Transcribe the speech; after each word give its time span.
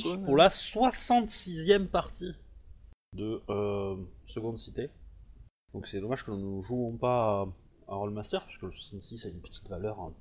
tous 0.00 0.16
Ouais. 0.16 0.24
pour 0.24 0.36
la 0.36 0.48
66e 0.48 1.86
partie 1.86 2.34
de 3.14 3.40
euh, 3.50 3.96
Seconde 4.26 4.58
Cité. 4.58 4.90
Donc 5.74 5.86
c'est 5.86 6.00
dommage 6.00 6.24
que 6.24 6.30
nous 6.30 6.58
ne 6.58 6.62
jouons 6.62 6.96
pas 6.96 7.46
à, 7.88 7.94
Rollmaster, 7.94 8.40
parce 8.40 8.56
que 8.56 8.66
le 8.66 8.72
66 8.72 9.26
a 9.26 9.28
une 9.28 9.40
petite 9.40 9.68
valeur 9.68 10.00
hein, 10.00 10.12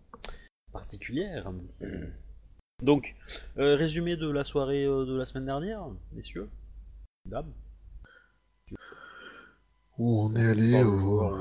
particulière. 0.72 1.52
Donc, 2.84 3.16
euh, 3.58 3.76
résumé 3.76 4.18
de 4.18 4.28
la 4.28 4.44
soirée 4.44 4.86
euh, 4.86 5.06
de 5.06 5.16
la 5.16 5.28
semaine 5.28 5.46
dernière, 5.46 5.86
messieurs 6.14 6.50
Dames 7.26 7.52
On 10.00 10.36
est 10.36 10.48
allé 10.48 10.84
au... 10.84 11.32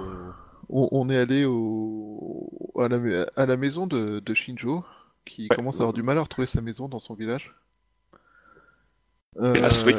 On, 0.69 0.89
on 0.93 1.09
est 1.09 1.17
allé 1.17 1.47
au... 1.47 2.73
à, 2.77 2.89
la, 2.89 3.27
à 3.37 3.47
la 3.47 3.57
maison 3.57 3.87
de, 3.87 4.21
de 4.21 4.35
Shinjo, 4.35 4.85
qui 5.25 5.49
commence 5.49 5.77
à 5.77 5.85
avoir 5.85 5.95
du 5.95 6.03
mal 6.03 6.19
à 6.19 6.23
retrouver 6.23 6.47
sa 6.47 6.61
maison 6.61 6.89
dans 6.89 6.99
son 6.99 7.15
village. 7.15 7.55
Euh, 9.39 9.55
Hélas, 9.55 9.85
oui. 9.87 9.95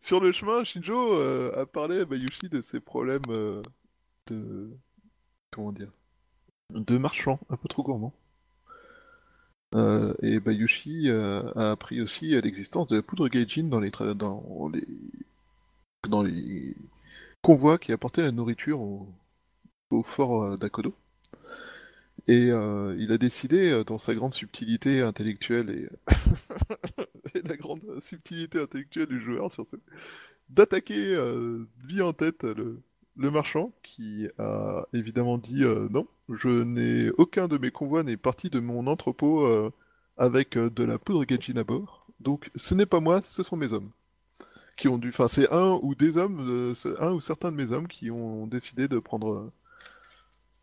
Sur 0.00 0.20
le 0.20 0.32
chemin, 0.32 0.64
Shinjo 0.64 1.14
euh, 1.14 1.52
a 1.62 1.66
parlé 1.66 2.00
à 2.00 2.04
Bayushi 2.04 2.48
de 2.48 2.60
ses 2.62 2.80
problèmes 2.80 3.22
euh, 3.28 3.62
de... 4.28 4.70
Comment 5.52 5.72
dire 5.72 5.92
De 6.70 6.98
marchand, 6.98 7.40
un 7.50 7.56
peu 7.56 7.68
trop 7.68 7.82
gourmand. 7.84 8.14
Euh, 9.74 10.14
et 10.22 10.40
Bayushi 10.40 11.08
euh, 11.10 11.42
a 11.54 11.70
appris 11.72 12.00
aussi 12.00 12.28
l'existence 12.40 12.86
de 12.86 12.96
la 12.96 13.02
poudre 13.02 13.28
gaijin 13.28 13.64
dans 13.64 13.80
les, 13.80 13.90
tra- 13.90 14.14
dans 14.14 14.68
les... 14.72 14.86
dans 16.08 16.22
les 16.24 16.74
convois 17.42 17.78
qui 17.78 17.92
apportaient 17.92 18.22
la 18.22 18.32
nourriture 18.32 18.80
au, 18.80 19.08
au 19.90 20.02
fort 20.04 20.44
euh, 20.44 20.56
d'Akodo. 20.58 20.94
Et 22.28 22.50
euh, 22.50 22.94
il 22.98 23.10
a 23.12 23.18
décidé, 23.18 23.70
euh, 23.72 23.84
dans 23.84 23.98
sa 23.98 24.14
grande 24.14 24.34
subtilité 24.34 25.00
intellectuelle 25.02 25.70
et, 25.70 25.88
et 27.34 27.42
la 27.42 27.56
grande 27.56 27.82
subtilité 28.00 28.60
intellectuelle 28.60 29.06
du 29.08 29.20
joueur 29.20 29.52
surtout, 29.52 29.78
d'attaquer 30.50 31.14
euh, 31.14 31.66
vie 31.86 32.02
en 32.02 32.12
tête 32.12 32.42
le, 32.44 32.80
le 33.18 33.30
marchand 33.30 33.72
qui 33.82 34.28
a 34.38 34.86
évidemment 34.94 35.38
dit 35.38 35.64
euh, 35.64 35.88
non, 35.90 36.06
je 36.30 36.48
n'ai 36.48 37.10
aucun 37.18 37.48
de 37.48 37.58
mes 37.58 37.70
convois 37.70 38.04
n'est 38.04 38.16
parti 38.16 38.48
de 38.48 38.60
mon 38.60 38.86
entrepôt 38.86 39.44
euh, 39.44 39.70
avec 40.16 40.56
euh, 40.56 40.70
de 40.70 40.84
la 40.84 40.98
poudre 40.98 41.24
gaijin 41.24 41.56
à 41.56 41.64
bord. 41.64 42.06
Donc 42.20 42.50
ce 42.54 42.74
n'est 42.74 42.86
pas 42.86 43.00
moi, 43.00 43.20
ce 43.22 43.42
sont 43.42 43.56
mes 43.56 43.72
hommes 43.72 43.90
qui 44.76 44.86
ont 44.86 44.98
dû. 44.98 45.08
Enfin, 45.08 45.26
c'est 45.26 45.50
un 45.52 45.80
ou 45.82 45.96
des 45.96 46.16
hommes, 46.16 46.72
un 47.00 47.12
ou 47.12 47.20
certains 47.20 47.50
de 47.50 47.56
mes 47.56 47.72
hommes 47.72 47.88
qui 47.88 48.12
ont 48.12 48.46
décidé 48.46 48.86
de 48.86 49.00
prendre 49.00 49.50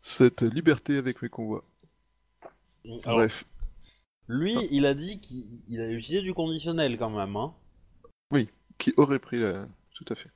cette 0.00 0.40
liberté 0.40 0.96
avec 0.96 1.20
mes 1.20 1.28
convois. 1.28 1.62
alors, 3.04 3.18
Bref, 3.18 3.44
Lui, 4.28 4.56
il 4.70 4.86
a 4.86 4.94
dit 4.94 5.20
qu'il 5.20 5.46
il 5.68 5.80
a 5.80 5.90
utilisé 5.90 6.22
du 6.22 6.34
conditionnel 6.34 6.98
quand 6.98 7.10
même. 7.10 7.36
Hein. 7.36 7.54
qui 8.78 8.92
aurait 8.96 9.18
pris 9.18 9.38
la. 9.38 9.66
Tout 9.94 10.04
à 10.10 10.14
fait. 10.14 10.30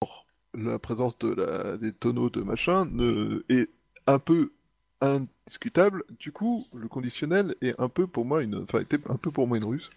Or, 0.00 0.26
la 0.54 0.78
présence 0.78 1.18
de 1.18 1.34
la... 1.34 1.76
des 1.76 1.92
tonneaux 1.92 2.30
de 2.30 2.42
machin 2.42 2.84
ne... 2.84 3.44
est 3.48 3.68
un 4.06 4.18
peu 4.18 4.52
indiscutable. 5.00 6.04
Du 6.18 6.32
coup, 6.32 6.64
le 6.74 6.88
conditionnel 6.88 7.56
est 7.60 7.78
un 7.80 7.88
peu 7.88 8.06
pour 8.06 8.24
moi 8.24 8.42
une. 8.42 8.56
Enfin, 8.56 8.80
était 8.80 9.00
un 9.08 9.16
peu 9.16 9.30
pour 9.30 9.48
moi 9.48 9.56
une 9.56 9.64
ruse. 9.64 9.90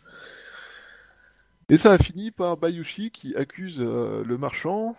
Et 1.69 1.77
ça 1.77 1.91
a 1.91 1.97
fini 1.97 2.31
par 2.31 2.55
Bayushi 2.55 3.11
qui 3.11 3.35
accuse 3.35 3.79
euh, 3.81 4.23
le 4.23 4.37
marchand 4.37 4.95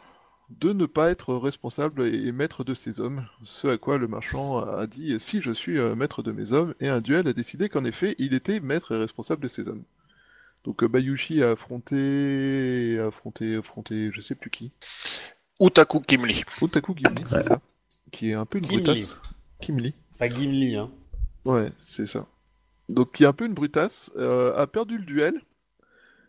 de 0.51 0.73
ne 0.73 0.87
pas 0.87 1.11
être 1.11 1.35
responsable 1.35 2.03
et 2.03 2.33
maître 2.33 2.65
de 2.65 2.75
ses 2.75 3.01
hommes. 3.01 3.27
Ce 3.45 3.69
à 3.69 3.77
quoi 3.77 3.99
le 3.99 4.09
marchand 4.09 4.59
a 4.59 4.87
dit 4.87 5.19
si 5.21 5.43
je 5.43 5.53
suis 5.53 5.79
euh, 5.79 5.95
maître 5.95 6.23
de 6.23 6.33
mes 6.33 6.53
hommes, 6.53 6.75
et 6.81 6.89
un 6.89 7.01
duel 7.01 7.29
a 7.29 7.33
décidé 7.33 7.69
qu'en 7.69 7.85
effet 7.85 8.15
il 8.19 8.35
était 8.35 8.61
maître 8.61 8.93
et 8.93 8.99
responsable 8.99 9.43
de 9.43 9.49
ses 9.49 9.69
hommes. 9.69 9.83
Donc 10.65 10.83
euh, 10.83 10.89
Bayushi 10.89 11.43
a 11.43 11.51
affronté, 11.51 12.99
affronté, 12.99 13.57
affronté, 13.57 14.11
je 14.13 14.21
sais 14.21 14.35
plus 14.35 14.51
qui. 14.51 14.73
Utaku 15.61 16.01
Kimli. 16.01 16.43
Otaku 16.61 16.95
Gimli, 16.97 17.25
c'est 17.29 17.43
ça. 17.43 17.61
Qui 18.11 18.31
est 18.31 18.35
un 18.35 18.47
peu 18.47 18.59
une 18.59 18.65
Gimli. 18.65 18.85
brutasse. 18.85 19.21
Kimli. 19.61 19.95
Pas 20.19 20.29
Gimli, 20.29 20.77
hein. 20.77 20.91
Ouais, 21.45 21.73
c'est 21.79 22.07
ça. 22.07 22.27
Donc 22.89 23.13
qui 23.13 23.25
est 23.25 23.27
un 23.27 23.33
peu 23.33 23.45
une 23.45 23.55
brutasse, 23.55 24.11
euh, 24.17 24.57
a 24.57 24.67
perdu 24.67 24.99
le 24.99 25.05
duel. 25.05 25.35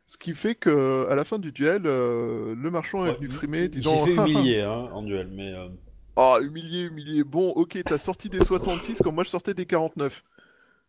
Ce 0.09 0.17
qui 0.17 0.33
fait 0.33 0.55
que 0.55 1.07
à 1.07 1.13
la 1.13 1.23
fin 1.23 1.37
du 1.37 1.51
duel, 1.51 1.83
euh, 1.85 2.55
le 2.55 2.71
marchand 2.71 3.05
est 3.05 3.13
venu 3.13 3.29
frimer, 3.29 3.69
disant 3.69 3.95
s'est 3.95 4.15
fait 4.15 4.15
Ah, 4.17 4.23
ah, 4.23 4.27
humilier 4.27 4.61
hein, 4.61 4.89
en 4.91 5.03
duel, 5.03 5.29
mais. 5.31 5.53
euh, 5.53 5.69
Ah, 6.15 6.37
humilié, 6.41 6.85
humilié. 6.85 7.23
Bon, 7.23 7.49
ok, 7.51 7.77
t'as 7.85 7.99
sorti 7.99 8.27
des 8.29 8.43
66 8.43 9.01
quand 9.03 9.11
moi 9.11 9.23
je 9.23 9.29
sortais 9.29 9.53
des 9.53 9.67
49. 9.67 10.23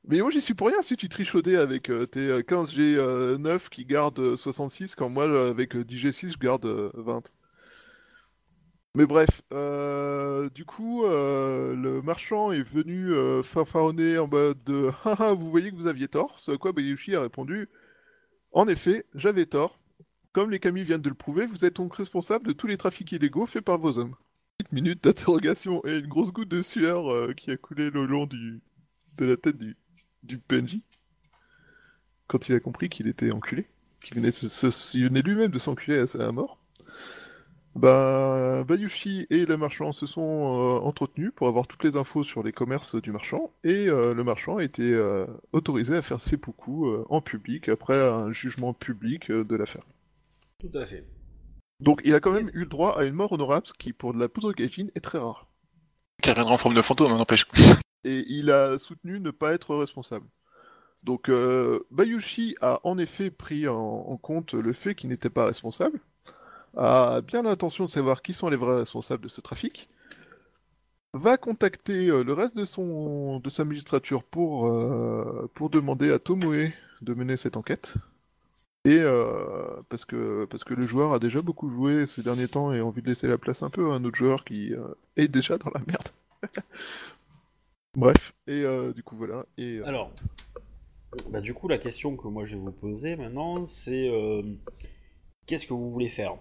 Mais 0.08 0.20
moi 0.20 0.30
j'y 0.30 0.40
suis 0.40 0.54
pour 0.54 0.68
rien 0.68 0.80
si 0.82 0.96
tu 0.96 1.08
trichaudais 1.10 1.56
avec 1.56 1.90
euh, 1.90 2.06
tes 2.06 2.20
euh, 2.28 2.42
15G9 2.42 3.68
qui 3.70 3.84
gardent 3.84 4.18
euh, 4.20 4.36
66 4.36 4.94
quand 4.94 5.10
moi 5.10 5.24
avec 5.50 5.76
euh, 5.76 5.84
10G6 5.84 6.32
je 6.32 6.38
garde 6.38 6.64
euh, 6.64 6.90
20. 6.94 7.22
Mais 8.96 9.06
bref, 9.06 9.42
euh, 9.52 10.50
du 10.50 10.64
coup, 10.64 11.04
euh, 11.04 11.76
le 11.76 12.02
marchand 12.02 12.50
est 12.50 12.62
venu 12.62 13.12
euh, 13.14 13.42
fanfaronner 13.42 14.18
en 14.18 14.26
mode 14.26 14.58
de 14.64 14.90
Haha, 15.04 15.32
vous 15.34 15.50
voyez 15.50 15.70
que 15.70 15.76
vous 15.76 15.86
aviez 15.86 16.08
tort. 16.08 16.38
Ce 16.38 16.50
à 16.52 16.56
quoi 16.56 16.72
Bayushi 16.72 17.14
a 17.14 17.20
répondu 17.22 17.68
En 18.52 18.68
effet, 18.68 19.06
j'avais 19.14 19.46
tort. 19.46 19.80
Comme 20.32 20.50
les 20.52 20.60
Kami 20.60 20.84
viennent 20.84 21.02
de 21.02 21.08
le 21.08 21.16
prouver, 21.16 21.46
vous 21.46 21.64
êtes 21.64 21.76
donc 21.76 21.96
responsable 21.96 22.46
de 22.46 22.52
tous 22.52 22.68
les 22.68 22.76
trafics 22.76 23.10
illégaux 23.12 23.46
faits 23.46 23.64
par 23.64 23.78
vos 23.78 23.98
hommes 23.98 24.14
petite 24.58 24.72
minute 24.72 25.02
d'interrogation 25.04 25.84
et 25.86 25.98
une 25.98 26.06
grosse 26.06 26.32
goutte 26.32 26.48
de 26.50 26.62
sueur 26.62 27.10
euh, 27.10 27.32
qui 27.34 27.50
a 27.50 27.56
coulé 27.56 27.90
le 27.90 28.06
long 28.06 28.26
du, 28.26 28.60
de 29.18 29.24
la 29.24 29.36
tête 29.38 29.56
du, 29.58 29.76
du 30.22 30.38
PNJ. 30.38 30.80
Quand 32.28 32.48
il 32.48 32.54
a 32.54 32.60
compris 32.60 32.88
qu'il 32.88 33.08
était 33.08 33.30
enculé, 33.30 33.68
qu'il 34.00 34.14
venait, 34.16 34.32
se- 34.32 34.98
venait 34.98 35.20
lui-même 35.22 35.50
de 35.50 35.58
s'enculer 35.58 35.98
à, 35.98 36.26
à 36.26 36.32
mort. 36.32 36.58
Bah, 37.76 38.64
Bayushi 38.64 39.26
et 39.30 39.46
le 39.46 39.56
marchand 39.56 39.92
se 39.92 40.04
sont 40.04 40.20
euh, 40.22 40.80
entretenus 40.80 41.30
pour 41.34 41.46
avoir 41.46 41.68
toutes 41.68 41.84
les 41.84 41.96
infos 41.96 42.24
sur 42.24 42.42
les 42.42 42.50
commerces 42.50 42.96
du 42.96 43.12
marchand 43.12 43.52
et 43.62 43.86
euh, 43.88 44.12
le 44.12 44.24
marchand 44.24 44.56
a 44.56 44.64
été 44.64 44.82
euh, 44.82 45.24
autorisé 45.52 45.96
à 45.96 46.02
faire 46.02 46.20
seppuku 46.20 46.86
euh, 46.86 47.04
en 47.08 47.20
public 47.20 47.68
après 47.68 48.00
un 48.00 48.32
jugement 48.32 48.74
public 48.74 49.30
euh, 49.30 49.44
de 49.44 49.54
l'affaire. 49.54 49.84
Tout 50.58 50.70
à 50.74 50.84
fait. 50.84 51.06
Donc 51.78 52.02
il 52.04 52.14
a 52.14 52.20
quand 52.20 52.32
même 52.32 52.50
eu 52.54 52.60
le 52.60 52.66
droit 52.66 52.98
à 52.98 53.04
une 53.04 53.14
mort 53.14 53.32
honorable, 53.32 53.66
ce 53.68 53.72
qui 53.72 53.92
pour 53.92 54.14
de 54.14 54.18
la 54.18 54.28
poudre 54.28 54.52
gaijin 54.52 54.88
est 54.96 55.00
très 55.00 55.18
rare. 55.18 55.46
Qui 56.22 56.30
reviendra 56.30 56.54
en 56.54 56.58
forme 56.58 56.74
de 56.74 56.82
fantôme, 56.82 57.12
hein, 57.12 57.18
n'empêche. 57.18 57.46
et 58.04 58.24
il 58.28 58.50
a 58.50 58.78
soutenu 58.78 59.20
ne 59.20 59.30
pas 59.30 59.52
être 59.52 59.76
responsable. 59.76 60.26
Donc 61.04 61.28
euh, 61.28 61.86
Bayushi 61.92 62.56
a 62.60 62.80
en 62.82 62.98
effet 62.98 63.30
pris 63.30 63.68
en, 63.68 63.76
en 63.78 64.16
compte 64.16 64.54
le 64.54 64.72
fait 64.72 64.96
qu'il 64.96 65.08
n'était 65.08 65.30
pas 65.30 65.46
responsable, 65.46 66.00
a 66.76 67.20
bien 67.20 67.42
l'intention 67.42 67.86
de 67.86 67.90
savoir 67.90 68.22
qui 68.22 68.32
sont 68.32 68.48
les 68.48 68.56
vrais 68.56 68.76
responsables 68.76 69.22
de 69.22 69.28
ce 69.28 69.40
trafic, 69.40 69.88
va 71.12 71.36
contacter 71.36 72.08
euh, 72.08 72.22
le 72.22 72.32
reste 72.32 72.56
de, 72.56 72.64
son, 72.64 73.40
de 73.40 73.50
sa 73.50 73.64
magistrature 73.64 74.22
pour, 74.22 74.66
euh, 74.66 75.50
pour 75.54 75.70
demander 75.70 76.10
à 76.10 76.18
Tomoe 76.18 76.70
de 77.02 77.14
mener 77.14 77.36
cette 77.36 77.56
enquête. 77.56 77.94
Et 78.84 78.98
euh, 78.98 79.76
parce, 79.88 80.04
que, 80.04 80.46
parce 80.46 80.64
que 80.64 80.74
le 80.74 80.82
joueur 80.82 81.12
a 81.12 81.18
déjà 81.18 81.42
beaucoup 81.42 81.68
joué 81.68 82.06
ces 82.06 82.22
derniers 82.22 82.48
temps 82.48 82.72
et 82.72 82.78
a 82.78 82.84
envie 82.84 83.02
de 83.02 83.08
laisser 83.08 83.28
la 83.28 83.36
place 83.36 83.62
un 83.62 83.70
peu 83.70 83.90
à 83.90 83.94
un 83.94 84.04
autre 84.04 84.16
joueur 84.16 84.44
qui 84.44 84.72
est 85.16 85.28
déjà 85.28 85.58
dans 85.58 85.70
la 85.74 85.80
merde. 85.86 86.08
Bref, 87.94 88.32
et 88.46 88.64
du 88.94 89.02
coup 89.02 89.16
voilà. 89.16 89.44
Et, 89.58 89.82
Alors, 89.82 90.12
bah, 91.28 91.42
du 91.42 91.52
coup, 91.52 91.68
la 91.68 91.76
question 91.76 92.16
que 92.16 92.26
moi 92.28 92.46
je 92.46 92.54
vais 92.54 92.62
vous 92.62 92.72
poser 92.72 93.16
maintenant, 93.16 93.66
c'est 93.66 94.10
qu'est-ce 95.44 95.66
que 95.66 95.74
vous 95.74 95.90
voulez 95.90 96.08
faire? 96.08 96.38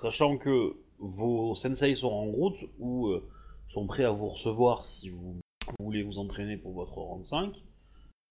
Sachant 0.00 0.38
que 0.38 0.76
vos 1.00 1.56
sensei 1.56 1.96
sont 1.96 2.12
en 2.12 2.26
route 2.26 2.64
ou 2.78 3.08
euh, 3.08 3.28
sont 3.68 3.84
prêts 3.88 4.04
à 4.04 4.12
vous 4.12 4.28
recevoir 4.28 4.86
si 4.86 5.10
vous, 5.10 5.40
voulez 5.80 6.04
vous 6.04 6.18
entraîner 6.18 6.56
pour 6.56 6.72
votre 6.72 6.98
rang 6.98 7.20
5. 7.20 7.52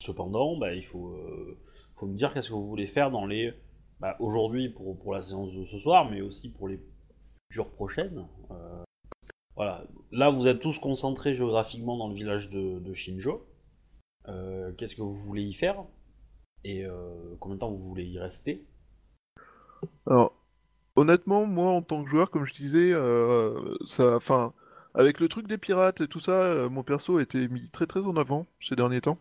Cependant, 0.02 0.56
bah, 0.56 0.74
il 0.74 0.86
faut, 0.86 1.10
euh, 1.10 1.58
faut 1.98 2.06
me 2.06 2.16
dire 2.16 2.34
qu'est-ce 2.34 2.48
que 2.50 2.54
vous 2.54 2.70
voulez 2.70 2.88
faire 2.88 3.12
dans 3.12 3.26
les. 3.26 3.54
Bah, 4.00 4.16
Aujourd'hui 4.22 4.70
pour, 4.70 5.14
la 5.14 5.22
séance 5.22 5.52
de 5.52 5.66
ce 5.66 5.78
soir, 5.78 6.10
mais 6.10 6.22
aussi 6.22 6.50
pour 6.50 6.70
les 6.70 6.80
futures 7.50 7.72
prochaines. 7.72 8.26
Euh, 8.52 8.84
voilà. 9.58 9.84
Là, 10.14 10.30
vous 10.30 10.48
êtes 10.48 10.62
tous 10.62 10.80
concentrés 10.80 11.36
géographiquement 11.36 11.98
dans 11.98 12.08
le 12.08 12.16
village 12.16 12.50
de, 12.50 12.94
Shinjo. 12.94 13.46
Qu'est-ce 14.78 14.96
que 14.96 15.02
vous 15.02 15.18
voulez 15.18 15.44
y 15.44 15.54
faire? 15.54 15.84
Et 16.64 16.86
combien 17.42 17.56
de 17.56 17.60
temps 17.60 17.72
vous 17.72 17.90
voulez 17.90 18.06
y 18.06 18.20
rester? 18.20 18.64
Honnêtement, 20.98 21.46
moi 21.46 21.72
en 21.72 21.82
tant 21.82 22.04
que 22.04 22.10
joueur, 22.10 22.30
comme 22.30 22.46
je 22.46 22.54
disais, 22.54 22.92
euh, 22.92 23.54
ça, 23.86 24.18
enfin, 24.18 24.52
avec 24.94 25.22
le 25.22 25.30
truc 25.30 25.48
des 25.48 25.58
pirates 25.58 26.02
et 26.02 26.08
tout 26.08 26.20
ça, 26.20 26.32
euh, 26.32 26.70
mon 26.70 26.84
perso 26.84 27.18
a 27.18 27.22
été 27.22 27.48
mis 27.48 27.70
très 27.70 27.86
très 27.86 28.02
en 28.02 28.18
avant 28.18 28.48
ces 28.68 28.76
derniers 28.76 29.00
temps. 29.00 29.18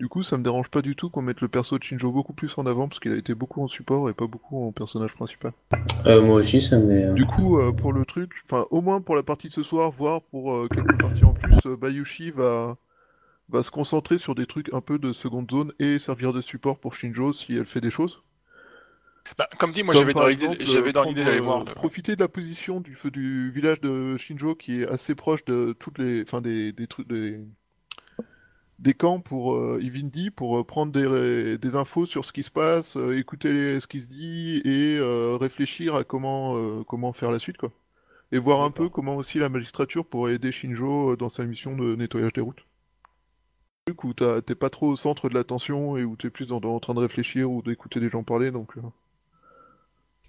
Du 0.00 0.08
coup, 0.08 0.24
ça 0.24 0.36
me 0.36 0.42
dérange 0.42 0.68
pas 0.68 0.82
du 0.82 0.96
tout 0.96 1.10
qu'on 1.10 1.22
mette 1.22 1.40
le 1.40 1.46
perso 1.46 1.78
de 1.78 1.84
Shinjo 1.84 2.10
beaucoup 2.10 2.32
plus 2.32 2.52
en 2.56 2.66
avant 2.66 2.88
parce 2.88 2.98
qu'il 2.98 3.12
a 3.12 3.16
été 3.16 3.34
beaucoup 3.34 3.62
en 3.62 3.68
support 3.68 4.10
et 4.10 4.14
pas 4.14 4.26
beaucoup 4.26 4.66
en 4.66 4.72
personnage 4.72 5.14
principal. 5.14 5.52
Euh, 6.06 6.20
moi 6.20 6.36
aussi, 6.40 6.60
ça 6.60 6.78
m'est. 6.78 7.14
Du 7.14 7.24
coup, 7.24 7.56
pour 7.76 7.92
le 7.92 8.04
truc, 8.04 8.32
enfin, 8.46 8.66
au 8.70 8.80
moins 8.80 9.00
pour 9.00 9.14
la 9.14 9.22
partie 9.22 9.48
de 9.48 9.52
ce 9.52 9.62
soir, 9.62 9.92
voire 9.92 10.22
pour 10.22 10.68
quelques 10.70 11.00
parties 11.00 11.24
en 11.24 11.34
plus, 11.34 11.56
Bayushi 11.78 12.32
va 12.32 12.76
va 13.48 13.62
se 13.62 13.70
concentrer 13.70 14.18
sur 14.18 14.34
des 14.34 14.46
trucs 14.46 14.72
un 14.72 14.80
peu 14.80 14.98
de 14.98 15.12
seconde 15.12 15.50
zone 15.50 15.72
et 15.78 15.98
servir 15.98 16.32
de 16.32 16.40
support 16.40 16.78
pour 16.78 16.94
Shinjo 16.94 17.32
si 17.32 17.54
elle 17.54 17.66
fait 17.66 17.82
des 17.82 17.90
choses. 17.90 18.22
Bah, 19.38 19.48
comme 19.58 19.72
dit, 19.72 19.82
moi 19.82 19.94
j'avais 19.94 20.12
par 20.12 20.24
dans 20.92 21.04
l'idée 21.10 21.24
d'aller 21.24 21.38
euh, 21.38 21.42
voir. 21.42 21.60
le- 21.60 21.74
Profiter 21.74 22.16
de 22.16 22.20
la 22.20 22.28
position 22.28 22.80
du 22.80 22.94
feu 22.94 23.10
du 23.10 23.50
village 23.50 23.80
de 23.80 24.16
Shinjo 24.16 24.54
qui 24.54 24.82
est 24.82 24.86
assez 24.88 25.14
proche 25.14 25.44
de 25.44 25.74
toutes 25.78 25.98
les, 25.98 26.22
enfin 26.22 26.40
des, 26.40 26.72
des 26.72 26.86
trucs 26.86 27.08
des, 27.08 27.40
des 28.78 28.94
camps 28.94 29.20
pour 29.20 29.54
euh, 29.54 29.78
Ivindi 29.82 30.30
pour 30.30 30.58
euh, 30.58 30.64
prendre 30.64 30.92
des, 30.92 31.56
des 31.56 31.76
infos 31.76 32.04
sur 32.06 32.24
ce 32.24 32.32
qui 32.32 32.42
se 32.42 32.50
passe, 32.50 32.96
euh, 32.96 33.16
écouter 33.18 33.52
les- 33.52 33.80
ce 33.80 33.86
qui 33.86 34.00
se 34.00 34.08
dit 34.08 34.60
et 34.64 34.96
euh, 34.98 35.36
réfléchir 35.40 35.94
à 35.94 36.04
comment 36.04 36.56
euh, 36.56 36.82
comment 36.84 37.12
faire 37.12 37.30
la 37.30 37.38
suite 37.38 37.58
quoi. 37.58 37.70
Et 38.32 38.38
voir 38.38 38.62
un 38.62 38.70
peu 38.70 38.88
comment 38.88 39.16
aussi 39.16 39.38
la 39.38 39.48
magistrature 39.48 40.04
pourrait 40.06 40.34
aider 40.34 40.52
Shinjo 40.52 41.12
euh, 41.12 41.16
dans 41.16 41.28
sa 41.28 41.44
mission 41.44 41.76
de 41.76 41.94
nettoyage 41.96 42.32
des 42.32 42.40
routes. 42.40 42.64
Truc 43.86 44.04
où 44.04 44.14
t'es 44.14 44.54
pas 44.54 44.70
trop 44.70 44.88
au 44.90 44.96
centre 44.96 45.28
de 45.28 45.34
l'attention 45.34 45.96
et 45.96 46.04
où 46.04 46.16
t'es 46.16 46.30
plus 46.30 46.52
en, 46.52 46.56
en 46.62 46.80
train 46.80 46.94
de 46.94 47.00
réfléchir 47.00 47.50
ou 47.50 47.62
d'écouter 47.62 48.00
des 48.00 48.08
gens 48.10 48.22
parler 48.24 48.50
donc. 48.50 48.76
euh, 48.78 48.80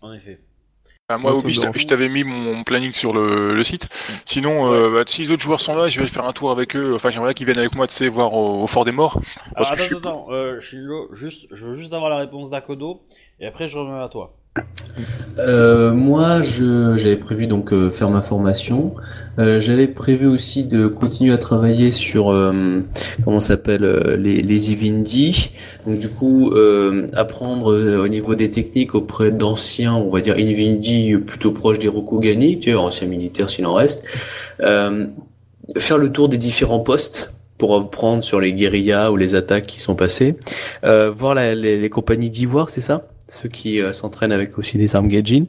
En 0.04 0.14
effet. 0.14 0.40
Bah, 1.10 1.18
moi, 1.18 1.34
Obi, 1.36 1.54
je 1.54 1.86
t'avais 1.88 2.08
mis 2.10 2.24
mon 2.24 2.64
planning 2.64 2.94
sur 2.94 3.14
le, 3.14 3.54
le 3.56 3.64
site. 3.64 3.90
Sinon, 4.26 4.72
euh, 4.74 4.90
bah, 4.94 5.04
si 5.06 5.22
les 5.24 5.32
autres 5.32 5.42
joueurs 5.44 5.60
sont 5.60 5.76
là, 5.76 5.90
je 5.90 6.00
vais 6.00 6.08
faire 6.08 6.26
un 6.26 6.32
tour 6.34 6.52
avec 6.52 6.76
eux. 6.76 6.94
Enfin, 6.96 7.10
j'aimerais 7.10 7.34
qu'ils 7.34 7.46
viennent 7.46 7.60
avec 7.60 7.76
moi, 7.76 7.88
tu 7.88 7.94
sais, 7.96 8.08
voir 8.08 8.34
au, 8.34 8.64
au 8.64 8.68
Fort 8.68 8.86
des 8.86 8.92
Morts. 8.94 9.20
Parce 9.58 9.72
Alors 9.72 9.72
que 9.72 9.78
je 9.78 9.84
attends, 9.84 9.86
suis- 9.86 9.96
attends, 9.98 10.28
euh, 10.32 10.60
juste, 11.12 11.48
je 11.52 11.66
veux 11.66 11.76
juste 11.76 11.94
avoir 11.94 12.10
la 12.10 12.18
réponse 12.18 12.50
d'Akodo, 12.50 13.02
et 13.40 13.46
après 13.46 13.68
je 13.70 13.78
reviens 13.78 14.02
à 14.02 14.10
toi. 14.10 14.36
Euh, 15.40 15.94
moi, 15.94 16.44
j'avais 16.44 17.16
prévu 17.16 17.48
donc 17.48 17.74
euh, 17.74 17.90
faire 17.90 18.10
ma 18.10 18.22
formation. 18.22 18.94
Euh, 19.40 19.60
j'avais 19.60 19.88
prévu 19.88 20.28
aussi 20.28 20.64
de 20.66 20.86
continuer 20.86 21.34
à 21.34 21.40
travailler 21.40 21.92
sur 21.92 22.32
euh, 22.32 22.82
comment 23.26 23.40
s'appelle 23.40 23.84
euh, 23.84 24.16
les 24.16 24.44
les 24.44 24.72
Ivindi. 24.72 25.50
Donc 25.88 25.98
du 25.98 26.10
coup, 26.10 26.54
apprendre 27.16 27.74
au 28.00 28.08
niveau 28.08 28.36
des 28.36 28.52
techniques 28.52 28.94
auprès 28.94 29.32
d'anciens, 29.32 29.96
on 29.96 30.12
va 30.12 30.22
dire 30.22 30.38
Ivindi 30.38 31.18
plutôt 31.18 31.52
proches 31.52 31.80
des 31.80 31.88
Rokugani, 31.88 32.60
tu 32.60 32.72
vois, 32.72 32.84
anciens 32.84 33.08
militaires 33.08 33.50
s'il 33.50 33.66
en 33.66 33.74
reste. 33.74 34.04
Faire 34.60 35.98
le 35.98 36.12
tour 36.12 36.30
des 36.30 36.38
différents 36.38 36.82
postes 36.82 37.34
pour 37.58 37.76
apprendre 37.78 38.22
sur 38.24 38.40
les 38.42 38.54
guérillas 38.54 39.12
ou 39.12 39.18
les 39.18 39.34
attaques 39.34 39.66
qui 39.66 39.80
sont 39.80 39.96
passées. 39.96 40.36
Voir 40.84 41.34
la- 41.34 41.56
les, 41.56 41.80
les 41.80 41.90
compagnies 41.90 42.30
d'ivoire, 42.30 42.70
c'est 42.70 42.82
ça? 42.82 43.08
Ceux 43.28 43.50
qui 43.50 43.82
euh, 43.82 43.94
s'entraînent 43.94 44.32
avec 44.32 44.58
aussi 44.58 44.78
des 44.78 44.96
armes 44.96 45.08
Gaijin. 45.08 45.46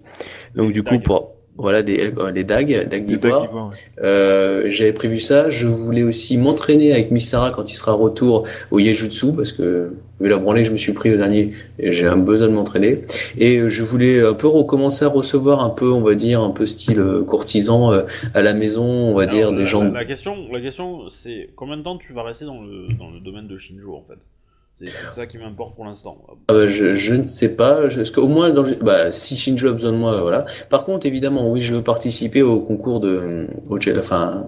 Donc 0.55 0.73
du 0.73 0.83
coup, 0.83 0.95
Dagues. 0.95 1.03
pour 1.05 1.31
voilà 1.57 1.83
des 1.85 2.13
euh, 2.19 2.31
les 2.33 2.43
dagues, 2.43 2.89
dagues 2.89 3.05
des 3.05 3.17
d'ivoire. 3.17 3.43
ouais. 3.55 3.71
Euh, 4.03 4.65
j'avais 4.71 4.93
prévu 4.93 5.21
ça. 5.21 5.51
Je 5.51 5.67
voulais 5.69 6.03
aussi 6.03 6.37
m'entraîner 6.37 6.93
avec 6.93 7.11
Misara 7.13 7.51
quand 7.53 7.71
il 7.71 7.77
sera 7.77 7.93
retour 7.93 8.45
au 8.73 8.81
Yejutsu 8.81 9.33
parce 9.37 9.53
que 9.53 9.97
vu 10.21 10.29
la 10.29 10.37
branlée 10.39 10.63
que 10.63 10.69
je 10.69 10.73
me 10.73 10.79
suis 10.79 10.93
pris 10.93 11.13
au 11.13 11.17
dernier, 11.17 11.53
j'ai 11.79 12.07
un 12.07 12.17
besoin 12.17 12.49
de 12.49 12.53
m'entraîner. 12.53 13.05
Et 13.39 13.59
euh, 13.59 13.69
je 13.69 13.83
voulais 13.85 14.25
un 14.25 14.35
peu 14.35 14.49
recommencer 14.49 15.05
à 15.05 15.09
recevoir 15.09 15.63
un 15.63 15.71
peu, 15.71 15.91
on 15.93 16.01
va 16.03 16.15
dire, 16.17 16.41
un 16.41 16.51
peu 16.51 16.67
style 16.67 16.99
euh, 16.99 17.23
courtisan 17.25 17.93
euh, 17.93 18.03
à 18.35 18.43
la 18.43 18.53
maison, 18.53 18.85
on 18.85 19.15
va 19.15 19.27
dire 19.27 19.53
des 19.53 19.67
gens. 19.67 19.85
La, 19.85 19.91
la 19.91 20.05
question, 20.05 20.37
la 20.53 20.61
question, 20.61 21.09
c'est 21.09 21.51
combien 21.55 21.77
de 21.77 21.83
temps 21.83 21.99
tu 21.99 22.13
vas 22.13 22.23
rester 22.25 22.47
dans 22.47 22.63
le, 22.63 22.89
dans 22.99 23.11
le 23.11 23.21
domaine 23.21 23.47
de 23.47 23.57
Shinjo 23.57 23.95
en 23.95 24.03
fait? 24.09 24.19
C'est 24.77 24.91
ça 25.09 25.27
qui 25.27 25.39
m'importe 25.39 25.77
pour 25.77 25.85
l'instant. 25.85 26.19
Ah 26.49 26.53
bah, 26.53 26.69
je, 26.69 26.95
je 26.95 27.15
ne 27.15 27.27
sais 27.27 27.51
pas, 27.55 27.89
je- 27.89 27.99
parce 27.99 28.11
qu'au 28.11 28.27
moins 28.27 28.51
dans 28.51 28.65
le- 28.65 28.75
bah, 28.75 29.13
si 29.13 29.37
Shinjo 29.37 29.69
a 29.69 29.73
besoin 29.73 29.93
de 29.93 29.97
moi, 29.97 30.21
voilà. 30.21 30.47
Par 30.69 30.85
contre, 30.85 31.07
évidemment, 31.07 31.49
oui, 31.49 31.61
je 31.63 31.77
veux 31.77 31.83
participer 31.83 32.43
au 32.43 32.61
concours 32.61 32.99
de, 32.99 33.47
au, 33.71 33.79
enfin, 33.99 34.45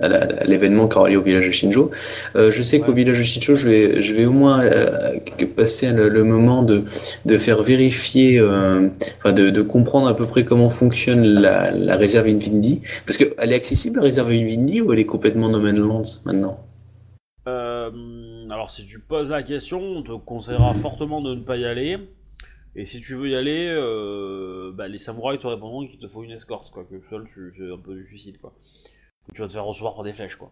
à 0.00 0.44
l'événement 0.46 0.88
qui 0.88 0.96
aura 0.96 1.10
lieu 1.10 1.18
au 1.18 1.22
village 1.22 1.46
de 1.46 1.50
Shinjo. 1.50 1.90
Euh, 2.34 2.50
je 2.50 2.62
sais 2.62 2.80
qu'au 2.80 2.92
village 2.94 3.18
de 3.18 3.22
Shinjo, 3.22 3.56
je 3.56 3.68
vais, 3.68 4.00
je 4.00 4.14
vais 4.14 4.24
au 4.24 4.32
moins 4.32 4.62
euh, 4.62 5.18
que- 5.36 5.44
passer 5.44 5.92
le, 5.92 6.08
le 6.08 6.24
moment 6.24 6.62
de, 6.62 6.84
de 7.26 7.36
faire 7.38 7.62
vérifier, 7.62 8.38
euh, 8.40 8.88
enfin, 9.18 9.34
de, 9.34 9.50
de 9.50 9.62
comprendre 9.62 10.08
à 10.08 10.16
peu 10.16 10.24
près 10.26 10.46
comment 10.46 10.70
fonctionne 10.70 11.22
la, 11.22 11.70
la 11.72 11.96
réserve 11.96 12.26
Invindi, 12.28 12.80
parce 13.06 13.18
que 13.18 13.34
elle 13.36 13.52
est 13.52 13.56
accessible 13.56 13.96
la 13.96 14.02
réserve 14.04 14.30
Invindi 14.30 14.80
ou 14.80 14.94
elle 14.94 14.98
est 14.98 15.04
complètement 15.06 15.50
no 15.50 15.60
man's 15.60 15.78
land 15.78 16.02
maintenant? 16.24 16.58
Euh, 17.46 17.90
alors 18.58 18.72
si 18.72 18.84
tu 18.84 18.98
poses 18.98 19.30
la 19.30 19.44
question, 19.44 19.80
on 19.80 20.02
te 20.02 20.10
conseillera 20.10 20.74
fortement 20.74 21.20
de 21.20 21.32
ne 21.32 21.42
pas 21.42 21.56
y 21.56 21.64
aller. 21.64 21.96
Et 22.74 22.86
si 22.86 23.00
tu 23.00 23.14
veux 23.14 23.28
y 23.28 23.36
aller, 23.36 23.68
euh, 23.70 24.72
bah, 24.74 24.88
les 24.88 24.98
samouraïs 24.98 25.38
te 25.38 25.46
répondront 25.46 25.86
qu'il 25.86 26.00
te 26.00 26.08
faut 26.08 26.24
une 26.24 26.32
escorte, 26.32 26.72
quoi. 26.72 26.82
Que 26.82 27.00
seul, 27.08 27.24
tu 27.32 27.54
c'est 27.56 27.72
un 27.72 27.78
peu 27.78 27.94
du 27.94 28.04
suicide, 28.08 28.40
quoi. 28.40 28.52
Que 29.28 29.32
tu 29.32 29.42
vas 29.42 29.46
te 29.46 29.52
faire 29.52 29.64
recevoir 29.64 29.94
par 29.94 30.02
des 30.02 30.12
flèches, 30.12 30.34
quoi. 30.34 30.50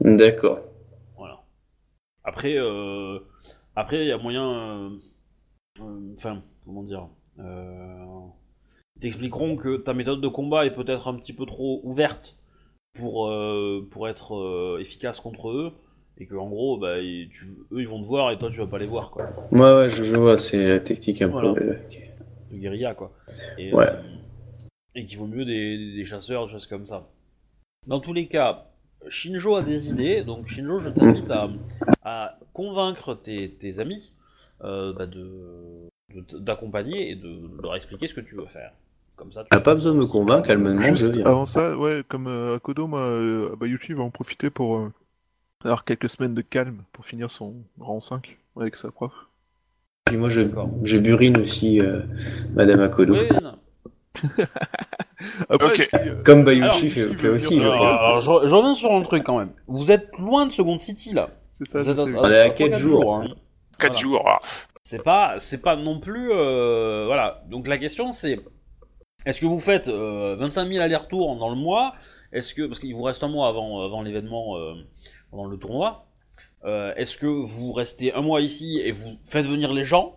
D'accord. 0.00 0.60
Voilà. 1.18 1.42
Après, 2.24 2.54
euh, 2.56 3.18
après, 3.76 4.00
il 4.04 4.08
y 4.08 4.12
a 4.12 4.16
moyen, 4.16 4.50
euh, 4.50 4.90
euh, 5.80 6.12
enfin, 6.14 6.42
comment 6.64 6.82
dire, 6.82 7.08
ils 7.36 9.00
t'expliqueront 9.00 9.56
que 9.56 9.76
ta 9.76 9.92
méthode 9.92 10.22
de 10.22 10.28
combat 10.28 10.64
est 10.64 10.74
peut-être 10.74 11.08
un 11.08 11.14
petit 11.16 11.34
peu 11.34 11.44
trop 11.44 11.82
ouverte 11.84 12.38
pour 12.94 13.30
pour 13.90 14.08
être 14.08 14.78
efficace 14.80 15.20
contre 15.20 15.50
eux, 15.50 15.74
et 16.18 16.26
que 16.26 16.34
en 16.34 16.48
gros, 16.48 16.78
bah, 16.78 16.98
ils- 16.98 17.28
tu- 17.30 17.44
eux, 17.72 17.80
ils 17.80 17.88
vont 17.88 18.02
te 18.02 18.06
voir 18.06 18.30
et 18.32 18.38
toi, 18.38 18.50
tu 18.50 18.58
vas 18.58 18.66
pas 18.66 18.78
les 18.78 18.86
voir, 18.86 19.10
quoi. 19.10 19.24
Ouais, 19.52 19.60
ouais, 19.60 19.90
je, 19.90 20.02
je 20.04 20.16
vois, 20.16 20.36
c'est 20.36 20.66
la 20.68 20.80
technique 20.80 21.22
un 21.22 21.28
Voilà. 21.28 21.54
peu. 21.54 21.60
euh. 21.60 21.74
De 22.50 22.56
guérilla, 22.56 22.94
quoi. 22.94 23.12
Et, 23.58 23.72
Ouais. 23.72 23.88
euh, 23.90 23.96
et 24.94 25.04
qu'il 25.06 25.18
vaut 25.18 25.26
mieux 25.26 25.44
des, 25.44 25.92
des 25.94 26.04
chasseurs, 26.04 26.46
des 26.46 26.52
choses 26.52 26.66
comme 26.66 26.86
ça. 26.86 27.06
Dans 27.86 28.00
tous 28.00 28.12
les 28.12 28.26
cas, 28.26 28.66
Shinjo 29.08 29.54
a 29.56 29.62
des 29.62 29.90
idées, 29.90 30.24
donc 30.24 30.48
Shinjo, 30.48 30.78
je 30.78 30.90
t'invite 30.90 31.30
à, 31.30 31.50
à 32.02 32.38
convaincre 32.52 33.14
tes, 33.14 33.50
tes 33.50 33.78
amis 33.78 34.12
euh, 34.64 34.92
bah, 34.92 35.06
de 35.06 35.86
de- 36.14 36.38
d'accompagner 36.38 37.10
et 37.10 37.14
de, 37.16 37.28
de 37.28 37.62
leur 37.62 37.76
expliquer 37.76 38.08
ce 38.08 38.14
que 38.14 38.22
tu 38.22 38.34
veux 38.34 38.46
faire. 38.46 38.72
Comme 39.14 39.30
ça, 39.30 39.42
tu 39.42 39.48
Elle 39.52 39.58
a 39.58 39.60
pas 39.60 39.74
besoin 39.74 39.92
de 39.92 39.98
me 39.98 40.06
convaincre, 40.06 40.48
elle 40.50 40.58
me 40.58 40.70
demande 40.72 40.96
Juste 40.96 41.18
avant 41.26 41.44
ça, 41.44 41.76
ouais, 41.76 42.02
comme 42.08 42.26
euh, 42.28 42.56
Akodo, 42.56 42.86
moi, 42.86 43.00
euh, 43.02 43.54
Bayuchi 43.56 43.92
va 43.92 44.02
en 44.04 44.10
profiter 44.10 44.48
pour 44.48 44.78
euh, 44.78 44.92
avoir 45.64 45.84
quelques 45.84 46.08
semaines 46.08 46.34
de 46.34 46.42
calme 46.42 46.84
pour 46.92 47.04
finir 47.04 47.30
son 47.30 47.54
rang 47.80 48.00
5 48.00 48.36
avec 48.60 48.76
sa 48.76 48.90
prof. 48.90 49.12
Puis 50.04 50.16
moi, 50.16 50.28
je, 50.28 50.42
burine 50.98 51.36
aussi 51.38 51.80
euh, 51.80 52.02
Madame 52.54 52.80
Akodo. 52.80 53.14
Oui. 53.14 53.28
Après, 55.48 55.66
Ok. 55.82 55.88
si, 55.90 55.96
euh, 56.08 56.22
Comme 56.24 56.44
Bayushi 56.44 57.00
Alors, 57.00 57.16
fait, 57.16 57.28
aussi, 57.28 57.60
je 57.60 57.68
pense. 57.68 57.92
alors, 57.92 58.20
je, 58.20 58.48
je 58.48 58.54
reviens 58.54 58.74
sur 58.74 58.92
un 58.92 59.02
truc 59.02 59.24
quand 59.24 59.38
même. 59.38 59.50
Vous 59.66 59.90
êtes 59.90 60.08
loin 60.18 60.46
de 60.46 60.52
Second 60.52 60.78
City 60.78 61.12
là. 61.12 61.30
c'est 61.60 61.68
ça, 61.70 61.78
Vous 61.78 61.84
je 61.84 61.90
êtes 61.90 61.96
sais. 61.96 62.02
à- 62.02 62.20
On 62.22 62.30
est 62.30 62.38
à 62.38 62.42
à 62.44 62.50
quatre 62.50 62.72
3-4 62.72 62.78
jours. 62.78 63.14
hein. 63.14 63.28
4 63.78 63.88
Voilà. 63.92 64.00
jours. 64.00 64.24
ah. 64.28 64.38
C'est 64.82 65.02
pas, 65.02 65.34
c'est 65.38 65.60
pas 65.60 65.76
non 65.76 66.00
plus, 66.00 66.30
euh, 66.32 67.04
voilà. 67.06 67.42
Donc 67.50 67.66
la 67.68 67.76
question 67.76 68.10
c'est, 68.12 68.40
est-ce 69.26 69.40
que 69.40 69.46
vous 69.46 69.60
faites 69.60 69.88
euh, 69.88 70.34
25 70.38 70.66
000 70.68 70.80
allers-retours 70.82 71.36
dans 71.36 71.50
le 71.50 71.56
mois? 71.56 71.94
Est-ce 72.32 72.54
que, 72.54 72.62
parce 72.66 72.78
qu'il 72.78 72.94
vous 72.94 73.02
reste 73.02 73.22
un 73.22 73.28
mois 73.28 73.48
avant, 73.48 73.82
avant 73.84 74.00
l'événement, 74.02 74.56
euh, 74.56 74.74
pendant 75.30 75.46
le 75.46 75.56
tournoi, 75.56 76.04
euh, 76.64 76.92
est-ce 76.96 77.16
que 77.16 77.26
vous 77.26 77.72
restez 77.72 78.12
un 78.14 78.20
mois 78.22 78.40
ici 78.40 78.80
et 78.82 78.90
vous 78.92 79.16
faites 79.24 79.46
venir 79.46 79.72
les 79.72 79.84
gens? 79.84 80.14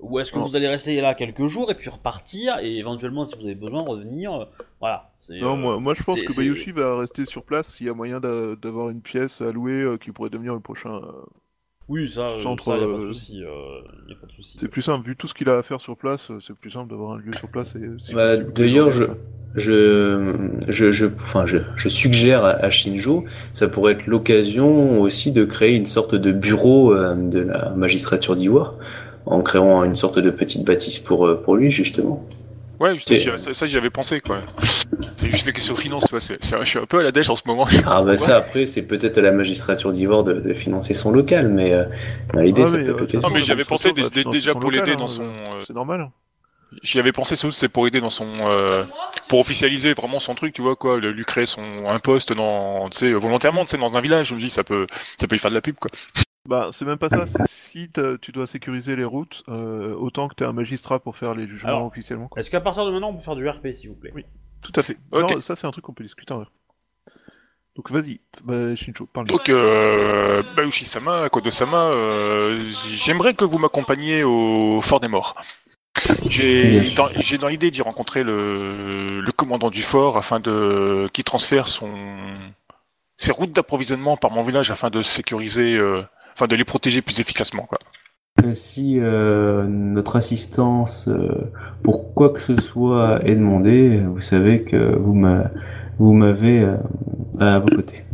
Ou 0.00 0.18
est-ce 0.18 0.32
que 0.32 0.38
Non. 0.38 0.44
vous 0.46 0.56
allez 0.56 0.68
rester 0.68 1.00
là 1.00 1.14
quelques 1.14 1.46
jours 1.46 1.70
et 1.70 1.74
puis 1.74 1.88
repartir 1.88 2.58
et 2.58 2.76
éventuellement 2.78 3.24
si 3.26 3.36
vous 3.36 3.44
avez 3.44 3.54
besoin 3.54 3.82
revenir, 3.82 4.32
euh, 4.34 4.44
voilà. 4.80 5.12
c'est, 5.20 5.38
Non, 5.40 5.52
euh, 5.54 5.56
moi, 5.56 5.80
moi 5.80 5.94
je 5.94 6.02
pense 6.02 6.18
c'est- 6.18 6.26
que 6.26 6.36
Bayushi 6.36 6.72
va 6.72 6.98
rester 6.98 7.24
sur 7.24 7.42
place 7.44 7.68
s'il 7.74 7.86
y 7.86 7.90
a 7.90 7.94
moyen 7.94 8.20
d'a- 8.20 8.56
d'avoir 8.56 8.90
une 8.90 9.00
pièce 9.00 9.40
à 9.40 9.50
louer 9.52 9.80
euh, 9.82 9.96
qui 9.96 10.10
pourrait 10.10 10.30
devenir 10.30 10.52
le 10.52 10.60
prochain. 10.60 11.00
Euh, 11.88 11.92
Oui, 11.92 12.08
ça, 12.08 12.28
euh, 12.28 12.42
Centre, 12.42 12.64
ça 12.64 12.72
y 12.72 12.74
a 12.74 12.78
pas 12.80 12.86
de 12.86 12.92
euh, 12.92 13.12
souci, 13.12 13.42
euh, 13.42 13.48
y 14.08 14.12
a 14.12 14.16
pas 14.16 14.26
de 14.26 14.32
souci. 14.32 14.56
C'est 14.58 14.68
plus 14.68 14.82
simple, 14.82 15.06
vu 15.06 15.16
tout 15.16 15.28
ce 15.28 15.34
qu'il 15.34 15.48
a 15.48 15.58
à 15.58 15.62
faire 15.62 15.80
sur 15.80 15.96
place, 15.96 16.30
euh, 16.30 16.38
c'est 16.46 16.54
plus 16.56 16.70
simple 16.70 16.90
d'avoir 16.90 17.12
un 17.12 17.18
lieu 17.18 17.32
sur 17.38 17.48
place. 17.48 17.74
Et, 17.76 17.80
si 18.02 18.14
Bah, 18.14 18.36
D'ailleurs, 18.36 18.86
que- 18.88 18.92
je, 18.92 19.04
je, 19.56 20.34
je, 20.68 20.90
je, 20.92 21.06
enfin, 21.06 21.46
je, 21.46 21.58
je 21.76 21.88
suggère 21.88 22.44
à, 22.44 22.50
à 22.50 22.70
Shinjo, 22.70 23.24
ça 23.52 23.68
pourrait 23.68 23.92
être 23.92 24.06
l'occasion 24.06 25.00
aussi 25.00 25.30
de 25.32 25.44
créer 25.44 25.74
une 25.76 25.86
sorte 25.86 26.14
de 26.14 26.32
bureau 26.32 26.94
euh, 26.94 27.14
de 27.14 27.40
la 27.40 27.70
magistrature 27.70 28.36
d'Ivoire, 28.36 28.74
en 29.26 29.42
créant 29.42 29.84
une 29.84 29.94
sorte 29.94 30.18
de 30.18 30.30
petite 30.30 30.64
bâtisse 30.66 30.98
pour, 30.98 31.26
euh, 31.26 31.40
pour 31.40 31.56
lui, 31.56 31.70
justement. 31.70 32.26
Ouais, 32.80 32.96
ça, 33.38 33.54
ça, 33.54 33.66
j'y 33.66 33.76
avais 33.76 33.90
pensé, 33.90 34.20
quoi. 34.20 34.40
C'est 35.16 35.30
juste 35.30 35.46
la 35.46 35.52
question 35.52 35.76
finance, 35.76 36.04
tu 36.04 36.10
vois. 36.10 36.20
c'est- 36.20 36.42
c'est- 36.42 36.58
Je 36.60 36.64
suis 36.68 36.78
un 36.78 36.86
peu 36.86 36.98
à 36.98 37.02
la 37.02 37.12
dèche 37.12 37.30
en 37.30 37.36
ce 37.36 37.42
moment. 37.46 37.66
Ah 37.86 38.02
bah 38.02 38.18
ça, 38.18 38.36
après, 38.36 38.66
c'est 38.66 38.82
peut-être 38.86 39.18
à 39.18 39.22
la 39.22 39.32
magistrature 39.32 39.92
d'Ivoire 39.92 40.24
de, 40.24 40.34
de 40.40 40.54
financer 40.54 40.92
son 40.94 41.12
local, 41.12 41.48
mais 41.48 41.72
euh, 41.72 41.84
dans 42.34 42.42
l'idée, 42.42 42.62
Ah, 42.62 42.66
ça 42.66 42.76
mais, 42.78 42.84
peut 42.84 42.90
euh, 42.92 42.98
l'occasion. 42.98 43.20
Non, 43.20 43.28
mais 43.30 43.40
la 43.40 43.44
j'y 43.46 43.52
avais 43.52 43.64
pensé 43.64 43.92
déjà 43.92 44.54
pour 44.54 44.70
l'aider 44.70 44.96
dans 44.96 45.04
hein, 45.04 45.08
son. 45.08 45.24
euh, 45.24 45.62
C'est 45.66 45.74
normal. 45.74 46.10
J'y 46.82 46.98
avais 46.98 47.12
pensé, 47.12 47.36
surtout, 47.36 47.52
c'est 47.54 47.68
pour 47.68 47.86
aider 47.86 48.00
dans 48.00 48.10
son. 48.10 48.26
euh, 48.40 48.84
pour 49.28 49.38
officialiser 49.38 49.94
vraiment 49.94 50.18
son 50.18 50.34
truc, 50.34 50.52
tu 50.52 50.62
vois, 50.62 50.74
quoi. 50.74 50.98
le- 50.98 51.12
Lui 51.12 51.24
créer 51.24 51.46
son, 51.46 51.62
un 51.86 51.98
poste 52.00 52.32
dans. 52.32 52.88
Tu 52.90 52.98
sais, 52.98 53.12
volontairement, 53.12 53.64
tu 53.64 53.70
sais, 53.70 53.78
dans 53.78 53.96
un 53.96 54.00
village. 54.00 54.28
Je 54.28 54.34
me 54.34 54.40
dis, 54.40 54.50
ça 54.50 54.64
peut, 54.64 54.86
ça 55.20 55.28
peut 55.28 55.36
y 55.36 55.38
faire 55.38 55.50
de 55.50 55.54
la 55.54 55.60
pub, 55.62 55.76
quoi. 55.76 55.90
Bah, 56.48 56.68
c'est 56.72 56.84
même 56.84 56.98
pas 56.98 57.08
ça, 57.08 57.24
c'est 57.26 57.46
si 57.46 57.88
t'as- 57.90 58.18
tu 58.18 58.30
dois 58.30 58.46
sécuriser 58.46 58.96
les 58.96 59.04
routes, 59.04 59.42
euh, 59.48 59.94
autant 59.94 60.28
que 60.28 60.34
t'es 60.34 60.44
un 60.44 60.52
magistrat 60.52 60.98
pour 61.00 61.16
faire 61.16 61.34
les 61.34 61.46
jugements 61.46 61.68
Alors, 61.68 61.86
officiellement. 61.86 62.28
quoi. 62.28 62.38
Est-ce 62.40 62.50
qu'à 62.50 62.60
partir 62.60 62.84
de 62.84 62.90
maintenant 62.90 63.08
on 63.10 63.14
peut 63.14 63.22
faire 63.22 63.34
du 63.36 63.48
RP 63.48 63.72
s'il 63.72 63.88
vous 63.90 63.96
plaît? 63.96 64.12
Oui. 64.14 64.24
Tout 64.60 64.72
à 64.76 64.82
fait. 64.82 64.98
Ok. 65.12 65.30
Ça, 65.36 65.40
ça, 65.40 65.56
c'est 65.56 65.66
un 65.66 65.70
truc 65.70 65.84
qu'on 65.84 65.94
peut 65.94 66.04
discuter 66.04 66.32
en 66.34 66.38
vrai. 66.38 66.46
Donc 67.76 67.90
vas-y, 67.90 68.20
bah, 68.44 68.76
Shincho, 68.76 69.06
parle. 69.06 69.26
Donc, 69.26 69.48
euh, 69.48 70.42
Bayushi-sama, 70.54 71.28
Kodo-sama, 71.30 71.88
euh, 71.90 72.70
j'aimerais 72.88 73.34
que 73.34 73.44
vous 73.44 73.58
m'accompagniez 73.58 74.22
au 74.22 74.80
Fort 74.80 75.00
des 75.00 75.08
Morts. 75.08 75.34
J'ai 76.28 76.70
Bien 76.70 76.84
sûr. 76.84 77.04
dans, 77.04 77.20
j'ai 77.20 77.38
dans 77.38 77.48
l'idée 77.48 77.70
d'y 77.70 77.80
rencontrer 77.82 78.22
le, 78.22 79.20
le 79.22 79.32
commandant 79.32 79.70
du 79.70 79.82
fort 79.82 80.16
afin 80.18 80.40
de 80.40 81.08
qui 81.12 81.24
transfère 81.24 81.68
son 81.68 81.90
ses 83.16 83.32
routes 83.32 83.52
d'approvisionnement 83.52 84.16
par 84.16 84.30
mon 84.30 84.42
village 84.42 84.70
afin 84.70 84.90
de 84.90 85.02
sécuriser, 85.02 85.76
euh, 85.76 86.02
enfin 86.34 86.46
de 86.46 86.56
les 86.56 86.64
protéger 86.64 87.02
plus 87.02 87.20
efficacement. 87.20 87.64
Quoi. 87.64 87.78
Euh, 88.44 88.52
Si 88.54 88.98
euh, 88.98 89.66
notre 89.68 90.16
assistance 90.16 91.06
euh, 91.08 91.50
pour 91.82 92.14
quoi 92.14 92.30
que 92.30 92.40
ce 92.40 92.60
soit 92.60 93.20
est 93.24 93.36
demandée, 93.36 94.02
vous 94.02 94.20
savez 94.20 94.64
que 94.64 94.94
vous 94.96 95.14
m'a- 95.14 95.50
vous 95.98 96.12
m'avez 96.14 96.60
euh, 96.62 96.76
à 97.40 97.58
vos 97.60 97.68
côtés. 97.68 98.04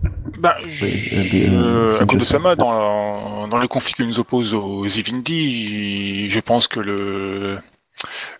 Oui, 0.43 0.51
je, 0.69 1.55
euh, 1.55 1.87
euh, 1.89 2.01
à 2.03 2.07
Joe-sama. 2.07 2.55
dans, 2.57 2.73
la- 2.73 3.47
dans 3.49 3.59
le 3.59 3.69
conflit 3.69 3.95
qui 3.95 4.07
nous 4.07 4.19
oppose 4.19 4.53
aux 4.55 4.87
Zivindi, 4.87 6.29
je 6.29 6.41
pense 6.41 6.69
que 6.69 6.81
le, 6.81 7.59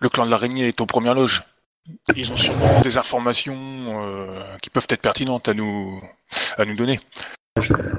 le 0.01 0.09
clan 0.11 0.27
de 0.27 0.31
l'araignée 0.31 0.69
est 0.69 0.81
aux 0.81 0.87
premières 0.87 1.15
loges. 1.15 1.43
Ils 2.15 2.31
ont 2.33 2.37
sûrement 2.37 2.81
des 2.83 2.99
informations 2.99 3.57
euh, 3.57 4.43
qui 4.63 4.69
peuvent 4.71 4.87
être 4.91 5.01
pertinentes 5.01 5.49
à 5.49 5.55
nous, 5.55 6.01
à 6.59 6.65
nous 6.65 6.77
donner. 6.77 7.01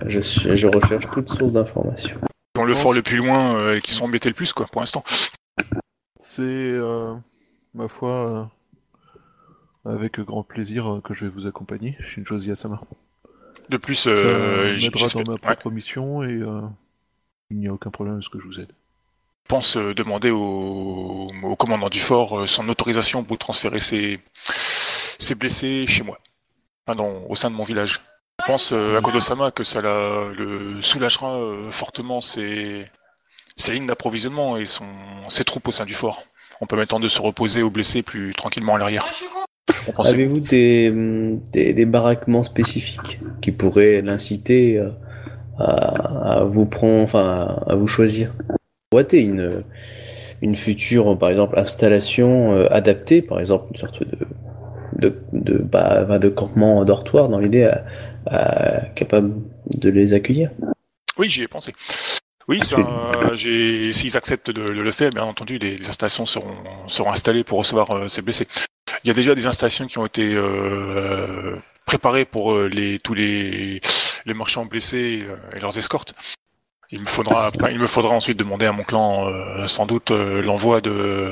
Je, 0.08 0.20
suis- 0.20 0.58
je 0.58 0.68
recherche 0.68 1.10
toutes 1.12 1.30
sources 1.30 1.54
d'informations. 1.54 2.20
Ont 2.58 2.64
le 2.66 2.76
fort 2.76 2.94
le 2.94 3.02
plus 3.02 3.18
loin 3.18 3.56
euh, 3.58 3.74
et 3.78 3.82
qui 3.82 3.92
sont 3.92 4.06
embêtés 4.06 4.30
le 4.30 4.36
plus, 4.36 4.54
quoi, 4.54 4.66
pour 4.68 4.82
l'instant. 4.82 5.04
C'est, 6.22 6.42
euh, 6.42 7.14
ma 7.74 7.88
foi, 7.88 8.50
euh, 9.86 9.92
avec 9.94 10.20
grand 10.20 10.44
plaisir 10.44 11.02
que 11.04 11.14
je 11.14 11.26
vais 11.26 11.32
vous 11.32 11.48
accompagner, 11.48 11.98
Shinjo 12.08 12.38
Ziyasama. 12.40 12.82
De 13.70 13.78
plus, 13.78 13.96
Ça 13.96 14.10
euh, 14.10 14.74
m'aidera 14.78 14.92
j'espère- 15.00 15.24
dans 15.24 15.32
ma 15.32 15.36
ouais, 15.36 15.56
propre 15.56 15.72
mission 15.72 16.24
et 16.24 16.34
euh, 16.34 16.62
il 17.50 17.58
n'y 17.58 17.68
a 17.68 17.74
aucun 17.74 17.90
problème 17.90 18.18
à 18.18 18.22
ce 18.22 18.30
que 18.30 18.40
je 18.40 18.46
vous 18.46 18.60
aide. 18.60 18.72
je 19.46 19.48
pense 19.50 19.78
euh, 19.78 19.94
demander 19.94 20.30
au, 20.32 21.28
au 21.44 21.56
commandant 21.56 21.90
du 21.90 22.00
fort 22.00 22.40
euh, 22.42 22.48
son 22.48 22.68
autorisation 22.70 23.24
pour 23.24 23.38
transférer 23.38 23.80
ses, 23.80 24.20
ses 25.20 25.36
blessés 25.36 25.86
chez 25.88 26.04
moi, 26.04 26.20
Enfin, 26.86 26.96
dans- 26.98 27.24
au 27.30 27.36
sein 27.36 27.50
de 27.50 27.56
mon 27.56 27.64
village. 27.64 28.02
Je 28.42 28.48
pense 28.48 28.74
euh, 28.74 28.98
à 28.98 29.02
Kodosama 29.02 29.52
que 29.52 29.64
ça 29.64 29.82
le 29.82 30.82
soulagera 30.82 31.38
euh, 31.38 31.70
fortement 31.70 32.22
ses, 32.22 32.88
lignes 33.70 33.86
d'approvisionnement 33.86 34.58
et 34.58 34.66
son, 34.66 34.86
ses 35.30 35.44
troupes 35.44 35.68
au 35.68 35.72
sein 35.72 35.86
du 35.86 35.94
fort. 35.94 36.24
En 36.60 36.66
permettant 36.66 37.00
de 37.00 37.08
se 37.08 37.22
reposer 37.22 37.62
aux 37.62 37.70
blessés 37.70 38.02
plus 38.02 38.34
tranquillement 38.34 38.76
à 38.76 38.80
l'arrière. 38.80 39.08
Avez-vous 39.98 40.40
des, 40.40 40.92
des, 41.54 41.86
baraquements 41.86 42.44
spécifiques 42.44 43.20
qui 43.42 43.52
pourraient 43.52 44.02
l'inciter 44.02 44.78
euh, 44.78 44.90
à, 45.60 46.40
à 46.40 46.44
vous 46.44 46.66
prendre, 46.66 47.04
enfin, 47.04 47.60
à 47.68 47.76
vous 47.76 47.88
choisir? 47.88 48.34
Boiter 48.92 49.22
une, 49.22 49.64
une 50.42 50.56
future, 50.56 51.18
par 51.18 51.30
exemple, 51.30 51.58
installation 51.58 52.54
adaptée, 52.70 53.22
par 53.22 53.40
exemple, 53.40 53.68
une 53.72 53.78
sorte 53.78 54.04
de, 54.04 54.18
de, 54.98 55.20
de, 55.34 55.58
bah, 55.58 56.20
de 56.20 56.30
campement 56.30 56.84
dortoir 56.86 57.30
dans 57.30 57.40
l'idée 57.40 57.64
à, 57.64 57.74
à- 57.76 58.11
capable 58.96 59.34
de 59.78 59.90
les 59.90 60.14
accueillir. 60.14 60.52
Oui, 61.18 61.30
j'y 61.30 61.44
ai 61.44 61.48
pensé. 61.48 61.74
Oui, 62.48 62.60
j'ai, 63.34 63.94
s'ils 63.94 64.18
acceptent 64.18 64.50
de, 64.50 64.64
de 64.74 64.82
le 64.82 64.92
faire, 64.92 65.12
bien 65.12 65.24
entendu, 65.24 65.60
des, 65.60 65.78
des 65.78 65.88
installations 65.88 66.26
seront, 66.26 66.58
seront 66.88 67.12
installées 67.12 67.44
pour 67.44 67.60
recevoir 67.60 67.92
euh, 67.92 68.08
ces 68.08 68.22
blessés. 68.22 68.48
Il 69.04 69.08
y 69.08 69.12
a 69.12 69.14
déjà 69.14 69.36
des 69.36 69.46
installations 69.46 69.86
qui 69.88 70.00
ont 70.00 70.06
été 70.06 70.34
euh, 70.36 71.56
préparées 71.86 72.26
pour 72.26 72.54
euh, 72.54 72.68
les, 72.68 73.00
tous 73.00 73.14
les, 73.14 73.80
les 74.26 74.34
marchands 74.34 74.66
blessés 74.66 75.20
euh, 75.22 75.38
et 75.56 75.60
leurs 75.60 75.78
escortes. 75.78 76.14
Il 76.90 77.02
me 77.02 77.08
faudra, 77.08 77.46
après, 77.46 77.72
il 77.72 77.80
me 77.80 77.88
faudra 77.88 78.14
ensuite 78.14 78.38
demander 78.38 78.66
à 78.66 78.74
mon 78.74 78.84
clan, 78.84 79.28
euh, 79.30 79.68
sans 79.68 79.86
doute, 79.86 80.12
euh, 80.12 80.42
l'envoi 80.42 80.82
de 80.82 81.32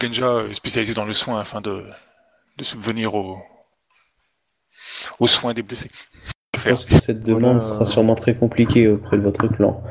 Genja 0.00 0.44
spécialisé 0.52 0.94
dans 0.94 1.04
le 1.04 1.12
soin 1.12 1.40
afin 1.40 1.60
de, 1.60 1.84
de 2.56 2.64
subvenir 2.64 3.14
aux, 3.14 3.42
aux 5.18 5.26
soins 5.26 5.52
des 5.52 5.62
blessés. 5.62 5.90
Je 6.58 6.68
pense 6.70 6.84
que 6.84 6.94
cette 6.94 7.22
demande 7.22 7.42
Voilà. 7.42 7.60
sera 7.60 7.84
sûrement 7.86 8.14
très 8.14 8.34
compliquée 8.34 8.88
auprès 8.88 9.16
de 9.16 9.22
votre 9.22 9.46
clan. 9.48 9.82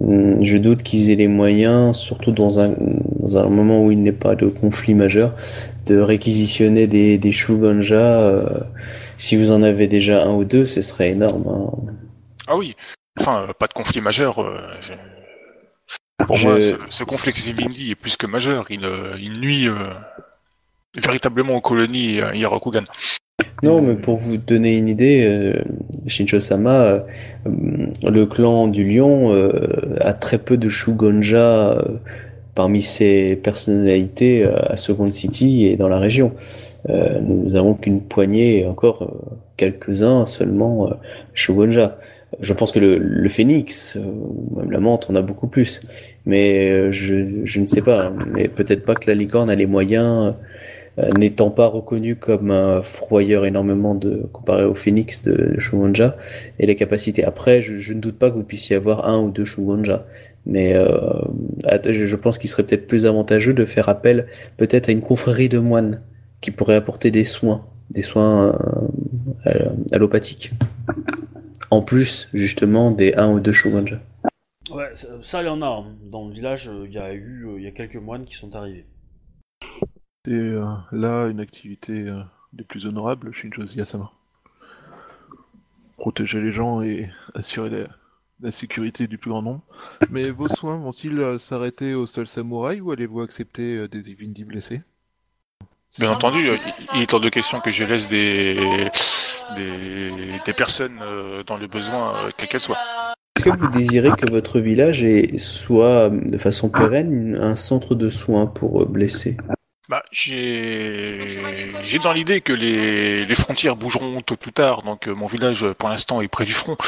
Hum, 0.00 0.42
Je 0.44 0.56
doute 0.58 0.82
qu'ils 0.82 1.10
aient 1.10 1.16
les 1.16 1.28
moyens, 1.28 1.96
surtout 1.96 2.32
dans 2.32 2.60
un, 2.60 2.74
dans 3.20 3.36
un 3.38 3.48
moment 3.48 3.84
où 3.84 3.90
il 3.90 4.02
n'est 4.02 4.12
pas 4.12 4.34
de 4.34 4.46
conflit 4.48 4.94
majeur, 4.94 5.34
de 5.86 5.98
réquisitionner 5.98 6.86
des, 6.86 7.18
des 7.18 7.32
Shugonja. 7.32 7.96
euh, 8.20 8.46
si 9.18 9.36
vous 9.36 9.50
en 9.52 9.62
avez 9.62 9.86
déjà 9.88 10.24
un 10.24 10.30
ou 10.32 10.44
deux, 10.44 10.66
ce 10.66 10.82
serait 10.82 11.10
énorme. 11.10 11.44
hein. 11.48 11.92
Ah 12.48 12.56
oui, 12.56 12.74
enfin, 13.20 13.46
euh, 13.48 13.52
pas 13.52 13.66
de 13.66 13.72
conflit 13.72 14.00
majeur. 14.00 14.38
euh, 14.40 14.58
je- 14.80 14.92
Pour 16.26 16.36
Je- 16.36 16.48
moi, 16.48 16.60
ce, 16.60 16.74
ce 16.88 17.04
conflit 17.04 17.32
Zivindi 17.32 17.90
est 17.90 17.94
plus 17.96 18.16
que 18.16 18.26
majeur. 18.26 18.66
Il, 18.70 18.88
il 19.20 19.40
nuit 19.40 19.68
euh, 19.68 19.74
véritablement 20.96 21.54
aux 21.56 21.60
colonies 21.60 22.20
Hirakugan. 22.34 22.84
Non, 23.62 23.80
mais 23.80 23.94
pour 23.94 24.16
vous 24.16 24.36
donner 24.36 24.76
une 24.76 24.88
idée, 24.88 25.24
euh, 25.24 25.62
Shincho-sama, 26.06 26.82
euh, 26.84 27.00
le 27.46 28.26
clan 28.26 28.66
du 28.66 28.84
lion 28.84 29.32
euh, 29.32 29.50
a 30.00 30.12
très 30.12 30.38
peu 30.38 30.56
de 30.56 30.68
Shugonja 30.68 31.72
euh, 31.72 31.82
parmi 32.54 32.82
ses 32.82 33.36
personnalités 33.36 34.44
euh, 34.44 34.56
à 34.62 34.76
Second 34.76 35.10
City 35.10 35.66
et 35.66 35.76
dans 35.76 35.88
la 35.88 35.98
région. 35.98 36.32
Nous 36.88 37.54
avons 37.54 37.74
qu'une 37.74 38.00
poignée, 38.00 38.62
et 38.62 38.66
encore 38.66 39.08
quelques-uns 39.56 40.26
seulement 40.26 40.90
Shugonja. 41.32 41.96
Je 42.40 42.52
pense 42.52 42.72
que 42.72 42.80
le, 42.80 42.98
le 42.98 43.28
phénix, 43.28 43.96
ou 43.96 44.58
même 44.58 44.72
la 44.72 44.80
menthe, 44.80 45.06
on 45.08 45.14
a 45.14 45.22
beaucoup 45.22 45.46
plus. 45.46 45.80
Mais 46.26 46.90
je, 46.90 47.44
je 47.44 47.60
ne 47.60 47.66
sais 47.66 47.82
pas. 47.82 48.12
Mais 48.32 48.48
peut-être 48.48 48.84
pas 48.84 48.94
que 48.96 49.08
la 49.08 49.14
licorne 49.14 49.48
a 49.48 49.54
les 49.54 49.66
moyens 49.66 50.34
n'étant 51.16 51.50
pas 51.50 51.66
reconnu 51.66 52.16
comme 52.16 52.50
un 52.50 52.82
fourvoyeur 52.82 53.44
énormément 53.46 53.94
de 53.94 54.28
comparé 54.32 54.64
au 54.64 54.74
phénix 54.74 55.22
de 55.22 55.58
Shugonja 55.58 56.16
et 56.58 56.66
les 56.66 56.76
capacités. 56.76 57.24
Après, 57.24 57.62
je, 57.62 57.92
ne 57.92 58.00
doute 58.00 58.18
pas 58.18 58.30
que 58.30 58.36
vous 58.36 58.44
puissiez 58.44 58.76
avoir 58.76 59.08
un 59.08 59.18
ou 59.20 59.30
deux 59.30 59.44
Shugonja, 59.44 60.04
mais 60.44 60.74
euh, 60.74 60.88
je 61.88 62.16
pense 62.16 62.38
qu'il 62.38 62.50
serait 62.50 62.64
peut-être 62.64 62.86
plus 62.86 63.06
avantageux 63.06 63.54
de 63.54 63.64
faire 63.64 63.88
appel 63.88 64.26
peut-être 64.56 64.88
à 64.88 64.92
une 64.92 65.02
confrérie 65.02 65.48
de 65.48 65.58
moines 65.58 66.02
qui 66.40 66.50
pourrait 66.50 66.76
apporter 66.76 67.10
des 67.10 67.24
soins, 67.24 67.64
des 67.90 68.02
soins 68.02 68.48
euh, 68.48 68.52
euh, 69.46 69.70
allopathiques. 69.92 70.50
En 71.70 71.80
plus, 71.80 72.28
justement, 72.34 72.90
des 72.90 73.14
un 73.14 73.30
ou 73.30 73.40
deux 73.40 73.52
Shugonja. 73.52 73.98
Ouais, 74.70 74.90
ça, 74.94 75.42
il 75.42 75.46
y 75.46 75.48
en 75.48 75.60
a. 75.62 75.66
hein. 75.66 75.86
Dans 76.04 76.28
le 76.28 76.32
village, 76.32 76.68
euh, 76.68 76.84
il 76.86 76.92
y 76.92 76.98
a 76.98 77.12
eu 77.12 77.46
euh, 77.46 77.58
il 77.58 77.64
y 77.64 77.66
a 77.66 77.72
quelques 77.72 77.96
moines 77.96 78.24
qui 78.24 78.34
sont 78.34 78.54
arrivés. 78.54 78.86
C'est 80.24 80.34
euh, 80.34 80.64
là 80.92 81.26
une 81.26 81.40
activité 81.40 82.08
euh, 82.08 82.20
des 82.52 82.62
plus 82.62 82.86
honorables, 82.86 83.34
Shinjo 83.34 83.66
Ziyasama. 83.66 84.12
Protéger 85.96 86.40
les 86.40 86.52
gens 86.52 86.80
et 86.80 87.10
assurer 87.34 87.70
la, 87.70 87.88
la 88.40 88.52
sécurité 88.52 89.08
du 89.08 89.18
plus 89.18 89.30
grand 89.30 89.42
nombre. 89.42 89.62
Mais 90.10 90.30
vos 90.30 90.48
soins 90.48 90.78
vont-ils 90.78 91.18
euh, 91.18 91.38
s'arrêter 91.38 91.94
au 91.94 92.06
seul 92.06 92.28
samouraï 92.28 92.80
ou 92.80 92.92
allez-vous 92.92 93.20
accepter 93.20 93.78
euh, 93.78 93.88
des 93.88 94.10
Ivindi 94.10 94.44
blessés? 94.44 94.82
Bien 95.98 96.12
entendu, 96.12 96.38
il- 96.94 97.02
est 97.02 97.12
hors 97.12 97.20
de 97.20 97.28
question 97.28 97.60
que 97.60 97.70
je 97.70 97.82
laisse 97.84 98.06
des, 98.08 98.54
des, 99.56 100.40
des 100.46 100.52
personnes 100.54 100.98
dans 101.46 101.58
le 101.58 101.66
besoin, 101.66 102.26
euh, 102.26 102.30
quelles 102.36 102.48
qu'elles 102.48 102.60
soient. 102.60 102.78
Est-ce 103.36 103.44
que 103.44 103.50
vous 103.50 103.68
désirez 103.70 104.12
que 104.12 104.30
votre 104.30 104.60
village 104.60 105.02
ait, 105.02 105.36
soit 105.36 106.08
de 106.08 106.38
façon 106.38 106.70
pérenne 106.70 107.36
un 107.36 107.56
centre 107.56 107.94
de 107.94 108.08
soins 108.08 108.46
pour 108.46 108.86
blessés? 108.86 109.36
Bah, 109.92 110.02
j'ai 110.10 111.26
j'ai 111.82 111.98
dans 111.98 112.14
l'idée 112.14 112.40
que 112.40 112.54
les, 112.54 113.26
les 113.26 113.34
frontières 113.34 113.76
bougeront 113.76 114.22
tôt 114.22 114.38
ou 114.46 114.50
tard, 114.50 114.80
donc 114.84 115.06
euh, 115.06 115.14
mon 115.14 115.26
village 115.26 115.66
pour 115.78 115.90
l'instant 115.90 116.22
est 116.22 116.28
près 116.28 116.46
du 116.46 116.54
front. 116.54 116.78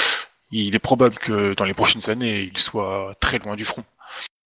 Il 0.50 0.74
est 0.74 0.78
probable 0.78 1.16
que 1.16 1.52
dans 1.54 1.66
les 1.66 1.74
prochaines 1.74 2.08
années, 2.08 2.48
il 2.50 2.56
soit 2.56 3.12
très 3.20 3.38
loin 3.40 3.56
du 3.56 3.66
front. 3.66 3.84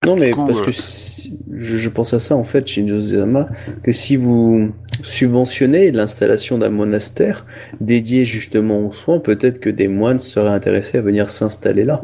Non, 0.05 0.17
mais 0.17 0.33
coup, 0.33 0.45
parce 0.45 0.63
euh, 0.63 0.65
que 0.65 0.73
si- 0.73 1.39
je, 1.57 1.77
je 1.77 1.89
pense 1.89 2.13
à 2.15 2.19
ça 2.19 2.35
en 2.35 2.43
fait, 2.43 2.67
Shinjo 2.67 3.01
Zama, 3.01 3.49
que 3.85 3.93
si 3.93 4.17
vous 4.17 4.73
subventionnez 5.03 5.93
l'installation 5.93 6.59
d'un 6.59 6.71
monastère 6.71 7.47
dédié 7.81 8.25
justement 8.25 8.81
aux 8.81 8.93
soins, 8.93 9.21
peut-être 9.21 9.61
que 9.61 9.71
des 9.71 9.87
moines 9.87 10.19
seraient 10.19 10.51
intéressés 10.51 10.99
à 10.99 11.03
venir 11.03 11.31
s'installer 11.31 11.85
là, 11.85 12.03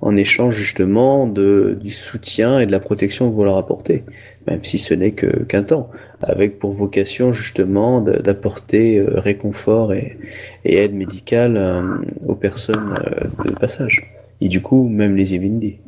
en 0.00 0.16
échange 0.16 0.54
justement 0.56 1.26
de, 1.26 1.76
du 1.80 1.90
soutien 1.90 2.60
et 2.60 2.66
de 2.66 2.72
la 2.72 2.80
protection 2.80 3.28
que 3.30 3.34
vous 3.34 3.44
leur 3.44 3.56
apportez, 3.56 4.04
même 4.46 4.62
si 4.64 4.78
ce 4.78 4.94
n'est 4.94 5.12
qu'un 5.12 5.62
temps, 5.62 5.90
avec 6.22 6.58
pour 6.58 6.72
vocation 6.72 7.32
justement 7.32 8.00
d'apporter 8.00 8.98
euh, 9.00 9.18
réconfort 9.18 9.92
et, 9.92 10.18
aide 10.64 10.94
médicale 10.94 11.56
euh, 11.56 11.82
aux 12.26 12.34
personnes 12.36 12.96
euh, 13.06 13.28
de 13.44 13.52
passage. 13.54 14.06
Et 14.40 14.48
du 14.48 14.62
coup, 14.62 14.88
même 14.88 15.16
les 15.16 15.34
Ivindi. 15.34 15.78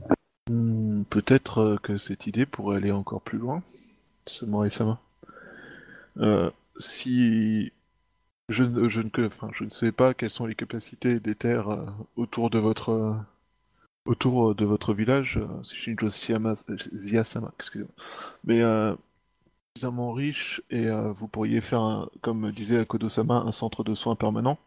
Hmm, 0.50 1.04
Peut-être 1.04 1.78
que 1.82 1.96
cette 1.96 2.26
idée 2.26 2.44
pourrait 2.44 2.76
aller 2.76 2.92
encore 2.92 3.22
plus 3.22 3.38
loin, 3.38 3.62
Samurai 4.26 4.70
Sama. 4.70 5.00
Euh, 6.18 6.50
si 6.78 7.72
Je, 8.50 8.64
ne- 8.64 8.88
je, 8.90 9.00
ne, 9.02 9.26
enfin, 9.26 9.50
je 9.54 9.64
ne 9.64 9.70
sais 9.70 9.92
pas 9.92 10.14
quelles 10.14 10.30
sont 10.30 10.46
les 10.46 10.54
capacités 10.56 11.20
des 11.20 11.34
terres 11.36 11.68
autour 12.16 12.50
de 12.50 12.58
votre 12.60 13.16
autour 14.10 14.50
euh, 14.50 14.54
de 14.54 14.64
votre 14.64 14.94
village. 14.94 15.38
euh, 15.38 15.46
C'est 15.64 15.76
Shinjo 15.76 16.08
Ziyasama, 16.10 17.52
excusez-moi. 17.58 17.94
Mais 18.44 18.60
euh, 18.62 18.94
suffisamment 19.76 20.12
riche 20.12 20.62
et 20.70 20.88
vous 21.14 21.28
pourriez 21.28 21.60
faire, 21.60 21.80
un- 21.82 22.08
comme 22.22 22.50
disait 22.52 22.78
Akodo-sama, 22.80 23.36
un 23.46 23.52
centre 23.52 23.84
de 23.84 23.94
soins 23.94 24.16
permanent 24.16 24.58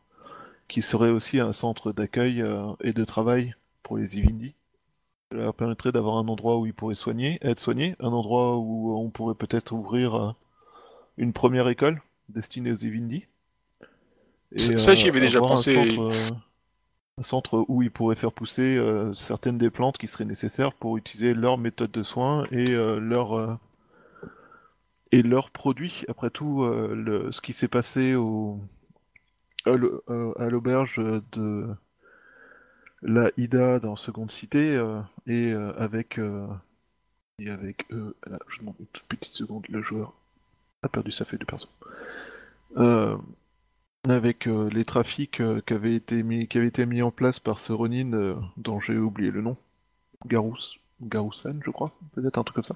qui 0.70 0.82
serait 0.82 1.12
aussi 1.12 1.40
un 1.40 1.54
centre 1.54 1.92
d'accueil 1.94 2.44
et 2.82 2.94
de 2.94 3.06
travail 3.06 3.56
pour 3.84 3.98
les 3.98 4.18
Ivindi. 4.18 4.56
Cela 5.32 5.44
leur 5.46 5.56
permettrait 5.56 5.92
d'avoir 5.92 6.18
un 6.18 6.28
endroit 6.28 6.60
où 6.60 6.66
ils 6.68 6.74
pourraient 6.74 6.96
soigner, 6.96 7.40
être 7.42 7.60
soignés, 7.60 7.96
un 8.00 8.10
endroit 8.14 8.58
où 8.58 8.98
on 8.98 9.10
pourrait 9.10 9.36
peut-être 9.36 9.74
ouvrir 9.74 10.36
une 11.18 11.34
première 11.34 11.68
école 11.70 12.02
destinée 12.30 12.72
aux 12.72 12.78
Ivindi. 12.78 13.26
Ça- 14.78 14.96
j'y 14.96 15.08
avais 15.08 15.20
déjà 15.20 15.42
pensé. 15.42 15.74
Centre, 15.74 16.36
centre 17.22 17.64
où 17.68 17.82
ils 17.84 17.92
pourraient 17.92 18.16
faire 18.16 18.32
pousser 18.32 18.78
euh, 18.78 19.14
certaines 19.14 19.58
des 19.58 19.70
plantes 19.70 19.98
qui 19.98 20.08
seraient 20.08 20.26
nécessaires 20.26 20.74
pour 20.74 20.98
utiliser 20.98 21.34
leur 21.34 21.58
méthode 21.58 21.92
de 21.92 22.04
soins 22.04 22.44
et 22.52 22.72
euh, 22.72 23.00
euh, 23.00 23.56
leurs 25.22 25.52
produits. 25.52 26.04
Après 26.08 26.30
tout, 26.30 26.66
le- 26.66 27.32
ce 27.32 27.42
qui 27.42 27.54
s'est 27.54 27.68
passé 27.68 28.16
à 29.66 29.72
l'au- 29.76 30.04
à 30.38 30.50
l'auberge 30.50 31.00
de 31.32 31.68
la 33.02 33.30
Ida 33.38 33.80
dans 33.80 33.96
Seconde 33.96 34.32
Cité 34.32 34.82
et 35.28 35.52
avec 35.54 36.20
et 37.40 37.50
je 38.50 38.60
demande 38.60 38.76
une 38.80 38.88
toute 38.88 39.06
petite 39.08 39.34
seconde. 39.36 39.66
Le 39.70 39.82
joueur 39.82 40.14
a 40.84 40.90
perdu 40.90 41.12
sa 41.12 41.26
feuille 41.26 41.40
de 41.40 41.46
perso. 41.46 41.68
Avec 44.08 44.48
euh, 44.48 44.70
les 44.70 44.84
trafics 44.84 45.40
euh, 45.40 45.62
qui 45.66 45.74
avaient 45.74 45.96
été 45.96 46.86
mis 46.86 47.02
en 47.02 47.12
place 47.12 47.40
par 47.40 47.60
ce 47.60 47.72
Ronin 47.72 48.12
euh, 48.14 48.36
dont 48.58 48.80
j'ai 48.80 48.98
oublié 48.98 49.32
le 49.32 49.42
nom. 49.42 49.56
Garous, 50.26 50.78
Garousan, 51.02 51.60
je 51.66 51.72
crois, 51.72 51.92
peut-être 52.14 52.38
un 52.38 52.44
truc 52.44 52.66
comme 52.66 52.76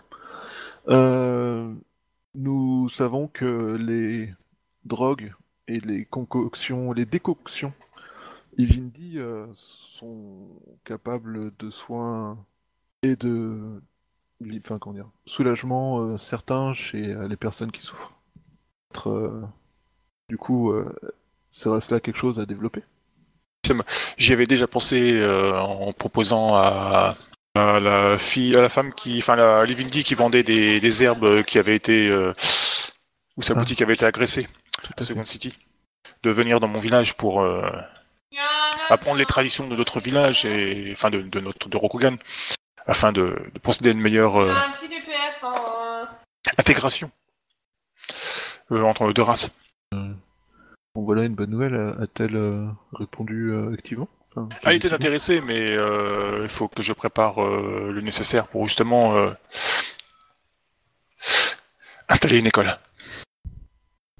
ça. 0.87 1.73
Nous 2.35 2.87
savons 2.89 3.27
que 3.27 3.75
les 3.75 4.33
drogues 4.85 5.33
et 5.67 5.79
les 5.79 6.05
concoctions, 6.05 6.93
les 6.93 7.05
décoctions 7.05 7.73
Ivindi 8.57 9.19
sont 9.53 10.49
capables 10.85 11.51
de 11.57 11.69
soins 11.71 12.37
et 13.01 13.15
de 13.15 13.81
soulagement 15.25 15.99
euh, 15.99 16.17
certain 16.17 16.73
chez 16.73 17.15
les 17.27 17.35
personnes 17.35 17.71
qui 17.71 17.81
souffrent. 17.81 18.13
Du 20.29 20.37
coup, 20.37 20.71
euh, 20.71 20.93
serait 21.49 21.81
cela 21.81 21.99
quelque 21.99 22.17
chose 22.17 22.39
à 22.39 22.45
développer 22.45 22.83
J'y 24.17 24.31
avais 24.33 24.45
déjà 24.45 24.67
pensé 24.67 25.13
euh, 25.19 25.59
en 25.59 25.91
proposant 25.91 26.55
à, 26.55 27.17
à 27.55 27.79
la 27.79 28.17
fille, 28.17 28.55
à 28.55 28.61
la 28.61 28.69
femme 28.69 28.93
qui, 28.93 29.17
enfin 29.17 29.35
la 29.35 29.65
Livindi 29.65 30.03
qui 30.05 30.15
vendait 30.15 30.43
des, 30.43 30.79
des 30.79 31.03
herbes 31.03 31.43
qui 31.43 31.59
avaient 31.59 31.75
été, 31.75 32.07
euh, 32.07 32.33
où 33.35 33.41
sa 33.41 33.53
Ah. 33.53 33.55
boutique 33.59 33.81
avait 33.81 33.95
été 33.95 34.05
agressée 34.05 34.47
à 34.83 35.01
à 35.01 35.03
Second 35.03 35.25
City, 35.25 35.51
de 36.23 36.31
venir 36.31 36.59
dans 36.61 36.67
mon 36.69 36.79
village 36.79 37.15
pour 37.15 37.41
euh, 37.41 37.69
apprendre 38.89 39.17
les 39.17 39.25
traditions 39.25 39.67
de 39.67 39.75
notre 39.75 39.99
village 39.99 40.45
et, 40.45 40.89
enfin 40.93 41.09
de, 41.09 41.21
de 41.21 41.39
notre 41.41 41.67
de 41.67 41.75
Rokugan, 41.77 42.15
afin 42.85 43.11
de, 43.11 43.37
de 43.53 43.59
procéder 43.59 43.89
à 43.89 43.93
une 43.93 44.01
meilleure 44.01 44.37
euh, 44.37 44.53
Un 44.53 44.71
petit 44.71 44.87
DPS, 44.87 45.43
hein. 45.43 46.07
intégration 46.57 47.11
euh, 48.71 48.83
entre 48.83 49.11
deux 49.11 49.23
races. 49.23 49.51
Bon, 50.95 51.03
voilà 51.03 51.23
une 51.23 51.35
bonne 51.35 51.49
nouvelle. 51.51 51.75
A-t-elle 52.01 52.35
euh, 52.35 52.67
répondu 52.93 53.51
euh, 53.51 53.73
activement? 53.73 54.07
Enfin, 54.31 54.49
Ah, 54.63 54.73
il 54.73 54.77
était 54.77 54.89
positivement? 54.89 54.95
intéressé, 54.95 55.41
mais 55.41 55.75
euh, 55.75 56.39
il 56.43 56.49
faut 56.49 56.67
que 56.67 56.81
je 56.81 56.93
prépare 56.93 57.39
euh, 57.43 57.91
le 57.91 58.01
nécessaire 58.01 58.47
pour 58.47 58.65
justement 58.67 59.15
euh, 59.15 59.31
installer 62.09 62.39
une 62.39 62.47
école. 62.47 62.69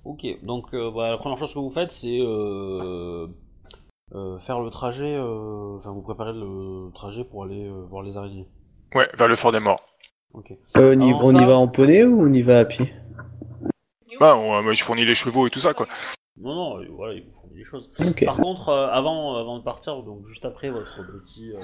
Ok, 0.04 0.26
donc 0.44 0.74
euh, 0.74 0.90
bah, 0.92 1.10
la 1.12 1.18
première 1.18 1.38
chose 1.38 1.54
que 1.54 1.60
vous 1.60 1.72
faites, 1.72 1.92
c'est 1.92 2.20
euh, 2.22 3.28
euh, 4.16 4.40
faire 4.40 4.62
le 4.62 4.70
trajet, 4.70 5.16
euh, 5.16 5.76
enfin 5.78 5.92
vous 5.92 6.02
préparez 6.02 6.32
le 6.34 6.92
trajet 6.94 7.26
pour 7.26 7.44
aller 7.44 7.66
euh, 7.66 7.84
voir 7.90 8.04
les 8.04 8.16
araignées. 8.16 8.48
Ouais, 8.96 9.10
vers 9.18 9.28
le 9.28 9.36
fort 9.36 9.52
des 9.52 9.60
morts. 9.60 9.86
Ok. 10.34 10.52
Euh, 10.78 10.96
on 10.96 11.00
y, 11.02 11.10
Alors, 11.12 11.26
on 11.26 11.32
y 11.36 11.40
ça- 11.40 11.46
va 11.46 11.58
en 11.58 11.68
poney 11.68 12.06
ou 12.06 12.22
on 12.22 12.32
y 12.32 12.42
va 12.42 12.60
à 12.60 12.66
pied? 12.66 12.94
Bah, 14.20 14.36
on- 14.38 14.64
moi, 14.64 14.74
je 14.74 14.84
fournis 14.84 15.06
les 15.06 15.16
chevaux 15.16 15.48
et 15.48 15.50
tout 15.50 15.60
ça, 15.60 15.74
quoi. 15.74 15.88
Non, 16.40 16.54
non, 16.56 16.80
euh, 16.82 16.88
voilà, 16.92 17.14
il 17.16 17.24
vous 17.24 17.32
fournit 17.34 17.56
des 17.58 17.64
choses. 17.66 17.90
Ok. 18.10 18.24
Par 18.26 18.38
contre, 18.38 18.70
euh, 18.70 18.88
avant, 18.90 19.36
avant 19.36 19.58
de 19.58 19.64
partir, 19.64 20.04
donc 20.04 20.26
juste 20.28 20.46
après 20.46 20.70
votre 20.70 21.02
petit 21.04 21.52
euh, 21.54 21.60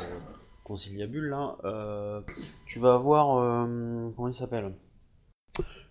conciliabule 0.64 1.30
là, 1.30 1.58
euh, 1.64 2.22
tu 2.66 2.80
vas 2.80 2.96
avoir 2.96 3.38
euh, 3.38 4.10
comment 4.16 4.28
il 4.30 4.34
s'appelle? 4.36 4.74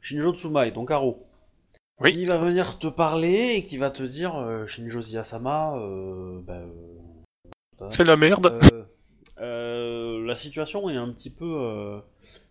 Shinjo 0.00 0.34
Tsumai, 0.34 0.72
ton 0.72 0.84
carreau. 0.84 1.24
Oui. 2.00 2.12
Qui 2.12 2.26
va 2.26 2.38
venir 2.38 2.78
te 2.80 2.88
parler 2.88 3.54
et 3.56 3.62
qui 3.62 3.76
va 3.76 3.90
te 3.90 4.02
dire 4.02 4.34
euh, 4.36 4.66
Shinjo 4.66 5.00
Ziyasama, 5.00 5.76
euh, 5.76 6.40
bah, 6.42 6.54
euh, 7.80 7.86
C'est 7.90 8.02
la 8.04 8.16
merde. 8.16 8.46
euh, 8.46 8.82
euh, 9.40 10.26
la 10.26 10.34
situation 10.34 10.90
est 10.90 10.96
un 10.96 11.10
petit 11.10 11.30
peu 11.30 11.44
euh, 11.44 12.00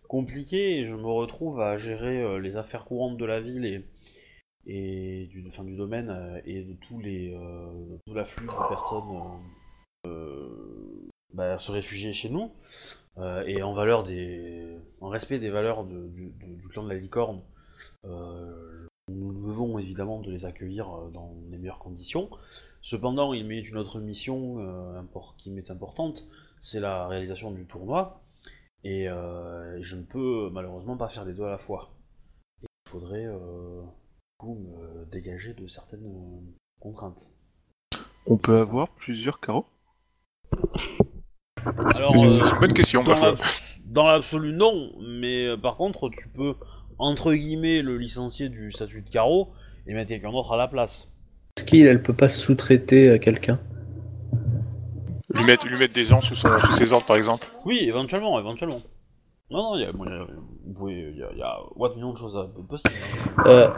compliquée 0.08 0.78
et 0.78 0.86
je 0.86 0.94
me 0.94 1.06
retrouve 1.08 1.60
à 1.60 1.76
gérer 1.76 2.22
euh, 2.22 2.38
les 2.38 2.56
affaires 2.56 2.84
courantes 2.86 3.18
de 3.18 3.24
la 3.26 3.40
ville 3.40 3.66
et, 3.66 3.84
et 4.66 5.26
du, 5.26 5.44
enfin, 5.46 5.64
du 5.64 5.76
domaine 5.76 6.10
euh, 6.10 6.40
et 6.44 6.62
de 6.62 6.74
tous 6.74 7.00
les 7.00 7.34
euh, 7.34 7.98
tout 8.06 8.14
l'afflux 8.14 8.46
de 8.46 8.68
personnes 8.68 9.40
euh, 10.06 10.08
euh, 10.08 11.08
bah, 11.34 11.58
se 11.58 11.72
réfugier 11.72 12.12
chez 12.12 12.30
nous 12.30 12.52
euh, 13.18 13.42
et 13.46 13.62
en 13.62 13.72
valeur 13.72 14.04
des 14.04 14.76
en 15.00 15.08
respect 15.08 15.38
des 15.38 15.50
valeurs 15.50 15.84
du, 15.84 16.32
clan 16.70 16.84
de 16.84 16.88
la 16.90 16.94
licorne 16.94 17.42
euh, 18.04 18.86
nous 19.08 19.32
devons 19.32 19.78
évidemment 19.78 20.20
de 20.20 20.30
les 20.30 20.46
accueillir 20.46 20.88
euh, 20.88 21.10
dans 21.10 21.34
les 21.50 21.58
meilleures 21.58 21.80
conditions. 21.80 22.30
Cependant 22.80 23.32
il 23.32 23.46
m'est 23.46 23.60
une 23.60 23.76
autre 23.76 24.00
mission 24.00 24.60
euh, 24.60 25.02
qui 25.38 25.50
m'est 25.50 25.70
importante 25.70 26.26
c'est 26.60 26.78
la 26.78 27.08
réalisation 27.08 27.50
du 27.50 27.66
tournoi 27.66 28.22
et 28.84 29.08
euh, 29.08 29.80
je 29.82 29.96
ne 29.96 30.02
peux 30.02 30.50
malheureusement 30.50 30.96
pas 30.96 31.08
faire 31.08 31.24
les 31.24 31.34
deux 31.34 31.44
à 31.44 31.50
la 31.50 31.58
fois. 31.58 31.90
Il 32.62 32.90
faudrait 32.90 33.26
euh, 33.26 33.82
coup, 34.42 34.58
me 34.58 35.04
dégager 35.12 35.54
de 35.54 35.66
certaines 35.68 36.04
euh, 36.04 36.40
contraintes 36.80 37.30
On 38.26 38.36
peut 38.36 38.56
avoir 38.58 38.88
plusieurs 38.88 39.38
carreaux 39.40 39.66
Alors, 41.76 42.10
C'est 42.10 42.42
euh, 42.42 42.50
une 42.54 42.60
bonne 42.60 42.74
question. 42.74 43.04
Dans 43.86 44.06
l'absolu, 44.10 44.52
non, 44.52 44.92
mais 45.00 45.46
euh, 45.46 45.56
par 45.56 45.76
contre, 45.76 46.08
tu 46.10 46.28
peux, 46.28 46.54
entre 46.98 47.34
guillemets, 47.34 47.82
le 47.82 47.98
licencier 47.98 48.48
du 48.48 48.72
statut 48.72 49.02
de 49.02 49.10
carreau 49.10 49.52
et 49.86 49.94
mettre 49.94 50.08
quelqu'un 50.08 50.32
d'autre 50.32 50.52
à 50.52 50.56
la 50.56 50.66
place. 50.66 51.08
Est-ce 51.56 51.64
qu'il 51.64 51.86
elle 51.86 52.02
peut 52.02 52.14
pas 52.14 52.28
sous-traiter 52.28 53.10
à 53.10 53.18
quelqu'un? 53.18 53.60
Lui 55.34 55.44
mettre, 55.44 55.66
lui 55.68 55.78
mettre 55.78 55.94
des 55.94 56.04
gens 56.04 56.20
sous, 56.20 56.34
son- 56.34 56.58
sous 56.60 56.72
ses 56.72 56.92
ordres, 56.92 57.06
par 57.06 57.16
exemple? 57.16 57.46
Oui, 57.64 57.78
éventuellement, 57.82 58.38
éventuellement. 58.40 58.80
Non, 59.52 59.62
non, 59.72 59.76
il 59.76 59.82
y 59.82 59.84
a, 59.84 59.92
bon, 59.92 60.04
il 60.06 60.10
y 60.12 60.14
a- 60.14 60.26
vous 60.64 60.72
pouvez, 60.74 60.94
il 61.12 61.18
y 61.18 61.22
a, 61.22 61.28
il 61.32 61.38
y 61.38 61.42
a 61.42 61.56
what 61.76 61.94
millions 61.94 62.12
de 62.12 62.16
choses 62.18 62.36
à 62.36 62.48
possible. 62.68 62.94
euh, 63.46 63.68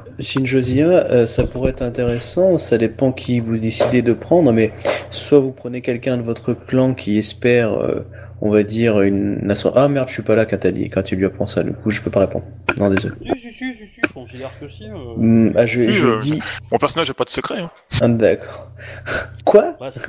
euh, 1.11 1.27
ça 1.27 1.45
pourrait 1.45 1.71
être 1.71 1.83
intéressant, 1.83 2.59
ça 2.59 2.79
dépend 2.79 3.11
qui 3.11 3.41
vous 3.41 3.59
décidez 3.59 4.03
de 4.03 4.13
prendre, 4.13 4.53
mais 4.53 4.73
soit 5.11 5.41
vous 5.41 5.51
prenez 5.53 5.81
quelqu'un 5.81 6.17
de 6.17 6.23
votre 6.23 6.55
clan 6.55 6.95
qui 6.95 7.19
espère, 7.19 7.73
euh, 7.73 8.01
on 8.41 8.51
va 8.51 8.63
dire, 8.63 9.01
une 9.01 9.39
nation... 9.47 9.73
Ah 9.75 9.89
merde, 9.89 10.09
je 10.09 10.15
suis 10.15 10.23
pas 10.23 10.37
là 10.37 10.47
quand, 10.47 10.65
dit, 10.67 10.91
quand 10.91 11.03
tu 11.03 11.17
lui 11.17 11.27
apprends 11.27 11.47
ça, 11.47 11.63
du 11.65 11.73
coup 11.73 11.91
je 11.91 12.01
peux 12.03 12.11
pas 12.11 12.21
répondre. 12.21 12.45
Non, 12.79 12.91
désolé. 12.91 13.15
Si, 13.21 13.39
si, 13.39 13.53
si, 13.53 13.75
si, 13.75 13.87
si, 13.87 14.01
je 14.07 14.13
considère 14.13 14.51
que 14.61 14.69
si. 14.69 14.85
euh, 14.85 14.95
Hmm, 15.17 15.53
ah, 15.57 15.67
je, 15.67 15.81
Oui, 15.81 15.93
je 15.93 16.07
euh, 16.07 16.19
dis... 16.21 16.41
Mon 16.71 16.79
personnage 16.79 17.09
n'a 17.09 17.15
pas 17.15 17.25
de 17.25 17.31
secret. 17.31 17.61
Hein. 17.61 17.71
Ah, 18.01 18.09
d'accord. 18.09 18.69
Quoi? 19.45 19.77
Ouais, 19.81 19.91
c'est- 19.91 20.03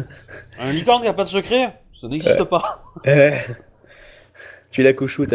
un 0.60 0.72
licorne 0.72 1.02
qui 1.02 1.08
a 1.08 1.14
pas 1.14 1.24
de 1.24 1.30
secret, 1.30 1.74
ça 1.94 2.08
n'existe 2.08 2.44
pas. 2.44 2.84
Euh, 4.76 4.82
Tu 4.82 4.84
la 4.84 4.94
couches 4.94 5.20
où 5.20 5.26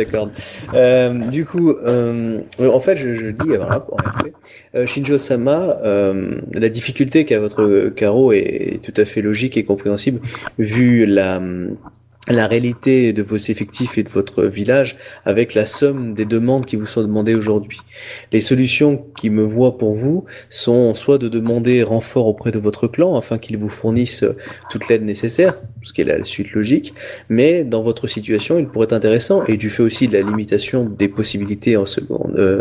Euh, 0.74 1.14
Du 1.30 1.44
coup, 1.46 1.70
euh, 1.72 2.40
en 2.58 2.80
fait, 2.80 2.96
je, 2.96 3.14
je 3.14 3.30
dis 3.30 3.48
la- 3.56 3.86
en 3.90 3.96
effet, 4.20 4.32
euh, 4.74 4.86
Shinjo 4.86 5.16
Sama, 5.18 5.78
euh, 5.82 6.40
la 6.52 6.68
difficulté 6.68 7.24
qu'a 7.24 7.38
votre 7.40 7.88
carreau 7.90 8.32
est 8.32 8.80
tout 8.82 8.92
à 9.00 9.04
fait 9.06 9.22
logique 9.22 9.56
et 9.56 9.64
compréhensible 9.64 10.20
vu 10.58 11.06
la 11.06 11.40
la 12.28 12.46
réalité 12.46 13.12
de 13.12 13.22
vos 13.22 13.36
effectifs 13.36 13.96
et 13.96 14.02
de 14.02 14.08
votre 14.08 14.44
village 14.44 14.96
avec 15.24 15.54
la 15.54 15.64
somme 15.64 16.12
des 16.12 16.26
demandes 16.26 16.66
qui 16.66 16.76
vous 16.76 16.86
sont 16.86 17.00
demandées 17.00 17.34
aujourd'hui. 17.34 17.80
Les 18.30 18.42
solutions 18.42 19.06
qui 19.16 19.30
me 19.30 19.42
voient 19.42 19.78
pour 19.78 19.94
vous 19.94 20.26
sont 20.50 20.92
soit 20.92 21.16
de 21.16 21.28
demander 21.28 21.82
renfort 21.82 22.26
auprès 22.26 22.52
de 22.52 22.58
votre 22.58 22.88
clan 22.88 23.16
afin 23.16 23.38
qu'il 23.38 23.56
vous 23.56 23.70
fournisse 23.70 24.24
toute 24.70 24.88
l'aide 24.88 25.02
nécessaire, 25.02 25.58
ce 25.82 25.94
qui 25.94 26.02
est 26.02 26.04
la 26.04 26.22
suite 26.24 26.52
logique, 26.52 26.92
mais 27.30 27.64
dans 27.64 27.82
votre 27.82 28.06
situation, 28.06 28.58
il 28.58 28.68
pourrait 28.68 28.84
être 28.84 28.92
intéressant, 28.92 29.44
et 29.46 29.56
du 29.56 29.70
fait 29.70 29.82
aussi 29.82 30.06
de 30.06 30.12
la 30.12 30.22
limitation 30.22 30.84
des 30.84 31.08
possibilités 31.08 31.78
en 31.78 31.86
seconde, 31.86 32.34
euh, 32.36 32.60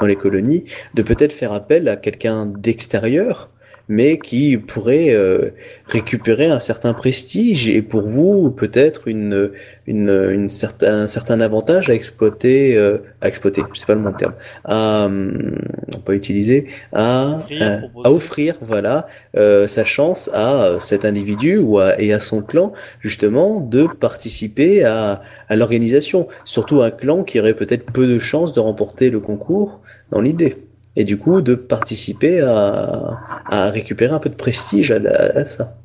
dans 0.00 0.06
les 0.06 0.16
colonies, 0.16 0.64
de 0.94 1.02
peut-être 1.02 1.32
faire 1.32 1.52
appel 1.52 1.88
à 1.88 1.96
quelqu'un 1.96 2.46
d'extérieur 2.46 3.50
mais 3.88 4.18
qui 4.18 4.56
pourrait 4.56 5.10
euh, 5.10 5.50
récupérer 5.86 6.46
un 6.46 6.60
certain 6.60 6.94
prestige 6.94 7.68
et 7.68 7.82
pour 7.82 8.02
vous 8.02 8.50
peut-être 8.50 9.08
une, 9.08 9.50
une, 9.86 10.08
une 10.32 10.50
certain, 10.50 11.02
un 11.02 11.08
certain 11.08 11.40
avantage 11.40 11.90
à 11.90 11.94
exploiter, 11.94 12.76
euh, 12.76 12.98
à 13.20 13.28
exploiter, 13.28 13.62
c'est 13.74 13.86
pas 13.86 13.94
le 13.94 14.00
bon 14.00 14.12
terme, 14.12 14.34
à 14.64 15.04
hum, 15.06 15.58
pas 16.04 16.14
utiliser, 16.14 16.66
à, 16.92 17.36
Offrir, 17.36 17.62
à, 17.62 18.08
à 18.08 18.10
offrir, 18.10 18.54
voilà, 18.60 19.06
euh, 19.36 19.66
sa 19.66 19.84
chance 19.84 20.30
à 20.32 20.76
cet 20.80 21.04
individu 21.04 21.58
ou 21.58 21.78
à, 21.78 22.00
et 22.00 22.12
à 22.12 22.20
son 22.20 22.42
clan 22.42 22.72
justement 23.00 23.60
de 23.60 23.86
participer 23.86 24.84
à, 24.84 25.22
à 25.48 25.56
l'organisation, 25.56 26.28
surtout 26.44 26.82
un 26.82 26.90
clan 26.90 27.22
qui 27.22 27.38
aurait 27.38 27.54
peut-être 27.54 27.90
peu 27.90 28.06
de 28.06 28.18
chances 28.18 28.52
de 28.54 28.60
remporter 28.60 29.10
le 29.10 29.20
concours 29.20 29.80
dans 30.10 30.20
l'idée. 30.20 30.56
Et 30.96 31.04
du 31.04 31.18
coup, 31.18 31.40
de 31.42 31.54
participer 31.54 32.40
à, 32.40 33.20
à 33.50 33.70
récupérer 33.70 34.14
un 34.14 34.20
peu 34.20 34.28
de 34.30 34.34
prestige 34.36 34.90
à, 34.90 34.98
la- 34.98 35.10
à 35.38 35.44
ça. 35.44 35.76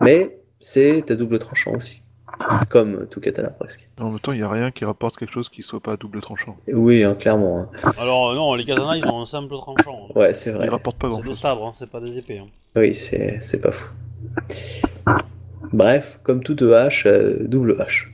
Mais 0.00 0.38
c'est 0.60 1.10
à 1.10 1.16
double 1.16 1.38
tranchant 1.38 1.72
aussi. 1.72 2.00
Comme 2.68 3.06
tout 3.06 3.20
katana 3.20 3.48
presque. 3.50 3.88
En 4.00 4.10
même 4.10 4.20
temps, 4.20 4.32
il 4.32 4.38
n'y 4.38 4.42
a 4.44 4.48
rien 4.50 4.70
qui 4.72 4.84
rapporte 4.84 5.16
quelque 5.16 5.32
chose 5.32 5.48
qui 5.48 5.62
soit 5.62 5.80
pas 5.80 5.92
à 5.92 5.96
double 5.96 6.20
tranchant. 6.20 6.56
Oui, 6.72 7.02
hein, 7.04 7.14
clairement. 7.14 7.58
hein. 7.60 7.68
Alors 7.98 8.30
euh, 8.30 8.34
non, 8.34 8.54
les 8.54 8.64
katanas 8.64 8.96
ils 8.96 9.06
ont 9.06 9.20
un 9.20 9.26
simple 9.26 9.54
tranchant. 9.54 10.08
hein. 10.10 10.12
Ouais, 10.18 10.34
c'est 10.34 10.50
vrai. 10.50 10.68
rapporte 10.68 10.98
pas 10.98 11.08
grand 11.08 11.18
C'est 11.22 11.28
des 11.28 11.34
sabres, 11.34 11.66
hein, 11.66 11.72
c'est 11.74 11.90
pas 11.90 12.00
des 12.00 12.18
épées. 12.18 12.38
hein. 12.38 12.46
Oui, 12.76 12.92
c'est 12.94 13.38
c'est 13.40 13.60
pas 13.60 13.70
fou. 13.72 13.88
Bref, 15.72 16.20
comme 16.22 16.42
toute 16.42 16.62
hache, 16.62 17.06
euh, 17.06 17.36
double 17.46 17.76
hache. 17.80 18.12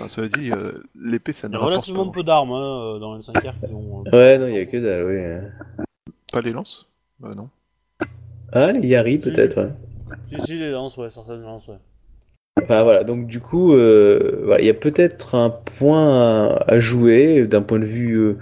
Enfin, 0.00 0.08
ça 0.08 0.22
veut 0.22 0.28
dire, 0.30 0.56
euh, 0.56 0.82
l'épée, 1.00 1.32
ça 1.32 1.46
Il 1.46 1.50
ne 1.50 1.54
y 1.54 1.56
a 1.56 1.60
rapporte 1.60 1.74
relativement 1.84 2.06
pas, 2.06 2.12
peu 2.12 2.22
d'armes 2.22 2.52
hein, 2.52 2.94
euh, 2.96 2.98
dans 2.98 3.16
les 3.16 3.22
5 3.22 3.36
r 3.36 3.54
qui 3.66 3.72
ont. 3.74 4.02
euh, 4.06 4.10
Ouais, 4.12 4.38
non, 4.38 4.46
il 4.46 4.54
y 4.54 4.58
a 4.58 4.64
que 4.66 4.76
dalle, 4.78 5.04
oui. 5.04 5.18
hein. 5.20 5.84
pas 6.32 6.40
les 6.40 6.52
lances? 6.52 6.86
Bah 7.18 7.34
non. 7.36 7.48
Ah, 8.52 8.72
les 8.72 8.86
Yari 8.88 9.18
peut-être, 9.18 9.58
ouais. 9.62 9.70
Si, 10.32 10.40
si, 10.46 10.58
les 10.58 10.70
lances, 10.70 10.96
ouais, 10.96 11.08
certaines 11.12 11.42
lances, 11.42 11.68
ouais. 11.68 11.76
Enfin, 12.62 12.82
voilà, 12.82 13.04
donc 13.04 13.26
du 13.26 13.40
coup, 13.40 13.74
euh, 13.74 14.40
voilà, 14.44 14.60
il 14.62 14.66
y 14.66 14.70
a 14.70 14.74
peut-être 14.74 15.34
un 15.34 15.50
point 15.50 16.48
à, 16.48 16.64
à 16.66 16.78
jouer 16.80 17.46
d'un 17.46 17.62
point 17.62 17.78
de 17.78 17.84
vue 17.84 18.14
euh, 18.18 18.38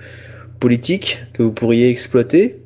politique 0.60 1.18
que 1.34 1.42
vous 1.42 1.52
pourriez 1.52 1.88
exploiter 1.90 2.62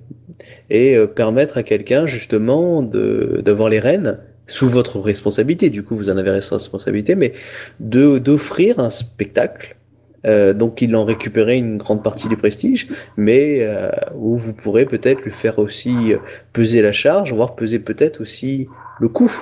et 0.71 0.97
euh, 0.97 1.07
permettre 1.07 1.59
à 1.59 1.63
quelqu'un 1.63 2.07
justement 2.07 2.83
de 2.83 3.43
d'avoir 3.45 3.69
les 3.69 3.81
rênes 3.81 4.19
sous 4.53 4.69
votre 4.69 5.01
responsabilité. 5.01 5.71
Du 5.71 5.83
coup, 5.83 5.97
vous 5.97 6.11
en 6.11 6.17
avez 6.19 6.31
responsabilité, 6.31 7.15
mais 7.15 7.33
d'offrir 7.81 8.79
un 8.79 8.91
spectacle. 8.91 9.77
Euh, 10.25 10.53
donc 10.53 10.83
il 10.83 10.95
en 10.95 11.05
récupérait 11.05 11.59
une 11.59 11.79
grande 11.79 12.03
partie 12.03 12.29
du 12.29 12.37
prestige, 12.37 12.89
mais 13.17 13.59
euh, 13.61 13.91
où 14.15 14.37
vous 14.37 14.53
pourrez 14.53 14.87
peut-être 14.87 15.23
lui 15.23 15.33
faire 15.33 15.59
aussi 15.59 16.13
euh, 16.13 16.19
peser 16.53 16.81
la 16.81 16.93
charge, 16.93 17.33
voire 17.33 17.57
peser 17.57 17.81
peut-être 17.81 18.21
aussi 18.21 18.69
le 19.01 19.09
coût 19.09 19.33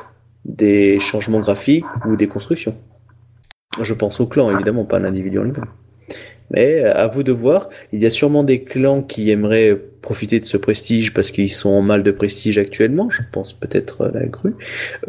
des 0.46 1.00
changements 1.00 1.40
graphiques 1.40 1.84
ou 2.06 2.16
des 2.16 2.28
constructions. 2.28 2.76
Je 3.80 3.92
pense 3.92 4.20
au 4.20 4.26
clan, 4.26 4.50
évidemment, 4.50 4.84
pas 4.84 4.96
à 4.96 5.00
l'individu 5.00 5.38
en 5.38 5.42
lui-même. 5.42 5.66
Mais 6.50 6.80
euh, 6.80 6.94
à 6.94 7.06
vous 7.06 7.22
de 7.22 7.32
voir, 7.32 7.68
il 7.92 8.00
y 8.00 8.06
a 8.06 8.10
sûrement 8.10 8.44
des 8.44 8.64
clans 8.64 9.02
qui 9.02 9.30
aimeraient 9.30 9.80
profiter 10.02 10.40
de 10.40 10.44
ce 10.44 10.56
prestige 10.56 11.12
parce 11.12 11.30
qu'ils 11.30 11.52
sont 11.52 11.70
en 11.70 11.82
mal 11.82 12.02
de 12.02 12.10
prestige 12.10 12.58
actuellement, 12.58 13.10
je 13.10 13.22
pense 13.30 13.52
peut-être 13.52 14.06
à 14.06 14.10
la 14.10 14.26
grue, 14.26 14.54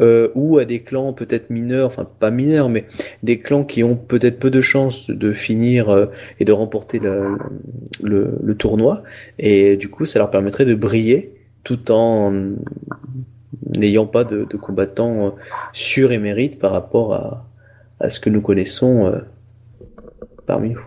euh, 0.00 0.28
ou 0.34 0.58
à 0.58 0.64
des 0.64 0.80
clans 0.80 1.12
peut-être 1.12 1.50
mineurs, 1.50 1.86
enfin 1.86 2.06
pas 2.20 2.30
mineurs, 2.30 2.68
mais 2.68 2.84
des 3.22 3.40
clans 3.40 3.64
qui 3.64 3.82
ont 3.82 3.96
peut-être 3.96 4.38
peu 4.38 4.50
de 4.50 4.60
chances 4.60 5.08
de 5.08 5.32
finir 5.32 5.88
euh, 5.88 6.06
et 6.40 6.44
de 6.44 6.52
remporter 6.52 6.98
le, 6.98 7.38
le, 8.02 8.38
le 8.42 8.54
tournoi, 8.54 9.02
et 9.38 9.76
du 9.76 9.88
coup 9.88 10.04
ça 10.04 10.18
leur 10.18 10.30
permettrait 10.30 10.66
de 10.66 10.74
briller 10.74 11.34
tout 11.64 11.90
en 11.90 12.32
n'ayant 13.70 14.06
pas 14.06 14.24
de, 14.24 14.44
de 14.44 14.56
combattants 14.56 15.26
euh, 15.26 15.30
surémérites 15.72 16.58
par 16.58 16.72
rapport 16.72 17.14
à, 17.14 17.48
à 18.00 18.10
ce 18.10 18.20
que 18.20 18.30
nous 18.30 18.42
connaissons 18.42 19.06
euh, 19.06 19.20
parmi 20.46 20.70
nous. 20.70 20.80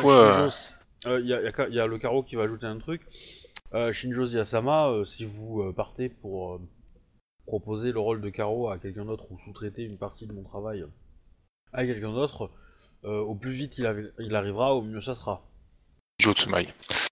Fois, 0.00 0.48
Shinjo, 0.50 1.12
euh, 1.14 1.20
Il 1.20 1.26
y, 1.26 1.32
a, 1.34 1.40
y 1.42 1.46
a 1.46 1.52
Ka- 1.52 1.68
y 1.68 1.80
a 1.80 1.86
le 1.86 1.98
carreau 1.98 2.22
qui 2.22 2.36
va 2.36 2.42
ajouter 2.42 2.66
un 2.66 2.78
truc. 2.78 3.02
Euh, 3.74 3.92
Shinjo 3.92 4.26
Ziyasama, 4.26 4.88
euh, 4.88 5.04
si 5.04 5.24
vous 5.24 5.62
euh, 5.62 5.72
partez 5.72 6.08
pour 6.08 6.54
euh, 6.54 6.60
proposer 7.46 7.92
le 7.92 7.98
rôle 8.00 8.20
de 8.20 8.28
carreau 8.28 8.68
à 8.68 8.78
quelqu'un 8.78 9.04
d'autre 9.06 9.24
ou 9.30 9.38
sous-traiter 9.38 9.82
une 9.82 9.98
partie 9.98 10.26
de 10.26 10.32
mon 10.32 10.42
travail 10.42 10.84
à 11.72 11.84
quelqu'un 11.84 12.12
d'autre, 12.12 12.50
euh, 13.04 13.20
au 13.20 13.34
plus 13.34 13.52
vite 13.52 13.78
il, 13.78 13.84
arri- 13.84 14.10
il 14.18 14.34
arrivera, 14.34 14.74
au 14.74 14.82
mieux 14.82 15.00
ça 15.00 15.14
sera. 15.14 15.42
Joe 16.18 16.34
Tsumaï. 16.34 16.68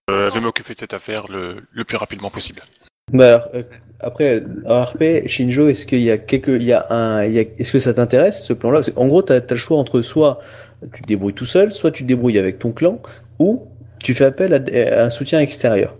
Euh, 0.09 0.29
vais 0.29 0.39
m'occuper 0.39 0.73
de 0.73 0.79
cette 0.79 0.93
affaire 0.93 1.27
le, 1.29 1.63
le 1.71 1.83
plus 1.83 1.97
rapidement 1.97 2.29
possible? 2.29 2.61
Bah 3.13 3.27
alors, 3.27 3.49
euh, 3.53 3.63
après, 3.99 4.43
en 4.65 4.83
RP, 4.83 5.27
Shinjo, 5.27 5.67
est-ce 5.67 5.85
qu'il 5.85 5.99
y 6.01 6.09
a 6.09 6.17
quelque, 6.17 6.51
il 6.51 6.63
y 6.63 6.73
a 6.73 6.87
un, 6.91 7.23
il 7.25 7.33
y 7.33 7.39
a, 7.39 7.41
est-ce 7.41 7.71
que 7.71 7.79
ça 7.79 7.93
t'intéresse 7.93 8.45
ce 8.45 8.53
plan-là? 8.53 8.79
Parce 8.79 8.89
qu'en 8.91 9.07
gros, 9.07 9.21
t'as 9.21 9.35
as 9.35 9.51
le 9.51 9.57
choix 9.57 9.77
entre 9.77 10.01
soit 10.01 10.39
tu 10.93 11.01
te 11.01 11.07
débrouilles 11.07 11.33
tout 11.33 11.45
seul, 11.45 11.71
soit 11.71 11.91
tu 11.91 12.03
te 12.03 12.07
débrouilles 12.07 12.39
avec 12.39 12.59
ton 12.59 12.71
clan, 12.71 12.99
ou 13.39 13.67
tu 14.03 14.13
fais 14.13 14.25
appel 14.25 14.53
à, 14.53 14.99
à 14.99 15.05
un 15.05 15.09
soutien 15.09 15.39
extérieur. 15.39 15.95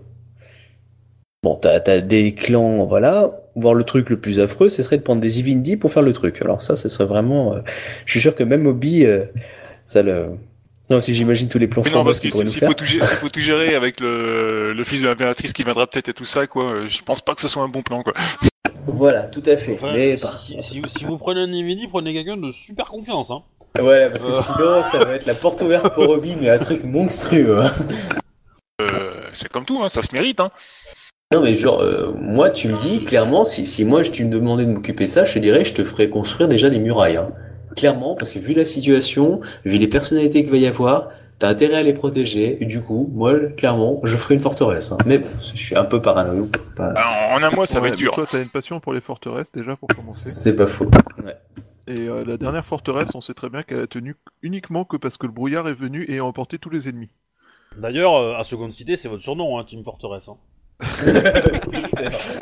Bon, 1.42 1.56
t'as 1.56 1.80
as 1.86 2.00
des 2.00 2.34
clans, 2.34 2.86
voilà. 2.86 3.30
Voir 3.54 3.72
le 3.74 3.84
truc 3.84 4.10
le 4.10 4.20
plus 4.20 4.38
affreux, 4.40 4.68
ce 4.68 4.82
serait 4.82 4.98
de 4.98 5.02
prendre 5.02 5.20
des 5.20 5.38
Ivindi 5.40 5.76
pour 5.76 5.90
faire 5.92 6.02
le 6.02 6.12
truc. 6.12 6.42
Alors 6.42 6.60
ça, 6.60 6.76
ce 6.76 6.88
serait 6.88 7.06
vraiment. 7.06 7.54
euh, 7.54 7.60
je 8.04 8.10
suis 8.12 8.20
sûr 8.20 8.34
que 8.34 8.42
même 8.44 8.66
Obi, 8.66 9.04
euh, 9.06 9.24
ça 9.84 10.02
le. 10.02 10.26
Non, 10.90 11.00
si 11.00 11.14
j'imagine 11.14 11.48
tous 11.48 11.58
les 11.58 11.66
plans 11.66 11.82
Mais 11.84 11.90
non, 11.90 12.04
parce 12.04 12.20
qu'il 12.20 12.30
faire. 12.30 12.68
faut, 12.68 12.74
tout 12.74 12.84
gérer- 12.84 13.04
s'il 13.04 13.16
faut 13.16 13.28
tout 13.28 13.40
gérer 13.40 13.74
avec 13.74 13.98
le, 13.98 14.72
le 14.72 14.84
fils 14.84 15.00
de 15.02 15.06
l'impératrice 15.08 15.52
qui 15.52 15.64
viendra 15.64 15.86
peut-être 15.88 16.10
et 16.10 16.12
tout 16.14 16.24
ça, 16.24 16.46
quoi, 16.46 16.70
euh, 16.70 16.88
je 16.88 17.02
pense 17.02 17.20
pas 17.22 17.34
que 17.34 17.40
ce 17.40 17.48
soit 17.48 17.62
un 17.62 17.68
bon 17.68 17.82
plan, 17.82 18.02
quoi. 18.04 18.12
Voilà, 18.86 19.26
tout 19.26 19.42
à 19.46 19.56
fait. 19.56 19.72
Enfin, 19.74 19.92
Mais 19.94 20.16
si, 20.16 20.22
par- 20.22 20.38
si- 20.38 20.62
si- 20.62 20.82
si 20.86 21.04
vous 21.04 21.18
prenez 21.18 21.40
un 21.40 21.48
Nvidia, 21.52 21.86
prenez 21.90 22.12
quelqu'un 22.12 22.36
de 22.36 22.52
super 22.52 22.86
confiance. 22.88 23.30
Hein. 23.32 23.42
Ouais, 23.80 24.08
parce 24.10 24.24
que 24.24 24.32
sinon, 24.32 24.82
ça 24.82 25.04
va 25.04 25.14
être 25.14 25.26
la 25.26 25.34
porte 25.34 25.60
ouverte 25.60 25.92
pour 25.92 26.08
Obi, 26.08 26.34
mais 26.40 26.48
un 26.48 26.58
truc 26.58 26.82
monstrueux. 26.84 27.58
hein. 27.60 27.72
Euh, 28.80 29.10
c'est 29.32 29.48
comme 29.50 29.64
tout, 29.64 29.80
hein, 29.82 29.88
ça 29.88 30.02
se 30.02 30.14
mérite, 30.14 30.40
hein. 30.40 30.50
Non, 31.34 31.42
mais 31.42 31.56
genre, 31.56 31.80
euh, 31.80 32.12
moi, 32.18 32.50
tu 32.50 32.68
me 32.68 32.76
dis, 32.78 33.04
clairement, 33.04 33.44
si, 33.44 33.66
si 33.66 33.84
moi, 33.84 34.02
je- 34.02 34.10
tu 34.12 34.24
me 34.24 34.30
demandais 34.30 34.64
de 34.64 34.70
m'occuper 34.70 35.04
de 35.06 35.10
ça, 35.10 35.24
je 35.24 35.34
te 35.34 35.38
dirais, 35.40 35.64
je 35.64 35.74
te 35.74 35.82
ferais 35.84 36.08
construire 36.08 36.48
déjà 36.48 36.70
des 36.70 36.78
murailles. 36.78 37.16
hein. 37.16 37.30
Clairement, 37.74 38.14
parce 38.14 38.32
que 38.32 38.38
vu 38.38 38.54
la 38.54 38.64
situation, 38.64 39.40
vu 39.64 39.76
les 39.76 39.88
personnalités 39.88 40.42
qu'il 40.42 40.50
va 40.50 40.56
y 40.56 40.66
avoir, 40.66 41.10
t'as 41.38 41.48
intérêt 41.48 41.74
à 41.76 41.82
les 41.82 41.92
protéger, 41.92 42.62
et 42.62 42.64
du 42.64 42.80
coup, 42.80 43.10
moi, 43.12 43.34
clairement, 43.56 44.00
je 44.04 44.16
ferai 44.16 44.34
une 44.34 44.40
forteresse. 44.40 44.92
hein. 44.92 44.98
Mais 45.04 45.18
bon, 45.18 45.28
je 45.40 45.58
suis 45.58 45.76
un 45.76 45.84
peu 45.84 46.00
parano. 46.00 46.48
pas- 46.76 46.94
En, 46.96 47.34
en 47.38 47.42
un 47.42 47.50
mois, 47.50 47.66
ça 47.66 47.74
va 47.80 47.82
Ouais, 47.82 47.88
être 47.88 47.94
mais 47.96 47.98
dur. 47.98 48.12
Toi, 48.12 48.26
t'as 48.30 48.40
une 48.40 48.48
passion 48.50 48.78
pour 48.80 48.94
les 48.94 49.00
forteresses 49.02 49.50
déjà 49.52 49.74
pour 49.76 49.88
commencer. 49.88 50.30
C'est 50.30 50.54
pas 50.54 50.66
faux. 50.66 50.88
Ouais. 51.24 51.36
Et 51.88 52.08
euh, 52.08 52.24
la 52.24 52.36
dernière 52.36 52.66
forteresse, 52.66 53.10
on 53.14 53.20
sait 53.20 53.34
très 53.34 53.48
bien 53.48 53.62
qu'elle 53.62 53.80
a 53.80 53.86
tenu 53.86 54.16
uniquement 54.42 54.84
que 54.84 54.96
parce 54.96 55.16
que 55.16 55.26
le 55.26 55.32
brouillard 55.32 55.68
est 55.68 55.74
venu 55.74 56.04
et 56.08 56.18
a 56.18 56.24
emporté 56.24 56.58
tous 56.58 56.70
les 56.70 56.88
ennemis. 56.88 57.10
D'ailleurs, 57.76 58.16
euh, 58.16 58.36
à 58.36 58.44
Seconde 58.44 58.72
Cité, 58.72 58.96
c'est 58.96 59.08
votre 59.08 59.22
surnom, 59.22 59.58
hein, 59.58 59.64
Team 59.64 59.84
Fortress. 59.84 60.28
Hein. 60.28 60.36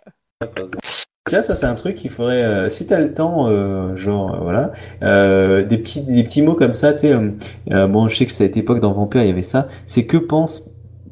Tiens, 1.27 1.41
ça 1.41 1.55
c'est 1.55 1.65
un 1.65 1.75
truc 1.75 1.97
qu'il 1.97 2.11
faudrait, 2.11 2.43
euh, 2.45 2.69
si 2.69 2.87
t'as 2.87 2.99
le 2.99 3.15
temps, 3.15 3.49
euh, 3.49 3.97
genre 3.97 4.35
euh, 4.35 4.39
voilà, 4.41 4.73
euh, 5.03 5.65
des 5.65 5.79
petits 5.79 6.03
des 6.03 6.23
petits 6.23 6.43
mots 6.43 6.55
comme 6.55 6.75
ça, 6.75 6.93
tu 6.93 6.99
sais. 7.01 7.15
euh, 7.15 7.31
euh, 7.71 7.87
bon, 7.87 8.09
je 8.09 8.17
sais 8.17 8.27
que 8.27 8.33
cette 8.33 8.59
époque 8.59 8.81
dans 8.81 8.93
Vampire 8.93 9.23
il 9.23 9.29
y 9.29 9.31
avait 9.31 9.43
ça. 9.43 9.69
C'est 9.87 10.05
que 10.05 10.19
pense 10.19 10.69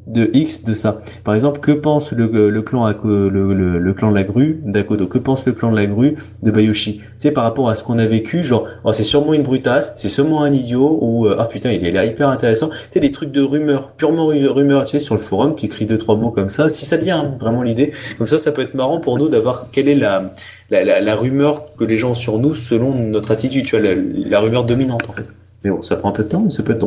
de 0.06 0.30
X 0.32 0.64
de 0.64 0.74
ça. 0.74 1.00
Par 1.24 1.34
exemple, 1.34 1.60
que 1.60 1.72
pense 1.72 2.12
le, 2.12 2.50
le 2.50 2.62
clan 2.62 2.88
le, 3.04 3.28
le, 3.28 3.78
le 3.78 3.94
clan 3.94 4.10
de 4.10 4.16
la 4.16 4.24
grue 4.24 4.60
d'Akodo? 4.64 5.06
Que 5.06 5.18
pense 5.18 5.46
le 5.46 5.52
clan 5.52 5.70
de 5.70 5.76
la 5.76 5.86
grue 5.86 6.16
de 6.42 6.50
Bayoshi? 6.50 6.98
Tu 6.98 7.04
sais, 7.18 7.30
par 7.30 7.44
rapport 7.44 7.68
à 7.68 7.74
ce 7.74 7.84
qu'on 7.84 7.98
a 7.98 8.06
vécu, 8.06 8.42
genre, 8.42 8.66
oh, 8.84 8.92
c'est 8.92 9.02
sûrement 9.02 9.34
une 9.34 9.42
brutasse, 9.42 9.92
c'est 9.96 10.08
sûrement 10.08 10.42
un 10.42 10.52
idiot, 10.52 10.98
ou 11.00 11.28
ah 11.28 11.44
putain, 11.44 11.70
il 11.70 11.84
est 11.84 12.06
hyper 12.06 12.28
intéressant. 12.28 12.68
Tu 12.68 12.76
sais, 12.90 13.00
des 13.00 13.12
trucs 13.12 13.30
de 13.30 13.42
rumeurs, 13.42 13.92
purement 13.92 14.26
ru- 14.26 14.48
rumeurs, 14.48 14.84
tu 14.84 14.92
sais, 14.92 14.98
sur 14.98 15.14
le 15.14 15.20
forum, 15.20 15.54
qui 15.54 15.66
écrit 15.66 15.86
deux 15.86 15.98
trois 15.98 16.16
mots 16.16 16.30
comme 16.30 16.50
ça. 16.50 16.68
Si 16.68 16.84
ça 16.84 16.96
devient 16.96 17.12
hein, 17.12 17.34
vraiment 17.38 17.62
l'idée, 17.62 17.92
comme 18.18 18.26
ça, 18.26 18.38
ça 18.38 18.52
peut 18.52 18.62
être 18.62 18.74
marrant 18.74 18.98
pour 18.98 19.18
nous 19.18 19.28
d'avoir 19.28 19.70
quelle 19.70 19.88
est 19.88 19.94
la, 19.94 20.32
la, 20.70 21.00
la, 21.00 21.14
rumeur 21.14 21.74
que 21.76 21.84
les 21.84 21.98
gens 21.98 22.10
ont 22.10 22.14
sur 22.14 22.38
nous 22.38 22.54
selon 22.54 22.94
notre 22.94 23.30
attitude, 23.30 23.64
tu 23.66 23.78
vois, 23.78 23.86
la, 23.86 23.94
la 23.94 24.40
rumeur 24.40 24.64
dominante 24.64 25.08
en 25.08 25.12
fait. 25.12 25.26
Mais 25.64 25.70
bon, 25.70 25.82
ça 25.82 25.96
prend 25.96 26.08
un 26.08 26.12
peu 26.12 26.24
de 26.24 26.28
temps, 26.28 26.40
mais 26.40 26.50
ça 26.50 26.62
peut 26.62 26.72
être. 26.72 26.86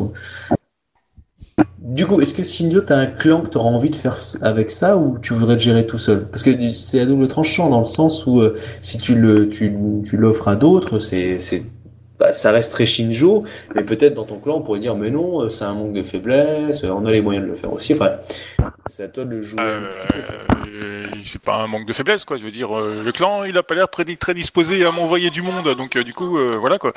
Du 1.80 2.06
coup, 2.06 2.20
est-ce 2.20 2.34
que 2.34 2.44
Shinjo, 2.44 2.82
t'as 2.82 2.98
un 2.98 3.06
clan 3.06 3.42
que 3.42 3.48
t'auras 3.48 3.70
envie 3.70 3.90
de 3.90 3.96
faire 3.96 4.18
avec 4.42 4.72
ça 4.72 4.98
ou 4.98 5.18
tu 5.20 5.34
voudrais 5.34 5.56
te 5.56 5.62
gérer 5.62 5.88
tout 5.88 5.98
seul? 5.98 6.28
Parce 6.28 6.44
que 6.44 6.74
c'est 6.74 7.00
à 7.00 7.06
double 7.06 7.28
tranchant 7.28 7.70
dans 7.70 7.80
le 7.80 7.86
sens 7.86 8.26
où 8.26 8.42
euh, 8.42 8.58
si 8.82 8.98
tu 8.98 9.16
le 9.16 9.48
tu, 9.50 9.74
tu 10.04 10.18
l'offres 10.18 10.48
à 10.50 10.56
d'autres, 10.56 11.00
c'est 11.00 11.40
c'est 11.40 11.64
bah, 12.20 12.34
ça 12.34 12.52
reste 12.52 12.74
très 12.74 12.86
Shinjo, 12.86 13.44
mais 13.76 13.84
peut-être 13.84 14.14
dans 14.16 14.24
ton 14.24 14.40
clan 14.40 14.58
on 14.58 14.62
pourrait 14.62 14.80
dire 14.80 14.96
mais 14.96 15.12
non, 15.12 15.44
euh, 15.44 15.50
c'est 15.50 15.64
un 15.64 15.74
manque 15.76 15.94
de 15.94 16.04
faiblesse, 16.04 16.84
euh, 16.84 16.90
on 16.90 17.06
a 17.06 17.12
les 17.12 17.22
moyens 17.22 17.46
de 17.46 17.52
le 17.52 17.56
faire 17.56 17.72
aussi. 17.72 17.94
Enfin, 17.94 18.14
c'est 18.88 19.04
à 19.04 19.08
toi 19.08 19.24
de 19.24 19.30
le 19.30 19.42
jouer 19.42 19.62
un 19.62 19.82
petit 19.82 20.08
peu. 20.08 20.20
euh, 20.68 21.04
c'est 21.26 21.42
pas 21.42 21.56
un 21.56 21.68
manque 21.68 21.88
de 21.88 21.94
faiblesse, 21.94 22.26
quoi. 22.26 22.38
Je 22.38 22.44
veux 22.44 22.52
dire, 22.52 22.70
le 22.74 23.12
clan, 23.12 23.44
il 23.44 23.58
a 23.58 23.64
pas 23.64 23.76
l'air 23.76 23.90
très, 23.90 24.04
très 24.16 24.34
disposé 24.34 24.84
à 24.86 24.92
m'envoyer 24.92 25.30
du 25.30 25.42
monde, 25.42 25.74
donc 25.76 25.98
du 25.98 26.14
coup, 26.14 26.38
euh, 26.38 26.58
voilà, 26.60 26.78
quoi. 26.80 26.94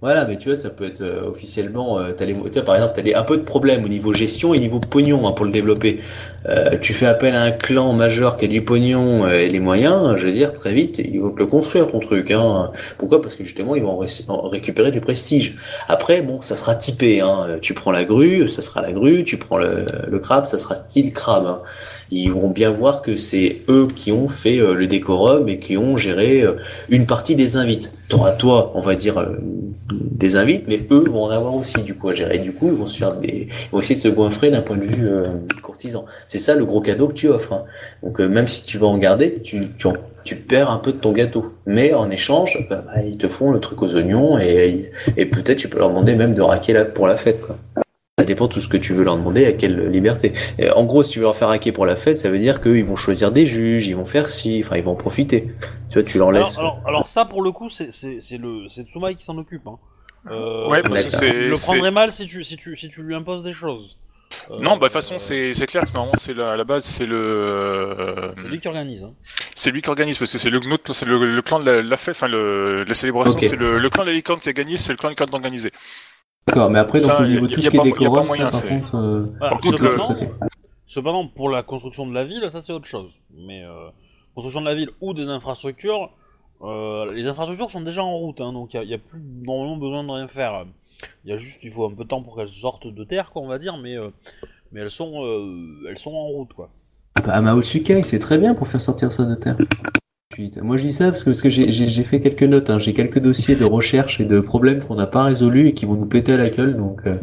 Voilà, 0.00 0.24
mais 0.26 0.36
tu 0.36 0.48
vois, 0.48 0.56
ça 0.56 0.70
peut 0.70 0.84
être 0.84 1.00
euh, 1.00 1.28
officiellement. 1.28 1.98
euh, 1.98 2.12
les, 2.20 2.34
tu 2.34 2.40
vois, 2.40 2.62
par 2.62 2.74
exemple, 2.76 2.92
t'as 2.94 3.02
des, 3.02 3.14
un 3.14 3.22
peu 3.22 3.36
de 3.36 3.42
problème 3.42 3.84
au 3.84 3.88
niveau 3.88 4.12
gestion 4.12 4.54
et 4.54 4.58
niveau 4.60 4.78
pognon 4.80 5.26
hein, 5.26 5.32
pour 5.32 5.44
le 5.44 5.50
développer. 5.50 6.00
Euh, 6.46 6.76
tu 6.80 6.92
fais 6.92 7.06
appel 7.06 7.34
à 7.34 7.42
un 7.42 7.50
clan 7.50 7.92
majeur 7.92 8.36
qui 8.36 8.44
a 8.44 8.48
du 8.48 8.62
pognon 8.64 9.24
euh, 9.24 9.38
et 9.38 9.48
les 9.48 9.60
moyens, 9.60 10.16
je 10.16 10.26
veux 10.26 10.32
dire, 10.32 10.52
très 10.52 10.72
vite, 10.72 10.98
ils 10.98 11.20
vont 11.20 11.32
te 11.32 11.38
le 11.38 11.46
construire 11.46 11.88
ton 11.88 12.00
truc. 12.00 12.30
Hein. 12.30 12.70
Pourquoi? 12.98 13.20
Parce 13.22 13.34
que 13.36 13.44
justement, 13.44 13.74
ils 13.74 13.82
vont 13.82 13.98
récupérer 14.48 14.90
du 14.92 15.00
prestige. 15.00 15.56
Après, 15.88 16.22
bon, 16.22 16.40
ça 16.40 16.54
sera 16.56 16.74
typé. 16.74 17.20
Hein. 17.20 17.58
Tu 17.60 17.74
prends 17.74 17.90
la 17.92 18.04
grue, 18.04 18.48
ça 18.48 18.62
sera 18.62 18.82
la 18.82 18.92
grue. 18.92 19.24
Tu 19.24 19.36
prends 19.36 19.58
le, 19.58 19.86
le 20.08 20.18
crabe, 20.18 20.44
ça 20.44 20.58
sera 20.58 20.76
style 20.76 21.12
crabe. 21.12 21.46
Hein. 21.46 21.62
Ils 22.10 22.30
vont 22.30 22.50
bien 22.50 22.70
voir 22.70 23.02
que 23.02 23.16
c'est 23.16 23.62
eux 23.68 23.88
qui 23.94 24.12
ont 24.12 24.28
fait 24.28 24.58
euh, 24.58 24.74
le 24.74 24.86
décorum 24.86 25.48
et 25.48 25.58
qui 25.58 25.76
ont 25.76 25.96
géré 25.96 26.42
euh, 26.42 26.56
une 26.88 27.06
partie 27.06 27.34
des 27.36 27.56
invites. 27.56 27.92
T'auras 28.08 28.32
toi, 28.32 28.72
on 28.74 28.80
va 28.80 28.94
dire, 28.94 29.24
des 29.90 30.36
invites, 30.36 30.64
mais 30.68 30.80
eux 30.90 31.04
vont 31.08 31.24
en 31.24 31.30
avoir 31.30 31.54
aussi 31.54 31.82
du 31.82 31.94
coup 31.94 32.08
à 32.08 32.14
gérer. 32.14 32.38
Du 32.38 32.52
coup, 32.52 32.66
ils 32.66 32.72
vont 32.72 32.86
se 32.86 32.98
faire 32.98 33.14
des, 33.14 33.48
ils 33.48 33.70
vont 33.70 33.80
essayer 33.80 33.94
de 33.94 34.00
se 34.00 34.08
goinfrer 34.08 34.50
d'un 34.50 34.62
point 34.62 34.76
de 34.76 34.84
vue 34.84 35.08
euh, 35.08 35.28
courtisan. 35.62 36.04
C'est 36.26 36.38
ça 36.38 36.54
le 36.54 36.64
gros 36.64 36.80
cadeau 36.80 37.08
que 37.08 37.14
tu 37.14 37.28
offres. 37.28 37.52
hein. 37.52 37.64
Donc 38.02 38.20
euh, 38.20 38.28
même 38.28 38.48
si 38.48 38.64
tu 38.64 38.78
vas 38.78 38.86
en 38.86 38.98
garder, 38.98 39.40
tu, 39.42 39.68
tu, 40.24 40.36
perds 40.36 40.70
un 40.70 40.78
peu 40.78 40.92
de 40.92 40.98
ton 40.98 41.12
gâteau. 41.12 41.52
Mais 41.66 41.92
en 41.94 42.10
échange, 42.10 42.58
bah, 42.70 42.84
ils 43.04 43.18
te 43.18 43.28
font 43.28 43.50
le 43.50 43.60
truc 43.60 43.82
aux 43.82 43.94
oignons 43.94 44.38
et, 44.38 44.90
et 45.16 45.26
peut-être 45.26 45.58
tu 45.58 45.68
peux 45.68 45.78
leur 45.78 45.88
demander 45.88 46.14
même 46.14 46.34
de 46.34 46.42
raquer 46.42 46.72
là 46.72 46.84
pour 46.84 47.06
la 47.06 47.16
fête. 47.16 47.40
Dépend 48.32 48.46
de 48.48 48.52
tout 48.52 48.60
ce 48.62 48.68
que 48.68 48.78
tu 48.78 48.94
veux 48.94 49.04
leur 49.04 49.16
demander, 49.18 49.44
à 49.46 49.52
quelle 49.52 49.88
liberté. 49.90 50.32
Et 50.58 50.70
en 50.70 50.84
gros, 50.84 51.02
si 51.02 51.10
tu 51.10 51.18
veux 51.18 51.24
leur 51.26 51.36
faire 51.36 51.50
hacker 51.50 51.72
pour 51.74 51.84
la 51.86 51.96
fête, 51.96 52.16
ça 52.16 52.30
veut 52.30 52.38
dire 52.38 52.62
qu'ils 52.62 52.84
vont 52.84 52.96
choisir 52.96 53.30
des 53.30 53.44
juges, 53.44 53.86
ils 53.86 53.94
vont 53.96 54.06
faire 54.06 54.30
ci, 54.30 54.62
enfin 54.64 54.76
ils 54.78 54.82
vont 54.82 54.92
en 54.92 54.96
profiter. 54.96 55.48
Tu 55.90 55.98
vois, 55.98 56.02
tu 56.02 56.16
leur 56.18 56.32
laisses. 56.32 56.56
Alors, 56.56 56.72
alors, 56.76 56.88
alors 56.88 57.06
ça, 57.06 57.24
pour 57.26 57.42
le 57.42 57.52
coup, 57.52 57.68
c'est 57.68 57.90
le 58.38 58.68
c'est 58.68 58.84
Tsumaï 58.86 59.14
qui 59.16 59.24
s'en 59.24 59.36
occupe. 59.36 59.66
Hein. 59.66 59.76
Euh, 60.30 60.68
Ouais, 60.68 60.82
parce 60.82 61.04
que 61.20 61.24
il 61.26 61.48
le 61.50 61.56
prendrait 61.56 61.90
mal 61.90 62.10
si 62.12 62.26
tu, 62.26 62.42
si, 62.42 62.56
tu, 62.56 62.76
si 62.76 62.88
tu 62.88 63.02
lui 63.02 63.14
imposes 63.14 63.42
des 63.42 63.52
choses. 63.52 63.98
Euh, 64.50 64.60
Non, 64.60 64.72
bah 64.76 64.76
de 64.76 64.84
toute 64.84 64.92
façon, 64.94 65.16
euh, 65.16 65.18
c'est 65.18 65.52
c'est 65.52 65.66
clair 65.66 65.84
que 65.84 65.92
normalement, 65.92 66.16
c'est 66.16 66.32
la- 66.32 66.52
à 66.52 66.56
la 66.56 66.64
base, 66.64 66.84
c'est 66.84 67.04
le. 67.04 67.16
euh, 67.16 68.32
C'est 68.40 68.48
lui 68.48 68.60
qui 68.60 68.68
organise. 68.68 69.02
Hein. 69.04 69.12
C'est 69.54 69.70
lui 69.70 69.82
qui 69.82 69.90
organise 69.90 70.16
parce 70.18 70.32
que 70.32 70.38
c'est 70.38 70.48
le, 70.48 70.58
le, 70.60 71.34
le 71.36 71.42
clan 71.42 71.60
de 71.60 71.66
la, 71.70 71.82
la 71.82 71.96
fête, 71.98 72.14
enfin 72.16 72.28
le, 72.28 72.84
la 72.84 72.94
célébration, 72.94 73.36
c'est 73.38 73.56
le, 73.56 73.78
le 73.78 73.90
clan 73.90 74.04
de 74.04 74.08
la 74.08 74.14
licorne 74.14 74.40
qui 74.40 74.48
a 74.48 74.52
gagné, 74.54 74.78
c'est 74.78 74.92
le 74.92 74.96
clan 74.98 75.10
de 75.10 75.14
clan 75.14 75.26
d'organiser. 75.26 75.70
D'accord, 76.46 76.70
mais 76.70 76.78
après, 76.78 77.00
donc 77.00 77.10
Ça, 77.10 77.22
au 77.22 77.26
niveau 77.26 77.46
de 77.46 77.52
a- 77.52 77.54
tout 77.54 77.62
ce 77.62 77.70
qui 77.70 77.76
est 77.76 77.82
décorum, 77.82 78.26
moyen, 78.26 78.50
ça, 78.50 78.60
par 78.60 78.68
contre, 78.68 78.94
euh, 78.96 79.22
Voilà, 79.38 79.50
Par 79.50 79.60
contre, 79.60 79.82
le-. 79.82 80.28
Cependant, 80.86 81.26
pour 81.26 81.48
la 81.48 81.62
construction 81.62 82.06
de 82.06 82.12
la 82.12 82.24
ville, 82.24 82.46
ça 82.52 82.60
c'est 82.60 82.72
autre 82.72 82.86
chose. 82.86 83.10
Mais 83.34 83.62
euh, 83.64 83.88
construction 84.34 84.60
de 84.60 84.66
la 84.66 84.74
ville 84.74 84.90
ou 85.00 85.14
des 85.14 85.28
infrastructures, 85.28 86.10
euh, 86.62 87.12
les 87.12 87.28
infrastructures 87.28 87.70
sont 87.70 87.80
déjà 87.80 88.02
en 88.04 88.16
route, 88.16 88.40
hein, 88.40 88.52
donc 88.52 88.74
il 88.74 88.86
n'y 88.86 88.94
a, 88.94 88.98
plus 88.98 89.22
normalement 89.42 89.76
besoin 89.76 90.04
de 90.04 90.10
rien 90.10 90.28
faire. 90.28 90.66
Il 91.24 91.30
y 91.30 91.32
a 91.32 91.36
juste 91.36 91.60
qu'il 91.60 91.70
faut 91.70 91.86
un 91.86 91.94
peu 91.94 92.04
de 92.04 92.08
temps 92.08 92.22
pour 92.22 92.36
qu'elles 92.36 92.48
sortent 92.50 92.86
de 92.92 93.04
terre, 93.04 93.30
quoi, 93.30 93.42
on 93.42 93.48
va 93.48 93.58
dire, 93.58 93.76
mais, 93.78 93.96
euh, 93.96 94.10
mais 94.72 94.80
elles, 94.80 94.90
sont, 94.90 95.24
euh, 95.24 95.86
elles 95.88 95.98
sont 95.98 96.12
en 96.12 96.26
route, 96.26 96.52
quoi. 96.52 96.68
Bah, 97.24 97.40
Maotsukai, 97.40 98.02
c'est 98.02 98.18
très 98.18 98.36
bien 98.38 98.54
pour 98.54 98.68
faire 98.68 98.80
sortir 98.80 99.12
ça 99.12 99.24
de 99.24 99.34
terre. 99.34 99.56
Moi 100.62 100.76
je 100.76 100.82
dis 100.84 100.92
ça 100.92 101.06
parce 101.06 101.22
que, 101.24 101.30
parce 101.30 101.42
que 101.42 101.50
j'ai- 101.50 101.70
j'ai 101.70 101.88
j'ai 101.88 102.04
fait 102.04 102.20
quelques 102.20 102.42
notes, 102.42 102.70
hein. 102.70 102.78
j'ai 102.78 102.94
quelques 102.94 103.18
dossiers 103.18 103.56
de 103.56 103.64
recherche 103.64 104.20
et 104.20 104.24
de 104.24 104.40
problèmes 104.40 104.82
qu'on 104.82 104.94
n'a 104.94 105.06
pas 105.06 105.24
résolus 105.24 105.68
et 105.68 105.74
qui 105.74 105.84
vont 105.84 105.96
nous 105.96 106.06
péter 106.06 106.32
à 106.34 106.36
la 106.38 106.48
gueule, 106.50 106.76
donc 106.76 107.02
euh, 107.06 107.16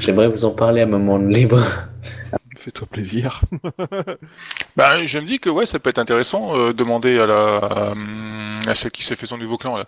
j'aimerais 0.00 0.28
vous 0.28 0.44
en 0.44 0.50
parler 0.52 0.80
à 0.80 0.84
un 0.84 0.88
moment 0.88 1.18
libre. 1.18 1.60
Fais-toi 2.58 2.86
plaisir. 2.90 3.40
Bah, 4.76 5.04
je 5.04 5.18
me 5.18 5.26
dis 5.26 5.40
que 5.40 5.50
ouais, 5.50 5.66
ça 5.66 5.78
peut 5.80 5.90
être 5.90 5.98
intéressant 5.98 6.56
euh, 6.56 6.72
demander 6.72 7.18
à 7.18 7.26
la 7.26 7.94
à 8.66 8.74
celle 8.74 8.92
qui 8.92 9.02
s'est 9.04 9.16
fait 9.16 9.26
son 9.26 9.36
nouveau 9.38 9.56
clan 9.58 9.76
là. 9.76 9.86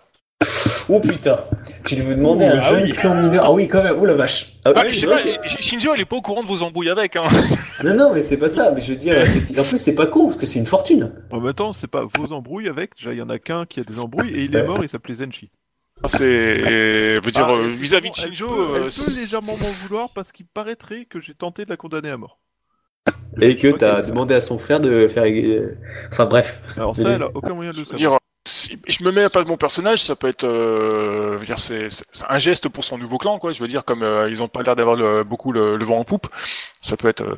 Oh 0.89 0.99
putain, 0.99 1.39
tu 1.85 1.95
veux 1.95 2.15
demander 2.15 2.45
à 2.45 2.55
un 2.55 2.59
Ah 2.59 2.69
jeune 2.69 2.83
oui. 2.83 2.91
clan 2.91 3.15
mineur 3.15 3.43
Ah 3.45 3.51
oui, 3.53 3.67
quand 3.67 3.83
même, 3.83 3.95
oh 3.99 4.05
la 4.05 4.15
vache 4.15 4.53
Ah, 4.65 4.71
Ah, 4.75 4.81
oui, 4.85 4.91
je 4.93 4.99
sais 5.01 5.07
pas, 5.07 5.19
Sh- 5.21 5.61
Shinjo, 5.61 5.93
elle 5.93 6.01
est 6.01 6.05
pas 6.05 6.15
au 6.17 6.21
courant 6.21 6.41
de 6.43 6.47
vos 6.47 6.61
embrouilles 6.63 6.89
avec, 6.89 7.15
hein. 7.15 7.23
Non, 7.83 7.93
non, 7.95 8.11
mais 8.13 8.21
c'est 8.21 8.37
pas 8.37 8.49
ça, 8.49 8.71
mais 8.75 8.81
je 8.81 8.89
veux 8.89 8.95
dire, 8.97 9.15
en 9.59 9.63
plus 9.63 9.77
c'est 9.77 9.95
pas 9.95 10.07
con, 10.07 10.25
parce 10.25 10.37
que 10.37 10.45
c'est 10.45 10.59
une 10.59 10.65
fortune 10.65 11.13
En 11.31 11.39
même 11.39 11.53
temps, 11.53 11.73
c'est 11.73 11.87
pas 11.87 12.05
vos 12.17 12.31
embrouilles 12.33 12.67
avec. 12.67 12.95
Déjà, 12.97 13.13
il 13.13 13.19
y 13.19 13.21
en 13.21 13.29
a 13.29 13.39
qu'un 13.39 13.65
qui 13.65 13.79
a 13.79 13.83
des 13.83 13.99
embrouilles 13.99 14.31
et 14.31 14.43
il 14.45 14.55
est 14.55 14.63
mort, 14.63 14.79
il 14.83 14.89
s'appelait 14.89 15.15
Zenshi. 15.15 15.49
C'est, 16.07 17.19
veut 17.19 17.31
dire 17.31 17.45
Ah, 17.47 17.53
euh, 17.53 17.67
vis-à-vis 17.69 18.09
de 18.09 18.15
elle 18.17 18.23
Shinjo, 18.35 18.47
peut- 18.47 18.61
euh, 18.79 18.89
Elle 18.97 19.05
peut 19.05 19.11
légèrement 19.19 19.55
m'en 19.57 19.69
vouloir 19.83 20.09
parce 20.13 20.31
qu'il 20.31 20.47
paraîtrait 20.47 21.05
que 21.05 21.19
j'ai 21.21 21.35
tenté 21.35 21.63
de 21.65 21.69
la 21.69 21.77
condamner 21.77 22.09
à 22.09 22.17
mort. 22.17 22.39
Et 23.39 23.51
Je 23.51 23.57
que 23.57 23.67
t'as 23.77 24.01
demandé 24.01 24.33
à 24.33 24.41
son 24.41 24.57
frère 24.57 24.79
de 24.79 25.07
faire... 25.07 25.23
euh, 25.25 25.77
Enfin 26.11 26.25
bref. 26.25 26.61
Alors 26.75 26.97
ça, 26.97 27.09
elle 27.11 27.21
a 27.23 27.29
aucun 27.33 27.53
moyen 27.53 27.71
de 27.71 27.77
le 27.77 27.83
je 27.83 27.89
savoir. 27.89 28.19
Si 28.47 28.79
je 28.87 29.03
me 29.03 29.11
mets 29.11 29.23
à 29.23 29.29
pas 29.29 29.43
de 29.43 29.49
mon 29.49 29.57
personnage, 29.57 30.03
ça 30.03 30.15
peut 30.15 30.27
être, 30.27 30.43
euh, 30.45 31.33
je 31.33 31.37
veux 31.39 31.45
dire, 31.45 31.59
c'est 31.59 31.91
c'est- 31.91 32.05
c'est 32.11 32.25
un 32.27 32.39
geste 32.39 32.69
pour 32.69 32.83
son 32.83 32.97
nouveau 32.97 33.17
clan, 33.17 33.37
quoi. 33.39 33.53
Je 33.53 33.61
veux 33.61 33.67
dire, 33.67 33.85
comme 33.85 34.03
euh, 34.03 34.29
ils 34.29 34.41
ont 34.41 34.47
pas 34.47 34.63
l'air 34.63 34.75
d'avoir 34.75 34.95
le- 34.95 35.23
beaucoup 35.23 35.51
le, 35.51 35.77
le 35.77 35.85
vent 35.85 35.99
en 35.99 36.03
poupe, 36.05 36.27
ça 36.81 36.97
peut 36.97 37.07
être. 37.07 37.21
euh, 37.21 37.35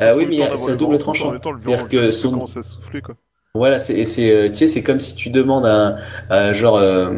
Ah 0.00 0.14
oui, 0.14 0.26
mais 0.26 0.34
il 0.36 0.38
y 0.38 0.42
le 0.42 0.44
a- 0.46 0.50
temps 0.50 0.56
c'est 0.56 0.72
un 0.72 0.76
double 0.76 0.98
tranchant. 0.98 1.32
C'est-à-dire 1.58 1.88
que 1.88 2.10
ça 2.10 2.22
son- 2.22 2.30
commence 2.30 2.56
à 2.56 2.62
souffler, 2.62 3.00
quoi. 3.00 3.14
Voilà, 3.56 3.78
c'est, 3.78 4.04
c'est, 4.04 4.32
euh, 4.32 4.48
tu 4.48 4.54
sais, 4.58 4.66
c'est 4.66 4.82
comme 4.82 4.98
si 4.98 5.14
tu 5.14 5.30
demandes 5.30 5.64
à, 5.64 5.96
à 6.28 6.52
genre, 6.52 6.76
euh, 6.76 7.10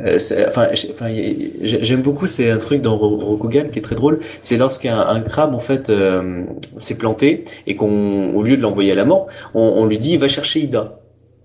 euh, 0.00 0.18
c'est- 0.18 0.44
enfin, 0.48 0.66
j'aime 1.62 2.02
beaucoup, 2.02 2.26
c'est 2.26 2.50
un 2.50 2.58
truc 2.58 2.82
dans 2.82 2.96
Ro- 2.96 3.18
Rokugan 3.24 3.68
qui 3.70 3.78
est 3.78 3.82
très 3.82 3.94
drôle. 3.94 4.18
C'est 4.42 4.56
lorsqu'un 4.56 4.98
un 4.98 5.20
crabe 5.20 5.54
en 5.54 5.60
fait 5.60 5.88
euh, 5.88 6.42
s'est 6.78 6.98
planté 6.98 7.44
et 7.68 7.76
qu'on, 7.76 8.34
au 8.34 8.42
lieu 8.42 8.56
de 8.56 8.62
l'envoyer 8.62 8.90
à 8.90 8.96
la 8.96 9.04
mort, 9.04 9.28
on, 9.54 9.60
on 9.62 9.86
lui 9.86 9.98
dit 9.98 10.16
va 10.16 10.26
chercher 10.26 10.60
Ida. 10.60 10.98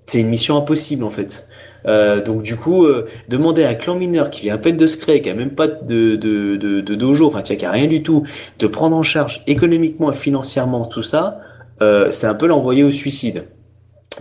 C'est 0.06 0.20
une 0.20 0.28
mission 0.30 0.58
impossible 0.58 1.04
en 1.04 1.10
fait. 1.12 1.48
Euh, 1.88 2.22
donc 2.22 2.44
du 2.44 2.58
coup, 2.58 2.86
euh, 2.86 3.08
demander 3.28 3.64
à 3.64 3.70
un 3.70 3.74
clan 3.76 3.96
mineur 3.96 4.30
qui 4.30 4.42
vient 4.42 4.56
à 4.56 4.58
peine 4.58 4.78
de 4.78 4.86
se 4.88 4.98
créer, 4.98 5.22
qui 5.22 5.30
a 5.30 5.34
même 5.34 5.56
pas 5.56 5.68
de 5.68 6.16
de 6.16 6.56
de, 6.58 6.82
de 6.82 6.96
dojo, 6.96 7.28
enfin 7.28 7.42
qui 7.42 7.66
a, 7.66 7.72
rien 7.72 7.88
du 7.88 8.04
tout, 8.04 8.26
de 8.60 8.68
prendre 8.68 8.96
en 8.96 9.04
charge 9.04 9.42
économiquement 9.48 10.12
et 10.12 10.16
financièrement 10.16 10.86
tout 10.86 11.02
ça, 11.04 11.40
euh, 11.82 12.12
c'est 12.12 12.28
un 12.28 12.36
peu 12.36 12.46
l'envoyer 12.48 12.84
au 12.84 12.92
suicide. 12.92 13.48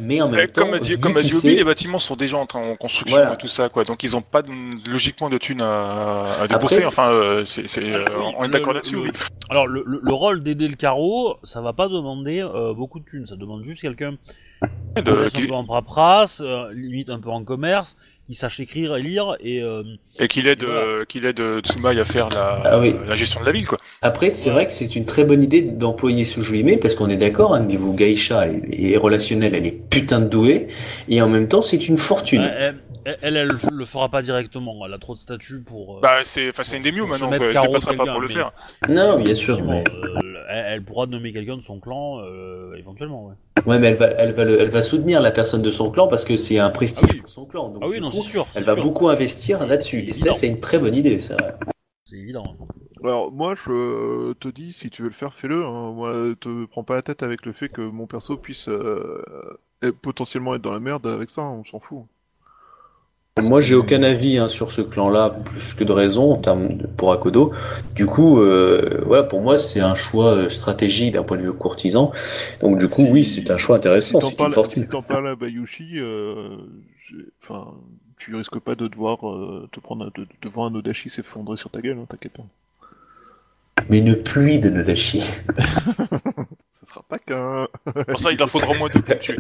Mais 0.01 0.23
en 0.23 0.29
même 0.29 0.37
mais 0.43 0.47
temps, 0.47 0.63
comme 1.03 1.17
Obi, 1.17 1.29
sait- 1.29 1.57
les 1.57 1.65
bâtiments 1.65 1.99
sont 1.99 2.15
déjà 2.15 2.37
en, 2.39 2.47
train- 2.47 2.63
en 2.63 2.77
construction 2.77 3.17
Voilà. 3.17 3.35
et 3.35 3.37
tout 3.37 3.49
ça, 3.49 3.69
quoi. 3.69 3.83
Donc 3.85 4.05
ils 4.05 4.17
ont 4.17 4.23
pas 4.23 4.41
de- 4.41 4.51
logiquement 4.89 5.29
de 5.29 5.37
thunes 5.37 5.61
à, 5.61 6.25
à 6.43 6.47
débourser. 6.47 6.87
enfin, 6.87 7.11
euh, 7.11 7.45
c'est, 7.45 7.67
c'est, 7.69 7.83
euh, 7.83 8.05
Oui, 8.17 8.25
on 8.39 8.45
est 8.45 8.49
d'accord 8.51 8.73
le- 8.73 8.79
là-dessus. 8.79 8.95
le- 8.95 9.01
oui. 9.03 9.11
Alors, 9.51 9.67
le, 9.67 9.83
le- 9.85 10.01
le 10.03 10.13
rôle 10.15 10.43
d'aider 10.45 10.69
le 10.69 10.77
carreau, 10.77 11.35
ça 11.43 11.61
va 11.61 11.73
pas 11.73 11.89
demander 11.89 12.41
euh, 12.41 12.73
beaucoup 12.73 13.01
de 13.01 13.05
thunes, 13.05 13.27
ça 13.27 13.35
demande 13.35 13.65
juste 13.65 13.83
quelqu'un 13.83 14.15
De- 14.97 15.13
un 15.35 15.47
peu 15.47 15.53
en 15.55 15.65
paperasse, 15.65 16.43
euh, 16.45 16.73
limite 16.75 17.11
un 17.11 17.21
peu 17.21 17.31
en 17.31 17.45
commerce, 17.45 17.97
qui 18.27 18.35
sache 18.35 18.59
écrire 18.61 18.97
et 18.97 19.03
lire, 19.03 19.37
et 19.41 19.63
euh, 19.63 19.85
et 20.19 20.27
qu'il 20.29 20.49
aide, 20.49 20.65
Voilà. 20.65 20.81
euh, 20.81 21.05
qu'il 21.05 21.25
aide 21.25 21.39
euh, 21.41 21.61
Tsumaï 21.61 21.99
à 22.01 22.05
faire 22.05 22.29
la, 22.29 22.61
Ah 22.65 22.79
oui. 22.81 22.95
la 23.07 23.15
gestion 23.15 23.41
de 23.41 23.47
la 23.47 23.53
ville, 23.53 23.67
quoi. 23.69 23.79
Après, 24.03 24.35
c'est 24.35 24.51
vrai 24.51 24.67
que 24.67 24.73
c'est 24.73 24.97
une 24.97 25.07
très 25.07 25.25
bonne 25.25 25.43
idée 25.45 25.63
d'employer 25.63 26.25
Sujuime 26.25 26.79
parce 26.81 26.97
qu'on 26.97 27.09
est 27.09 27.17
d'accord, 27.17 27.55
hein, 27.55 27.61
niveau 27.61 27.93
geisha 27.93 28.47
et, 28.49 28.97
relationnel, 28.97 29.55
elle 29.55 29.67
est 29.67 29.89
putain 29.89 30.21
de 30.21 30.29
douée 30.29 30.67
et 31.09 31.23
en 31.23 31.29
même 31.29 31.47
temps, 31.49 31.63
c'est 31.63 31.89
une 31.89 31.97
fortune. 31.97 32.43
elle, 32.43 32.77
elle, 33.05 33.19
elle, 33.23 33.37
elle 33.37 33.59
le 33.73 33.85
fera 33.87 34.09
pas 34.11 34.23
directement, 34.23 34.85
elle 34.85 34.93
a 34.93 34.99
trop 34.99 35.15
de 35.15 35.19
statut 35.21 35.61
pour. 35.63 35.97
euh, 35.99 36.01
Bah, 36.03 36.17
c'est, 36.25 36.51
enfin, 36.51 36.65
c'est 36.65 36.77
une 36.77 36.83
Pour 36.83 37.17
se 37.17 37.23
maintenant, 37.25 37.31
Elle 37.33 37.73
passera 37.73 37.95
pas 37.95 38.07
pour 38.13 38.21
le 38.21 38.29
faire. 38.29 38.53
Non, 38.89 39.19
bien 39.21 39.35
sûr, 39.35 39.63
mais 39.65 39.85
euh, 39.89 40.20
elle, 40.49 40.65
elle 40.75 40.85
pourra 40.85 41.07
nommer 41.07 41.33
quelqu'un 41.33 41.57
de 41.57 41.63
son 41.63 41.81
clan 41.81 42.21
euh, 42.21 42.75
éventuellement. 42.75 43.27
Ouais. 43.27 43.35
ouais, 43.67 43.79
mais 43.79 43.89
elle 43.89 43.97
va, 43.97 44.07
elle 44.07 44.33
va, 44.33 44.45
le- 44.45 44.61
elle 44.61 44.69
va 44.69 44.83
soutenir 44.83 45.21
la 45.23 45.31
personne 45.31 45.63
de 45.63 45.71
son 45.71 45.91
clan 45.91 46.09
parce 46.09 46.25
que 46.25 46.37
c'est 46.37 46.59
un 46.59 46.71
prestige 46.71 47.09
Ah 47.11 47.13
oui. 47.15 47.21
pour 47.21 47.29
son 47.29 47.47
clan. 47.47 47.69
Donc 47.71 47.83
Ah 47.83 47.89
oui, 47.89 47.97
du 47.97 48.01
non, 48.01 48.11
coup, 48.11 48.23
sûr. 48.23 48.47
elle 48.55 48.65
va 48.65 48.75
sûr, 48.75 48.83
beaucoup 48.83 49.09
investir 49.09 49.67
là-dessus. 49.67 50.01
Et 50.09 50.13
ça, 50.13 50.33
c'est 50.33 50.49
une 50.49 50.61
très 50.61 50.79
bonne 50.79 50.95
idée, 50.95 51.21
ça. 51.21 51.37
C'est 52.05 52.17
évident. 52.17 52.45
Alors 53.03 53.33
moi 53.33 53.55
je 53.55 54.33
te 54.35 54.49
dis 54.49 54.73
si 54.75 54.91
tu 54.91 55.03
veux 55.03 55.09
le 55.09 55.15
faire 55.15 55.33
fais-le. 55.33 55.65
Hein. 55.65 55.93
Moi 55.93 56.35
te 56.39 56.67
prends 56.67 56.85
pas 56.85 56.97
la 56.97 57.03
tête 57.03 57.23
avec 57.23 57.47
le 57.47 57.53
fait 57.53 57.69
que 57.69 57.81
mon 57.81 58.07
perso 58.07 58.37
puisse 58.37 58.69
euh, 58.69 59.23
potentiellement 60.03 60.55
être 60.55 60.63
dans 60.63 60.73
la 60.73 60.81
merde 60.81 61.07
avec 61.07 61.31
ça. 61.31 61.43
On 61.43 61.65
s'en 61.65 61.81
fout. 61.81 62.05
Moi, 63.43 63.61
j'ai 63.61 63.75
aucun 63.75 64.03
avis 64.03 64.39
hein, 64.39 64.49
sur 64.49 64.71
ce 64.71 64.81
clan-là, 64.81 65.31
plus 65.45 65.75
que 65.75 65.85
de 65.85 65.93
raison 65.93 66.33
en 66.33 66.37
termes 66.39 66.77
de, 66.77 66.87
pour 66.87 67.13
Akodo. 67.13 67.53
Du 67.95 68.07
coup, 68.07 68.41
euh, 68.41 69.03
voilà, 69.07 69.23
pour 69.23 69.41
moi, 69.41 69.59
c'est 69.59 69.81
un 69.81 69.95
choix 69.95 70.35
euh, 70.35 70.49
stratégique 70.49 71.15
d'un 71.15 71.23
point 71.23 71.37
de 71.37 71.43
vue 71.43 71.53
courtisan. 71.53 72.13
Donc, 72.61 72.79
du 72.79 72.87
coup, 72.87 73.03
Si- 73.03 73.11
oui, 73.11 73.25
c'est 73.25 73.51
un 73.51 73.59
choix 73.59 73.77
intéressant. 73.77 74.21
Si 74.21 74.31
t'en 74.31 74.37
parles, 74.37 74.53
fortune. 74.53 74.83
si 74.83 74.89
t'en 74.89 75.03
parles 75.03 75.29
à 75.29 75.37
Bayushi, 75.37 75.95
euh, 75.97 76.57
enfin 77.43 77.73
tu 78.19 78.37
risques 78.37 78.59
pas 78.59 78.75
de 78.75 78.87
devoir 78.87 79.27
euh, 79.29 79.67
te 79.73 79.81
prendre 79.81 80.13
de, 80.15 80.27
de 80.43 80.49
voir 80.49 80.67
un 80.67 80.75
Odashi 80.75 81.09
s'effondrer 81.09 81.57
sur 81.57 81.71
ta 81.71 81.81
gueule. 81.81 81.97
Hein, 81.99 82.07
T'inquiète 82.09 82.33
pas. 82.35 82.45
Mais 83.89 83.99
une 83.99 84.23
pluie 84.23 84.59
de 84.59 84.69
Nodashi. 84.69 85.21
Ça 85.57 86.87
sera 86.87 87.03
pas 87.09 87.19
qu'un. 87.19 87.67
Pour 88.07 88.19
ça, 88.19 88.31
il 88.33 88.43
en 88.43 88.47
faudra 88.47 88.71
au 88.73 88.75
moins 88.75 88.89
deux 88.93 89.01
pour 89.01 89.15
le 89.15 89.21
tuer. 89.21 89.39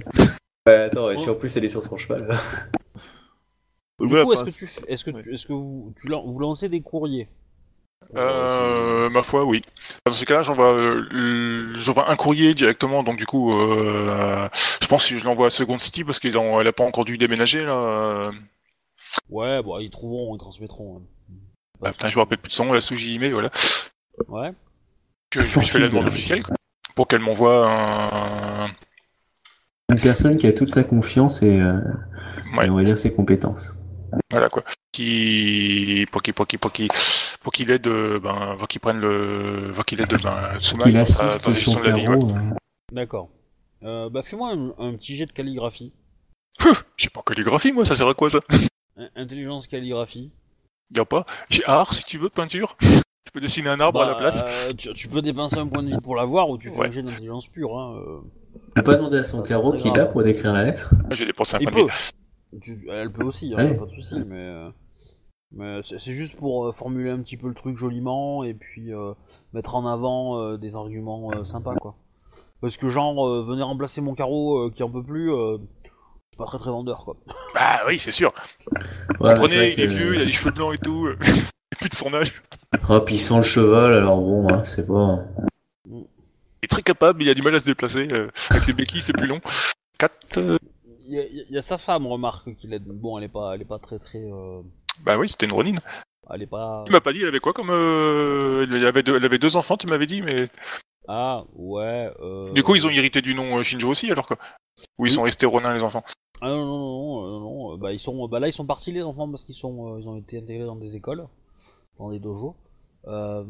Ouais, 0.67 0.75
attends, 0.75 1.11
et 1.11 1.19
si 1.19 1.29
en 1.29 1.35
plus 1.35 1.55
elle 1.57 1.65
est 1.65 1.69
sur 1.69 1.83
son 1.83 1.97
cheval. 1.97 2.27
Du 4.01 4.07
Voilà, 4.07 4.25
coup, 4.25 4.33
est-ce 4.33 4.45
que 4.45 4.51
tu, 4.51 4.65
est-ce 4.89 5.05
que, 5.05 5.11
tu- 5.11 5.35
est-ce 5.35 5.47
que 5.47 5.53
vous, 5.53 5.93
tu 6.01 6.09
lan- 6.09 6.25
vous 6.27 6.39
lancez 6.39 6.69
des 6.69 6.81
courriers 6.81 7.29
Euh, 8.17 9.11
ma 9.11 9.23
foi, 9.23 9.45
oui. 9.45 9.63
Dans 10.07 10.13
ce 10.13 10.25
cas-là, 10.25 10.43
j'envoie, 10.43 10.73
euh, 10.75 11.73
j'envoie 11.75 12.11
un 12.11 12.17
courrier 12.17 12.55
directement, 12.55 13.03
donc 13.03 13.19
du 13.19 13.27
coup, 13.27 13.53
euh, 13.53 14.49
je 14.81 14.87
pense 14.89 15.07
que 15.07 15.19
je 15.19 15.25
l'envoie 15.25 15.47
à 15.49 15.51
Second 15.51 15.79
City 15.79 16.03
parce 16.03 16.19
qu'elle 16.19 16.33
n'a 16.35 16.73
pas 16.73 16.85
encore 16.85 17.05
dû 17.05 17.19
déménager 17.19 17.61
là. 17.63 17.73
euh. 17.75 18.33
Ouais, 19.29 19.63
bon, 19.63 19.79
ils 19.79 19.91
trouveront, 19.91 20.35
ils 20.35 20.39
transmettront. 20.39 20.99
hein. 20.99 21.35
Ah, 21.83 21.93
putain, 21.93 22.09
je 22.09 22.17
me 22.17 22.21
rappelle 22.21 22.39
plus 22.39 22.49
de 22.49 22.53
son, 22.55 22.73
la 22.73 22.81
Suji 22.81 23.19
mais 23.19 23.31
voilà. 23.31 23.51
Ouais. 24.29 24.53
Je, 25.33 25.41
je 25.41 25.61
fais 25.61 25.79
la 25.79 25.89
demande 25.89 26.07
officielle 26.07 26.43
quoi, 26.43 26.57
pour 26.95 27.07
qu'elle 27.07 27.21
m'envoie 27.21 27.67
un. 27.71 28.69
Une 29.91 30.01
personne 30.01 30.37
qui 30.37 30.47
a 30.47 30.53
toute 30.53 30.69
sa 30.69 30.85
confiance 30.85 31.43
et, 31.43 31.61
euh, 31.61 31.81
Ouais. 32.57 32.67
et 32.67 32.71
on 32.71 32.77
va 32.77 32.85
dire 32.85 32.99
ses 32.99 33.13
compétences. 33.15 33.77
Voilà 34.31 34.49
quoi. 34.49 34.63
Qui 34.93 36.07
pour 36.11 36.23
qu'il 36.23 36.35
pour 36.35 36.47
qu'il 36.47 36.59
pour 36.59 36.73
qu'il 36.73 36.89
pour 37.43 37.53
qu'il 37.53 37.71
aide 37.71 37.87
euh, 37.87 38.19
ben 38.21 38.57
pour 38.59 38.69
qu'il 38.69 38.81
prenne 38.81 38.99
le 39.01 39.71
pour 39.75 39.85
qu'il 39.85 40.01
aide 40.01 40.09
ben 40.23 40.59
Qu'il 40.59 40.97
assiste 40.97 41.53
son 41.55 41.81
de 41.81 41.89
euh, 41.89 42.51
D'accord. 42.93 43.29
Euh, 43.83 44.11
bah, 44.11 44.23
fais-moi 44.23 44.51
un, 44.53 44.75
un 44.79 44.95
petit 44.95 45.17
jet 45.17 45.27
de 45.27 45.33
calligraphie. 45.33 45.93
J'ai 46.97 47.09
pas 47.09 47.21
en 47.21 47.23
calligraphie 47.23 47.73
moi, 47.73 47.85
ça 47.85 47.95
sert 47.95 48.09
à 48.09 48.15
quoi 48.15 48.29
ça? 48.31 48.41
In- 48.97 49.09
Intelligence 49.17 49.67
calligraphie. 49.67 50.31
Y 50.95 51.01
a 51.01 51.05
pas? 51.05 51.25
J'ai 51.49 51.65
art 51.65 51.95
si 51.95 52.05
tu 52.05 52.19
veux 52.19 52.29
peinture. 52.29 52.77
Tu 52.81 53.33
peux 53.33 53.41
dessiner 53.41 53.69
un 53.69 53.79
arbre 53.81 54.03
à 54.03 54.07
la 54.07 54.13
Bah, 54.15 54.19
place. 54.19 54.43
euh, 54.45 54.73
tu, 54.77 54.93
tu 54.93 55.07
peux 55.09 55.23
dépenser 55.23 55.57
un 55.59 55.69
point 55.69 55.83
de 55.85 55.89
vie 55.91 56.01
pour 56.03 56.17
l'avoir 56.17 56.51
ou 56.51 56.59
tu 56.59 56.69
fais 56.71 56.79
Ouais. 56.81 56.87
un 56.89 56.91
jet 56.91 57.03
d'intelligence 57.03 57.47
pure. 57.47 57.79
Hein, 57.79 57.95
euh. 58.05 58.21
A 58.75 58.83
pas 58.83 58.97
demandé 58.97 59.19
à 59.19 59.25
son 59.25 59.41
carreau 59.43 59.73
qu'il 59.75 59.97
a 59.99 60.07
pour 60.07 60.23
décrire 60.25 60.53
la 60.53 60.65
lettre. 60.65 60.91
J'ai 61.13 61.25
dépensé 61.27 61.57
un 61.57 61.61
Il 61.61 61.69
point 61.71 61.83
de 61.83 61.87
peut. 61.87 61.93
vie. 61.93 61.99
Tu- 62.61 62.89
elle 62.91 63.13
peut 63.13 63.25
aussi, 63.25 63.53
hein, 63.55 63.75
pas 63.75 63.87
de 63.87 63.93
souci, 63.93 64.17
mais, 64.27 64.37
euh, 64.37 64.71
mais 65.53 65.81
c'est 65.83 66.13
juste 66.13 66.37
pour 66.37 66.67
euh, 66.67 66.73
formuler 66.73 67.11
un 67.11 67.21
petit 67.21 67.37
peu 67.37 67.49
le 67.49 67.55
truc 67.55 67.77
joliment 67.77 68.43
et 68.45 68.55
puis 68.55 68.93
euh, 68.93 69.13
mettre 69.53 69.75
en 69.77 69.87
avant 69.87 70.39
euh, 70.41 70.57
des 70.57 70.75
arguments 70.77 71.31
euh, 71.35 71.45
sympas 71.45 71.77
quoi. 71.77 71.95
Parce 72.61 72.77
que 72.77 72.89
genre 72.89 73.27
euh, 73.27 73.43
venez 73.43 73.63
remplacer 73.63 74.01
mon 74.01 74.15
carreau 74.15 74.67
euh, 74.67 74.71
qui 74.75 74.83
en 74.83 74.91
peut 74.91 75.03
plus, 75.03 75.33
euh, 75.33 75.59
c'est 76.33 76.39
pas 76.39 76.47
très 76.47 76.59
très 76.59 76.71
vendeur 76.71 77.05
quoi. 77.05 77.17
Bah 77.55 77.81
oui, 77.87 77.99
c'est 77.99 78.13
sûr. 78.13 78.33
Ouais, 79.21 79.35
Prenez, 79.35 79.73
il 79.73 79.81
est 79.81 79.87
que- 79.87 79.93
vieux, 79.93 80.15
il 80.17 80.21
a 80.21 80.25
les 80.25 80.33
cheveux 80.33 80.51
blancs 80.53 80.75
et 80.75 80.79
tout. 80.79 81.07
euh, 81.07 81.17
plus 81.79 81.89
de 81.89 81.95
son 81.95 82.13
âge. 82.15 82.43
Oh, 82.89 83.01
puis 83.01 83.15
il 83.15 83.19
sent 83.21 83.37
le 83.37 83.43
cheval, 83.43 83.93
alors 83.95 84.21
bon, 84.21 84.53
hein, 84.53 84.65
c'est 84.65 84.87
pas. 84.87 85.21
Il 85.89 86.05
est 86.65 86.69
très 86.69 86.83
capable, 86.83 87.23
il 87.23 87.29
a 87.29 87.35
du 87.35 87.43
mal 87.43 87.55
à 87.55 87.61
se 87.61 87.67
déplacer. 87.67 88.09
euh, 88.13 88.29
avec 88.51 88.67
les 88.67 88.73
béquilles, 88.73 89.01
c'est 89.03 89.13
plus 89.15 89.27
long. 89.27 89.41
4 89.99 90.59
Il 91.13 91.47
y, 91.51 91.55
y 91.55 91.59
a 91.59 91.63
sa 91.63 91.77
femme 91.79 92.07
remarque 92.07 92.55
qu'il 92.57 92.73
est 92.73 92.79
bon, 92.79 93.19
elle 93.19 93.25
est 93.25 93.29
pas, 93.29 93.55
elle 93.55 93.63
est 93.63 93.65
pas 93.67 93.79
très 93.79 93.99
très, 93.99 94.23
euh, 94.23 94.63
Bah 95.05 95.19
oui, 95.19 95.29
c'était 95.29 95.47
une 95.47 95.53
Ronin. 95.53 95.81
elle 96.33 96.43
est 96.43 96.47
pas. 96.47 96.85
Tu 96.87 96.93
m'as 96.93 97.01
pas 97.01 97.13
dit, 97.13 97.21
elle 97.23 97.29
avait 97.29 97.41
quoi 97.41 97.53
comme. 97.53 97.71
Euh... 97.71 98.65
Elle, 98.71 98.87
avait 98.87 99.03
deux, 99.03 99.17
elle 99.17 99.25
avait 99.25 99.39
deux 99.39 99.57
enfants, 99.57 99.77
tu 99.77 99.87
m'avais 99.89 100.07
dit, 100.07 100.23
mais. 100.23 100.49
Ah 101.09 101.45
ouais. 101.55 102.11
Euh... 102.21 102.53
Du 102.53 102.63
coup, 102.63 102.77
ils 102.77 102.87
ont 102.87 102.91
hérité 102.91 103.21
du 103.23 103.35
nom 103.35 103.59
euh, 103.59 103.63
Shinjo 103.63 103.89
aussi, 103.89 104.11
alors 104.11 104.27
quoi 104.27 104.37
Ou 104.99 105.07
ils 105.07 105.11
Oui. 105.11 105.11
sont 105.11 105.23
restés 105.23 105.47
Ronin, 105.47 105.75
les 105.75 105.83
enfants 105.83 106.05
Ah 106.41 106.49
non 106.49 106.65
non 106.65 106.79
non, 106.79 107.23
non, 107.29 107.41
non, 107.41 107.75
euh, 107.75 107.77
bah 107.77 107.93
ils 107.93 107.99
sont, 107.99 108.29
bah 108.29 108.39
là 108.39 108.47
ils 108.49 108.53
sont 108.53 108.67
partis 108.67 108.93
les 108.93 109.03
enfants 109.03 109.29
parce 109.29 109.43
qu'ils 109.45 109.55
sont, 109.57 109.95
euh, 109.97 110.01
ils 110.01 110.09
ont 110.09 110.17
été 110.19 110.39
intégrés 110.39 110.65
dans 110.67 110.77
des 110.77 110.95
écoles, 110.97 111.27
dans 111.99 112.11
des 112.11 112.21
dojos. 112.21 112.55
Euh, 113.09 113.43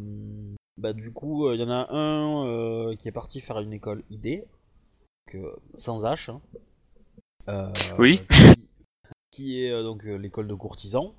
bah 0.79 0.93
du 0.95 1.13
coup 1.13 1.47
euh, 1.49 1.55
il 1.57 1.61
y 1.61 1.65
en 1.65 1.71
a 1.71 1.89
un 1.93 2.47
euh, 2.47 2.97
qui 2.97 3.09
est 3.09 3.13
parti 3.13 3.41
faire 3.43 3.59
une 3.59 3.73
école 3.75 4.03
ID, 4.11 4.45
que, 5.31 5.39
sans 5.75 6.05
H. 6.05 6.31
hein. 6.31 6.41
Euh, 7.51 7.73
Oui. 7.99 8.21
Qui, 8.29 8.69
qui 9.31 9.65
est 9.65 9.71
euh, 9.73 9.83
donc 9.83 10.05
euh, 10.07 10.17
l'école 10.17 10.47
de 10.47 10.55
courtisans 10.55 11.13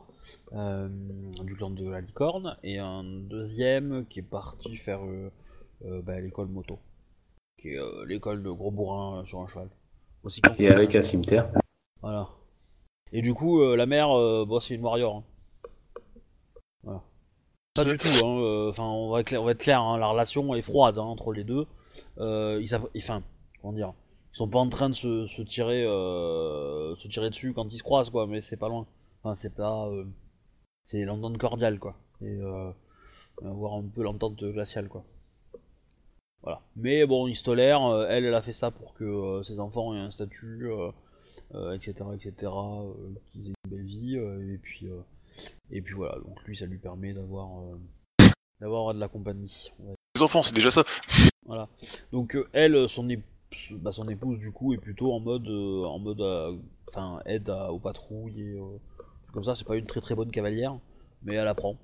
euh, 0.54 0.88
du 1.44 1.56
clan 1.56 1.70
de 1.72 1.90
la 1.90 2.00
licorne 2.02 2.58
et 2.64 2.78
un 2.80 3.04
deuxième 3.04 4.06
qui 4.08 4.20
est 4.20 4.24
parti 4.24 4.76
faire 4.78 5.04
euh, 5.06 5.32
euh, 5.86 6.02
bah, 6.02 6.20
l'école 6.20 6.48
moto, 6.48 6.80
qui 7.60 7.70
est 7.74 7.80
euh, 7.80 8.06
l'école 8.06 8.44
de 8.44 8.50
gros 8.52 8.72
bourrin 8.72 9.22
euh, 9.22 9.26
sur 9.26 9.40
un 9.42 9.48
cheval. 9.48 9.70
Aussi 10.24 10.42
Et 10.60 10.68
avec 10.70 10.94
un 10.96 11.02
cimetière. 11.02 11.50
voilà. 12.02 12.30
Et 13.12 13.22
du 13.22 13.34
coup, 13.34 13.62
euh, 13.62 13.76
la 13.76 13.86
mère, 13.88 14.12
euh, 14.16 14.46
bon, 14.48 14.60
c'est 14.60 14.76
une 14.76 14.84
warrior. 14.84 15.18
hein. 15.18 15.24
Voilà. 16.84 17.02
Pas 17.74 17.84
du 17.84 17.98
tout, 17.98 18.08
hein. 18.26 18.40
euh, 18.42 18.70
Enfin, 18.70 18.84
on 18.84 19.10
va 19.12 19.22
être 19.22 19.28
clair, 19.28 19.42
on 19.42 19.46
va 19.46 19.52
être 19.52 19.58
clair 19.58 19.82
hein, 19.82 19.98
la 19.98 20.08
relation 20.08 20.54
est 20.56 20.62
froide 20.62 20.98
hein, 20.98 21.04
entre 21.04 21.34
les 21.34 21.44
deux. 21.44 21.66
Euh, 22.20 22.60
ils 22.62 22.68
savent, 22.68 22.88
enfin, 22.96 23.22
comment 23.62 23.74
dire, 23.74 23.94
ils 24.34 24.38
sont 24.38 24.48
pas 24.48 24.60
en 24.60 24.70
train 24.70 24.90
de 24.90 24.96
se, 24.96 25.28
se 25.28 25.42
tirer, 25.42 25.84
euh, 25.84 26.96
se 26.96 27.08
tirer 27.08 27.30
dessus 27.30 27.54
quand 27.54 27.72
ils 27.74 27.78
se 27.78 27.84
croisent, 27.84 28.10
quoi. 28.12 28.28
Mais 28.28 28.42
c'est 28.42 28.58
pas 28.58 28.70
loin. 28.70 28.88
Enfin, 29.24 29.36
c'est 29.36 29.54
pas, 29.54 29.88
euh, 29.88 30.06
c'est 30.86 31.04
l'entente 31.04 31.38
cordiale, 31.38 31.80
quoi. 31.80 31.96
Et 32.22 32.38
euh, 32.40 32.72
avoir 33.44 33.74
un 33.74 33.84
peu 33.84 34.04
l'entente 34.04 34.42
glaciale, 34.44 34.88
quoi. 34.88 35.04
Voilà. 36.44 36.62
Mais 36.76 37.06
bon, 37.06 37.28
ils 37.28 37.36
se 37.36 37.44
tolèrent. 37.44 37.86
euh, 37.86 38.08
elle, 38.10 38.26
elle 38.26 38.34
a 38.34 38.42
fait 38.42 38.54
ça 38.54 38.72
pour 38.72 38.94
que 38.94 39.42
ses 39.44 39.60
enfants 39.60 39.94
aient 39.96 40.00
un 40.00 40.12
statut. 40.12 40.68
etc 41.74 41.94
etc 42.16 42.32
qu'ils 43.32 43.48
aient 43.48 43.54
une 43.66 43.70
belle 43.70 43.86
vie 43.86 44.16
et 44.16 44.58
puis 44.58 44.88
et 45.70 45.82
puis 45.82 45.94
voilà 45.94 46.18
donc 46.20 46.42
lui 46.46 46.56
ça 46.56 46.66
lui 46.66 46.78
permet 46.78 47.14
d'avoir 47.14 47.50
d'avoir 48.62 48.94
de 48.94 49.00
la 49.00 49.10
compagnie. 49.10 49.72
Les 50.16 50.22
enfants, 50.22 50.44
c'est 50.44 50.56
déjà 50.56 50.72
ça. 50.72 50.86
voilà 51.46 51.68
donc 52.14 52.38
elle 52.54 52.88
son 52.88 53.10
épouse 53.10 53.31
bah, 53.72 53.92
son 53.92 54.08
épouse 54.10 54.40
du 54.40 54.52
coup 54.52 54.74
est 54.74 54.78
plutôt 54.78 55.14
en 55.14 55.20
mode 55.20 55.48
euh, 55.48 55.84
en 55.86 56.00
mode 56.00 56.22
euh, 56.22 56.56
enfin 56.88 57.20
aide 57.26 57.50
à- 57.50 57.72
aux 57.72 57.80
patrouilles 57.80 58.42
et 58.42 58.58
euh, 58.60 58.78
comme 59.34 59.44
ça 59.44 59.56
c'est 59.56 59.68
pas 59.68 59.76
une 59.76 59.86
très 59.86 60.00
très 60.02 60.16
bonne 60.16 60.32
cavalière 60.32 60.78
mais 61.24 61.36
elle 61.36 61.48
apprend 61.48 61.78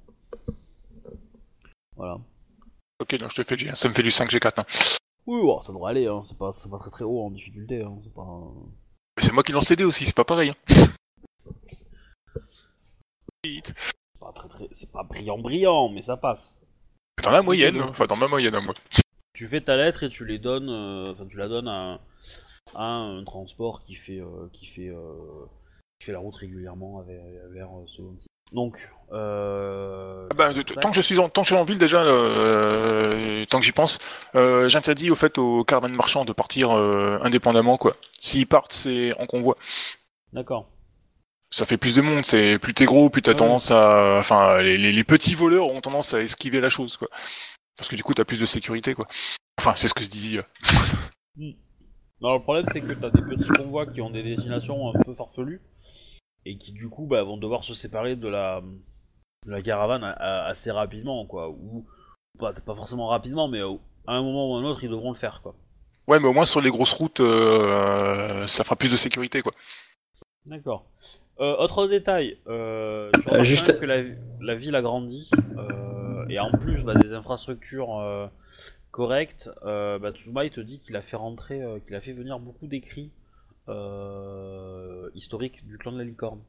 voilà 1.96 2.20
Ok, 3.00 3.16
donc 3.20 3.30
je 3.30 3.42
te 3.42 3.56
fais. 3.56 3.76
Ça 3.76 3.88
me 3.90 3.94
fait 3.94 4.02
du 4.02 4.10
5G4. 4.10 4.54
Hein. 4.62 4.66
oui 5.28 5.40
bon, 5.42 5.62
ça 5.62 5.72
devrait 5.72 5.92
aller 5.92 6.08
hein. 6.08 6.24
c'est 6.26 6.38
pas 6.38 6.52
c'est 6.54 6.70
pas 6.70 6.80
très 6.80 6.90
très 6.90 7.04
haut 7.04 7.22
en 7.26 7.32
difficulté 7.32 7.82
hein. 7.84 7.98
c'est 8.04 8.14
pas 8.14 8.26
Mais 9.18 9.24
c'est 9.24 9.32
moi 9.34 9.44
qui 9.44 9.52
lance 9.52 9.70
les 9.70 9.76
dés 9.76 9.84
aussi, 9.84 10.06
c'est 10.06 10.16
pas 10.16 10.24
pareil. 10.26 10.50
Hein. 10.52 10.74
c'est 13.44 13.74
pas 14.20 14.32
très 14.34 14.48
très 14.50 14.68
c'est 14.72 14.92
pas 14.92 15.04
brillant 15.04 15.38
brillant 15.38 15.90
mais 15.90 16.02
ça 16.02 16.18
passe 16.18 16.58
Dans 17.24 17.32
la 17.32 17.42
moyenne, 17.42 17.80
hein. 17.80 17.88
enfin 17.90 18.06
dans 18.06 18.16
ma 18.16 18.28
moyenne 18.28 18.56
à 18.56 18.62
moi. 18.62 18.74
Tu 19.38 19.48
fais 19.48 19.62
ta 19.62 19.78
lettre 19.78 20.02
et 20.04 20.10
tu 20.10 20.26
les 20.26 20.40
donnes, 20.40 20.68
euh, 20.70 21.12
enfin 21.12 21.28
tu 21.30 21.38
la 21.38 21.48
donnes 21.48 21.68
à, 21.68 22.00
à 22.74 22.84
un 22.84 23.24
transport 23.24 23.84
qui 23.86 23.94
fait 23.94 24.20
euh, 24.20 24.50
qui 24.52 24.66
fait 24.66 24.90
euh, 24.90 25.46
qui 26.00 26.08
fait 26.08 26.12
la 26.12 26.18
route 26.18 26.36
régulièrement 26.36 27.04
vers, 27.04 27.22
vers 27.54 27.68
euh, 27.68 27.84
ce 27.86 28.02
site. 28.18 28.28
Donc, 28.52 28.90
euh, 29.12 30.28
Bah, 30.36 30.54
de- 30.54 30.64
tant 30.64 30.90
que 30.90 30.96
je 30.96 31.02
suis 31.02 31.20
en, 31.20 31.30
tant 31.30 31.42
que 31.44 31.48
je 31.50 31.54
suis 31.54 31.62
en 31.62 31.66
ville 31.66 31.78
déjà, 31.78 32.02
euh, 32.04 33.46
tant 33.46 33.60
que 33.60 33.66
j'y 33.66 33.74
pense, 33.74 34.00
euh, 34.34 34.70
j'interdis 34.70 35.12
au 35.12 35.16
fait 35.16 35.38
aux 35.38 35.64
caravanes 35.64 35.94
marchands 35.94 36.26
de 36.26 36.34
partir 36.34 36.72
euh, 36.72 37.20
indépendamment 37.22 37.78
quoi. 37.78 37.96
S'ils 38.20 38.48
partent, 38.48 38.74
c'est 38.74 39.12
en 39.20 39.28
convoi. 39.28 39.56
d'accord. 40.34 40.68
Ça 41.52 41.66
fait 41.66 41.78
plus 41.78 41.96
de 41.96 42.02
monde, 42.02 42.26
c'est 42.26 42.58
plus 42.60 42.74
t'es 42.74 42.86
gros, 42.86 43.10
plus 43.10 43.22
t'as 43.22 43.32
Ouais. 43.32 43.38
tendance 43.38 43.70
à, 43.72 44.18
enfin, 44.18 44.62
les, 44.62 44.78
les- 44.78 44.92
les 44.92 45.04
petits 45.04 45.36
voleurs 45.36 45.68
ont 45.68 45.80
tendance 45.80 46.14
à 46.14 46.22
esquiver 46.22 46.60
la 46.60 46.70
chose 46.70 46.98
quoi. 46.98 47.08
Parce 47.78 47.88
que 47.90 47.96
du 47.96 48.04
coup 48.04 48.14
t'as 48.14 48.26
plus 48.26 48.40
de 48.40 48.46
sécurité 48.46 48.94
quoi. 48.96 49.08
Enfin, 49.60 49.74
c'est 49.76 49.88
ce 49.88 49.94
que 49.94 50.04
se 50.04 50.10
dit. 50.10 50.38
euh. 50.38 50.44
Non, 52.20 52.34
le 52.34 52.42
problème 52.42 52.66
c'est 52.72 52.82
que 52.82 52.94
t'as 52.94 53.12
des 53.12 53.22
petits 53.22 53.50
convois 53.50 53.86
qui 53.86 54.02
ont 54.02 54.10
des 54.10 54.24
destinations 54.24 54.90
un 54.90 55.00
peu 55.04 55.14
farfelues 55.14 55.62
et 56.46 56.58
qui 56.58 56.72
du 56.74 56.90
coup 56.90 57.06
bah, 57.06 57.22
vont 57.24 57.38
devoir 57.38 57.64
se 57.64 57.76
séparer 57.76 58.16
de 58.16 58.28
la 58.28 58.62
de 59.46 59.52
la 59.52 59.62
caravane 59.62 60.04
a- 60.04 60.14
a- 60.14 60.46
assez 60.48 60.72
rapidement 60.72 61.26
quoi. 61.28 61.50
Ou 61.50 61.86
pas, 62.40 62.54
pas 62.54 62.74
forcément 62.74 63.08
rapidement, 63.08 63.48
mais 63.48 63.62
à 63.62 64.14
un 64.14 64.24
moment 64.24 64.52
ou 64.52 64.56
à 64.56 64.60
un 64.60 64.64
autre 64.64 64.84
ils 64.84 64.90
devront 64.90 65.12
le 65.12 65.16
faire 65.18 65.42
quoi. 65.44 65.54
Ouais, 66.08 66.20
mais 66.20 66.28
au 66.28 66.34
moins 66.34 66.46
sur 66.46 66.62
les 66.62 66.72
grosses 66.72 66.94
routes, 66.94 67.20
euh, 67.20 68.48
ça 68.48 68.64
fera 68.64 68.76
plus 68.76 68.92
de 68.92 68.96
sécurité 68.98 69.42
quoi. 69.44 69.52
D'accord. 70.46 70.86
Euh, 71.40 71.56
autre 71.58 71.88
détail, 71.88 72.38
euh, 72.48 73.12
tu 73.14 73.30
Euh, 73.30 73.44
juste- 73.44 73.78
que 73.80 73.86
la, 73.86 74.02
la 74.42 74.56
ville 74.56 74.76
a 74.76 74.82
grandi 74.82 75.30
euh, 75.58 75.97
et 76.30 76.40
en 76.40 76.52
plus 76.52 76.84
bah, 76.84 76.96
des 76.96 77.14
infrastructures 77.14 78.00
euh, 78.00 78.28
correctes. 78.92 79.50
Euh, 79.64 80.00
bah, 80.00 80.12
te 80.12 80.60
dit 80.62 80.80
qu'il 80.80 80.96
a 80.96 81.02
fait 81.02 81.18
rentrer, 81.18 81.62
euh, 81.62 81.80
qu'il 81.80 81.96
a 81.96 82.02
fait 82.02 82.14
venir 82.14 82.40
beaucoup 82.40 82.68
d'écrits 82.68 83.12
historiques 85.14 85.66
du 85.68 85.78
clan 85.78 85.92
de 85.92 85.98
la 85.98 86.06
licorne. 86.06 86.40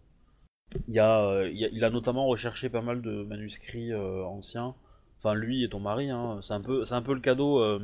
Il, 0.87 1.01
a, 1.01 1.91
notamment 1.91 2.26
recherché 2.26 2.68
pas 2.68 2.83
mal 2.83 3.03
de 3.03 3.24
manuscrits 3.24 3.93
anciens. 3.95 4.74
Enfin 5.18 5.35
lui 5.35 5.64
et 5.64 5.68
ton 5.68 5.81
mari, 5.81 6.11
hein, 6.11 6.39
c'est 6.43 6.53
un 6.53 6.61
peu, 6.61 6.85
un 6.89 7.03
peu 7.03 7.14
le 7.14 7.20
cadeau. 7.20 7.61
un 7.61 7.81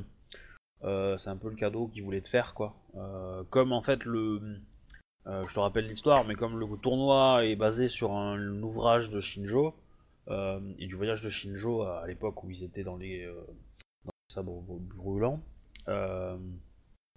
peu 0.83 1.49
le 1.49 1.57
cadeau 1.57 1.89
qu'il 1.89 2.05
voulait 2.05 2.21
te 2.21 2.29
faire 2.29 2.55
quoi. 2.55 2.77
Comme 3.51 3.73
en 3.73 3.83
fait 3.83 4.05
le 4.05 4.61
je 5.27 5.53
te 5.53 5.59
rappelle 5.59 5.89
l'histoire, 5.89 6.25
mais 6.25 6.37
comme 6.37 6.61
le 6.61 6.67
tournoi 6.77 7.45
est 7.45 7.57
basé 7.57 7.89
sur 7.89 8.13
un, 8.13 8.63
ouvrage 8.63 9.11
de 9.11 9.19
Shinjo, 9.19 9.75
et 10.29 10.87
du 10.87 10.95
voyage 10.95 11.21
de 11.21 11.29
Shinjo 11.29 11.83
à, 11.83 12.07
l'époque 12.07 12.43
où 12.45 12.51
ils 12.51 12.65
étaient 12.65 12.85
dans 12.85 12.97
les, 12.97 13.25
euh, 13.25 13.35
dans 14.05 14.13
sabres 14.29 14.63
brûlants, 14.63 15.43
euh, 15.89 16.37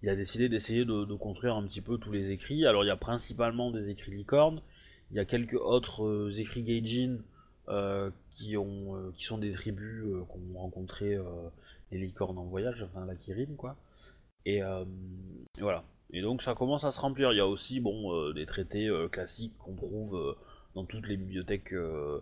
il 0.04 0.10
a 0.10 0.16
décidé 0.16 0.50
d'essayer 0.50 0.86
de, 0.86 1.16
construire 1.16 1.56
un 1.56 1.64
petit 1.64 1.82
peu 1.82 1.98
tous 1.98 2.12
les 2.12 2.32
écrits. 2.32 2.66
Alors 2.66 2.84
il 2.84 2.88
y 2.88 2.92
a 2.92 2.98
principalement 2.98 3.72
des 3.72 3.90
écrits 3.90 4.12
licornes, 4.12 4.62
il 5.12 5.18
y 5.18 5.20
a 5.20 5.26
quelques 5.26 5.56
autres 5.56 6.06
euh, 6.06 6.32
écrits 6.38 6.64
Gaijin 6.64 7.20
euh, 7.70 8.12
qui, 8.36 8.58
ont, 8.58 8.96
euh, 8.96 9.12
qui 9.16 9.24
sont 9.24 9.38
des 9.38 9.52
tribus 9.52 10.04
euh, 10.06 10.24
qu'ont 10.26 10.60
rencontré 10.60 11.16
euh, 11.16 11.24
les 11.92 11.98
licornes 11.98 12.38
en 12.38 12.46
voyage, 12.46 12.84
enfin 12.84 13.06
la 13.06 13.16
Kirin 13.16 13.56
quoi. 13.58 13.76
Et, 14.46 14.62
euh, 14.62 14.86
voilà. 15.60 15.84
Et 16.12 16.22
donc 16.22 16.42
ça 16.42 16.56
commence 16.56 16.84
à 16.84 16.92
se 16.92 17.00
remplir. 17.00 17.34
Il 17.34 17.38
y 17.38 17.42
a 17.42 17.48
aussi 17.48 17.80
bon 17.80 18.14
euh, 18.14 18.34
des 18.34 18.46
traités 18.46 18.88
euh, 18.88 19.10
classiques 19.10 19.58
qu'on 19.58 19.76
trouve 19.76 20.16
euh, 20.16 20.38
dans 20.76 20.86
toutes 20.86 21.08
les 21.08 21.18
bibliothèques 21.18 21.74
euh, 21.74 22.22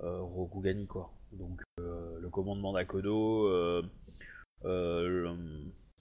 Rokugani 0.00 0.86
quoi. 0.86 1.10
Donc 1.32 1.60
euh, 1.80 2.18
le 2.20 2.28
commandement 2.30 2.72
d'Akodo, 2.72 3.46
euh, 3.48 3.82
euh, 4.64 5.08
le- 5.08 5.36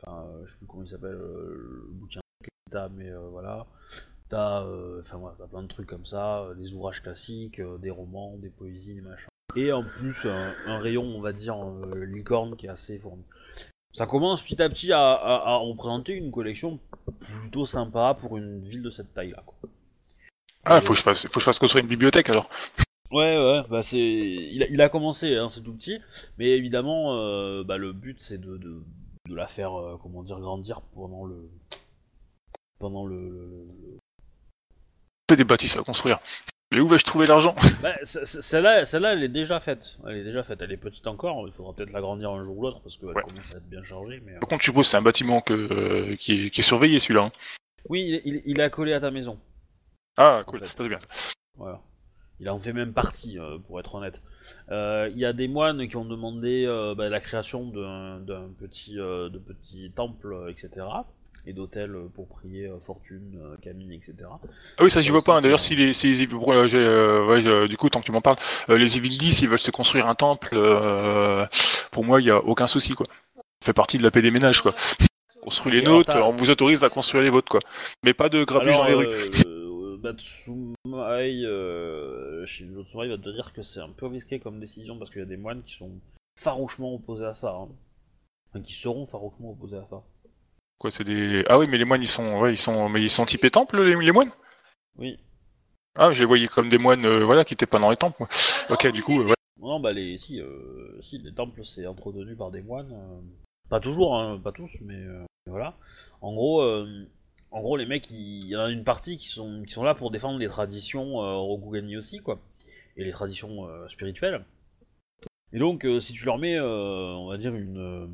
enfin 0.02 0.26
euh, 0.28 0.46
je 0.46 0.52
sais 0.52 0.58
plus 0.58 0.68
comment 0.68 0.84
il 0.84 0.90
s'appelle, 0.90 1.16
euh, 1.16 1.84
le 1.86 1.88
bouquin 1.92 2.20
mais 2.96 3.10
euh, 3.10 3.28
voilà. 3.30 3.68
T'as, 4.30 4.64
euh, 4.64 5.00
enfin 5.00 5.18
voilà, 5.18 5.36
t'as 5.38 5.46
plein 5.48 5.62
de 5.62 5.68
trucs 5.68 5.86
comme 5.88 6.06
ça, 6.08 6.40
euh, 6.42 6.56
des 6.56 6.74
ouvrages 6.74 7.04
classiques, 7.04 7.60
euh, 7.60 7.78
des 7.78 7.92
romans, 7.92 8.36
des 8.38 8.50
poésies, 8.50 8.96
des 8.96 9.02
machins. 9.02 9.28
Et 9.56 9.72
en 9.72 9.84
plus 9.84 10.26
un, 10.26 10.54
un 10.66 10.80
rayon, 10.80 11.04
on 11.04 11.22
va 11.22 11.34
dire 11.34 11.56
euh, 11.64 12.04
licorne 12.06 12.56
qui 12.56 12.66
est 12.66 12.70
assez 12.70 12.98
fourni. 12.98 13.22
Ça 13.94 14.08
commence 14.08 14.42
petit 14.42 14.60
à 14.60 14.70
petit 14.70 14.92
à, 14.92 15.12
à- 15.12 15.50
à 15.52 15.56
représenter 15.58 16.14
une 16.14 16.32
collection 16.32 16.80
plutôt 17.20 17.68
sympa 17.68 18.18
pour 18.20 18.38
une 18.38 18.60
ville 18.64 18.82
de 18.82 18.90
cette 18.90 19.14
taille-là. 19.14 19.44
quoi. 19.46 19.70
Ah, 20.66 20.82
faut 20.82 20.94
que 20.94 20.98
je 21.00 21.04
fasse, 21.04 21.28
faut 21.28 21.34
que 21.36 21.40
je 21.42 21.46
fasse 21.46 21.60
construire 21.60 21.84
une 21.84 21.90
bibliothèque 21.90 22.32
alors. 22.32 22.50
Ouais, 23.14 23.38
ouais, 23.38 23.62
bah 23.70 23.84
c'est, 23.84 23.98
il 24.00 24.64
a, 24.64 24.68
il 24.70 24.82
a 24.82 24.90
commencé, 24.90 25.36
hein, 25.36 25.48
c'est 25.50 25.62
tout 25.62 25.74
petit, 25.74 26.00
mais 26.40 26.50
évidemment, 26.50 27.16
euh, 27.16 27.64
bah, 27.64 27.78
le 27.78 27.94
but 27.94 28.20
c'est 28.20 28.40
de, 28.42 28.58
de, 28.58 28.82
de 29.30 29.36
la 29.36 29.48
faire, 29.48 29.80
euh, 29.80 29.98
comment 30.02 30.24
dire, 30.24 30.40
grandir 30.40 30.82
pendant 30.96 31.24
le, 31.26 31.48
pendant 32.80 33.06
le, 33.06 33.16
le- 33.18 33.68
le- 33.68 33.98
Fais 35.30 35.38
des 35.38 35.44
bâtisses 35.44 35.78
à 35.78 35.84
construire. 35.84 36.20
Mais 36.74 36.80
où 36.80 36.88
vais-je 36.88 37.04
trouver 37.06 37.28
l'argent? 37.28 37.56
Bah, 37.84 37.94
celle-là, 38.04 38.86
celle-là, 38.88 39.14
elle 39.14 39.24
est 39.24 39.28
déjà 39.30 39.60
faite, 39.60 40.00
elle 40.08 40.18
est 40.18 40.24
déjà 40.24 40.44
faite, 40.44 40.62
elle 40.64 40.72
est 40.72 40.78
petite 40.78 41.06
encore, 41.06 41.46
il 41.48 41.54
faudra 41.54 41.74
peut-être 41.74 41.92
l'agrandir 41.92 42.32
un 42.32 42.42
jour 42.42 42.58
ou 42.58 42.62
l'autre 42.64 42.82
parce 42.82 42.98
qu'elle 42.98 43.10
Ouais. 43.10 43.22
commence 43.22 43.54
à 43.54 43.58
être 43.58 43.70
bien 43.70 43.84
chargée, 43.84 44.22
mais. 44.26 44.34
euh, 44.36 44.40
Par 44.40 44.50
contre, 44.50 44.62
je 44.64 44.70
suppose 44.72 44.88
que 44.88 44.92
c'est 44.92 44.98
un 44.98 45.02
bâtiment 45.04 45.40
que, 45.42 45.54
euh, 45.54 46.16
qui, 46.16 46.46
est, 46.48 46.50
qui 46.50 46.62
est 46.62 46.64
surveillé 46.64 46.98
celui-là. 47.00 47.26
hein. 47.26 47.32
Oui, 47.90 48.22
il, 48.26 48.34
il, 48.36 48.42
il 48.46 48.60
est 48.60 48.64
accolé 48.64 48.94
à 48.94 49.00
ta 49.02 49.12
maison. 49.12 49.38
Ah, 50.18 50.44
cool, 50.48 50.60
fait. 50.60 50.66
ça 50.68 50.74
c'est 50.78 50.88
bien. 50.90 51.00
Voilà. 51.58 51.80
Il 52.44 52.50
en 52.50 52.60
fait 52.60 52.74
même 52.74 52.92
partie, 52.92 53.40
euh, 53.40 53.58
pour 53.66 53.80
être 53.80 53.96
honnête. 53.96 54.22
Euh, 54.70 55.10
Il 55.14 55.18
y 55.18 55.24
a 55.24 55.32
des 55.32 55.48
moines 55.48 55.88
qui 55.88 55.96
ont 55.96 56.04
demandé 56.04 56.66
euh, 56.68 56.94
bah, 56.94 57.08
la 57.08 57.22
création 57.22 57.64
d'un 57.68 58.50
petit, 58.60 58.96
de 58.96 59.88
temples, 59.96 60.34
euh, 60.34 60.52
etc. 60.52 60.86
Et 61.48 61.54
d'hôtels 61.54 61.96
pour 62.16 62.28
prier 62.28 62.70
Fortune, 62.82 63.40
Camille, 63.62 63.96
etc. 63.96 64.14
Ah 64.78 64.84
oui, 64.84 64.92
ça 64.92 65.00
j'y 65.02 65.10
vois 65.10 65.22
pas. 65.22 65.38
hein. 65.38 65.42
D'ailleurs, 65.42 65.62
si 65.62 65.74
les, 65.74 65.94
si 65.94 66.14
les 66.14 66.28
ouais, 66.28 67.68
du 67.68 67.78
coup, 67.78 67.90
tant 67.90 68.02
que 68.02 68.06
tu 68.06 68.12
m'en 68.12 68.22
parles, 68.22 68.38
les 68.68 68.98
Evil 68.98 69.18
10, 69.18 69.32
s'ils 69.32 69.48
veulent 69.48 69.58
se 69.58 69.72
construire 69.72 70.08
un 70.08 70.16
temple, 70.16 70.58
pour 71.92 72.04
moi, 72.04 72.20
il 72.20 72.28
y 72.28 72.32
a 72.32 72.38
aucun 72.40 72.68
souci, 72.68 72.94
quoi. 72.94 73.08
Ça 73.36 73.68
fait 73.68 73.74
partie 73.74 73.98
de 73.98 74.04
la 74.04 74.12
paix 74.12 74.22
des 74.22 74.32
ménages, 74.32 74.62
quoi. 74.62 74.74
Construire 75.42 75.76
les 75.76 75.82
nôtres, 75.82 76.16
on 76.16 76.32
vous 76.36 76.50
autorise 76.50 76.84
à 76.86 76.90
construire 76.90 77.24
les 77.24 77.30
vôtres, 77.30 77.50
quoi. 77.50 77.60
Mais 78.04 78.14
pas 78.14 78.28
de 78.30 78.44
grabuge 78.46 78.78
dans 78.78 78.88
les 78.88 78.94
rues. 78.94 79.08
euh, 79.08 79.30
Matsumai, 80.04 81.46
euh, 81.46 82.46
Shinjo 82.46 82.84
Tsurai 82.84 83.08
va 83.08 83.18
te 83.18 83.30
dire 83.30 83.54
que 83.54 83.62
c'est 83.62 83.80
un 83.80 83.90
peu 83.90 84.08
risqué 84.08 84.40
comme 84.40 84.60
décision 84.60 84.98
parce 84.98 85.10
qu'il 85.10 85.20
y 85.20 85.24
a 85.24 85.28
des 85.28 85.38
moines 85.38 85.62
qui 85.64 85.74
sont 85.74 85.92
farouchement 86.38 86.94
opposés 86.96 87.26
à 87.26 87.34
ça. 87.34 87.52
hein. 87.52 87.70
Enfin, 88.50 88.62
qui 88.62 88.74
seront 88.74 89.08
farouchement 89.08 89.52
opposés 89.52 89.78
à 89.78 89.86
ça. 89.86 90.04
Quoi, 90.78 90.92
c'est 90.92 91.04
des. 91.06 91.46
Ah 91.48 91.58
oui, 91.58 91.68
mais 91.70 91.78
les 91.78 91.86
moines, 91.86 92.02
ils 92.02 92.08
sont, 92.08 92.40
ouais, 92.42 92.54
ils 92.54 92.58
sont, 92.58 92.90
mais 92.90 93.02
ils 93.02 93.10
sont 93.10 93.26
typés 93.26 93.50
temples, 93.50 93.82
les, 93.82 93.96
les 93.96 94.12
moines? 94.12 94.32
Oui. 94.98 95.18
Ah, 95.96 96.12
je 96.12 96.20
les 96.20 96.26
voyais 96.26 96.48
comme 96.48 96.70
des 96.70 96.78
moines, 96.78 97.06
euh, 97.06 97.24
voilà, 97.24 97.46
qui 97.46 97.54
étaient 97.54 97.66
pas 97.66 97.80
dans 97.80 97.90
les 97.90 97.98
temples. 97.98 98.24
Ok, 98.70 98.88
du 98.92 99.02
coup, 99.04 99.22
euh, 99.22 99.28
ouais. 99.28 99.36
Non, 99.62 99.80
bah 99.80 99.94
les, 99.94 100.18
si, 100.18 100.42
euh, 100.42 101.00
si, 101.02 101.20
les 101.20 101.34
temples 101.34 101.64
c'est 101.64 101.88
entretenu 101.88 102.36
par 102.36 102.52
des 102.52 102.62
moines. 102.62 102.92
euh, 102.92 103.22
pas 103.70 103.80
toujours, 103.80 104.18
hein, 104.18 104.40
pas 104.44 104.52
tous, 104.52 104.76
mais 104.82 104.96
euh, 104.96 105.24
voilà. 105.48 105.78
En 106.22 106.34
gros, 106.34 106.62
euh, 106.62 107.06
en 107.54 107.62
gros, 107.62 107.78
les 107.78 107.86
mecs, 107.86 108.10
il 108.12 108.48
y 108.48 108.56
en 108.58 108.62
a 108.66 108.70
une 108.70 108.84
partie 108.84 109.18
qui 109.18 109.30
sont, 109.30 109.64
qui 109.66 109.74
sont 109.74 109.84
là 109.84 109.96
pour 109.96 110.12
défendre 110.12 110.40
les 110.40 110.50
traditions 110.50 111.22
euh, 111.24 111.36
Rokugani 111.38 111.98
aussi, 111.98 112.20
quoi, 112.20 112.40
et 112.98 113.04
les 113.06 113.12
traditions 113.12 113.68
euh, 113.70 113.88
spirituelles. 113.88 114.44
Et 115.54 115.60
donc, 115.60 115.86
euh, 115.86 116.00
si 116.00 116.14
tu 116.14 116.26
leur 116.26 116.38
mets, 116.40 116.58
euh, 116.58 117.14
on 117.14 117.28
va 117.30 117.38
dire, 117.38 117.56
une, 117.56 117.78
euh, 117.78 118.08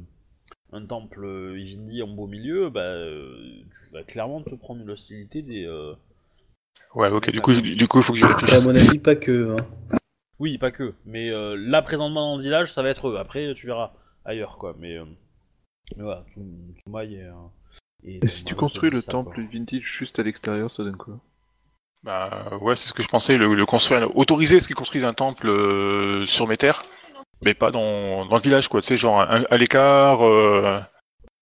un 0.73 0.85
temple 0.85 1.25
euh, 1.25 1.59
Ivindi 1.59 2.03
en 2.03 2.07
beau 2.07 2.27
milieu, 2.27 2.69
bah, 2.69 2.81
euh, 2.81 3.61
tu 3.87 3.93
vas 3.93 4.03
clairement 4.03 4.41
te 4.41 4.55
prendre 4.55 4.81
une 4.81 4.89
hostilité 4.91 5.41
des. 5.41 5.65
euh, 5.65 5.93
Ouais, 6.95 7.11
ok, 7.11 7.29
du 7.31 7.41
coup, 7.41 7.53
du 7.53 7.87
coup, 7.87 7.99
il 7.99 8.03
faut 8.03 8.13
que 8.13 8.19
j'y 8.19 8.25
Et 8.25 8.27
à 8.27 8.33
réfléchisse. 8.33 8.63
mon 8.63 8.75
avis, 8.75 8.99
pas 8.99 9.15
que. 9.15 9.57
hein. 9.57 9.65
Oui, 10.39 10.57
pas 10.57 10.71
que. 10.71 10.93
Mais 11.05 11.29
euh, 11.31 11.55
là, 11.55 11.81
présentement 11.81 12.31
dans 12.31 12.37
le 12.37 12.43
village, 12.43 12.71
ça 12.71 12.81
va 12.81 12.89
être 12.89 13.09
eux. 13.09 13.17
Après, 13.17 13.53
tu 13.55 13.67
verras 13.67 13.93
ailleurs, 14.25 14.57
quoi. 14.57 14.75
Mais, 14.79 14.97
euh, 14.97 15.05
mais 15.97 16.03
voilà, 16.03 16.25
Tsum- 16.29 16.75
Tsumai 16.77 17.13
est, 17.13 17.27
un- 18.05 18.09
Et 18.21 18.29
si 18.29 18.45
tu 18.45 18.55
construis 18.55 18.91
le 18.91 19.03
temple 19.03 19.41
vintage 19.41 19.81
juste 19.83 20.19
à 20.19 20.23
l'extérieur, 20.23 20.71
ça 20.71 20.85
donne 20.85 20.95
quoi? 20.95 21.19
Bah 22.03 22.57
ouais, 22.61 22.75
c'est 22.77 22.87
ce 22.87 22.93
que 22.93 23.03
je 23.03 23.09
pensais, 23.09 23.37
le, 23.37 23.53
le 23.53 23.65
construire, 23.65 24.15
autoriser 24.15 24.59
ce 24.61 24.67
qu'ils 24.67 24.75
construisent 24.75 25.03
un 25.03 25.13
temple 25.13 25.49
euh, 25.49 26.25
sur 26.25 26.47
mes 26.47 26.55
terres, 26.55 26.85
mais 27.43 27.53
pas 27.53 27.71
dans, 27.71 28.25
dans 28.25 28.35
le 28.37 28.41
village, 28.41 28.69
quoi, 28.69 28.81
tu 28.81 28.87
sais, 28.87 28.97
genre 28.97 29.21
un- 29.21 29.45
à 29.49 29.57
l'écart, 29.57 30.25
euh, 30.25 30.79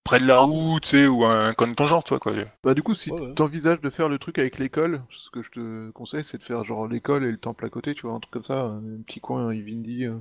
près 0.04 0.20
de 0.20 0.28
la 0.28 0.40
route, 0.40 0.84
tu 0.84 0.90
sais, 0.90 1.08
ou 1.08 1.26
un 1.26 1.54
coin 1.56 1.68
de 1.68 1.76
ton 1.76 1.86
genre, 1.86 2.04
toi, 2.04 2.20
quoi. 2.20 2.34
Bah 2.64 2.76
du 2.76 2.84
coup, 2.84 2.94
si 2.94 3.14
Ouais, 3.14 3.20
ouais. 3.20 3.36
t'envisages 3.36 3.82
de 3.82 3.90
faire 3.90 4.10
le 4.10 4.20
truc 4.20 4.38
avec 4.38 4.60
l'école, 4.60 5.02
ce 5.10 5.32
que 5.32 5.42
je 5.42 5.50
te 5.50 5.90
conseille, 5.92 6.24
c'est 6.24 6.38
de 6.38 6.44
faire 6.44 6.64
genre 6.66 6.88
l'école 6.88 7.24
et 7.24 7.32
le 7.32 7.38
temple 7.38 7.66
à 7.66 7.70
côté, 7.70 7.96
tu 7.96 8.04
vois, 8.04 8.14
un 8.14 8.20
truc 8.20 8.32
comme 8.32 8.44
ça, 8.44 8.62
un 8.66 9.02
petit 9.08 9.20
coin 9.20 9.52
Ivindi. 9.54 10.06
Euh... 10.06 10.18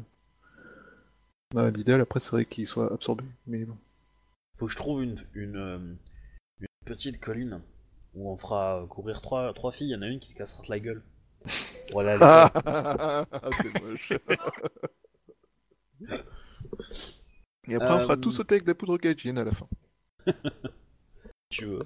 Bah, 1.52 1.70
L'idéal, 1.72 2.00
après, 2.00 2.20
c'est 2.20 2.30
vrai 2.30 2.44
qu'il 2.44 2.66
soit 2.68 2.92
absorbé, 2.92 3.24
mais 3.48 3.64
bon. 3.64 3.76
Faut 4.58 4.66
que 4.66 4.72
je 4.72 4.76
trouve 4.78 5.02
une, 5.04 5.16
une, 5.34 5.56
euh, 5.56 5.78
une 5.78 5.96
petite 6.86 7.20
colline 7.20 7.60
où 8.14 8.30
on 8.30 8.36
fera 8.38 8.86
courir 8.88 9.20
trois, 9.20 9.52
trois 9.52 9.72
filles. 9.72 9.88
Il 9.88 9.92
y 9.92 9.96
en 9.96 10.02
a 10.02 10.06
une 10.08 10.20
qui 10.20 10.30
se 10.30 10.34
cassera 10.34 10.62
la 10.68 10.80
gueule. 10.80 11.02
Voilà. 11.92 12.18
Ah, 12.20 13.24
c'est 13.62 13.72
moche. 13.82 14.12
Et 17.68 17.74
après, 17.74 17.94
on 17.94 18.00
fera 18.00 18.14
Euh, 18.14 18.16
tout 18.16 18.30
sauter 18.32 18.54
avec 18.56 18.64
de 18.64 18.70
la 18.70 18.74
poudre 18.74 18.98
gaijin 18.98 19.36
à 19.36 19.44
la 19.44 19.52
fin. 19.52 19.68
tu 21.50 21.66
veux. 21.66 21.82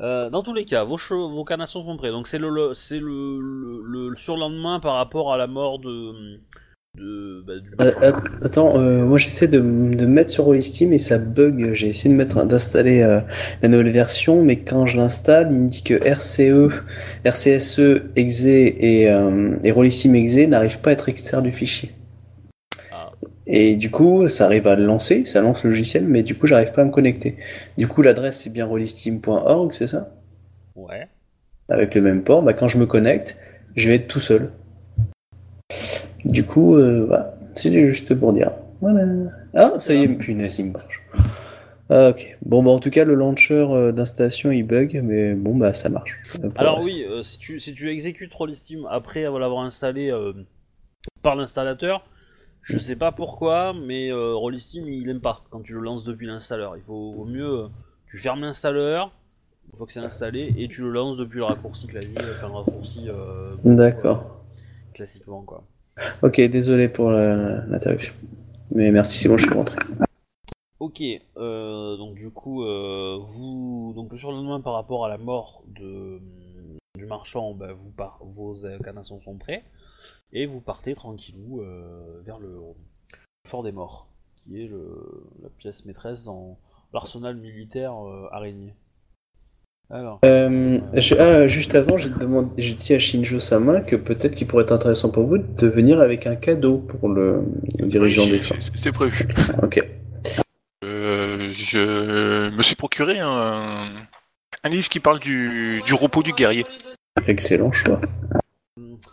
Euh, 0.00 0.28
dans 0.30 0.42
tous 0.42 0.52
les 0.54 0.66
cas, 0.66 0.84
vos, 0.84 0.96
vos 0.96 1.44
canassons 1.44 1.84
sont 1.84 1.96
prêts. 1.96 2.10
Donc 2.10 2.26
c'est 2.26 2.38
le, 2.38 2.50
le- 2.50 2.74
c'est 2.74 3.00
le, 3.00 3.40
le, 3.40 3.82
le- 3.82 4.08
le 4.10 4.16
surlendemain 4.16 4.80
par 4.80 4.94
rapport 4.96 5.32
à 5.32 5.36
la 5.38 5.46
mort 5.46 5.78
de, 5.78 6.40
de 6.96 7.44
bah, 7.46 7.54
du 7.58 7.70
Euh, 7.80 7.92
att- 8.00 8.44
attends, 8.44 8.78
euh, 8.78 9.04
moi 9.04 9.18
j'essaie 9.18 9.48
de, 9.48 9.60
mettre 9.60 10.30
sur 10.30 10.44
Rollistim 10.44 10.92
et 10.92 10.98
ça 10.98 11.18
bug. 11.18 11.72
J'ai 11.74 11.88
essayé 11.88 12.10
de 12.10 12.16
mettre 12.18 12.44
d'installer 12.44 13.02
euh, 13.02 13.20
la 13.62 13.68
nouvelle 13.68 13.92
version, 13.92 14.42
mais 14.42 14.56
quand 14.56 14.86
je 14.86 14.96
l'installe, 14.96 15.48
il 15.50 15.58
me 15.58 15.68
dit 15.68 15.82
que 15.82 15.94
RCE, 15.94 16.72
RCSE, 17.24 18.02
exe 18.16 18.44
et, 18.44 19.02
et 19.64 19.70
Rollistim 19.70 20.14
exe 20.14 20.48
n'arrivent 20.48 20.80
pas 20.80 20.90
à 20.90 20.92
être 20.94 21.08
extraits 21.08 21.42
du 21.42 21.52
fichier. 21.52 21.90
Ah. 22.92 23.12
Et 23.46 23.76
du 23.76 23.90
coup, 23.90 24.28
ça 24.28 24.46
arrive 24.46 24.66
à 24.66 24.76
le 24.76 24.84
lancer, 24.84 25.24
ça 25.26 25.40
lance 25.42 25.64
le 25.64 25.70
logiciel, 25.70 26.04
mais 26.06 26.22
du 26.22 26.34
coup, 26.34 26.46
j'arrive 26.46 26.72
pas 26.72 26.82
à 26.82 26.84
me 26.84 26.90
connecter. 26.90 27.36
Du 27.76 27.86
coup, 27.88 28.02
l'adresse 28.02 28.40
c'est 28.40 28.52
bien 28.52 28.64
rollistim.org, 28.66 29.72
c'est 29.76 29.86
ça? 29.88 30.12
Ouais. 30.74 31.08
avec 31.68 31.94
le 31.94 32.00
même 32.02 32.22
port, 32.22 32.42
bah, 32.42 32.52
quand 32.52 32.68
je 32.68 32.78
me 32.78 32.86
connecte, 32.86 33.36
je 33.76 33.88
vais 33.88 33.96
être 33.96 34.08
tout 34.08 34.20
seul. 34.20 34.50
Du 36.26 36.44
coup, 36.44 36.74
euh, 36.74 37.04
voilà, 37.06 37.34
c'est 37.54 37.72
juste 37.88 38.14
pour 38.14 38.32
dire. 38.32 38.50
Voilà. 38.80 39.30
Ah, 39.54 39.78
ça 39.78 39.94
y 39.94 40.02
est, 40.02 40.08
punaise, 40.08 40.58
il 40.58 40.72
marche. 40.72 41.02
Ah, 41.88 42.08
ok. 42.08 42.36
Bon, 42.44 42.64
bah, 42.64 42.72
en 42.72 42.80
tout 42.80 42.90
cas, 42.90 43.04
le 43.04 43.14
launcher 43.14 43.54
euh, 43.54 43.92
d'installation 43.92 44.50
il 44.50 44.64
bug, 44.64 45.00
mais 45.04 45.34
bon, 45.34 45.56
bah, 45.56 45.72
ça 45.72 45.88
marche. 45.88 46.18
Euh, 46.42 46.50
Alors 46.56 46.80
oui, 46.82 47.04
euh, 47.04 47.22
si, 47.22 47.38
tu, 47.38 47.60
si 47.60 47.72
tu 47.72 47.90
exécutes 47.90 48.34
Rollistim 48.34 48.86
après 48.90 49.22
l'avoir 49.22 49.60
installé 49.60 50.10
euh, 50.10 50.32
par 51.22 51.36
l'installateur, 51.36 52.04
je 52.62 52.78
sais 52.78 52.96
pas 52.96 53.12
pourquoi, 53.12 53.72
mais 53.72 54.10
euh, 54.10 54.34
Rollistim 54.34 54.88
il 54.88 55.08
aime 55.08 55.20
pas 55.20 55.44
quand 55.50 55.60
tu 55.60 55.74
le 55.74 55.80
lances 55.80 56.02
depuis 56.02 56.26
l'installeur. 56.26 56.76
Il 56.76 56.82
faut 56.82 57.12
vaut 57.12 57.24
mieux, 57.24 57.60
euh, 57.60 57.68
tu 58.10 58.18
fermes 58.18 58.40
l'installeur, 58.40 59.12
une 59.70 59.78
fois 59.78 59.86
que 59.86 59.92
c'est 59.92 60.00
installé, 60.00 60.52
et 60.58 60.66
tu 60.66 60.82
le 60.82 60.90
lances 60.90 61.16
depuis 61.16 61.38
le 61.38 61.44
raccourci 61.44 61.86
clavier, 61.86 62.16
enfin 62.32 62.48
le 62.48 62.54
raccourci 62.54 63.08
euh, 63.08 63.54
D'accord. 63.62 64.44
classiquement 64.92 65.42
quoi. 65.42 65.62
Ok, 66.22 66.40
désolé 66.40 66.88
pour 66.88 67.10
l'interruption. 67.10 68.14
Mais 68.70 68.90
merci, 68.90 69.18
c'est 69.18 69.28
bon, 69.28 69.38
je 69.38 69.44
suis 69.44 69.54
rentré. 69.54 69.78
Ok, 70.78 71.02
euh, 71.38 71.96
donc 71.96 72.16
du 72.16 72.30
coup, 72.30 72.62
euh, 72.64 73.18
vous, 73.22 73.92
donc 73.96 74.12
le 74.12 74.18
surlendemain 74.18 74.60
par 74.60 74.74
rapport 74.74 75.06
à 75.06 75.08
la 75.08 75.16
mort 75.16 75.64
de, 75.68 76.20
du 76.96 77.06
marchand, 77.06 77.54
bah, 77.54 77.72
vous 77.72 77.90
par, 77.90 78.18
vos 78.22 78.56
canassons 78.84 79.20
sont 79.22 79.38
prêts 79.38 79.64
et 80.32 80.44
vous 80.44 80.60
partez 80.60 80.94
tranquillou 80.94 81.62
euh, 81.62 82.20
vers 82.24 82.38
le 82.38 82.60
fort 83.46 83.62
des 83.62 83.72
morts, 83.72 84.08
qui 84.36 84.62
est 84.62 84.66
le, 84.66 85.26
la 85.42 85.48
pièce 85.48 85.86
maîtresse 85.86 86.24
dans 86.24 86.58
l'arsenal 86.92 87.36
militaire 87.36 87.94
euh, 88.06 88.28
araignée. 88.30 88.74
Alors, 89.88 90.18
Euh, 90.24 90.80
je- 90.94 91.14
ah, 91.14 91.46
juste 91.46 91.74
avant, 91.76 91.96
j'ai 91.96 92.08
demandé, 92.08 92.50
j'ai 92.58 92.74
dit 92.74 92.92
à 92.94 92.98
Shinjo 92.98 93.38
Sama 93.38 93.80
que 93.80 93.94
peut-être 93.94 94.34
qu'il 94.34 94.46
pourrait 94.48 94.64
être 94.64 94.72
intéressant 94.72 95.10
pour 95.10 95.24
vous 95.24 95.38
de 95.38 95.66
venir 95.68 96.00
avec 96.00 96.26
un 96.26 96.34
cadeau 96.34 96.78
pour 96.78 97.08
le, 97.08 97.44
le 97.78 97.86
dirigeant 97.86 98.24
Oui, 98.24 98.32
des 98.32 98.38
c'est- 98.42 98.48
forts. 98.54 98.56
c'est 98.60 98.76
c'est 98.76 98.92
prévu. 98.92 99.28
Ok. 99.62 99.80
Euh, 100.84 101.48
je 101.52 102.50
me 102.50 102.62
suis 102.62 102.74
procuré 102.74 103.20
un, 103.20 103.92
un 104.64 104.68
livre 104.68 104.88
qui 104.88 104.98
parle 104.98 105.20
du, 105.20 105.80
du 105.86 105.94
repos 105.94 106.22
du 106.24 106.32
guerrier. 106.32 106.66
Excellent 107.28 107.70
choix. 107.70 108.00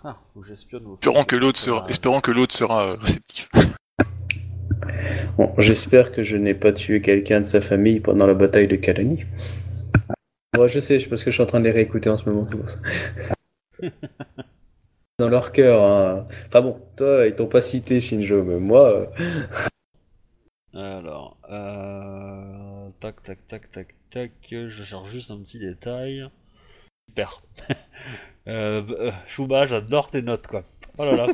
Ah, 0.03 0.17
faut 0.33 0.43
Espérons 0.51 1.23
que 1.23 1.35
l'autre 1.35 1.59
sera, 1.59 1.85
espérons 1.87 2.19
que 2.19 2.31
l'autre 2.31 2.55
sera 2.55 2.95
réceptif. 2.95 3.47
Bon, 5.37 5.51
j'espère 5.59 6.11
que 6.11 6.23
je 6.23 6.35
n'ai 6.35 6.53
pas 6.55 6.73
tué 6.73 7.01
quelqu'un 7.01 7.41
de 7.41 7.45
sa 7.45 7.61
famille 7.61 7.99
pendant 7.99 8.25
la 8.25 8.33
bataille 8.33 8.67
de 8.67 8.75
Kalani. 8.75 9.23
Moi, 10.55 10.67
je 10.67 10.79
sais, 10.79 10.99
parce 11.09 11.23
que 11.23 11.31
je 11.31 11.35
suis 11.35 11.43
en 11.43 11.47
train 11.47 11.59
de 11.59 11.65
les 11.65 11.71
réécouter 11.71 12.09
en 12.09 12.17
ce 12.17 12.29
moment. 12.29 12.47
Dans 15.19 15.29
leur 15.29 15.51
cœur, 15.51 15.83
hein. 15.83 16.27
Enfin 16.47 16.61
bon, 16.61 16.79
toi, 16.95 17.27
ils 17.27 17.35
t'ont 17.35 17.47
pas 17.47 17.61
cité 17.61 17.99
Shinjo, 17.99 18.43
mais 18.43 18.59
moi... 18.59 19.09
euh, 20.75 20.99
Alors, 20.99 21.37
euh... 21.49 22.89
tac, 22.99 23.21
tac, 23.23 23.45
tac, 23.47 23.71
tac, 23.71 23.95
tac. 24.09 24.31
Je 24.49 24.83
cherche 24.83 25.09
juste 25.11 25.31
un 25.31 25.39
petit 25.39 25.59
détail. 25.59 26.29
Super. 27.09 27.43
euh, 28.47 28.83
euh, 28.89 29.11
Chouba, 29.27 29.65
j'adore 29.65 30.09
tes 30.11 30.21
notes, 30.21 30.47
quoi. 30.47 30.63
Oh 30.97 31.05
là 31.05 31.25
là. 31.25 31.27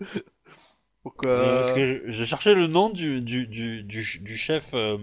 Euh, 1.26 1.60
parce 1.60 1.72
que 1.72 1.84
je, 1.84 1.98
je 2.06 2.24
cherchais 2.24 2.54
le 2.54 2.66
nom 2.66 2.90
du, 2.90 3.20
du, 3.20 3.46
du, 3.46 3.82
du, 3.82 4.18
du 4.20 4.36
chef 4.36 4.70
euh, 4.74 4.96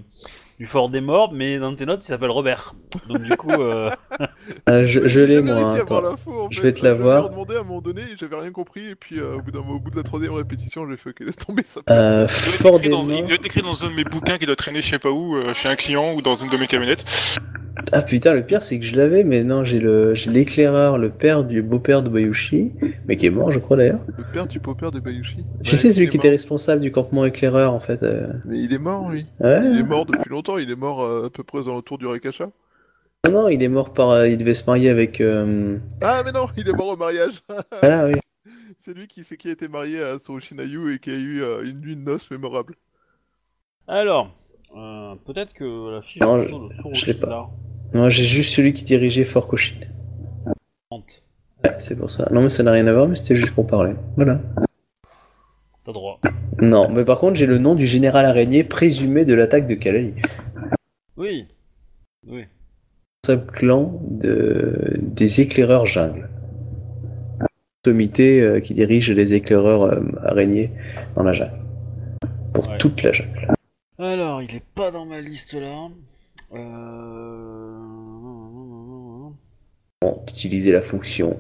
du 0.60 0.66
Fort 0.66 0.90
des 0.90 1.02
Morts, 1.02 1.32
mais 1.34 1.60
dans 1.60 1.76
tes 1.76 1.86
notes, 1.86 2.04
il 2.04 2.08
s'appelle 2.08 2.32
Robert. 2.32 2.74
Donc 3.08 3.22
du 3.22 3.36
coup, 3.38 3.52
euh... 3.52 3.92
ah, 4.66 4.86
je 4.86 5.08
je 5.08 5.20
l'ai, 5.20 5.42
moi. 5.42 5.74
attends. 5.76 6.02
l'info, 6.02 6.46
en 6.48 6.52
Je 6.52 6.58
fait. 6.60 6.68
vais 6.68 6.74
te 6.74 6.84
la 6.84 6.96
Je 6.96 7.02
voir. 7.02 7.30
demandé 7.30 7.56
à 7.56 7.60
un 7.60 7.64
moment 7.64 7.82
donné, 7.82 8.02
j'avais 8.20 8.36
rien 8.40 8.52
compris, 8.52 8.88
et 8.90 8.96
puis 8.96 9.20
euh, 9.20 9.36
au, 9.36 9.42
bout 9.42 9.52
d'un- 9.52 9.60
au 9.60 9.80
bout 9.80 9.92
de 9.92 9.98
la 9.98 10.04
troisième 10.04 10.34
répétition, 10.34 10.90
j'ai 10.90 10.98
fait 10.98 11.12
ok, 11.12 11.20
laisse 11.20 11.36
tomber 11.36 11.64
ça. 11.66 11.82
Euh, 11.92 12.24
Il 12.30 12.30
Fort 12.30 12.80
des 12.80 12.88
écrit 12.88 12.90
dans, 12.90 13.02
il 13.04 13.10
Morts... 13.10 13.22
doit 13.28 13.36
être 13.36 13.46
écrit 13.46 13.62
dans 13.62 13.86
un 13.86 13.90
de 13.90 13.94
mes 13.96 14.04
bouquins 14.04 14.38
qui 14.40 14.46
doit 14.48 14.56
traîner 14.56 14.82
je 14.82 14.90
sais 14.90 15.00
pas 15.00 15.12
où, 15.12 15.36
euh, 15.36 15.54
chez 15.54 15.70
un 15.70 15.76
client 15.76 16.14
ou 16.16 16.22
dans 16.24 16.36
une 16.36 16.50
de 16.50 16.58
mes 16.58 16.68
camionnettes. 16.68 17.06
Ah 17.92 18.02
putain, 18.02 18.34
le 18.34 18.44
pire, 18.46 18.64
c'est 18.64 18.80
que 18.80 18.86
je 18.86 18.96
l'avais, 18.96 19.24
mais 19.24 19.44
non, 19.44 19.64
j'ai 19.64 19.80
le 19.80 20.14
j'ai 20.16 20.32
l'éclaireur, 20.32 20.98
le 20.98 21.10
père 21.10 21.44
du 21.44 21.62
beau-père 21.62 22.02
de 22.02 22.10
Bayushi, 22.10 22.72
mais 23.08 23.16
qui 23.18 23.28
est 23.28 23.30
mort, 23.30 23.52
je 23.52 23.60
crois, 23.60 23.78
d'ailleurs. 23.78 24.00
Le 24.18 24.24
père 24.24 24.48
du 24.48 24.60
beau-père 24.60 24.92
de 24.92 25.00
Bayushi? 25.00 25.44
Tu 25.64 25.72
Ouais, 25.72 25.78
sais, 25.78 25.94
celui 25.94 26.10
qui 26.10 26.18
était 26.18 26.30
responsable 26.30 26.82
du 26.82 26.92
campement 26.92 27.26
éclaireur, 27.26 27.74
en 27.74 27.80
fait. 27.80 28.04
euh. 28.04 28.28
Mais 28.46 28.60
il 28.60 28.74
est 28.74 28.78
mort, 28.80 29.10
lui. 29.12 29.26
Ouais, 29.40 29.62
Il 29.72 29.80
est 29.80 29.84
mort 29.84 30.06
depuis 30.06 30.30
longtemps, 30.30 30.58
il 30.58 30.70
est 30.72 30.76
mort 30.76 31.02
euh, 31.02 31.26
à 31.28 31.30
peu 31.30 31.44
près 31.44 31.64
dans 31.64 31.76
le 31.76 31.82
tour 31.82 31.98
du 31.98 32.08
Rekasha. 32.08 32.50
Non, 33.26 33.32
non, 33.32 33.48
il 33.50 33.62
est 33.62 33.68
mort 33.70 33.94
par. 33.94 34.10
euh, 34.10 34.28
il 34.28 34.38
devait 34.38 34.56
se 34.56 34.66
marier 34.66 34.90
avec. 34.90 35.22
euh, 35.22 35.78
Ah, 36.02 36.22
mais 36.26 36.32
non, 36.32 36.48
il 36.58 36.68
est 36.68 36.74
mort 36.74 36.88
au 36.90 36.98
mariage. 36.98 37.42
Voilà, 37.82 38.06
oui. 38.08 38.20
C'est 38.80 38.94
lui 38.94 39.08
qui, 39.08 39.24
c'est 39.24 39.38
qui 39.38 39.50
a 39.50 39.52
été 39.52 39.68
marié 39.68 40.02
à 40.02 40.18
Soroshinayu 40.20 40.94
et 40.94 41.00
qui 41.00 41.10
a 41.10 41.16
eu 41.16 41.42
euh, 41.42 41.64
une 41.64 41.82
nuit 41.82 41.96
de 41.96 42.02
noces 42.02 42.30
mémorable. 42.32 42.76
alors, 43.88 44.32
euh, 44.76 45.16
peut-être 45.26 45.54
que 45.54 45.92
la 45.92 46.02
fiche 46.02 46.20
Non, 46.22 46.38
de 46.38 46.70
je 46.94 47.06
l'ai 47.06 47.14
pas. 47.14 47.50
Non, 47.94 48.10
j'ai 48.10 48.24
juste 48.24 48.54
celui 48.54 48.74
qui 48.74 48.84
dirigeait 48.84 49.24
Fort 49.24 49.48
Cochin. 49.48 49.76
Ouais, 50.92 51.74
c'est 51.80 51.96
pour 51.98 52.12
ça. 52.12 52.28
Non, 52.32 52.42
mais 52.42 52.50
ça 52.50 52.64
n'a 52.64 52.72
rien 52.72 52.86
à 52.88 52.94
voir, 52.94 53.08
mais 53.08 53.16
c'était 53.16 53.36
juste 53.36 53.54
pour 53.54 53.66
parler. 53.66 53.94
Voilà. 54.16 54.40
T'as 55.86 55.92
droit. 55.92 56.20
Non, 56.62 56.90
mais 56.90 57.04
par 57.06 57.20
contre, 57.20 57.36
j'ai 57.36 57.46
le 57.46 57.58
nom 57.58 57.76
du 57.76 57.88
général 57.88 58.26
araignée 58.26 58.64
présumé 58.64 59.26
de 59.26 59.34
l'attaque 59.34 59.68
de 59.68 59.76
Kalali. 59.76 60.14
Oui. 61.18 61.48
Oui. 62.28 62.46
Sub-clan 63.26 64.00
de... 64.10 64.94
des 65.02 65.42
éclaireurs 65.42 65.86
jungle. 65.86 66.30
Sommité 67.86 68.42
euh, 68.42 68.60
qui 68.60 68.74
dirige 68.74 69.12
les 69.12 69.34
éclaireurs 69.34 69.84
euh, 69.84 70.02
araignées 70.24 70.72
dans 71.16 71.24
la 71.24 71.34
jungle. 71.34 71.60
Pour 72.54 72.68
Ouais. 72.70 72.78
toute 72.78 73.02
la 73.04 73.12
jungle. 73.14 73.48
Alors, 73.98 74.42
il 74.42 74.56
est 74.56 74.64
pas 74.76 74.92
dans 74.92 75.06
ma 75.06 75.22
liste 75.22 75.54
là. 75.54 75.88
Euh... 76.54 77.47
Bon, 80.02 80.24
d'utiliser 80.28 80.72
la 80.72 80.82
fonction 80.82 81.40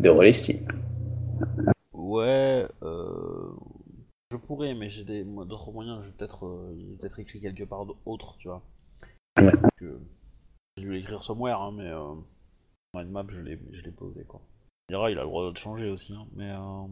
de 0.00 0.08
relais 0.08 0.32
Steam. 0.32 0.66
Ouais, 1.92 2.66
euh... 2.82 3.50
je 4.30 4.36
pourrais, 4.36 4.74
mais 4.74 4.88
j'ai 4.88 5.04
des 5.04 5.24
d'autres 5.24 5.72
moyens. 5.72 6.00
Je 6.02 6.06
vais 6.06 6.14
peut-être, 6.16 6.46
euh, 6.46 6.74
il 6.76 6.92
est 6.92 6.96
peut-être 6.96 7.18
écrit 7.18 7.40
quelque 7.40 7.64
part 7.64 7.86
d'autre, 7.86 8.36
tu 8.38 8.48
vois. 8.48 8.62
Ouais. 9.40 9.52
J'ai 10.76 10.82
dû 10.82 10.92
l'écrire 10.92 11.24
somewhere, 11.24 11.60
hein, 11.60 11.72
mais 11.76 11.88
euh... 11.88 12.14
mind 12.94 13.10
map, 13.10 13.24
je 13.28 13.40
l'ai, 13.40 13.58
je 13.72 13.82
l'ai 13.82 13.90
posé 13.90 14.24
quoi. 14.24 14.40
Il 14.88 14.92
dira, 14.92 15.10
il 15.10 15.18
a 15.18 15.22
le 15.22 15.26
droit 15.26 15.50
de 15.50 15.56
changer 15.56 15.90
aussi, 15.90 16.12
hein, 16.12 16.26
mais. 16.36 16.50
Euh... 16.50 16.86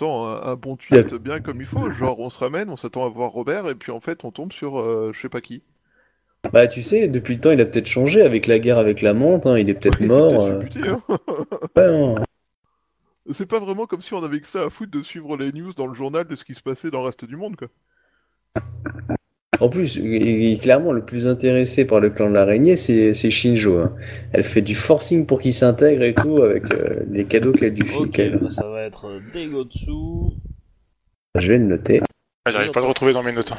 Un, 0.00 0.40
un 0.42 0.56
bon 0.56 0.76
tweet 0.76 1.14
bien 1.14 1.40
comme 1.40 1.60
il 1.60 1.68
faut, 1.68 1.88
genre 1.92 2.18
on 2.18 2.28
se 2.28 2.38
ramène, 2.38 2.68
on 2.68 2.76
s'attend 2.76 3.06
à 3.06 3.08
voir 3.08 3.30
Robert, 3.30 3.68
et 3.68 3.76
puis 3.76 3.92
en 3.92 4.00
fait 4.00 4.24
on 4.24 4.32
tombe 4.32 4.52
sur 4.52 4.80
euh, 4.80 5.12
je 5.12 5.20
sais 5.20 5.28
pas 5.28 5.40
qui. 5.40 5.62
Bah, 6.52 6.68
tu 6.68 6.82
sais, 6.82 7.08
depuis 7.08 7.34
le 7.34 7.40
temps, 7.40 7.50
il 7.50 7.60
a 7.60 7.64
peut-être 7.64 7.86
changé 7.88 8.22
avec 8.22 8.46
la 8.46 8.58
guerre 8.58 8.78
avec 8.78 9.02
la 9.02 9.12
menthe, 9.14 9.46
hein, 9.46 9.58
il 9.58 9.68
est 9.70 9.74
peut-être 9.74 10.00
mort. 10.02 10.46
peut-être 10.60 10.76
euh. 10.76 10.96
hein. 11.08 11.18
Ouais, 11.76 11.90
non. 11.90 12.14
C'est 13.32 13.46
pas 13.46 13.58
vraiment 13.58 13.86
comme 13.86 14.02
si 14.02 14.12
on 14.14 14.22
avait 14.22 14.40
que 14.40 14.46
ça 14.46 14.64
à 14.64 14.70
foutre 14.70 14.90
de 14.92 15.02
suivre 15.02 15.36
les 15.36 15.50
news 15.52 15.72
dans 15.72 15.86
le 15.86 15.94
journal 15.94 16.26
de 16.26 16.34
ce 16.34 16.44
qui 16.44 16.54
se 16.54 16.60
passait 16.62 16.90
dans 16.90 17.00
le 17.00 17.06
reste 17.06 17.24
du 17.24 17.36
monde, 17.36 17.56
quoi. 17.56 17.68
En 19.60 19.68
plus, 19.68 19.96
il- 19.96 20.04
il- 20.14 20.58
clairement, 20.60 20.92
le 20.92 21.04
plus 21.04 21.26
intéressé 21.26 21.86
par 21.86 22.00
le 22.00 22.10
clan 22.10 22.28
de 22.28 22.34
l'araignée, 22.34 22.76
c'est 22.76 23.14
c'est 23.14 23.30
Shinjo. 23.30 23.78
hein. 23.78 23.94
Elle 24.32 24.44
fait 24.44 24.62
du 24.62 24.74
forcing 24.74 25.26
pour 25.26 25.40
qu'il 25.40 25.54
s'intègre 25.54 26.02
et 26.02 26.12
tout, 26.12 26.42
avec 26.42 26.74
euh, 26.74 27.04
les 27.10 27.24
cadeaux 27.24 27.52
qu'elle 27.52 27.72
lui 27.74 27.88
fait. 27.88 27.96
Ok, 27.96 28.20
bah, 28.42 28.50
ça 28.50 28.68
va 28.68 28.82
être 28.82 29.20
Degotsu. 29.32 29.90
Je 31.38 31.48
vais 31.52 31.58
le 31.58 31.64
noter. 31.64 32.00
Ah, 32.44 32.50
J'arrive 32.50 32.72
pas 32.72 32.80
à 32.80 32.82
le 32.82 32.88
retrouver 32.88 33.12
dans 33.12 33.22
mes 33.22 33.32
notes. 33.32 33.52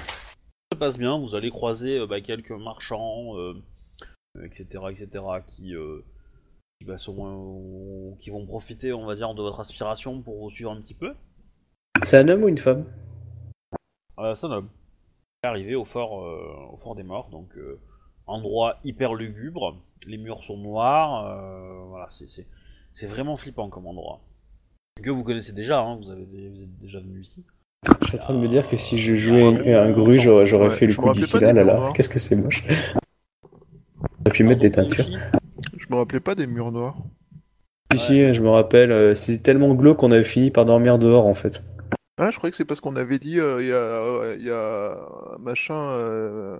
Ça 0.75 0.79
passe 0.79 0.97
bien, 0.97 1.17
vous 1.17 1.35
allez 1.35 1.51
croiser 1.51 1.99
euh, 1.99 2.05
bah, 2.05 2.19
quelques 2.19 2.51
marchands, 2.51 3.37
euh, 3.37 3.53
etc., 4.43 4.65
etc., 4.89 5.23
qui, 5.47 5.73
euh, 5.73 6.01
qui, 6.77 6.85
bah, 6.85 6.97
sont, 6.97 8.17
qui 8.19 8.29
vont 8.29 8.45
profiter, 8.45 8.91
on 8.91 9.05
va 9.05 9.15
dire, 9.15 9.33
de 9.35 9.41
votre 9.41 9.61
aspiration 9.61 10.21
pour 10.21 10.37
vous 10.37 10.49
suivre 10.49 10.71
un 10.71 10.81
petit 10.81 10.93
peu. 10.93 11.13
C'est 12.03 12.17
un 12.17 12.27
homme 12.27 12.43
ou 12.43 12.49
une 12.49 12.57
femme? 12.57 12.83
C'est 14.17 14.47
un 14.47 14.51
homme. 14.51 14.69
Arrivé 15.43 15.75
au 15.75 15.85
fort, 15.85 16.11
au 16.73 16.75
fort 16.75 16.95
des 16.95 17.03
morts, 17.03 17.29
donc 17.29 17.57
endroit 18.27 18.77
hyper 18.83 19.13
lugubre. 19.13 19.81
Les 20.05 20.17
murs 20.17 20.43
sont 20.43 20.57
noirs. 20.57 21.25
euh, 21.25 21.85
voilà, 21.85 22.09
c'est 22.09 23.07
vraiment 23.07 23.37
flippant 23.37 23.69
comme 23.69 23.87
endroit. 23.87 24.19
Que 25.01 25.09
vous 25.09 25.23
connaissez 25.23 25.53
déjà, 25.53 25.79
hein, 25.79 25.95
vous, 25.95 26.09
avez, 26.09 26.25
vous 26.25 26.63
êtes 26.63 26.79
déjà 26.79 26.99
venu 26.99 27.21
ici. 27.21 27.45
Je 28.01 28.07
suis 28.07 28.17
en 28.17 28.21
train 28.21 28.33
de 28.33 28.39
me 28.39 28.47
dire 28.47 28.67
que 28.67 28.77
si 28.77 28.97
je 28.97 29.15
jouais 29.15 29.43
un, 29.43 29.83
un 29.83 29.91
gru, 29.91 30.19
j'aurais 30.19 30.45
j'aurais 30.45 30.69
Ouais, 30.69 30.75
fait 30.75 30.87
le 30.87 30.95
coup 30.95 31.11
d'ici 31.11 31.39
là, 31.39 31.53
là, 31.53 31.63
là. 31.63 31.91
Qu'est-ce 31.93 32.09
que 32.09 32.19
c'est 32.19 32.35
moche? 32.35 32.63
On 34.25 34.29
a 34.29 34.31
pu 34.31 34.43
mettre 34.43 34.61
des 34.61 34.71
teintures. 34.71 35.05
Je 35.77 35.85
me 35.89 35.95
rappelais 35.95 36.19
pas 36.19 36.35
des 36.35 36.47
murs 36.47 36.71
noirs. 36.71 36.97
Si, 37.93 37.99
si, 37.99 38.33
je 38.33 38.41
me 38.41 38.49
rappelle, 38.49 38.91
euh, 38.91 39.15
c'est 39.15 39.37
tellement 39.39 39.73
glauque 39.73 39.97
qu'on 39.97 40.11
avait 40.11 40.23
fini 40.23 40.51
par 40.51 40.65
dormir 40.65 40.97
dehors 40.99 41.27
en 41.27 41.33
fait. 41.35 41.63
Ah, 42.17 42.31
je 42.31 42.37
croyais 42.37 42.51
que 42.51 42.57
c'est 42.57 42.65
parce 42.65 42.79
qu'on 42.81 42.95
avait 42.95 43.19
dit 43.19 43.39
euh, 43.39 43.61
il 43.61 43.67
y, 43.67 43.71
euh, 43.71 44.37
y 44.39 44.49
a 44.49 44.97
un 45.35 45.37
machin 45.37 45.75
euh, 45.91 46.57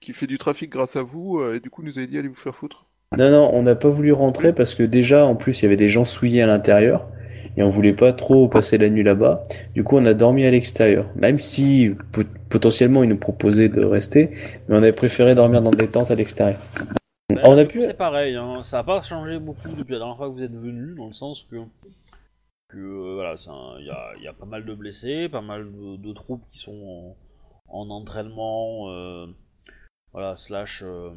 qui 0.00 0.12
fait 0.12 0.26
du 0.26 0.38
trafic 0.38 0.70
grâce 0.70 0.96
à 0.96 1.02
vous, 1.02 1.42
et 1.52 1.60
du 1.60 1.70
coup 1.70 1.82
nous 1.82 1.98
avait 1.98 2.06
dit 2.06 2.18
allez 2.18 2.28
vous 2.28 2.34
faire 2.34 2.54
foutre. 2.54 2.86
Non, 3.16 3.30
non, 3.30 3.50
on 3.52 3.62
n'a 3.62 3.74
pas 3.76 3.88
voulu 3.88 4.12
rentrer 4.12 4.52
parce 4.52 4.74
que 4.74 4.82
déjà, 4.82 5.24
en 5.24 5.36
plus, 5.36 5.60
il 5.60 5.64
y 5.64 5.66
avait 5.66 5.76
des 5.76 5.88
gens 5.88 6.04
souillés 6.04 6.42
à 6.42 6.46
l'intérieur 6.46 7.06
et 7.56 7.62
on 7.62 7.70
voulait 7.70 7.92
pas 7.92 8.12
trop 8.12 8.48
passer 8.48 8.78
la 8.78 8.88
nuit 8.88 9.02
là-bas. 9.02 9.42
Du 9.74 9.84
coup, 9.84 9.96
on 9.96 10.04
a 10.04 10.14
dormi 10.14 10.44
à 10.44 10.50
l'extérieur. 10.50 11.06
Même 11.16 11.38
si 11.38 11.90
pot- 12.12 12.26
potentiellement 12.48 13.02
ils 13.02 13.08
nous 13.08 13.18
proposaient 13.18 13.68
de 13.68 13.84
rester, 13.84 14.30
mais 14.68 14.76
on 14.76 14.82
avait 14.82 14.92
préféré 14.92 15.34
dormir 15.34 15.62
dans 15.62 15.70
des 15.70 15.88
tentes 15.88 16.10
à 16.10 16.14
l'extérieur. 16.14 16.60
Bah, 17.30 17.40
on 17.44 17.56
a 17.56 17.64
pu. 17.64 17.80
C'est 17.82 17.94
pareil, 17.94 18.36
hein, 18.36 18.62
ça 18.62 18.78
n'a 18.78 18.84
pas 18.84 19.02
changé 19.02 19.38
beaucoup 19.38 19.72
depuis 19.76 19.92
la 19.92 19.98
dernière 19.98 20.16
fois 20.16 20.28
que 20.28 20.34
vous 20.34 20.42
êtes 20.42 20.54
venu, 20.54 20.94
dans 20.94 21.06
le 21.06 21.12
sens 21.12 21.46
que, 21.50 21.56
que 22.68 22.78
euh, 22.78 23.14
voilà, 23.14 23.34
il 23.80 23.86
y 23.86 23.90
a, 23.90 24.12
il 24.18 24.22
y 24.22 24.28
a 24.28 24.32
pas 24.32 24.46
mal 24.46 24.64
de 24.64 24.74
blessés, 24.74 25.28
pas 25.28 25.40
mal 25.40 25.64
de, 25.72 25.96
de 25.96 26.12
troupes 26.12 26.44
qui 26.50 26.58
sont 26.58 27.16
en, 27.68 27.80
en 27.80 27.90
entraînement, 27.90 28.90
euh, 28.90 29.26
voilà, 30.12 30.36
slash, 30.36 30.82
euh, 30.84 31.10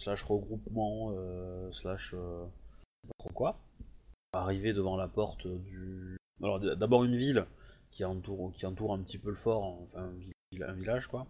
slash 0.00 0.22
regroupement, 0.22 1.12
euh, 1.18 1.68
slash, 1.72 2.14
quoi. 3.34 3.58
Arriver 4.34 4.72
devant 4.72 4.96
la 4.96 5.08
porte 5.08 5.46
du. 5.46 6.16
Alors 6.42 6.58
d'abord 6.58 7.04
une 7.04 7.16
ville 7.16 7.46
qui 7.90 8.04
entoure, 8.04 8.52
qui 8.52 8.66
entoure 8.66 8.92
un 8.92 8.98
petit 8.98 9.18
peu 9.18 9.30
le 9.30 9.36
fort, 9.36 9.62
enfin 9.82 10.06
un, 10.06 10.10
vi- 10.10 10.62
un 10.62 10.72
village 10.72 11.06
quoi. 11.06 11.26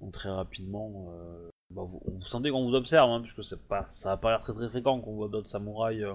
Donc 0.00 0.12
très 0.12 0.30
rapidement. 0.30 1.10
euh, 1.10 1.48
bah, 1.74 1.82
vous, 1.82 2.00
sentez 2.20 2.50
qu'on 2.50 2.64
vous 2.68 2.74
observe, 2.74 3.10
hein, 3.10 3.20
puisque 3.20 3.42
c'est 3.42 3.60
pas, 3.66 3.86
ça 3.86 4.10
n'a 4.10 4.16
pas 4.16 4.30
l'air 4.30 4.40
très 4.40 4.52
très 4.52 4.68
fréquent 4.68 5.00
qu'on 5.00 5.14
voit 5.14 5.28
d'autres 5.28 5.48
samouraïs 5.48 6.02
euh, 6.04 6.14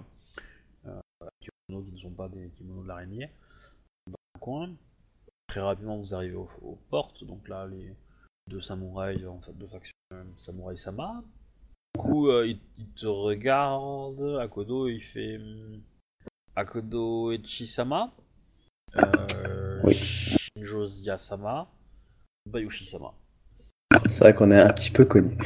euh, 0.85 1.27
qui 1.41 1.49
ne 1.69 1.97
sont 1.97 2.11
pas 2.11 2.29
des 2.29 2.49
kimonos 2.51 2.83
de 2.83 2.87
l'araignée. 2.87 3.29
Dans 4.07 4.15
le 4.35 4.39
coin. 4.39 4.75
Très 5.47 5.61
rapidement, 5.61 5.97
vous 5.97 6.13
arrivez 6.13 6.35
aux, 6.35 6.77
portes, 6.89 7.23
donc 7.23 7.47
là, 7.47 7.65
les 7.67 7.95
deux 8.49 8.61
samouraïs, 8.61 9.25
en 9.25 9.41
fait, 9.41 9.53
deux 9.53 9.67
factions, 9.67 9.93
samouraï 10.37 10.77
Sama. 10.77 11.23
Du 11.95 12.01
coup, 12.01 12.29
il, 12.43 12.59
il 12.77 12.89
te 12.89 13.07
regarde, 13.07 14.21
Akodo, 14.39 14.87
il 14.87 15.01
fait 15.01 15.37
hum, 15.37 15.81
Akodo 16.61 17.31
Echi-sama, 17.31 18.11
euh, 18.97 19.79
Oui. 19.83 19.93
Shinjo 19.93 20.87
Zia-sama, 20.87 21.67
Bayushi-sama. 22.49 23.13
C'est 24.07 24.23
vrai 24.23 24.33
qu'on 24.33 24.49
est 24.49 24.59
un 24.59 24.73
petit 24.73 24.89
peu 24.89 25.05
connus. 25.05 25.37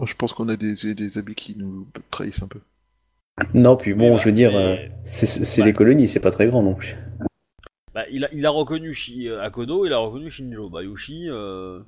Moi, 0.00 0.06
je 0.06 0.14
pense 0.14 0.32
qu'on 0.32 0.48
a 0.48 0.56
des, 0.56 0.94
des 0.94 1.16
habits 1.18 1.36
qui 1.36 1.54
nous 1.56 1.86
trahissent 2.10 2.42
un 2.42 2.48
peu. 2.48 2.58
Non, 3.54 3.76
puis 3.76 3.94
bon, 3.94 4.10
Mais 4.14 4.18
je 4.18 4.28
veux 4.28 4.32
voilà, 4.32 4.32
dire, 4.32 4.50
mais- 4.50 4.88
euh, 4.88 4.88
c'est 5.04 5.26
c'est 5.26 5.62
Ouais. 5.62 5.68
des 5.68 5.72
colonies, 5.74 6.08
c'est 6.08 6.18
pas 6.20 6.32
très 6.32 6.48
grand 6.48 6.62
non 6.64 6.74
plus. 6.74 6.96
Bah, 7.94 8.02
il, 8.10 8.24
a, 8.24 8.28
il 8.32 8.44
a 8.44 8.50
reconnu 8.50 8.92
Shi- 8.94 9.28
euh, 9.28 9.40
Akodo, 9.44 9.86
il 9.86 9.92
a 9.92 9.98
reconnu 9.98 10.28
Shinjo. 10.28 10.68
Bayushi, 10.70 11.28
euh, 11.30 11.80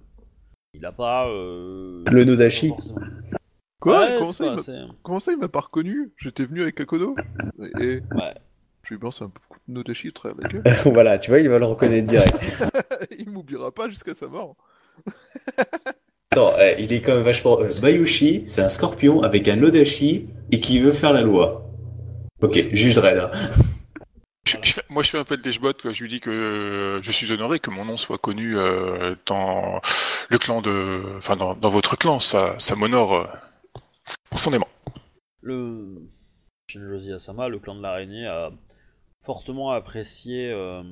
il 0.75 0.87
a 0.87 0.93
pas. 0.93 1.27
Euh, 1.29 2.05
Le 2.09 2.23
Nodashi. 2.25 2.73
Quoi? 3.81 4.01
Ouais, 4.01 4.17
comment, 4.19 4.33
ça, 4.33 4.47
il 4.47 4.57
pas 4.57 4.95
comment 5.03 5.19
ça, 5.21 5.33
il 5.33 5.39
m'a 5.39 5.49
pas 5.49 5.61
reconnu? 5.61 6.13
J'étais 6.19 6.45
venu 6.45 6.63
avec 6.63 6.81
Akodo 6.81 7.17
Et. 7.81 8.01
Ouais. 8.15 8.35
Je 8.91 8.95
lui 8.97 9.01
un 9.23 9.29
coup 9.29 9.57
de 9.69 9.73
travers 10.15 10.37
de 10.37 10.43
la 10.43 10.49
gueule. 10.63 10.77
voilà, 10.93 11.17
tu 11.17 11.31
vois, 11.31 11.39
il 11.39 11.49
va 11.49 11.61
le 11.61 11.67
reconnaître 11.67 12.09
direct. 12.09 12.37
il 13.17 13.31
m'oubliera 13.31 13.71
pas 13.73 13.89
jusqu'à 13.89 14.17
sa 14.17 14.27
mort. 14.27 14.57
Attends, 16.33 16.55
eh, 16.59 16.75
il 16.83 16.93
est 16.93 17.01
quand 17.01 17.15
même 17.15 17.23
vachement. 17.23 17.61
euh, 17.61 17.69
Bayushi, 17.81 18.45
c'est 18.49 18.63
un 18.63 18.69
scorpion 18.69 19.23
avec 19.23 19.47
un 19.47 19.63
Odashi 19.63 20.27
et 20.51 20.59
qui 20.59 20.81
veut 20.81 20.91
faire 20.91 21.13
la 21.13 21.23
loi. 21.23 21.71
Ok, 22.43 22.69
juge 22.73 22.97
Dredd. 22.97 23.19
hein. 23.19 23.31
Je- 24.45 24.57
je 24.63 24.73
fais- 24.73 24.83
moi, 24.89 25.05
je 25.05 25.11
fais 25.11 25.19
un 25.19 25.25
peu 25.25 25.37
de 25.37 25.43
quoi. 25.83 25.93
Je 25.93 26.03
lui 26.03 26.09
dis 26.09 26.19
que 26.21 26.31
euh, 26.31 27.03
je 27.03 27.13
suis 27.13 27.31
honoré 27.31 27.61
que 27.61 27.71
mon 27.71 27.85
nom 27.85 27.97
soit 27.97 28.19
connu 28.19 28.57
euh, 28.57 29.15
dans 29.27 29.81
le 30.31 30.39
clan 30.39 30.63
de, 30.63 31.03
enfin, 31.17 31.37
dans, 31.37 31.55
dans 31.55 31.71
votre 31.71 31.97
clan. 31.97 32.19
Ça, 32.19 32.55
ça 32.59 32.75
m'honore 32.75 33.15
euh, 33.15 33.27
profondément. 34.31 34.67
Le 35.43 35.97
Shinjozi 36.69 37.13
Asama, 37.13 37.49
le 37.49 37.59
clan 37.59 37.75
de 37.77 37.83
l'araignée, 37.83 38.27
a 38.27 38.51
fortement 39.25 39.71
apprécié 39.73 40.51
euh, 40.51 40.83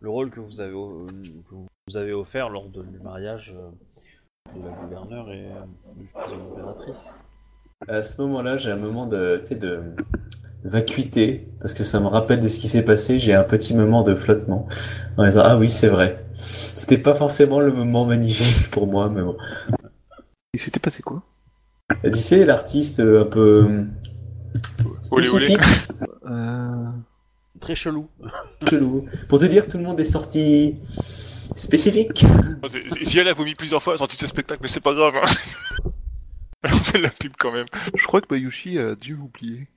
le 0.00 0.10
rôle 0.10 0.30
que 0.30 0.40
vous 0.40 0.60
avez, 0.60 0.72
euh, 0.72 1.06
que 1.48 1.54
vous 1.88 1.96
avez 1.96 2.12
offert 2.12 2.48
lors 2.48 2.68
de- 2.68 2.82
du 2.82 2.98
mariage 3.00 3.54
euh, 3.56 4.58
de 4.58 4.64
la 4.66 4.74
gouverneure 4.74 5.30
et 5.32 5.46
euh, 5.46 6.30
de 6.30 6.56
l'impératrice. 6.56 7.18
À 7.88 8.02
ce 8.02 8.20
moment-là, 8.22 8.56
j'ai 8.56 8.70
un 8.70 8.76
moment 8.76 9.06
de, 9.06 9.38
tu 9.42 9.46
sais, 9.48 9.56
de 9.56 9.82
vacuité, 10.64 11.48
parce 11.60 11.74
que 11.74 11.82
ça 11.82 11.98
me 11.98 12.06
rappelle 12.06 12.38
de 12.38 12.46
ce 12.46 12.60
qui 12.60 12.68
s'est 12.68 12.84
passé. 12.84 13.18
J'ai 13.18 13.34
un 13.34 13.42
petit 13.42 13.74
moment 13.74 14.02
de 14.02 14.14
flottement. 14.14 14.68
En 15.16 15.24
disant, 15.24 15.42
ah 15.44 15.58
oui, 15.58 15.68
c'est 15.68 15.88
vrai. 15.88 16.24
C'était 16.34 16.98
pas 16.98 17.14
forcément 17.14 17.58
le 17.60 17.72
moment 17.72 18.06
magnifique 18.06 18.70
pour 18.70 18.86
moi, 18.86 19.08
mais 19.08 19.22
bon. 19.22 19.36
Il 20.54 20.60
s'était 20.60 20.78
passé 20.80 21.02
quoi? 21.02 21.22
Tu 22.04 22.12
sais, 22.12 22.44
l'artiste 22.46 23.00
un 23.00 23.24
peu 23.24 23.84
Olé, 25.10 25.28
olé. 25.28 25.56
Très 27.62 27.74
chelou. 27.76 28.08
chelou. 28.68 29.06
Pour 29.28 29.38
te 29.38 29.44
dire, 29.46 29.66
tout 29.68 29.78
le 29.78 29.84
monde 29.84 29.98
est 30.00 30.04
sorti 30.04 30.76
spécifique. 31.56 32.24
J'y 33.02 33.20
allais, 33.20 33.30
a 33.30 33.34
vomi 33.34 33.54
plusieurs 33.54 33.82
fois, 33.82 33.96
sorti 33.96 34.16
de 34.16 34.20
ce 34.20 34.26
spectacle, 34.26 34.60
mais 34.62 34.68
c'est 34.68 34.80
pas 34.80 34.92
grave. 34.94 35.14
hein. 35.16 35.90
On 36.64 36.68
fait 36.76 36.98
de 36.98 37.04
la 37.04 37.10
pub 37.10 37.32
quand 37.38 37.52
même. 37.52 37.66
Je 37.96 38.04
crois 38.06 38.20
que 38.20 38.26
Bayushi 38.28 38.78
a 38.78 38.94
dû 38.96 39.14
oublier. 39.14 39.68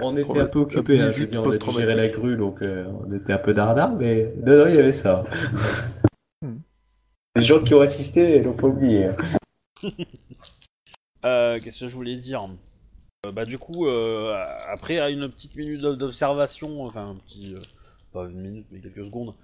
On 0.00 0.16
était 0.16 0.40
un 0.40 0.46
peu 0.46 0.66
la 0.74 0.80
hein, 0.80 1.10
je 1.10 1.20
veux 1.20 1.26
dire, 1.26 1.42
on 1.42 1.50
a 1.50 1.56
dû 1.56 1.70
gérer 1.70 1.94
la 1.94 2.08
grue, 2.08 2.36
donc 2.36 2.60
euh, 2.62 2.84
on 3.06 3.12
était 3.12 3.32
un 3.32 3.38
peu 3.38 3.54
dardard, 3.54 3.94
mais 3.94 4.32
non, 4.44 4.58
non, 4.58 4.66
il 4.66 4.74
y 4.74 4.78
avait 4.78 4.92
ça. 4.92 5.24
Hmm. 6.42 6.58
Les 7.34 7.42
gens 7.42 7.62
qui 7.62 7.74
ont 7.74 7.80
assisté 7.80 8.42
n'ont 8.42 8.52
pas 8.52 8.66
oublié. 8.66 9.06
hein. 9.06 9.88
Euh, 11.24 11.58
Qu'est-ce 11.60 11.80
que 11.80 11.88
je 11.88 11.94
voulais 11.94 12.16
dire? 12.16 12.42
Euh, 12.42 12.48
Bah 13.32 13.44
du 13.44 13.58
coup, 13.58 13.86
euh, 13.86 14.42
après 14.68 14.98
à 14.98 15.10
une 15.10 15.28
petite 15.30 15.54
minute 15.56 15.80
d'o- 15.80 15.96
d'observation, 15.96 16.84
enfin 16.84 17.10
un 17.10 17.14
petit, 17.14 17.54
euh, 17.54 17.60
pas 18.12 18.24
une 18.24 18.40
minute 18.40 18.66
mais 18.70 18.80
quelques 18.80 19.04
secondes, 19.04 19.34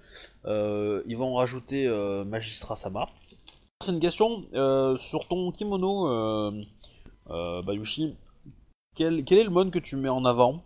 euh, 0.45 1.01
ils 1.07 1.17
vont 1.17 1.35
rajouter 1.35 1.85
euh, 1.87 2.23
Magistrat 2.23 2.75
Sama. 2.75 3.09
C'est 3.83 3.91
une 3.91 3.99
question 3.99 4.45
euh, 4.53 4.95
sur 4.95 5.27
ton 5.27 5.51
kimono, 5.51 6.07
euh, 6.07 6.61
euh, 7.29 7.61
Bayushi. 7.63 8.15
Quel, 8.95 9.19
est 9.27 9.43
le 9.43 9.49
mode 9.49 9.71
que 9.71 9.79
tu 9.79 9.95
mets 9.95 10.09
en 10.09 10.23
avant? 10.23 10.63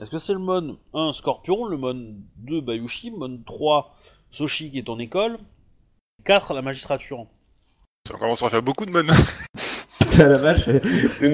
Est-ce 0.00 0.10
que 0.10 0.18
c'est 0.18 0.32
le 0.32 0.40
mode 0.40 0.76
1 0.92 1.12
Scorpion, 1.12 1.66
le 1.66 1.76
mode 1.76 2.16
2 2.38 2.60
Bayushi, 2.60 3.12
mode 3.12 3.44
3 3.44 3.94
Soshi 4.30 4.70
qui 4.72 4.80
est 4.80 4.82
ton 4.82 4.98
école, 4.98 5.38
4 6.24 6.52
la 6.52 6.62
magistrature? 6.62 7.26
Ça 8.06 8.18
commence 8.18 8.42
à 8.42 8.48
faire 8.50 8.62
beaucoup 8.62 8.84
de 8.84 8.90
mon. 8.90 9.06
Putain, 10.14 10.28
la 10.28 10.38
vache, 10.38 10.66
le 10.66 10.80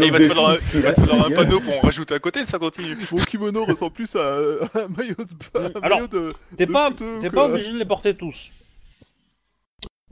Il 0.04 0.10
va 0.10 0.18
te 0.18 0.28
falloir, 0.28 0.52
pistes 0.52 0.64
il 0.66 0.70
qu'il 0.70 0.80
va 0.80 0.88
a, 0.88 0.92
te 0.94 1.00
falloir 1.00 1.26
un 1.26 1.30
panneau 1.30 1.60
pour 1.60 1.76
en 1.76 1.80
rajouter 1.80 2.14
à 2.14 2.18
côté, 2.18 2.44
ça 2.44 2.58
continue. 2.58 2.96
Mon 3.12 3.18
kimono 3.24 3.64
ressemble 3.64 3.92
plus 3.92 4.14
à 4.16 4.36
à 4.74 4.80
un 4.84 4.88
maillot 4.88 5.14
de, 5.16 5.58
un 5.58 5.80
Alors, 5.82 5.98
maillot 6.00 6.08
de, 6.08 6.28
T'es 6.56 6.66
de 6.66 6.72
pas, 6.72 6.90
t'es 7.20 7.30
pas 7.30 7.46
obligé 7.46 7.72
de 7.72 7.78
les 7.78 7.84
porter 7.84 8.14
tous. 8.16 8.50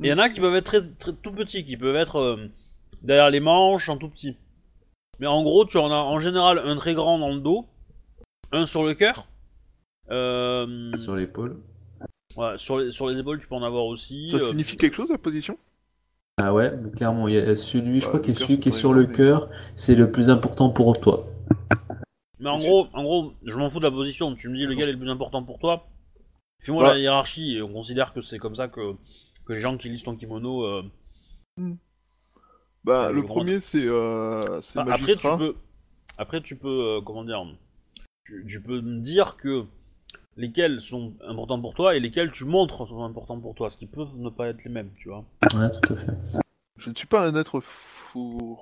Il 0.00 0.06
y 0.06 0.12
en 0.12 0.18
a 0.18 0.28
qui 0.28 0.40
peuvent 0.40 0.54
être 0.54 0.64
très, 0.66 0.82
très- 0.82 1.12
tout 1.12 1.32
petits, 1.32 1.64
qui 1.64 1.76
peuvent 1.76 1.96
être 1.96 2.16
euh, 2.16 2.48
derrière 3.02 3.30
les 3.30 3.40
manches, 3.40 3.88
en 3.88 3.96
tout 3.96 4.08
petit. 4.08 4.36
Mais 5.18 5.26
en 5.26 5.42
gros, 5.42 5.64
tu 5.64 5.78
en 5.78 5.90
as 5.90 5.96
en 5.96 6.20
général 6.20 6.60
un 6.62 6.76
très 6.76 6.94
grand 6.94 7.18
dans 7.18 7.30
le 7.34 7.40
dos, 7.40 7.66
un 8.52 8.66
sur 8.66 8.84
le 8.84 8.94
cœur. 8.94 9.26
Euh, 10.10 10.92
Sur 10.94 11.16
l'épaule. 11.16 11.60
ouais, 12.36 12.56
sur, 12.56 12.78
les, 12.78 12.90
sur 12.90 13.08
les 13.08 13.18
épaules, 13.18 13.40
tu 13.40 13.48
peux 13.48 13.56
en 13.56 13.62
avoir 13.62 13.86
aussi. 13.86 14.30
Ça 14.30 14.36
euh, 14.36 14.50
signifie 14.50 14.76
quelque 14.76 14.94
chose 14.94 15.10
la 15.10 15.18
position? 15.18 15.58
Ah 16.40 16.54
ouais, 16.54 16.76
mais 16.76 16.90
clairement, 16.90 17.26
il 17.28 17.34
y 17.34 17.38
a 17.38 17.56
celui, 17.56 18.00
je 18.00 18.04
Bah, 18.06 18.08
crois 18.10 18.20
que 18.20 18.26
cœur, 18.26 18.36
celui 18.36 18.60
qui 18.60 18.68
est 18.68 18.72
sur 18.72 18.92
le 18.92 19.06
cœur, 19.06 19.48
c'est 19.74 19.96
le 19.96 20.12
plus 20.12 20.30
important 20.30 20.70
pour 20.70 21.00
toi. 21.00 21.26
Mais 22.40 22.48
en 22.48 22.58
gros, 22.58 22.86
en 22.92 23.02
gros, 23.02 23.32
je 23.44 23.56
m'en 23.56 23.68
fous 23.68 23.80
de 23.80 23.84
la 23.84 23.90
position. 23.90 24.34
Tu 24.36 24.48
me 24.48 24.56
dis 24.56 24.64
lequel 24.66 24.88
est 24.88 24.92
le 24.92 24.98
plus 24.98 25.10
important 25.10 25.42
pour 25.42 25.58
toi. 25.58 25.88
Fais-moi 26.62 26.84
Ouais. 26.84 26.90
la 26.90 26.98
hiérarchie 26.98 27.56
et 27.56 27.62
on 27.62 27.72
considère 27.72 28.12
que 28.14 28.20
c'est 28.20 28.38
comme 28.38 28.54
ça 28.54 28.68
que, 28.68 28.94
que 29.44 29.52
les 29.52 29.60
gens 29.60 29.76
qui 29.76 29.88
lisent 29.88 30.04
ton 30.04 30.14
kimono. 30.16 30.64
euh, 30.64 30.82
Bah, 32.84 33.06
Euh, 33.06 33.08
le 33.08 33.14
le 33.16 33.22
grand- 33.22 33.34
premier 33.34 33.58
c'est 33.60 33.84
euh, 33.86 34.60
c'est 34.62 34.78
Enfin, 34.78 34.92
après, 34.92 35.16
tu 35.16 35.26
magistrat. 35.26 35.38
peux, 35.38 35.56
après, 36.18 36.40
tu 36.40 36.56
peux, 36.56 36.68
euh, 36.68 37.00
comment 37.04 37.24
dire, 37.24 37.44
tu, 38.24 38.44
tu 38.48 38.60
peux 38.62 38.80
me 38.80 39.00
dire 39.00 39.36
que 39.36 39.64
lesquels 40.38 40.80
sont 40.80 41.12
importants 41.26 41.60
pour 41.60 41.74
toi 41.74 41.96
et 41.96 42.00
lesquels 42.00 42.30
tu 42.30 42.44
montres 42.44 42.88
sont 42.88 43.02
importants 43.02 43.38
pour 43.38 43.54
toi, 43.54 43.68
ce 43.68 43.76
qui 43.76 43.86
peuvent 43.86 44.16
ne 44.16 44.30
pas 44.30 44.48
être 44.48 44.64
les 44.64 44.70
mêmes, 44.70 44.90
tu 44.96 45.08
vois. 45.08 45.24
Ouais, 45.54 45.70
tout 45.70 45.92
à 45.92 45.96
fait. 45.96 46.12
Je 46.78 46.90
ne 46.90 46.94
suis 46.94 47.08
pas 47.08 47.28
un 47.28 47.34
être 47.34 47.60
fou. 47.60 48.58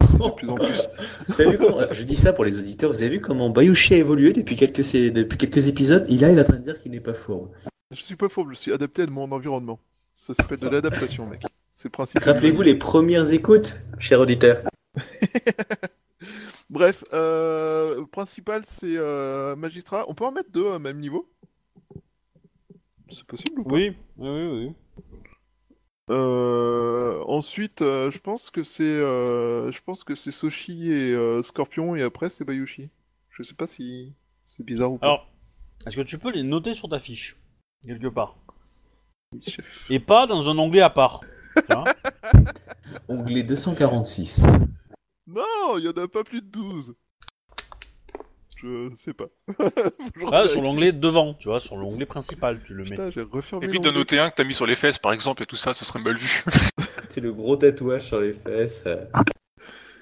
De 0.00 0.30
plus 0.34 0.48
en 0.50 0.56
plus. 0.56 0.88
T'as 1.36 1.48
vu 1.48 1.56
comment, 1.56 1.78
je 1.90 2.02
dis 2.02 2.16
ça 2.16 2.32
pour 2.32 2.44
les 2.44 2.58
auditeurs, 2.58 2.90
vous 2.90 3.00
avez 3.00 3.12
vu 3.12 3.20
comment 3.20 3.48
Bayushi 3.48 3.94
a 3.94 3.98
évolué 3.98 4.32
depuis 4.32 4.56
quelques, 4.56 4.80
depuis 4.80 5.38
quelques 5.38 5.68
épisodes? 5.68 6.04
Et 6.10 6.18
là, 6.18 6.32
il 6.32 6.38
est 6.38 6.40
en 6.40 6.44
train 6.44 6.58
de 6.58 6.64
dire 6.64 6.82
qu'il 6.82 6.90
n'est 6.90 7.00
pas 7.00 7.14
fourbe. 7.14 7.50
Je 7.92 8.02
suis 8.02 8.16
pas 8.16 8.28
fourbe, 8.28 8.50
je 8.50 8.56
suis 8.56 8.72
adapté 8.72 9.02
à 9.02 9.06
mon 9.06 9.30
environnement. 9.30 9.78
Ça 10.16 10.34
s'appelle 10.34 10.58
de 10.58 10.68
l'adaptation, 10.68 11.26
mec. 11.26 11.42
C'est 11.70 11.86
le 11.86 11.92
principe. 11.92 12.18
Rappelez-vous 12.18 12.62
les 12.62 12.74
premières 12.74 13.32
écoutes, 13.32 13.80
cher 14.00 14.18
auditeur. 14.18 14.62
Bref, 16.70 17.04
euh, 17.12 17.96
le 18.00 18.06
principal 18.06 18.64
c'est 18.66 18.96
euh, 18.96 19.54
magistrat. 19.56 20.04
On 20.08 20.14
peut 20.14 20.24
en 20.24 20.32
mettre 20.32 20.50
deux 20.50 20.70
à 20.72 20.78
même 20.78 20.98
niveau? 20.98 21.30
C'est 23.10 23.24
possible 23.24 23.60
ou 23.60 23.64
pas? 23.64 23.74
Oui, 23.74 23.96
oui, 24.16 24.28
oui, 24.28 24.66
oui. 24.66 24.74
Euh, 26.10 27.22
ensuite, 27.26 27.80
euh, 27.80 28.10
je 28.10 28.18
pense 28.18 28.50
que 28.50 28.62
c'est, 28.62 28.82
euh, 28.82 29.72
je 29.72 29.80
pense 29.82 30.04
que 30.04 30.14
c'est 30.14 30.32
Soshi 30.32 30.90
et 30.90 31.12
euh, 31.12 31.42
Scorpion 31.42 31.96
et 31.96 32.02
après 32.02 32.28
c'est 32.28 32.44
Bayushi. 32.44 32.90
Je 33.30 33.42
sais 33.42 33.54
pas 33.54 33.66
si 33.66 34.12
c'est 34.46 34.64
bizarre 34.64 34.92
ou 34.92 34.98
pas. 34.98 35.06
Alors, 35.06 35.26
est-ce 35.86 35.96
que 35.96 36.02
tu 36.02 36.18
peux 36.18 36.30
les 36.30 36.42
noter 36.42 36.74
sur 36.74 36.88
ta 36.88 36.98
fiche 36.98 37.36
quelque 37.86 38.08
part? 38.08 38.36
Oui, 39.32 39.42
chef. 39.46 39.64
et 39.90 39.98
pas 39.98 40.26
dans 40.26 40.48
un 40.48 40.58
onglet 40.58 40.82
à 40.82 40.90
part 40.90 41.20
Onglet 43.08 43.42
246. 43.42 44.46
Non, 45.26 45.78
il 45.78 45.84
y 45.84 45.88
en 45.88 45.92
a 45.92 46.08
pas 46.08 46.24
plus 46.24 46.42
de 46.42 46.46
12. 46.48 46.94
Je 48.62 48.90
sais 48.98 49.12
pas. 49.14 49.26
Ah, 50.32 50.46
sur 50.48 50.62
l'onglet 50.62 50.92
devant, 50.92 51.34
tu 51.34 51.48
vois, 51.48 51.60
sur 51.60 51.76
l'onglet 51.76 52.06
principal, 52.06 52.62
tu 52.64 52.72
le 52.74 52.84
mets. 52.84 52.90
Putain, 52.90 53.10
j'ai 53.10 53.22
refermé 53.22 53.66
Évite 53.66 53.82
de 53.82 53.88
l'onglet. 53.88 54.00
noter 54.00 54.18
un 54.18 54.30
que 54.30 54.36
t'as 54.36 54.44
mis 54.44 54.54
sur 54.54 54.66
les 54.66 54.74
fesses, 54.74 54.98
par 54.98 55.12
exemple, 55.12 55.42
et 55.42 55.46
tout 55.46 55.56
ça, 55.56 55.74
ce 55.74 55.84
serait 55.84 55.98
mal 56.00 56.16
vu. 56.16 56.44
C'est 57.08 57.20
le 57.20 57.32
gros 57.32 57.56
tatouage 57.56 58.02
sur 58.02 58.20
les 58.20 58.32
fesses. 58.32 58.84
euh. 58.86 59.04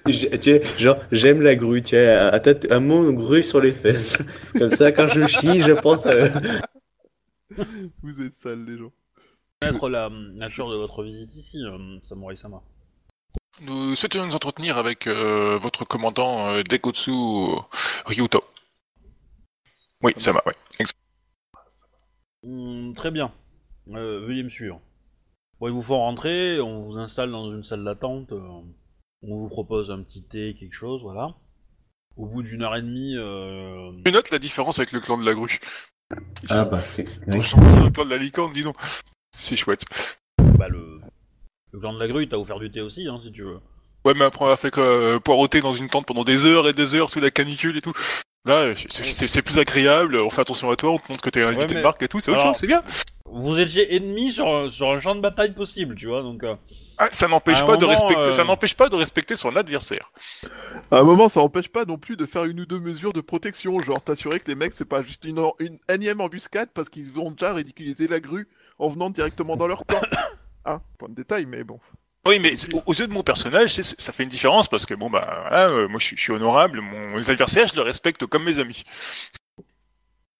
J'ai- 0.07 0.29
Tu 0.39 0.51
sais, 0.51 0.61
genre, 0.77 0.97
j'aime 1.11 1.41
la 1.41 1.55
grue, 1.55 1.81
tu 1.81 1.89
sais, 1.91 2.13
un, 2.15 2.39
tat- 2.39 2.67
un 2.71 2.79
mot 2.79 3.11
grue 3.13 3.43
sur 3.43 3.59
les 3.61 3.71
fesses. 3.71 4.17
Comme 4.57 4.69
ça, 4.69 4.91
quand 4.91 5.07
je 5.07 5.25
chie, 5.25 5.61
je 5.61 5.71
pense. 5.73 6.05
euh, 6.05 6.29
Vous 8.01 8.21
êtes 8.21 8.33
sales 8.35 8.63
les 8.65 8.77
gens. 8.77 8.91
Connaître 9.61 9.89
la 9.89 10.09
nature 10.09 10.69
de 10.69 10.75
votre 10.77 11.03
visite 11.03 11.33
ici, 11.35 11.63
euh, 11.63 11.97
Samurai 12.01 12.35
Sama. 12.35 12.61
Nous 13.61 13.95
souhaitions 13.95 14.25
nous 14.25 14.35
entretenir 14.35 14.77
avec 14.77 15.07
euh, 15.07 15.57
votre 15.57 15.85
commandant 15.85 16.49
euh, 16.49 16.63
Dekotsu 16.63 17.11
Ryuto. 18.05 18.43
Oui, 20.01 20.13
ça 20.17 20.31
va, 20.33 20.41
ouais. 20.45 20.55
Ex- 20.79 20.91
Hum, 22.45 22.93
très 22.93 23.09
bien. 23.11 23.31
Euh, 23.93 24.25
veuillez 24.25 24.43
me 24.43 24.49
suivre. 24.49 24.81
Bon, 25.59 25.67
ils 25.67 25.73
vous 25.73 25.81
font 25.81 25.99
rentrer, 25.99 26.59
on 26.59 26.77
vous 26.77 26.97
installe 26.97 27.31
dans 27.31 27.49
une 27.53 27.63
salle 27.63 27.85
d'attente, 27.85 28.33
euh, 28.33 28.41
on 29.21 29.35
vous 29.37 29.47
propose 29.47 29.91
un 29.91 30.01
petit 30.03 30.23
thé, 30.23 30.53
quelque 30.59 30.73
chose, 30.73 31.01
voilà. 31.03 31.35
Au 32.17 32.25
bout 32.25 32.43
d'une 32.43 32.63
heure 32.63 32.75
et 32.75 32.81
demie, 32.81 33.15
euh, 33.15 33.91
Tu 34.03 34.11
notes 34.11 34.29
la 34.31 34.39
différence 34.39 34.79
avec 34.79 34.91
le 34.91 34.99
clan 34.99 35.17
de 35.17 35.23
la 35.25 35.33
grue. 35.33 35.59
Ils 36.11 36.47
Ah 36.49 36.63
sont 36.65 36.69
bah, 36.69 36.83
c'est. 36.83 37.05
oui. 37.27 37.41
gentils, 37.41 37.83
le 37.85 37.89
clan 37.91 38.03
de 38.05 38.09
la 38.09 38.17
licorne, 38.17 38.51
dis 38.51 38.61
donc. 38.63 38.75
C'est 39.31 39.55
chouette. 39.55 39.85
bah, 40.57 40.67
le, 40.67 40.99
le 41.73 41.79
clan 41.79 41.93
de 41.93 41.99
la 41.99 42.07
grue 42.07 42.27
t'a 42.27 42.37
offert 42.39 42.59
du 42.59 42.69
thé 42.69 42.81
aussi, 42.81 43.07
hein, 43.07 43.19
si 43.23 43.31
tu 43.31 43.43
veux. 43.43 43.59
Ouais, 44.05 44.13
mais 44.15 44.25
après, 44.25 44.45
on 44.45 44.49
a 44.49 44.57
fait 44.57 44.71
que 44.71 44.81
euh, 44.81 45.19
poireauter 45.19 45.61
dans 45.61 45.73
une 45.73 45.89
tente 45.89 46.05
pendant 46.05 46.23
des 46.23 46.45
heures 46.45 46.67
et 46.67 46.73
des 46.73 46.93
heures 46.95 47.09
sous 47.09 47.19
la 47.19 47.31
canicule 47.31 47.77
et 47.77 47.81
tout. 47.81 47.93
Là, 48.45 48.73
c'est- 48.89 49.41
plus 49.41 49.57
agréable, 49.57 50.17
on 50.17 50.29
fait 50.29 50.41
attention 50.41 50.69
à 50.69 50.75
toi, 50.75 50.91
on 50.91 50.97
te 50.97 51.05
montre 51.07 51.21
que 51.21 51.29
t'es 51.29 51.41
un 51.41 51.47
invité 51.47 51.75
mais- 51.75 51.79
de 51.79 51.83
marque 51.83 52.03
et 52.03 52.09
tout, 52.09 52.19
c'est 52.19 52.29
autre 52.29 52.41
chose, 52.41 52.57
c'est 52.57 52.67
bien. 52.67 52.83
Vous 53.25 53.57
étiez 53.57 53.95
ennemis 53.95 54.33
sur, 54.33 54.47
un- 54.53 54.67
sur 54.69 54.91
un 54.91 54.99
champ 54.99 55.15
de 55.15 55.21
bataille 55.21 55.53
possible, 55.53 55.95
tu 55.95 56.07
vois, 56.07 56.21
donc... 56.21 56.43
euh, 56.43 56.55
Ah, 56.97 57.07
ça 57.11 57.27
n'empêche 57.29 57.63
pas 57.65 57.77
de 57.77 57.85
respecter, 57.85 58.17
euh, 58.21 58.31
ça 58.31 58.43
n'empêche 58.43 58.75
pas 58.75 58.89
de 58.89 58.95
respecter 58.95 59.35
son 59.37 59.55
adversaire. 59.55 60.11
À 60.91 60.97
un 60.99 61.03
moment, 61.03 61.29
ça 61.29 61.39
empêche 61.39 61.69
pas 61.69 61.85
non 61.85 61.97
plus 61.97 62.17
de 62.17 62.25
faire 62.25 62.43
une 62.43 62.59
ou 62.59 62.65
deux 62.65 62.79
mesures 62.79 63.13
de 63.13 63.21
protection, 63.21 63.79
genre 63.79 64.01
t'assurer 64.01 64.41
que 64.41 64.49
les 64.51 64.55
mecs 64.55 64.73
c'est 64.75 64.83
pas 64.87 65.01
juste 65.01 65.23
une, 65.23 65.41
une 65.59 65.79
énième 65.89 66.19
embuscade 66.19 66.67
parce 66.73 66.89
qu'ils 66.89 67.17
ont 67.17 67.31
déjà 67.31 67.53
ridiculisé 67.53 68.07
la 68.07 68.19
grue 68.19 68.47
en 68.77 68.89
venant 68.89 69.09
directement 69.09 69.55
dans 69.55 69.67
leur 69.67 69.85
camp. 69.85 70.01
Ah, 70.65 70.81
point 70.97 71.09
de 71.09 71.15
détail, 71.15 71.45
mais 71.45 71.63
bon. 71.63 71.79
Oui, 72.25 72.39
mais 72.39 72.53
aux 72.85 72.93
yeux 72.93 73.07
de 73.07 73.11
mon 73.11 73.23
personnage, 73.23 73.81
ça 73.81 74.13
fait 74.13 74.23
une 74.23 74.29
différence 74.29 74.69
parce 74.69 74.85
que 74.85 74.93
bon 74.93 75.09
bah 75.09 75.19
voilà, 75.25 75.69
euh, 75.71 75.87
moi 75.89 75.99
je 75.99 76.05
suis, 76.05 76.15
je 76.15 76.21
suis 76.21 76.31
honorable, 76.31 76.79
mon, 76.79 77.17
mes 77.17 77.29
adversaires 77.29 77.67
je 77.67 77.75
les 77.75 77.81
respecte 77.81 78.25
comme 78.27 78.45
mes 78.45 78.59
amis. 78.59 78.85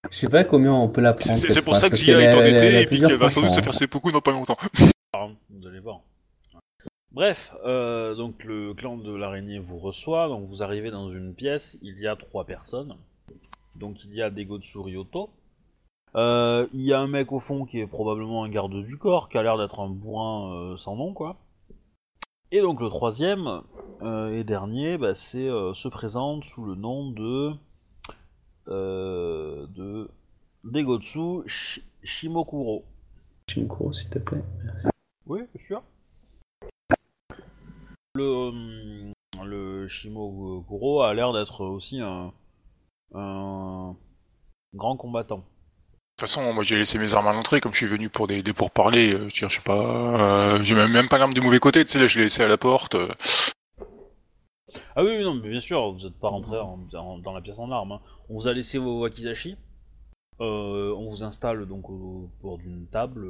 Je 0.10 0.18
sais 0.18 0.30
pas 0.30 0.46
combien 0.46 0.74
on 0.74 0.88
peut 0.88 1.02
la 1.02 1.16
C'est 1.20 1.34
prendre. 1.34 1.62
pour 1.62 1.76
ça 1.76 1.90
que 1.90 1.96
qu'elle 1.96 2.22
est 2.22 2.28
a 2.28 2.82
et 2.82 2.86
puis 2.86 3.02
qu'elle 3.02 3.16
va 3.16 3.28
sans 3.28 3.42
doute 3.42 3.52
se 3.52 3.60
hein. 3.60 3.64
faire 3.64 3.74
ses 3.74 3.88
coups 3.88 4.14
dans 4.14 4.22
pas 4.22 4.32
longtemps. 4.32 4.58
Vous 5.50 5.68
allez 5.68 5.80
voir. 5.80 6.02
Bref, 7.12 7.54
euh, 7.64 8.16
donc 8.16 8.44
le 8.44 8.74
clan 8.74 8.98
de 8.98 9.14
l'araignée 9.14 9.60
vous 9.60 9.78
reçoit, 9.78 10.28
donc 10.30 10.46
vous 10.46 10.64
arrivez 10.64 10.90
dans 10.90 11.12
une 11.12 11.36
pièce, 11.36 11.78
il 11.82 12.00
y 12.00 12.08
a 12.08 12.16
trois 12.16 12.46
personnes. 12.46 12.96
Donc 13.76 14.04
il 14.04 14.14
y 14.16 14.22
a 14.22 14.30
Degotsu 14.30 14.80
Ryoto. 14.80 15.30
Euh, 16.16 16.68
il 16.74 16.82
y 16.82 16.94
a 16.94 17.00
un 17.00 17.08
mec 17.08 17.32
au 17.32 17.40
fond 17.40 17.66
qui 17.66 17.80
est 17.80 17.88
probablement 17.88 18.44
un 18.44 18.50
garde 18.50 18.84
du 18.84 18.98
corps, 18.98 19.30
qui 19.30 19.38
a 19.38 19.44
l'air 19.44 19.58
d'être 19.58 19.80
un 19.80 19.90
bourrin 19.90 20.54
euh, 20.54 20.78
sans 20.78 20.96
nom, 20.96 21.14
quoi. 21.14 21.38
Et 22.52 22.62
donc 22.62 22.82
le 22.82 22.90
troisième 22.90 23.62
euh, 24.04 24.32
et 24.38 24.44
dernier, 24.44 24.98
bah, 25.00 25.16
c'est 25.16 25.48
se 25.48 25.88
présente 25.88 26.44
sous 26.44 26.64
le 26.64 26.76
nom 26.76 27.10
de 27.10 27.54
de 28.68 30.10
Degotsu 30.64 31.48
Shi- 31.48 31.84
Shimokuro. 32.04 32.86
Shinko, 33.50 33.92
s'il 33.92 34.10
te 34.10 34.20
plaît. 34.20 34.44
Merci. 34.64 34.88
Oui, 35.26 35.42
bien 35.54 35.66
sûr. 35.66 35.82
Le, 38.16 39.12
le 39.44 39.88
Shimoguro 39.88 41.02
a 41.02 41.14
l'air 41.16 41.34
d'être 41.34 41.66
aussi 41.66 42.00
un, 42.00 42.32
un 43.16 43.96
grand 44.76 44.96
combattant. 44.96 45.44
De 46.24 46.26
toute 46.26 46.36
façon, 46.38 46.54
moi 46.54 46.64
j'ai 46.64 46.78
laissé 46.78 46.98
mes 47.00 47.14
armes 47.16 47.28
à 47.28 47.34
l'entrée 47.34 47.60
comme 47.60 47.74
je 47.74 47.80
suis 47.80 47.86
venu 47.86 48.08
pour 48.08 48.28
des, 48.28 48.42
des 48.42 48.54
pourparlers. 48.54 49.14
euh, 49.14 49.28
je 49.28 49.36
dire, 49.36 49.50
je 49.50 49.58
sais 49.58 49.62
pas, 49.62 50.42
euh, 50.42 50.64
j'ai 50.64 50.74
même, 50.74 51.10
pas 51.10 51.18
l'arme 51.18 51.34
du 51.34 51.42
mauvais 51.42 51.60
côté. 51.60 51.84
Tu 51.84 51.92
sais 51.92 52.00
là, 52.00 52.08
je 52.08 52.18
l'ai 52.20 52.24
laissé 52.24 52.42
à 52.44 52.48
la 52.48 52.56
porte. 52.58 52.96
euh. 52.96 53.10
Ah 54.96 55.04
oui, 55.04 55.22
non, 55.22 55.34
mais 55.34 55.50
bien 55.50 55.60
sûr, 55.60 55.92
vous 55.92 56.00
n'êtes 56.06 56.18
pas 56.18 56.30
rentré 56.30 56.58
en- 56.58 56.80
en- 56.94 57.18
dans 57.18 57.34
la 57.34 57.42
pièce 57.42 57.60
en 57.60 57.70
armes. 57.72 57.92
hein. 57.92 58.00
On 58.30 58.36
vous 58.36 58.48
a 58.48 58.54
laissé 58.54 58.78
vos 58.78 59.02
wakizashi. 59.02 59.58
On 60.40 61.06
vous 61.10 61.26
installe 61.26 61.66
donc 61.66 61.90
au 61.90 62.30
bord 62.42 62.58
d'une 62.58 62.88
table. 62.88 63.28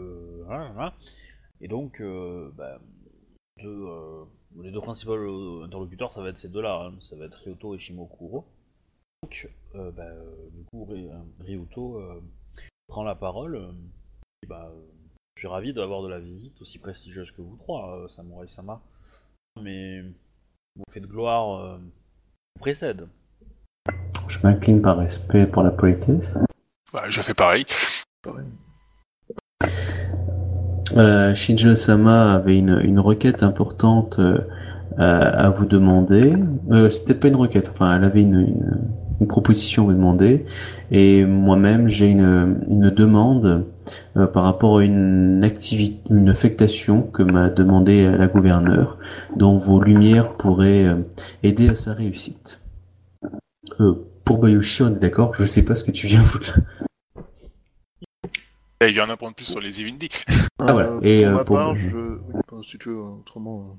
Et 1.61 1.67
donc, 1.67 1.99
bah, 2.55 2.77
les 3.57 4.71
deux 4.71 4.81
principaux 4.81 5.63
interlocuteurs, 5.63 6.11
ça 6.11 6.21
va 6.21 6.29
être 6.29 6.37
ces 6.37 6.49
deux-là. 6.49 6.89
hein. 6.91 6.93
Ça 6.99 7.15
va 7.15 7.25
être 7.25 7.39
Ryoto 7.43 7.73
et 7.73 7.79
Shimokuro. 7.79 8.45
Donc, 9.23 9.49
bah, 9.73 10.03
du 10.55 10.63
coup, 10.65 10.85
Ry- 10.85 11.07
euh, 11.09 11.43
Ryoto 11.43 11.99
prend 12.93 13.03
la 13.03 13.15
parole. 13.15 13.55
euh, 13.55 13.71
et 14.43 14.47
bah, 14.47 14.69
euh, 14.71 14.79
je 15.35 15.41
suis 15.41 15.47
ravi 15.47 15.73
d'avoir 15.73 16.03
de 16.03 16.09
la 16.09 16.19
visite 16.19 16.61
aussi 16.61 16.77
prestigieuse 16.77 17.31
que 17.31 17.41
vous 17.41 17.55
trois, 17.55 17.97
euh, 17.97 18.07
Samurai 18.07 18.45
Sama. 18.47 18.81
Mais 19.59 20.03
vos 20.75 20.83
faits 20.91 21.01
de 21.01 21.07
gloire 21.07 21.59
euh, 21.59 21.77
vous 21.79 22.59
précèdent. 22.59 23.07
Je 24.27 24.37
m'incline 24.43 24.79
par 24.79 24.97
respect 24.97 25.47
pour 25.47 25.63
la 25.63 25.71
politesse. 25.71 26.37
Bah, 26.93 27.09
je 27.09 27.19
fais 27.21 27.33
pareil. 27.33 27.65
Euh, 30.95 31.33
Shinjo-sama 31.33 32.35
avait 32.35 32.59
une, 32.59 32.79
une 32.83 32.99
requête 32.99 33.41
importante 33.41 34.19
euh, 34.19 34.37
à, 34.99 35.45
à 35.45 35.49
vous 35.49 35.65
demander. 35.65 36.35
Euh, 36.69 36.91
c'est 36.91 37.05
peut-être 37.05 37.21
pas 37.21 37.27
une 37.29 37.37
requête, 37.37 37.69
enfin, 37.69 37.97
elle 37.97 38.03
avait 38.03 38.21
une, 38.21 38.39
une, 38.39 38.93
une 39.23 39.27
proposition 39.29 39.83
à 39.83 39.85
vous 39.85 39.93
demander. 39.93 40.45
Et 40.91 41.23
moi-même, 41.25 41.87
j'ai 41.87 42.09
une, 42.09 42.61
une 42.67 42.89
demande 42.89 43.65
euh, 44.17 44.27
par 44.27 44.43
rapport 44.43 44.79
à 44.79 44.83
une 44.83 45.41
activité, 45.45 46.01
une 46.09 46.29
affectation 46.29 47.03
que 47.03 47.23
m'a 47.23 47.49
demandé 47.49 48.03
la 48.05 48.27
gouverneure, 48.27 48.97
dont 49.37 49.57
vos 49.57 49.81
lumières 49.81 50.33
pourraient 50.33 50.85
euh, 50.85 50.95
aider 51.41 51.69
à 51.69 51.75
sa 51.75 51.93
réussite. 51.93 52.61
Euh, 53.79 53.93
pour 54.25 54.39
Bayushi, 54.39 54.83
on 54.83 54.87
est 54.87 54.99
d'accord 54.99 55.33
Je 55.35 55.45
sais 55.45 55.63
pas 55.63 55.75
ce 55.75 55.85
que 55.85 55.91
tu 55.91 56.05
viens 56.07 56.21
foutre 56.21 56.59
là. 56.59 56.63
Et 58.85 58.89
il 58.89 58.95
y 58.97 58.99
en 58.99 59.09
a 59.09 59.15
de 59.15 59.33
plus 59.33 59.45
sur 59.45 59.61
les 59.61 59.79
Evindi. 59.79 60.09
Ah, 60.59 60.73
voilà. 60.73 60.97
Et, 61.01 61.23
pour 61.23 61.31
ma 61.33 61.43
pour- 61.45 61.55
part, 61.55 61.75
je... 61.75 61.87
oui, 61.87 62.41
enfin, 62.51 62.61
si 62.69 62.77
tu 62.77 62.89
veux, 62.89 62.99
autrement... 62.99 63.77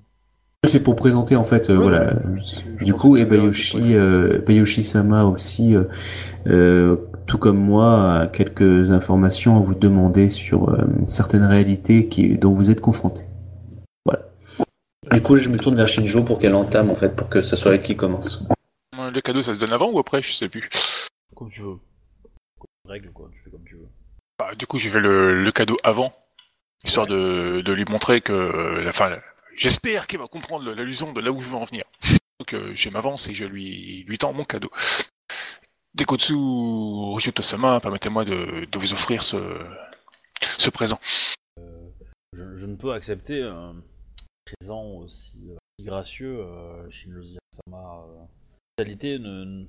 C'est 0.66 0.82
pour 0.82 0.96
présenter 0.96 1.36
en 1.36 1.44
fait, 1.44 1.70
euh, 1.70 1.76
voilà, 1.76 2.14
Du 2.80 2.94
coup, 2.94 3.16
et 3.16 3.24
bien, 3.24 3.38
Bayoshi, 3.38 3.78
c'est 3.78 3.94
euh, 3.94 4.40
Bayoshi-sama 4.46 5.24
aussi, 5.24 5.74
euh, 5.74 5.84
euh, 6.46 6.96
tout 7.26 7.38
comme 7.38 7.58
moi, 7.58 8.20
a 8.20 8.26
quelques 8.26 8.90
informations 8.90 9.56
à 9.56 9.60
vous 9.60 9.74
demander 9.74 10.28
sur 10.30 10.68
euh, 10.70 10.84
certaines 11.06 11.44
réalités 11.44 12.08
qui, 12.08 12.36
dont 12.38 12.52
vous 12.52 12.70
êtes 12.70 12.80
confrontés. 12.80 13.24
Voilà. 14.04 14.22
Du 15.12 15.22
coup, 15.22 15.36
je 15.36 15.48
me 15.48 15.58
tourne 15.58 15.76
vers 15.76 15.88
Shinjo 15.88 16.22
pour 16.22 16.38
qu'elle 16.38 16.54
entame, 16.54 16.90
en 16.90 16.94
fait, 16.94 17.14
pour 17.16 17.28
que 17.28 17.42
ça 17.42 17.56
soit 17.56 17.74
elle 17.74 17.82
qui 17.82 17.96
commence. 17.96 18.44
Euh, 18.98 19.10
Les 19.10 19.22
cadeaux, 19.22 19.42
ça 19.42 19.54
se 19.54 19.60
donne 19.60 19.72
avant 19.72 19.90
ou 19.90 19.98
après? 19.98 20.22
Je 20.22 20.32
sais 20.32 20.48
plus. 20.48 20.68
Comme 21.34 21.50
tu 21.50 21.62
veux. 21.62 21.76
Règle 22.88 23.10
quoi, 23.12 23.30
tu 23.32 23.38
fais 23.42 23.50
comme 23.50 23.64
tu 23.66 23.76
veux. 23.76 23.88
Bah, 24.38 24.50
du 24.58 24.66
coup, 24.66 24.78
j'ai 24.78 24.90
fait 24.90 25.00
le, 25.00 25.42
le 25.42 25.52
cadeau 25.52 25.76
avant, 25.84 26.12
histoire 26.84 27.06
de, 27.06 27.62
de 27.62 27.72
lui 27.72 27.84
montrer 27.88 28.20
que, 28.20 28.32
euh, 28.32 28.88
enfin, 28.88 29.10
j'espère 29.56 30.06
qu'il 30.06 30.18
va 30.18 30.28
comprendre 30.28 30.72
l'allusion 30.72 31.12
de 31.12 31.20
là 31.20 31.30
où 31.32 31.40
je 31.40 31.48
veux 31.48 31.56
en 31.56 31.64
venir. 31.64 31.84
Donc, 32.40 32.54
euh, 32.54 32.72
je 32.74 32.88
m'avance 32.90 33.28
et 33.28 33.34
je 33.34 33.44
lui, 33.44 34.04
lui 34.04 34.18
tends 34.18 34.32
mon 34.32 34.44
cadeau. 34.44 34.70
Dekotsu 35.94 36.34
Ryuto-sama, 36.34 37.80
permettez-moi 37.80 38.24
de, 38.24 38.64
de 38.64 38.78
vous 38.78 38.92
offrir 38.92 39.22
ce, 39.22 39.36
ce 40.58 40.70
présent. 40.70 40.98
Je, 42.32 42.56
je 42.56 42.66
ne 42.66 42.74
peux 42.74 42.92
accepter 42.92 43.42
un 43.42 43.76
présent 44.44 44.84
aussi, 44.84 45.40
euh, 45.48 45.56
gracieux, 45.84 46.40
euh, 46.40 46.90
Shinji 46.90 47.38
Sama. 47.52 48.04
Euh, 48.08 48.24
qualité 48.76 49.20
ne, 49.20 49.44
ne 49.44 49.64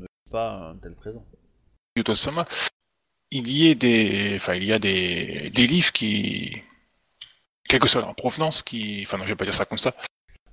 ne 0.00 0.06
pas 0.30 0.70
un 0.70 0.76
tel 0.76 0.94
présent. 0.94 1.24
Ryuto-sama, 1.94 2.46
il 3.30 3.50
y 3.50 3.70
a 3.70 3.74
des, 3.74 4.36
enfin, 4.36 4.54
il 4.54 4.64
y 4.64 4.72
a 4.72 4.78
des, 4.78 5.50
des 5.50 5.66
livres 5.66 5.92
qui, 5.92 6.62
quelle 7.68 7.80
que 7.80 7.88
soit 7.88 8.00
leur 8.00 8.14
provenance, 8.14 8.62
qui, 8.62 9.02
enfin, 9.06 9.18
non, 9.18 9.24
je 9.24 9.30
vais 9.30 9.36
pas 9.36 9.44
dire 9.44 9.54
ça 9.54 9.64
comme 9.64 9.78
ça. 9.78 9.92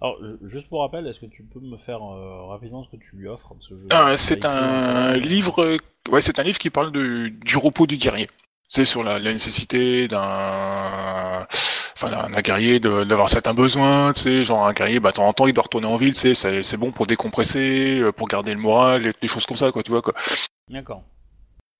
Alors, 0.01 0.17
ju- 0.21 0.49
juste 0.49 0.67
pour 0.69 0.81
rappel, 0.81 1.07
est-ce 1.07 1.19
que 1.19 1.25
tu 1.27 1.43
peux 1.43 1.59
me 1.61 1.77
faire 1.77 2.03
euh, 2.03 2.47
rapidement 2.47 2.83
ce 2.83 2.89
que 2.89 3.01
tu 3.01 3.15
lui 3.15 3.27
offres 3.27 3.53
Ah, 3.91 4.17
c'est 4.17 4.43
un 4.45 5.13
euh, 5.13 5.17
livre, 5.17 5.77
ouais, 6.09 6.21
c'est 6.21 6.39
un 6.39 6.43
livre 6.43 6.57
qui 6.57 6.69
parle 6.69 6.91
de, 6.91 7.27
du 7.27 7.57
repos 7.57 7.87
du 7.87 7.97
guerrier. 7.97 8.29
C'est 8.67 8.85
sur 8.85 9.03
la, 9.03 9.19
la 9.19 9.33
nécessité 9.33 10.07
d'un, 10.07 11.45
enfin, 11.95 12.09
d'un 12.09 12.41
guerrier 12.41 12.79
d'avoir 12.79 13.29
certains 13.29 13.53
besoins, 13.53 14.13
tu 14.13 14.21
sais, 14.21 14.43
genre 14.43 14.65
un 14.65 14.73
guerrier, 14.73 14.99
bah, 14.99 15.11
de 15.11 15.15
temps 15.17 15.27
en 15.27 15.33
temps, 15.33 15.47
il 15.47 15.53
doit 15.53 15.63
retourner 15.63 15.87
en 15.87 15.95
ville, 15.95 16.15
tu 16.15 16.33
sais, 16.33 16.63
c'est 16.63 16.77
bon 16.77 16.91
pour 16.91 17.05
décompresser, 17.05 17.99
euh, 17.99 18.11
pour 18.11 18.27
garder 18.27 18.51
le 18.51 18.59
moral, 18.59 19.05
et 19.05 19.13
des 19.21 19.27
choses 19.27 19.45
comme 19.45 19.57
ça, 19.57 19.71
quoi, 19.71 19.83
tu 19.83 19.91
vois, 19.91 20.01
quoi. 20.01 20.15
D'accord. 20.69 21.03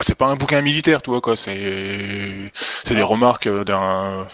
C'est 0.01 0.17
pas 0.17 0.27
un 0.27 0.35
bouquin 0.35 0.61
militaire, 0.61 1.01
tu 1.01 1.09
vois, 1.09 1.21
quoi, 1.21 1.35
c'est, 1.35 2.51
c'est 2.83 2.95
des 2.95 3.01
remarques 3.01 3.47
euh, 3.47 3.63
d'un, 3.63 4.27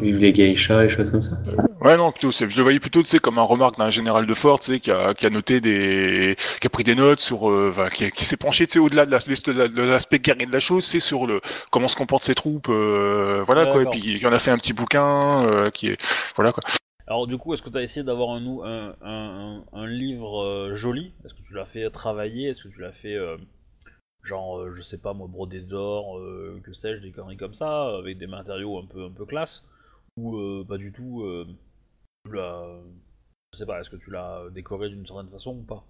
Vive 0.00 0.20
les 0.20 0.32
geishas, 0.34 0.82
les 0.82 0.88
choses 0.88 1.10
comme 1.10 1.22
ça. 1.22 1.36
Ouais, 1.80 1.96
non, 1.96 2.12
plutôt, 2.12 2.30
c'est- 2.30 2.48
je 2.50 2.56
le 2.58 2.62
voyais 2.62 2.78
plutôt, 2.80 3.02
tu 3.02 3.08
sais, 3.08 3.18
comme 3.18 3.38
un 3.38 3.42
remarque 3.42 3.78
d'un 3.78 3.88
général 3.88 4.26
de 4.26 4.34
fort, 4.34 4.60
tu 4.60 4.72
sais, 4.72 4.80
qui 4.80 4.90
a, 4.90 5.14
qui 5.14 5.26
a 5.26 5.30
noté 5.30 5.60
des, 5.60 6.36
qui 6.60 6.66
a 6.66 6.70
pris 6.70 6.84
des 6.84 6.94
notes 6.94 7.20
sur, 7.20 7.50
euh, 7.50 7.72
qui, 7.94 8.10
qui 8.10 8.24
s'est 8.24 8.36
penché, 8.36 8.66
tu 8.66 8.74
sais, 8.74 8.78
au-delà 8.78 9.06
de 9.06 9.10
la- 9.10 9.18
de 9.18 9.52
la- 9.52 9.68
de 9.68 9.82
l'aspect 9.82 10.18
guerrier 10.18 10.44
de 10.46 10.52
la 10.52 10.60
chose, 10.60 10.84
c'est 10.84 11.00
sur 11.00 11.26
le, 11.26 11.40
comment 11.70 11.88
se 11.88 11.96
comportent 11.96 12.22
ses 12.22 12.34
troupes, 12.34 12.68
euh, 12.68 13.42
voilà, 13.46 13.66
quoi, 13.66 13.82
et 13.82 13.86
puis, 13.86 14.18
il 14.20 14.26
en 14.26 14.32
a 14.32 14.38
fait 14.38 14.50
un 14.50 14.58
petit 14.58 14.74
bouquin, 14.74 15.44
euh, 15.46 15.70
qui 15.70 15.88
est, 15.88 15.98
voilà, 16.36 16.52
quoi. 16.52 16.62
Alors 17.06 17.26
du 17.26 17.38
coup, 17.38 17.54
est-ce 17.54 17.62
que 17.62 17.70
tu 17.70 17.78
as 17.78 17.82
essayé 17.82 18.04
d'avoir 18.04 18.30
un, 18.30 18.94
un, 19.02 19.64
un, 19.72 19.86
livre 19.86 20.42
euh, 20.44 20.74
joli? 20.74 21.12
Est-ce 21.24 21.34
que 21.34 21.42
tu 21.42 21.54
l'as 21.54 21.64
fait 21.64 21.88
travailler? 21.90 22.50
Est-ce 22.50 22.64
que 22.64 22.68
tu 22.68 22.80
l'as 22.80 22.92
fait, 22.92 23.16
euh, 23.16 23.36
genre, 24.22 24.58
euh, 24.60 24.74
je 24.76 24.82
sais 24.82 24.98
pas 24.98 25.12
moi, 25.12 25.26
brodé 25.28 25.60
d'or, 25.60 26.18
euh, 26.18 26.60
que 26.64 26.72
sais-je, 26.72 27.00
des 27.00 27.10
conneries 27.10 27.36
comme 27.36 27.54
ça, 27.54 27.96
avec 27.96 28.18
des 28.18 28.28
matériaux 28.28 28.78
un 28.78 28.86
peu, 28.86 29.06
un 29.06 29.10
peu 29.10 29.24
classe? 29.24 29.64
Ou 30.16 30.36
euh, 30.36 30.64
pas 30.68 30.76
du 30.78 30.92
tout 30.92 31.22
euh, 31.22 31.46
tu 32.26 32.32
l'as- 32.34 32.80
Je 33.52 33.58
sais 33.58 33.66
pas, 33.66 33.80
est-ce 33.80 33.90
que 33.90 33.96
tu 33.96 34.10
l'as 34.10 34.44
décoré 34.50 34.88
d'une 34.88 35.06
certaine 35.06 35.30
façon 35.30 35.52
ou 35.52 35.62
pas? 35.62 35.84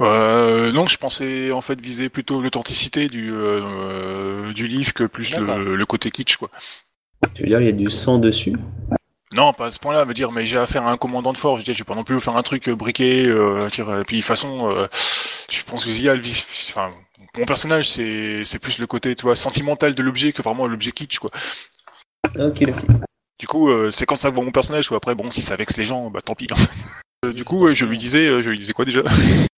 Euh, 0.00 0.72
non, 0.72 0.86
je 0.86 0.96
pensais, 0.96 1.52
en 1.52 1.60
fait, 1.60 1.80
viser 1.80 2.08
plutôt 2.08 2.40
l'authenticité 2.40 3.08
du, 3.08 3.30
euh, 3.32 4.52
du 4.52 4.66
livre 4.66 4.94
que 4.94 5.04
plus 5.04 5.36
le, 5.36 5.76
le 5.76 5.86
côté 5.86 6.10
kitsch, 6.10 6.36
quoi. 6.36 6.50
Tu 7.34 7.42
veux 7.42 7.48
dire, 7.48 7.60
il 7.60 7.66
y 7.66 7.68
a 7.68 7.72
du 7.72 7.90
sang 7.90 8.18
dessus? 8.18 8.54
Non, 9.32 9.52
pas 9.52 9.66
à 9.66 9.70
ce 9.70 9.78
point-là, 9.78 10.04
me 10.04 10.12
dire, 10.14 10.30
mais 10.32 10.46
j'ai 10.46 10.58
affaire 10.58 10.86
à 10.86 10.92
un 10.92 10.96
commandant 10.96 11.32
de 11.32 11.38
force, 11.38 11.60
je 11.60 11.64
dis, 11.64 11.72
je 11.72 11.78
vais 11.78 11.84
pas 11.84 11.94
non 11.94 12.04
plus 12.04 12.14
vous 12.14 12.20
faire 12.20 12.36
un 12.36 12.42
truc 12.42 12.68
briqué, 12.70 13.26
euh, 13.26 13.66
dire, 13.68 14.02
puis 14.06 14.16
de 14.16 14.20
toute 14.22 14.26
façon, 14.28 14.58
euh, 14.70 14.88
je 15.50 15.62
pense 15.62 15.84
que 15.84 15.90
Zia, 15.90 16.14
enfin, 16.14 16.88
mon 17.38 17.46
personnage, 17.46 17.88
c'est, 17.88 18.44
c'est 18.44 18.58
plus 18.58 18.78
le 18.78 18.86
côté, 18.86 19.14
tu 19.14 19.22
vois, 19.22 19.36
sentimental 19.36 19.94
de 19.94 20.02
l'objet 20.02 20.32
que 20.32 20.42
vraiment 20.42 20.66
l'objet 20.66 20.92
kitsch, 20.92 21.18
quoi. 21.18 21.30
Ok, 22.38 22.62
ok. 22.68 23.02
Du 23.42 23.48
coup, 23.48 23.70
euh, 23.70 23.90
c'est 23.90 24.06
quand 24.06 24.14
ça 24.14 24.30
voit 24.30 24.44
mon 24.44 24.52
personnage, 24.52 24.88
ou 24.92 24.94
après, 24.94 25.16
bon, 25.16 25.28
si 25.32 25.42
ça 25.42 25.56
vexe 25.56 25.76
les 25.76 25.84
gens, 25.84 26.10
bah 26.10 26.20
tant 26.24 26.36
pis. 26.36 26.46
hein. 26.52 26.54
Euh, 27.24 27.32
du 27.32 27.44
coup, 27.44 27.74
je 27.74 27.84
lui 27.84 27.98
disais, 27.98 28.28
euh, 28.28 28.40
je 28.40 28.50
lui 28.50 28.58
disais 28.58 28.72
quoi 28.72 28.84
déjà? 28.84 29.00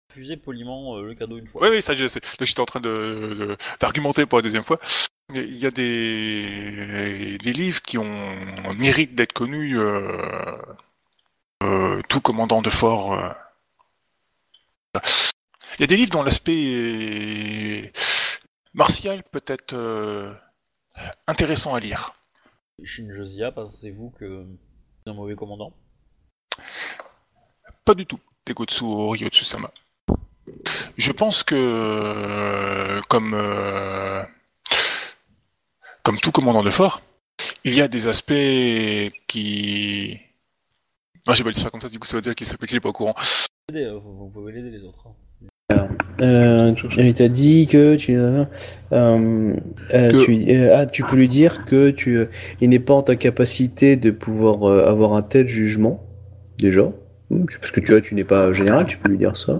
Refusez 0.09 0.37
poliment 0.37 0.97
le 0.99 1.13
cadeau 1.15 1.37
une 1.37 1.49
fois. 1.49 1.63
Oui, 1.63 1.67
oui, 1.69 1.81
ça, 1.81 1.93
je 1.93 2.07
sais. 2.07 2.21
Donc, 2.39 2.47
j'étais 2.47 2.61
en 2.61 2.65
train 2.65 2.79
de, 2.79 3.57
d'argumenter 3.81 4.25
pour 4.25 4.37
la 4.37 4.41
deuxième 4.41 4.63
fois. 4.63 4.79
Il 5.35 5.57
y 5.57 5.65
a 5.65 5.71
des, 5.71 7.37
des 7.43 7.51
livres 7.51 7.81
qui 7.81 7.97
ont 7.97 8.73
mérite 8.73 9.15
d'être 9.15 9.33
connus. 9.33 9.77
tout 12.07 12.21
commandant 12.21 12.61
de 12.61 12.69
fort. 12.69 13.35
Il 14.95 15.81
y 15.81 15.83
a 15.83 15.87
des 15.87 15.97
livres 15.97 16.11
dont 16.11 16.23
l'aspect 16.23 17.91
martial 18.73 19.23
peut 19.29 19.43
être 19.45 19.75
intéressant 21.27 21.75
à 21.75 21.81
lire. 21.81 22.13
Shin 22.83 23.07
Josia, 23.11 23.51
pensez-vous 23.51 24.09
que 24.11 24.45
c'est 25.03 25.11
un 25.11 25.13
mauvais 25.15 25.35
commandant? 25.35 25.73
Pas 27.85 27.93
du 27.95 28.05
tout, 28.05 28.19
Tegotsu 28.45 28.83
Ryotsu-sama. 28.83 29.71
Je 30.97 31.11
pense 31.11 31.43
que, 31.43 31.55
euh, 31.55 33.01
comme, 33.09 33.33
euh, 33.33 34.23
comme 36.03 36.19
tout 36.19 36.31
commandant 36.31 36.63
de 36.63 36.69
fort, 36.69 37.01
il 37.63 37.73
y 37.73 37.81
a 37.81 37.87
des 37.87 38.07
aspects 38.07 38.33
qui... 39.27 40.19
Non, 41.25 41.33
j'ai 41.33 41.43
pas 41.43 41.51
dit 41.51 41.59
ça 41.59 41.69
comme 41.69 41.81
ça, 41.81 41.87
du 41.89 41.99
coup 41.99 42.07
ça 42.07 42.17
veut 42.17 42.21
dire 42.21 42.35
qu'il 42.35 42.45
s'appelle 42.45 42.67
qu'il 42.67 42.77
est 42.77 42.81
pas 42.81 42.89
au 42.89 42.93
courant. 42.93 43.15
Euh, 43.71 43.97
vous, 43.97 44.17
vous 44.17 44.29
pouvez 44.29 44.51
l'aider 44.51 44.69
les 44.71 44.83
autres. 44.83 45.07
hein. 45.07 45.15
Euh, 46.21 46.73
il 46.97 47.13
t'a 47.13 47.27
dit 47.27 47.67
que 47.67 47.95
tu, 47.95 48.15
euh, 48.15 48.45
euh, 48.91 49.53
Que- 49.91 50.25
tu, 50.25 50.33
euh, 50.49 50.75
ah, 50.75 50.85
tu 50.85 51.03
peux 51.03 51.15
lui 51.15 51.27
dire 51.27 51.65
que 51.65 51.89
tu, 51.89 52.17
euh, 52.17 52.25
il 52.61 52.69
n'est 52.69 52.79
pas 52.79 52.93
en 52.93 53.01
ta 53.03 53.15
capacité 53.15 53.95
de 53.95 54.11
pouvoir 54.11 54.69
euh, 54.69 54.85
avoir 54.85 55.13
un 55.13 55.21
tel 55.21 55.47
jugement, 55.47 56.03
déjà, 56.57 56.91
Hmm, 57.29 57.45
parce 57.59 57.71
que 57.71 57.79
tu 57.79 57.91
vois, 57.93 58.01
tu 58.01 58.15
n'es 58.15 58.25
pas 58.25 58.53
général, 58.53 58.85
tu 58.85 58.97
peux 58.97 59.09
lui 59.09 59.17
dire 59.17 59.37
ça. 59.37 59.59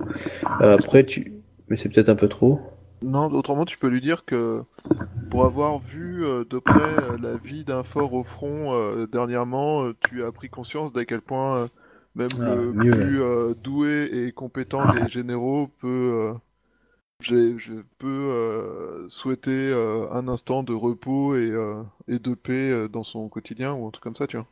Euh, 0.61 0.75
après, 0.75 1.05
tu, 1.05 1.33
mais 1.69 1.77
c'est 1.77 1.89
peut-être 1.89 2.09
un 2.09 2.15
peu 2.15 2.27
trop. 2.27 2.59
Non, 3.01 3.31
autrement, 3.33 3.65
tu 3.65 3.77
peux 3.77 3.87
lui 3.87 4.01
dire 4.01 4.23
que 4.25 4.61
pour 5.29 5.45
avoir 5.45 5.79
vu 5.79 6.25
euh, 6.25 6.45
de 6.49 6.59
près 6.59 6.79
euh, 6.79 7.17
la 7.21 7.37
vie 7.37 7.63
d'un 7.65 7.83
fort 7.83 8.13
au 8.13 8.23
front 8.23 8.73
euh, 8.73 9.07
dernièrement, 9.07 9.83
euh, 9.85 9.95
tu 9.99 10.23
as 10.23 10.31
pris 10.31 10.49
conscience 10.49 10.93
d'à 10.93 11.05
quel 11.05 11.21
point 11.21 11.57
euh, 11.63 11.67
même 12.15 12.41
Ah, 12.45 12.55
le 12.55 12.73
mieux, 12.73 12.93
plus 12.95 13.21
euh, 13.21 13.53
doué 13.55 14.09
et 14.13 14.31
compétent 14.31 14.87
des 14.87 15.07
généraux 15.09 15.67
peut, 15.79 15.87
euh, 16.33 16.33
j'ai- 17.21 17.57
je 17.59 17.75
peux 17.99 18.07
euh, 18.31 19.09
souhaiter 19.09 19.51
euh, 19.51 20.11
un 20.11 20.27
instant 20.29 20.63
de 20.63 20.73
repos 20.73 21.35
et, 21.37 21.51
euh, 21.51 21.83
et 22.07 22.19
de 22.19 22.33
paix 22.35 22.71
euh, 22.71 22.87
dans 22.89 23.03
son 23.03 23.29
quotidien 23.29 23.73
ou 23.75 23.87
un 23.87 23.91
truc 23.91 24.03
comme 24.03 24.15
ça, 24.17 24.27
tu 24.27 24.37
vois. 24.37 24.47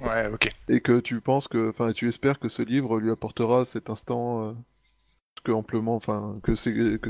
Ouais, 0.00 0.26
ok. 0.32 0.50
Et 0.68 0.80
que 0.80 1.00
tu 1.00 1.20
penses 1.20 1.48
que, 1.48 1.68
enfin, 1.70 1.92
tu 1.92 2.08
espères 2.08 2.38
que 2.38 2.48
ce 2.48 2.62
livre 2.62 2.98
lui 2.98 3.10
apportera 3.10 3.64
cet 3.64 3.90
instant 3.90 4.44
euh, 4.48 4.52
que 5.44 5.52
amplement, 5.52 5.96
enfin, 5.96 6.40
que 6.42 6.54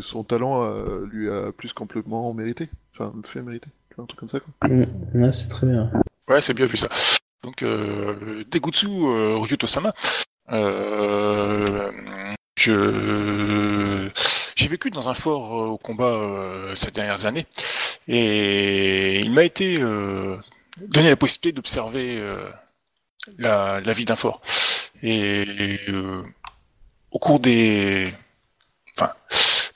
son 0.03 0.25
talent 0.25 0.65
euh, 0.65 1.07
lui 1.07 1.31
a 1.31 1.53
plus 1.53 1.73
qu'amplement 1.73 2.33
mérité, 2.35 2.71
enfin, 2.95 3.13
fait 3.25 3.43
mériter, 3.43 3.71
tu 3.91 3.97
vois, 3.97 4.05
un 4.05 4.07
truc 4.07 4.21
comme 4.21 4.29
ça 4.29 4.41
quoi. 4.41 4.53
Hmm, 4.63 4.85
ouais, 5.15 5.33
c'est 5.33 5.49
très 5.49 5.67
bien. 5.67 5.91
Ouais, 6.29 6.41
c'est 6.41 6.55
bien 6.55 6.67
vu 6.67 6.77
ça. 6.77 6.89
Donc, 7.43 7.63
euh, 7.63 8.45
Degutsu 8.51 8.87
euh, 8.87 9.39
Ryuto-sama, 9.39 9.95
euh, 10.51 11.91
je... 12.59 14.11
j'ai 14.57 14.69
vécu 14.69 14.91
dans 14.91 15.09
un 15.09 15.15
fort 15.15 15.55
euh, 15.55 15.67
au 15.69 15.79
combat 15.79 16.05
euh, 16.05 16.75
ces 16.75 16.91
dernières 16.91 17.25
années, 17.25 17.47
et 18.09 19.21
il 19.21 19.33
m'a 19.33 19.45
été 19.45 19.81
euh, 19.81 20.37
donné 20.77 21.09
la 21.09 21.17
possibilité 21.17 21.53
d'observer 21.53 22.09
la, 23.39 23.81
la 23.81 23.93
vie 23.93 24.05
d'un 24.05 24.17
fort. 24.17 24.43
Et 25.03 25.79
au 27.11 27.19
cours 27.19 27.41
des... 27.41 28.13
Enfin, 28.97 29.15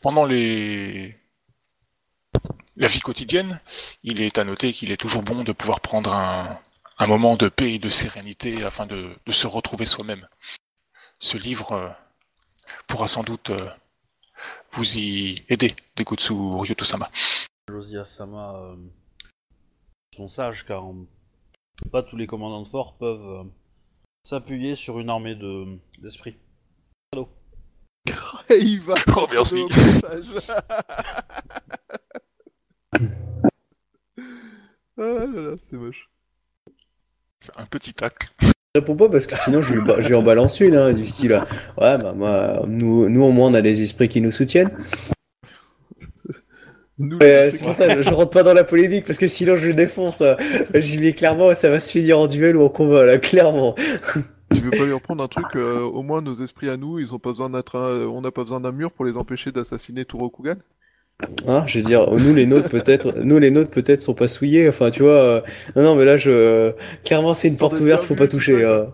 pendant 0.03 0.27
les... 0.27 1.17
La 2.77 2.89
vie 2.89 3.01
quotidienne, 3.01 3.61
il 4.03 4.21
est 4.21 4.37
à 4.37 4.45
noter 4.45 4.73
qu'il 4.73 4.91
est 4.91 4.97
toujours 4.97 5.23
bon 5.23 5.45
de 5.45 5.53
pouvoir 5.53 5.81
prendre 5.81 6.13
un, 6.13 6.59
un 6.99 7.07
moment 7.07 7.37
de 7.37 7.49
paix 7.49 7.75
et 7.75 7.79
de 7.79 7.89
sérénité 7.89 8.65
afin 8.65 8.87
de, 8.87 9.17
de 9.27 9.33
se 9.33 9.47
retrouver 9.47 9.87
soi-même. 9.87 10.27
Ce 11.19 11.37
livre 11.37 11.73
euh, 11.73 11.89
pourra 12.87 13.09
sans 13.09 13.23
doute 13.23 13.51
euh, 13.51 13.69
vous 14.73 14.99
y 14.99 15.45
aider, 15.49 15.75
Degutsu 15.97 16.33
Ryuto-sama. 16.33 17.11
Josia 17.69 18.05
Sama 18.05 18.57
euh, 18.57 18.77
sont 20.15 20.29
sages 20.29 20.67
car 20.67 20.91
euh, 20.91 21.09
pas 21.91 22.03
tous 22.03 22.17
les 22.17 22.27
commandants 22.27 22.63
de 22.63 22.69
fort 22.69 22.97
peuvent 22.99 23.41
euh, 23.41 23.45
s'appuyer 24.23 24.75
sur 24.75 24.99
une 24.99 25.11
armée 25.11 25.35
de 25.35 25.79
d'esprit. 25.99 26.37
Et 28.51 28.57
il 28.61 28.81
va. 28.81 28.95
Oh, 29.17 29.27
merci. 29.31 29.63
ah 32.93 33.01
là 34.99 35.27
là, 35.27 35.57
c'est 35.69 35.77
moche. 35.77 36.11
C'est 37.45 37.61
un 37.61 37.67
petit 37.67 37.93
tacle. 37.93 38.29
Je 38.41 38.49
réponds 38.81 38.97
pas 38.97 39.11
parce 39.11 39.27
que 39.27 39.37
sinon 39.37 39.61
je 39.61 39.75
lui 39.75 40.15
en 40.15 40.23
balance 40.23 40.61
une, 40.61 40.75
hein, 40.77 40.95
du 40.95 41.07
style, 41.07 41.33
euh, 41.33 41.41
ouais, 41.79 41.99
bah, 42.03 42.15
moi, 42.17 42.63
nous, 42.67 43.11
nous 43.11 43.23
au 43.23 43.33
moins 43.33 43.51
on 43.51 43.55
a 43.55 43.61
des 43.61 43.83
esprits 43.83 44.09
qui 44.09 44.23
nous 44.23 44.33
soutiennent. 44.33 44.71
C'est 46.99 47.63
pour 47.63 47.75
ça 47.75 47.89
que 47.89 48.03
je, 48.03 48.09
je 48.09 48.15
rentre 48.15 48.31
pas 48.31 48.43
dans 48.43 48.55
la 48.55 48.65
polémique 48.65 49.05
parce 49.05 49.19
que 49.19 49.27
sinon 49.27 49.57
je 49.57 49.67
le 49.67 49.75
défonce. 49.75 50.23
euh. 50.23 50.37
J'y 50.75 50.97
vais 50.97 51.13
clairement, 51.13 51.55
ça 51.55 51.69
va 51.69 51.81
se 51.81 51.91
finir 51.91 52.19
en 52.19 52.27
duel 52.29 52.57
ou 52.57 52.65
en 52.65 52.69
combat 52.71 53.05
là, 53.05 53.19
clairement. 53.19 53.75
Tu 54.55 54.61
veux 54.61 54.71
pas 54.71 54.85
lui 54.87 54.93
reprendre 54.93 55.23
un 55.23 55.29
truc 55.29 55.47
euh, 55.57 55.81
Au 55.81 56.03
moins 56.03 56.23
nos 56.23 56.35
esprits 56.37 56.71
à 56.71 56.77
nous, 56.79 56.99
ils 57.01 57.13
ont 57.15 57.19
pas 57.19 57.31
besoin 57.31 57.51
d'être, 57.51 57.77
un- 57.77 58.07
on 58.07 58.21
n'a 58.23 58.31
pas 58.31 58.45
besoin 58.45 58.61
d'un 58.61 58.73
mur 58.73 58.91
pour 58.93 59.05
les 59.05 59.17
empêcher 59.19 59.53
d'assassiner 59.53 60.05
Turokugan. 60.05 60.57
Hein, 61.47 61.65
je 61.67 61.79
veux 61.79 61.85
dire, 61.85 62.11
nous 62.11 62.35
les 62.35 62.45
nôtres 62.45 62.69
peut-être, 62.69 63.15
nous 63.23 63.39
les 63.39 63.51
nôtres 63.51 63.71
peut-être 63.71 64.01
sont 64.01 64.15
pas 64.15 64.27
souillés. 64.29 64.69
Enfin, 64.69 64.91
tu 64.91 65.03
vois, 65.03 65.13
euh, 65.13 65.41
non, 65.77 65.83
non, 65.83 65.95
mais 65.95 66.05
là 66.05 66.17
je, 66.17 66.73
clairement 67.05 67.35
c'est 67.35 67.49
une 67.49 67.57
porte 67.57 67.79
ouverte, 67.81 68.03
faut 68.03 68.17
pas 68.17 68.27
toucher. 68.27 68.63
euh. 68.65 68.85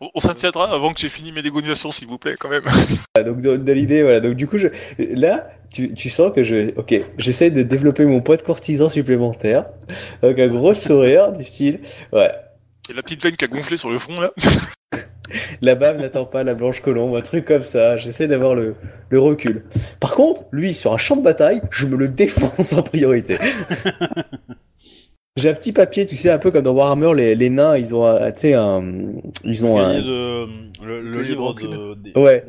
On, 0.00 0.08
on 0.14 0.20
s'abstiendra 0.20 0.72
avant 0.72 0.94
que 0.94 1.00
j'ai 1.00 1.08
fini 1.08 1.32
mes 1.32 1.42
négociations, 1.42 1.90
s'il 1.90 2.06
vous 2.06 2.16
plaît, 2.18 2.36
quand 2.38 2.48
même. 2.48 2.62
Voilà, 3.16 3.28
Donc 3.28 3.42
dans, 3.42 3.58
dans 3.58 3.74
l'idée, 3.74 4.02
voilà. 4.02 4.20
Donc 4.20 4.34
du 4.34 4.46
coup, 4.46 4.56
je, 4.56 4.68
là, 4.98 5.48
tu, 5.72 5.92
tu 5.94 6.10
sens 6.10 6.32
que 6.32 6.44
je, 6.44 6.72
ok, 6.76 6.94
j'essaie 7.18 7.50
de 7.50 7.62
développer 7.62 8.04
mon 8.06 8.20
poids 8.20 8.36
de 8.36 8.42
courtisan 8.42 8.88
supplémentaire, 8.88 9.66
avec 10.22 10.38
un 10.38 10.48
gros 10.48 10.74
sourire 10.74 11.32
du 11.32 11.42
style, 11.44 11.80
ouais. 12.12 12.30
Et 12.88 12.92
la 12.92 13.02
petite 13.02 13.22
veine 13.22 13.36
qui 13.36 13.44
a 13.44 13.48
gonflé 13.48 13.76
sur 13.76 13.90
le 13.90 13.98
front, 13.98 14.20
là. 14.20 14.32
La 15.62 15.74
bave 15.74 15.98
n'attend 15.98 16.24
pas 16.26 16.44
la 16.44 16.54
blanche 16.54 16.80
colombe, 16.80 17.14
un 17.16 17.22
truc 17.22 17.46
comme 17.46 17.62
ça. 17.64 17.96
J'essaie 17.96 18.26
d'avoir 18.26 18.54
le, 18.54 18.74
recul. 19.12 19.64
Par 20.00 20.14
contre, 20.14 20.42
lui, 20.52 20.74
sur 20.74 20.92
un 20.92 20.98
champ 20.98 21.16
de 21.16 21.22
bataille, 21.22 21.62
je 21.70 21.86
me 21.86 21.96
le 21.96 22.08
défonce 22.08 22.72
en 22.72 22.82
priorité. 22.82 23.38
J'ai 25.36 25.48
un 25.50 25.54
petit 25.54 25.72
papier, 25.72 26.06
tu 26.06 26.14
sais, 26.14 26.30
un 26.30 26.38
peu 26.38 26.52
comme 26.52 26.62
dans 26.62 26.70
Warhammer, 26.74 27.12
les, 27.16 27.34
les 27.34 27.50
nains, 27.50 27.76
ils 27.76 27.92
ont, 27.92 28.06
un- 28.06 28.30
tu 28.30 28.42
sais, 28.42 28.54
un, 28.54 28.84
ils 29.42 29.66
ont 29.66 29.80
un, 29.80 30.00
de, 30.00 30.46
le, 30.86 31.00
le 31.02 31.16
Gagner 31.16 31.28
de 31.28 31.28
livre 31.28 31.54
de, 31.96 32.20
Ouais. 32.20 32.44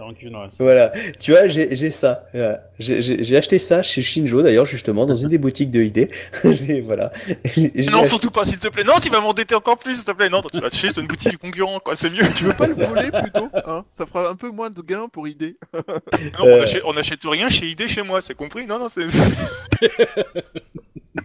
Voilà, 0.60 0.92
tu 1.20 1.32
vois, 1.32 1.48
j'ai 1.48 1.76
j'ai 1.76 1.90
ça. 1.90 2.28
Voilà. 2.32 2.62
J'ai- 2.78 3.02
J'ai 3.02 3.24
j'ai 3.24 3.38
acheté 3.38 3.58
ça 3.58 3.82
chez 3.82 4.04
Shinjo, 4.04 4.44
d'ailleurs, 4.44 4.68
justement, 4.68 5.08
dans 5.08 5.16
une 5.16 5.30
des 5.30 5.40
boutiques 5.40 5.72
de 5.72 5.82
ID. 5.82 6.10
J'ai- 6.44 6.82
voilà. 6.82 7.12
Non, 7.58 8.02
acheté- 8.02 8.06
surtout 8.06 8.30
pas, 8.30 8.46
s'il 8.46 8.60
te 8.60 8.68
plaît. 8.68 8.84
Non, 8.84 8.94
tu 9.02 9.10
vas 9.10 9.20
m'endetter 9.20 9.56
encore 9.56 9.78
plus, 9.80 9.96
s'il 9.96 10.06
te 10.06 10.12
plaît. 10.12 10.30
Non, 10.30 10.44
tu 10.44 10.60
vas 10.60 10.68
acheter 10.68 10.92
sur 10.92 11.02
une 11.02 11.08
boutique 11.08 11.32
du 11.32 11.40
concurrent, 11.40 11.80
quoi. 11.80 11.96
C'est 11.96 12.12
mieux. 12.12 12.22
Tu 12.38 12.44
veux 12.44 12.54
pas 12.54 12.68
le 12.68 12.76
voler 12.76 13.10
plutôt 13.10 13.50
hein? 13.66 13.84
Ça 13.98 14.06
fera 14.06 14.30
un 14.30 14.36
peu 14.36 14.52
moins 14.52 14.70
de 14.70 14.82
gains 14.84 15.08
pour 15.12 15.28
idée. 15.28 15.58
Non, 15.74 16.46
Euh. 16.46 16.60
on, 16.60 16.62
achète, 16.62 16.82
on 16.86 16.96
achète 16.98 17.20
rien 17.24 17.50
chez 17.50 17.66
ID 17.66 17.88
chez 17.88 18.04
moi, 18.04 18.22
c'est 18.22 18.36
compris 18.36 18.68
Non, 18.68 18.78
non, 18.78 18.90
c'est. 18.90 19.08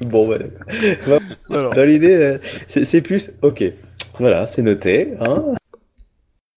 Bon, 0.02 0.24
voilà. 0.24 0.44
Alors, 1.51 1.74
Dans 1.74 1.84
l'idée, 1.84 2.14
euh, 2.14 2.38
c'est 2.68 3.03
plus, 3.03 3.32
ok. 3.42 3.64
Voilà, 4.18 4.46
c'est 4.46 4.62
noté. 4.62 5.14
Hein 5.20 5.55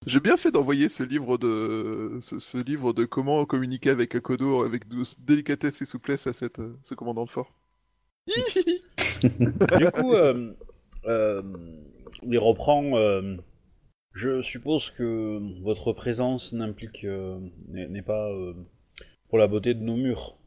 j'ai 0.06 0.20
bien 0.20 0.36
fait 0.36 0.52
d'envoyer 0.52 0.90
ce 0.90 1.02
livre 1.04 1.38
de 1.38 2.18
ce, 2.20 2.38
ce 2.38 2.58
livre 2.58 2.92
de 2.92 3.06
comment 3.06 3.46
communiquer 3.46 3.90
avec 3.90 4.16
Akodo 4.16 4.64
avec 4.64 4.90
douce 4.90 5.18
délicatesse 5.22 5.82
et 5.82 5.86
souplesse 5.86 6.28
à 6.28 6.34
cette, 6.34 6.60
euh, 6.60 6.78
ce 6.84 6.94
commandant 6.94 7.26
de 7.26 7.30
fort. 7.30 7.54
Du 9.24 9.90
coup, 9.92 10.14
euh, 10.14 10.54
euh, 11.06 11.42
il 12.24 12.38
reprend. 12.38 12.98
euh, 12.98 13.38
je 14.12 14.42
suppose 14.42 14.90
que 14.92 15.40
votre 15.64 15.94
présence 15.94 16.54
n'implique 16.54 17.04
euh, 17.06 17.40
n'est 17.70 18.02
pas 18.04 18.30
euh, 18.30 18.54
pour 19.30 19.38
la 19.40 19.48
beauté 19.48 19.74
de 19.74 19.80
nos 19.82 19.96
murs. 19.96 20.38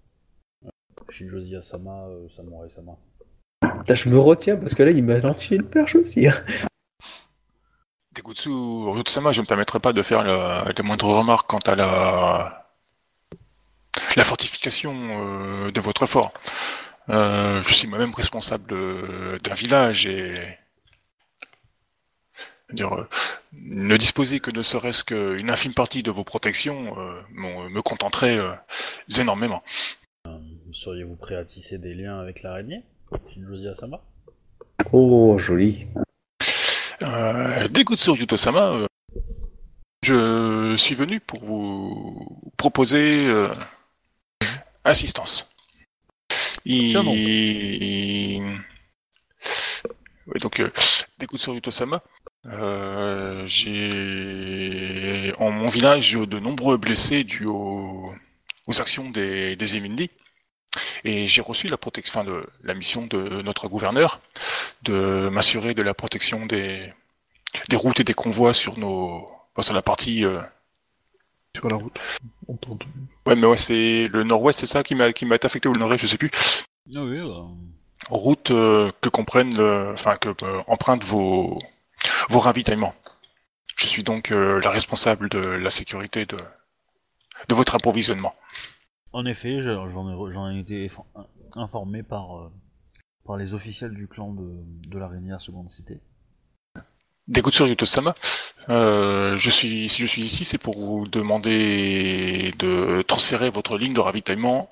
Shinjozi 1.08 1.56
Asama, 1.56 2.06
euh, 2.08 2.28
Samurai 2.28 2.68
Sama. 2.70 2.98
Putain, 3.60 3.94
je 3.94 4.08
me 4.08 4.18
retiens 4.18 4.56
parce 4.56 4.74
que 4.74 4.82
là, 4.82 4.90
il 4.90 5.02
m'a 5.04 5.18
lancé 5.18 5.56
une 5.56 5.64
perche 5.68 5.94
aussi. 5.94 6.26
hein. 6.28 6.34
Degutsu 8.14 8.50
Ryutsama, 8.50 9.32
je 9.32 9.40
ne 9.40 9.42
me 9.44 9.46
permettrai 9.46 9.78
pas 9.78 9.92
de 9.92 10.02
faire 10.02 10.24
la, 10.24 10.64
la 10.76 10.82
moindre 10.82 11.06
remarque 11.08 11.48
quant 11.48 11.58
à 11.60 11.74
la, 11.74 12.72
la 14.16 14.24
fortification 14.24 14.94
euh, 14.94 15.70
de 15.70 15.80
votre 15.80 16.06
fort. 16.06 16.32
Euh, 17.08 17.62
je 17.62 17.74
suis 17.74 17.86
moi-même 17.86 18.14
responsable 18.14 18.66
de- 18.68 19.38
d'un 19.44 19.54
village 19.54 20.06
et 20.06 20.58
dire, 22.72 22.94
euh, 22.94 23.08
ne 23.52 23.96
disposer 23.96 24.40
que 24.40 24.50
ne 24.50 24.62
serait-ce 24.62 25.04
qu'une 25.04 25.50
infime 25.50 25.74
partie 25.74 26.02
de 26.02 26.10
vos 26.10 26.24
protections 26.24 26.98
euh, 26.98 27.22
me 27.30 27.80
contenterait 27.80 28.38
euh, 28.38 28.52
énormément. 29.18 29.62
Seriez-vous 30.72 31.16
prêt 31.16 31.36
à 31.36 31.44
tisser 31.44 31.78
des 31.78 31.94
liens 31.94 32.18
avec 32.18 32.42
l'araignée? 32.42 32.82
Asama 33.70 34.00
Oh, 34.92 35.36
joli. 35.38 35.86
Euh, 37.02 37.68
Degutsu 37.68 38.10
Ryutosama, 38.10 38.70
euh, 38.72 38.86
je 40.02 40.76
suis 40.76 40.94
venu 40.94 41.20
pour 41.20 41.44
vous 41.44 42.50
proposer 42.56 43.26
euh, 43.26 43.48
assistance. 44.84 45.48
Il... 46.64 46.90
Tiens 46.90 47.04
donc. 47.04 47.14
il- 47.16 48.60
Ouais, 50.28 50.40
donc, 50.40 50.58
euh, 50.58 50.70
Ryutosama, 51.52 52.02
euh, 52.46 53.46
j'ai 53.46 55.32
en 55.38 55.52
mon 55.52 55.68
village 55.68 56.14
de 56.14 56.38
nombreux 56.40 56.76
blessés 56.78 57.22
dus 57.22 57.46
aux, 57.46 58.12
aux 58.66 58.80
actions 58.80 59.08
des, 59.10 59.54
des. 59.56 60.10
Et 61.04 61.28
j'ai 61.28 61.42
reçu 61.42 61.68
la 61.68 61.76
protection, 61.76 62.20
enfin, 62.20 62.30
de, 62.30 62.46
la 62.62 62.74
mission 62.74 63.06
de 63.06 63.42
notre 63.42 63.68
gouverneur 63.68 64.20
de 64.82 65.28
m'assurer 65.30 65.74
de 65.74 65.82
la 65.82 65.94
protection 65.94 66.46
des, 66.46 66.92
des 67.68 67.76
routes 67.76 68.00
et 68.00 68.04
des 68.04 68.14
convois 68.14 68.52
sur 68.54 68.78
nos 68.78 69.28
enfin, 69.54 69.62
sur 69.62 69.74
la 69.74 69.82
partie 69.82 70.24
euh, 70.24 70.40
Sur 71.56 71.68
la 71.68 71.76
route. 71.76 71.96
On 72.48 72.54
tente. 72.56 72.82
ouais 73.26 73.34
mais 73.36 73.46
ouais 73.46 73.56
c'est 73.56 74.08
le 74.08 74.22
nord-ouest 74.24 74.60
c'est 74.60 74.66
ça 74.66 74.82
qui 74.84 74.94
m'a 74.94 75.12
qui 75.12 75.24
m'a 75.26 75.36
été 75.36 75.46
affecté 75.46 75.68
ou 75.68 75.72
le 75.72 75.80
nord-est 75.80 75.98
je 76.02 76.06
sais 76.06 76.18
plus 76.18 76.30
Ah 76.94 77.00
oui, 77.02 77.18
bah, 77.20 77.44
route 78.10 78.50
euh, 78.52 78.92
que 79.00 79.08
comprennent 79.08 79.56
le- 79.56 79.90
enfin 79.92 80.16
que 80.16 80.28
euh, 80.44 80.60
empruntent 80.68 81.02
vos 81.04 81.58
vos 82.28 82.38
ravitaillements 82.38 82.94
je 83.76 83.86
suis 83.88 84.02
donc 84.04 84.30
euh, 84.30 84.60
la 84.62 84.70
responsable 84.70 85.28
de 85.28 85.38
la 85.38 85.70
sécurité 85.70 86.24
de 86.26 86.36
de 87.48 87.54
votre 87.54 87.74
approvisionnement 87.74 88.34
En 89.16 89.24
effet, 89.24 89.62
je- 89.62 89.88
j'en 89.88 90.50
ai, 90.50 90.60
été 90.60 90.86
infor- 90.86 91.06
informé 91.54 92.02
par, 92.02 92.36
euh, 92.36 92.52
par 93.24 93.38
les 93.38 93.54
officiels 93.54 93.94
du 93.94 94.08
clan 94.08 94.34
de, 94.34 94.46
de 94.90 94.98
l'araignée 94.98 95.32
à 95.32 95.38
Seconde 95.38 95.70
Cité. 95.70 96.02
Degutsu 97.26 97.62
Ryutosama, 97.62 98.14
euh, 98.68 99.38
je 99.38 99.50
suis, 99.50 99.88
si 99.88 100.02
je 100.02 100.06
suis 100.06 100.20
ici, 100.20 100.44
c'est 100.44 100.58
pour 100.58 100.78
vous 100.78 101.06
demander 101.08 102.52
de 102.58 103.00
transférer 103.08 103.48
votre 103.48 103.78
ligne 103.78 103.94
de 103.94 104.00
ravitaillement 104.00 104.68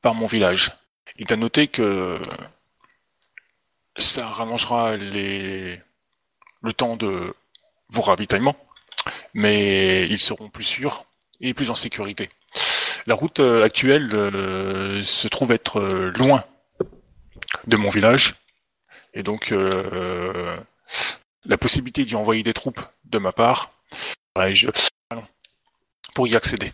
par 0.00 0.14
mon 0.14 0.24
village. 0.24 0.72
Il 1.18 1.26
est 1.28 1.32
à 1.32 1.36
noter 1.36 1.68
que 1.68 2.18
ça 3.98 4.26
rallongera 4.26 4.96
le 4.96 5.76
temps 6.74 6.96
de 6.96 7.34
vos 7.90 8.00
ravitaillements, 8.00 8.56
mais 9.34 10.08
ils 10.08 10.18
seront 10.18 10.48
plus 10.48 10.64
sûrs 10.64 11.04
et 11.42 11.52
plus 11.52 11.68
en 11.68 11.74
sécurité. 11.74 12.30
La 13.06 13.14
route 13.14 13.40
euh, 13.40 13.64
actuelle 13.64 14.10
euh, 14.14 15.02
se 15.02 15.28
trouve 15.28 15.52
être 15.52 15.80
euh, 15.80 16.10
loin 16.16 16.44
de 17.66 17.76
mon 17.76 17.88
village, 17.88 18.36
et 19.14 19.22
donc 19.22 19.52
euh, 19.52 20.56
la 21.44 21.58
possibilité 21.58 22.04
d'y 22.04 22.14
envoyer 22.16 22.42
des 22.42 22.52
troupes 22.54 22.80
de 23.04 23.18
ma 23.18 23.32
part, 23.32 23.70
ouais, 24.38 24.54
je... 24.54 24.68
Allons. 25.10 25.26
pour 26.14 26.26
y 26.28 26.36
accéder. 26.36 26.72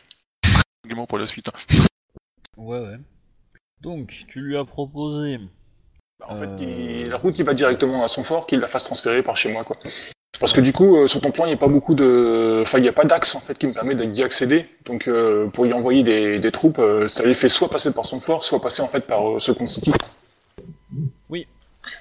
Argument 0.85 1.07
pour 1.07 1.19
la 1.19 1.27
suite. 1.27 1.49
hein. 1.49 1.85
Ouais, 2.57 2.79
ouais. 2.81 2.97
Donc, 3.81 4.25
tu 4.29 4.41
lui 4.41 4.57
as 4.57 4.65
proposé. 4.65 5.39
En 6.27 6.37
fait, 6.39 6.49
il- 6.61 7.09
la 7.09 7.17
route, 7.17 7.39
il 7.39 7.45
va 7.45 7.55
directement 7.55 8.03
à 8.05 8.09
son 8.09 8.23
fort, 8.25 8.47
qu'il 8.47 8.59
la 8.59 8.67
fasse 8.67 8.85
transférer 8.85 9.23
par 9.23 9.37
chez 9.37 9.53
moi, 9.53 9.65
quoi. 9.65 9.77
Parce 10.41 10.53
que 10.53 10.61
du 10.61 10.73
coup, 10.73 10.97
euh, 10.97 11.09
sur 11.09 11.21
ton 11.21 11.31
plan, 11.33 11.45
il 11.45 11.49
n'y 11.49 11.55
a 11.55 11.59
pas 11.59 11.67
beaucoup 11.69 11.95
de, 11.95 12.59
enfin, 12.63 12.79
il 12.79 12.83
n'y 12.83 12.89
a 12.89 12.93
pas 12.93 13.05
d'axe 13.05 13.35
en 13.35 13.41
fait 13.41 13.59
qui 13.59 13.67
me 13.67 13.73
permet 13.73 13.95
d'y 14.07 14.23
accéder. 14.23 14.67
Donc, 14.87 15.09
euh, 15.09 15.49
pour 15.49 15.67
y 15.67 15.73
envoyer 15.73 16.03
des, 16.05 16.39
des 16.39 16.53
troupes, 16.53 16.79
euh, 16.79 17.09
ça 17.09 17.25
les 17.25 17.35
fait 17.35 17.49
soit 17.49 17.69
passer 17.69 17.93
par 17.93 18.07
son 18.07 18.21
fort, 18.21 18.45
soit 18.45 18.61
passer 18.61 18.83
en 18.83 18.87
fait 18.89 19.01
par 19.01 19.41
Second 19.41 19.67
City. 19.67 19.93
Oui. 21.29 21.47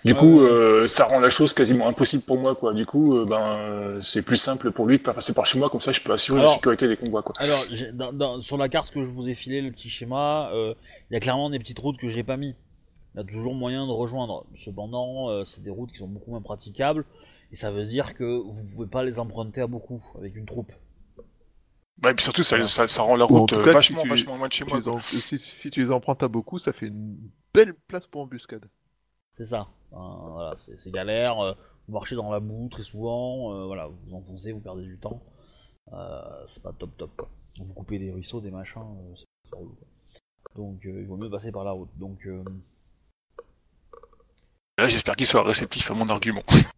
Du 0.05 0.13
coup, 0.15 0.41
ça 0.87 1.05
rend 1.05 1.19
la 1.19 1.29
chose 1.29 1.53
quasiment 1.53 1.87
impossible 1.87 2.23
pour 2.23 2.37
moi, 2.37 2.55
quoi. 2.55 2.73
Du 2.73 2.85
coup, 2.85 3.25
ben, 3.25 3.97
c'est 4.01 4.21
plus 4.21 4.37
simple 4.37 4.71
pour 4.71 4.85
lui 4.85 4.97
de 4.97 5.03
pas 5.03 5.13
passer 5.13 5.33
par 5.33 5.45
chez 5.45 5.57
moi, 5.57 5.69
comme 5.69 5.81
ça, 5.81 5.91
je 5.91 6.01
peux 6.01 6.11
assurer 6.13 6.39
Alors- 6.39 6.49
la 6.51 6.55
sécurité 6.55 6.87
des 6.87 6.97
convois, 6.97 7.23
quoi. 7.23 7.33
Alors, 7.39 7.63
dans- 7.93 8.13
dans- 8.13 8.41
sur 8.41 8.57
la 8.57 8.69
carte 8.69 8.91
que 8.91 9.01
je 9.03 9.09
vous 9.09 9.29
ai 9.29 9.33
filé, 9.35 9.61
le 9.61 9.71
petit 9.71 9.89
schéma, 9.89 10.49
il 10.53 11.13
y 11.13 11.17
a 11.17 11.19
clairement 11.19 11.49
des 11.49 11.59
petites 11.59 11.79
routes 11.79 11.97
que 11.97 12.07
j'ai 12.07 12.23
pas 12.23 12.37
mis. 12.37 12.53
Il 13.15 13.17
y 13.17 13.21
a 13.21 13.23
toujours 13.23 13.53
moyen 13.55 13.87
de 13.87 13.91
rejoindre. 13.91 14.45
Cependant, 14.55 15.43
c'est 15.45 15.63
des 15.63 15.69
routes 15.71 15.91
qui 15.91 15.97
sont 15.97 16.07
beaucoup 16.07 16.31
moins 16.31 16.41
praticables. 16.41 17.03
Et 17.51 17.55
ça 17.55 17.71
veut 17.71 17.85
dire 17.85 18.13
que 18.13 18.23
vous 18.23 18.63
pouvez 18.65 18.87
pas 18.87 19.03
les 19.03 19.19
emprunter 19.19 19.61
à 19.61 19.67
beaucoup 19.67 20.03
avec 20.17 20.35
une 20.35 20.45
troupe. 20.45 20.71
Ouais, 22.03 22.11
et 22.11 22.13
puis 22.13 22.23
surtout, 22.23 22.43
ça, 22.43 22.65
ça, 22.67 22.87
ça 22.87 23.01
rend 23.01 23.15
la 23.15 23.25
route 23.25 23.51
euh, 23.53 23.63
cas, 23.63 23.69
si 23.69 23.73
vachement, 23.73 24.03
tu- 24.03 24.09
vachement 24.09 24.37
loin 24.37 24.47
de 24.47 24.53
chez 24.53 24.65
moi. 24.65 24.87
en- 24.87 24.99
si, 25.01 25.39
si 25.39 25.71
tu 25.71 25.83
les 25.83 25.91
empruntes 25.91 26.21
à 26.23 26.27
beaucoup, 26.27 26.59
ça 26.59 26.73
fait 26.73 26.87
une 26.87 27.17
belle 27.53 27.73
place 27.73 28.05
pour 28.05 28.21
embuscade. 28.21 28.69
C'est 29.33 29.45
ça. 29.45 29.67
Voilà, 29.91 30.55
c'est 30.57 30.77
c'est 30.79 30.91
galère. 30.91 31.39
euh, 31.39 31.53
vous 31.87 31.93
marchez 31.93 32.15
dans 32.15 32.29
la 32.31 32.39
boue 32.39 32.67
très 32.69 32.83
souvent. 32.83 33.53
euh, 33.53 33.65
voilà, 33.65 33.87
vous 33.87 33.97
vous 34.07 34.13
enfoncez, 34.15 34.51
vous 34.51 34.59
perdez 34.59 34.83
du 34.83 34.97
temps. 34.99 35.21
Euh, 35.93 36.43
c'est 36.47 36.61
pas 36.61 36.73
top 36.73 36.95
top 36.97 37.15
quoi. 37.15 37.29
Vous 37.59 37.73
coupez 37.73 37.97
des 37.97 38.11
ruisseaux, 38.11 38.41
des 38.41 38.51
machins, 38.51 38.81
euh, 38.81 39.15
c'est 39.15 39.49
pas 39.51 39.57
relou, 39.57 39.75
quoi. 39.79 39.87
Donc 40.55 40.85
euh, 40.85 41.01
il 41.01 41.07
vaut 41.07 41.17
mieux 41.17 41.29
passer 41.29 41.51
par 41.51 41.63
la 41.63 41.71
route. 41.71 41.89
Donc 41.97 42.19
euh, 42.27 42.43
Là, 44.77 44.87
j'espère 44.87 45.15
qu'il 45.15 45.25
sera 45.25 45.43
réceptif 45.43 45.89
à 45.89 45.93
mon 45.95 46.09
argument. 46.09 46.43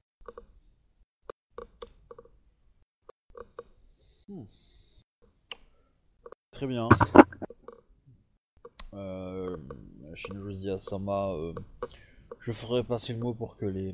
Très 6.52 6.68
bien. 6.68 6.88
Euh, 8.94 9.58
Shinjozi 10.14 10.70
Asama, 10.70 11.30
euh, 11.32 11.54
je 12.40 12.52
ferai 12.52 12.84
passer 12.84 13.14
le 13.14 13.20
mot 13.20 13.34
pour 13.34 13.58
que 13.58 13.66
les 13.66 13.94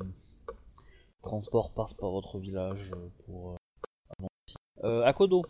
transports 1.22 1.72
passent 1.72 1.94
par 1.94 2.12
votre 2.12 2.40
village 2.40 2.92
pour 3.26 3.52
euh, 3.52 3.56
avancer. 4.18 4.58
Euh, 4.84 5.04
Akodo. 5.04 5.44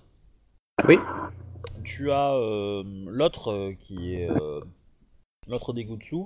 Oui. 0.88 0.98
Tu 1.84 2.12
as 2.12 2.34
euh, 2.34 2.84
l'autre 3.08 3.74
qui 3.82 4.16
est 4.16 4.30
euh, 4.30 4.62
l'autre 5.48 5.74
des 5.74 5.86
Gutsu 5.86 6.26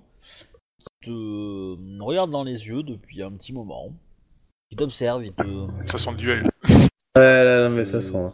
qui 1.02 1.10
te 1.10 2.02
regarde 2.02 2.32
dans 2.32 2.44
les 2.44 2.68
yeux 2.68 2.84
depuis 2.84 3.22
un 3.22 3.32
petit 3.32 3.54
moment, 3.54 3.94
qui 4.70 4.76
t'observe, 4.76 5.26
il 5.26 5.34
te, 5.34 5.68
Ça 5.86 5.98
sent 5.98 6.12
le 6.12 6.18
duel. 6.18 6.49
Ouais, 7.20 7.44
là, 7.44 7.70
non, 7.70 7.76
mais 7.76 7.86
ça 7.86 8.02
sent. 8.02 8.32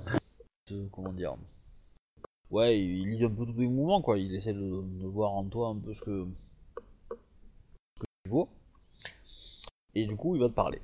te- 0.66 0.88
comment 0.92 1.12
dire. 1.14 1.36
Ouais 2.52 2.80
il 2.80 3.08
lit 3.10 3.26
un 3.26 3.30
peu 3.30 3.46
tous 3.46 3.60
les 3.60 3.68
mouvements 3.68 4.02
quoi. 4.02 4.18
Il 4.18 4.34
essaie 4.36 4.54
de, 4.54 4.60
de 4.60 5.08
voir 5.08 5.32
en 5.34 5.44
toi 5.46 5.70
un 5.70 5.76
peu 5.76 5.94
ce 5.94 6.02
que 6.02 6.26
ce 7.10 7.14
que 8.00 8.06
tu 8.24 8.30
vaux. 8.30 8.50
Et 9.96 10.06
du 10.06 10.16
coup 10.16 10.36
il 10.36 10.42
va 10.42 10.50
te 10.50 10.54
parler. 10.54 10.80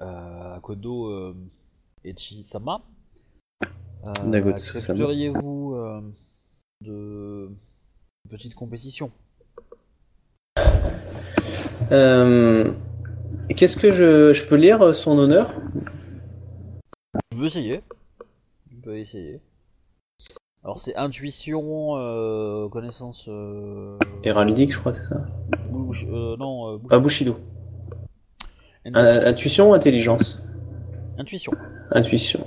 Euh, 0.00 0.56
Akodo 0.56 1.10
euh, 1.10 1.34
Echi-sama. 2.04 2.80
Euh, 4.06 4.52
accepteriez-vous 4.52 5.74
euh, 5.74 6.00
de 6.82 7.50
une 8.24 8.30
petite 8.30 8.54
compétition? 8.54 9.10
Euh, 11.92 12.72
Qu'est-ce 13.56 13.76
que 13.76 13.92
je, 13.92 14.34
je 14.34 14.44
peux 14.46 14.56
lire 14.56 14.82
euh, 14.82 14.92
son 14.92 15.18
honneur? 15.18 15.52
Tu 17.36 17.40
peux 17.40 17.46
essayer 17.46 17.82
tu 18.70 18.76
peux 18.76 18.96
essayer 18.96 19.40
alors 20.64 20.80
c'est 20.80 20.96
intuition 20.96 21.96
euh, 21.98 22.66
connaissance 22.70 23.26
euh, 23.28 23.98
Héraldique, 24.24 24.72
je 24.72 24.78
crois, 24.78 24.94
c'est 24.94 25.04
ça. 25.04 25.26
euh, 26.08 26.36
non 26.38 26.72
euh, 26.74 26.78
Ah, 26.90 26.98
Bushido. 26.98 27.38
Intuition 28.94 29.70
ou 29.70 29.74
intelligence? 29.74 30.40
Intuition 31.18 31.52
Intuition. 31.90 32.46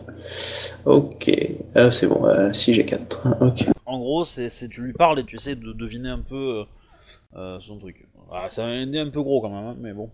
Ok. 0.86 1.30
Euh, 1.76 1.92
c'est 1.92 2.08
bon, 2.08 2.26
euh, 2.26 2.52
si 2.52 2.74
j'ai 2.74 2.86
4. 2.86 3.28
Ok. 3.42 3.68
En 3.86 4.00
gros, 4.00 4.26
c'est 4.26 4.50
c'est- 4.50 4.70
tu 4.70 4.82
lui 4.82 4.94
parles 4.94 5.20
et 5.20 5.24
tu 5.24 5.36
essaies 5.36 5.56
de 5.56 5.72
deviner 5.72 6.10
un 6.10 6.20
peu 6.20 6.66
euh, 7.36 7.60
son 7.60 7.78
truc. 7.78 8.08
Ah, 8.32 8.48
c'est 8.50 8.64
un 8.64 8.92
un 8.96 9.10
peu 9.12 9.22
gros 9.22 9.40
quand 9.40 9.50
même, 9.50 9.66
hein, 9.66 9.76
mais 9.80 9.94
bon. 9.94 10.10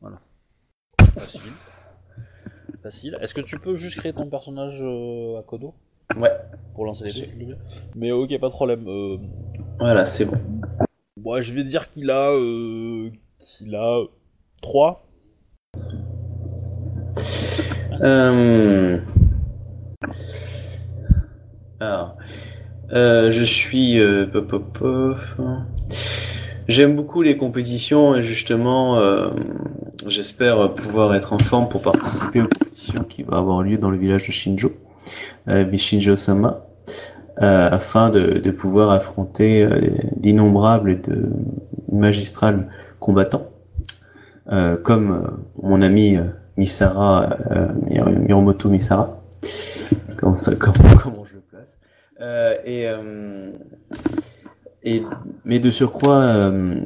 Voilà. 0.00 0.20
Facile. 1.14 1.52
Facile. 2.84 3.16
Est-ce 3.22 3.32
que 3.32 3.40
tu 3.40 3.58
peux 3.58 3.76
juste 3.76 3.96
créer 3.96 4.12
ton 4.12 4.26
personnage 4.26 4.78
euh, 4.82 5.38
à 5.38 5.42
Kodo? 5.42 5.72
Ouais. 6.18 6.28
Pour 6.74 6.84
lancer 6.84 7.04
les 7.04 7.12
dés, 7.12 7.24
s'il 7.24 7.38
te 7.38 7.44
plaît 7.44 7.56
Mais 7.94 8.12
ok, 8.12 8.38
pas 8.38 8.48
de 8.48 8.52
problème. 8.52 8.86
Euh, 8.86 9.16
Voilà, 9.78 10.04
c'est 10.04 10.26
bon. 10.26 10.36
moi, 11.18 11.40
je 11.40 11.54
vais 11.54 11.64
dire 11.64 11.88
qu'il 11.88 12.10
a... 12.10 12.32
Euh, 12.32 13.10
qu'il 13.38 13.74
a 13.74 14.02
3. 14.60 15.06
Euh... 18.02 19.00
Alors, 21.80 22.18
euh, 22.92 23.32
je 23.32 23.44
suis. 23.44 23.98
pop, 24.30 24.46
pop, 24.46 24.78
pop. 24.78 25.16
J'aime 26.68 26.94
beaucoup 26.94 27.22
les 27.22 27.38
compétitions 27.38 28.14
et 28.14 28.22
justement, 28.22 29.00
j'espère 30.06 30.74
pouvoir 30.74 31.14
être 31.14 31.32
en 31.32 31.38
forme 31.38 31.70
pour 31.70 31.80
participer 31.80 32.42
aux 32.42 32.48
compétitions 32.48 32.73
qui 33.08 33.22
vont 33.22 33.36
avoir 33.36 33.62
lieu 33.62 33.78
dans 33.78 33.90
le 33.90 33.98
village 33.98 34.26
de 34.26 34.32
Shinjo, 34.32 34.72
euh, 35.48 35.70
Shinjo-sama, 35.76 36.66
euh, 37.42 37.68
afin 37.70 38.10
de, 38.10 38.50
pouvoir 38.50 38.90
affronter 38.90 39.64
euh, 39.64 39.90
d'innombrables 40.16 40.90
et 40.92 40.96
de 40.96 41.28
magistrales 41.90 42.68
combattants, 43.00 43.48
euh, 44.52 44.76
comme 44.76 45.38
mon 45.60 45.82
ami 45.82 46.16
Misara, 46.56 47.36
Mir- 47.90 48.08
Miromoto 48.20 48.68
Misara, 48.68 49.20
comment, 50.18 50.34
comment, 51.02 51.24
je 51.24 51.34
le 51.34 51.40
place, 51.40 51.78
et, 52.64 52.86
et 54.84 55.02
mais 55.44 55.58
de 55.58 55.70
surcroît, 55.70 56.22
euh, 56.22 56.76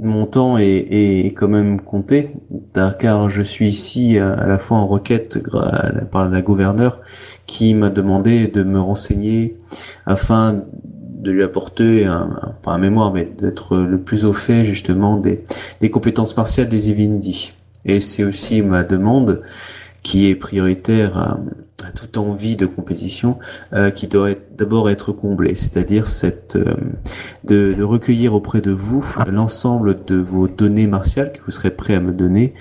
mon 0.00 0.26
temps 0.26 0.58
est, 0.58 0.86
est 0.90 1.34
quand 1.34 1.48
même 1.48 1.80
compté, 1.80 2.30
car- 2.98 3.30
je 3.30 3.42
suis 3.42 3.68
ici 3.68 4.18
euh, 4.18 4.36
à 4.36 4.46
la 4.46 4.58
fois 4.58 4.78
en 4.78 4.86
requête 4.86 5.40
par 6.10 6.28
la 6.28 6.40
gouverneure 6.42 7.00
qui 7.46 7.74
m'a 7.74 7.90
demandé 7.90 8.46
de 8.46 8.62
me 8.62 8.80
renseigner 8.80 9.56
afin 10.06 10.62
de 11.20 11.32
lui 11.32 11.42
apporter 11.42 12.04
un, 12.04 12.54
pas 12.62 12.72
un 12.72 12.78
mémoire, 12.78 13.12
mais 13.12 13.24
d'être 13.24 13.76
le 13.76 14.00
plus 14.00 14.24
au 14.24 14.32
fait 14.32 14.64
justement 14.64 15.16
des, 15.16 15.42
des 15.80 15.90
compétences 15.90 16.36
martiales 16.36 16.68
des 16.68 16.90
Ivindi. 16.90 17.54
Et 17.84 18.00
c'est 18.00 18.22
aussi 18.24 18.62
ma 18.62 18.84
demande 18.84 19.42
qui 20.02 20.28
est 20.28 20.36
prioritaire 20.36 21.18
à 21.18 21.40
toute 21.94 22.16
envie 22.16 22.56
de 22.56 22.66
compétition 22.66 23.38
euh, 23.72 23.90
qui 23.90 24.08
doit 24.08 24.30
d'abord 24.56 24.90
être 24.90 25.12
comblée, 25.12 25.54
c'est-à-dire 25.54 26.06
cette 26.06 26.56
euh, 26.56 26.74
de, 27.44 27.72
de 27.72 27.82
recueillir 27.82 28.34
auprès 28.34 28.60
de 28.60 28.72
vous 28.72 29.04
l'ensemble 29.28 30.04
de 30.04 30.16
vos 30.16 30.48
données 30.48 30.86
martiales 30.86 31.32
que 31.32 31.40
vous 31.42 31.50
serez 31.50 31.70
prêt 31.70 31.94
à 31.94 32.00
me 32.00 32.12
donner 32.12 32.54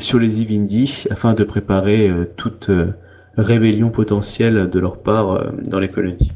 sur 0.00 0.18
les 0.18 0.42
Ivindi 0.42 1.06
afin 1.10 1.34
de 1.34 1.44
préparer 1.44 2.08
euh, 2.08 2.24
toute 2.36 2.70
euh, 2.70 2.92
rébellion 3.36 3.90
potentielle 3.90 4.68
de 4.70 4.78
leur 4.80 5.02
part 5.02 5.30
euh, 5.30 5.50
dans 5.64 5.78
les 5.78 5.90
colonies. 5.90 6.32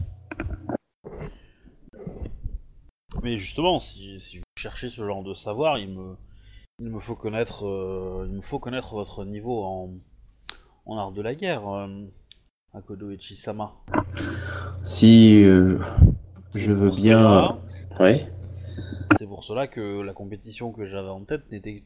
Mais 3.22 3.38
justement, 3.38 3.78
si, 3.78 4.20
si 4.20 4.38
vous 4.38 4.44
cherchez 4.58 4.90
ce 4.90 5.04
genre 5.04 5.22
de 5.22 5.32
savoir, 5.32 5.78
il 5.78 5.88
me, 5.88 6.16
il 6.78 6.90
me 6.90 6.98
faut 6.98 7.14
connaître, 7.14 7.62
il 8.28 8.36
me 8.36 8.42
faut 8.42 8.58
connaître 8.58 8.94
votre 8.94 9.24
niveau 9.24 9.62
en, 9.64 9.94
en 10.86 10.98
art 10.98 11.12
de 11.12 11.22
la 11.22 11.34
guerre, 11.34 11.68
euh, 11.68 11.88
Akodo 12.74 13.10
Echi-sama. 13.10 13.72
Si 14.82 15.42
euh, 15.44 15.78
je 16.54 16.72
veux 16.72 16.90
bien, 16.90 17.20
cela- 17.20 17.58
oui. 18.00 18.22
C'est 19.18 19.26
pour 19.26 19.44
cela 19.44 19.66
que 19.68 20.00
la 20.02 20.12
compétition 20.12 20.72
que 20.72 20.86
j'avais 20.86 21.08
en 21.08 21.24
tête 21.24 21.42
n'était 21.50 21.84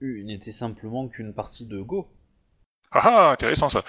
n'était 0.00 0.52
simplement 0.52 1.06
qu'une 1.08 1.32
partie 1.32 1.66
de 1.66 1.80
Go. 1.80 2.08
Ah 2.92 3.00
ah, 3.04 3.30
intéressant 3.32 3.68
ça. 3.68 3.82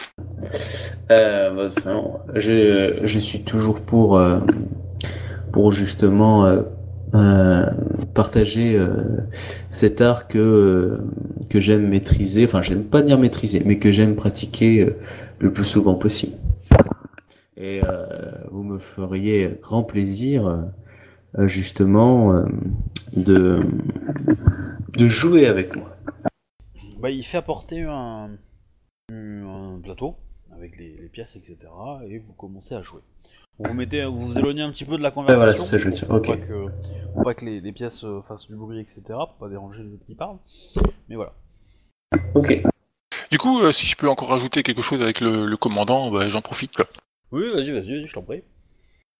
Euh, 1.11 1.51
bah, 1.53 1.69
enfin, 1.75 2.19
je, 2.35 2.99
je 3.03 3.19
suis 3.19 3.43
toujours 3.43 3.81
pour, 3.83 4.17
euh, 4.17 4.39
pour 5.51 5.71
justement 5.71 6.45
euh, 7.13 7.65
partager 8.13 8.75
euh, 8.75 9.21
cet 9.69 10.01
art 10.01 10.27
que, 10.27 10.37
euh, 10.39 10.97
que 11.49 11.59
j'aime 11.59 11.87
maîtriser, 11.87 12.45
enfin 12.45 12.61
j'aime 12.61 12.83
pas 12.83 13.01
dire 13.01 13.19
maîtriser, 13.19 13.61
mais 13.65 13.79
que 13.79 13.91
j'aime 13.91 14.15
pratiquer 14.15 14.81
euh, 14.81 14.97
le 15.39 15.51
plus 15.51 15.65
souvent 15.65 15.95
possible. 15.95 16.33
Et 17.55 17.81
vous 18.51 18.63
me 18.63 18.77
feriez 18.77 19.57
grand 19.61 19.83
plaisir 19.83 20.65
justement 21.37 22.43
de, 23.15 23.61
de 24.97 25.07
jouer 25.07 25.45
avec 25.45 25.73
moi. 25.75 25.95
Bah, 26.99 27.09
il 27.09 27.23
fait 27.23 27.37
apporter 27.37 27.83
un, 27.83 28.31
un 29.09 29.79
plateau 29.81 30.15
avec 30.51 30.77
les 30.77 31.09
pièces, 31.11 31.35
etc. 31.37 31.57
Et 32.09 32.17
vous 32.17 32.33
commencez 32.33 32.75
à 32.75 32.81
jouer. 32.81 33.01
Vous 33.59 33.65
vous 33.69 33.73
mettez, 33.73 34.03
vous 34.05 34.17
vous 34.17 34.37
éloignez 34.37 34.61
un 34.63 34.71
petit 34.71 34.85
peu 34.85 34.97
de 34.97 35.03
la 35.03 35.11
conversation. 35.11 35.37
voilà, 35.37 35.53
c'est 35.53 35.63
ça, 35.63 35.77
je 35.77 35.85
veux 35.85 35.91
dire. 35.91 36.07
pour 36.07 36.15
Ok. 36.17 36.27
Pas 36.27 36.37
que, 36.37 36.65
pour 37.13 37.23
pas 37.23 37.33
que 37.35 37.45
les, 37.45 37.61
les 37.61 37.71
pièces 37.71 38.03
euh, 38.03 38.21
fassent 38.21 38.47
du 38.47 38.55
bruit, 38.55 38.79
etc. 38.79 39.01
Pour 39.09 39.35
pas 39.39 39.49
déranger 39.49 39.83
les 39.83 39.93
autres 39.93 40.05
qui 40.05 40.15
parlent. 40.15 40.37
Mais 41.09 41.15
voilà. 41.15 41.33
Ok. 42.33 42.61
Du 43.31 43.37
coup, 43.37 43.61
euh, 43.61 43.71
si 43.71 43.85
je 43.87 43.95
peux 43.95 44.09
encore 44.09 44.29
rajouter 44.29 44.63
quelque 44.63 44.81
chose 44.81 45.01
avec 45.01 45.19
le, 45.21 45.45
le 45.45 45.57
commandant, 45.57 46.11
bah, 46.11 46.29
j'en 46.29 46.41
profite. 46.41 46.75
quoi. 46.75 46.85
Oui, 47.31 47.43
vas-y, 47.53 47.71
vas-y, 47.71 48.05
je 48.07 48.13
t'en 48.13 48.21
prie. 48.23 48.43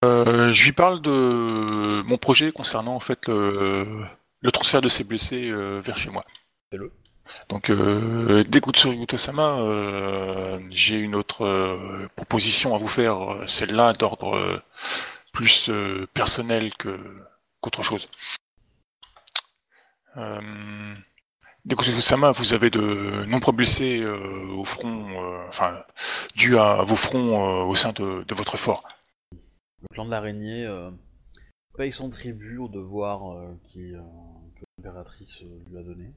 Euh, 0.03 0.51
je 0.51 0.65
lui 0.65 0.73
parle 0.73 1.01
de 1.01 2.01
mon 2.03 2.17
projet 2.17 2.51
concernant 2.51 2.95
en 2.95 2.99
fait 2.99 3.27
le, 3.27 4.03
le 4.41 4.51
transfert 4.51 4.81
de 4.81 4.87
ses 4.89 5.03
blessés 5.03 5.49
euh, 5.49 5.79
vers 5.81 5.95
chez 5.95 6.09
moi. 6.09 6.25
Fais-le. 6.71 6.91
Donc, 7.49 7.69
euh, 7.69 8.43
d'Ekutsuri 8.45 9.01
Utosama, 9.01 9.59
euh, 9.59 10.59
j'ai 10.71 10.95
une 10.95 11.15
autre 11.15 11.45
euh, 11.45 12.07
proposition 12.15 12.75
à 12.75 12.77
vous 12.77 12.87
faire, 12.87 13.33
euh, 13.33 13.45
celle-là 13.45 13.93
d'ordre 13.93 14.35
euh, 14.35 14.61
plus 15.33 15.69
personnel 16.13 16.73
que 16.75 16.99
qu'autre 17.61 17.83
chose. 17.83 18.07
Euh, 20.17 20.95
Utosama, 21.69 22.31
vous 22.31 22.53
avez 22.53 22.69
de 22.69 23.25
nombreux 23.25 23.53
blessés 23.53 24.05
au 24.05 24.63
front, 24.65 25.07
enfin, 25.47 25.83
dus 26.35 26.57
à 26.57 26.83
vos 26.83 26.95
fronts 26.95 27.63
au 27.63 27.73
sein 27.73 27.93
de, 27.93 28.33
votre 28.33 28.57
fort. 28.57 28.83
Le 29.31 29.87
clan 29.93 30.05
de 30.05 30.11
l'araignée 30.11 30.67
paye 31.77 31.91
son 31.91 32.09
tribut 32.09 32.57
au 32.57 32.67
devoir 32.67 33.21
que 33.73 33.97
l'impératrice 34.77 35.41
lui 35.69 35.77
a 35.77 35.83
donné. 35.83 36.13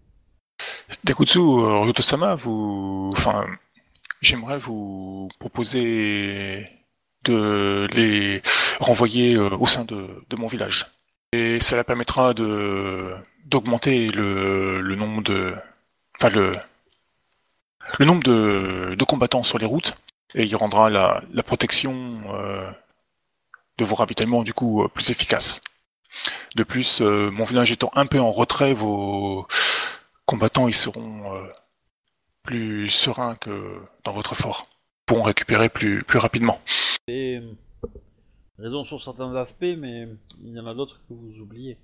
Dekutsu 1.04 1.38
euh, 1.38 1.80
Ryotosama, 1.82 2.36
vous, 2.36 3.10
enfin, 3.12 3.46
j'aimerais 4.20 4.58
vous 4.58 5.28
proposer 5.38 6.68
de 7.24 7.86
les 7.92 8.42
renvoyer 8.78 9.34
euh, 9.34 9.56
au 9.56 9.66
sein 9.66 9.84
de, 9.84 10.24
mon 10.36 10.46
village. 10.46 10.86
Et 11.32 11.58
cela 11.60 11.82
permettra 11.82 12.34
d'augmenter 12.34 14.08
le, 14.08 14.80
le 14.80 14.94
nombre 14.94 15.22
de, 15.22 15.54
enfin 16.18 16.30
le, 16.30 16.56
le 17.98 18.06
nombre 18.06 18.22
de, 18.22 19.04
combattants 19.04 19.42
sur 19.42 19.58
les 19.58 19.66
routes 19.66 19.96
et 20.34 20.44
il 20.44 20.56
rendra 20.56 20.88
la, 20.88 21.22
protection 21.44 22.20
euh, 22.32 22.70
de 23.78 23.84
vos 23.84 23.96
ravitaillements 23.96 24.44
du 24.44 24.54
coup 24.54 24.86
plus 24.94 25.10
efficace. 25.10 25.60
De 26.54 26.62
plus, 26.62 27.00
mon 27.00 27.44
village 27.44 27.72
étant 27.72 27.90
un 27.94 28.06
peu 28.06 28.20
en 28.20 28.30
retrait, 28.30 28.72
vos 28.72 29.46
combattants 30.26 30.68
ils 30.68 30.74
seront 30.74 31.34
euh, 31.34 31.46
plus 32.42 32.90
sereins 32.90 33.36
que 33.36 33.80
dans 34.04 34.12
votre 34.12 34.34
fort, 34.34 34.68
pourront 35.06 35.22
récupérer 35.22 35.68
plus, 35.68 36.02
plus 36.04 36.18
rapidement. 36.18 36.60
Et 37.08 37.38
euh, 37.38 37.52
raison 38.58 38.84
sur 38.84 39.00
certains 39.00 39.34
aspects, 39.36 39.76
mais 39.78 40.08
il 40.42 40.52
y 40.52 40.60
en 40.60 40.66
a 40.66 40.74
d'autres 40.74 41.00
que 41.08 41.14
vous 41.14 41.40
oubliez. 41.40 41.78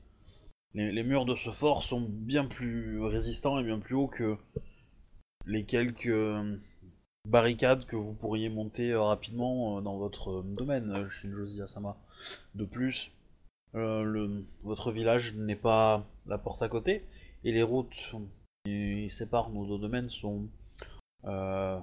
Les, 0.75 1.03
murs 1.03 1.27
de 1.27 1.35
ce 1.35 1.51
fort 1.51 1.85
sont 1.85 2.01
bien 2.01 2.47
plus 2.47 3.01
résistants 3.03 3.59
et 3.59 3.63
bien 3.63 3.79
plus 3.79 3.95
hauts 3.95 4.09
que 4.09 4.37
les 5.47 5.65
quelques 5.65 6.07
euh, 6.07 6.57
barricades 7.29 7.85
que 7.85 7.97
vous 7.97 8.15
pourriez 8.15 8.49
monter 8.49 8.95
rapidement 8.95 9.83
dans 9.83 9.99
votre 9.99 10.43
domaine, 10.43 11.11
Shinjozi 11.11 11.61
Asama. 11.61 11.99
De 12.55 12.65
plus, 12.65 13.13
votre 13.75 14.93
village 14.93 15.35
n'est 15.35 15.57
pas 15.57 16.07
la 16.27 16.39
porte 16.39 16.63
à 16.63 16.71
côté, 16.71 17.05
et 17.45 17.53
les 17.53 17.63
routes 17.63 18.15
qui 18.65 19.11
séparent 19.11 19.51
nos 19.51 19.67
deux 19.67 19.79
domaines 19.79 20.09
sont 20.09 20.49
euh, 21.25 21.81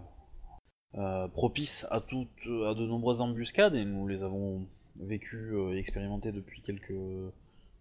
euh, 0.95 1.27
propices 1.27 1.85
à, 1.91 1.97
à 1.97 1.99
de 1.99 2.85
nombreuses 2.85 3.21
embuscades, 3.21 3.75
et 3.75 3.85
nous 3.85 4.07
les 4.07 4.23
avons 4.23 4.67
vécues 4.95 5.55
euh, 5.55 5.73
et 5.73 5.77
expérimentées 5.77 6.31
depuis 6.31 6.61
quelques 6.61 6.93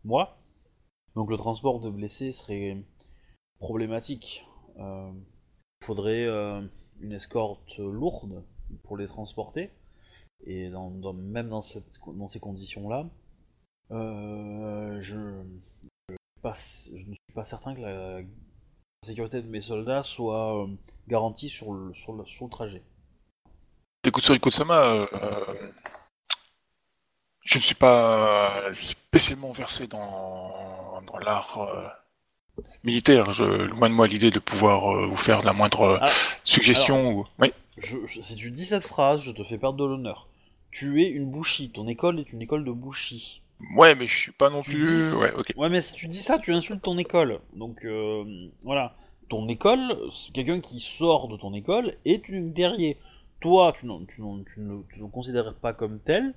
mois. 0.04 0.38
Donc 1.14 1.30
le 1.30 1.36
transport 1.36 1.80
de 1.80 1.90
blessés 1.90 2.32
serait 2.32 2.76
problématique. 3.58 4.44
Il 4.78 5.84
faudrait 5.84 6.26
une 7.00 7.12
escorte 7.12 7.78
lourde 7.78 8.44
pour 8.84 8.96
les 8.96 9.06
transporter, 9.06 9.70
et 10.46 10.68
même 10.68 11.48
dans, 11.48 11.62
ces 11.62 12.40
conditions-là, 12.40 13.08
je, 13.90 15.42
pas- 16.42 16.52
je 16.54 16.96
ne 16.96 17.14
suis 17.14 17.34
pas 17.34 17.44
certain 17.44 17.74
que 17.74 17.80
la 17.80 18.20
sécurité 19.04 19.42
de 19.42 19.48
mes 19.48 19.62
soldats 19.62 20.02
soit 20.02 20.64
euh, 20.64 20.68
garantie 21.06 21.48
sur 21.48 21.72
le, 21.72 21.92
sur 21.94 22.12
le, 22.12 22.24
sur 22.26 22.44
le 22.44 22.50
trajet. 22.50 22.82
Dekutsu 24.04 24.38
Kosama, 24.40 24.80
euh, 24.84 25.06
euh, 25.14 25.72
je 27.44 27.58
ne 27.58 27.62
suis 27.62 27.74
pas 27.74 28.62
spécialement 28.72 29.52
versé 29.52 29.86
dans, 29.86 31.00
dans 31.06 31.18
l'art 31.18 31.58
euh, 31.58 32.62
militaire. 32.84 33.32
Je, 33.32 33.44
loin 33.44 33.88
de 33.88 33.94
moi 33.94 34.06
l'idée 34.06 34.30
de 34.30 34.38
pouvoir 34.38 34.92
euh, 34.94 35.06
vous 35.06 35.16
faire 35.16 35.42
la 35.42 35.52
moindre 35.52 35.98
Ah, 36.02 36.08
suggestion. 36.44 37.12
ou... 37.12 37.26
Oui. 37.38 37.52
Je- 37.78 38.04
je- 38.06 38.20
si 38.20 38.34
tu 38.36 38.50
dis 38.50 38.64
cette 38.64 38.84
phrase, 38.86 39.22
je 39.22 39.30
te 39.32 39.42
fais 39.44 39.58
perdre 39.58 39.78
de 39.78 39.84
l'honneur. 39.84 40.28
Tu 40.70 41.02
es 41.02 41.08
une 41.08 41.30
bouchie. 41.30 41.70
Ton 41.70 41.88
école 41.88 42.20
est 42.20 42.32
une 42.32 42.42
école 42.42 42.64
de 42.64 42.72
bouchie. 42.72 43.42
Ouais, 43.76 43.94
mais 43.94 44.06
je 44.06 44.16
suis 44.16 44.32
pas 44.32 44.50
non 44.50 44.62
plus. 44.62 44.82
dis- 44.82 45.16
Ouais, 45.16 45.32
ok. 45.32 45.46
Ouais, 45.56 45.68
mais 45.68 45.80
si 45.80 45.94
tu 45.94 46.06
dis 46.08 46.18
ça, 46.22 46.38
tu 46.38 46.52
insultes 46.52 46.82
ton 46.82 46.96
école. 46.98 47.40
Donc 47.54 47.84
euh, 47.84 48.24
voilà. 48.62 48.94
Ton 49.28 49.46
école, 49.48 49.80
c'est 50.10 50.32
quelqu'un 50.32 50.60
qui 50.60 50.80
sort 50.80 51.28
de 51.28 51.36
ton 51.36 51.52
école 51.52 51.94
est 52.06 52.30
un 52.30 52.40
guerrier. 52.48 52.96
Toi, 53.40 53.72
tu, 53.74 53.80
tu, 53.80 53.86
n'en- 53.86 54.42
tu 54.42 54.60
ne 54.60 54.82
tu 54.90 54.98
ne 54.98 55.04
le 55.04 55.10
considères 55.10 55.54
pas 55.54 55.72
comme 55.74 56.00
tel, 56.00 56.32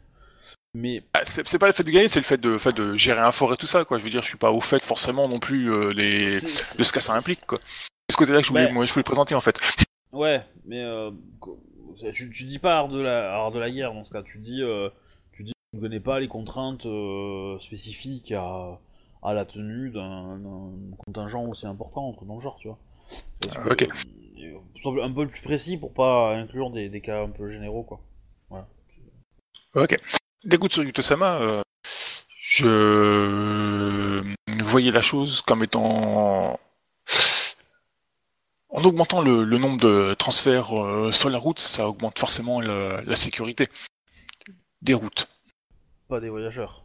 mais 0.73 1.01
Ah, 1.13 1.21
C'est 1.25 1.57
pas 1.57 1.67
le 1.67 1.71
fait 1.73 1.83
de 1.83 1.91
gagner, 1.91 2.09
c'est 2.09 2.19
le 2.19 2.25
fait 2.25 2.37
de, 2.37 2.57
fait 2.57 2.73
de 2.73 2.95
gérer 2.95 3.21
un 3.21 3.31
fort 3.31 3.53
et 3.53 3.57
tout 3.57 3.65
ça, 3.65 3.85
quoi. 3.85 3.97
Je 3.97 4.03
veux 4.03 4.09
dire, 4.09 4.21
je 4.21 4.27
suis 4.27 4.37
pas 4.37 4.51
au 4.51 4.59
fait 4.61 4.81
forcément 4.83 5.29
non 5.29 5.39
plus 5.39 5.71
euh, 5.71 5.91
les... 5.93 6.25
de 6.27 6.83
ce 6.83 6.91
que 6.91 6.99
ça 6.99 7.13
implique, 7.15 7.45
quoi. 7.47 7.59
C'est 8.09 8.13
ce 8.13 8.17
côté-là 8.17 8.39
que 8.41 8.45
je 8.47 8.51
voulais, 8.51 8.71
moi, 8.73 8.83
je 8.85 8.91
voulais 8.93 9.03
présenter, 9.03 9.35
en 9.35 9.41
fait. 9.41 9.57
Ouais, 10.11 10.43
mais 10.65 10.83
euh, 10.83 11.11
tu, 12.13 12.29
tu 12.29 12.43
dis 12.43 12.59
pas 12.59 12.77
art 12.79 12.89
de 12.89 12.99
la 12.99 13.33
art 13.33 13.51
de 13.51 13.59
la 13.59 13.71
guerre 13.71 13.93
dans 13.93 14.03
ce 14.03 14.11
cas. 14.11 14.21
Tu 14.21 14.37
dis 14.37 14.61
euh, 14.61 14.89
tu 15.71 15.77
ne 15.77 15.81
connais 15.81 15.99
pas 16.01 16.19
les 16.19 16.27
contraintes 16.27 16.85
euh, 16.85 17.57
spécifiques 17.59 18.33
à, 18.33 18.77
à 19.23 19.33
la 19.33 19.45
tenue 19.45 19.89
d'un 19.89 20.37
contingent 20.97 21.45
aussi 21.45 21.65
important 21.65 22.09
entre 22.09 22.25
dans 22.25 22.35
le 22.35 22.41
genre, 22.41 22.57
tu 22.59 22.67
vois. 22.67 22.77
Que, 23.39 23.71
ok. 23.71 23.87
euh, 24.39 25.03
un 25.03 25.11
peu 25.13 25.27
plus 25.27 25.41
précis 25.41 25.77
pour 25.77 25.93
pas 25.93 26.35
inclure 26.35 26.71
des, 26.71 26.89
des 26.89 26.99
cas 26.99 27.23
un 27.23 27.29
peu 27.29 27.47
généraux, 27.47 27.83
quoi. 27.83 28.01
Voilà. 28.49 28.67
Ok. 29.75 29.97
D'écoute 30.43 30.73
sur 30.73 30.83
Yutosama, 30.83 31.39
euh, 31.39 31.61
je 32.41 34.35
voyais 34.65 34.91
la 34.91 34.99
chose 35.01 35.41
comme 35.41 35.63
étant 35.63 36.59
en 38.73 38.83
augmentant 38.83 39.21
le, 39.21 39.45
le 39.45 39.57
nombre 39.57 39.79
de 39.79 40.15
transferts 40.15 40.77
euh, 40.77 41.11
sur 41.13 41.29
la 41.29 41.37
route, 41.37 41.59
ça 41.59 41.87
augmente 41.87 42.19
forcément 42.19 42.59
la 42.59 43.15
sécurité 43.15 43.69
des 44.81 44.93
routes. 44.93 45.29
Pas 46.11 46.19
des 46.19 46.27
voyageurs. 46.27 46.83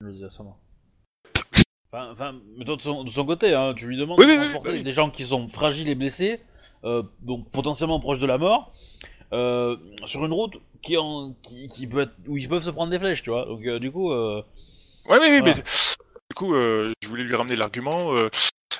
Je 0.00 0.06
le 0.06 0.12
dis 0.12 0.24
à 0.24 0.30
Sama. 0.30 0.52
Enfin, 1.92 2.10
enfin, 2.12 2.40
mais 2.56 2.64
toi 2.64 2.76
de 2.76 2.80
son, 2.80 3.02
de 3.02 3.10
son 3.10 3.26
côté, 3.26 3.52
hein, 3.54 3.74
tu 3.76 3.88
lui 3.88 3.96
demandes 3.96 4.20
Oui, 4.20 4.26
de 4.26 4.30
oui, 4.30 4.36
transporter 4.38 4.68
bah 4.68 4.74
oui. 4.76 4.82
des 4.84 4.92
gens 4.92 5.10
qui 5.10 5.24
sont 5.24 5.48
fragiles 5.48 5.88
et 5.88 5.96
blessés, 5.96 6.40
euh, 6.84 7.02
donc 7.22 7.50
potentiellement 7.50 7.98
proches 7.98 8.20
de 8.20 8.26
la 8.26 8.38
mort, 8.38 8.72
euh, 9.32 9.76
sur 10.04 10.24
une 10.24 10.32
route 10.32 10.58
qui, 10.80 10.96
en, 10.96 11.32
qui, 11.42 11.66
qui 11.70 11.88
peut 11.88 12.02
être, 12.02 12.12
où 12.28 12.36
ils 12.36 12.48
peuvent 12.48 12.62
se 12.62 12.70
prendre 12.70 12.92
des 12.92 13.00
flèches, 13.00 13.24
tu 13.24 13.30
vois. 13.30 13.46
Donc 13.46 13.66
euh, 13.66 13.80
du 13.80 13.90
coup, 13.90 14.12
Ouais, 14.12 14.44
oui, 15.10 15.18
oui, 15.28 15.40
Voilà. 15.40 15.42
mais 15.42 15.54
du 15.54 16.34
coup, 16.36 16.54
je 16.54 17.08
voulais 17.08 17.24
lui 17.24 17.34
ramener 17.34 17.56
l'argument. 17.56 18.12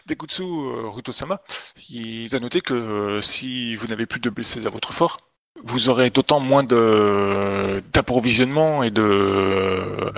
Dekutsu 0.06 0.44
Rutosama, 0.44 1.42
il 1.90 2.32
a 2.36 2.38
noté 2.38 2.60
que 2.60 3.18
si 3.20 3.74
vous 3.74 3.88
n'avez 3.88 4.06
plus 4.06 4.20
de 4.20 4.30
blessés 4.30 4.64
à 4.64 4.70
votre 4.70 4.92
fort, 4.92 5.16
vous 5.64 5.88
aurez 5.88 6.10
d'autant 6.10 6.40
moins 6.40 6.62
de 6.64 7.82
d'approvisionnement 7.92 8.82
et 8.82 8.90
de 8.90 10.12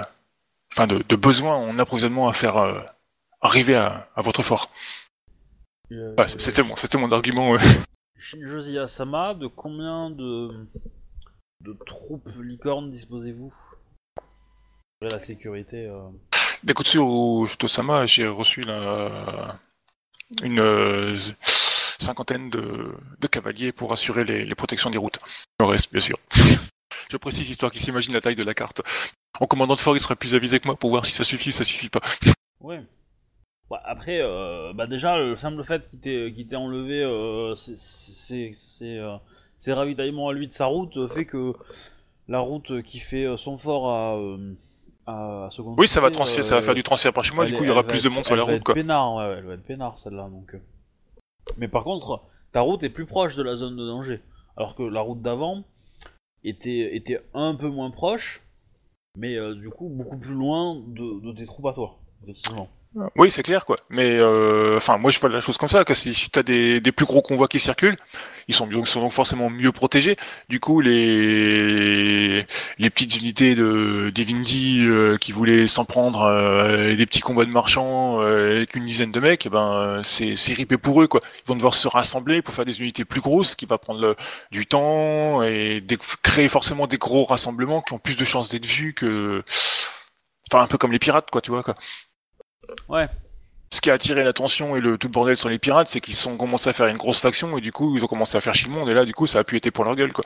enfin 0.72 0.86
de, 0.86 1.04
de 1.08 1.16
besoins 1.16 1.56
en 1.56 1.78
approvisionnement 1.78 2.28
à 2.28 2.32
faire 2.32 2.56
euh, 2.56 2.80
arriver 3.40 3.76
à, 3.76 4.08
à 4.16 4.22
votre 4.22 4.42
fort. 4.42 4.70
euh, 5.92 6.14
Ouais, 6.18 6.26
c'était 6.28 6.62
mon, 6.62 6.76
c'était 6.76 6.98
mon 6.98 7.10
argument. 7.12 7.56
Shinjozi 8.18 8.78
Asama, 8.78 9.34
de 9.34 9.46
combien 9.46 10.10
de, 10.10 10.50
de 11.60 11.76
troupes 11.84 12.28
licornes 12.42 12.90
disposez-vous 12.90 13.52
La 15.02 15.20
sécurité. 15.20 15.86
euh, 15.86 16.08
Dekutsu 16.62 16.98
Rutosama, 16.98 18.06
j'ai 18.06 18.26
reçu 18.26 18.62
la, 18.62 19.58
une 20.42 20.60
euh, 20.60 21.16
cinquantaine 22.04 22.50
de, 22.50 22.94
de 23.20 23.26
cavaliers 23.26 23.72
pour 23.72 23.92
assurer 23.92 24.24
les, 24.24 24.44
les 24.44 24.54
protections 24.54 24.90
des 24.90 24.98
routes. 24.98 25.18
Le 25.60 25.66
reste, 25.66 25.90
bien 25.92 26.00
sûr. 26.00 26.18
Je 27.10 27.16
précise, 27.16 27.48
histoire 27.50 27.70
qu'ils 27.72 27.80
s'imaginent 27.82 28.14
la 28.14 28.20
taille 28.20 28.34
de 28.36 28.44
la 28.44 28.54
carte. 28.54 28.82
En 29.40 29.46
commandant 29.46 29.74
de 29.74 29.80
fort, 29.80 29.96
il 29.96 30.00
serait 30.00 30.16
plus 30.16 30.34
avisé 30.34 30.60
que 30.60 30.66
moi 30.68 30.76
pour 30.76 30.90
voir 30.90 31.04
si 31.04 31.12
ça 31.12 31.24
suffit 31.24 31.48
ou 31.50 31.52
ça 31.52 31.64
suffit 31.64 31.88
pas. 31.90 32.00
Ouais. 32.60 32.82
Ouais, 33.70 33.78
après, 33.84 34.20
euh, 34.22 34.72
bah 34.74 34.86
déjà, 34.86 35.18
le 35.18 35.36
simple 35.36 35.62
fait 35.64 35.82
qu'il 35.90 36.00
t'ait 36.00 36.32
t'ait 36.48 36.56
enlevé 36.56 37.02
euh, 37.02 37.54
ses, 37.54 37.76
ses- 37.76 38.52
ses, 38.56 38.96
euh, 38.98 39.16
ses 39.58 39.72
ravitaillements 39.74 40.28
à 40.28 40.32
lui 40.32 40.48
de 40.48 40.52
sa 40.52 40.66
route 40.66 40.96
euh, 40.96 41.08
fait 41.08 41.24
que 41.26 41.52
la 42.28 42.38
route 42.40 42.82
qui 42.82 42.98
fait 43.00 43.24
euh, 43.24 43.36
son 43.36 43.58
fort 43.58 43.90
à, 43.90 44.16
euh, 44.16 44.54
à, 45.06 45.46
à 45.46 45.50
se 45.50 45.60
Oui, 45.60 45.88
ça 45.88 46.00
va, 46.00 46.10
transférer, 46.10 46.42
ça 46.42 46.54
va 46.54 46.60
euh, 46.60 46.62
faire 46.62 46.74
du 46.74 46.82
transfert 46.82 47.12
par 47.12 47.24
chez 47.24 47.34
moi, 47.34 47.44
du 47.44 47.52
coup, 47.52 47.64
il 47.64 47.68
y 47.68 47.70
aura 47.70 47.86
plus 47.86 48.02
de 48.02 48.08
monde 48.08 48.24
sur 48.24 48.34
la 48.36 48.42
elle 48.42 48.48
va 48.48 48.52
route, 48.54 48.68
être. 48.68 48.74
Peinard, 48.74 49.14
ouais, 49.16 49.34
elle 49.38 49.44
va 49.44 49.54
être 49.54 49.64
peinard 49.64 49.98
celle-là. 49.98 50.28
Donc. 50.30 50.54
Mais 51.58 51.68
par 51.68 51.84
contre, 51.84 52.22
ta 52.52 52.60
route 52.60 52.82
est 52.82 52.90
plus 52.90 53.06
proche 53.06 53.36
de 53.36 53.42
la 53.42 53.56
zone 53.56 53.76
de 53.76 53.86
danger. 53.86 54.20
Alors 54.56 54.74
que 54.74 54.82
la 54.82 55.00
route 55.00 55.20
d'avant 55.20 55.64
était, 56.44 56.94
était 56.96 57.20
un 57.34 57.54
peu 57.54 57.68
moins 57.68 57.90
proche, 57.90 58.42
mais 59.16 59.36
euh, 59.36 59.54
du 59.54 59.70
coup 59.70 59.88
beaucoup 59.88 60.16
plus 60.16 60.34
loin 60.34 60.76
de, 60.86 61.20
de 61.20 61.32
tes 61.32 61.46
troupes 61.46 61.66
à 61.66 61.72
toi, 61.72 61.98
effectivement. 62.22 62.68
Oui, 63.16 63.28
c'est 63.28 63.42
clair, 63.42 63.64
quoi. 63.64 63.74
Mais, 63.90 64.18
euh, 64.20 64.76
enfin, 64.76 64.98
moi, 64.98 65.10
je 65.10 65.18
vois 65.18 65.28
la 65.28 65.40
chose 65.40 65.58
comme 65.58 65.68
ça, 65.68 65.84
que 65.84 65.94
si, 65.94 66.14
si 66.14 66.30
t'as 66.30 66.44
des, 66.44 66.80
des 66.80 66.92
plus 66.92 67.06
gros 67.06 67.22
convois 67.22 67.48
qui 67.48 67.58
circulent, 67.58 67.96
ils 68.46 68.54
sont, 68.54 68.68
donc- 68.68 68.86
sont 68.86 69.00
donc 69.00 69.10
forcément 69.12 69.50
mieux 69.50 69.72
protégés. 69.72 70.16
Du 70.48 70.60
coup, 70.60 70.80
les, 70.80 72.46
les 72.78 72.90
petites 72.90 73.16
unités 73.16 73.56
de, 73.56 74.12
des 74.14 74.24
euh, 74.86 75.16
qui 75.18 75.32
voulaient 75.32 75.66
s'en 75.66 75.84
prendre, 75.84 76.22
euh, 76.22 76.94
des 76.94 77.04
petits 77.06 77.18
combats 77.20 77.44
de 77.44 77.50
marchands 77.50 78.20
euh, 78.22 78.56
avec 78.58 78.76
une 78.76 78.84
dizaine 78.84 79.10
de 79.10 79.18
mecs, 79.18 79.44
eh 79.46 79.48
ben, 79.50 80.00
c'est, 80.04 80.36
c'est 80.36 80.52
ripé 80.52 80.76
pour 80.78 81.02
eux, 81.02 81.08
quoi. 81.08 81.20
Ils 81.44 81.48
vont 81.48 81.56
devoir 81.56 81.74
se 81.74 81.88
rassembler 81.88 82.42
pour 82.42 82.54
faire 82.54 82.64
des 82.64 82.80
unités 82.80 83.04
plus 83.04 83.20
grosses, 83.20 83.50
ce 83.52 83.56
qui 83.56 83.66
va 83.66 83.76
prendre 83.78 84.14
du 84.52 84.66
temps 84.66 85.42
et 85.42 85.82
créer 86.22 86.48
forcément 86.48 86.86
des 86.86 86.98
gros 86.98 87.24
rassemblements 87.24 87.82
qui 87.82 87.92
ont 87.92 87.98
plus 87.98 88.16
de 88.16 88.24
chances 88.24 88.50
d'être 88.50 88.66
vus 88.66 88.94
que, 88.94 89.42
enfin, 90.52 90.62
un 90.62 90.66
peu 90.66 90.78
comme 90.78 90.92
les 90.92 90.98
pirates, 90.98 91.30
quoi, 91.30 91.40
tu 91.40 91.50
vois, 91.50 91.62
quoi 91.62 91.74
Ouais. 92.88 93.08
ce 93.72 93.80
qui 93.80 93.90
a 93.90 93.94
attiré 93.94 94.22
l'attention 94.24 94.76
et 94.76 94.80
le 94.80 94.98
tout 94.98 95.08
le 95.08 95.12
bordel 95.12 95.36
sur 95.36 95.48
les 95.48 95.58
pirates, 95.58 95.88
c'est 95.88 96.00
qu'ils 96.00 96.28
ont 96.28 96.36
commencé 96.36 96.68
à 96.68 96.72
faire 96.72 96.86
une 96.86 96.96
grosse 96.96 97.20
faction 97.20 97.56
et 97.58 97.60
du 97.60 97.72
coup 97.72 97.96
ils 97.96 98.04
ont 98.04 98.08
commencé 98.08 98.36
à 98.36 98.40
faire 98.40 98.54
chier 98.54 98.68
le 98.68 98.74
monde 98.74 98.88
et 98.88 98.94
là 98.94 99.04
du 99.04 99.12
coup 99.14 99.26
ça 99.26 99.40
a 99.40 99.44
pu 99.44 99.56
être 99.56 99.70
pour 99.70 99.84
leur 99.84 99.96
gueule 99.96 100.12
quoi. 100.12 100.24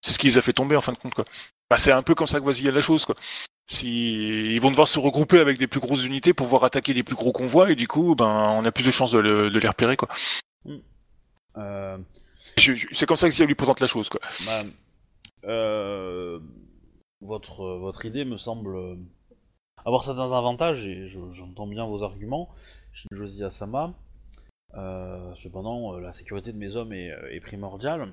C'est 0.00 0.12
ce 0.12 0.18
qui 0.18 0.28
les 0.28 0.38
a 0.38 0.42
fait 0.42 0.52
tomber 0.52 0.76
en 0.76 0.80
fin 0.80 0.92
de 0.92 0.98
compte 0.98 1.14
quoi. 1.14 1.24
Bah, 1.70 1.76
c'est 1.76 1.90
un 1.92 2.02
peu 2.02 2.14
comme 2.14 2.26
ça 2.28 2.38
que 2.38 2.44
voisille 2.44 2.70
la 2.70 2.80
chose 2.82 3.04
quoi. 3.04 3.16
Si 3.70 4.14
ils 4.54 4.60
vont 4.60 4.70
devoir 4.70 4.86
se 4.88 4.98
regrouper 4.98 5.40
avec 5.40 5.58
des 5.58 5.66
plus 5.66 5.80
grosses 5.80 6.04
unités 6.04 6.32
pour 6.34 6.46
pouvoir 6.46 6.64
attaquer 6.64 6.94
les 6.94 7.02
plus 7.02 7.16
gros 7.16 7.32
convois 7.32 7.70
et 7.70 7.74
du 7.74 7.88
coup 7.88 8.14
ben 8.14 8.26
on 8.56 8.64
a 8.64 8.70
plus 8.72 8.84
de 8.86 8.90
chances 8.92 9.12
de, 9.12 9.18
le- 9.18 9.50
de 9.50 9.58
les 9.58 9.68
repérer 9.68 9.96
quoi. 9.96 10.08
Euh, 11.56 11.98
Je- 12.56 12.74
je- 12.74 12.86
c'est 12.92 13.06
comme 13.06 13.16
ça 13.16 13.28
que 13.28 13.34
Zia 13.34 13.44
lui 13.46 13.54
présente 13.56 13.80
la 13.80 13.86
chose 13.88 14.08
quoi. 14.08 14.20
bah, 14.46 14.60
euh, 15.44 16.38
votre, 17.20 17.64
votre 17.78 18.04
idée 18.06 18.24
me 18.24 18.36
semble 18.36 18.76
euh, 18.76 18.94
avoir 19.84 20.02
certains 20.04 20.32
avantages 20.32 20.86
et 20.86 21.06
je- 21.06 21.32
j'entends 21.32 21.66
bien 21.66 21.86
vos 21.86 22.02
arguments, 22.02 22.48
Shinjozi 22.92 23.44
Asama. 23.44 23.94
Euh, 24.74 25.34
cependant, 25.36 25.94
euh, 25.94 26.00
la 26.00 26.12
sécurité 26.12 26.52
de 26.52 26.58
mes 26.58 26.76
hommes 26.76 26.92
est, 26.92 27.10
euh, 27.10 27.32
est 27.32 27.40
primordiale 27.40 28.12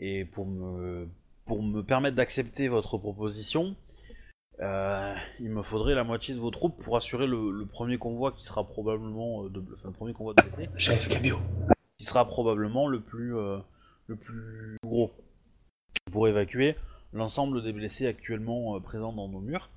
et 0.00 0.24
pour 0.24 0.46
me, 0.46 1.08
pour 1.44 1.62
me 1.62 1.82
permettre 1.82 2.16
d'accepter 2.16 2.66
votre 2.68 2.98
proposition, 2.98 3.76
euh, 4.60 5.14
il 5.38 5.50
me 5.50 5.62
faudrait 5.62 5.94
la 5.94 6.02
moitié 6.02 6.34
de 6.34 6.40
vos 6.40 6.50
troupes 6.50 6.82
pour 6.82 6.96
assurer 6.96 7.28
le, 7.28 7.52
le 7.52 7.64
premier 7.64 7.96
convoi 7.96 8.32
qui 8.32 8.42
sera 8.44 8.64
probablement 8.64 9.44
de, 9.44 9.62
enfin, 9.72 9.88
le 9.88 9.94
premier 9.94 10.12
convoi 10.14 10.34
de 10.34 10.42
blessés 10.42 10.68
Chef 10.76 11.08
Cabio. 11.08 11.38
qui 11.98 12.04
sera 12.06 12.24
probablement 12.26 12.88
le 12.88 13.00
plus, 13.00 13.36
euh, 13.36 13.58
le 14.08 14.16
plus 14.16 14.76
gros 14.84 15.12
pour 16.10 16.26
évacuer 16.26 16.74
l'ensemble 17.12 17.62
des 17.62 17.72
blessés 17.72 18.08
actuellement 18.08 18.74
euh, 18.76 18.80
présents 18.80 19.12
dans 19.12 19.28
nos 19.28 19.40
murs. 19.40 19.70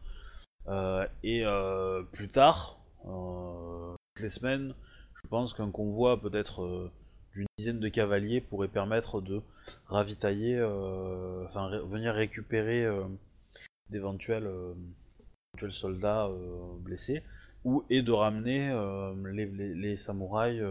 Euh, 0.68 1.08
et 1.24 1.46
euh, 1.46 2.04
plus 2.04 2.28
tard, 2.28 2.80
euh, 3.06 3.94
toutes 4.16 4.24
les 4.24 4.30
semaines, 4.30 4.74
je 5.22 5.28
pense 5.28 5.54
qu'un 5.54 5.72
convoi 5.72 6.20
peut-être 6.20 6.90
d'une 7.34 7.46
dizaine 7.58 7.80
de 7.80 7.90
cavaliers 7.90 8.42
pourrait 8.42 8.68
permettre 8.68 9.22
de 9.22 9.42
ravitailler, 9.88 10.62
enfin 11.46 11.70
venir 11.86 12.14
récupérer 12.14 12.86
d'éventuels 13.90 14.50
éventuels 15.54 15.74
soldats 15.74 16.30
blessés, 16.80 17.24
ou 17.64 17.84
et 17.90 18.02
de 18.02 18.12
ramener 18.12 18.70
les, 19.32 19.46
les- 19.46 19.98
samouraïs 19.98 20.62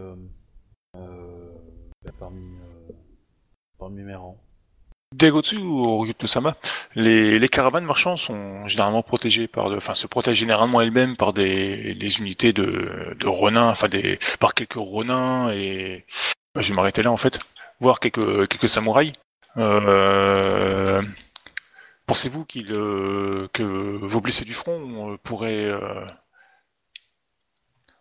parmi, 2.19 2.57
parmi 3.79 4.01
mes 4.03 4.15
rangs. 4.15 4.37
Degotsu 5.13 5.57
ou 5.57 5.99
Ryutosama, 5.99 6.55
les, 6.95 7.37
les 7.37 7.49
caravanes 7.49 7.83
marchands 7.85 8.15
sont 8.17 8.65
généralement 8.67 9.03
protégées 9.03 9.47
par, 9.47 9.69
de- 9.69 9.75
enfin 9.77 9.93
se 9.93 10.07
protègent 10.07 10.37
généralement 10.39 10.79
elles-mêmes 10.81 11.17
par 11.17 11.33
des, 11.33 11.93
des 11.95 12.19
unités 12.19 12.53
de, 12.53 13.15
de 13.19 13.27
enfin 13.27 13.89
des, 13.89 14.19
par 14.39 14.53
quelques 14.53 14.75
renins 14.77 15.51
et 15.51 16.05
je 16.55 16.69
vais 16.69 16.75
m'arrêter 16.75 17.03
là 17.03 17.11
en 17.11 17.17
fait, 17.17 17.39
voir 17.81 17.99
quelques 17.99 18.47
quelques 18.47 18.69
samouraïs. 18.69 19.13
Euh, 19.57 21.01
Pensez-vous 22.05 22.45
qu'il 22.45 22.71
euh, 22.71 23.47
que 23.53 23.63
vos 23.63 24.21
blessés 24.21 24.45
du 24.45 24.53
front 24.53 25.13
euh, 25.13 25.17
pourraient 25.23 25.65
euh, 25.65 26.05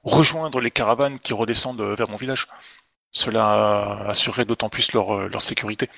rejoindre 0.04 0.60
les 0.60 0.70
caravanes 0.70 1.18
qui 1.18 1.32
redescendent 1.32 1.80
vers 1.82 2.08
mon 2.08 2.16
village? 2.16 2.46
Cela 3.12 4.06
assurerait 4.08 4.44
d'autant 4.44 4.68
plus 4.68 4.92
leur, 4.92 5.28
leur 5.28 5.42
sécurité. 5.42 5.88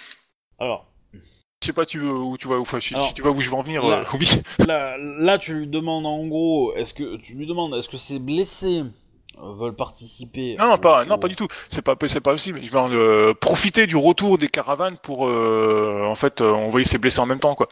Alors, 0.59 0.87
Je 1.63 1.67
sais 1.67 1.73
pas 1.73 1.87
tu 1.87 2.01
veux, 2.01 2.13
où 2.13 2.37
tu 2.37 2.49
vas 2.49 2.57
où, 2.57 2.65
si, 2.81 2.95
Alors, 2.95 3.09
si 3.09 3.15
tu 3.15 3.23
où 3.23 3.41
je 3.41 3.49
veux 3.49 3.57
en 3.57 3.63
venir. 3.63 3.85
là- 3.85 4.01
euh, 4.01 4.05
oui. 4.19 4.29
là, 4.67 4.97
là, 4.99 5.39
tu 5.39 5.55
lui 5.55 5.67
demandes 5.69 6.07
en 6.07 6.27
gros, 6.27 6.75
est-ce 6.75 6.93
que 6.93 7.17
tu 7.19 7.35
lui 7.35 7.47
demandes, 7.47 7.75
est-ce 7.77 7.89
que 7.89 7.97
ces 7.97 8.19
blessés 8.19 8.83
euh, 9.39 9.53
veulent 9.53 9.77
participer 9.77 10.57
Non, 10.59 10.67
non, 10.71 10.79
pas, 10.79 11.05
non, 11.05 11.19
pas 11.19 11.29
du 11.29 11.37
tout. 11.37 11.47
C'est 11.69 11.83
pas, 11.83 11.95
c'est 12.07 12.21
pas 12.21 12.33
possible. 12.33 12.61
Je 12.65 12.71
euh, 12.77 13.33
profiter 13.35 13.87
du 13.87 13.95
retour 13.95 14.39
des 14.39 14.49
caravanes 14.49 14.97
pour, 14.99 15.29
euh, 15.29 16.05
en 16.05 16.17
fait, 16.17 16.41
euh, 16.41 16.51
envoyer 16.51 16.85
ses 16.85 16.99
blessés 16.99 17.21
en 17.21 17.27
même 17.27 17.41
temps, 17.41 17.55
quoi. 17.55 17.69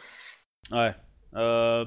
Ouais. 0.71 0.95
Euh... 1.35 1.85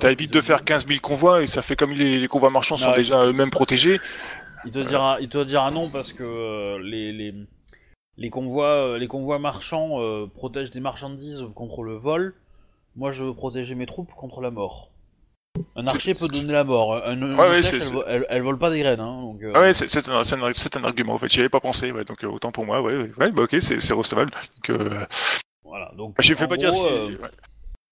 Ça 0.00 0.10
évite 0.12 0.32
de 0.32 0.40
faire 0.40 0.64
15 0.64 0.86
000 0.86 1.00
convois 1.00 1.42
et 1.42 1.46
ça 1.46 1.60
fait 1.60 1.76
comme 1.76 1.90
les, 1.92 2.18
les 2.18 2.28
convois 2.28 2.50
marchands 2.50 2.76
sont 2.76 2.90
Ouais. 2.90 2.96
déjà 2.96 3.24
eux-mêmes 3.26 3.50
protégés. 3.50 4.00
Il 4.64 4.70
te 4.70 4.78
dira, 4.78 5.18
il 5.20 5.28
te 5.28 5.42
dira 5.42 5.70
non 5.72 5.90
parce 5.90 6.12
que 6.12 6.78
les, 6.82 7.12
les, 7.12 7.34
les 8.16 8.30
convois, 8.30 8.68
euh, 8.94 8.98
les 8.98 9.08
convois 9.08 9.38
marchands 9.38 10.00
euh, 10.00 10.26
protègent 10.26 10.70
des 10.70 10.80
marchandises 10.80 11.46
contre 11.54 11.82
le 11.82 11.94
vol. 11.94 12.34
Moi, 12.96 13.10
je 13.10 13.24
veux 13.24 13.34
protéger 13.34 13.74
mes 13.74 13.86
troupes 13.86 14.12
contre 14.14 14.40
la 14.40 14.50
mort. 14.50 14.90
Un 15.76 15.86
archer 15.86 16.14
peut 16.14 16.28
donner 16.28 16.52
la 16.52 16.64
mort. 16.64 16.94
Un, 17.06 17.36
Ouais, 17.36 17.48
ouais, 17.50 17.62
flèche, 17.62 17.90
elle, 17.92 18.04
elle- 18.06 18.26
elle 18.30 18.42
vole 18.42 18.58
pas 18.58 18.70
des 18.70 18.80
graines, 18.80 19.00
hein, 19.00 19.20
donc. 19.22 19.42
euh, 19.42 19.52
Ah 19.54 19.60
ouais, 19.60 19.72
c'est 19.72 20.08
un, 20.08 20.14
un- 20.20 20.84
argument. 20.84 21.14
En 21.14 21.18
fait, 21.18 21.28
j'y 21.28 21.40
avais 21.40 21.48
pas 21.48 21.60
pensé. 21.60 21.92
Ouais, 21.92 22.04
donc 22.04 22.22
autant 22.24 22.52
pour 22.52 22.64
moi. 22.66 22.80
Ouais, 22.82 22.94
ouais, 23.18 23.30
bah 23.32 23.42
ok, 23.42 23.56
c'est 23.60 23.92
recevable. 23.94 24.30
Donc, 24.56 24.70
euh, 24.80 25.06
Voilà. 25.64 25.92
Donc. 25.96 26.16
j'ai 26.20 26.34
fait 26.34 26.44
en 26.44 26.48
pas 26.48 26.56
dire 26.56 26.70
gros, 26.70 26.86
si. 26.88 26.92
ouais. 27.16 27.28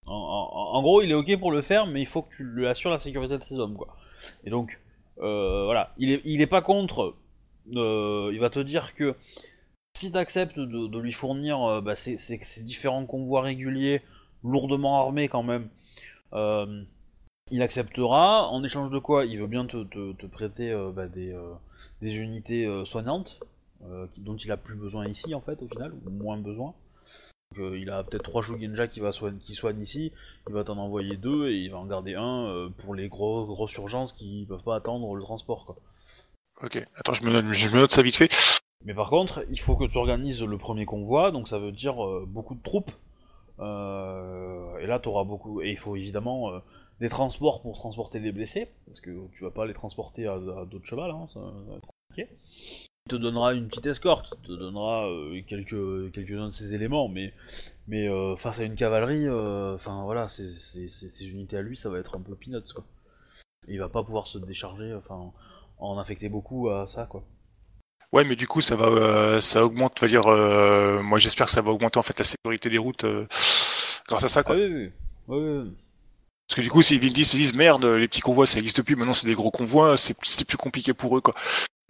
en, 0.06 0.14
en- 0.14 0.74
en 0.78 0.82
gros, 0.82 1.02
il 1.02 1.10
est 1.10 1.14
ok 1.14 1.38
pour 1.38 1.52
le 1.52 1.60
faire, 1.62 1.86
mais 1.86 2.00
il 2.00 2.06
faut 2.06 2.22
que 2.22 2.34
tu 2.34 2.44
lui 2.44 2.66
assures 2.66 2.90
la 2.90 2.98
sécurité 2.98 3.36
de 3.38 3.44
ses 3.44 3.58
hommes, 3.58 3.76
quoi. 3.76 3.96
Et 4.44 4.50
donc, 4.50 4.78
voilà, 5.16 5.92
il 5.98 6.10
est, 6.12 6.20
il 6.24 6.40
est 6.42 6.46
pas 6.46 6.62
contre. 6.62 7.14
il 7.70 8.38
va 8.40 8.50
te 8.50 8.60
dire 8.60 8.94
que 8.94 9.14
si 9.94 10.10
tu 10.10 10.18
acceptes 10.18 10.58
de, 10.58 10.98
lui 10.98 11.12
fournir 11.12 11.62
euh, 11.62 11.80
bah, 11.80 11.94
ces, 11.94 12.16
différents 12.62 13.06
convois 13.06 13.42
réguliers, 13.42 14.02
lourdement 14.44 15.00
armés 15.00 15.28
quand 15.28 15.42
même, 15.42 15.68
euh, 16.32 16.82
il 17.50 17.62
acceptera. 17.62 18.48
En 18.48 18.62
échange 18.62 18.90
de 18.90 18.98
quoi 18.98 19.24
Il 19.26 19.38
veut 19.38 19.46
bien 19.46 19.66
te, 19.66 19.84
te- 19.84 20.12
te 20.12 20.26
prêter 20.26 20.70
euh, 20.70 20.90
bah, 20.90 21.06
des, 21.06 22.16
unités 22.16 22.66
soignantes, 22.84 23.40
dont 24.18 24.36
il 24.36 24.52
a 24.52 24.56
plus 24.56 24.74
besoin 24.74 25.06
ici 25.06 25.34
en 25.34 25.40
fait, 25.40 25.62
au 25.62 25.68
final, 25.68 25.92
ou 25.92 26.10
moins 26.10 26.38
besoin. 26.38 26.74
Il 27.58 27.90
a 27.90 28.04
peut-être 28.04 28.22
trois 28.22 28.42
Shugenja 28.42 28.86
qui, 28.86 29.00
qui 29.40 29.54
soignent 29.54 29.80
ici, 29.80 30.12
il 30.46 30.54
va 30.54 30.62
t'en 30.62 30.78
envoyer 30.78 31.16
deux 31.16 31.48
et 31.48 31.56
il 31.56 31.70
va 31.72 31.78
en 31.78 31.86
garder 31.86 32.14
un 32.14 32.70
pour 32.78 32.94
les 32.94 33.08
gros, 33.08 33.44
grosses 33.44 33.74
urgences 33.74 34.12
qui 34.12 34.46
peuvent 34.48 34.62
pas 34.62 34.76
attendre 34.76 35.16
le 35.16 35.22
transport. 35.22 35.74
Ok. 36.62 36.78
Attends, 36.94 37.14
je 37.14 37.24
me 37.24 37.52
je 37.52 37.68
me 37.70 37.80
note 37.80 37.90
ça 37.90 38.02
vite 38.02 38.16
fait. 38.16 38.59
Mais 38.84 38.94
par 38.94 39.10
contre, 39.10 39.44
il 39.50 39.60
faut 39.60 39.76
que 39.76 39.84
tu 39.84 39.98
organises 39.98 40.42
le 40.42 40.56
premier 40.56 40.86
convoi, 40.86 41.32
donc 41.32 41.48
ça 41.48 41.58
veut 41.58 41.72
dire 41.72 42.02
euh, 42.04 42.24
beaucoup 42.26 42.54
de 42.54 42.62
troupes. 42.62 42.92
Euh, 43.58 44.78
et 44.78 44.86
là, 44.86 44.98
tu 44.98 45.08
auras 45.08 45.24
beaucoup. 45.24 45.60
Et 45.60 45.70
il 45.70 45.76
faut 45.76 45.96
évidemment 45.96 46.50
euh, 46.50 46.60
des 47.00 47.10
transports 47.10 47.60
pour 47.60 47.76
transporter 47.76 48.20
les 48.20 48.32
blessés, 48.32 48.70
parce 48.86 49.00
que 49.00 49.10
tu 49.34 49.44
vas 49.44 49.50
pas 49.50 49.66
les 49.66 49.74
transporter 49.74 50.26
à, 50.26 50.34
à 50.34 50.64
dos 50.64 50.78
de 50.78 50.86
cheval, 50.86 51.10
hein, 51.10 51.26
ça 51.32 51.40
va 51.40 51.76
être 51.76 51.88
compliqué. 52.08 52.30
Il 53.06 53.10
te 53.10 53.16
donnera 53.16 53.52
une 53.54 53.68
petite 53.68 53.86
escorte, 53.86 54.34
il 54.42 54.48
te 54.48 54.52
donnera 54.52 55.08
quelques 55.46 56.12
quelques-uns 56.12 56.46
de 56.46 56.52
ces 56.52 56.74
éléments, 56.74 57.08
mais 57.08 57.32
face 58.36 58.60
à 58.60 58.64
une 58.64 58.76
cavalerie, 58.76 59.28
enfin 59.28 60.04
voilà, 60.04 60.28
ces, 60.28 61.28
unités 61.28 61.56
à 61.56 61.62
lui, 61.62 61.76
ça 61.76 61.90
va 61.90 61.98
être 61.98 62.16
un 62.16 62.20
peu 62.20 62.34
peanuts 62.34 62.72
quoi. 62.74 62.84
Il 63.68 63.78
va 63.78 63.88
pas 63.88 64.04
pouvoir 64.04 64.26
se 64.26 64.38
décharger, 64.38 64.94
enfin 64.94 65.32
en 65.78 65.98
affecter 65.98 66.28
beaucoup 66.28 66.68
à 66.68 66.86
ça 66.86 67.06
quoi. 67.06 67.24
Ouais, 68.12 68.24
mais 68.24 68.34
du 68.34 68.48
coup, 68.48 68.60
ça 68.60 68.74
va, 68.74 68.86
euh, 68.86 69.40
ça 69.40 69.64
augmente. 69.64 69.98
On 70.00 70.06
va 70.06 70.08
dire, 70.08 70.26
euh, 70.26 71.00
moi, 71.02 71.18
j'espère 71.18 71.46
que 71.46 71.52
ça 71.52 71.62
va 71.62 71.70
augmenter 71.70 71.98
en 71.98 72.02
fait 72.02 72.18
la 72.18 72.24
sécurité 72.24 72.68
des 72.68 72.78
routes 72.78 73.04
euh, 73.04 73.26
grâce 74.08 74.24
à 74.24 74.28
ça, 74.28 74.42
quoi. 74.42 74.56
Ah 74.56 74.58
oui, 74.58 74.66
oui, 74.72 74.92
oui. 75.28 75.38
oui, 75.38 75.58
oui. 75.64 75.72
Parce 76.48 76.56
que 76.56 76.62
du 76.62 76.70
coup, 76.70 76.82
s'ils 76.82 76.98
disent, 76.98 77.34
ils 77.34 77.40
disent 77.40 77.54
merde, 77.54 77.84
les 77.84 78.08
petits 78.08 78.20
convois, 78.20 78.44
ça 78.44 78.58
existe 78.58 78.82
plus. 78.82 78.96
Maintenant, 78.96 79.12
c'est 79.12 79.28
des 79.28 79.36
gros 79.36 79.52
convois. 79.52 79.96
C'est 79.96 80.16
c'est 80.22 80.44
plus 80.44 80.56
compliqué 80.56 80.92
pour 80.92 81.16
eux, 81.16 81.20
quoi. 81.20 81.34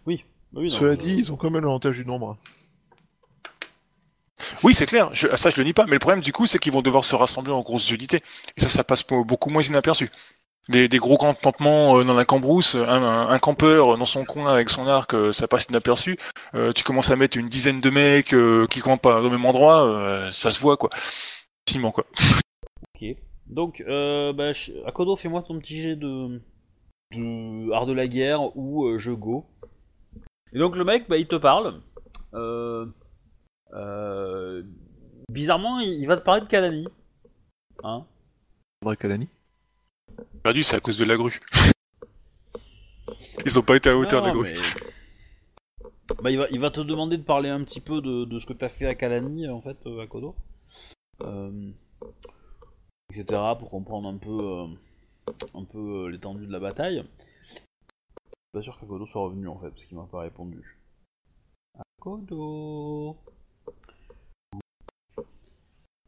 Oui, 0.05 0.23
non, 0.53 0.69
Cela 0.69 0.93
euh, 0.93 0.97
dit, 0.97 1.15
ils 1.15 1.33
ont 1.33 1.37
quand 1.37 1.49
même 1.49 1.63
l'avantage 1.63 1.97
du 1.97 2.05
nombre. 2.05 2.37
Oui, 4.63 4.75
c'est 4.75 4.87
clair. 4.87 5.09
Je, 5.15 5.35
ça, 5.37 5.49
je 5.49 5.57
le 5.57 5.65
nie 5.65 5.73
pas. 5.73 5.87
Mais 5.87 5.93
le 5.93 5.99
problème, 5.99 6.21
du 6.21 6.33
coup, 6.33 6.47
c'est 6.47 6.59
qu'ils 6.59 6.73
vont 6.73 6.83
devoir 6.83 7.05
se 7.05 7.15
rassembler 7.15 7.53
en 7.53 7.63
grosses 7.63 7.91
unités. 7.91 8.21
Et 8.57 8.61
ça, 8.61 8.69
ça 8.69 8.85
passe 8.85 9.05
beaucoup 9.07 9.49
moins 9.49 9.63
inaperçu. 9.63 10.11
Des, 10.71 10.89
des 10.89 10.99
gros 10.99 11.17
campements 11.17 11.99
euh, 11.99 12.05
dans 12.05 12.15
la 12.15 12.25
cambrousse, 12.25 12.77
un, 12.77 12.85
un- 12.87 13.29
un 13.29 13.39
campeur 13.41 13.99
dans 13.99 14.05
son 14.05 14.25
coin 14.25 14.53
avec 14.53 14.71
son 14.71 14.87
arc, 14.87 15.15
euh, 15.15 15.33
ça 15.33 15.49
passe 15.49 15.65
inaperçu. 15.67 16.17
Euh, 16.55 16.73
tu 16.73 16.85
commences 16.85 17.11
à 17.11 17.17
mettre 17.17 17.37
une 17.39 17.49
dizaine 17.49 17.81
de 17.81 17.91
mecs 17.91 18.33
euh, 18.33 18.67
qui 18.69 18.81
campent 18.81 19.03
pas 19.03 19.21
au 19.21 19.29
même 19.31 19.45
endroit, 19.45 19.85
euh, 19.85 20.31
ça 20.31 20.51
se 20.53 20.61
voit, 20.61 20.77
quoi. 20.77 20.91
Facilement, 21.69 21.91
quoi. 21.91 22.07
Ok. 22.95 23.17
Donc, 23.47 23.83
euh, 23.89 24.33
bah, 24.33 24.53
Akodo, 24.87 25.17
fais-moi 25.17 25.43
ton 25.43 25.59
petit 25.59 25.81
jet 25.83 25.97
de, 25.97 26.41
de 27.17 27.73
art 27.73 27.87
de 27.87 27.93
la 27.93 28.07
guerre 28.07 28.57
ou 28.57 28.87
euh, 28.87 28.97
jeu 28.99 29.17
go. 29.17 29.47
Et 30.53 30.59
donc 30.61 30.77
le 30.77 30.85
mec, 30.85 31.09
bah, 31.09 31.17
il 31.17 31.27
te 31.27 31.35
parle. 31.35 31.81
Euh, 32.35 32.87
euh, 33.75 34.63
bizarrement, 35.33 35.81
il, 35.81 35.89
il 36.01 36.07
va 36.07 36.17
te 36.17 36.23
parler 36.23 36.43
de 36.43 36.47
Kalani. 36.47 36.87
Hein? 37.83 38.05
Kalani? 39.01 39.29
Perdu, 40.43 40.63
c'est 40.63 40.77
à 40.77 40.81
cause 40.81 40.97
de 40.99 41.05
la 41.05 41.17
grue. 41.17 41.41
Ils 43.45 43.59
ont 43.59 43.63
pas 43.63 43.77
été 43.77 43.89
à 43.89 43.97
hauteur, 43.97 44.23
la 44.25 44.33
Non, 44.33 44.41
grue. 44.41 44.53
mais- 44.55 44.59
Bah, 46.23 46.31
il, 46.31 46.39
va, 46.39 46.49
il 46.51 46.59
va 46.61 46.71
te 46.71 46.81
demander 46.81 47.17
de 47.19 47.23
parler 47.23 47.49
un 47.49 47.63
petit 47.65 47.81
peu 47.81 48.01
de, 48.01 48.25
de 48.25 48.39
ce 48.39 48.47
que 48.47 48.53
t'as 48.53 48.69
fait 48.69 48.87
à 48.87 48.95
Kalani, 48.95 49.49
en 49.49 49.61
fait, 49.61 49.79
euh, 49.87 50.01
Akodo. 50.03 50.35
Euh, 51.23 51.71
etc. 53.13 53.25
pour 53.59 53.71
comprendre 53.71 54.09
un 54.09 54.17
peu, 54.17 54.41
euh, 54.41 54.67
un 55.55 55.65
peu 55.65 55.79
euh, 55.79 56.09
l'étendue 56.09 56.47
de 56.47 56.53
la 56.53 56.59
bataille. 56.61 57.05
Je 57.45 57.49
suis 57.53 57.61
pas 58.53 58.63
sûr 58.63 58.79
qu'Akodo 58.81 59.07
soit 59.07 59.23
revenu 59.23 59.47
en 59.49 59.59
fait, 59.59 59.71
parce 59.71 59.85
qu'il 59.85 59.97
m'a 59.97 60.07
pas 60.07 60.21
répondu. 60.21 60.79
Akodo 62.01 63.17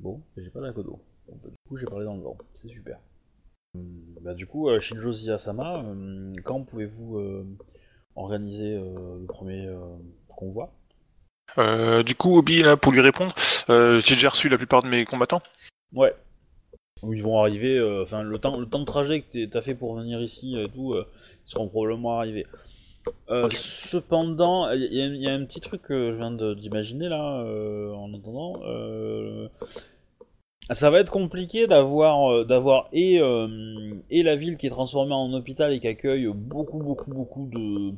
Bon, 0.00 0.20
j'ai 0.36 0.50
pas 0.50 0.60
d'Akodo. 0.60 1.00
Bah, 1.28 1.48
du 1.48 1.56
coup, 1.68 1.76
j'ai 1.76 1.86
parlé 1.86 2.04
dans 2.06 2.16
le 2.16 2.22
vent, 2.22 2.36
c'est 2.54 2.68
super. 2.68 2.98
Bah, 3.74 4.34
du 4.34 4.46
coup, 4.46 4.68
euh, 4.68 4.80
Shinjo 4.80 5.12
Ziyasama, 5.12 5.82
euh, 5.84 6.32
quand 6.44 6.62
pouvez-vous 6.62 7.18
euh, 7.18 7.46
organiser 8.16 8.74
euh, 8.74 9.18
le 9.20 9.26
premier 9.26 9.66
euh, 9.66 9.78
convoi? 10.28 10.72
Euh, 11.58 12.02
du 12.02 12.14
coup, 12.14 12.36
Obi, 12.36 12.62
là, 12.62 12.76
pour 12.76 12.92
lui 12.92 13.00
répondre, 13.00 13.34
euh, 13.70 14.00
j'ai 14.00 14.14
déjà 14.14 14.28
reçu 14.28 14.48
la 14.48 14.58
plupart 14.58 14.82
de 14.82 14.88
mes 14.88 15.04
combattants. 15.04 15.42
Ouais. 15.94 16.14
Où 17.02 17.14
ils 17.14 17.22
vont 17.22 17.40
arriver, 17.40 17.78
euh, 17.78 18.02
enfin 18.02 18.22
le 18.22 18.38
temps, 18.38 18.58
le 18.58 18.66
temps 18.66 18.78
de 18.78 18.84
trajet 18.84 19.22
que 19.22 19.46
t'as 19.46 19.62
fait 19.62 19.74
pour 19.74 19.96
venir 19.96 20.20
ici 20.20 20.56
et 20.56 20.68
tout, 20.68 20.92
euh, 20.92 21.06
ils 21.46 21.50
seront 21.50 21.68
probablement 21.68 22.18
arrivés. 22.18 22.46
Euh. 23.30 23.48
Cependant, 23.50 24.70
il 24.70 24.82
y, 24.94 25.02
a- 25.02 25.06
y 25.06 25.28
a 25.28 25.32
un 25.34 25.44
petit 25.44 25.60
truc 25.60 25.82
que 25.82 26.12
je 26.12 26.16
viens 26.16 26.30
d'imaginer 26.30 27.08
là, 27.08 27.40
euh, 27.42 27.92
en 27.92 28.14
attendant. 28.14 28.60
euh, 28.64 29.48
ça 30.70 30.90
va 30.90 31.00
être 31.00 31.10
compliqué 31.10 31.66
d'avoir, 31.66 32.32
euh, 32.32 32.44
d'avoir 32.44 32.88
et, 32.92 33.20
euh, 33.20 33.94
et 34.10 34.22
la 34.22 34.36
ville 34.36 34.56
qui 34.56 34.66
est 34.66 34.70
transformée 34.70 35.14
en 35.14 35.32
hôpital 35.32 35.72
et 35.72 35.80
qui 35.80 35.88
accueille 35.88 36.26
beaucoup, 36.34 36.78
beaucoup, 36.78 37.10
beaucoup 37.10 37.48
de, 37.52 37.92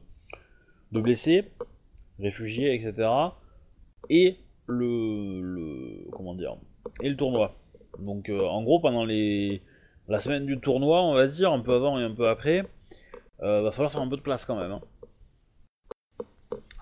de 0.93 1.01
blessés, 1.01 1.51
réfugiés, 2.21 2.75
etc. 2.75 3.37
Et 4.11 4.39
le, 4.67 5.41
le 5.43 6.11
comment 6.13 6.35
dire, 6.35 6.57
et 7.03 7.09
le 7.11 7.17
tournoi. 7.17 7.57
Donc 8.01 8.29
euh, 8.31 8.43
en 8.47 8.63
gros 8.65 8.81
pendant 8.81 9.05
les 9.05 9.63
la 10.09 10.21
semaine 10.21 10.47
du 10.47 10.61
tournoi, 10.61 11.03
on 11.03 11.15
va 11.15 11.27
dire 11.29 11.53
un 11.53 11.61
peu 11.61 11.75
avant 11.75 11.99
et 12.01 12.05
un 12.05 12.15
peu 12.15 12.29
après, 12.29 12.67
euh, 13.43 13.63
va 13.63 13.73
falloir 13.73 13.93
faire 13.93 14.03
un 14.03 14.09
peu 14.09 14.17
de 14.19 14.23
place 14.23 14.45
quand 14.47 14.57
même. 14.57 14.73
hein. 14.73 14.83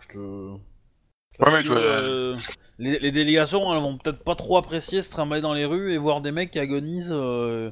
Je 0.00 0.08
te 0.08 0.18
Ouais, 0.18 1.52
mais 1.52 1.62
tu 1.62 1.70
vois, 1.70 1.78
euh, 1.80 2.36
les, 2.82 2.98
les 2.98 3.12
délégations, 3.12 3.72
elles 3.74 3.80
vont 3.82 3.96
peut-être 3.96 4.22
pas 4.24 4.34
trop 4.34 4.56
apprécier 4.58 5.02
se 5.02 5.10
trimballer 5.10 5.42
dans 5.42 5.54
les 5.54 5.64
rues 5.64 5.92
et 5.94 5.98
voir 5.98 6.20
des 6.20 6.32
mecs 6.32 6.50
qui 6.50 6.58
agonisent, 6.58 7.12
euh, 7.14 7.70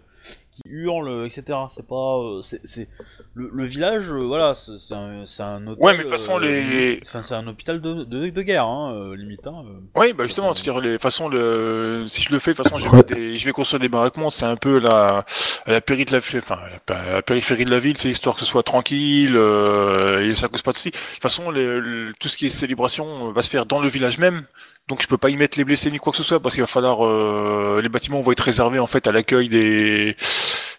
qui 0.52 0.62
hurlent, 0.66 1.24
etc. 1.26 1.58
C'est 1.70 1.86
pas, 1.86 2.18
euh, 2.18 2.42
c'est, 2.42 2.60
c'est- 2.64 2.88
le, 3.34 3.50
le 3.52 3.64
village, 3.64 4.10
euh, 4.10 4.24
voilà, 4.26 4.54
c'est 4.54 4.78
c'est 4.78 4.94
un, 4.94 5.24
c'est 5.26 5.42
un 5.42 5.66
hôpital. 5.66 5.84
Ouais, 5.86 5.92
mais 5.92 5.98
de 5.98 6.02
toute 6.04 6.10
façon, 6.12 6.36
euh, 6.38 6.40
les- 6.40 7.00
c'est 7.02 7.32
un 7.34 7.46
hôpital 7.46 7.80
de, 7.80 8.04
de, 8.04 8.28
de 8.30 8.42
guerre, 8.42 8.66
hein, 8.66 8.92
euh, 8.94 9.16
limite. 9.16 9.46
Hein, 9.46 9.64
euh. 9.66 9.80
Oui, 10.00 10.12
bah 10.12 10.26
justement, 10.26 10.52
c'est-à-dire, 10.54 10.80
les- 10.80 10.88
de 10.90 10.94
toute 10.94 11.02
façon, 11.02 11.28
le... 11.28 12.04
si 12.08 12.22
je 12.22 12.32
le 12.32 12.38
fais, 12.38 12.50
de 12.52 12.56
toute 12.56 12.64
façon, 12.68 12.78
je 12.78 12.88
vais, 12.94 13.02
des- 13.02 13.36
je 13.36 13.44
vais 13.46 13.52
construire 13.52 13.80
des 13.80 13.88
baraquements, 13.88 14.30
c'est 14.30 14.44
un 14.46 14.56
peu 14.56 14.78
la, 14.78 15.24
la, 15.66 15.80
péri 15.80 16.04
de 16.04 16.12
la... 16.12 16.18
Enfin, 16.18 16.58
la, 16.88 17.12
la 17.12 17.22
périphérie 17.22 17.64
de 17.64 17.70
la 17.70 17.78
ville, 17.78 17.96
c'est 17.96 18.10
histoire 18.10 18.34
que 18.34 18.40
ce 18.40 18.46
soit 18.46 18.62
tranquille, 18.62 19.34
euh, 19.36 20.28
et 20.28 20.34
ça 20.34 20.48
cause 20.48 20.62
pas 20.62 20.72
de 20.72 20.76
soucis. 20.76 20.90
De 20.90 20.96
toute 20.96 21.22
façon, 21.22 21.50
les- 21.50 21.64
le- 21.80 22.12
tout 22.20 22.28
ce 22.28 22.36
qui 22.36 22.46
est 22.46 22.50
célébration 22.50 23.28
euh, 23.28 23.32
va 23.32 23.42
se 23.42 23.50
faire 23.50 23.66
dans 23.66 23.80
le 23.80 23.88
village 23.88 24.18
même, 24.18 24.44
Donc 24.88 25.02
je 25.02 25.06
peux 25.08 25.18
pas 25.18 25.30
y 25.30 25.36
mettre 25.36 25.56
les 25.58 25.64
blessés 25.64 25.90
ni 25.90 25.98
quoi 25.98 26.10
que 26.10 26.16
ce 26.16 26.24
soit 26.24 26.40
parce 26.40 26.54
qu'il 26.54 26.62
va 26.62 26.66
falloir 26.66 27.06
euh, 27.06 27.80
les 27.82 27.88
bâtiments 27.88 28.20
vont 28.22 28.32
être 28.32 28.40
réservés 28.40 28.80
en 28.80 28.88
fait 28.88 29.06
à 29.06 29.12
l'accueil 29.12 29.48
des, 29.48 30.16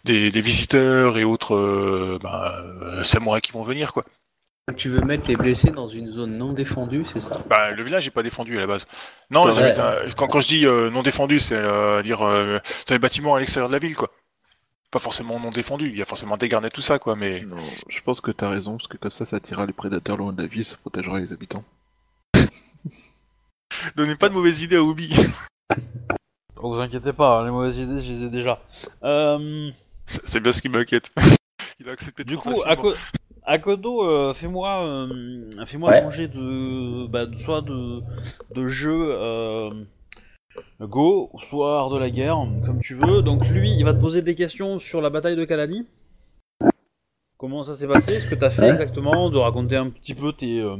des 0.04 0.32
des 0.32 0.42
visiteurs 0.42 1.18
et 1.18 1.24
autres 1.24 1.56
euh, 1.56 2.20
bah, 2.22 2.62
euh, 2.82 3.04
samouraïs 3.04 3.42
qui 3.42 3.54
vont 3.54 3.64
venir 3.64 3.94
quoi. 3.94 4.04
Tu 4.78 4.90
veux 4.90 5.02
mettre 5.02 5.28
les 5.28 5.36
blessés 5.36 5.72
dans 5.72 5.88
une 5.88 6.12
zone 6.12 6.38
non 6.38 6.54
défendue, 6.54 7.04
c'est 7.06 7.20
ça? 7.20 7.38
Bah, 7.50 7.72
le 7.72 7.84
village 7.84 8.08
est 8.08 8.12
pas 8.12 8.24
défendu 8.24 8.58
à 8.58 8.62
la 8.62 8.68
base. 8.68 8.86
Non, 9.30 9.44
Ouais. 9.44 9.74
quand, 10.16 10.28
quand 10.28 10.40
je 10.40 10.48
dis 10.48 10.66
euh, 10.66 10.90
non 10.90 11.04
défendu, 11.04 11.40
c'est 11.40 11.56
euh, 11.58 12.02
dire 12.04 12.22
euh, 12.22 12.60
dans 12.88 12.96
les 12.96 13.00
bâtiments 13.00 13.36
à 13.36 13.40
l'extérieur 13.40 13.68
de 13.70 13.74
la 13.74 13.80
ville, 13.80 13.96
quoi. 13.96 14.12
Pas 14.92 15.00
forcément 15.00 15.40
non 15.40 15.52
défendu. 15.52 15.90
Il 15.90 15.98
y 15.98 16.02
a 16.02 16.06
forcément 16.06 16.38
des 16.38 16.48
garnets 16.48 16.70
tout 16.70 16.82
ça, 16.82 17.00
quoi. 17.00 17.16
Mais 17.16 17.42
Non, 17.42 17.58
je 17.90 18.02
pense 18.02 18.22
que 18.22 18.32
t'as 18.32 18.50
raison, 18.50 18.78
parce 18.78 18.88
que 18.88 18.98
comme 18.98 19.12
ça, 19.12 19.26
ça 19.26 19.38
attirera 19.38 19.66
les 19.66 19.74
prédateurs 19.74 20.16
loin 20.18 20.32
de 20.32 20.42
la 20.42 20.48
ville, 20.48 20.64
ça 20.64 20.78
protégera 20.78 21.20
les 21.20 21.34
habitants. 21.34 21.64
Donnez 23.96 24.16
pas 24.16 24.30
de 24.30 24.34
mauvaises 24.34 24.62
idées 24.62 24.78
à 24.78 24.84
Obi. 24.84 25.14
Oh, 26.64 26.72
vous 26.76 26.80
inquiétez 26.80 27.12
pas, 27.12 27.40
hein, 27.40 27.46
les 27.46 27.50
mauvaises 27.50 27.80
idées, 27.80 28.02
je 28.02 28.12
les 28.14 28.24
ai 28.26 28.30
déjà. 28.30 28.60
Euh, 29.04 29.72
c'est 30.06 30.40
bien 30.40 30.52
ce 30.52 30.62
qui 30.62 30.70
m'inquiète. 30.70 31.12
Il 31.80 31.90
a 31.90 31.94
accepté 31.94 32.24
du 32.24 32.38
coup, 32.38 32.50
facilement. 32.50 32.70
à, 32.72 32.76
co- 32.76 32.94
à 33.44 33.58
Kodo, 33.58 34.06
euh, 34.08 34.34
fais-moi 34.36 34.86
euh, 34.86 35.50
fais-moi 35.66 35.90
Ouais. 35.90 35.98
un 35.98 36.02
projet 36.04 36.28
de, 36.28 37.08
bah, 37.08 37.26
de- 37.26 37.36
soit 37.36 37.62
de, 37.64 37.96
de 38.54 38.68
jeu 38.68 38.94
euh, 39.10 39.72
Go, 40.80 41.32
soit 41.40 41.80
art 41.80 41.90
de 41.90 41.98
la 41.98 42.12
guerre, 42.12 42.38
comme 42.64 42.80
tu 42.80 42.94
veux. 42.94 43.24
Donc 43.24 43.48
lui, 43.50 43.72
il 43.76 43.84
va 43.84 43.96
te 43.96 44.00
poser 44.00 44.22
des 44.22 44.36
questions 44.36 44.78
sur 44.78 45.02
la 45.02 45.10
bataille 45.10 45.36
de 45.36 45.46
Kalani. 45.46 45.88
Comment 47.42 47.64
ça 47.64 47.74
s'est 47.74 47.88
passé, 47.88 48.20
ce 48.20 48.28
que 48.28 48.36
t'as 48.36 48.52
fait 48.52 48.62
Ouais. 48.62 48.70
exactement, 48.70 49.32
de 49.32 49.40
raconter 49.40 49.76
un 49.76 49.90
petit 49.90 50.14
peu 50.14 50.32
tes 50.32 50.60
euh, 50.62 50.78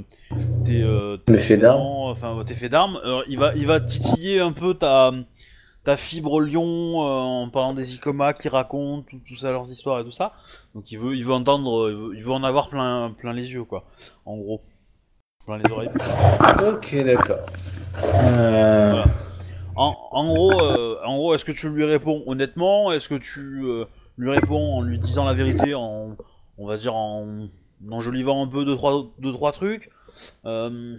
tes, 0.64 0.84
euh, 0.84 1.18
Mes 1.28 1.40
faits 1.40 1.60
d'armes. 1.60 1.82
enfin 1.82 2.40
tes 2.46 2.54
faits 2.54 2.72
d'armes? 2.72 3.00
Il 3.28 3.40
va 3.40 3.56
il 3.56 3.66
va 3.66 3.80
titiller 3.80 4.40
un 4.40 4.52
peu 4.52 4.76
ta 4.76 5.12
ta 5.84 5.98
fibre 5.98 6.40
lion 6.40 6.62
euh, 7.04 7.44
en 7.44 7.50
parlant 7.50 7.74
des 7.74 7.96
Icoma 7.96 8.34
qui 8.34 8.48
racontent 8.48 9.04
tout, 9.10 9.20
tout 9.28 9.36
ça 9.36 9.52
leurs 9.52 9.68
histoires 9.72 10.02
et 10.02 10.04
tout 10.04 10.12
ça. 10.12 10.34
Donc 10.76 10.92
il 10.92 11.00
veut 11.00 11.16
il 11.16 11.26
veut 11.26 11.34
entendre 11.34 11.90
il 11.90 11.96
veut, 11.98 12.16
il 12.16 12.24
veut 12.24 12.32
en 12.32 12.44
avoir 12.44 12.70
plein 12.70 13.10
plein 13.18 13.34
les 13.34 13.52
yeux 13.54 13.64
quoi. 13.64 13.86
En 14.28 14.38
gros, 14.38 14.62
plein 15.48 15.58
les 15.58 15.72
oreilles. 15.72 15.90
Ok, 16.72 16.96
d'accord. 17.04 17.40
Euh, 18.04 18.92
Voilà. 18.92 19.06
En, 19.76 19.96
en 20.12 20.26
gros, 20.28 20.52
euh, 20.62 20.98
en 21.06 21.16
gros, 21.18 21.34
est-ce 21.34 21.44
que 21.46 21.54
tu 21.54 21.70
lui 21.70 21.86
réponds 21.86 22.22
honnêtement? 22.28 22.92
Est-ce 22.92 23.10
que 23.10 23.16
tu 23.16 23.64
euh, 23.64 23.86
lui 24.18 24.30
réponds 24.30 24.76
en 24.78 24.82
lui 24.82 25.00
disant 25.00 25.26
la 25.26 25.34
vérité, 25.34 25.74
en, 25.74 26.10
on 26.58 26.68
va 26.68 26.78
dire 26.78 26.96
en, 26.96 27.26
en 27.88 27.92
enjolivant 27.92 28.44
un 28.44 28.48
peu 28.48 28.66
deux 28.66 28.76
trois, 28.76 29.06
deux, 29.20 29.34
trois 29.34 29.52
trucs 29.52 29.90
Euh, 30.46 30.96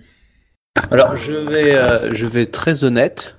Alors, 0.91 1.16
je 1.16 1.33
vais, 1.33 1.74
euh, 1.77 2.12
je 2.15 2.27
vais 2.27 2.43
être 2.43 2.53
très 2.53 2.83
honnête 2.85 3.37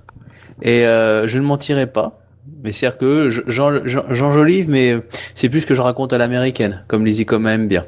et 0.62 0.86
euh, 0.86 1.26
je 1.26 1.38
ne 1.38 1.44
mentirai 1.44 1.86
pas. 1.86 2.20
Mais 2.62 2.72
c'est-à-dire 2.72 2.98
que 2.98 3.30
je- 3.30 3.42
j'en- 3.46 3.86
j'en- 3.86 4.04
j'enjolive, 4.10 4.68
mais 4.70 4.96
c'est 5.34 5.48
plus 5.48 5.64
que 5.66 5.74
je 5.74 5.80
raconte 5.80 6.12
à 6.12 6.18
l'américaine, 6.18 6.84
comme 6.88 7.04
les 7.04 7.22
Icoma 7.22 7.54
aiment 7.54 7.68
bien. 7.68 7.86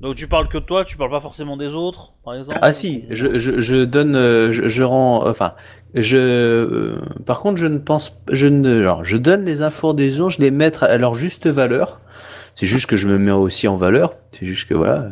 Donc 0.00 0.16
tu 0.16 0.28
parles 0.28 0.48
que 0.48 0.58
de 0.58 0.64
toi, 0.64 0.84
tu 0.84 0.98
parles 0.98 1.10
pas 1.10 1.20
forcément 1.20 1.56
des 1.56 1.72
autres, 1.74 2.12
par 2.24 2.34
exemple? 2.34 2.58
Ah 2.60 2.74
si, 2.74 3.06
je, 3.10 3.38
je, 3.38 3.60
je 3.60 3.84
donne, 3.84 4.14
je, 4.52 4.68
je 4.68 4.82
rends, 4.82 5.26
enfin, 5.26 5.54
je, 5.94 6.16
euh, 6.18 6.96
par 7.24 7.40
contre, 7.40 7.56
je 7.56 7.66
ne 7.66 7.78
pense, 7.78 8.20
je 8.30 8.46
ne, 8.46 8.80
alors, 8.80 9.02
je 9.04 9.16
donne 9.16 9.46
les 9.46 9.62
infos 9.62 9.94
des 9.94 10.20
autres, 10.20 10.36
je 10.36 10.42
les 10.42 10.50
mets 10.50 10.72
à 10.84 10.98
leur 10.98 11.14
juste 11.14 11.46
valeur. 11.46 12.00
C'est 12.54 12.66
juste 12.66 12.86
que 12.86 12.96
je 12.96 13.08
me 13.08 13.18
mets 13.18 13.32
aussi 13.32 13.66
en 13.68 13.76
valeur. 13.76 14.14
C'est 14.32 14.46
juste 14.46 14.68
que 14.68 14.74
voilà, 14.74 15.10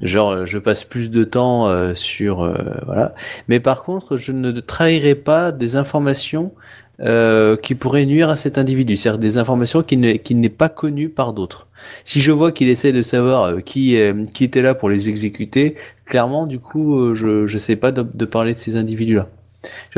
genre, 0.00 0.46
je 0.46 0.58
passe 0.58 0.84
plus 0.84 1.10
de 1.10 1.24
temps 1.24 1.68
euh, 1.68 1.94
sur, 1.94 2.42
euh, 2.42 2.54
voilà. 2.86 3.14
Mais 3.48 3.60
par 3.60 3.82
contre, 3.82 4.16
je 4.16 4.32
ne 4.32 4.50
trahirai 4.60 5.14
pas 5.14 5.52
des 5.52 5.76
informations 5.76 6.52
euh, 7.00 7.56
qui 7.56 7.74
pourraient 7.74 8.06
nuire 8.06 8.28
à 8.28 8.36
cet 8.36 8.58
individu, 8.58 8.96
c'est-à-dire 8.96 9.18
des 9.18 9.36
informations 9.38 9.82
qui 9.82 9.96
ne, 9.96 10.12
qui 10.12 10.34
n'est 10.34 10.48
pas 10.48 10.68
connues 10.68 11.08
par 11.08 11.32
d'autres. 11.32 11.66
Si 12.04 12.20
je 12.20 12.30
vois 12.30 12.52
qu'il 12.52 12.68
essaie 12.68 12.92
de 12.92 13.02
savoir 13.02 13.44
euh, 13.44 13.60
qui, 13.60 13.96
euh, 13.96 14.24
qui 14.32 14.44
était 14.44 14.62
là 14.62 14.74
pour 14.74 14.88
les 14.88 15.08
exécuter, 15.08 15.76
clairement, 16.06 16.46
du 16.46 16.60
coup, 16.60 16.98
euh, 16.98 17.14
je 17.14 17.46
je 17.46 17.58
sais 17.58 17.76
pas 17.76 17.92
de, 17.92 18.24
parler 18.24 18.54
de 18.54 18.58
ces 18.58 18.76
individus-là. 18.76 19.28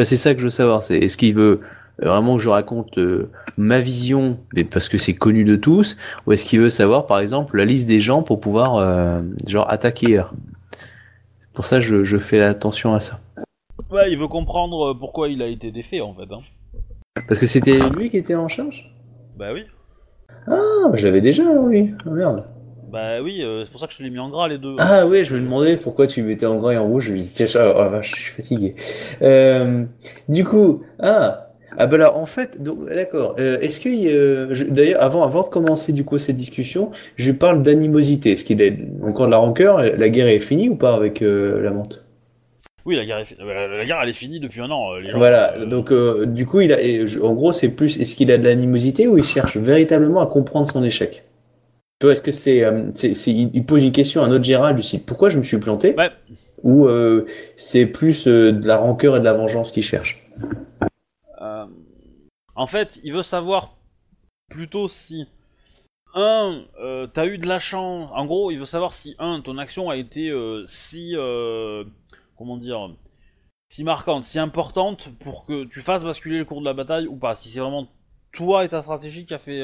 C'est 0.03 0.17
ça 0.17 0.35
que 0.35 0.41
je 0.41 0.45
veux 0.45 0.51
savoir. 0.51 0.83
C'est 0.83 0.99
est-ce 0.99 1.17
qu'il 1.17 1.35
veut 1.35 1.61
euh, 1.61 1.61
vraiment 1.99 2.39
je 2.39 2.49
raconte 2.49 2.99
euh, 2.99 3.31
ma 3.57 3.81
vision, 3.81 4.39
mais 4.55 4.65
parce 4.65 4.89
que 4.89 4.99
c'est 4.99 5.15
connu 5.15 5.45
de 5.45 5.57
tous, 5.57 5.97
ou 6.27 6.33
est-ce 6.33 6.45
qu'il 6.45 6.61
veut 6.61 6.71
savoir, 6.71 7.07
par 7.07 7.21
exemple, 7.21 7.57
la 7.57 7.65
liste 7.65 7.89
des 7.89 8.01
gens 8.01 8.23
pour 8.23 8.41
pouvoir 8.41 8.77
euh, 8.77 9.23
genre 9.47 9.71
attaquer 9.71 10.23
Pour 11.53 11.65
ça, 11.65 11.81
je, 11.81 12.05
je 12.05 12.19
fais 12.19 12.41
attention 12.41 12.95
à 12.95 13.01
ça. 13.01 13.21
Ouais, 13.91 14.11
il 14.11 14.19
veut 14.19 14.29
comprendre 14.29 14.91
euh, 14.91 14.95
pourquoi 14.95 15.29
il 15.29 15.43
a 15.43 15.47
été 15.47 15.71
défait 15.71 16.01
en 16.01 16.15
fait. 16.15 16.33
Hein. 16.33 16.41
Parce 17.29 17.39
que 17.39 17.47
c'était 17.47 17.79
lui 17.97 18.11
qui 18.11 18.17
était 18.17 18.35
en 18.35 18.49
charge? 18.49 18.91
Bah 19.37 19.53
oui. 19.53 19.65
Ah, 20.49 20.91
je 20.95 21.07
l'avais 21.07 21.21
déjà, 21.21 21.45
oui. 21.45 21.95
Ah, 22.07 22.11
merde. 22.11 22.45
Bah 22.91 23.23
oui, 23.23 23.43
euh, 23.43 23.65
c'est 23.65 23.71
pour 23.71 23.81
ça 23.81 23.87
que 23.87 23.93
je 23.93 24.03
l'ai 24.03 24.11
mis 24.11 24.19
en 24.19 24.29
gras 24.29 24.47
les 24.47 24.59
deux. 24.59 24.77
Ah 24.79 25.05
oui, 25.07 25.25
je 25.25 25.35
me 25.35 25.41
demandais 25.41 25.77
pourquoi 25.77 26.07
tu 26.07 26.23
mettais 26.23 26.47
en 26.47 26.59
gras 26.59 26.73
et 26.73 26.79
en 26.79 26.87
rouge. 26.87 27.07
Je 27.07 27.13
me 27.13 27.17
disais, 27.19 27.47
tiens, 27.47 27.73
oh, 27.77 27.91
vache, 27.91 28.15
je 28.17 28.23
suis 28.23 28.33
fatigué. 28.35 28.77
Euh, 29.23 29.85
du 30.29 30.45
coup, 30.45 30.83
ah, 31.01 31.49
ah 31.77 31.87
bah 31.87 31.97
là, 31.97 32.17
en 32.17 32.27
fait, 32.27 32.63
donc 32.63 32.89
d'accord. 32.89 33.37
Euh, 33.39 33.59
Est-ce 33.61 33.81
que, 33.81 33.89
euh, 33.89 34.55
d'ailleurs, 34.71 35.03
avant, 35.03 35.23
avant 35.25 35.43
de 35.43 35.49
commencer 35.49 35.93
du 35.93 36.05
coup 36.05 36.19
cette 36.19 36.37
discussion, 36.37 36.91
je 37.17 37.33
parle 37.33 37.63
d'animosité. 37.63 38.33
Est-ce 38.33 38.45
qu'il 38.45 38.61
est 38.63 38.77
encore 39.03 39.27
de 39.27 39.33
la 39.33 39.39
rancœur? 39.39 39.83
La 39.83 40.09
guerre 40.09 40.29
est 40.29 40.41
finie 40.41 40.69
ou 40.69 40.77
pas 40.77 40.95
avec 40.95 41.23
euh, 41.23 41.61
la 41.63 41.71
menthe? 41.73 42.05
Oui, 42.87 42.97
la 42.97 43.07
guerre, 43.07 43.19
est 43.19 43.37
euh, 43.41 43.79
la 43.79 43.85
guerre 43.87 43.99
elle 44.03 44.11
est 44.11 44.13
finie 44.13 44.41
depuis 44.41 44.61
un 44.61 44.71
an. 44.71 44.93
euh, 44.93 45.01
Les 45.01 45.11
gens, 45.11 45.19
Voilà. 45.19 45.55
euh, 45.55 45.65
Donc, 45.67 45.91
euh, 45.91 46.27
du 46.27 46.45
coup, 46.47 46.61
il 46.61 46.73
a, 46.73 46.81
et 46.83 47.05
en 47.23 47.33
gros, 47.33 47.53
c'est 47.53 47.71
plus, 47.71 47.99
est-ce 47.99 48.15
qu'il 48.15 48.31
a 48.31 48.37
de 48.39 48.45
l'animosité 48.45 49.07
ou 49.09 49.17
il 49.17 49.25
cherche 49.25 49.57
véritablement 49.57 50.21
à 50.21 50.27
comprendre 50.27 50.67
son 50.71 50.85
échec? 50.85 51.25
Tu 52.01 52.07
vois, 52.07 52.13
est-ce 52.13 52.21
que 52.23 52.33
c'est, 52.33 52.63
euh, 52.63 52.83
c'est, 52.95 53.15
c'est- 53.15 53.31
il 53.33 53.65
pose 53.65 53.83
une 53.85 53.93
question 53.93 54.23
à 54.23 54.29
notre 54.29 54.45
Gérald 54.45 54.77
du 54.77 54.83
site. 54.83 55.07
Pourquoi 55.07 55.31
je 55.31 55.39
me 55.39 55.43
suis 55.45 55.57
planté? 55.59 55.95
Ouais. 55.97 56.11
Ou 56.63 56.87
euh, 56.87 57.25
c'est 57.57 57.87
plus 57.87 58.27
euh, 58.27 58.53
de 58.53 58.67
la 58.67 58.77
rancœur 58.77 59.17
et 59.17 59.21
de 59.21 59.25
la 59.25 59.33
vengeance 59.33 59.71
qu'il 59.73 59.83
cherche? 59.83 60.21
Euh, 61.65 62.29
en 62.55 62.67
fait, 62.67 63.01
il 63.05 63.13
veut 63.13 63.23
savoir 63.23 63.77
plutôt 64.49 64.89
si 64.89 65.27
un, 66.15 66.65
euh, 66.81 67.07
t'as 67.07 67.27
eu 67.27 67.39
de 67.39 67.47
la 67.47 67.59
chance. 67.59 68.11
En 68.15 68.27
gros, 68.27 68.51
il 68.51 68.59
veut 68.59 68.67
savoir 68.67 68.95
si 68.95 69.17
un, 69.19 69.41
ton 69.41 69.59
action 69.59 69.91
a 69.91 69.97
été 69.97 70.31
euh, 70.31 70.65
si 70.67 71.15
comment 72.37 72.57
dire, 72.57 72.91
si 73.69 73.85
marquante, 73.85 74.25
si 74.25 74.39
importante 74.39 75.09
pour 75.21 75.47
que 75.47 75.65
tu 75.65 75.81
fasses 75.81 76.05
basculer 76.05 76.39
le 76.39 76.45
cours 76.45 76.61
de 76.61 76.67
la 76.67 76.75
bataille 76.75 77.07
ou 77.07 77.17
pas. 77.17 77.35
Si 77.37 77.49
c'est 77.49 77.61
vraiment 77.61 77.89
toi 78.33 78.65
et 78.65 78.69
ta 78.69 78.83
stratégie 78.83 79.27
qui 79.27 79.35
a 79.35 79.39
fait 79.39 79.63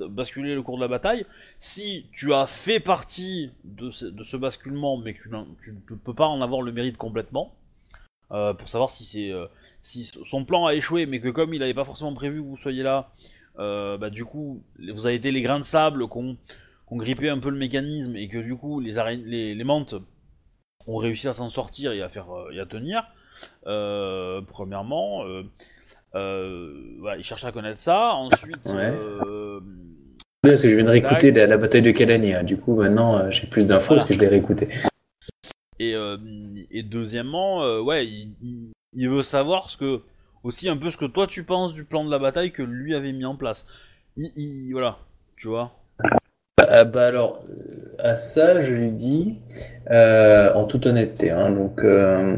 basculer 0.00 0.54
le 0.54 0.62
cours 0.62 0.76
de 0.76 0.82
la 0.82 0.88
bataille. 0.88 1.26
Si 1.60 2.06
tu 2.12 2.32
as 2.34 2.46
fait 2.46 2.80
partie 2.80 3.50
de 3.64 3.90
ce, 3.90 4.36
basculement, 4.36 4.96
mais 4.96 5.14
que 5.14 5.22
tu 5.22 5.30
tu 5.62 5.72
ne 5.72 5.96
peux 5.96 6.14
pas 6.14 6.26
en 6.26 6.40
avoir 6.40 6.62
le 6.62 6.72
mérite 6.72 6.96
complètement. 6.96 7.54
pour 8.28 8.68
savoir 8.68 8.90
si 8.90 9.04
c'est 9.04 9.32
si 9.82 10.04
son 10.04 10.44
plan 10.44 10.66
a 10.66 10.74
échoué, 10.74 11.06
mais 11.06 11.20
que 11.20 11.28
comme 11.28 11.52
il 11.54 11.60
n'avait 11.60 11.74
pas 11.74 11.84
forcément 11.84 12.14
prévu 12.14 12.40
que 12.40 12.46
vous 12.46 12.56
soyez 12.56 12.82
là, 12.82 13.10
euh, 13.58 13.98
bah 13.98 14.08
du 14.10 14.24
coup, 14.24 14.62
vous 14.78 15.06
avez 15.06 15.16
été 15.16 15.30
les 15.32 15.42
grains 15.42 15.58
de 15.58 15.64
sable 15.64 16.06
qu'on 16.08 16.36
qu'on 16.86 16.96
grippé 16.96 17.28
un 17.28 17.38
peu 17.38 17.50
le 17.50 17.56
mécanisme 17.58 18.16
et 18.16 18.28
que 18.28 18.38
du 18.38 18.56
coup 18.56 18.80
les, 18.80 18.92
les, 19.24 19.54
les 19.54 19.64
mantes 19.64 19.94
ont 20.86 20.96
réussi 20.96 21.28
à 21.28 21.32
s'en 21.32 21.48
sortir 21.50 21.92
et 21.92 22.02
à 22.02 22.08
faire 22.08 22.30
euh, 22.34 22.50
et 22.52 22.60
à 22.60 22.66
tenir. 22.66 23.04
Euh, 23.66 24.40
premièrement, 24.46 25.24
euh, 25.24 25.42
euh, 26.14 26.96
voilà, 27.00 27.16
il 27.18 27.24
cherche 27.24 27.44
à 27.44 27.52
connaître 27.52 27.80
ça. 27.80 28.14
Ensuite, 28.14 28.66
Ouais. 28.68 28.92
Parce 30.42 30.60
que 30.62 30.68
je 30.68 30.74
viens 30.74 30.84
de 30.84 30.90
réécouter 30.90 31.30
la, 31.30 31.46
la 31.46 31.56
bataille 31.56 31.82
de 31.82 31.92
Calania. 31.92 32.40
hein. 32.40 32.42
Du 32.44 32.56
coup, 32.56 32.74
maintenant, 32.74 33.30
j'ai 33.30 33.46
plus 33.46 33.68
d'infos 33.68 33.88
Voilà. 33.94 34.00
parce 34.00 34.08
que 34.08 34.14
je 34.14 34.18
l'ai 34.20 34.28
réécouté. 34.28 34.68
Et, 35.78 35.94
et 36.72 36.82
deuxièmement, 36.82 37.80
ouais, 37.80 38.06
il, 38.06 38.34
il- 38.42 38.72
il 38.94 39.08
veut 39.08 39.22
savoir 39.22 39.70
ce 39.70 39.76
que 39.76 40.00
aussi 40.44 40.68
un 40.68 40.76
peu 40.76 40.90
ce 40.90 40.96
que 40.96 41.04
toi 41.04 41.26
tu 41.26 41.44
penses 41.44 41.72
du 41.72 41.84
plan 41.84 42.04
de 42.04 42.10
la 42.10 42.18
bataille 42.18 42.52
que 42.52 42.62
lui 42.62 42.94
avait 42.94 43.12
mis 43.12 43.24
en 43.24 43.36
place. 43.36 43.66
Il, 44.16 44.30
il- 44.36 44.72
voilà, 44.72 44.98
tu 45.36 45.48
vois. 45.48 45.72
Ah 46.68 46.84
bah 46.84 47.06
alors, 47.06 47.40
euh, 47.48 47.94
à 47.98 48.16
ça, 48.16 48.60
je 48.60 48.72
lui 48.74 48.90
dis, 48.92 49.38
euh, 49.90 50.52
en 50.54 50.64
toute 50.64 50.86
honnêteté, 50.86 51.30
hein, 51.30 51.50
donc, 51.50 51.82
euh, 51.82 52.36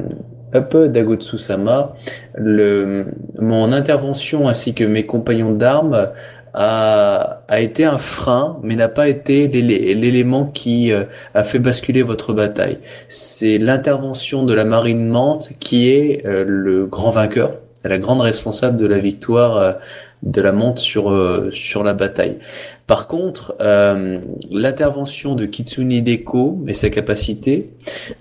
hop, 0.55 0.77
Dagotsu-sama, 0.77 1.95
mon 2.39 3.73
intervention 3.73 4.49
ainsi 4.49 4.75
que 4.75 4.85
mes 4.85 5.05
compagnons 5.07 5.53
d'armes 5.53 6.11
a, 6.55 7.43
a 7.49 7.61
été 7.61 7.85
un 7.85 7.99
frein, 7.99 8.59
mais 8.63 8.77
n'a 8.77 8.89
pas 8.89 9.09
été 9.09 9.49
l'élé- 9.49 9.95
l'élément 9.95 10.47
qui 10.47 10.93
euh, 10.93 11.05
a 11.35 11.45
fait 11.45 11.59
basculer 11.59 12.03
votre 12.03 12.33
bataille. 12.33 12.79
C'est 13.09 13.59
l'intervention 13.59 14.45
de 14.45 14.55
la 14.55 14.65
marine 14.65 15.07
Mante 15.09 15.51
qui 15.59 15.91
est 15.91 16.25
euh, 16.25 16.45
le 16.47 16.87
grand 16.87 17.11
vainqueur, 17.11 17.59
la 17.85 17.99
grande 17.99 18.21
responsable 18.21 18.77
de 18.79 18.87
la 18.87 18.99
victoire 18.99 19.57
euh, 19.59 19.73
de 20.23 20.41
la 20.41 20.53
monte 20.53 20.79
sur 20.79 21.13
sur 21.53 21.83
la 21.83 21.93
bataille. 21.93 22.39
Par 22.87 23.09
contre, 23.09 23.55
l'intervention 24.51 25.35
de 25.35 25.45
Kitsune 25.45 26.01
Deko 26.01 26.65
et 26.67 26.73
sa 26.73 26.89
capacité, 26.89 27.75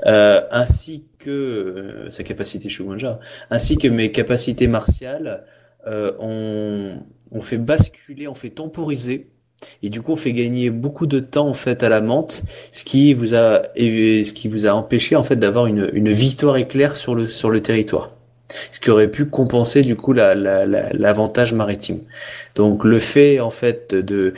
ainsi 0.06 1.06
que 1.18 2.08
sa 2.10 2.24
capacité 2.24 2.68
Shugonja, 2.68 3.20
ainsi 3.50 3.78
que 3.78 3.88
mes 3.88 4.12
capacités 4.12 4.68
martiales, 4.68 5.46
ont, 6.20 6.98
ont 7.34 7.42
fait 7.42 7.58
basculer, 7.58 8.28
ont 8.28 8.36
fait 8.36 8.50
temporiser. 8.52 9.28
Et 9.82 9.90
du 9.90 10.02
coup, 10.02 10.12
on 10.14 10.16
fait 10.18 10.34
gagner 10.34 10.70
beaucoup 10.70 11.08
de 11.08 11.20
temps 11.20 11.48
en 11.48 11.54
fait 11.54 11.84
à 11.84 11.90
la 11.90 12.02
menthe, 12.02 12.44
ce 12.72 12.84
qui 12.84 13.14
vous 13.14 13.34
a, 13.34 13.62
ce 13.78 14.34
qui 14.34 14.48
vous 14.50 14.66
a 14.66 14.72
empêché 14.72 15.16
en 15.16 15.24
fait 15.24 15.38
d'avoir 15.38 15.68
une, 15.68 15.90
une 15.94 16.12
victoire 16.12 16.58
éclair 16.58 16.96
sur 16.96 17.16
le 17.16 17.28
sur 17.30 17.50
le 17.50 17.62
territoire 17.62 18.12
ce 18.72 18.80
qui 18.80 18.92
aurait 18.92 19.10
pu 19.10 19.26
compenser 19.26 19.82
du 19.82 19.96
coup 19.96 20.14
la- 20.14 20.36
la- 20.36 20.66
la- 20.66 20.92
l'avantage 20.94 21.54
maritime. 21.54 22.00
Donc 22.56 22.84
le 22.84 23.00
fait 23.00 23.40
en 23.40 23.50
fait 23.50 23.96
de, 23.96 24.34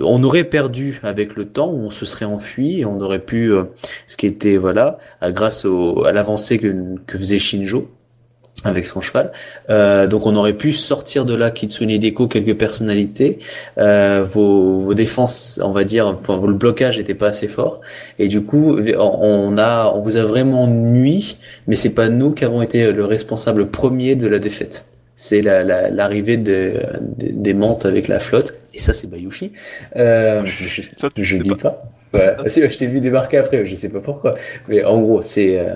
on 0.00 0.22
aurait 0.22 0.44
perdu 0.44 1.00
avec 1.02 1.34
le 1.34 1.46
temps, 1.46 1.70
on 1.70 1.90
se 1.90 2.04
serait 2.04 2.26
enfui 2.26 2.80
et 2.80 2.84
on 2.84 3.00
aurait 3.00 3.24
pu, 3.24 3.50
euh, 3.52 3.64
ce 4.06 4.16
qui 4.16 4.26
était 4.26 4.58
voilà, 4.58 4.98
grâce 5.22 5.64
au, 5.64 6.04
à 6.04 6.12
l'avancée 6.12 6.58
que, 6.58 6.74
que 7.06 7.18
faisait 7.18 7.38
Shinjo 7.38 7.88
avec 8.64 8.86
son 8.86 9.00
cheval. 9.00 9.32
Euh, 9.70 10.06
donc 10.06 10.26
on 10.26 10.34
aurait 10.36 10.54
pu 10.54 10.72
sortir 10.72 11.24
de 11.24 11.34
là 11.34 11.50
Kitsune 11.50 11.98
Deko 11.98 12.26
quelques 12.26 12.56
personnalités. 12.56 13.38
Euh, 13.78 14.24
vos, 14.28 14.80
vos 14.80 14.94
défenses, 14.94 15.60
on 15.62 15.72
va 15.72 15.84
dire, 15.84 16.08
enfin, 16.08 16.40
le 16.44 16.54
blocage 16.54 16.98
était 16.98 17.14
pas 17.14 17.28
assez 17.28 17.48
fort 17.48 17.80
et 18.18 18.28
du 18.28 18.42
coup 18.42 18.78
on 18.98 19.58
a, 19.58 19.92
on 19.94 20.00
vous 20.00 20.16
a 20.16 20.22
vraiment 20.22 20.66
nui 20.66 21.38
mais 21.66 21.76
c'est 21.76 21.90
pas 21.90 22.08
nous 22.08 22.32
qui 22.32 22.44
avons 22.44 22.62
été 22.62 22.92
le 22.92 23.04
responsable 23.04 23.70
premier 23.70 24.16
de 24.16 24.26
la 24.26 24.38
défaite. 24.38 24.87
C'est 25.20 25.42
la- 25.42 25.64
la- 25.64 25.90
l'arrivée 25.90 26.36
des, 26.36 26.74
des, 27.16 27.52
mantes 27.54 27.84
avec 27.84 28.06
la 28.06 28.20
flotte, 28.20 28.54
et 28.72 28.78
ça 28.78 28.92
c'est 28.92 29.08
Bayushi. 29.10 29.52
Euh, 29.96 30.42
je 30.46 30.82
Ça, 30.96 31.08
je 31.16 31.36
dis 31.38 31.54
pas. 31.56 31.76
Ouais. 32.14 32.36
Si, 32.46 32.62
je 32.62 32.78
t'ai 32.78 32.86
vu 32.86 33.00
débarquer 33.00 33.38
après, 33.38 33.66
je 33.66 33.74
sais 33.74 33.88
pas 33.88 34.00
pourquoi. 34.00 34.34
Mais 34.68 34.84
en 34.84 35.00
gros, 35.00 35.20
c'est 35.22 35.58
euh, 35.58 35.74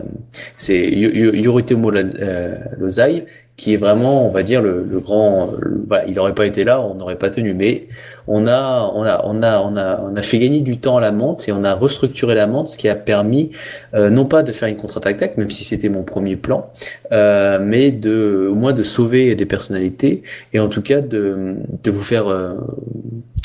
c'est 0.56 0.80
Yo- 1.02 1.10
Yo- 1.12 1.34
Yoritomo 1.34 1.92
euh, 1.92 2.54
Lozai 2.78 3.26
qui 3.56 3.74
est 3.74 3.76
vraiment, 3.76 4.26
on 4.26 4.30
va 4.30 4.42
dire, 4.42 4.62
le, 4.62 4.84
le 4.88 5.00
grand. 5.00 5.50
voilà, 5.86 6.06
il 6.06 6.14
n'aurait 6.14 6.34
pas 6.34 6.46
été 6.46 6.64
là, 6.64 6.80
on 6.80 6.94
n'aurait 6.94 7.18
pas 7.18 7.30
tenu. 7.30 7.54
Mais 7.54 7.88
on 8.26 8.46
a, 8.46 8.90
on 8.94 9.02
a, 9.02 9.22
on 9.24 9.42
a, 9.42 9.60
on 9.60 9.76
a, 9.76 10.00
on 10.00 10.16
a 10.16 10.22
fait 10.22 10.38
gagner 10.38 10.60
du 10.60 10.78
temps 10.78 10.96
à 10.96 11.00
la 11.00 11.12
menthe 11.12 11.48
et 11.48 11.52
on 11.52 11.64
a 11.64 11.74
restructuré 11.74 12.34
la 12.34 12.46
menthe, 12.46 12.68
ce 12.68 12.78
qui 12.78 12.88
a 12.88 12.94
permis 12.94 13.50
euh, 13.94 14.10
non 14.10 14.24
pas 14.24 14.42
de 14.42 14.52
faire 14.52 14.68
une 14.68 14.76
contre-attaque, 14.76 15.36
même 15.36 15.50
si 15.50 15.64
c'était 15.64 15.88
mon 15.88 16.02
premier 16.02 16.36
plan, 16.36 16.70
euh, 17.12 17.58
mais 17.60 17.90
de 17.90 18.48
au 18.50 18.54
moins 18.54 18.72
de 18.72 18.82
sauver 18.82 19.34
des 19.34 19.46
personnalités 19.46 20.22
et 20.52 20.60
en 20.60 20.68
tout 20.68 20.82
cas 20.82 21.00
de, 21.00 21.56
de 21.82 21.90
vous 21.90 22.02
faire, 22.02 22.28
euh, 22.28 22.54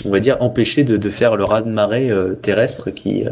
on 0.06 0.10
va 0.10 0.20
dire, 0.20 0.38
empêcher 0.42 0.84
de, 0.84 0.98
de 0.98 1.10
faire 1.10 1.36
le 1.36 1.44
raz-de-marée 1.44 2.10
euh, 2.12 2.36
terrestre 2.36 2.92
qui 2.92 3.26
euh, 3.26 3.32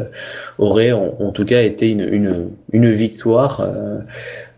aurait 0.58 0.92
en, 0.92 1.30
tout 1.30 1.44
cas 1.44 1.62
été 1.62 1.90
une, 1.90 2.00
une, 2.00 2.50
une 2.72 2.90
victoire 2.90 3.66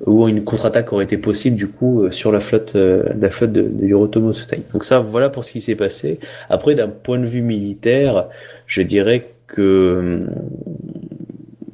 ou 0.07 0.29
une 0.29 0.45
contre-attaque 0.45 0.93
aurait 0.93 1.05
été 1.05 1.19
possible 1.19 1.57
du 1.57 1.67
coup 1.67 2.03
euh, 2.03 2.13
sur 2.13 2.31
la 2.31 2.41
flotte, 2.41 2.75
euh, 2.77 3.03
la 3.21 3.31
flotte 3.31 3.53
de, 3.53 3.63
de 3.63 3.87
Yorotomo 3.87 4.33
Tsutai. 4.33 4.63
Donc 4.73 4.85
ça, 4.85 5.01
voilà 5.01 5.29
pour 5.29 5.45
ce 5.45 5.53
qui 5.53 5.61
s'est 5.61 5.75
passé. 5.75 6.21
Après, 6.49 6.75
d'un 6.75 6.89
point 6.89 7.19
de 7.19 7.27
vue 7.27 7.43
militaire, 7.43 8.29
je 8.67 8.83
dirais 8.83 9.27
que 9.47 9.99
hum, 9.99 10.31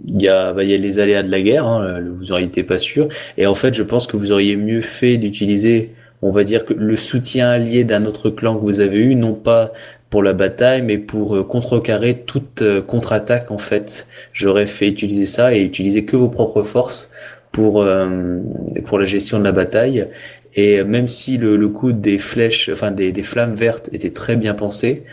il 0.08 0.22
y 0.22 0.28
a, 0.28 0.52
bah, 0.52 0.64
il 0.64 0.70
y 0.70 0.74
a 0.74 0.78
les 0.78 0.98
aléas 1.00 1.22
de 1.22 1.30
la 1.30 1.42
guerre, 1.42 1.66
hein, 1.66 2.00
vous 2.14 2.32
auriez 2.32 2.46
été 2.46 2.62
pas 2.62 2.78
sûr. 2.78 3.08
Et 3.36 3.46
en 3.46 3.54
fait, 3.54 3.74
je 3.74 3.82
pense 3.82 4.06
que 4.06 4.16
vous 4.16 4.32
auriez 4.32 4.56
mieux 4.56 4.80
fait 4.80 5.16
d'utiliser, 5.16 5.90
on 6.22 6.30
va 6.30 6.44
dire, 6.44 6.64
que 6.64 6.72
le 6.72 6.96
soutien 6.96 7.48
allié 7.48 7.84
d'un 7.84 8.04
autre 8.04 8.30
clan 8.30 8.56
que 8.56 8.62
vous 8.62 8.80
avez 8.80 8.98
eu, 8.98 9.16
non 9.16 9.34
pas 9.34 9.72
pour 10.10 10.22
la 10.22 10.32
bataille, 10.32 10.82
mais 10.82 10.98
pour 10.98 11.34
euh, 11.34 11.42
contrecarrer 11.42 12.14
toute 12.20 12.62
contre-attaque, 12.86 13.50
en 13.50 13.58
fait. 13.58 14.06
J'aurais 14.32 14.66
fait 14.66 14.88
utiliser 14.88 15.26
ça 15.26 15.52
et 15.52 15.64
utiliser 15.64 16.04
que 16.04 16.16
vos 16.16 16.28
propres 16.28 16.62
forces 16.62 17.10
pour, 17.54 17.82
euh, 17.82 18.40
pour 18.84 18.98
la 18.98 19.06
gestion 19.06 19.38
de 19.38 19.44
la 19.44 19.52
bataille. 19.52 20.08
Et 20.56 20.82
même 20.82 21.06
si 21.06 21.38
le, 21.38 21.56
le 21.56 21.68
coup 21.68 21.92
des 21.92 22.18
flèches, 22.18 22.68
enfin 22.68 22.90
des, 22.90 23.12
des 23.12 23.22
flammes 23.22 23.54
vertes 23.54 23.88
était 23.92 24.10
très 24.10 24.34
bien 24.34 24.54
pensé, 24.54 25.04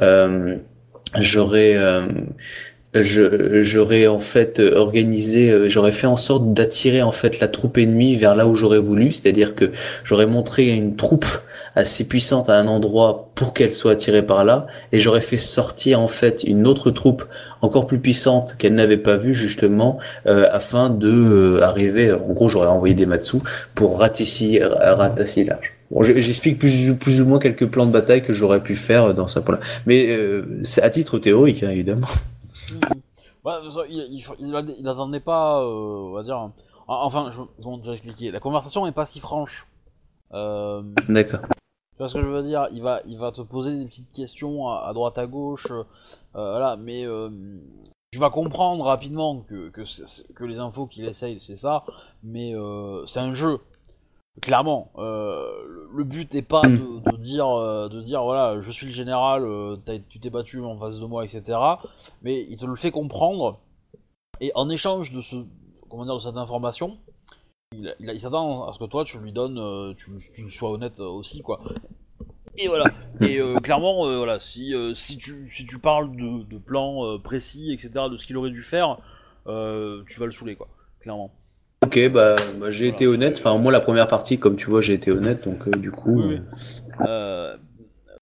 euh, 0.00 0.56
j'aurais 1.18 1.74
euh, 1.76 2.06
j'aurais 2.94 4.06
en 4.06 4.20
fait 4.20 4.60
organisé 4.60 5.68
j'aurais 5.68 5.92
fait 5.92 6.06
en 6.06 6.16
sorte 6.16 6.54
d'attirer 6.54 7.02
en 7.02 7.12
fait 7.12 7.38
la 7.38 7.46
troupe 7.46 7.76
ennemie 7.76 8.16
vers 8.16 8.34
là 8.34 8.46
où 8.46 8.54
j'aurais 8.54 8.78
voulu 8.78 9.12
c'est-à-dire 9.12 9.54
que 9.54 9.72
j'aurais 10.04 10.26
montré 10.26 10.68
une 10.68 10.96
troupe 10.96 11.26
assez 11.74 12.04
puissante 12.04 12.48
à 12.48 12.54
un 12.58 12.66
endroit 12.66 13.30
pour 13.34 13.52
qu'elle 13.52 13.72
soit 13.72 13.92
attirée 13.92 14.24
par 14.24 14.42
là 14.44 14.66
et 14.90 15.00
j'aurais 15.00 15.20
fait 15.20 15.38
sortir 15.38 16.00
en 16.00 16.08
fait 16.08 16.44
une 16.44 16.66
autre 16.66 16.90
troupe 16.90 17.24
encore 17.62 17.86
plus 17.86 17.98
puissante 17.98 18.56
qu'elle 18.58 18.74
n'avait 18.74 18.96
pas 18.96 19.16
vue 19.16 19.34
justement 19.34 19.98
euh, 20.26 20.48
afin 20.52 20.90
de 20.90 21.10
euh, 21.10 21.62
arriver 21.62 22.12
en 22.12 22.32
gros 22.32 22.48
j'aurais 22.48 22.68
envoyé 22.68 22.94
des 22.94 23.06
Matsu 23.06 23.38
pour 23.74 23.98
ratisser 23.98 24.62
ratasser 24.62 25.44
large 25.44 25.74
Bon, 25.90 26.02
je- 26.02 26.18
j'explique 26.20 26.58
plus, 26.58 26.94
plus 26.96 27.22
ou 27.22 27.26
moins 27.26 27.38
quelques 27.38 27.70
plans 27.70 27.86
de 27.86 27.90
bataille 27.92 28.22
que 28.22 28.34
j'aurais 28.34 28.62
pu 28.62 28.76
faire 28.76 29.14
dans 29.14 29.26
ce 29.26 29.40
point-là. 29.40 29.60
Mais 29.86 30.08
euh, 30.10 30.60
c'est 30.62 30.82
à 30.82 30.90
titre 30.90 31.18
théorique, 31.18 31.62
hein, 31.62 31.70
évidemment. 31.70 32.06
Ça, 33.70 33.82
il, 33.88 34.22
il, 34.40 34.76
il, 34.78 34.88
attendait 34.88 35.20
pas, 35.20 35.62
euh, 35.62 35.64
on 35.64 36.12
va 36.12 36.22
dire. 36.22 36.50
Enfin, 36.86 37.30
je, 37.30 37.38
comment 37.62 37.78
déjà 37.78 37.92
expliquer? 37.92 38.30
La 38.30 38.40
conversation 38.40 38.86
est 38.86 38.92
pas 38.92 39.06
si 39.06 39.20
franche. 39.20 39.66
Euh, 40.34 40.82
D'accord. 41.08 41.40
tu 41.40 41.98
vois 41.98 42.08
ce 42.08 42.14
que 42.14 42.20
je 42.20 42.26
veux 42.26 42.42
dire? 42.42 42.68
Il 42.72 42.82
va, 42.82 43.00
il 43.06 43.16
va 43.16 43.32
te 43.32 43.40
poser 43.40 43.74
des 43.78 43.86
petites 43.86 44.12
questions 44.12 44.68
à, 44.68 44.86
à 44.86 44.92
droite 44.92 45.16
à 45.16 45.26
gauche, 45.26 45.68
euh, 45.70 45.84
voilà, 46.34 46.76
mais 46.76 47.04
euh, 47.06 47.30
tu 48.10 48.18
vas 48.18 48.30
comprendre 48.30 48.84
rapidement 48.84 49.40
que, 49.40 49.68
que, 49.68 49.82
que 50.32 50.44
les 50.44 50.56
infos 50.56 50.86
qu'il 50.86 51.04
essaye, 51.04 51.40
c'est 51.40 51.56
ça, 51.56 51.84
mais 52.22 52.54
euh, 52.54 53.04
c'est 53.06 53.20
un 53.20 53.34
jeu. 53.34 53.60
Clairement, 54.40 54.92
euh, 54.98 55.50
le, 55.92 56.04
but 56.04 56.32
n'est 56.32 56.42
pas 56.42 56.62
de, 56.62 57.16
dire, 57.16 57.48
euh, 57.48 57.88
de 57.88 58.00
dire 58.00 58.22
voilà, 58.22 58.60
je 58.60 58.70
suis 58.70 58.86
le 58.86 58.92
général, 58.92 59.42
euh, 59.44 59.76
tu 60.08 60.20
t'es 60.20 60.30
battu 60.30 60.60
en 60.60 60.78
face 60.78 61.00
de 61.00 61.06
moi, 61.06 61.24
etc. 61.24 61.58
Mais 62.22 62.46
il 62.48 62.56
te 62.56 62.64
le 62.64 62.76
fait 62.76 62.92
comprendre, 62.92 63.58
et 64.40 64.52
en 64.54 64.70
échange 64.70 65.10
de 65.10 65.20
ce, 65.20 65.36
comment 65.88 66.04
dire, 66.04 66.14
de 66.14 66.20
cette 66.20 66.36
information, 66.36 66.98
il, 67.72 68.20
s'attend 68.20 68.68
à 68.68 68.72
ce 68.72 68.78
que 68.78 68.84
toi 68.84 69.04
tu 69.04 69.18
lui 69.18 69.32
donnes, 69.32 69.58
euh, 69.58 69.92
tu, 69.94 70.10
tu 70.34 70.48
sois 70.50 70.70
honnête 70.70 71.00
euh, 71.00 71.08
aussi, 71.08 71.42
quoi. 71.42 71.60
Et 72.56 72.68
voilà. 72.68 72.84
Et 73.20 73.40
euh, 73.40 73.58
clairement, 73.60 74.06
euh, 74.06 74.16
voilà, 74.18 74.40
si, 74.40 74.74
euh, 74.74 74.94
si, 74.94 75.18
tu, 75.18 75.48
si 75.50 75.66
tu 75.66 75.78
parles 75.78 76.14
de, 76.16 76.44
de 76.44 76.58
plans 76.58 77.18
précis, 77.18 77.72
etc., 77.72 78.06
de 78.10 78.16
ce 78.16 78.26
qu'il 78.26 78.36
aurait 78.36 78.50
dû 78.50 78.62
faire, 78.62 78.98
tu 79.46 80.20
vas 80.20 80.26
le 80.26 80.32
saouler, 80.32 80.56
quoi. 80.56 80.68
Clairement. 81.00 81.32
Ok, 81.84 82.10
bah, 82.10 82.34
bah, 82.58 82.70
j'ai 82.70 82.86
Voilà. 82.86 82.96
été 82.96 83.06
honnête. 83.06 83.36
Enfin, 83.38 83.56
moi, 83.58 83.72
la 83.72 83.80
première 83.80 84.08
partie, 84.08 84.38
comme 84.38 84.56
tu 84.56 84.68
vois, 84.68 84.80
j'ai 84.80 84.94
été 84.94 85.10
honnête. 85.10 85.44
Donc, 85.44 85.68
du 85.78 85.90
coup, 85.90 86.20
Oui, 86.22 86.40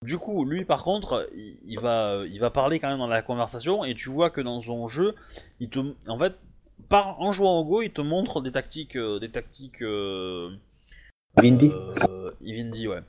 du 0.02 0.18
coup, 0.18 0.44
lui 0.44 0.64
par 0.66 0.84
contre, 0.84 1.28
il, 1.34 1.56
il 1.66 1.80
va, 1.80 2.22
il 2.30 2.38
va 2.38 2.50
parler 2.50 2.78
quand 2.78 2.88
même 2.88 2.98
dans 2.98 3.08
la 3.08 3.22
conversation 3.22 3.82
et 3.84 3.94
tu 3.94 4.10
vois 4.10 4.28
que 4.30 4.42
dans 4.42 4.60
son 4.60 4.86
jeu, 4.86 5.14
il 5.58 5.68
te, 5.70 5.80
en 6.06 6.18
fait, 6.18 6.34
par, 6.88 7.20
en 7.20 7.32
jouant 7.32 7.58
au 7.60 7.64
Go, 7.64 7.82
il 7.82 7.90
te 7.90 8.02
montre 8.02 8.40
des 8.42 8.52
tactiques, 8.52 8.96
des 8.96 9.30
tactiques. 9.30 9.82
Vindy. 11.36 11.72
Evindy, 12.44 12.88
ouais. 12.88 13.00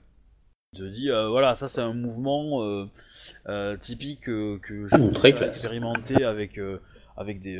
Il 0.74 0.80
te 0.80 0.84
dit, 0.84 1.10
euh, 1.10 1.30
voilà, 1.30 1.56
ça 1.56 1.68
c'est 1.70 1.82
un 1.82 1.94
mouvement 1.94 2.62
euh, 2.64 2.86
euh, 3.48 3.78
typique 3.78 4.28
euh, 4.30 4.60
que 4.62 4.88
j'ai 4.88 4.98
Mmh, 4.98 5.12
classe. 5.12 5.48
expérimenté 5.48 6.24
avec 6.24 6.60
avec 7.16 7.40
des 7.40 7.60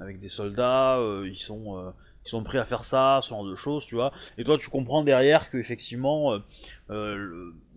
avec 0.00 0.20
des 0.20 0.28
soldats. 0.28 0.98
ils 1.24 1.38
sont 1.38 1.92
ils 2.26 2.28
sont 2.28 2.42
prêts 2.42 2.58
à 2.58 2.64
faire 2.64 2.84
ça, 2.84 3.20
ce 3.22 3.30
genre 3.30 3.46
de 3.46 3.54
choses, 3.54 3.86
tu 3.86 3.94
vois. 3.94 4.12
Et 4.36 4.44
toi, 4.44 4.58
tu 4.58 4.68
comprends 4.68 5.02
derrière 5.02 5.48
que 5.50 5.56
effectivement, 5.58 6.36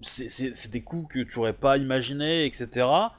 c'est 0.01 0.71
des 0.71 0.81
coups 0.81 1.13
que 1.13 1.19
tu 1.23 1.39
aurais 1.39 1.53
pas 1.53 1.77
imaginé, 1.77 2.45
etc. 2.45 3.13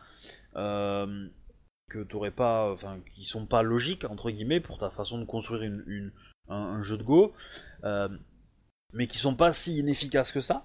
Que 0.54 2.02
tu 2.04 2.16
aurais 2.16 2.30
pas, 2.30 2.72
enfin, 2.72 2.98
qui 3.14 3.24
sont 3.24 3.46
pas 3.46 3.62
logiques 3.62 4.04
entre 4.04 4.30
guillemets 4.30 4.60
pour 4.60 4.78
ta 4.78 4.90
façon 4.90 5.18
de 5.18 5.24
construire 5.24 5.62
une, 5.62 5.84
une- 5.86 6.12
un, 6.48 6.56
un 6.56 6.82
jeu 6.82 6.96
de 6.98 7.02
Go, 7.02 7.32
mais 8.92 9.06
qui 9.06 9.18
sont 9.18 9.34
pas 9.34 9.52
si 9.52 9.78
inefficaces 9.78 10.32
que 10.32 10.40
ça, 10.40 10.64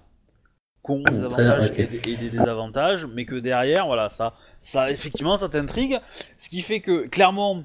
qu'ont 0.88 1.02
des 1.02 1.18
avantages 1.24 1.70
et, 1.76 1.86
des, 1.86 2.10
et 2.12 2.16
des 2.16 2.30
désavantages, 2.30 3.06
mais 3.06 3.24
que 3.26 3.34
derrière, 3.34 3.86
voilà, 3.86 4.08
ça, 4.08 4.34
ça 4.62 4.90
effectivement, 4.90 5.36
ça 5.36 5.48
t'intrigue, 5.50 6.00
ce 6.38 6.48
qui 6.48 6.62
fait 6.62 6.80
que 6.80 7.06
clairement, 7.06 7.62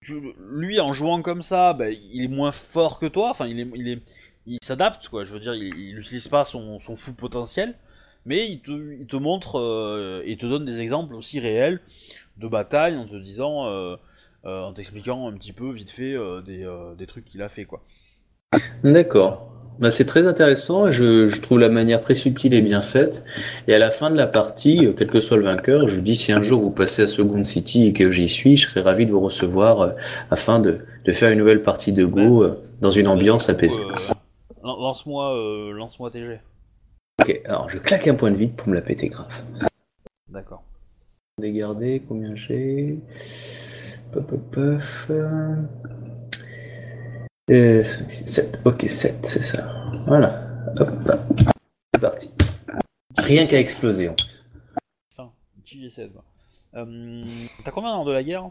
tu- 0.00 0.34
lui 0.48 0.78
en 0.80 0.92
jouant 0.92 1.22
comme 1.22 1.42
ça, 1.42 1.72
ben, 1.72 1.92
il 2.12 2.24
est 2.24 2.28
moins 2.28 2.52
fort 2.52 2.98
que 3.00 3.06
toi, 3.06 3.30
enfin, 3.30 3.46
il 3.48 3.58
est, 3.60 3.66
il 3.74 3.88
est, 3.88 3.98
il 4.46 4.58
s'adapte, 4.62 5.08
quoi. 5.08 5.24
Je 5.24 5.32
veux 5.32 5.40
dire, 5.40 5.54
il 5.54 5.74
il 5.76 5.94
n'utilise 5.96 6.28
pas 6.28 6.44
son, 6.44 6.78
son 6.78 6.94
full 6.96 7.14
potentiel, 7.14 7.74
mais 8.26 8.48
il 8.48 8.60
te, 8.60 8.70
il 9.00 9.06
te 9.06 9.16
montre 9.16 9.58
euh, 9.58 10.22
et 10.24 10.36
te 10.36 10.46
donne 10.46 10.64
des 10.64 10.78
exemples 10.78 11.14
aussi 11.14 11.40
réels 11.40 11.80
de 12.38 12.46
bataille 12.48 12.96
en 12.96 13.06
te 13.06 13.16
disant, 13.16 13.66
euh, 13.66 13.96
euh, 14.44 14.62
en 14.62 14.72
t'expliquant 14.72 15.28
un 15.28 15.32
petit 15.32 15.52
peu 15.52 15.70
vite 15.72 15.90
fait 15.90 16.14
euh, 16.14 16.40
des, 16.42 16.64
des 16.96 17.06
trucs 17.06 17.24
qu'il 17.24 17.42
a 17.42 17.48
fait, 17.48 17.64
quoi. 17.64 17.82
D'accord. 18.84 19.48
Bah, 19.78 19.90
c'est 19.90 20.04
très 20.04 20.26
intéressant. 20.26 20.86
et 20.86 20.92
Je, 20.92 21.28
je 21.28 21.40
trouve 21.40 21.58
la 21.58 21.68
manière 21.68 22.00
très 22.00 22.14
subtile 22.14 22.54
et 22.54 22.62
bien 22.62 22.82
faite. 22.82 23.24
Et 23.66 23.74
à 23.74 23.78
la 23.78 23.90
fin 23.90 24.10
de 24.10 24.16
la 24.16 24.26
partie, 24.26 24.86
euh, 24.86 24.92
quel 24.96 25.08
que 25.08 25.20
soit 25.20 25.36
le 25.36 25.44
vainqueur, 25.44 25.88
je 25.88 25.96
vous 25.96 26.00
dis 26.02 26.14
si 26.14 26.30
un 26.32 26.42
jour 26.42 26.60
vous 26.60 26.70
passez 26.70 27.02
à 27.02 27.06
Second 27.08 27.42
City 27.44 27.86
et 27.88 27.92
que 27.92 28.10
j'y 28.12 28.28
suis, 28.28 28.56
je 28.56 28.68
serais 28.68 28.82
ravi 28.82 29.06
de 29.06 29.10
vous 29.12 29.20
recevoir 29.20 29.80
euh, 29.80 29.90
afin 30.30 30.60
de, 30.60 30.80
de 31.04 31.12
faire 31.12 31.30
une 31.30 31.38
nouvelle 31.38 31.62
partie 31.62 31.92
de 31.92 32.04
Go 32.04 32.44
euh, 32.44 32.60
dans 32.80 32.92
une 32.92 33.08
ambiance 33.08 33.48
apaisée. 33.48 33.78
euh, 33.80 34.12
lan- 34.62 34.76
lance-moi, 34.80 35.36
euh, 35.36 35.72
lance-moi 35.72 36.10
TG. 36.10 36.40
Ok, 37.20 37.40
alors 37.46 37.68
je 37.68 37.78
claque 37.78 38.06
un 38.08 38.14
point 38.14 38.30
de 38.30 38.36
vide 38.36 38.54
pour 38.54 38.68
me 38.68 38.74
la 38.74 38.80
péter 38.82 39.08
grave. 39.08 39.26
D'accord. 40.28 40.62
Dégarder, 41.40 42.02
combien 42.06 42.36
j'ai? 42.36 42.98
Pop, 44.12 44.26
pop, 44.26 44.56
pop. 47.46 47.54
Euh, 47.54 47.82
7, 48.08 48.60
ok, 48.64 48.84
7, 48.88 49.24
c'est 49.26 49.42
ça. 49.42 49.84
Voilà. 50.06 50.46
Hop. 50.78 50.90
C'est 51.94 52.00
parti. 52.00 52.30
Rien 53.18 53.46
qu'à 53.46 53.58
exploser 53.58 54.08
en 54.08 54.14
plus. 54.14 54.44
Putain, 55.10 55.30
petit 55.62 55.86
G7. 55.86 56.10
quoi. 56.12 56.24
Euh, 56.74 57.24
T'as 57.64 57.70
combien 57.70 57.90
dans 57.90 58.04
de 58.04 58.12
la 58.12 58.22
guerre 58.22 58.48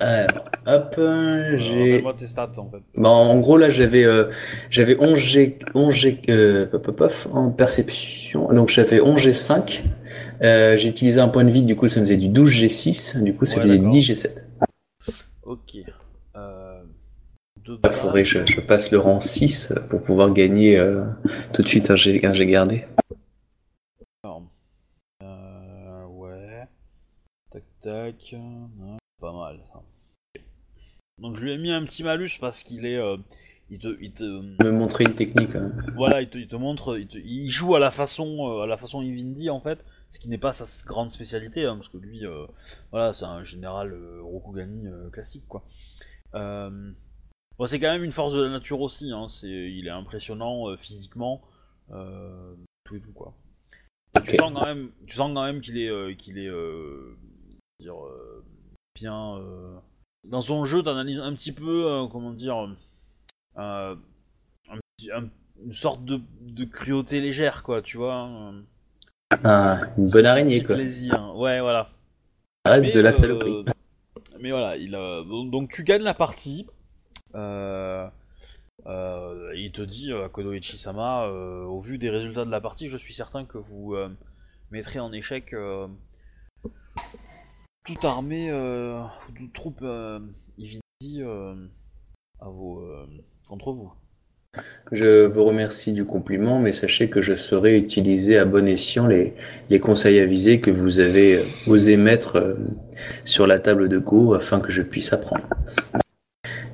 Alors, 0.00 0.44
hop, 0.66 0.94
euh, 0.98 1.56
j'ai. 1.58 2.02
Moi 2.02 2.14
tes 2.18 2.26
stats 2.26 2.50
en 2.56 2.68
fait. 2.70 2.82
Bah, 2.96 3.08
en 3.08 3.38
gros, 3.38 3.56
là, 3.56 3.70
j'avais 3.70 4.04
euh, 4.04 4.30
j'avais 4.70 4.96
11 4.98 5.16
G, 5.18 5.58
11 5.74 5.94
G 5.94 6.20
euh, 6.30 6.66
pop, 6.66 6.82
pop, 6.82 6.96
pop, 6.96 7.12
en 7.32 7.50
perception. 7.52 8.52
Donc, 8.52 8.68
j'avais 8.70 9.00
11 9.00 9.28
G5. 9.28 9.82
Euh, 10.42 10.76
j'ai 10.76 10.88
utilisé 10.88 11.20
un 11.20 11.28
point 11.28 11.44
de 11.44 11.50
vide, 11.50 11.64
du 11.66 11.76
coup, 11.76 11.86
ça 11.86 12.00
me 12.00 12.06
faisait 12.06 12.16
du 12.16 12.28
12 12.28 12.50
G6. 12.50 13.22
Du 13.22 13.34
coup, 13.34 13.46
ça 13.46 13.56
Ouais, 13.58 13.62
faisait 13.62 13.76
d'accord. 13.78 13.92
10 13.92 14.10
G7. 14.10 14.30
Ok. 15.44 15.76
Euh, 16.36 16.82
deux 17.53 17.53
Il 17.66 17.90
faudrait 17.90 18.22
que 18.24 18.28
je, 18.28 18.44
je 18.46 18.60
passe 18.60 18.90
le 18.90 18.98
rang 18.98 19.20
6 19.20 19.72
pour 19.88 20.02
pouvoir 20.02 20.32
gagner 20.32 20.78
euh, 20.78 21.04
tout 21.52 21.62
de 21.62 21.68
suite 21.68 21.90
un 21.90 21.96
G 21.96 22.18
gardé. 22.20 22.84
Euh, 25.22 26.04
ouais. 26.06 26.66
Tac 27.50 27.62
tac. 27.80 28.34
Ouais, 28.34 28.98
pas 29.20 29.32
mal 29.32 29.60
ça. 29.72 29.82
Donc 31.20 31.36
je 31.36 31.44
lui 31.44 31.52
ai 31.52 31.58
mis 31.58 31.70
un 31.70 31.84
petit 31.84 32.02
malus 32.02 32.30
parce 32.40 32.62
qu'il 32.62 32.86
est. 32.86 32.96
euh, 32.96 33.16
il 33.70 33.78
te, 33.78 33.96
il 34.00 34.12
te, 34.12 34.24
Me 34.62 34.70
montrer 34.70 35.04
une 35.04 35.14
technique. 35.14 35.54
hein. 35.56 35.72
voilà, 35.94 36.20
il 36.20 36.28
te, 36.28 36.36
il 36.36 36.48
te 36.48 36.56
montre, 36.56 36.98
il, 36.98 37.06
te- 37.06 37.16
il 37.16 37.48
joue 37.50 37.74
à 37.74 37.78
la 37.78 37.90
façon, 37.90 38.60
à 38.60 38.66
la 38.66 38.76
façon 38.76 39.00
Ivindi 39.00 39.48
en 39.48 39.60
fait, 39.60 39.78
ce 40.10 40.18
qui 40.20 40.28
n'est 40.28 40.36
pas 40.38 40.52
sa 40.52 40.66
grande 40.86 41.10
spécialité, 41.12 41.64
hein, 41.64 41.76
parce 41.76 41.88
que 41.88 41.96
lui, 41.96 42.26
euh, 42.26 42.44
voilà, 42.90 43.14
c'est 43.14 43.24
un 43.24 43.42
général 43.42 43.92
euh, 43.94 44.20
Rokugani 44.22 44.86
euh, 44.88 45.08
classique 45.10 45.44
quoi. 45.48 45.64
Bon, 47.58 47.66
c'est 47.66 47.78
quand 47.78 47.92
même 47.92 48.04
une 48.04 48.12
force 48.12 48.34
de 48.34 48.42
la 48.42 48.48
nature 48.50 48.80
aussi, 48.80 49.12
hein, 49.12 49.28
c'est, 49.28 49.48
il 49.48 49.86
est 49.86 49.90
impressionnant 49.90 50.68
euh, 50.68 50.76
physiquement, 50.76 51.40
euh, 51.92 52.54
tout 52.84 52.96
et 52.96 53.00
tout 53.00 53.12
quoi. 53.12 53.34
Tu 54.24 54.36
sens 54.36 54.52
quand 54.54 54.64
même, 54.64 54.90
tu 55.06 55.14
sens 55.16 55.32
quand 55.34 55.44
même 55.44 55.60
qu'il 55.60 55.78
est, 55.78 55.88
euh, 55.88 56.14
qu'il 56.14 56.38
est, 56.38 56.50
dire, 57.80 57.94
bien. 58.94 59.38
Dans 60.28 60.40
son 60.40 60.64
jeu, 60.64 60.82
t'analyses 60.82 61.18
un 61.20 61.34
petit 61.34 61.52
peu, 61.52 62.06
comment 62.10 62.32
dire, 62.32 62.56
un 63.56 63.96
petit- 64.98 65.10
un- 65.12 65.28
une 65.64 65.72
sorte 65.72 66.04
de, 66.04 66.20
de 66.40 66.64
cruauté 66.64 67.20
légère, 67.20 67.62
quoi, 67.62 67.82
tu 67.82 67.96
vois. 67.98 68.14
un 68.14 68.62
Ah, 69.44 69.80
une 69.98 70.10
bonne 70.10 70.26
araignée, 70.26 70.58
petit 70.58 70.66
quoi. 70.66 70.76
plaisir. 70.76 71.32
Ouais, 71.36 71.60
voilà. 71.60 71.90
Reste 72.64 72.86
Mais, 72.86 72.92
de 72.92 73.00
la 73.00 73.12
saloperie. 73.12 73.64
Mais 74.40 74.50
voilà, 74.50 74.76
il 74.76 74.94
a... 74.94 75.22
donc 75.24 75.70
tu 75.72 75.84
gagnes 75.84 76.02
la 76.02 76.14
partie. 76.14 76.66
Euh, 77.34 78.08
euh, 78.86 79.52
il 79.56 79.72
te 79.72 79.82
dit, 79.82 80.12
euh, 80.12 80.28
Kodoichi-sama, 80.28 81.28
au 81.28 81.80
vu 81.80 81.98
des 81.98 82.10
résultats 82.10 82.44
de 82.44 82.50
la 82.50 82.60
partie, 82.60 82.88
je 82.88 82.96
suis 82.96 83.14
certain 83.14 83.44
que 83.44 83.58
vous 83.58 83.96
mettrez 84.70 85.00
en 85.00 85.12
échec 85.12 85.54
toute 87.84 88.04
armée, 88.04 88.52
ou 88.52 89.32
toute 89.36 89.52
troupe 89.52 89.82
euh, 89.82 90.20
à 92.40 92.48
vos, 92.48 92.86
contre 93.48 93.72
vous. 93.72 93.92
Je 94.92 95.26
vous 95.26 95.44
remercie 95.44 95.92
du 95.92 96.04
compliment, 96.04 96.60
mais 96.60 96.72
sachez 96.72 97.10
que 97.10 97.20
je 97.20 97.34
saurai 97.34 97.76
utiliser 97.76 98.38
à 98.38 98.44
bon 98.44 98.68
escient 98.68 99.08
les, 99.08 99.34
les 99.68 99.80
conseils 99.80 100.20
avisés 100.20 100.60
que 100.60 100.70
vous 100.70 101.00
avez 101.00 101.44
osé 101.66 101.96
mettre 101.96 102.56
sur 103.24 103.48
la 103.48 103.58
table 103.58 103.88
de 103.88 103.98
Go 103.98 104.34
afin 104.34 104.60
que 104.60 104.70
je 104.70 104.82
puisse 104.82 105.12
apprendre. 105.12 105.48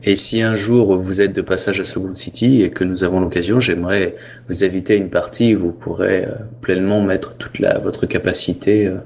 Et 0.03 0.17
si 0.17 0.41
un 0.43 0.57
jour 0.57 0.97
vous 0.97 1.21
êtes 1.21 1.33
de 1.35 1.43
passage 1.43 1.81
à 1.81 1.85
Second 1.85 2.15
City 2.15 2.63
et 2.63 2.71
que 2.71 2.85
nous 2.85 3.05
avons 3.05 3.21
l'occasion, 3.21 3.61
j'aimerais 3.61 4.17
vous 4.49 4.65
inviter 4.65 4.95
à 4.95 4.97
une 4.97 5.11
partie 5.11 5.55
où 5.55 5.61
vous 5.61 5.73
pourrez 5.73 6.25
euh, 6.25 6.37
pleinement 6.63 7.03
mettre 7.03 7.37
toute 7.37 7.59
la, 7.59 7.79
votre 7.79 8.07
capacité 8.07 8.87
euh, 8.87 9.01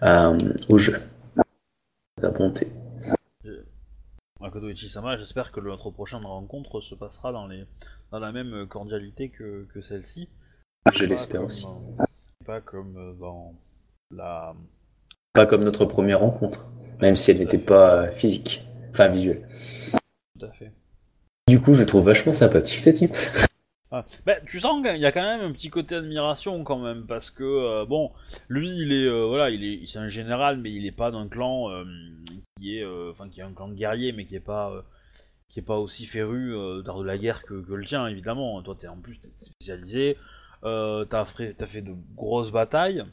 à- 0.00 0.32
au 0.68 0.78
jeu. 0.78 1.00
La 2.20 2.30
bonté. 2.30 2.68
À 4.42 4.50
Kodoichi-sama, 4.50 5.16
j'espère 5.16 5.52
que 5.52 5.60
notre 5.60 5.90
prochaine 5.90 6.24
rencontre 6.24 6.80
se 6.80 6.94
passera 6.94 7.32
dans, 7.32 7.46
les, 7.46 7.64
dans 8.10 8.18
la 8.18 8.30
même 8.32 8.66
cordialité 8.68 9.30
que, 9.30 9.66
que 9.72 9.80
celle-ci. 9.80 10.28
Je 10.92 11.04
l'espère 11.06 11.44
aussi. 11.44 11.64
euh, 11.64 12.04
Pas 12.44 12.60
comme 12.60 12.96
euh, 12.98 13.14
dans 13.18 13.54
la. 14.10 14.54
Pas 15.32 15.46
comme 15.46 15.64
notre 15.64 15.84
première 15.86 16.20
rencontre, 16.20 16.66
même 17.00 17.16
si 17.16 17.30
elle 17.30 17.38
n'était 17.38 17.56
pas 17.58 18.02
euh, 18.02 18.12
physique, 18.12 18.66
enfin 18.90 19.08
visuelle. 19.08 19.48
Tout 20.44 20.50
à 20.50 20.52
fait. 20.52 20.72
Du 21.48 21.60
coup, 21.60 21.74
je 21.74 21.80
le 21.80 21.86
trouve 21.86 22.06
vachement 22.06 22.32
sympathique 22.32 22.78
ce 22.78 22.90
type. 22.90 23.14
Ah, 23.96 24.04
bah, 24.26 24.40
tu 24.44 24.58
sens 24.58 24.84
qu'il 24.84 25.00
y 25.00 25.06
a 25.06 25.12
quand 25.12 25.22
même 25.22 25.48
un 25.48 25.52
petit 25.52 25.70
côté 25.70 25.94
admiration 25.94 26.64
quand 26.64 26.80
même 26.80 27.06
parce 27.06 27.30
que 27.30 27.44
euh, 27.44 27.84
bon, 27.84 28.10
lui 28.48 28.68
il 28.68 28.92
est 28.92 29.06
euh, 29.06 29.26
voilà, 29.26 29.50
il 29.50 29.62
est 29.62 29.86
c'est 29.86 30.00
un 30.00 30.08
général 30.08 30.58
mais 30.58 30.72
il 30.72 30.84
est 30.84 30.90
pas 30.90 31.12
d'un 31.12 31.28
clan 31.28 31.70
euh, 31.70 31.84
qui 32.58 32.76
est 32.76 32.82
euh, 32.82 33.10
enfin 33.12 33.28
qui 33.28 33.38
est 33.38 33.44
un 33.44 33.52
clan 33.52 33.68
de 33.68 33.74
guerriers 33.74 34.10
mais 34.10 34.24
qui 34.24 34.34
est 34.34 34.40
pas 34.40 34.72
euh, 34.72 34.82
qui 35.48 35.60
est 35.60 35.62
pas 35.62 35.78
aussi 35.78 36.06
féru 36.06 36.56
euh, 36.56 36.82
d'art 36.82 36.98
de 36.98 37.04
la 37.04 37.16
guerre 37.18 37.44
que, 37.44 37.54
que 37.62 37.72
le 37.72 37.84
tien 37.84 38.08
évidemment. 38.08 38.60
Toi 38.62 38.74
t'es 38.76 38.88
en 38.88 38.96
plus 38.96 39.20
t'es 39.20 39.30
spécialisé, 39.36 40.16
euh, 40.64 41.04
t'as 41.04 41.24
fait 41.24 41.54
t'as 41.54 41.66
fait 41.66 41.82
de 41.82 41.94
grosses 42.16 42.50
batailles. 42.50 43.04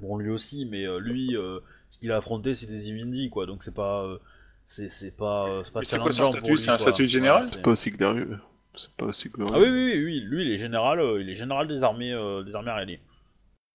Bon 0.00 0.18
lui 0.18 0.30
aussi 0.30 0.66
mais 0.66 0.86
euh, 0.86 1.00
lui 1.00 1.36
euh, 1.36 1.58
ce 1.90 1.98
qu'il 1.98 2.12
a 2.12 2.18
affronté 2.18 2.54
c'est 2.54 2.66
des 2.66 2.90
Ivindi 2.90 3.28
quoi 3.28 3.46
donc 3.46 3.64
c'est 3.64 3.74
pas 3.74 4.04
euh, 4.04 4.18
c'est 4.66 4.88
c'est 4.88 5.16
pas 5.16 5.48
euh, 5.48 5.62
c'est 5.64 5.72
pas 5.72 5.80
c'est 5.84 5.98
quoi 5.98 6.12
son 6.12 6.24
statut 6.26 6.56
C'est 6.56 6.70
un 6.70 6.78
statut 6.78 7.02
de 7.02 7.08
général 7.08 7.46
C'est 7.50 7.62
pas 7.62 7.70
aussi 7.70 7.90
glorieux. 7.90 8.38
C'est 8.74 8.90
pas 8.96 9.06
aussi 9.06 9.28
glorieux. 9.30 9.54
ah 9.56 9.58
oui, 9.60 9.68
oui, 9.70 9.92
oui, 9.94 10.04
oui, 10.04 10.20
lui 10.20 10.42
il 10.44 10.52
est 10.52 10.58
général, 10.58 11.00
euh, 11.00 11.20
il 11.22 11.30
est 11.30 11.34
général 11.34 11.66
des 11.68 11.82
armées, 11.82 12.12
euh, 12.12 12.42
des 12.42 12.54
armées 12.54 12.70
arénées. 12.70 13.00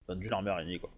Enfin, 0.07 0.17
d'une 0.19 0.31
armée 0.33 0.51
arénée 0.51 0.79
quoi. 0.79 0.89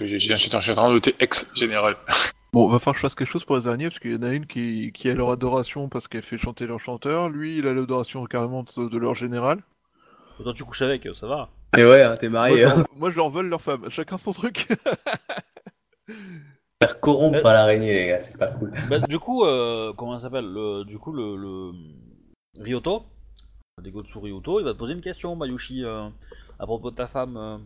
J'ai- 0.00 0.18
j'ai- 0.18 0.36
J'étais 0.36 0.56
en 0.56 0.60
train 0.60 0.88
de 0.88 0.94
noter 0.94 1.14
ex-général. 1.20 1.96
Bon, 2.52 2.66
va 2.66 2.80
falloir 2.80 2.94
que 2.94 2.98
je 2.98 3.02
fasse 3.02 3.14
quelque 3.14 3.28
chose 3.28 3.44
pour 3.44 3.56
les 3.58 3.68
araignées, 3.68 3.88
parce 3.90 4.00
qu'il 4.00 4.10
y 4.10 4.16
en 4.16 4.24
a 4.24 4.32
une 4.32 4.44
qui, 4.44 4.90
qui 4.92 5.08
a 5.08 5.14
leur 5.14 5.30
adoration 5.30 5.88
parce 5.88 6.08
qu'elle 6.08 6.24
fait 6.24 6.36
chanter 6.36 6.66
leur 6.66 6.80
chanteur. 6.80 7.28
Lui, 7.28 7.58
il 7.58 7.68
a 7.68 7.72
l'adoration 7.72 8.24
carrément 8.26 8.64
de, 8.64 8.88
de 8.88 8.98
leur 8.98 9.14
général. 9.14 9.60
Toi 10.42 10.52
tu 10.52 10.64
couches 10.64 10.82
avec, 10.82 11.06
ça 11.14 11.28
va. 11.28 11.48
Mais 11.76 11.84
ouais, 11.84 12.02
hein, 12.02 12.16
t'es 12.18 12.28
Moi, 12.28 12.40
marié. 12.40 12.62
je 12.62 12.66
Hein. 12.66 12.84
moi, 12.96 13.12
je 13.12 13.16
leur 13.18 13.30
vole 13.30 13.46
leur 13.48 13.60
femme. 13.60 13.88
Chacun 13.88 14.16
son 14.16 14.32
truc. 14.32 14.66
Faire 16.82 16.98
corrompre 17.00 17.42
par 17.42 17.52
l'araignée, 17.52 17.92
les 17.92 18.06
gars, 18.06 18.20
c'est 18.20 18.36
pas 18.38 18.48
cool. 18.48 18.72
Bah, 18.88 18.98
du 19.00 19.18
coup, 19.18 19.44
euh, 19.44 19.92
comment 19.92 20.14
ça 20.18 20.22
s'appelle 20.22 20.46
le, 20.46 20.84
Du 20.84 20.98
coup, 20.98 21.12
le, 21.12 21.36
le... 21.36 21.72
Ryoto, 22.58 23.04
Degotsu 23.82 24.18
Ryoto, 24.18 24.60
il 24.60 24.64
va 24.64 24.72
te 24.72 24.78
poser 24.78 24.94
une 24.94 25.00
question, 25.02 25.36
Bayushi, 25.36 25.84
euh, 25.84 26.08
à 26.58 26.64
propos 26.66 26.90
de 26.90 26.96
ta 26.96 27.06
femme. 27.06 27.36
euh, 27.36 27.58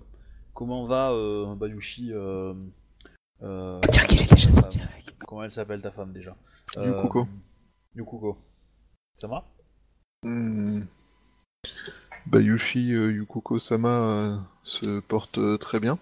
comment 0.52 0.84
va 0.86 1.12
euh, 1.12 1.54
Bayushi 1.54 2.12
euh, 2.12 2.54
euh, 3.42 3.80
Dire 3.90 4.06
qu'il 4.08 4.20
est 4.20 4.32
déjà 4.32 4.50
sorti 4.50 4.78
femme 4.78 4.88
avec. 4.92 5.16
Comment 5.18 5.44
elle 5.44 5.52
s'appelle 5.52 5.80
ta 5.80 5.92
femme 5.92 6.12
déjà? 6.12 6.36
Yukuko. 6.76 7.20
Euh, 7.20 7.24
Yukuko. 7.94 8.38
Ça 9.14 9.28
va? 9.28 9.44
Hmm. 10.24 10.80
Bayushi 12.26 12.92
euh, 12.94 13.12
Yukoko-sama 13.12 13.88
euh, 13.88 14.36
se 14.64 14.98
porte 15.00 15.38
euh, 15.38 15.56
très 15.56 15.78
bien. 15.78 15.98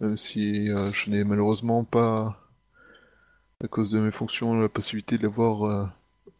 Même 0.00 0.16
si 0.16 0.70
euh, 0.70 0.90
je 0.90 1.10
n'ai 1.10 1.24
malheureusement 1.24 1.84
pas, 1.84 2.36
à 3.62 3.68
cause 3.68 3.90
de 3.90 4.00
mes 4.00 4.10
fonctions, 4.10 4.60
la 4.60 4.68
possibilité 4.68 5.16
de 5.18 5.22
l'avoir 5.22 5.64
euh, 5.64 5.86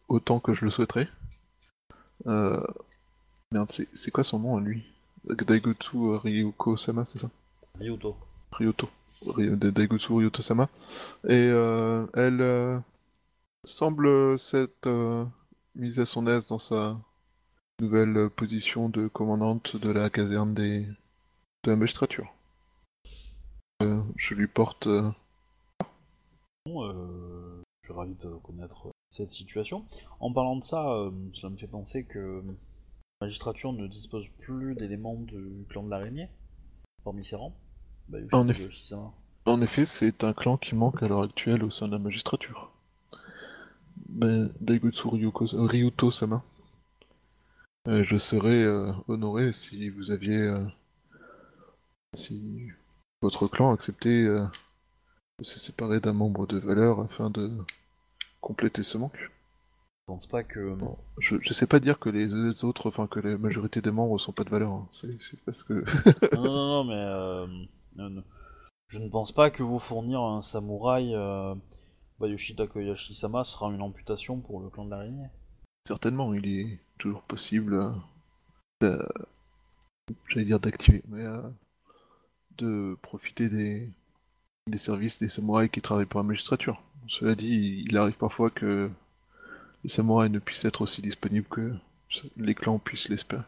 autant 0.08 0.40
que 0.40 0.54
je 0.54 0.64
le 0.64 0.70
souhaiterais. 0.70 1.08
Euh, 2.26 2.62
Merde, 3.52 3.70
c'est 3.70 4.10
quoi 4.10 4.24
son 4.24 4.40
nom 4.40 4.56
à 4.56 4.60
lui? 4.60 4.84
Daigotsu 5.24 5.96
euh, 5.96 6.16
Ryuko-sama, 6.18 7.04
c'est 7.04 7.18
ça? 7.18 7.30
Ryoto. 7.78 8.16
Ryoto. 8.52 8.90
Daigotsu 9.38 10.12
Ryoto-sama. 10.12 10.68
Et 11.28 11.32
euh, 11.32 12.06
elle 12.14 12.40
euh, 12.40 12.78
semble 13.64 14.38
s'être 14.38 14.86
euh, 14.86 15.24
mise 15.76 16.00
à 16.00 16.06
son 16.06 16.26
aise 16.26 16.48
dans 16.48 16.58
sa 16.58 16.98
nouvelle 17.80 18.16
euh, 18.16 18.28
position 18.28 18.88
de 18.88 19.08
commandante 19.08 19.76
de 19.76 19.90
la 19.90 20.10
caserne 20.10 20.54
des... 20.54 20.80
de 21.62 21.70
la 21.70 21.76
magistrature. 21.76 22.33
Euh, 23.84 24.00
je 24.16 24.34
lui 24.34 24.46
porte... 24.46 24.86
euh, 24.86 25.10
Bon, 26.66 26.84
euh, 26.84 27.62
je 27.82 27.88
suis 27.88 27.94
ravi 27.94 28.14
de 28.14 28.30
connaître 28.42 28.88
cette 29.10 29.30
situation. 29.30 29.84
En 30.20 30.32
parlant 30.32 30.56
de 30.56 30.64
ça, 30.64 30.90
euh, 30.90 31.10
cela 31.34 31.50
me 31.50 31.56
fait 31.56 31.66
penser 31.66 32.04
que 32.04 32.42
La 33.20 33.26
magistrature 33.26 33.72
ne 33.72 33.86
dispose 33.86 34.26
plus 34.40 34.74
d'éléments 34.74 35.14
du 35.14 35.64
clan 35.68 35.82
de 35.82 35.90
l'araignée 35.90 36.28
parmi 37.04 37.22
ses 37.22 37.36
rangs. 37.36 37.54
Bah, 38.08 38.18
En 38.32 38.48
effet. 38.48 38.64
Yoshi-sama. 38.64 39.12
En 39.46 39.60
effet, 39.60 39.84
c'est 39.84 40.24
un 40.24 40.32
clan 40.32 40.56
qui 40.56 40.74
manque 40.74 41.02
à 41.02 41.08
l'heure 41.08 41.22
actuelle 41.22 41.62
au 41.64 41.70
sein 41.70 41.86
de 41.86 41.92
la 41.92 41.98
magistrature. 41.98 42.72
Ben, 44.08 44.50
euh, 44.62 45.66
Ryuto-sama. 45.66 46.42
Euh, 47.86 48.02
je 48.04 48.16
serais 48.16 48.62
euh, 48.64 48.90
honoré 49.08 49.52
si 49.52 49.90
vous 49.90 50.10
aviez. 50.10 50.50
si 52.14 52.70
votre 53.24 53.48
clan 53.48 53.72
acceptait 53.72 54.24
euh, 54.24 54.44
de 55.38 55.44
se 55.44 55.58
séparer 55.58 55.98
d'un 55.98 56.12
membre 56.12 56.46
de 56.46 56.58
valeur 56.58 57.00
afin 57.00 57.30
de 57.30 57.50
compléter 58.42 58.82
ce 58.82 58.98
manque. 58.98 59.18
Je 59.18 60.12
pense 60.12 60.26
pas 60.26 60.44
que. 60.44 60.74
Bon, 60.74 60.98
je, 61.18 61.36
je 61.40 61.54
sais 61.54 61.66
pas 61.66 61.80
dire 61.80 61.98
que 61.98 62.10
les 62.10 62.64
autres, 62.64 62.88
enfin 62.88 63.06
que 63.06 63.20
la 63.20 63.38
majorité 63.38 63.80
des 63.80 63.90
membres 63.90 64.18
sont 64.18 64.32
pas 64.32 64.44
de 64.44 64.50
valeur. 64.50 64.72
hein. 64.72 64.86
C'est 64.90 65.16
parce 65.46 65.62
que. 65.62 65.72
non, 66.34 66.42
non, 66.42 66.52
non, 66.52 66.84
mais 66.84 66.94
euh, 66.94 67.46
non, 67.96 68.10
non. 68.10 68.24
je 68.88 68.98
ne 68.98 69.08
pense 69.08 69.32
pas 69.32 69.48
que 69.50 69.62
vous 69.62 69.78
fournir 69.78 70.20
un 70.20 70.42
samouraï 70.42 71.14
euh, 71.14 71.54
Yoshida 72.20 72.66
Koyashi-sama 72.66 73.44
sera 73.44 73.70
une 73.70 73.82
amputation 73.82 74.40
pour 74.40 74.60
le 74.60 74.68
clan 74.68 74.84
de 74.84 74.90
l'araignée. 74.90 75.28
Certainement, 75.86 76.32
il 76.34 76.46
est 76.46 76.80
toujours 76.98 77.22
possible 77.22 77.94
euh, 78.82 79.02
j'allais 80.28 80.44
dire 80.44 80.60
d'activer, 80.60 81.02
mais 81.08 81.24
euh, 81.24 81.40
de 82.58 82.96
profiter 83.02 83.48
des, 83.48 83.88
des 84.66 84.78
services 84.78 85.18
des 85.18 85.28
samouraïs 85.28 85.70
qui 85.70 85.80
travaillent 85.80 86.06
pour 86.06 86.20
la 86.20 86.26
magistrature. 86.28 86.80
Cela 87.08 87.34
dit, 87.34 87.84
il 87.86 87.96
arrive 87.96 88.16
parfois 88.16 88.50
que 88.50 88.90
les 89.82 89.90
samouraïs 89.90 90.32
ne 90.32 90.38
puissent 90.38 90.64
être 90.64 90.82
aussi 90.82 91.02
disponibles 91.02 91.46
que 91.48 91.74
les 92.36 92.54
clans 92.54 92.78
puissent 92.78 93.08
l'espérer. 93.08 93.42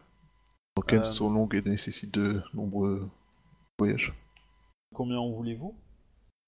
Les 0.75 0.81
enquêtes 0.81 1.05
Euh. 1.05 1.11
sont 1.11 1.31
longues 1.31 1.55
et 1.55 1.61
nécessitent 1.67 2.13
de 2.13 2.41
nombreux 2.53 3.09
voyages. 3.79 4.13
Combien 4.93 5.17
en 5.17 5.31
voulez-vous? 5.31 5.75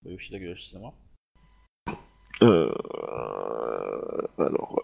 Bah, 0.03 0.11
Euh, 2.41 2.72
alors, 4.38 4.81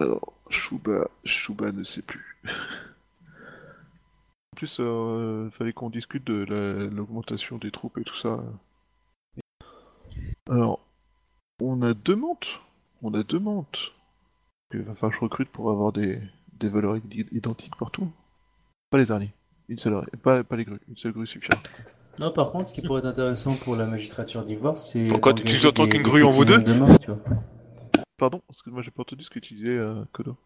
alors, 0.00 0.32
Shuba, 0.50 1.08
Shuba 1.24 1.70
ne 1.72 1.84
sait 1.84 2.02
plus. 2.02 2.36
en 4.64 4.66
plus, 4.66 4.76
euh, 4.80 5.50
fallait 5.50 5.72
qu'on 5.74 5.90
discute 5.90 6.24
de 6.26 6.44
la- 6.48 6.86
l'augmentation 6.86 7.58
des 7.58 7.70
troupes 7.70 7.98
et 7.98 8.04
tout 8.04 8.16
ça. 8.16 8.42
Alors, 10.48 10.80
on 11.60 11.82
a 11.82 11.92
deux 11.92 12.16
montes. 12.16 12.60
On 13.02 13.12
a 13.12 13.22
deux 13.22 13.38
montes. 13.38 13.92
Il 14.72 14.80
va 14.80 14.94
falloir 14.94 15.12
que 15.12 15.16
je 15.18 15.20
recrute 15.24 15.50
pour 15.50 15.70
avoir 15.70 15.92
des, 15.92 16.18
des 16.58 16.68
valeurs 16.70 16.96
id- 16.96 17.28
identiques 17.32 17.76
partout. 17.76 18.10
Pas 18.90 18.96
les 18.98 19.12
araignées. 19.12 19.34
Une 19.68 19.76
seule. 19.78 20.06
Pas, 20.22 20.42
pas 20.44 20.56
les 20.56 20.64
grues. 20.64 20.80
Une 20.88 20.96
seule 20.96 21.12
grue 21.12 21.26
suffira. 21.26 21.58
Non, 22.18 22.30
par 22.30 22.50
contre, 22.50 22.68
ce 22.68 22.74
qui 22.74 22.80
pourrait 22.80 23.00
être 23.00 23.06
intéressant 23.06 23.56
pour 23.56 23.76
la 23.76 23.86
magistrature 23.86 24.44
d'Ivoire, 24.44 24.78
c'est. 24.78 25.08
Pourquoi 25.08 25.32
tu 25.34 25.40
d'engager 25.42 25.56
utilises 25.56 25.66
autant 25.66 25.84
des- 25.84 25.90
qu'une 25.90 26.02
grue 26.02 26.22
en 26.24 26.30
vaut 26.30 26.44
deux 26.44 26.54
hommes 26.54 26.64
de 26.64 26.72
main, 26.72 26.96
tu 26.96 27.10
vois. 27.10 27.20
Pardon, 28.16 28.40
excuse-moi, 28.48 28.82
j'ai 28.82 28.90
pas 28.90 29.02
entendu 29.02 29.22
ce 29.24 29.30
que 29.30 29.40
tu 29.40 29.54
disais, 29.54 29.76
euh, 29.76 30.04
Kodo. 30.12 30.36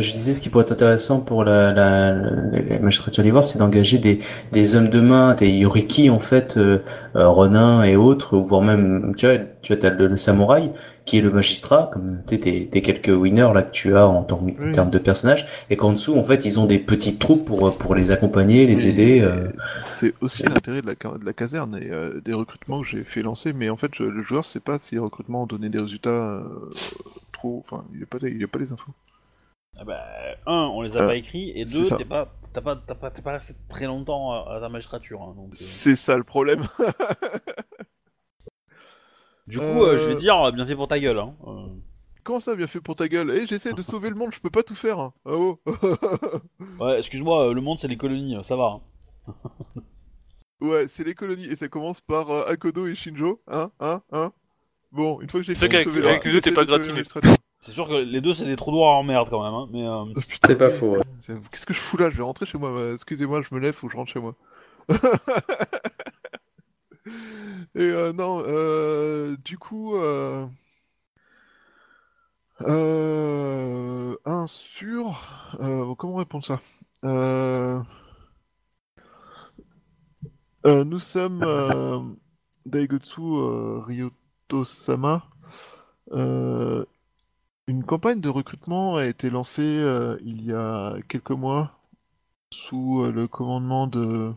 Je 0.00 0.12
disais, 0.12 0.34
ce 0.34 0.40
qui 0.42 0.48
pourrait 0.48 0.62
être 0.64 0.72
intéressant 0.72 1.20
pour 1.20 1.44
la, 1.44 1.72
la, 1.72 2.12
la, 2.12 2.78
magistrature 2.80 3.22
d'Ivoire, 3.22 3.44
c'est 3.44 3.58
d'engager 3.58 3.98
des, 3.98 4.18
des 4.52 4.74
hommes 4.74 4.88
de 4.88 5.00
main, 5.00 5.34
des 5.34 5.48
yoriki, 5.50 6.10
en 6.10 6.18
fait, 6.20 6.56
euh, 6.56 6.78
euh, 7.16 7.28
Ronin 7.28 7.82
et 7.82 7.96
autres, 7.96 8.36
voire 8.38 8.62
même, 8.62 9.14
tu 9.16 9.26
vois, 9.26 9.36
tu 9.62 9.72
vois, 9.72 9.80
t'as 9.80 9.90
le, 9.90 10.06
le 10.06 10.16
samouraï, 10.16 10.72
qui 11.04 11.18
est 11.18 11.20
le 11.20 11.30
magistrat, 11.30 11.88
comme 11.92 12.22
t'es 12.26 12.36
des, 12.38 12.66
des 12.66 12.82
quelques 12.82 13.08
winners 13.08 13.50
là 13.54 13.62
que 13.62 13.70
tu 13.70 13.96
as 13.96 14.06
en, 14.08 14.22
termes- 14.24 14.46
Oui. 14.60 14.72
de 14.90 14.98
personnages, 14.98 15.46
et 15.70 15.76
qu'en 15.76 15.92
dessous, 15.92 16.16
en 16.16 16.24
fait, 16.24 16.44
ils 16.44 16.58
ont 16.58 16.66
des 16.66 16.78
petites 16.80 17.18
troupes 17.20 17.44
pour, 17.46 17.76
pour 17.78 17.94
les 17.94 18.10
accompagner, 18.10 18.66
les 18.66 18.88
aider. 18.88 19.20
euh. 19.22 19.48
C'est 20.00 20.14
aussi 20.20 20.42
l'intérêt 20.42 20.82
de 20.82 20.86
la, 20.86 20.94
ca- 21.00 21.16
de 21.18 21.24
la 21.24 21.32
caserne 21.32 21.78
et 21.80 21.90
euh, 21.90 22.20
des 22.24 22.32
recrutements 22.32 22.82
que 22.82 22.88
j'ai 22.88 23.02
fait 23.02 23.22
lancer, 23.22 23.52
mais 23.52 23.70
en 23.70 23.76
fait, 23.76 23.90
je- 23.94 24.02
le 24.04 24.22
joueur 24.22 24.44
sait 24.44 24.60
pas 24.60 24.78
si 24.78 24.96
les 24.96 25.00
recrutements 25.00 25.42
ont 25.44 25.46
donné 25.46 25.68
des 25.68 25.78
résultats 25.78 26.08
euh, 26.10 26.42
trop. 27.32 27.64
Enfin, 27.66 27.84
il 27.92 27.98
n'y 27.98 28.02
a, 28.02 28.06
pas 28.06 28.18
il 28.22 28.42
a 28.42 28.48
pas 28.48 28.58
les 28.58 28.72
infos. 28.72 28.92
Ah 29.78 29.84
bah, 29.84 30.02
un, 30.46 30.70
on 30.72 30.80
les 30.82 30.96
a 30.96 31.02
Euh, 31.02 31.06
pas 31.06 31.16
écrits, 31.16 31.50
et 31.54 31.64
deux, 31.64 31.84
ça. 31.84 31.96
t'es 31.96 32.04
pas, 32.06 32.32
t'as 32.52 32.60
pas, 32.62 32.76
t'as 32.76 32.94
pas, 32.94 33.10
t'es 33.10 33.20
pas 33.22 33.32
resté 33.32 33.54
très 33.68 33.86
longtemps 33.86 34.32
à, 34.32 34.56
à 34.56 34.58
la 34.60 34.68
magistrature. 34.70 35.20
hein, 35.22 35.34
donc, 35.36 35.48
euh. 35.52 35.56
C'est 35.56 35.96
ça 35.96 36.16
le 36.16 36.24
problème. 36.24 36.66
Du 39.46 39.58
coup, 39.58 39.84
euh, 39.84 39.96
je 39.96 40.08
vais 40.08 40.16
dire, 40.16 40.52
bien 40.52 40.66
fait 40.66 40.74
pour 40.74 40.88
ta 40.88 40.98
gueule. 40.98 41.18
Hein. 41.20 41.34
euh. 41.46 41.66
Comment 42.24 42.40
ça, 42.40 42.56
bien 42.56 42.66
fait 42.66 42.80
pour 42.80 42.96
ta 42.96 43.06
gueule? 43.06 43.30
Eh, 43.30 43.46
j'essaie 43.46 43.72
de 43.72 43.82
sauver 43.82 44.10
le 44.10 44.16
monde, 44.16 44.30
je 44.34 44.40
peux 44.40 44.50
pas 44.50 44.64
tout 44.64 44.74
faire. 44.74 44.98
Hein. 44.98 45.12
Ah 45.24 45.34
oh 45.34 45.60
Ouais, 46.80 46.98
excuse-moi, 46.98 47.54
le 47.54 47.60
monde 47.60 47.78
c'est 47.78 47.86
les 47.86 47.96
colonies, 47.96 48.36
ça 48.42 48.56
va. 48.56 48.80
hein. 49.28 49.32
Ouais, 50.60 50.88
c'est 50.88 51.04
les 51.04 51.14
colonies 51.14 51.44
et 51.46 51.54
ça 51.54 51.68
commence 51.68 52.00
par 52.00 52.30
euh, 52.30 52.44
Akodo 52.48 52.88
et 52.88 52.96
Shinjo, 52.96 53.40
hein, 53.46 53.70
hein, 53.78 54.02
hein. 54.10 54.32
Bon, 54.90 55.20
une 55.20 55.28
fois 55.30 55.38
que 55.40 55.46
j'ai 55.46 55.54
C'est 55.54 55.66
fini 55.68 55.78
de 55.78 55.84
qu'avec- 55.84 55.88
sauver 55.88 56.00
la- 56.00 56.08
avec 56.10 56.24
les 56.24 56.32
deux, 56.32 56.40
t'es 56.40 56.52
pas 56.52 56.64
gratiné. 56.64 57.02
C'est 57.66 57.72
sûr 57.72 57.88
que 57.88 57.94
les 57.94 58.20
deux 58.20 58.32
c'est 58.32 58.44
des 58.44 58.54
trous 58.54 58.70
noirs 58.70 58.94
en 58.96 59.02
merde 59.02 59.28
quand 59.28 59.42
même, 59.42 59.52
hein, 59.52 59.68
mais 59.72 59.84
euh, 59.84 60.04
putain, 60.28 60.46
C'est 60.48 60.56
pas 60.58 60.70
faux, 60.70 60.92
ouais. 60.92 61.02
c'est- 61.20 61.34
Qu'est-ce 61.50 61.66
que 61.66 61.74
je 61.74 61.80
fous 61.80 61.96
là? 61.96 62.10
Je 62.10 62.16
vais 62.16 62.22
rentrer 62.22 62.46
chez 62.46 62.58
moi. 62.58 62.70
euh, 62.70 62.94
Excusez-moi, 62.94 63.42
je 63.42 63.52
me 63.52 63.60
lève, 63.60 63.74
faut 63.74 63.88
que 63.88 63.92
je 63.92 63.96
rentre 63.98 64.12
chez 64.12 64.20
moi. 64.20 64.36
Et 67.74 67.80
euh, 67.82 68.12
non, 68.12 68.42
euh, 68.46 69.36
du 69.44 69.58
coup, 69.58 69.96
euh, 69.96 70.46
euh, 72.62 74.16
un 74.24 74.46
sur, 74.46 75.56
euh, 75.60 75.94
comment 75.94 76.16
répondre 76.16 76.44
ça? 76.44 76.60
Euh, 77.04 77.80
euh, 80.64 80.84
nous 80.84 80.98
sommes 80.98 81.42
euh, 81.44 82.00
Daigotsu 82.64 83.20
euh, 83.20 83.80
Ryoto-sama. 83.86 85.24
Euh, 86.12 86.84
une 87.68 87.84
campagne 87.84 88.20
de 88.20 88.28
recrutement 88.28 88.96
a 88.96 89.06
été 89.06 89.30
lancée 89.30 89.62
euh, 89.62 90.16
il 90.24 90.44
y 90.44 90.52
a 90.52 90.96
quelques 91.08 91.30
mois 91.32 91.72
sous 92.52 93.02
euh, 93.02 93.10
le 93.12 93.26
commandement 93.28 93.86
de, 93.88 94.34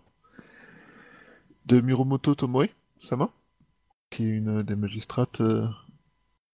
Miromoto 1.71 2.33
Tomoe 2.35 2.69
Sama, 3.01 3.29
qui 4.09 4.25
est 4.25 4.29
une 4.29 4.63
des 4.63 4.75
magistrates, 4.75 5.41
euh, 5.41 5.67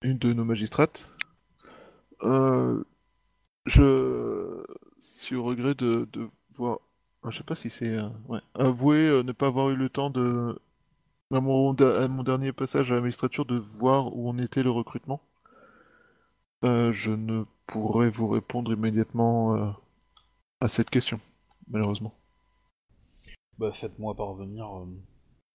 une 0.02 0.18
de 0.18 0.34
nos 0.34 0.43
magistrates. 0.43 1.10
Je 3.65 4.64
suis 4.99 5.35
au 5.35 5.43
regret 5.43 5.76
de, 5.76 6.07
de 6.11 6.30
voir, 6.56 6.80
ah, 7.23 7.30
je 7.31 7.38
sais 7.38 7.43
pas 7.43 7.56
si 7.56 7.69
c'est, 7.69 7.97
ouais, 8.27 8.41
avouer 8.53 9.23
ne 9.23 9.31
pas 9.31 9.47
avoir 9.47 9.69
eu 9.69 9.76
le 9.76 9.89
temps 9.89 10.10
de, 10.10 10.60
à 11.31 11.39
mon, 11.39 11.73
à 11.73 12.07
mon 12.07 12.23
dernier 12.23 12.52
passage 12.52 12.91
à 12.91 12.95
la 12.95 13.02
magistrature, 13.02 13.45
de 13.45 13.57
voir 13.57 14.15
où 14.15 14.30
en 14.30 14.38
était 14.38 14.64
le 14.64 14.72
recrutement. 14.72 15.22
Euh, 16.65 16.91
je 16.91 17.11
ne 17.11 17.43
pourrais 17.67 18.09
vous 18.09 18.27
répondre 18.27 18.73
immédiatement 18.73 19.55
euh, 19.55 19.69
à 20.61 20.67
cette 20.67 20.89
question, 20.89 21.19
malheureusement. 21.67 22.13
bah, 23.57 23.71
faites-moi 23.71 24.15
parvenir. 24.15 24.65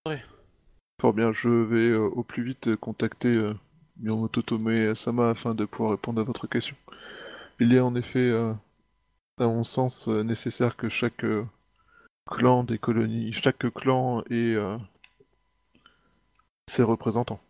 euh, 0.09 0.17
Fort 1.01 1.13
bien, 1.15 1.33
je 1.33 1.49
vais 1.49 1.89
euh, 1.91 2.07
au 2.09 2.23
plus 2.23 2.43
vite 2.45 2.77
contacter 2.77 3.29
euh, 3.29 3.55
Miyamoto 3.99 4.43
Tome 4.43 4.71
et 4.71 4.95
Sama 4.95 5.31
afin 5.31 5.55
de 5.55 5.65
pouvoir 5.65 5.93
répondre 5.93 6.21
à 6.21 6.25
votre 6.25 6.47
question. 6.47 6.77
Il 7.61 7.75
est 7.75 7.81
en 7.81 7.95
effet, 7.95 8.19
euh, 8.19 8.55
à 9.39 9.47
mon 9.47 9.65
sens, 9.65 10.09
euh, 10.09 10.23
nécessaire 10.23 10.77
que 10.77 10.89
chaque 10.89 11.25
euh, 11.25 11.45
clan 12.27 12.65
des 12.65 12.79
colonies, 12.79 13.33
chaque 13.33 13.71
clan 13.75 14.23
ait 14.31 14.55
euh, 14.55 14.79
ses 16.69 16.83
représentants. 16.85 17.41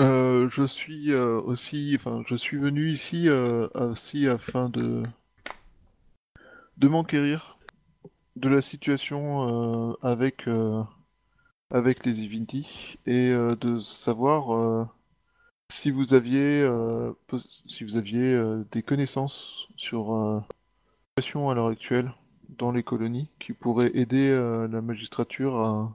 Euh, 0.00 0.48
je 0.48 0.64
suis 0.66 1.12
euh, 1.12 1.40
aussi, 1.40 1.94
enfin, 1.96 2.22
je 2.28 2.36
suis 2.36 2.56
venu 2.56 2.90
ici 2.90 3.28
euh, 3.28 3.68
aussi 3.74 4.28
afin 4.28 4.68
de 4.68 5.02
de 6.76 6.88
m'enquérir 6.88 7.58
de 8.36 8.48
la 8.48 8.60
situation 8.62 9.96
avec 10.02 10.48
avec 11.70 12.04
les 12.04 12.22
Evinti 12.22 12.98
et 13.06 13.30
de 13.32 13.78
savoir 13.78 14.88
si 15.70 15.90
vous 15.90 16.14
aviez 16.14 16.68
si 17.66 17.84
vous 17.84 17.96
aviez 17.96 18.40
des 18.70 18.82
connaissances 18.82 19.68
sur 19.76 20.14
la 20.14 20.44
situation 21.18 21.50
à 21.50 21.54
l'heure 21.54 21.68
actuelle 21.68 22.12
dans 22.48 22.70
les 22.72 22.82
colonies 22.84 23.28
qui 23.40 23.52
pourraient 23.52 23.92
aider 23.94 24.30
la 24.70 24.80
magistrature 24.82 25.56
à 25.56 25.92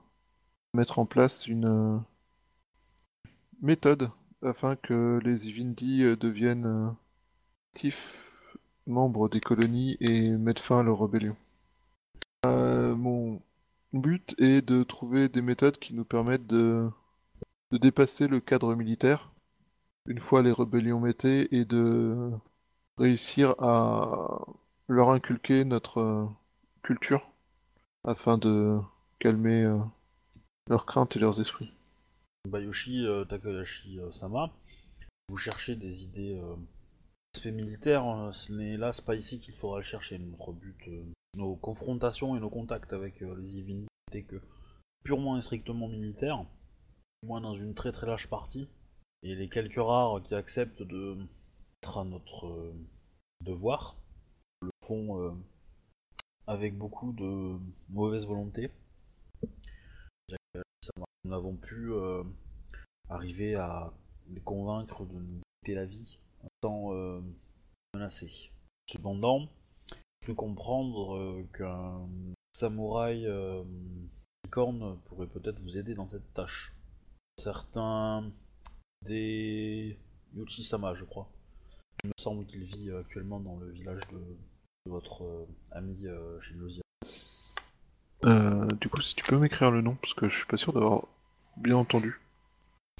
mettre 0.73 0.99
en 0.99 1.05
place 1.05 1.47
une 1.47 2.03
méthode 3.63 4.11
afin 4.43 4.75
que 4.75 5.19
les 5.23 5.47
Evinti 5.49 6.03
euh, 6.03 6.15
deviennent 6.17 6.65
euh, 6.65 6.89
actifs 7.71 8.31
membres 8.85 9.29
des 9.29 9.39
colonies 9.39 9.97
et 10.01 10.29
mettent 10.31 10.59
fin 10.59 10.81
à 10.81 10.83
leur 10.83 10.99
rébellion. 10.99 11.35
Euh, 12.45 12.93
mon 12.93 13.41
but 13.93 14.35
est 14.39 14.61
de 14.61 14.83
trouver 14.83 15.29
des 15.29 15.41
méthodes 15.41 15.79
qui 15.79 15.93
nous 15.93 16.03
permettent 16.03 16.45
de, 16.45 16.89
de 17.71 17.77
dépasser 17.77 18.27
le 18.27 18.41
cadre 18.41 18.75
militaire 18.75 19.31
une 20.07 20.19
fois 20.19 20.41
les 20.41 20.51
rébellions 20.51 20.99
mettées 20.99 21.55
et 21.55 21.63
de 21.63 22.31
réussir 22.97 23.55
à 23.59 24.41
leur 24.89 25.09
inculquer 25.11 25.63
notre 25.63 26.29
culture 26.83 27.29
afin 28.03 28.37
de 28.37 28.79
calmer 29.19 29.65
leurs 30.67 30.85
craintes 30.85 31.15
et 31.15 31.19
leurs 31.19 31.39
esprits. 31.39 31.71
Bayoshi 32.47 33.05
euh, 33.05 33.23
Takahashi 33.23 33.99
euh, 33.99 34.11
Sama, 34.11 34.51
vous 35.29 35.37
cherchez 35.37 35.77
des 35.77 36.03
idées 36.03 36.35
euh, 36.35 36.55
aspect 37.33 37.51
militaire, 37.51 38.05
euh, 38.05 38.31
ce 38.33 38.51
n'est 38.51 38.75
là, 38.75 38.91
pas 39.05 39.15
ici 39.15 39.39
qu'il 39.39 39.53
faudra 39.53 39.77
le 39.77 39.83
chercher. 39.83 40.19
Notre 40.19 40.51
but, 40.51 40.89
nos 41.35 41.55
confrontations 41.55 42.35
et 42.35 42.41
nos 42.41 42.49
contacts 42.49 42.91
avec 42.91 43.21
les 43.21 43.57
Ivini 43.59 43.87
n'étaient 44.07 44.27
que 44.27 44.41
purement 45.03 45.37
et 45.37 45.41
strictement 45.41 45.87
militaires, 45.87 46.45
moins 47.25 47.39
dans 47.39 47.55
une 47.55 47.75
très 47.75 47.93
très 47.93 48.07
large 48.07 48.27
partie. 48.27 48.67
Et 49.23 49.35
les 49.35 49.47
quelques 49.47 49.79
rares 49.79 50.21
qui 50.21 50.35
acceptent 50.35 50.83
de 50.83 51.17
être 51.81 51.97
à 51.97 52.03
notre 52.03 52.73
devoir 53.41 53.95
le 54.61 54.69
font 54.83 55.33
avec 56.45 56.77
beaucoup 56.77 57.13
de 57.13 57.57
mauvaise 57.89 58.25
volonté. 58.25 58.69
Nous 61.23 61.31
n'avons 61.31 61.55
pu 61.55 61.91
euh, 61.91 62.23
arriver 63.09 63.55
à 63.55 63.93
les 64.29 64.41
convaincre 64.41 65.05
de 65.05 65.13
nous 65.13 65.41
quitter 65.61 65.75
la 65.75 65.85
vie 65.85 66.17
sans 66.63 66.93
euh, 66.93 67.21
menacer. 67.93 68.51
Cependant, 68.89 69.47
j'ai 69.89 70.27
pu 70.27 70.33
comprendre 70.33 71.15
euh, 71.15 71.47
qu'un 71.57 72.07
samouraï 72.53 73.25
euh, 73.25 73.63
licorne 74.43 74.99
pourrait 75.05 75.27
peut-être 75.27 75.59
vous 75.61 75.77
aider 75.77 75.93
dans 75.93 76.07
cette 76.07 76.33
tâche. 76.33 76.73
Certains 77.37 78.29
des 79.03 79.97
Yuchi-sama, 80.35 80.93
je 80.95 81.05
crois. 81.05 81.29
Il 82.03 82.07
me 82.07 82.13
semble 82.17 82.45
qu'il 82.45 82.63
vit 82.63 82.89
euh, 82.89 82.99
actuellement 82.99 83.39
dans 83.39 83.57
le 83.57 83.69
village 83.69 84.01
de, 84.11 84.19
votre 84.89 85.23
euh, 85.23 85.45
ami 85.71 86.05
euh, 86.05 86.39
Shinlosia. 86.41 86.83
Euh, 88.25 88.65
du 88.79 88.89
coup, 88.89 89.01
si 89.01 89.15
tu 89.15 89.23
peux 89.23 89.37
m'écrire 89.37 89.71
le 89.71 89.81
nom, 89.81 89.95
parce 90.01 90.13
que 90.13 90.29
je 90.29 90.35
suis 90.35 90.45
pas 90.45 90.57
sûr 90.57 90.73
d'avoir 90.73 91.03
bien 91.57 91.75
entendu. 91.75 92.19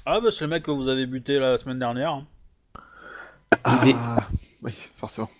Ah 0.06 0.20
bah 0.20 0.30
c'est 0.30 0.44
le 0.44 0.50
mec 0.50 0.62
que 0.64 0.70
vous 0.70 0.88
avez 0.88 1.06
buté 1.06 1.38
la 1.38 1.56
semaine 1.58 1.78
dernière. 1.78 2.10
hein. 2.12 2.26
Il 3.82 3.88
est- 3.88 3.94
Ah, 3.94 4.28
oui, 4.62 4.72
forcément. 4.96 5.30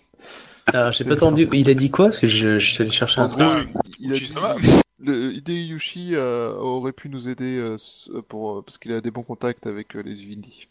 Alors, 0.67 0.91
j'ai 0.91 1.03
C'est 1.03 1.09
pas 1.09 1.15
entendu. 1.25 1.47
Il 1.53 1.69
a 1.69 1.73
dit 1.73 1.91
quoi? 1.91 2.05
Parce 2.05 2.19
que 2.19 2.27
je, 2.27 2.57
je 2.57 2.73
suis 2.73 2.81
allé 2.81 2.91
chercher 2.91 3.21
un 3.21 3.25
En 3.25 3.29
truc. 3.29 3.41
gros, 3.43 3.51
Ah, 3.51 3.63
il 3.99 4.11
a 4.11 4.15
Yushi 4.15 4.33
dit, 4.33 4.71
le 4.99 5.33
Hideyushi 5.33 6.15
euh, 6.15 6.53
aurait 6.55 6.93
pu 6.93 7.09
nous 7.09 7.27
aider 7.27 7.57
euh, 7.57 7.75
s- 7.75 8.09
pour, 8.29 8.57
euh, 8.57 8.61
parce 8.63 8.77
qu'il 8.77 8.91
a 8.93 9.01
des 9.01 9.11
bons 9.11 9.23
contacts 9.23 9.67
avec 9.67 9.95
euh, 9.95 10.01
les 10.01 10.23
Ivindi. 10.23 10.67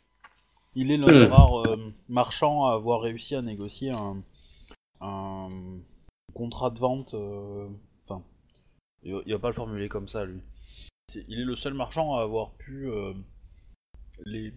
Il 0.74 0.90
est 0.90 0.96
l'un 0.96 1.06
des 1.06 1.26
rares 1.26 1.60
euh, 1.68 1.92
marchands 2.08 2.64
à 2.66 2.72
avoir 2.74 3.02
réussi 3.02 3.36
à 3.36 3.42
négocier 3.42 3.92
un, 3.92 4.16
un 5.00 5.48
contrat 6.34 6.70
de 6.70 6.78
vente. 6.78 7.14
euh, 7.14 7.68
il, 9.04 9.12
va- 9.14 9.22
il 9.26 9.32
va 9.32 9.38
pas 9.38 9.48
le 9.48 9.54
formuler 9.54 9.88
comme 9.88 10.08
ça 10.08 10.24
lui. 10.24 10.40
Il 11.14 11.40
est 11.40 11.44
le 11.44 11.56
seul 11.56 11.74
marchand 11.74 12.16
à 12.16 12.22
avoir 12.22 12.52
pu 12.52 12.88
euh, 12.88 13.12
les 14.24 14.52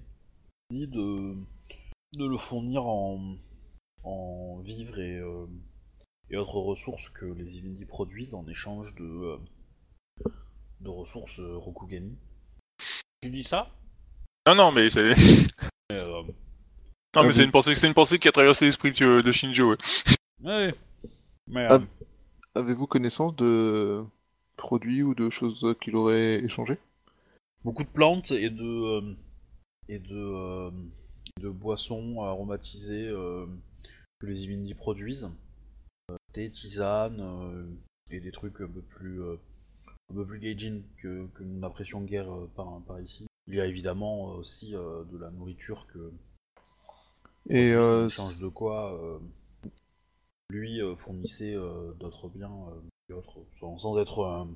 dit 0.71 0.87
de, 0.87 1.33
de 2.13 2.25
le 2.25 2.37
fournir 2.37 2.85
en, 2.85 3.35
en 4.03 4.59
vivres 4.59 4.99
et, 4.99 5.17
euh, 5.17 5.45
et 6.29 6.37
autres 6.37 6.57
ressources 6.59 7.09
que 7.09 7.25
les 7.25 7.57
Ivindi 7.57 7.85
produisent 7.85 8.33
en 8.33 8.47
échange 8.47 8.95
de, 8.95 9.03
euh, 9.03 9.37
de 10.81 10.89
ressources 10.89 11.39
euh, 11.39 11.57
Rokugani. 11.57 12.15
Tu 13.21 13.29
dis 13.29 13.43
ça? 13.43 13.69
Non, 14.47 14.55
non, 14.55 14.71
mais 14.71 14.89
c'est. 14.89 15.13
Euh, 15.91 16.23
Non, 17.15 17.23
mais 17.23 17.29
Ah 17.29 17.33
c'est 17.33 17.43
une 17.45 17.51
pensée, 17.51 17.73
c'est 17.73 17.87
une 17.87 17.93
pensée 17.95 18.19
qui 18.19 18.27
a 18.27 18.31
traversé 18.31 18.65
l'esprit 18.65 18.91
de, 18.91 19.21
de 19.21 19.31
Shinjo. 19.31 19.71
Ouais. 19.71 19.75
Ouais. 20.43 20.75
Mais 21.47 21.65
Ah. 21.67 21.73
euh, 21.75 21.79
Avez-vous 22.53 22.85
connaissance 22.87 23.35
de 23.35 24.03
produits 24.57 25.03
ou 25.03 25.15
de 25.15 25.29
choses 25.29 25.75
qu'il 25.81 25.95
aurait 25.95 26.43
échangées 26.43 26.77
beaucoup 27.63 27.83
de 27.83 27.89
plantes 27.89 28.31
et 28.31 28.49
de 28.49 28.63
euh, 28.63 29.15
et 29.89 29.99
de, 29.99 30.15
euh, 30.15 30.71
de 31.39 31.49
boissons 31.49 32.21
aromatisées 32.21 33.07
euh, 33.07 33.45
que 34.19 34.27
les 34.27 34.43
Ivindi 34.43 34.73
produisent. 34.73 35.29
Euh, 36.11 36.15
thé, 36.33 36.49
tisane 36.49 37.19
euh, 37.19 37.65
et 38.09 38.19
des 38.19 38.31
trucs 38.31 38.61
un 38.61 38.67
peu 38.67 38.81
plus 38.81 39.21
un 39.23 40.13
peu 40.13 40.25
plus 40.25 40.39
gaijin 40.39 40.81
que, 41.01 41.27
que 41.35 41.43
nous 41.43 41.59
n'apprécions 41.59 42.01
guère 42.01 42.29
par, 42.55 42.81
par 42.87 43.01
ici. 43.01 43.27
Il 43.47 43.55
y 43.55 43.61
a 43.61 43.65
évidemment 43.65 44.31
aussi 44.35 44.71
de 44.71 45.17
la 45.17 45.29
nourriture 45.31 45.87
que 45.87 46.11
Et 47.49 47.75
en 47.75 48.07
échange 48.07 48.37
de 48.37 48.47
quoi 48.47 48.97
lui 50.49 50.79
fournissait 50.95 51.55
d'autres 51.99 52.29
biens 52.29 52.69
sans, 53.77 53.97
être 53.99 54.47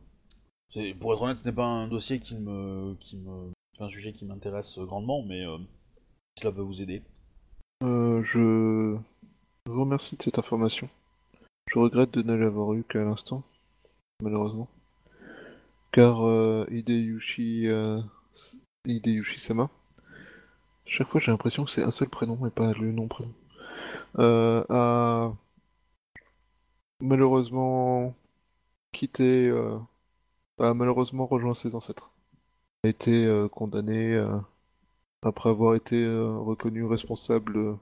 c'est- 0.69 0.93
pour 0.95 1.13
être 1.13 1.21
honnête 1.23 1.37
ce 1.37 1.45
n'est 1.45 1.55
pas 1.55 1.65
un 1.65 1.87
dossier 1.87 2.19
qui 2.19 2.35
me 2.37 2.95
qui 2.99 3.17
me 3.17 3.51
un 3.79 3.89
sujet 3.89 4.13
qui 4.13 4.25
m'intéresse 4.25 4.77
grandement 4.79 5.23
mais 5.23 5.45
euh, 5.45 5.57
cela 6.37 6.51
peut 6.51 6.61
vous 6.61 6.81
aider 6.81 7.01
euh, 7.83 8.21
je 8.23 8.95
vous 9.65 9.81
remercie 9.81 10.15
de 10.15 10.21
cette 10.21 10.37
information. 10.37 10.87
Je 11.67 11.79
regrette 11.79 12.11
de 12.11 12.21
ne 12.21 12.35
l'avoir 12.35 12.73
eu 12.73 12.83
qu'à 12.83 13.03
l'instant, 13.03 13.43
malheureusement. 14.21 14.67
Car 15.91 16.23
euh, 16.23 16.67
Hideyushi, 16.69 17.67
euh, 17.67 17.99
s- 18.33 18.55
Hideyushi-sama, 18.85 19.69
chaque 20.85 21.07
fois 21.07 21.19
j'ai 21.19 21.31
l'impression 21.31 21.65
que 21.65 21.71
c'est 21.71 21.83
un 21.83 21.89
seul 21.91 22.09
prénom 22.09 22.45
et 22.45 22.51
pas 22.51 22.71
le 22.73 22.91
nom 22.91 23.07
prénom, 23.07 23.33
euh, 24.19 25.29
malheureusement 26.99 28.13
quitté, 28.91 29.47
euh, 29.47 29.77
a 30.59 30.73
malheureusement 30.73 31.25
rejoint 31.25 31.53
ses 31.53 31.75
ancêtres. 31.75 32.11
A 32.83 32.87
été 32.89 33.25
euh, 33.25 33.47
condamné 33.47 34.13
euh, 34.13 34.37
après 35.21 35.49
avoir 35.49 35.75
été 35.75 36.03
euh, 36.03 36.37
reconnu 36.37 36.83
responsable 36.85 37.77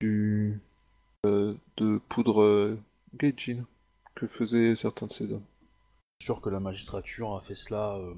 du 0.00 0.60
euh, 1.24 1.54
de 1.78 1.98
poudre 2.08 2.42
euh, 2.42 2.78
Gaijin 3.14 3.64
que 4.14 4.26
faisaient 4.26 4.76
certains 4.76 5.06
de 5.06 5.12
ses 5.12 5.32
hommes. 5.32 5.46
sûr 6.22 6.40
que 6.40 6.50
la 6.50 6.60
magistrature 6.60 7.34
a 7.34 7.40
fait 7.40 7.54
cela 7.54 7.96
euh, 7.96 8.14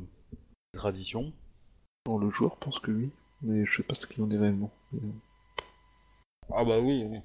tradition 0.72 1.32
Bon, 2.04 2.18
le 2.18 2.30
joueur 2.30 2.56
pense 2.56 2.78
que 2.78 2.92
oui, 2.92 3.10
mais 3.42 3.66
je 3.66 3.76
sais 3.76 3.82
pas 3.82 3.94
ce 3.94 4.06
qu'il 4.06 4.22
en 4.22 4.30
est 4.30 4.38
réellement. 4.38 4.70
Mais, 4.92 5.00
ah 6.50 6.64
bah 6.64 6.78
oui, 6.78 7.04
oui. 7.04 7.18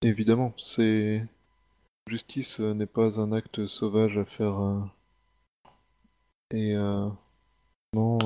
Évidemment, 0.00 0.54
c'est 0.56 1.26
justice 2.08 2.60
euh, 2.60 2.74
n'est 2.74 2.86
pas 2.86 3.20
un 3.20 3.32
acte 3.32 3.66
sauvage 3.66 4.18
à 4.18 4.24
faire 4.24 4.60
euh, 4.60 4.80
et 6.50 6.74
euh, 6.76 7.08
non, 7.94 8.18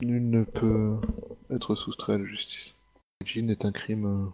nul 0.00 0.30
ne 0.30 0.42
peut 0.44 0.98
être 1.50 1.74
soustrait 1.74 2.14
à 2.14 2.18
la 2.18 2.24
justice. 2.24 2.74
Gaijin 3.20 3.48
est 3.48 3.64
un 3.64 3.72
crime 3.72 4.32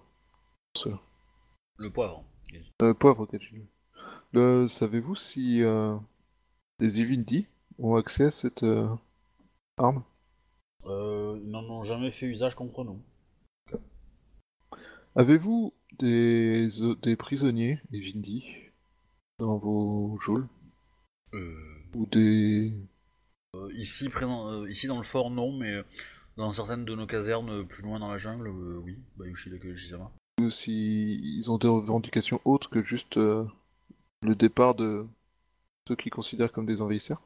pour 0.72 0.82
cela. 0.82 1.00
le 1.76 1.90
poivre 1.90 2.24
Euh, 2.82 2.94
poivre 2.94 3.26
Gaijin. 3.26 3.62
Le, 4.32 4.66
savez-vous 4.68 5.16
si 5.16 5.62
euh, 5.62 5.96
les 6.78 7.00
Ivindi 7.00 7.46
ont 7.78 7.96
accès 7.96 8.24
à 8.24 8.30
cette 8.30 8.62
euh, 8.62 8.88
arme? 9.76 10.02
Euh, 10.86 11.38
ils 11.42 11.50
n'en 11.50 11.64
ont 11.64 11.84
jamais 11.84 12.10
fait 12.10 12.26
usage 12.26 12.54
contre 12.54 12.84
nous 12.84 13.00
Avez-vous 15.16 15.74
des, 15.98 16.68
des 17.02 17.16
prisonniers 17.16 17.80
Ivindi 17.92 18.44
dans 19.38 19.58
vos 19.58 20.18
geôles 20.20 20.48
euh, 21.34 21.54
ou 21.94 22.06
des 22.06 22.72
Euh, 23.54 23.70
ici, 23.74 24.08
présent, 24.08 24.48
euh, 24.50 24.70
ici 24.70 24.86
dans 24.86 24.98
le 24.98 25.04
fort, 25.04 25.30
non, 25.30 25.52
mais 25.52 25.72
euh, 25.72 25.82
dans 26.36 26.52
certaines 26.52 26.84
de 26.86 26.94
nos 26.94 27.06
casernes 27.06 27.50
euh, 27.50 27.64
plus 27.64 27.82
loin 27.82 27.98
dans 27.98 28.10
la 28.10 28.18
jungle, 28.18 28.48
euh, 28.48 28.80
oui. 28.84 28.98
Bayushi 29.16 29.50
ou 30.40 30.50
si 30.50 31.20
ils 31.22 31.48
ont 31.48 31.58
des 31.58 31.68
revendications 31.68 32.40
autres 32.44 32.68
que 32.70 32.82
juste 32.82 33.18
euh, 33.18 33.46
le 34.22 34.34
départ 34.34 34.74
de 34.74 35.06
ceux 35.88 35.96
qu'ils 35.96 36.12
considèrent 36.12 36.52
comme 36.52 36.66
des 36.66 36.82
envahisseurs? 36.82 37.22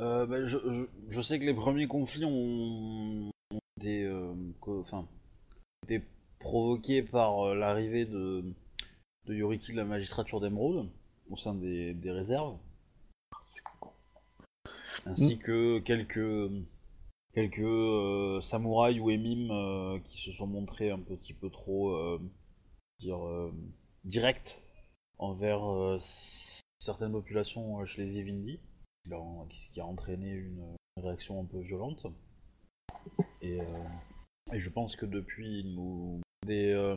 Euh, 0.00 0.26
bah, 0.26 0.44
je, 0.44 0.58
je, 0.58 0.86
je 1.08 1.20
sais 1.20 1.38
que 1.38 1.44
les 1.44 1.54
premiers 1.54 1.86
conflits 1.88 2.24
ont, 2.24 3.30
ont 3.52 3.60
été, 3.78 4.04
euh, 4.04 4.34
co- 4.60 4.80
enfin, 4.80 5.06
été 6.40 6.44
provoqués 6.44 7.02
par 7.02 7.46
euh, 7.46 7.54
l'arrivée 7.54 8.06
de, 8.06 8.44
de 9.26 9.34
Yoriki 9.34 9.72
de 9.72 9.76
la 9.76 9.84
magistrature 9.84 10.40
d'Emeraude 10.40 10.88
au 11.30 11.36
sein 11.36 11.54
des, 11.54 11.94
des 11.94 12.10
réserves, 12.10 12.58
ainsi 15.06 15.38
que 15.38 15.78
quelques 15.78 16.50
quelques 17.32 17.60
euh, 17.60 18.40
samouraïs 18.40 19.00
ou 19.00 19.10
émimes 19.10 19.52
euh, 19.52 19.98
qui 20.00 20.20
se 20.20 20.32
sont 20.32 20.48
montrés 20.48 20.90
un 20.90 20.98
petit 20.98 21.32
peu 21.32 21.50
trop 21.50 22.18
dire 22.98 23.20
directs 24.04 24.60
envers 25.18 25.62
certaines 26.00 27.12
populations 27.12 27.84
chez 27.86 28.04
les 28.04 28.18
Ivindi 28.18 28.58
ce 29.06 29.70
qui 29.70 29.80
a 29.80 29.86
entraîné 29.86 30.30
une, 30.30 30.76
réaction 30.96 31.40
un 31.40 31.46
peu 31.46 31.60
violente. 31.60 32.06
Et 33.40 33.58
je 34.52 34.68
pense 34.68 34.96
que 34.96 35.06
depuis, 35.06 35.64
nous 35.64 36.20
des, 36.46 36.72
euh, 36.72 36.96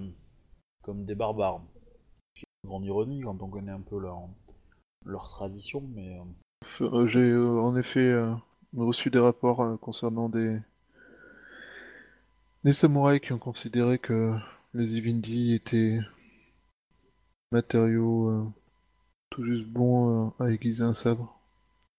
comme 0.82 1.06
des 1.06 1.16
barbares. 1.16 1.62
Ce 2.36 2.40
qui 2.42 2.46
est 2.46 2.64
une 2.64 2.70
grande 2.70 2.86
ironie 2.86 3.22
quand 3.22 3.42
on 3.42 3.50
connaît 3.50 3.72
un 3.72 3.82
peu 3.82 4.00
leur, 4.00 4.28
leur 5.06 5.30
tradition, 5.30 5.82
mais 5.94 6.18
euh, 6.18 6.24
Euh, 6.82 7.08
J'ai 7.08 7.20
euh, 7.32 7.60
en 7.60 7.76
effet 7.76 8.16
reçu 8.76 9.10
des 9.10 9.20
rapports 9.20 9.80
concernant 9.80 10.30
des... 10.30 10.60
des 12.64 12.72
samouraïs 12.72 13.20
qui 13.22 13.34
ont 13.34 13.40
considéré 13.40 14.00
que 14.00 14.36
les 14.74 14.96
Ivindi 14.98 15.54
étaient 15.54 16.00
matériaux 17.52 18.52
tout 19.30 19.44
juste 19.44 19.68
bons 19.68 20.34
à 20.40 20.50
aiguiser 20.52 20.84
un 20.84 20.96
sabre. 20.96 21.40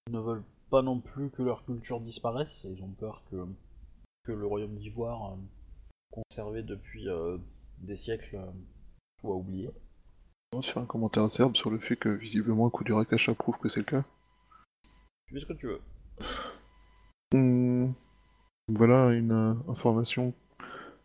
ils 0.09 0.15
ne 0.15 0.19
veulent 0.19 0.43
pas 0.71 0.83
non 0.83 0.99
plus 0.99 1.31
que 1.31 1.43
leur 1.43 1.65
culture 1.65 2.01
disparaisse. 2.01 2.65
et 2.65 2.73
Ils 2.73 2.83
ont 2.83 2.91
peur 2.99 3.23
que, 3.31 3.37
que 4.25 4.33
le 4.33 4.47
royaume 4.47 4.75
d'Ivoire, 4.77 5.37
conservé 6.15 6.63
depuis 6.63 7.09
euh, 7.09 7.39
des 7.79 7.97
siècles, 7.97 8.37
euh, 8.37 8.51
soit 9.21 9.35
oublié. 9.35 9.71
On 10.53 10.59
va 10.59 10.63
se 10.63 10.71
faire 10.71 10.83
un 10.83 10.87
commentaire 10.87 11.25
acerbe 11.25 11.57
sur 11.57 11.71
le 11.71 11.79
fait 11.79 11.97
que 11.97 12.09
visiblement 12.09 12.67
un 12.67 12.71
coup 12.71 12.85
du 12.85 12.93
Rakasha 12.93 13.35
prouve 13.35 13.59
que 13.59 13.69
c'est 13.69 13.81
le 13.81 13.85
cas. 13.85 14.05
Tu 15.27 15.35
fais 15.35 15.41
ce 15.41 15.47
que 15.47 15.53
tu 15.55 15.67
veux. 15.67 15.81
Hmm, 17.33 17.93
Voilà 18.69 19.13
une 19.13 19.33
euh, 19.33 19.55
information 19.69 20.33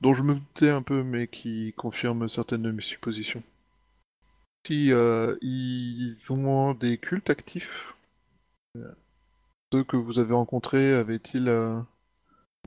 dont 0.01 0.13
je 0.13 0.23
me 0.23 0.35
doutais 0.35 0.69
un 0.69 0.81
peu, 0.83 1.03
mais 1.03 1.27
qui 1.27 1.73
confirme 1.75 2.29
certaines 2.29 2.61
de 2.61 2.71
mes 2.71 2.83
suppositions. 2.83 3.43
Si 4.67 4.91
euh, 4.91 5.35
ils 5.41 6.15
ont 6.29 6.73
des 6.73 6.97
cultes 6.97 7.29
actifs, 7.29 7.95
euh, 8.77 8.93
ceux 9.73 9.83
que 9.83 9.97
vous 9.97 10.19
avez 10.19 10.33
rencontrés 10.33 10.93
avaient-ils, 10.93 11.49
euh, 11.49 11.81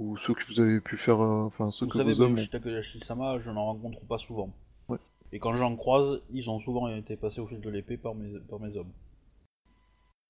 ou 0.01 0.17
ceux 0.17 0.35
que 0.35 0.45
vous 0.47 0.61
avez 0.61 0.81
pu 0.81 0.97
faire, 0.97 1.21
euh, 1.21 1.45
enfin 1.45 1.71
ceux 1.71 1.87
Vous 1.87 1.93
que 1.93 1.99
savez, 1.99 2.15
vos 2.15 2.23
hommes 2.23 2.37
Yoshitaka 2.37 2.71
Yashisama, 2.71 3.39
je 3.41 3.51
n'en 3.51 3.67
rencontre 3.67 4.01
pas 4.07 4.19
souvent. 4.19 4.51
Ouais. 4.89 4.99
Et 5.33 5.39
quand 5.39 5.57
j'en 5.57 5.77
croise, 5.77 6.21
ils 6.31 6.49
ont 6.51 6.61
souvent 6.61 6.89
été 6.89 7.17
passés 7.17 7.41
au 7.41 7.47
fil 7.47 7.61
de 7.61 7.71
l'épée 7.71 7.97
par 7.97 8.15
mes, 8.15 8.39
par 8.41 8.59
mes 8.61 8.77
hommes. 8.77 8.93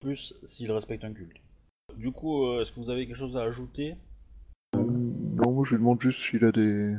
Plus 0.01 0.35
s'ils 0.45 0.71
respectent 0.73 1.05
un 1.05 1.13
culte. 1.13 1.37
Du 1.97 2.11
coup, 2.11 2.45
euh, 2.47 2.61
est-ce 2.61 2.73
que 2.73 2.81
vous 2.81 2.91
avez 2.91 3.07
quelque 3.07 3.17
chose 3.17 3.37
à 3.37 3.43
ajouter? 3.43 3.97
Non, 4.75 5.53
moi 5.53 5.65
je 5.65 5.75
lui 5.75 5.79
demande 5.79 6.01
juste 6.01 6.21
s'il 6.21 6.45
a 6.45 6.53
des... 6.53 6.97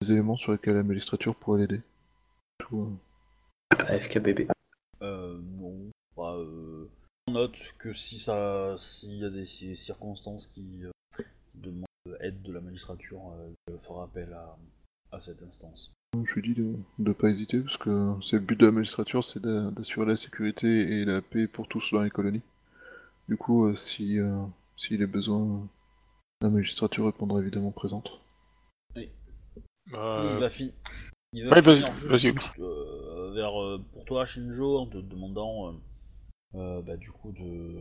des 0.00 0.12
éléments 0.12 0.36
sur 0.36 0.52
lesquels 0.52 0.74
la 0.74 0.82
magistrature 0.82 1.34
pourrait 1.34 1.60
l'aider. 1.60 1.80
Tout, 2.58 2.88
euh. 3.72 3.76
AFKBB. 3.88 4.48
Euh, 5.02 5.40
non. 5.58 5.90
Bah, 6.16 6.34
euh, 6.36 6.88
on 7.28 7.32
note 7.32 7.58
que 7.78 7.92
si 7.92 8.18
ça, 8.18 8.74
s'il 8.76 9.16
y 9.16 9.24
a 9.24 9.30
des 9.30 9.46
ci- 9.46 9.76
circonstances 9.76 10.46
qui 10.48 10.82
demandent 11.54 11.84
aide 12.20 12.42
de 12.42 12.52
la 12.52 12.60
magistrature, 12.60 13.20
euh, 13.34 13.50
il 13.72 13.78
fera 13.78 14.04
appel 14.04 14.32
à, 14.32 14.56
à 15.12 15.20
cette 15.20 15.42
instance. 15.42 15.92
Je 16.24 16.34
lui 16.34 16.42
dis 16.42 16.60
de 16.60 16.74
ne 16.98 17.12
pas 17.12 17.28
hésiter, 17.30 17.60
parce 17.60 17.76
que 17.76 18.14
c'est 18.22 18.36
le 18.36 18.42
but 18.42 18.58
de 18.58 18.66
la 18.66 18.72
magistrature, 18.72 19.22
c'est 19.24 19.40
d'a- 19.40 19.70
d'assurer 19.70 20.06
la 20.06 20.16
sécurité 20.16 20.66
et 20.68 21.04
la 21.04 21.22
paix 21.22 21.46
pour 21.46 21.68
tous 21.68 21.92
dans 21.92 22.02
les 22.02 22.10
colonies. 22.10 22.42
Du 23.28 23.36
coup, 23.36 23.66
euh, 23.66 23.74
si 23.76 24.18
euh, 24.18 24.42
s'il 24.76 25.02
est 25.02 25.06
besoin, 25.06 25.68
la 26.42 26.50
magistrature 26.50 27.06
répondra 27.06 27.40
évidemment 27.40 27.70
présente. 27.70 28.20
Euh, 29.94 30.34
Il 30.34 30.40
va 30.40 30.50
fi- 30.50 30.72
il 31.32 31.44
va 31.44 31.50
ouais, 31.54 31.60
vas-y, 31.60 31.76
finir 31.76 31.96
juste, 31.96 32.10
vas-y. 32.26 32.34
euh, 32.60 33.32
vers 33.34 33.60
euh, 33.62 33.78
pour 33.92 34.04
toi 34.04 34.24
Shinjo 34.26 34.78
en 34.78 34.86
te 34.86 34.98
demandant 34.98 35.74
bah, 36.54 36.96
du 36.96 37.10
coup 37.12 37.30
de, 37.32 37.76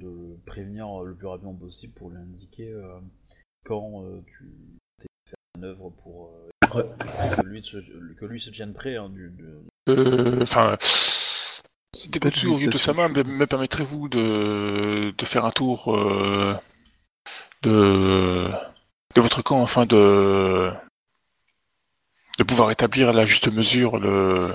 de 0.00 0.06
le 0.06 0.36
prévenir 0.44 1.00
le 1.02 1.14
plus 1.14 1.26
rapidement 1.26 1.54
possible 1.54 1.92
pour 1.94 2.10
lui 2.10 2.18
indiquer 2.18 2.70
euh, 2.70 2.98
quand 3.64 4.04
euh, 4.04 4.20
tu 4.26 4.44
t'es 4.98 5.06
fait 5.28 5.36
une 5.56 5.64
œuvre 5.64 5.90
pour 6.02 6.32
euh, 6.34 6.82
que, 7.36 7.42
lui 7.46 7.64
se, 7.64 7.78
que 8.14 8.24
lui 8.26 8.38
se 8.38 8.50
tienne 8.50 8.74
prêt 8.74 8.96
hein, 8.96 9.08
du, 9.08 9.30
du- 9.30 9.44
euh, 9.88 10.42
Enfin, 10.42 10.76
C'est 10.80 12.10
des 12.10 12.20
pas 12.20 12.28
coups 12.28 12.42
de 12.42 12.46
sourd, 12.46 12.58
une 12.58 12.64
Yuto-sama, 12.64 13.08
me, 13.08 13.22
me 13.22 13.46
permettrez-vous 13.46 14.08
de, 14.08 15.14
de 15.16 15.24
faire 15.24 15.44
un 15.46 15.50
tour 15.50 15.96
euh, 15.96 16.54
de, 17.62 18.50
de 19.14 19.20
votre 19.20 19.42
camp 19.42 19.62
afin 19.62 19.86
de, 19.86 20.70
de 22.38 22.44
pouvoir 22.44 22.70
établir 22.70 23.08
à 23.08 23.12
la 23.12 23.24
juste 23.24 23.50
mesure 23.50 23.98
le, 23.98 24.46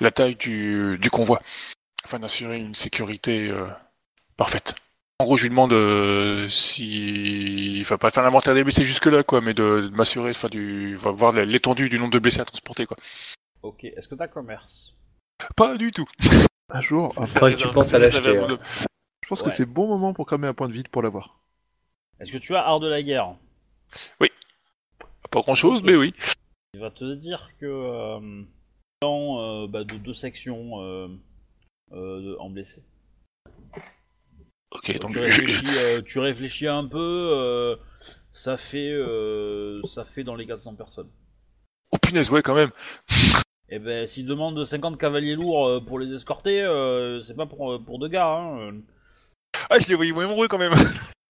la 0.00 0.10
taille 0.10 0.34
du, 0.34 0.98
du 0.98 1.08
convoi, 1.10 1.40
afin 2.04 2.18
d'assurer 2.18 2.56
une 2.58 2.74
sécurité 2.74 3.48
euh, 3.48 3.68
parfaite. 4.40 4.74
En 5.18 5.24
gros, 5.24 5.36
je 5.36 5.42
lui 5.42 5.50
demande 5.50 5.74
euh, 5.74 6.48
si 6.48 7.76
il 7.78 7.82
va 7.84 7.98
pas 7.98 8.10
faire 8.10 8.22
l'inventaire 8.22 8.54
des 8.54 8.64
blessés 8.64 8.84
jusque 8.84 9.04
là, 9.04 9.22
quoi, 9.22 9.42
mais 9.42 9.52
de, 9.52 9.82
de 9.82 9.88
m'assurer, 9.90 10.30
enfin, 10.30 10.48
du, 10.48 10.96
va 10.96 11.10
voir 11.10 11.32
l'étendue 11.32 11.90
du 11.90 11.98
nombre 11.98 12.12
de 12.12 12.18
blessés 12.18 12.40
à 12.40 12.46
transporter, 12.46 12.86
quoi. 12.86 12.96
Ok, 13.62 13.84
est-ce 13.84 14.08
que 14.08 14.14
t'as 14.14 14.28
commerce? 14.28 14.94
Pas 15.56 15.76
du 15.76 15.90
tout. 15.90 16.08
Un 16.70 16.80
jour, 16.80 17.12
Faudrait 17.14 17.52
que 17.52 17.58
tu 17.58 17.68
penses 17.68 17.92
à 17.92 17.98
l'acheter, 17.98 18.38
hein. 18.38 18.58
je 19.22 19.28
pense 19.28 19.42
Ouais. 19.42 19.48
que 19.48 19.54
c'est 19.54 19.64
le 19.64 19.70
bon 19.70 19.86
moment 19.88 20.14
pour 20.14 20.24
cramer 20.26 20.46
un 20.48 20.54
point 20.54 20.68
de 20.68 20.72
vide 20.72 20.88
pour 20.88 21.02
l'avoir. 21.02 21.38
Est-ce 22.18 22.32
que 22.32 22.38
tu 22.38 22.54
as 22.54 22.64
art 22.64 22.80
de 22.80 22.88
la 22.88 23.02
guerre? 23.02 23.34
Pas 25.30 25.40
grand 25.42 25.54
chose, 25.54 25.82
mais 25.84 25.94
oui. 25.96 26.14
Il 26.74 26.80
va 26.80 26.90
te 26.90 27.14
dire 27.14 27.50
que 27.60 27.66
euh, 27.66 28.42
dans 29.02 29.40
euh, 29.40 29.66
bah, 29.68 29.84
de 29.84 29.96
deux 29.96 30.14
sections 30.14 30.80
euh, 30.82 31.08
euh, 31.92 32.20
de- 32.22 32.36
en 32.40 32.48
blessés. 32.50 32.82
Ok, 34.72 34.98
donc 34.98 35.10
tu, 35.10 35.18
réfléchis, 35.18 35.66
euh, 35.76 36.00
tu 36.02 36.18
réfléchis 36.20 36.68
un 36.68 36.86
peu, 36.86 36.98
euh, 37.32 37.76
ça 38.32 38.56
fait 38.56 38.90
euh, 38.90 39.82
ça 39.82 40.04
fait 40.04 40.22
dans 40.22 40.36
les 40.36 40.46
400 40.46 40.74
personnes. 40.74 41.10
Oh 41.92 41.98
punaise, 41.98 42.30
ouais, 42.30 42.42
quand 42.42 42.54
même. 42.54 42.70
Et 43.68 43.78
ben 43.78 44.06
s'ils 44.06 44.26
demandent 44.26 44.64
50 44.64 44.96
cavaliers 44.98 45.34
lourds 45.34 45.66
euh, 45.66 45.80
pour 45.80 45.98
les 45.98 46.12
escorter, 46.14 46.64
c'est 47.22 47.36
pas 47.36 47.46
pour, 47.46 47.82
pour 47.84 47.98
deux 47.98 48.08
gars. 48.08 48.28
Hein. 48.28 48.80
Ah, 49.68 49.78
je 49.80 49.88
les 49.88 49.94
voyais 49.94 50.12
moins 50.12 50.26
nombreux 50.26 50.48
quand 50.48 50.58
même. 50.58 50.72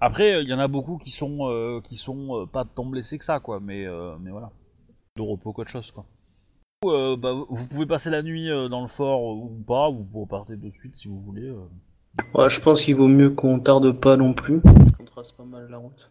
Après, 0.00 0.42
il 0.42 0.48
y 0.48 0.52
en 0.52 0.58
a 0.58 0.68
beaucoup 0.68 0.98
qui 0.98 1.10
sont 1.10 1.50
euh, 1.50 1.80
qui 1.80 1.96
sont 1.96 2.46
pas 2.52 2.64
tant 2.64 2.84
blessés 2.84 3.18
que 3.18 3.24
ça, 3.24 3.40
quoi. 3.40 3.60
Mais 3.60 3.86
euh, 3.86 4.16
mais 4.20 4.30
voilà, 4.30 4.50
de 5.16 5.22
repos 5.22 5.52
qu'autre 5.52 5.70
chose, 5.70 5.90
quoi. 5.90 6.04
Euh, 6.84 7.16
bah, 7.16 7.32
vous 7.48 7.66
pouvez 7.66 7.86
passer 7.86 8.10
la 8.10 8.22
nuit 8.22 8.50
euh, 8.50 8.68
dans 8.68 8.82
le 8.82 8.88
fort 8.88 9.20
euh, 9.20 9.34
ou 9.34 9.64
pas, 9.66 9.88
ou 9.88 10.06
vous 10.12 10.20
repartez 10.22 10.56
de 10.56 10.70
suite 10.70 10.94
si 10.94 11.08
vous 11.08 11.20
voulez. 11.20 11.48
euh. 11.48 11.64
Ouais, 12.34 12.50
je 12.50 12.60
pense 12.60 12.82
qu'il 12.82 12.94
vaut 12.94 13.08
mieux 13.08 13.30
qu'on 13.30 13.60
tarde 13.60 13.98
pas 13.98 14.16
non 14.16 14.34
plus. 14.34 14.60
On 15.00 15.04
trace 15.04 15.32
pas 15.32 15.44
mal 15.44 15.68
la 15.70 15.78
route. 15.78 16.08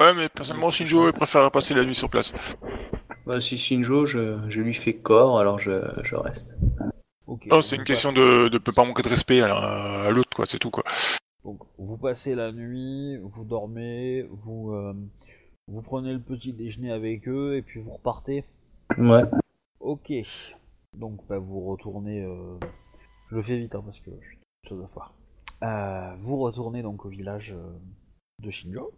Ouais, 0.00 0.14
mais 0.14 0.28
personnellement, 0.30 0.70
Shinjo 0.70 1.08
il 1.08 1.12
préfère 1.12 1.50
passer 1.50 1.74
la 1.74 1.84
nuit 1.84 1.94
sur 1.94 2.08
place. 2.08 2.34
Bah, 3.26 3.40
si 3.40 3.58
Shinjo, 3.58 4.06
je, 4.06 4.38
je 4.48 4.60
lui 4.62 4.72
fais 4.72 4.94
corps, 4.94 5.38
alors 5.38 5.60
je, 5.60 5.82
je 6.02 6.16
reste. 6.16 6.56
Ok. 7.26 7.46
Non, 7.50 7.60
c'est 7.60 7.76
une 7.76 7.84
question 7.84 8.12
de, 8.12 8.48
de 8.48 8.58
pas 8.58 8.84
manquer 8.84 9.02
de 9.02 9.08
respect 9.08 9.42
à, 9.42 9.54
à 9.54 10.10
l'autre, 10.10 10.30
quoi, 10.34 10.46
c'est 10.46 10.58
tout, 10.58 10.70
quoi. 10.70 10.84
Donc, 11.44 11.60
vous 11.78 11.98
passez 11.98 12.34
la 12.34 12.52
nuit, 12.52 13.18
vous 13.22 13.44
dormez, 13.44 14.26
vous, 14.30 14.72
euh, 14.72 14.94
vous 15.68 15.82
prenez 15.82 16.12
le 16.12 16.20
petit 16.20 16.54
déjeuner 16.54 16.90
avec 16.90 17.28
eux 17.28 17.56
et 17.56 17.62
puis 17.62 17.80
vous 17.80 17.90
repartez. 17.92 18.44
Ouais. 18.98 19.22
Ok. 19.80 20.12
Donc, 20.94 21.26
bah, 21.26 21.38
vous 21.38 21.60
retournez. 21.60 22.22
euh, 22.22 22.58
Je 23.28 23.36
le 23.36 23.42
fais 23.42 23.58
vite 23.58 23.74
hein, 23.74 23.82
parce 23.84 24.00
que 24.00 24.10
j'ai 24.10 24.36
des 24.36 24.68
choses 24.68 24.84
à 24.84 24.88
faire. 24.88 25.10
Euh, 25.62 26.14
vous 26.16 26.38
retournez 26.38 26.82
donc 26.82 27.04
au 27.04 27.08
village 27.08 27.52
euh, 27.52 27.78
de 28.40 28.50
Shinjo. 28.50 28.92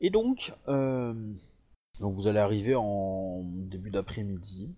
Et 0.00 0.10
donc, 0.10 0.52
vous 2.00 2.26
allez 2.26 2.38
arriver 2.38 2.74
en 2.74 3.42
début 3.44 3.90
d'après-midi. 3.90 4.74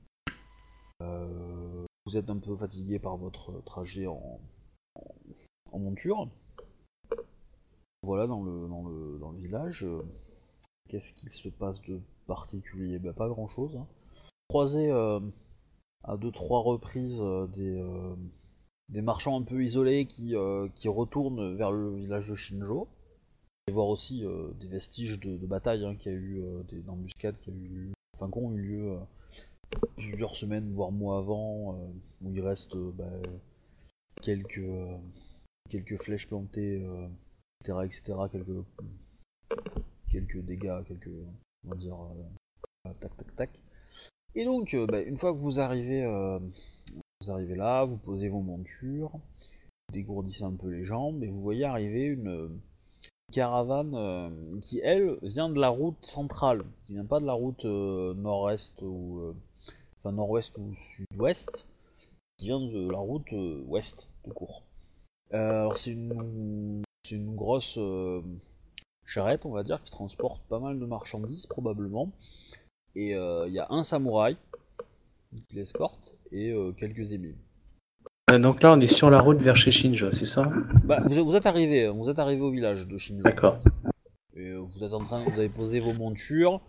Vous 1.00 2.16
êtes 2.16 2.30
un 2.30 2.38
peu 2.38 2.56
fatigué 2.56 2.98
par 3.00 3.16
votre 3.16 3.60
trajet 3.64 4.06
en, 4.06 4.40
monture. 5.72 6.28
Voilà 8.02 8.26
dans 8.26 8.42
le, 8.44 8.68
dans 8.68 8.86
le, 8.86 9.18
dans 9.18 9.32
le 9.32 9.38
village. 9.38 9.84
Qu'est-ce 10.88 11.12
qu'il 11.12 11.30
se 11.30 11.48
passe 11.48 11.82
de 11.82 12.00
particulier? 12.26 13.00
Bah, 13.00 13.12
Pas 13.12 13.28
grand 13.28 13.48
chose. 13.48 13.76
Hein. 13.76 13.86
Croisé 14.56 14.90
euh, 14.90 15.20
à 16.02 16.16
deux 16.16 16.30
trois 16.30 16.60
reprises 16.60 17.20
euh, 17.20 17.46
des, 17.48 17.78
euh, 17.78 18.16
des 18.88 19.02
marchands 19.02 19.38
un 19.38 19.42
peu 19.42 19.62
isolés 19.62 20.06
qui, 20.06 20.34
qui 20.76 20.88
retournent 20.88 21.54
vers 21.56 21.70
le 21.70 21.94
village 21.96 22.30
de 22.30 22.34
Shinjo. 22.34 22.88
Et 23.68 23.72
voir 23.72 23.88
aussi 23.88 24.24
des 24.58 24.68
vestiges 24.68 25.20
de, 25.20 25.36
de 25.36 25.46
bataille 25.46 25.84
hein, 25.84 25.94
qui 25.94 26.08
a 26.08 26.12
eu 26.12 26.42
des 26.70 26.80
d'embuscades 26.80 27.38
qui 27.42 27.50
a 27.50 27.52
eu 27.52 27.92
ont 28.18 28.52
eu 28.52 28.62
lieu 28.62 28.98
plusieurs 29.98 30.34
semaines 30.34 30.72
voire 30.72 30.90
mois 30.90 31.18
avant 31.18 31.78
où 32.22 32.30
il 32.32 32.40
reste 32.40 32.78
bah, 32.78 33.12
quelques 34.22 34.70
quelques 35.68 36.00
flèches 36.00 36.28
plantées, 36.28 36.82
etc., 37.60 37.80
etc., 37.84 38.14
quelques, 38.32 38.64
quelques 40.10 40.38
dégâts, 40.38 40.82
quelques, 40.88 41.10
on 41.66 41.68
va 41.68 41.76
dire, 41.76 41.98
tac, 43.00 43.14
tac, 43.18 43.36
tac. 43.36 43.60
Et 44.36 44.44
donc, 44.44 44.74
euh, 44.74 44.86
bah, 44.86 45.00
une 45.00 45.16
fois 45.16 45.32
que 45.32 45.38
vous 45.38 45.60
arrivez, 45.60 46.04
euh, 46.04 46.38
vous 47.22 47.30
arrivez 47.30 47.56
là, 47.56 47.84
vous 47.84 47.96
posez 47.96 48.28
vos 48.28 48.42
montures, 48.42 49.10
vous 49.12 49.94
dégourdissez 49.94 50.44
un 50.44 50.52
peu 50.52 50.68
les 50.68 50.84
jambes, 50.84 51.24
et 51.24 51.28
vous 51.28 51.40
voyez 51.40 51.64
arriver 51.64 52.04
une, 52.04 52.60
caravane 53.32 53.94
euh, 53.94 54.28
qui, 54.60 54.78
elle, 54.80 55.18
vient 55.22 55.48
de 55.48 55.58
la 55.58 55.70
route 55.70 56.04
centrale, 56.04 56.64
qui 56.86 56.92
vient 56.92 57.06
pas 57.06 57.18
de 57.18 57.24
la 57.24 57.32
route 57.32 57.64
nord-est 57.64 58.80
ou 58.82 59.34
nord-ouest 60.04 60.56
ou 60.58 60.74
sud-ouest, 60.74 61.66
qui 62.36 62.46
vient 62.46 62.60
de 62.60 62.90
la 62.90 62.98
route 62.98 63.32
ouest, 63.66 64.06
tout 64.22 64.30
court. 64.30 64.62
Alors 65.32 65.78
c'est 65.78 65.92
une, 65.92 66.84
grosse 67.34 67.78
charrette, 69.06 69.46
on 69.46 69.50
va 69.50 69.64
dire, 69.64 69.82
qui 69.82 69.90
transporte 69.90 70.42
pas 70.42 70.60
mal 70.60 70.78
de 70.78 70.84
marchandises 70.84 71.46
probablement. 71.46 72.12
Et 72.96 73.14
euh, 73.14 73.44
il 73.46 73.52
y 73.52 73.58
a 73.58 73.66
un 73.70 73.82
samouraï 73.84 74.36
qui 75.48 75.54
l'escorte 75.54 76.16
et 76.32 76.50
euh, 76.50 76.72
quelques 76.72 77.12
émiles. 77.12 77.36
Euh, 78.30 78.38
Donc 78.38 78.62
là, 78.62 78.72
on 78.72 78.80
est 78.80 78.88
sur 78.88 79.10
la 79.10 79.20
route 79.20 79.36
vers 79.38 79.54
chez 79.54 79.70
Shinjo, 79.70 80.10
c'est 80.12 80.24
ça? 80.26 80.50
Bah, 80.82 81.02
vous, 81.04 81.24
vous 81.24 81.36
êtes 81.36 81.44
arrivé, 81.46 81.88
vous 81.88 82.08
êtes 82.08 82.18
arrivé 82.18 82.40
au 82.40 82.50
village 82.50 82.88
de 82.88 82.96
Shinzo. 82.96 83.22
D'accord. 83.22 83.58
Et 84.34 84.48
euh, 84.48 84.58
vous 84.60 84.82
êtes 84.82 84.92
en 84.94 84.98
train, 84.98 85.22
vous 85.24 85.38
avez 85.38 85.50
posé 85.50 85.78
vos 85.78 85.92
montures, 85.92 86.60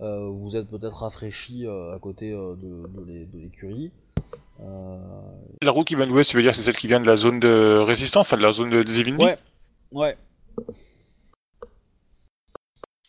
euh, 0.00 0.28
vous 0.28 0.56
êtes 0.56 0.66
peut-être 0.68 0.96
rafraîchi 1.02 1.66
euh, 1.66 1.94
à 1.94 1.98
côté 1.98 2.32
euh, 2.32 2.54
de, 2.56 2.88
de 2.88 3.04
l'é- 3.06 3.26
de 3.26 3.38
l'écurie. 3.38 3.92
Euh, 4.60 4.98
La 5.62 5.70
route 5.70 5.86
qui 5.86 5.94
vient 5.94 6.06
de 6.06 6.10
l'ouest, 6.12 6.30
tu 6.30 6.36
veux 6.38 6.42
dire, 6.42 6.54
c'est 6.54 6.62
celle 6.62 6.76
qui 6.76 6.86
vient 6.88 7.00
de 7.00 7.06
la 7.06 7.16
zone 7.18 7.38
de 7.38 7.78
résistance, 7.84 8.26
enfin 8.26 8.38
de 8.38 8.42
la 8.42 8.52
zone 8.52 8.70
de 8.70 8.82
des 8.82 9.00
Evindi 9.00 9.24
Ouais, 9.24 9.38
ouais. 9.92 10.16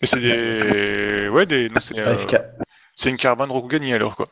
Et 0.02 0.06
c'est 0.06 0.20
des. 0.20 1.17
Ouais, 1.38 1.46
des. 1.46 1.70
non, 1.70 1.80
c'est, 1.80 1.98
euh, 2.00 2.08
AFK. 2.08 2.36
c'est 2.96 3.10
une 3.10 3.18
caravane 3.18 3.52
Rokugani 3.52 3.94
alors 3.94 4.16
quoi. 4.18 4.28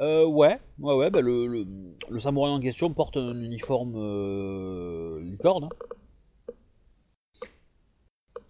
Euh, 0.00 0.26
ouais, 0.26 0.58
ouais, 0.80 0.94
ouais, 0.96 1.10
bah 1.10 1.20
le, 1.20 1.46
le, 1.46 1.66
le 2.10 2.18
samouraï 2.20 2.50
en 2.52 2.60
question 2.60 2.92
porte 2.92 3.16
un 3.16 3.34
uniforme 3.40 3.94
euh, 3.96 5.20
licorne. 5.22 5.68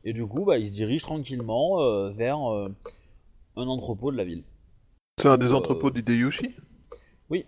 Et 0.05 0.12
du 0.12 0.27
coup, 0.27 0.44
bah, 0.44 0.59
il 0.59 0.66
se 0.66 0.73
dirige 0.73 1.02
tranquillement 1.02 1.81
euh, 1.82 2.11
vers 2.11 2.52
euh, 2.52 2.69
un 3.56 3.66
entrepôt 3.66 4.11
de 4.12 4.16
la 4.16 4.24
ville. 4.24 4.44
C'est 5.19 5.28
un 5.28 5.39
des 5.39 5.52
Euh, 5.52 5.56
entrepôts 5.56 5.90
d'Hideyoshi? 5.90 6.56
Oui. 7.31 7.47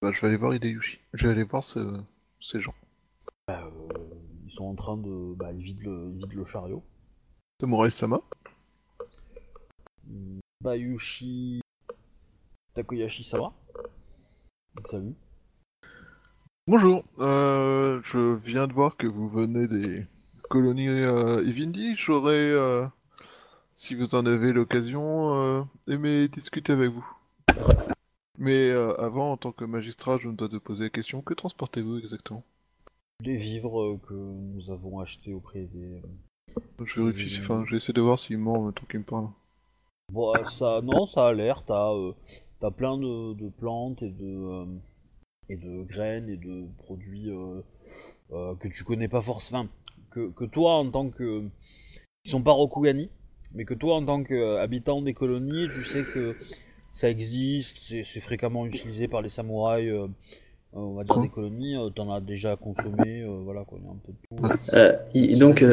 Bah, 0.00 0.10
je 0.12 0.20
vais 0.20 0.28
aller 0.28 0.36
voir 0.36 0.54
Hideyoshi. 0.54 0.98
Je 1.12 1.26
vais 1.26 1.32
aller 1.32 1.44
voir 1.44 1.64
ce- 1.64 2.00
ces 2.40 2.60
gens. 2.60 2.74
Bah, 3.48 3.64
euh, 3.66 3.98
ils 4.44 4.50
sont 4.52 4.64
en 4.64 4.74
train 4.74 4.96
de. 4.96 5.34
Bah, 5.34 5.52
ils 5.52 5.62
vident 5.62 5.82
le, 5.84 6.12
ils 6.14 6.18
vident 6.28 6.36
le 6.40 6.44
chariot. 6.44 6.82
Samurai-sama 7.60 8.20
Bayushi 10.62 11.60
Takoyashi 12.74 13.24
Sama. 13.24 13.52
Salut. 14.84 15.14
Bonjour, 16.68 17.02
euh, 17.18 18.00
je 18.04 18.36
viens 18.36 18.68
de 18.68 18.72
voir 18.72 18.96
que 18.96 19.08
vous 19.08 19.28
venez 19.28 19.66
des 19.66 20.06
colonies 20.48 20.88
euh, 20.88 21.42
Ivindi. 21.44 21.96
J'aurais, 21.96 22.34
euh, 22.34 22.86
si 23.74 23.96
vous 23.96 24.14
en 24.14 24.24
avez 24.26 24.52
l'occasion, 24.52 25.34
euh, 25.34 25.62
aimé 25.88 26.28
discuter 26.28 26.72
avec 26.72 26.90
vous. 26.90 27.06
Mais 28.38 28.70
avant, 28.70 29.32
en 29.32 29.36
tant 29.36 29.52
que 29.52 29.64
magistrat, 29.64 30.18
je 30.18 30.28
me 30.28 30.34
dois 30.34 30.48
de 30.48 30.58
poser 30.58 30.84
la 30.84 30.90
question, 30.90 31.20
que 31.22 31.34
transportez-vous 31.34 31.98
exactement? 31.98 32.44
Des 33.20 33.36
vivres 33.36 33.98
que 34.08 34.14
nous 34.14 34.70
avons 34.70 35.00
achetés 35.00 35.32
auprès 35.32 35.64
des. 35.64 36.00
Je 36.84 37.02
vérifie, 37.02 37.40
enfin, 37.42 37.64
j'essaie 37.68 37.92
de 37.92 38.00
voir 38.00 38.18
s'il 38.18 38.38
ment 38.38 38.54
en 38.54 38.64
même 38.64 38.72
temps 38.72 38.86
qu'il 38.88 39.00
me 39.00 39.04
parle. 39.04 39.28
Bon, 40.12 40.32
ça, 40.44 40.80
non, 40.82 41.06
ça 41.06 41.28
a 41.28 41.32
l'air. 41.32 41.64
T'as, 41.64 41.94
euh, 41.94 42.12
t'as 42.60 42.70
plein 42.70 42.98
de, 42.98 43.32
de 43.32 43.48
plantes 43.48 44.02
et 44.02 44.10
de 44.10 44.26
euh, 44.26 44.66
et 45.48 45.56
de 45.56 45.82
graines 45.84 46.28
et 46.28 46.36
de 46.36 46.66
produits 46.84 47.30
euh, 47.30 47.62
euh, 48.32 48.54
que 48.56 48.68
tu 48.68 48.84
connais 48.84 49.08
pas 49.08 49.22
forcément, 49.22 49.66
que, 50.10 50.30
que 50.30 50.44
toi 50.44 50.74
en 50.74 50.90
tant 50.90 51.08
que, 51.08 51.44
ils 52.24 52.30
sont 52.30 52.42
pas 52.42 52.52
Rokugani, 52.52 53.08
mais 53.54 53.64
que 53.64 53.74
toi 53.74 53.96
en 53.96 54.04
tant 54.04 54.22
qu'habitant 54.22 55.00
des 55.00 55.14
colonies, 55.14 55.68
tu 55.74 55.82
sais 55.82 56.04
que 56.04 56.36
ça 56.92 57.08
existe, 57.08 57.78
c'est, 57.78 58.04
c'est 58.04 58.20
fréquemment 58.20 58.66
utilisé 58.66 59.08
par 59.08 59.22
les 59.22 59.30
samouraïs. 59.30 59.90
on 60.74 60.94
va 60.94 61.04
dire 61.04 61.20
des 61.20 61.28
colonies, 61.30 61.74
t'en 61.94 62.10
as 62.12 62.20
déjà 62.20 62.56
consommé, 62.56 63.22
euh, 63.22 63.40
voilà 63.44 63.64
quoi, 63.64 63.78
il 63.80 63.84
y 63.84 63.88
a 63.88 63.90
un 63.90 64.00
peu 64.04 64.12
de 64.12 64.18
tout. 64.28 64.74
Euh, 64.74 65.38
donc, 65.38 65.64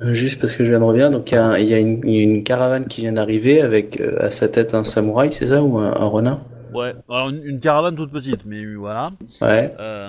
juste 0.00 0.40
parce 0.40 0.56
que 0.56 0.64
je 0.64 0.70
viens 0.70 0.80
de 0.80 0.84
revenir, 0.84 1.10
donc 1.10 1.30
il 1.30 1.34
y 1.34 1.38
a, 1.38 1.58
y 1.58 2.22
une, 2.22 2.42
caravane 2.44 2.86
qui 2.86 3.02
vient 3.02 3.12
d'arriver 3.12 3.60
avec 3.60 4.00
euh, 4.00 4.16
à 4.20 4.30
sa 4.30 4.48
tête 4.48 4.74
un 4.74 4.84
samouraï, 4.84 5.32
c'est 5.32 5.46
ça, 5.46 5.62
ou 5.62 5.78
un, 5.78 5.92
un 5.92 6.06
renard? 6.06 6.40
Ouais, 6.72 6.94
alors 7.08 7.28
une, 7.30 7.44
une 7.44 7.60
caravane 7.60 7.96
toute 7.96 8.12
petite, 8.12 8.44
mais 8.46 8.64
voilà, 8.74 9.12
Ouais, 9.42 9.72
euh, 9.78 10.08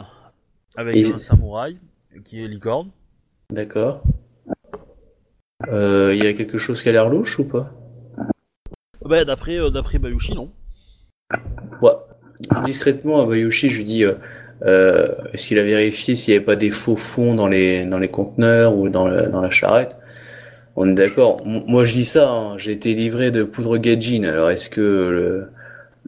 avec 0.76 0.96
Et- 0.96 1.06
un 1.14 1.20
samouraï 1.20 1.78
qui 2.24 2.44
est 2.44 2.48
licorne. 2.48 2.90
d'accord. 3.52 4.02
Euh, 5.68 6.12
Il 6.14 6.24
y 6.24 6.28
a 6.28 6.34
quelque 6.34 6.58
chose 6.58 6.82
qui 6.82 6.90
a 6.90 6.92
l'air 6.92 7.10
louche 7.10 7.40
ou 7.40 7.46
pas? 7.46 7.72
Bah, 9.04 9.26
d'après 9.26 9.58
euh, 9.58 9.70
d'après 9.70 9.98
Bayushi, 10.00 10.34
non. 10.36 10.52
Ouais. 11.82 11.92
Discrètement, 12.64 13.22
à 13.22 13.26
Bayushi, 13.26 13.70
je 13.70 13.78
lui 13.78 13.84
dis 13.84 14.04
euh, 14.64 14.68
euh, 14.70 15.08
est-ce 15.34 15.48
qu'il 15.48 15.60
a 15.60 15.64
vérifié 15.64 16.16
s'il 16.16 16.34
n'y 16.34 16.38
avait 16.38 16.46
pas 16.46 16.56
des 16.56 16.72
faux 16.72 16.96
fonds 16.96 17.36
dans 17.36 17.48
les, 17.48 17.86
dans 17.86 18.00
les 18.00 18.08
conteneurs 18.10 18.76
ou 18.76 18.90
dans, 18.90 19.08
le- 19.08 19.28
dans 19.28 19.42
la 19.42 19.50
charrette? 19.52 19.98
On 20.76 20.90
est 20.90 20.94
d'accord. 20.96 21.42
Moi, 21.46 21.86
je 21.86 21.94
dis 21.94 22.06
ça, 22.06 22.30
hein, 22.32 22.58
j'ai 22.58 22.72
été 22.72 22.94
livré 22.96 23.32
de 23.32 23.44
poudre 23.44 23.78
Gajin, 23.78 24.24
alors 24.26 24.50
est-ce 24.52 24.70
que 24.70 24.82
le, 24.82 25.50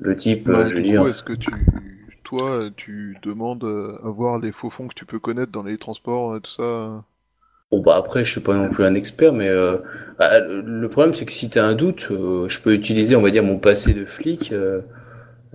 le 0.01 0.15
type, 0.15 0.49
euh, 0.49 0.65
Bah, 0.65 0.69
je 0.69 0.75
veux 0.75 0.84
dire. 0.84 1.05
est-ce 1.09 1.21
que 1.21 1.34
tu, 1.34 2.17
toi, 2.23 2.69
tu 2.77 3.17
demandes 3.23 3.65
euh, 3.65 3.99
à 4.05 4.09
voir 4.09 4.39
les 4.39 4.53
faux 4.53 4.69
fonds 4.69 4.88
que 4.88 4.93
tu 4.93 5.05
peux 5.05 5.19
connaître 5.19 5.51
dans 5.51 5.63
les 5.63 5.77
transports 5.77 6.38
et 6.38 6.41
tout 6.41 6.51
ça 6.51 6.63
euh? 6.63 6.99
Bon 7.71 7.81
bah 7.81 7.95
après 7.97 8.23
je 8.23 8.31
suis 8.31 8.41
pas 8.41 8.55
non 8.55 8.69
plus 8.69 8.84
un 8.85 8.93
expert 8.93 9.34
mais 9.34 9.49
euh, 9.49 9.77
ah, 10.19 10.39
le 10.41 10.88
problème 10.89 11.13
c'est 11.15 11.25
que 11.25 11.31
si 11.31 11.49
t'as 11.49 11.65
un 11.65 11.73
doute 11.73 12.07
euh, 12.11 12.47
je 12.47 12.59
peux 12.61 12.73
utiliser 12.73 13.15
on 13.15 13.21
va 13.23 13.31
dire 13.31 13.43
mon 13.43 13.57
passé 13.57 13.93
de 13.93 14.05
flic 14.05 14.51
euh, 14.51 14.81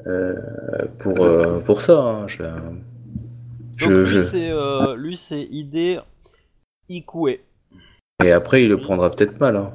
euh, 0.07 0.35
pour 0.99 1.25
euh, 1.25 1.61
pour 1.61 1.83
ça 1.83 1.99
hein. 1.99 2.29
je, 2.29 2.43
Donc 3.81 3.91
je, 3.91 3.97
lui, 4.03 4.07
je- 4.11 4.19
c'est 4.25 4.51
euh, 4.51 4.97
lui, 4.97 5.17
c'est 5.17 5.43
Ide 5.43 6.03
Ikue. 6.91 7.41
et 8.25 8.33
après 8.33 8.63
il 8.65 8.69
le 8.69 8.79
prendra 8.79 9.11
peut-être 9.11 9.39
mal 9.41 9.57
hein. 9.57 9.73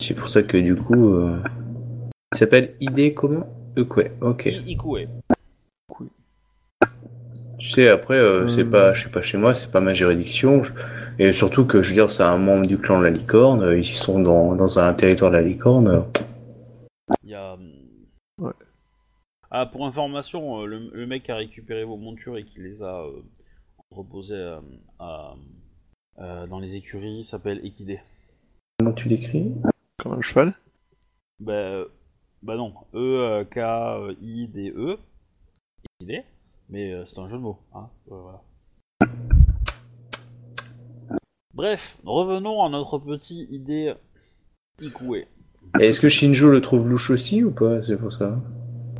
c'est 0.00 0.14
pour 0.14 0.28
ça 0.28 0.42
que 0.42 0.56
du 0.56 0.74
coup 0.76 1.14
euh, 1.14 1.40
il 2.34 2.38
s'appelle 2.38 2.74
ID 2.80 3.14
comment? 3.14 3.46
Ukwe 3.76 4.10
ok 4.20 4.46
I- 4.46 4.72
Ikue. 4.72 5.06
tu 7.58 7.68
sais 7.68 7.88
après 7.88 8.16
euh, 8.16 8.48
c'est 8.48 8.62
Euh. 8.64 8.70
pas 8.70 8.92
je 8.94 9.00
suis 9.02 9.10
pas 9.10 9.22
chez 9.22 9.38
moi 9.38 9.54
c'est 9.54 9.70
pas 9.70 9.80
ma 9.80 9.92
juridiction 9.94 10.62
je- 10.62 10.72
et 11.18 11.32
surtout 11.32 11.66
que 11.66 11.82
je 11.82 11.88
veux 11.90 11.94
dire 11.94 12.10
c'est 12.10 12.22
un 12.22 12.38
membre 12.38 12.66
du 12.66 12.78
clan 12.78 12.98
de 12.98 13.04
la 13.04 13.10
licorne 13.10 13.76
ils 13.76 13.84
sont 13.84 14.20
dans 14.20 14.54
dans 14.56 14.78
un 14.78 14.92
territoire 14.94 15.30
de 15.30 15.36
la 15.36 15.42
licorne 15.42 16.04
Il 17.22 17.30
y 17.30 17.34
a. 17.34 17.56
Ah, 19.50 19.66
pour 19.66 19.84
information, 19.86 20.60
euh, 20.62 20.66
le, 20.66 20.90
le 20.92 21.06
mec 21.06 21.24
qui 21.24 21.32
a 21.32 21.36
récupéré 21.36 21.84
vos 21.84 21.96
montures 21.96 22.36
et 22.38 22.44
qui 22.44 22.60
les 22.60 22.80
a 22.82 23.02
euh, 23.04 23.20
reposées 23.90 24.36
euh, 24.36 24.60
à- 24.98 25.34
euh, 26.18 26.46
dans 26.46 26.60
les 26.60 26.76
écuries 26.76 27.24
s'appelle 27.24 27.64
Ekide. 27.64 27.98
comment 28.78 28.92
tu 28.92 29.08
l'écris 29.08 29.52
Comme 29.98 30.12
un 30.12 30.20
cheval 30.22 30.54
Bah, 31.40 31.82
bah 32.42 32.56
non, 32.56 32.72
E-K-I-D-E. 32.94 33.38
Ekide. 36.00 36.24
Mais 36.68 36.92
euh, 36.92 37.04
c'est 37.06 37.18
un 37.18 37.28
jeu 37.28 37.36
de 37.36 37.42
mots. 37.42 37.58
Hein 37.74 37.88
voilà. 38.06 38.42
Bref, 41.54 41.98
revenons 42.04 42.62
à 42.62 42.68
notre 42.68 42.98
petit 42.98 43.48
idée 43.50 43.94
Ikue. 44.80 45.26
Et 45.80 45.86
Est-ce 45.86 46.00
que 46.00 46.08
Shinjo 46.08 46.50
le 46.50 46.60
trouve 46.60 46.88
louche 46.88 47.10
aussi 47.10 47.42
ou 47.42 47.50
pas? 47.50 47.80
C'est 47.82 47.96
pour 47.96 48.12
ça. 48.12 48.38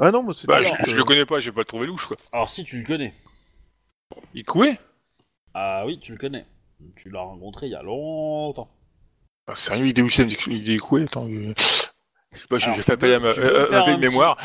Ah 0.00 0.10
non, 0.10 0.22
moi 0.22 0.34
c'est 0.36 0.46
Bah, 0.46 0.62
pas 0.62 0.62
je, 0.84 0.90
je 0.90 0.94
euh, 0.94 0.98
le 0.98 1.04
connais 1.04 1.26
pas, 1.26 1.40
j'ai 1.40 1.52
pas 1.52 1.60
le 1.60 1.64
trouvé 1.66 1.86
louche 1.86 2.06
quoi. 2.06 2.16
Alors 2.32 2.48
si 2.48 2.64
tu 2.64 2.78
le 2.80 2.86
connais. 2.86 3.14
Ikue 4.34 4.78
Ah 5.54 5.84
oui, 5.86 5.98
tu 6.00 6.12
le 6.12 6.18
connais. 6.18 6.46
Tu 6.96 7.10
l'as 7.10 7.20
rencontré 7.20 7.66
il 7.66 7.72
y 7.72 7.74
a 7.74 7.82
longtemps. 7.82 8.68
Ah, 9.46 9.54
Sérieux, 9.54 9.86
Hideyoshi, 9.88 10.22
Ikue 10.22 11.04
Attends, 11.04 11.28
je... 11.28 11.52
je 11.56 12.38
sais 12.38 12.46
pas, 12.48 12.58
je- 12.58 12.70
j'ai 12.72 12.82
fait 12.82 12.92
appel 12.92 13.10
peux- 13.10 13.14
à 13.16 13.18
ma, 13.20 13.28
euh, 13.28 13.72
un 13.72 13.84
petit- 13.84 13.98
mémoire. 14.00 14.38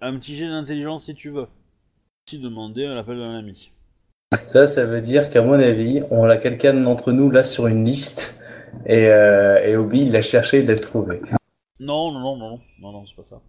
Un 0.00 0.16
petit 0.18 0.34
jet 0.36 0.48
d'intelligence 0.48 1.04
si 1.04 1.14
tu 1.14 1.30
veux. 1.30 1.46
Si 2.28 2.38
demander 2.38 2.84
à 2.86 2.94
l'appel 2.94 3.18
d'un 3.18 3.38
ami. 3.38 3.70
Ça, 4.46 4.66
ça 4.66 4.84
veut 4.84 5.00
dire 5.00 5.30
qu'à 5.30 5.42
mon 5.42 5.54
avis, 5.54 6.02
on 6.10 6.24
a 6.24 6.36
quelqu'un 6.36 6.74
d'entre 6.74 7.12
nous 7.12 7.30
là 7.30 7.44
sur 7.44 7.66
une 7.66 7.84
liste 7.84 8.38
et, 8.84 9.06
euh, 9.06 9.58
et 9.64 9.76
Obi 9.76 10.02
il 10.02 10.12
l'a 10.12 10.20
cherché, 10.22 10.58
il 10.60 10.66
l'a 10.66 10.78
trouvé. 10.78 11.20
Non, 11.80 12.12
non, 12.12 12.20
non, 12.20 12.36
non, 12.36 12.50
non, 12.50 12.60
non, 12.80 12.92
non, 12.92 13.06
c'est 13.06 13.16
pas 13.16 13.24
ça. 13.24 13.40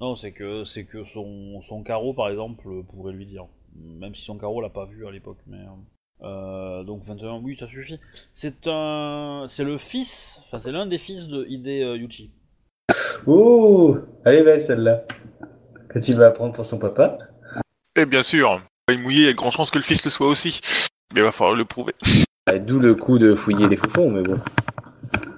Non, 0.00 0.14
c'est 0.14 0.32
que 0.32 0.64
c'est 0.64 0.84
que 0.84 1.04
son, 1.04 1.60
son 1.62 1.82
carreau, 1.82 2.12
par 2.14 2.28
exemple, 2.28 2.68
pourrait 2.90 3.12
lui 3.12 3.26
dire. 3.26 3.46
Même 3.76 4.14
si 4.14 4.22
son 4.22 4.38
carreau 4.38 4.60
l'a 4.60 4.68
pas 4.68 4.84
vu 4.86 5.06
à 5.06 5.10
l'époque, 5.10 5.38
mais. 5.46 5.58
euh, 5.58 5.70
euh, 6.22 6.84
donc 6.84 7.02
21, 7.04 7.40
oui, 7.42 7.56
ça 7.56 7.66
suffit. 7.66 7.98
C'est 8.32 8.66
un, 8.66 9.46
c'est 9.48 9.64
le 9.64 9.78
fils, 9.78 10.40
enfin 10.44 10.60
c'est 10.60 10.72
l'un 10.72 10.86
des 10.86 10.98
fils 10.98 11.26
de 11.28 11.44
Hide 11.48 11.66
euh, 11.66 11.96
Yuchi. 11.96 12.30
Ouh, 13.26 13.96
elle 14.24 14.34
est 14.36 14.42
belle 14.44 14.62
celle-là. 14.62 15.04
Quand 15.88 16.08
il 16.08 16.16
va 16.16 16.26
apprendre 16.26 16.52
pour 16.54 16.64
son 16.64 16.78
papa. 16.78 17.18
Et 17.96 18.06
bien 18.06 18.22
sûr, 18.22 18.60
il 18.88 18.94
est 18.94 18.98
mouillé, 18.98 19.20
il 19.20 19.24
y 19.24 19.28
a 19.28 19.32
de 19.32 19.36
grandes 19.36 19.52
chances 19.52 19.70
que 19.70 19.78
le 19.78 19.84
fils 19.84 20.04
le 20.04 20.10
soit 20.10 20.26
aussi. 20.28 20.60
Mais 21.12 21.20
il 21.20 21.24
va 21.24 21.32
falloir 21.32 21.56
le 21.56 21.64
prouver. 21.64 21.94
D'où 22.60 22.78
le 22.80 22.94
coup 22.94 23.18
de 23.18 23.34
fouiller 23.34 23.68
les 23.68 23.76
foufons, 23.76 24.10
mais 24.10 24.22
bon. 24.22 24.38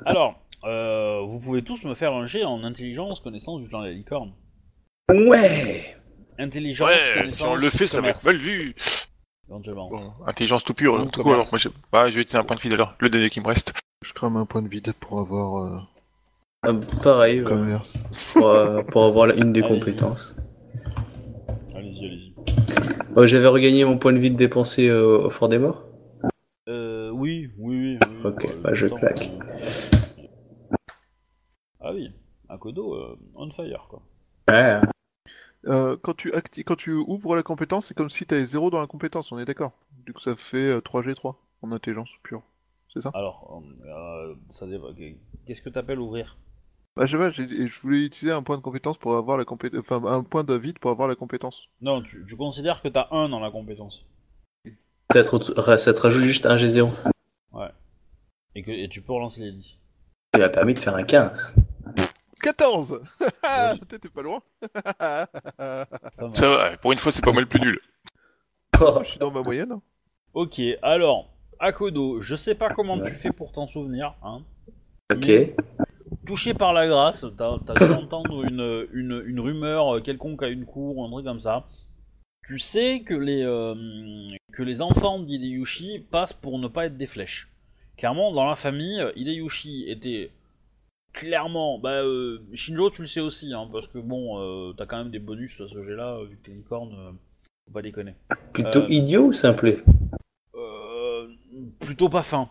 Alors, 0.05 0.41
euh, 0.65 1.21
vous 1.27 1.39
pouvez 1.41 1.63
tous 1.63 1.85
me 1.85 1.95
faire 1.95 2.13
un 2.13 2.27
jet 2.27 2.45
en 2.45 2.65
intelligence, 2.65 3.21
connaissance 3.21 3.61
du 3.61 3.69
clan 3.69 3.81
de 3.81 3.87
la 3.87 3.93
licorne. 3.93 4.33
Ouais 5.09 5.97
Intelligence, 6.39 6.89
Ouais, 6.89 7.31
si 7.31 7.43
on 7.45 7.55
le 7.55 7.71
fait, 7.71 7.87
ça 7.87 8.01
va 8.01 8.09
être 8.11 8.25
mal 8.25 8.37
vu. 8.37 8.75
Éventuellement. 9.49 9.89
Bon, 9.89 10.13
intelligence 10.27 10.65
tout 10.65 10.75
pur. 10.75 10.95
Ou 10.95 11.07
tout 11.07 11.23
coup, 11.23 11.33
alors, 11.33 11.47
moi, 11.51 11.59
je... 11.59 11.69
bah, 11.93 12.09
je 12.11 12.17
vais 12.17 12.23
utiliser 12.23 12.39
un 12.39 12.45
point 12.45 12.57
de 12.57 12.61
vide 12.61 12.75
alors. 12.75 12.95
Le 12.99 13.09
dernier 13.09 13.31
qui 13.31 13.41
me 13.41 13.47
reste. 13.47 13.73
Je 14.03 14.13
crame 14.13 14.37
un 14.37 14.45
point 14.45 14.61
de 14.63 14.69
vide 14.69 14.93
pour 15.01 15.21
avoir 15.21 15.65
euh, 15.65 15.79
Ah, 16.65 16.73
Pareil, 17.03 17.43
commerce. 17.43 17.99
pour, 18.35 18.49
euh, 18.49 18.83
pour 18.83 19.05
avoir 19.05 19.31
une 19.31 19.53
des 19.53 19.63
compétences. 19.63 20.35
Allez-y, 21.75 22.05
allez-y. 22.05 22.35
Oh, 23.15 23.25
J'avais 23.27 23.47
regagné 23.47 23.85
mon 23.85 23.97
point 23.97 24.13
de 24.13 24.19
vie 24.19 24.31
de 24.33 24.37
dépensé 24.37 24.89
euh, 24.89 25.27
au 25.27 25.31
Fort 25.31 25.49
des 25.49 25.59
Morts 25.59 25.85
Euh, 26.69 27.11
oui, 27.13 27.51
oui, 27.57 27.97
oui. 27.97 27.99
oui. 28.03 28.17
Ok, 28.25 28.45
Euh, 28.45 28.61
bah, 28.63 28.71
je 28.75 28.89
claque. 28.89 29.31
euh, 29.49 30.27
Ah 31.81 31.93
oui, 31.95 32.11
Akodo, 32.51 32.95
euh, 32.95 33.17
on 33.37 33.51
fire, 33.51 33.87
quoi. 33.89 34.03
Ouais. 34.49 34.81
Euh, 35.67 35.97
quand, 36.03 36.15
tu 36.15 36.31
acti- 36.33 36.63
quand 36.65 36.77
tu 36.77 36.93
ouvres 36.93 37.35
la 37.35 37.43
compétence, 37.43 37.87
c'est 37.87 37.95
comme 37.95 38.11
si 38.11 38.25
tu 38.27 38.35
avais 38.35 38.45
0 38.45 38.71
dans 38.71 38.81
la 38.81 38.87
compétence, 38.87 39.33
on 39.33 39.39
est 39.39 39.45
d'accord 39.45 39.73
Du 40.05 40.13
coup, 40.13 40.21
ça 40.21 40.37
fait 40.37 40.77
euh, 40.77 40.81
3G3 40.81 41.37
en 41.63 41.73
intelligence 41.73 42.11
pure. 42.23 42.43
C'est 42.95 43.03
ça? 43.03 43.11
Alors, 43.15 43.63
euh, 43.87 44.35
ça. 44.51 44.67
Qu'est-ce 45.45 45.63
que 45.63 45.69
t'appelles 45.71 45.99
ouvrir? 45.99 46.37
Bah, 46.97 47.05
je 47.05 47.13
sais 47.13 47.19
pas, 47.19 47.31
je 47.31 47.81
voulais 47.81 48.05
utiliser 48.05 48.33
un 48.33 48.43
point 48.43 48.57
de 48.57 48.63
compétence 48.63 48.97
pour 48.97 49.17
avoir 49.17 49.37
la 49.37 49.45
compétence. 49.45 49.81
Enfin, 49.81 50.03
un 50.07 50.23
point 50.23 50.45
de 50.45 50.55
vide 50.55 50.79
pour 50.79 50.91
avoir 50.91 51.09
la 51.09 51.15
compétence. 51.15 51.69
Non, 51.83 52.01
tu, 52.03 52.25
tu 52.27 52.37
considères 52.37 52.81
que 52.81 52.89
t'as 52.89 53.09
un 53.11 53.29
dans 53.29 53.41
la 53.41 53.51
compétence. 53.51 54.05
Ça 55.13 55.23
te, 55.25 55.77
ça 55.77 55.93
te 55.95 56.01
rajoute 56.01 56.23
juste 56.23 56.47
un 56.47 56.57
G0. 56.57 56.91
Et 58.55 58.63
que 58.63 58.71
et 58.71 58.89
tu 58.89 59.03
peux 59.03 59.13
relancer 59.13 59.43
les 59.43 59.53
10. 59.53 59.79
Ça 60.35 60.41
m'a 60.41 60.49
permis 60.49 60.73
de 60.75 60.79
faire 60.79 60.95
un 60.95 61.03
15. 61.03 61.55
14 62.47 63.01
Oui. 63.21 63.81
T'étais 63.89 64.09
pas 64.09 64.23
loin. 64.23 64.41
Ça 66.33 66.49
va, 66.49 66.77
pour 66.79 66.93
une 66.93 66.99
fois, 66.99 67.11
c'est 67.11 67.25
pas 67.25 67.33
moi 67.33 67.41
le 67.41 67.49
plus 67.49 67.61
nul. 67.61 67.81
Oh, 68.81 69.01
Je 69.03 69.11
suis 69.11 69.19
dans 69.19 69.31
ma 69.31 69.41
moyenne. 69.41 69.81
Ok, 70.35 70.61
alors, 70.83 71.31
Akodo, 71.59 72.21
je 72.21 72.37
sais 72.37 72.55
pas 72.55 72.69
comment 72.69 72.99
Ouais. 72.99 73.09
tu 73.11 73.17
fais 73.17 73.31
pour 73.33 73.51
t'en 73.53 73.67
souvenir. 73.67 74.15
Hein. 74.23 74.43
ok. 75.11 75.31
Touché 76.27 76.53
par 76.53 76.75
la 76.75 76.87
grâce, 76.87 77.25
t'as 77.39 77.55
as 77.69 77.87
dû 77.87 77.93
entendre 78.05 78.45
une, 78.45 78.87
une, 78.93 79.23
une 79.27 79.41
rumeur 79.41 80.03
quelconque 80.03 80.43
à 80.43 80.49
une 80.49 80.67
cour 80.67 80.99
ou 80.99 81.05
un 81.05 81.11
truc 81.11 81.25
comme 81.25 81.41
ça. 81.41 81.67
Tu 82.47 82.59
sais 82.59 83.01
que 83.01 83.15
les, 83.15 83.43
euh, 83.43 83.75
que 84.53 84.63
les 84.63 84.83
enfants 84.83 85.19
d'Hideyushi 85.21 86.07
passent 86.11 86.35
pour 86.35 86.59
ne 86.59 86.69
pas 86.69 86.85
être 86.87 86.99
des 86.99 87.07
flèches. 87.07 87.49
Clairement, 87.97 88.31
dans 88.33 88.47
la 88.47 88.57
famille, 88.57 89.03
Hideyushi 89.17 89.89
était 89.89 90.31
clairement... 91.17 91.79
Bah, 91.79 92.03
euh, 92.03 92.39
Shinjo, 92.53 92.91
tu 92.91 93.03
le 93.03 93.09
sais 93.09 93.21
aussi, 93.21 93.53
hein, 93.53 93.69
parce 93.73 93.89
que 93.89 93.99
bon, 93.99 94.39
euh, 94.39 94.73
t'as 94.77 94.87
quand 94.87 94.99
même 94.99 95.11
des 95.11 95.19
bonus 95.19 95.61
à 95.61 95.69
ce 95.69 95.83
jet-là, 95.83 96.23
vu 96.29 96.37
que 96.37 96.43
t'es 96.45 96.53
licorne, 96.53 96.95
euh, 96.95 97.11
faut 97.67 97.73
pas 97.73 97.83
déconner. 97.83 98.15
Plutôt 98.53 98.83
Euh, 98.83 98.91
idiot 98.91 99.27
ou 99.27 99.33
simplé? 99.33 99.79
Euh, 100.55 101.29
plutôt 101.81 102.09
pas 102.09 102.23
fin. 102.23 102.49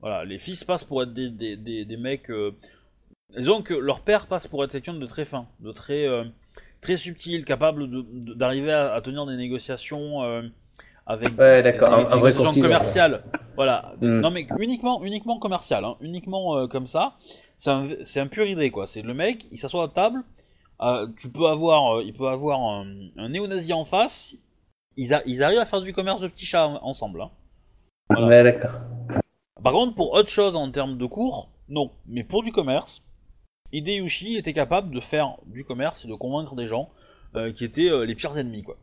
Voilà, 0.00 0.24
les 0.24 0.38
fils 0.38 0.64
passent 0.64 0.84
pour 0.84 1.02
être 1.02 1.12
des, 1.12 1.30
des, 1.30 1.56
des, 1.56 1.84
des 1.84 1.96
mecs. 1.96 2.30
euh, 2.30 2.52
Disons 3.36 3.62
que 3.62 3.74
leur 3.74 4.00
père 4.00 4.26
passe 4.26 4.46
pour 4.46 4.62
être 4.64 4.72
quelqu'un 4.72 4.94
de 4.94 5.06
très 5.06 5.24
fin, 5.24 5.46
de 5.60 5.72
très, 5.72 6.06
euh, 6.06 6.24
très 6.80 6.96
subtil, 6.96 7.44
capable 7.44 7.88
d'arriver 8.36 8.72
à, 8.72 8.92
à 8.94 9.00
tenir 9.00 9.26
des 9.26 9.36
négociations 9.36 10.22
euh, 10.22 10.42
avec 11.06 11.28
Ouais, 11.38 11.62
d'accord, 11.62 11.90
des- 11.90 12.04
un- 12.04 12.10
un 12.12 12.16
vrai 12.16 12.32
courtisan, 12.32 12.62
commerciales. 12.66 13.22
Voilà. 13.56 13.94
Hmm. 14.00 14.20
Non 14.20 14.30
mais 14.30 14.46
uniquement, 14.58 15.02
uniquement 15.04 15.38
commercial, 15.38 15.84
hein, 15.84 15.96
uniquement 16.00 16.56
euh, 16.56 16.66
comme 16.68 16.86
ça. 16.86 17.14
C'est 17.58 17.70
un, 17.70 17.86
c'est 18.04 18.20
un 18.20 18.26
pur 18.26 18.46
idée 18.46 18.70
quoi. 18.70 18.86
C'est 18.86 19.02
le 19.02 19.14
mec, 19.14 19.46
il 19.52 19.58
s'assoit 19.58 19.84
à 19.84 19.88
table. 19.88 20.22
euh, 20.80 21.06
tu 21.18 21.28
peux 21.28 21.46
avoir, 21.46 21.98
euh, 21.98 22.02
il 22.02 22.12
peut 22.12 22.26
avoir 22.28 22.60
un, 22.60 22.86
un 23.16 23.28
néo-nazi 23.28 23.72
en 23.72 23.84
face. 23.84 24.36
Ils, 24.96 25.14
a- 25.14 25.22
ils 25.26 25.42
arrivent 25.42 25.60
à 25.60 25.66
faire 25.66 25.80
du 25.80 25.92
commerce 25.92 26.20
de 26.20 26.28
petits 26.28 26.44
chats 26.46 26.66
en- 26.66 26.84
ensemble. 26.84 27.22
hein. 27.22 27.30
Voilà. 28.10 28.26
Ouais, 28.26 28.42
d'accord. 28.42 28.72
Par 29.62 29.72
contre, 29.72 29.94
pour 29.94 30.12
autre 30.12 30.28
chose 30.30 30.56
en 30.56 30.70
termes 30.70 30.98
de 30.98 31.06
cours, 31.06 31.48
non. 31.68 31.90
Mais 32.06 32.24
pour 32.24 32.42
du 32.42 32.50
commerce, 32.52 33.00
Hideyushi 33.72 34.36
était 34.36 34.52
capable 34.52 34.92
de 34.94 35.00
faire 35.00 35.36
du 35.46 35.64
commerce 35.64 36.04
et 36.04 36.08
de 36.08 36.14
convaincre 36.14 36.54
des 36.56 36.66
gens 36.66 36.90
qui 37.56 37.64
étaient 37.64 37.90
les 38.04 38.14
pires 38.14 38.36
ennemis, 38.36 38.62
quoi. 38.62 38.76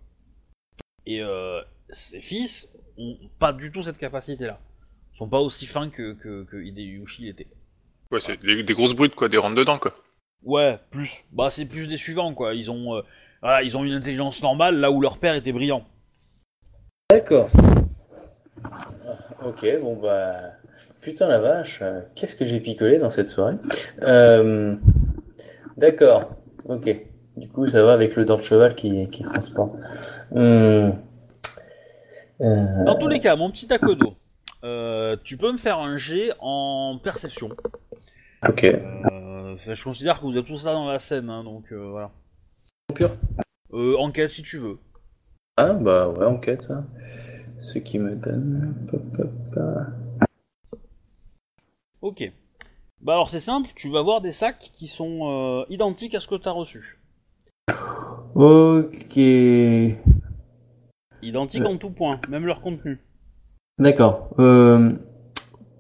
Et 1.06 1.22
euh, 1.22 1.62
ses 1.90 2.22
fils 2.22 2.70
ont 2.98 3.18
pas 3.40 3.54
du 3.54 3.72
tout 3.72 3.82
cette 3.82 3.98
capacité-là. 3.98 4.60
Ils 5.14 5.18
sont 5.18 5.28
pas 5.28 5.40
aussi 5.40 5.66
fins 5.66 5.90
que, 5.90 6.14
que, 6.14 6.44
que 6.44 6.58
Hideyushi 6.58 7.28
était. 7.28 7.48
Ouais, 8.12 8.20
c'est 8.20 8.42
des, 8.42 8.64
des 8.64 8.74
grosses 8.74 8.96
brutes, 8.96 9.16
quoi, 9.16 9.30
des 9.30 9.38
rentres 9.38 9.56
dedans, 9.56 9.78
quoi. 9.78 9.94
Ouais, 10.44 10.80
plus. 10.92 11.24
Bah, 11.32 11.50
c'est 11.52 11.66
plus 11.66 11.88
des 11.88 11.98
suivants, 11.98 12.34
quoi. 12.34 12.54
Ils 12.56 12.72
ont, 12.72 12.96
euh, 12.96 13.02
voilà, 13.42 13.62
ils 13.64 13.78
ont 13.78 13.84
une 13.84 13.94
intelligence 13.94 14.42
normale 14.42 14.80
là 14.80 14.92
où 14.92 15.02
leur 15.02 15.18
père 15.18 15.36
était 15.36 15.52
brillant. 15.52 15.86
D'accord. 17.10 17.50
Ok, 19.44 19.66
bon 19.82 19.96
bah. 19.96 20.36
Putain 21.02 21.28
la 21.28 21.40
vache, 21.40 21.80
euh, 21.82 22.02
qu'est-ce 22.16 22.36
que 22.36 22.46
j'ai 22.46 22.60
picolé 22.60 23.00
dans 23.00 23.10
cette 23.10 23.28
soirée 23.28 23.56
Euh, 24.02 24.76
D'accord, 25.78 26.36
ok. 26.66 27.06
Du 27.38 27.48
coup, 27.48 27.68
ça 27.70 27.84
va 27.86 27.94
avec 27.94 28.18
le 28.18 28.26
dent 28.26 28.36
de 28.36 28.44
cheval 28.44 28.76
qui, 28.76 29.10
qui 29.10 29.24
transporte. 29.24 29.76
Hmm. 30.32 30.92
Euh, 32.42 32.86
Dans 32.86 32.96
tous 32.98 33.08
les 33.08 33.20
cas, 33.20 33.36
mon 33.36 33.52
petit 33.52 33.72
Akodo, 33.72 34.16
euh, 34.64 35.18
tu 35.24 35.38
peux 35.38 35.52
me 35.52 35.58
faire 35.58 35.80
un 35.80 35.98
jet 35.98 36.32
en 36.40 37.00
perception. 37.04 37.50
Ok. 38.48 38.64
Euh, 38.64 39.56
je 39.58 39.84
considère 39.84 40.20
que 40.20 40.26
vous 40.26 40.38
êtes 40.38 40.46
tous 40.46 40.66
là 40.66 40.74
dans 40.74 40.88
la 40.88 41.00
scène, 41.00 41.30
hein, 41.30 41.44
donc 41.44 41.72
voilà. 41.72 42.12
Pur. 42.94 43.12
Euh, 43.74 43.98
enquête 43.98 44.30
si 44.32 44.42
tu 44.42 44.58
veux. 44.58 44.78
Ah 45.58 45.74
bah 45.74 46.08
ouais, 46.08 46.26
enquête. 46.26 46.64
ça. 46.64 46.86
Ce 47.62 47.78
qui 47.78 48.00
me 48.00 48.16
donne. 48.16 48.74
Ok. 52.02 52.32
Bah 53.02 53.14
alors 53.14 53.30
c'est 53.30 53.40
simple, 53.40 53.70
tu 53.76 53.90
vas 53.92 54.02
voir 54.02 54.22
des 54.22 54.32
sacs 54.32 54.72
qui 54.76 54.88
sont 54.88 55.30
euh, 55.30 55.66
identiques 55.70 56.16
à 56.16 56.20
ce 56.20 56.28
que 56.28 56.36
tu 56.36 56.48
as 56.48 56.52
reçu. 56.52 57.00
Ok. 58.36 59.20
Identiques 61.22 61.66
en 61.66 61.78
tout 61.78 61.90
point, 61.90 62.20
même 62.30 62.46
leur 62.46 62.62
contenu. 62.62 63.00
D'accord. 63.80 64.30
Euh, 64.40 64.94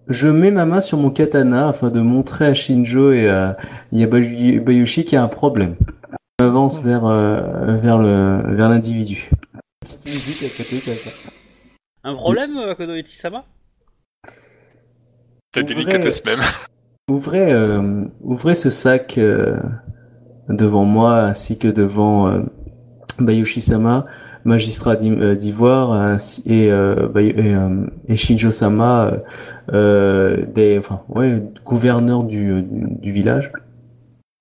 je 0.07 0.27
mets 0.27 0.51
ma 0.51 0.65
main 0.65 0.81
sur 0.81 0.97
mon 0.97 1.11
katana 1.11 1.69
afin 1.69 1.89
de 1.89 1.99
montrer 2.01 2.45
à 2.47 2.53
Shinjo 2.53 3.11
et 3.11 3.29
à 3.29 3.57
Yabayu- 3.93 4.59
Bayushi 4.59 5.03
qu'il 5.05 5.13
y 5.13 5.17
a 5.17 5.23
un 5.23 5.27
problème. 5.27 5.75
Je 6.39 6.45
m'avance 6.45 6.81
vers, 6.81 7.05
euh, 7.05 7.77
vers 7.77 7.97
le, 7.97 8.41
vers 8.55 8.69
l'individu. 8.69 9.29
Petite 9.81 10.05
musique 10.05 10.43
à 10.43 10.49
côté, 10.57 10.79
quelqu'un. 10.79 11.11
Un 12.03 12.15
problème, 12.15 12.57
euh, 12.57 12.71
Akodo 12.71 12.93
Eti-sama 12.95 13.43
La 15.55 15.63
délicatesse 15.63 16.23
même. 16.25 16.39
Ouvrez, 17.09 17.51
euh, 17.51 18.05
ouvrez 18.21 18.55
ce 18.55 18.69
sac 18.69 19.17
euh, 19.17 19.59
devant 20.47 20.85
moi 20.85 21.19
ainsi 21.21 21.57
que 21.57 21.67
devant 21.67 22.27
euh, 22.27 22.43
Bayushi-sama, 23.19 24.05
magistrat 24.45 24.95
euh, 24.95 25.35
d'Ivoire, 25.35 26.17
et, 26.45 26.71
euh, 26.71 27.09
et, 27.15 27.55
euh, 27.55 27.85
et 28.07 28.17
Shinjo-sama, 28.17 29.07
euh, 29.07 29.19
euh, 29.73 30.45
des, 30.45 30.79
enfin, 30.79 31.03
ouais, 31.09 31.41
gouverneur 31.65 32.23
du, 32.23 32.65
village. 33.01 33.51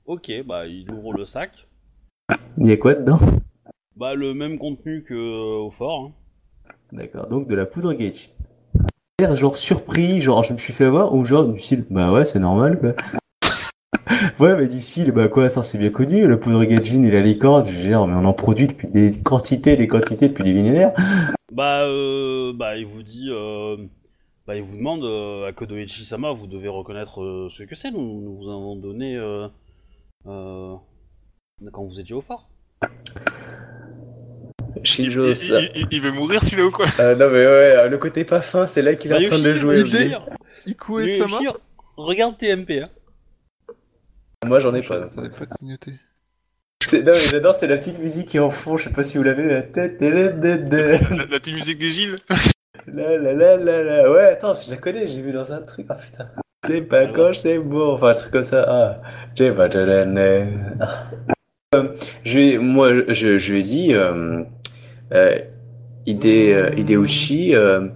Ok, 0.06 0.32
bah 0.46 0.66
il 0.66 0.90
ouvre 0.92 1.12
le 1.12 1.24
sac. 1.24 1.50
Il 2.56 2.66
y 2.66 2.72
a 2.72 2.76
quoi 2.76 2.94
dedans? 2.94 3.18
Bah 3.96 4.14
le 4.14 4.32
même 4.32 4.58
contenu 4.58 5.02
que 5.02 5.14
euh, 5.14 5.66
au 5.66 5.70
fort. 5.70 6.06
hein. 6.06 6.12
D'accord, 6.92 7.28
donc 7.28 7.48
de 7.48 7.54
la 7.54 7.66
poudre 7.66 7.92
Gage. 7.92 8.30
L'air 9.20 9.34
genre 9.36 9.56
surpris, 9.56 10.20
genre 10.20 10.44
je 10.44 10.52
me 10.52 10.58
suis 10.58 10.72
fait 10.72 10.84
avoir, 10.84 11.12
ou 11.14 11.24
genre 11.24 11.46
du 11.46 11.58
style, 11.58 11.84
bah 11.90 12.12
ouais, 12.12 12.24
c'est 12.24 12.38
normal 12.38 12.78
quoi. 12.78 12.94
ouais, 14.40 14.56
mais 14.56 14.66
du 14.68 14.80
style, 14.80 15.12
bah 15.12 15.28
quoi, 15.28 15.48
ça 15.48 15.62
c'est 15.62 15.78
bien 15.78 15.90
connu, 15.90 16.26
la 16.26 16.36
poudre 16.36 16.64
Gagin 16.64 17.02
et 17.04 17.10
la 17.10 17.20
licorne, 17.20 17.64
je 17.66 17.70
veux 17.72 17.82
dire, 17.88 18.06
mais 18.06 18.14
on 18.14 18.24
en 18.24 18.32
produit 18.32 18.66
depuis 18.66 18.88
des 18.88 19.12
quantités, 19.20 19.76
des 19.76 19.88
quantités 19.88 20.28
depuis 20.28 20.44
des 20.44 20.52
millénaires. 20.52 20.92
Bah 21.52 21.82
euh, 21.84 22.52
bah 22.54 22.76
il 22.76 22.86
vous 22.86 23.02
dit, 23.02 23.28
euh, 23.30 23.76
bah 24.46 24.56
il 24.56 24.62
vous 24.62 24.76
demande, 24.76 25.04
euh, 25.04 25.46
Akodo 25.48 25.76
Eti-sama, 25.76 26.32
vous 26.32 26.46
devez 26.46 26.68
reconnaître 26.68 27.22
euh, 27.22 27.48
ce 27.50 27.62
que 27.64 27.74
c'est. 27.74 27.90
Nous, 27.90 28.20
nous 28.22 28.34
vous 28.36 28.48
en 28.48 28.52
avons 28.58 28.76
donné 28.76 29.16
euh, 29.16 29.46
euh, 30.26 30.74
quand 31.72 31.84
vous 31.84 32.00
étiez 32.00 32.14
au 32.14 32.20
fort. 32.20 32.48
Il, 34.76 34.84
Shinjo, 34.84 35.26
il- 35.28 35.36
ça. 35.36 35.60
il- 35.60 35.70
il- 35.74 35.88
il 35.90 36.00
veut 36.00 36.12
mourir 36.12 36.42
celui-là 36.42 36.66
ou 36.66 36.70
quoi 36.70 36.86
Euh, 37.00 37.14
non 37.16 37.26
mais 37.32 37.44
ouais, 37.44 37.88
le 37.88 37.98
côté 37.98 38.24
pas 38.24 38.40
fin, 38.40 38.66
c'est 38.66 38.82
là 38.82 38.94
qu'il 38.94 39.10
est 39.10 39.26
en 39.26 39.28
train 39.30 39.42
de 39.42 39.54
jouer. 39.54 39.82
Bayushi, 39.82 40.14
Iku 40.66 41.00
et 41.00 41.18
Sama 41.18 41.38
regarde 41.96 42.36
TMP. 42.36 42.82
Hein. 42.82 42.88
Moi 44.46 44.60
j'en 44.60 44.74
ai 44.74 44.82
pas. 44.82 45.00
pas 45.08 45.28
clignoté. 45.58 45.94
C'est- 46.86 47.02
Non 47.02 47.12
mais 47.12 47.18
j'adore, 47.18 47.54
c'est 47.54 47.66
la 47.66 47.76
petite 47.76 47.98
musique 47.98 48.28
qui 48.28 48.36
est 48.36 48.40
en 48.40 48.50
fond, 48.50 48.76
je 48.76 48.84
sais 48.84 48.90
pas 48.90 49.02
si 49.02 49.18
vous 49.18 49.24
l'avez. 49.24 49.44
la 49.46 49.62
tête, 49.62 50.00
la, 50.00 50.30
la 50.30 51.26
petite 51.26 51.54
musique 51.54 51.78
des 51.78 51.90
Gilles 51.90 52.16
La 52.86 53.16
la 53.18 53.32
la 53.34 53.56
la 53.56 53.82
la. 53.82 54.10
Ouais, 54.10 54.24
attends, 54.24 54.54
je 54.54 54.70
la 54.70 54.76
connais, 54.76 55.06
j'ai 55.08 55.20
vu 55.20 55.32
dans 55.32 55.52
un 55.52 55.60
truc. 55.62 55.86
Ah 55.88 55.94
putain. 55.96 56.28
C'est 56.66 56.82
pas 56.82 57.06
quand 57.06 57.32
c'est 57.34 57.58
beau. 57.58 57.92
Enfin, 57.92 58.10
un 58.10 58.14
truc 58.14 58.30
comme 58.32 58.42
ça. 58.42 58.64
Ah, 58.68 59.00
j'ai 59.34 59.50
pas 59.52 59.68
de. 59.68 60.46
Ah. 60.80 61.10
Euh, 61.74 61.88
je 62.24 62.58
moi, 62.58 62.90
je, 63.08 63.36
je 63.38 63.52
lui 63.52 63.60
ai 63.60 63.62
dit, 63.62 63.92
euh, 63.94 64.42
euh, 65.12 65.38
Hide, 66.06 66.24
euh, 66.24 66.70
Hideuchi, 66.76 67.54
euh, 67.54 67.88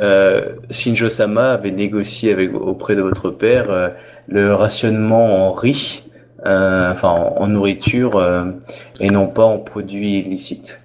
euh, 0.00 0.56
Shinjo-sama 0.70 1.52
avait 1.52 1.70
négocié 1.70 2.32
avec, 2.32 2.54
auprès 2.54 2.96
de 2.96 3.02
votre 3.02 3.30
père 3.30 3.70
euh, 3.70 3.90
le 4.28 4.54
rationnement 4.54 5.48
en 5.48 5.52
riz, 5.52 6.04
euh, 6.46 6.92
enfin 6.92 7.08
en, 7.08 7.42
en 7.42 7.48
nourriture, 7.48 8.16
euh, 8.16 8.52
et 9.00 9.10
non 9.10 9.26
pas 9.26 9.44
en 9.44 9.58
produits 9.58 10.20
illicites. 10.20 10.80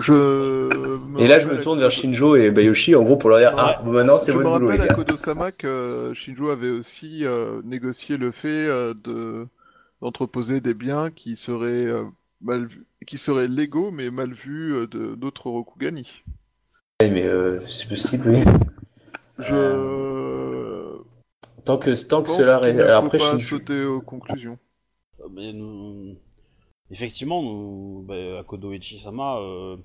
Je 0.00 0.12
me 0.14 1.20
Et 1.20 1.28
là, 1.28 1.38
je 1.38 1.48
me 1.48 1.60
tourne 1.60 1.78
vers 1.78 1.90
Shinjo 1.90 2.34
et 2.36 2.50
Bayoshi, 2.50 2.94
en 2.94 3.02
gros, 3.02 3.16
pour 3.16 3.28
leur 3.28 3.40
dire, 3.40 3.52
ah, 3.58 3.82
maintenant, 3.84 4.16
c'est 4.18 4.32
Je 4.32 4.38
me 4.38 4.42
votre 4.42 4.58
boulot, 4.58 4.70
les 4.70 4.78
rappelle 4.78 4.92
à 4.92 4.96
gars. 4.96 5.04
Kodo-sama 5.04 5.52
que 5.52 6.12
Shinjo 6.14 6.48
avait 6.48 6.70
aussi 6.70 7.26
euh, 7.26 7.60
négocié 7.64 8.16
le 8.16 8.32
fait 8.32 8.48
euh, 8.48 8.94
de 9.04 9.46
d'entreposer 10.00 10.60
des 10.60 10.74
biens 10.74 11.10
qui 11.10 11.36
seraient 11.36 11.86
euh, 11.86 12.04
mal 12.40 12.68
qui 13.06 13.18
seraient 13.18 13.46
légaux 13.46 13.90
mais 13.92 14.10
mal 14.10 14.32
vus 14.32 14.74
euh, 14.74 14.86
de 14.86 15.14
d'autres 15.14 15.48
Rokugani. 15.50 16.08
Ouais, 17.00 17.10
Mais 17.10 17.26
euh, 17.26 17.60
c'est 17.68 17.88
possible, 17.88 18.30
oui. 18.30 18.42
Je 19.38 19.54
Tant 21.64 21.78
que, 21.78 21.90
tant 22.06 22.22
que 22.22 22.30
cela... 22.30 22.58
faut 22.58 23.04
Après, 23.06 23.18
pas 23.18 23.24
Shinjo... 23.24 23.58
sauter 23.58 23.84
aux 23.84 24.00
conclusions. 24.00 24.58
Mais 25.30 25.52
nous... 25.52 26.16
Effectivement, 26.90 27.42
nous, 27.42 28.04
bah, 28.06 28.40
à 28.40 28.44
Kodoichi-sama, 28.44 29.38
euh, 29.38 29.76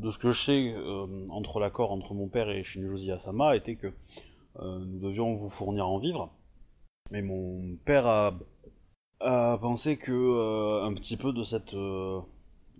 de 0.00 0.10
ce 0.10 0.18
que 0.18 0.30
je 0.30 0.40
sais, 0.40 0.74
euh, 0.76 1.06
entre 1.30 1.58
l'accord 1.58 1.90
entre 1.90 2.14
mon 2.14 2.28
père 2.28 2.50
et 2.50 2.62
Shinjo 2.62 3.10
Asama, 3.12 3.56
était 3.56 3.74
que 3.74 3.88
euh, 4.60 4.78
nous 4.78 4.98
devions 5.00 5.34
vous 5.34 5.48
fournir 5.50 5.88
en 5.88 5.98
vivre. 5.98 6.30
Mais 7.10 7.22
mon 7.22 7.76
père 7.84 8.06
a, 8.06 8.38
a 9.18 9.58
pensé 9.60 9.96
que 9.96 10.12
euh, 10.12 10.84
un 10.84 10.94
petit 10.94 11.16
peu 11.16 11.32
de, 11.32 11.42
cette, 11.42 11.74
euh, 11.74 12.20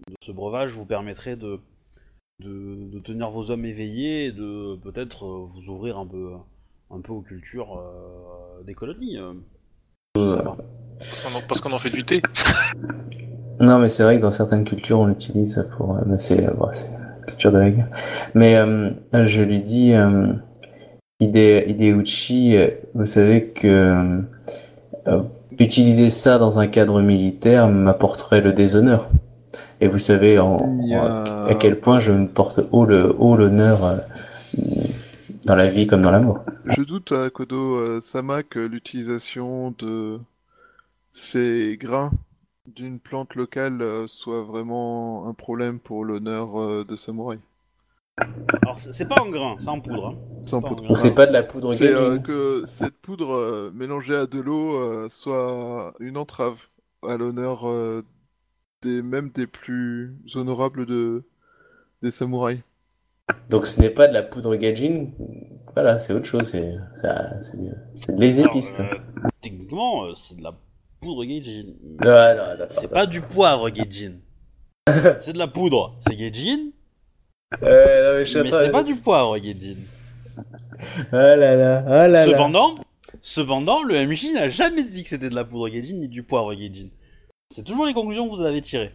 de 0.07 0.15
ce 0.23 0.31
breuvage 0.31 0.73
vous 0.73 0.87
permettrait 0.87 1.35
de, 1.35 1.59
de, 2.39 2.89
de 2.89 2.99
tenir 3.01 3.31
vos 3.31 3.51
hommes 3.51 3.65
éveillés 3.65 4.27
et 4.27 4.33
de 4.33 4.77
peut-être 4.77 5.25
euh, 5.25 5.45
vous 5.45 5.71
ouvrir 5.71 5.99
un 5.99 6.07
peu, 6.07 6.35
un 6.93 7.01
peu 7.01 7.13
aux 7.13 7.21
cultures 7.23 7.79
euh, 7.79 8.63
des 8.67 8.75
colonies. 8.75 9.17
euh. 9.19 9.33
Parce 10.15 11.23
qu'on 11.33 11.39
en, 11.39 11.43
parce 11.49 11.61
qu'on 11.61 11.73
en 11.73 11.79
fait 11.79 11.91
du 11.91 12.05
thé. 12.05 12.23
Non, 13.63 13.79
mais 13.79 13.91
c'est 13.91 14.03
vrai 14.05 14.17
que 14.17 14.23
dans 14.23 14.31
certaines 14.31 14.65
cultures, 14.65 15.01
on 15.01 15.07
l'utilise 15.07 15.69
pour... 15.77 15.95
euh, 15.95 16.01
mais 16.07 16.19
c'est 16.19 16.47
bon, 16.57 16.69
c'est 16.73 16.89
la 16.91 17.27
culture 17.27 17.53
de 17.53 17.59
la 17.59 17.71
guerre. 17.71 17.89
Mais 18.35 18.57
euh, 18.57 18.89
je 19.13 19.43
lui 19.43 19.61
dis, 19.61 19.93
euh, 19.93 20.33
Hide, 21.21 21.37
Hideuchi, 21.67 22.57
euh, 22.57 22.71
vous 22.95 23.05
savez 23.05 23.49
que 23.49 24.23
euh, 25.09 25.23
utiliser 25.59 26.09
ça 26.09 26.39
dans 26.39 26.59
un 26.59 26.69
cadre 26.69 27.03
militaire 27.03 27.69
m'apporterait 27.69 28.41
le 28.41 28.55
déshonneur. 28.55 29.11
Et 29.83 29.89
vous 29.89 29.99
savez 29.99 30.39
en, 30.39 30.67
Il 30.83 30.89
y 30.89 30.95
a- 30.95 31.03
en- 31.43 31.43
à 31.47 31.55
quel 31.55 31.79
point 31.79 32.01
je 32.01 32.13
me 32.13 32.27
porte 32.29 32.61
haut 32.71 32.87
le 32.87 33.15
haut 33.19 33.37
l'honneur 33.37 33.81
dans 35.45 35.55
la 35.57 35.71
vie 35.71 35.87
comme 35.87 36.03
dans 36.03 36.11
la 36.11 36.21
mort. 36.21 36.45
Je 36.67 36.83
doute 36.83 37.13
à 37.13 37.31
Kodo-sama 37.31 38.43
que 38.43 38.59
l'utilisation 38.59 39.75
de 39.79 40.19
ces 41.13 41.77
grains 41.81 42.13
d'une 42.67 43.01
plante 43.01 43.35
locale 43.35 43.83
euh, 43.83 44.07
soit 44.07 44.43
vraiment 44.43 45.27
un 45.29 45.35
problème 45.35 45.81
pour 45.81 46.05
l'honneur 46.05 46.61
euh, 46.61 46.85
de 46.85 46.95
samouraï. 46.95 47.39
Alors 48.63 48.79
c'est 48.79 49.09
pas 49.09 49.23
en 49.23 49.29
grain, 49.31 49.57
c'est 49.59 49.69
en 49.69 49.81
poudre. 49.81 50.09
hein. 50.09 50.61
Poudre. 50.61 50.87
Donc 50.89 50.99
c'est 50.99 51.15
pas 51.15 51.27
de 51.27 51.33
la 51.33 51.43
poudre 51.43 51.75
C'est 51.75 51.95
euh, 51.95 52.19
que 52.19 52.63
cette 52.67 52.95
poudre 52.99 53.33
euh, 53.35 53.71
mélangée 53.75 54.15
à 54.15 54.27
de 54.27 54.39
l'eau 54.41 54.75
euh, 54.77 55.09
soit 55.09 55.95
une 56.01 56.17
entrave 56.17 56.57
à 57.07 57.17
l'honneur 57.17 57.67
euh, 57.69 58.05
des 58.83 59.03
même 59.03 59.31
des 59.31 59.47
plus 59.47 60.15
honorables 60.35 60.87
de 60.87 61.23
des 62.03 62.11
samouraïs. 62.11 62.61
Donc 63.49 63.67
ce 63.67 63.81
n'est 63.81 63.91
pas 63.91 64.09
de 64.09 64.15
la 64.15 64.23
poudre 64.23 64.55
Gaijin. 64.57 65.09
Voilà, 65.75 65.99
c'est 65.99 66.13
autre 66.13 66.27
chose. 66.27 66.49
C'est 66.51 66.63
de 66.63 68.21
les 68.21 68.41
Alors, 68.41 68.53
épices. 68.53 68.71
quoi. 68.71 68.85
euh, 68.85 69.29
techniquement, 69.41 70.05
euh, 70.05 70.15
c'est 70.15 70.37
de 70.37 70.43
la 70.43 70.55
poudre 71.01 71.25
Gaijin. 71.25 71.67
Ah, 72.03 72.35
non, 72.35 72.59
d'accord, 72.59 72.67
C'est 72.71 72.89
pas 72.89 73.07
du 73.07 73.21
poivre 73.21 73.71
Gaijin. 73.71 74.15
c'est 75.21 75.33
de 75.33 75.39
la 75.39 75.47
poudre, 75.49 75.97
c'est 76.01 76.17
Ouais, 77.63 78.03
non, 78.03 78.19
mais 78.19 78.25
c'est 78.25 78.71
pas 78.71 78.83
du 78.85 78.97
poivre 78.97 79.37
Gaijin. 79.39 79.77
Ah 81.13 81.37
là 81.37 81.55
là, 81.57 81.85
ah 81.87 81.99
là 82.07 82.09
là. 82.09 82.25
Cependant, 82.25 82.77
cependant, 83.21 83.83
le 83.83 84.07
MJ 84.07 84.33
n'a 84.33 84.49
jamais 84.49 84.83
dit 84.85 85.03
que 85.03 85.09
c'était 85.09 85.29
de 85.29 85.35
la 85.35 85.45
poudre 85.45 85.69
Gaijin 85.69 85.97
ni 85.97 86.09
du 86.09 86.23
poivre 86.23 86.55
Gaijin. 86.55 86.89
C'est 87.53 87.65
toujours 87.65 87.87
les 87.87 87.95
conclusions 87.95 88.29
que 88.29 88.37
vous 88.37 88.43
avez 88.43 88.63
tirées. 88.63 88.93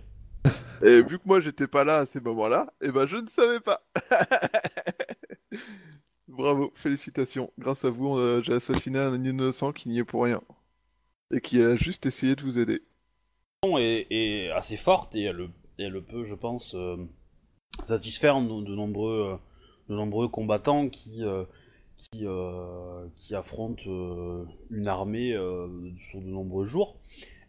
Et 0.83 1.01
vu 1.01 1.19
que 1.19 1.27
moi 1.27 1.39
j'étais 1.39 1.67
pas 1.67 1.83
là 1.83 1.99
à 1.99 2.05
ces 2.05 2.19
moments-là, 2.19 2.73
et 2.81 2.91
ben 2.91 3.05
je 3.05 3.17
ne 3.17 3.27
savais 3.27 3.59
pas. 3.59 3.81
Bravo, 6.27 6.71
félicitations. 6.75 7.51
Grâce 7.59 7.85
à 7.85 7.89
vous, 7.89 8.17
a- 8.17 8.41
j'ai 8.41 8.53
assassiné 8.53 8.99
un 8.99 9.23
innocent 9.23 9.71
qui 9.71 9.89
n'y 9.89 9.99
est 9.99 10.03
pour 10.03 10.23
rien. 10.23 10.41
Et 11.31 11.41
qui 11.41 11.61
a 11.61 11.75
juste 11.75 12.05
essayé 12.05 12.35
de 12.35 12.41
vous 12.43 12.59
aider. 12.59 12.81
Est, 13.63 14.07
est 14.11 14.49
assez 14.51 14.77
forte 14.77 15.15
et 15.15 15.23
elle, 15.23 15.49
elle 15.79 16.01
peut, 16.03 16.23
je 16.23 16.35
pense, 16.35 16.75
euh, 16.75 16.97
satisfaire 17.85 18.39
de, 18.41 18.63
de 18.63 18.75
nombreux, 18.75 19.33
euh, 19.33 19.37
de 19.89 19.95
nombreux 19.95 20.27
combattants 20.27 20.89
qui, 20.89 21.23
euh, 21.23 21.43
qui, 21.97 22.25
euh, 22.25 23.07
qui 23.15 23.35
affrontent 23.35 23.83
euh, 23.87 24.45
une 24.71 24.87
armée 24.87 25.33
euh, 25.33 25.67
sur 25.97 26.21
de 26.21 26.27
nombreux 26.27 26.65
jours. 26.65 26.99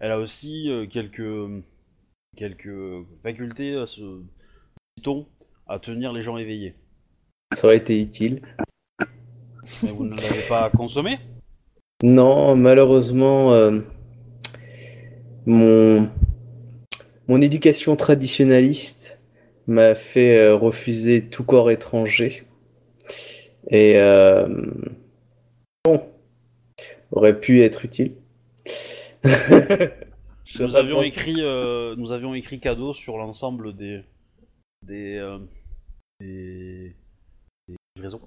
Elle 0.01 0.13
a 0.13 0.19
aussi 0.19 0.71
euh, 0.71 0.87
quelques, 0.87 1.23
quelques 2.37 2.69
facultés, 3.23 3.75
à 3.75 3.87
ce 3.87 4.21
dit-on, 4.97 5.27
à 5.67 5.79
tenir 5.79 6.13
les 6.13 6.23
gens 6.23 6.37
éveillés. 6.37 6.75
Ça 7.55 7.67
aurait 7.67 7.79
été 7.79 8.01
utile. 8.01 8.43
Mais 9.83 9.91
vous 9.91 10.05
ne 10.05 10.17
l'avez 10.17 10.43
pas 10.49 10.71
consommé? 10.71 11.19
Non, 12.03 12.55
malheureusement, 12.55 13.53
euh, 13.55 13.81
mon 15.47 16.09
mon 17.29 17.41
éducation 17.41 17.97
traditionnaliste 17.97 19.19
m'a 19.67 19.95
fait 19.97 20.37
euh, 20.37 20.55
refuser 20.55 21.23
tout 21.23 21.43
corps 21.43 21.71
étranger. 21.71 22.45
Et 23.69 23.97
euh, 23.97 24.47
bon, 25.85 26.03
aurait 27.11 27.41
pu 27.41 27.63
être 27.63 27.85
utile. 27.85 28.13
Nous 30.61 30.77
avions 30.77 31.03
écrit, 31.03 31.43
euh, 31.43 31.95
nous 31.97 32.13
avions 32.13 32.35
écrit 32.35 32.61
cadeau 32.61 32.95
sur 32.95 33.17
l'ensemble 33.19 33.77
des 33.77 34.01
des, 34.87 35.17
euh, 35.17 35.39
des 36.21 36.95
des 37.69 37.75
livraisons. 37.97 38.21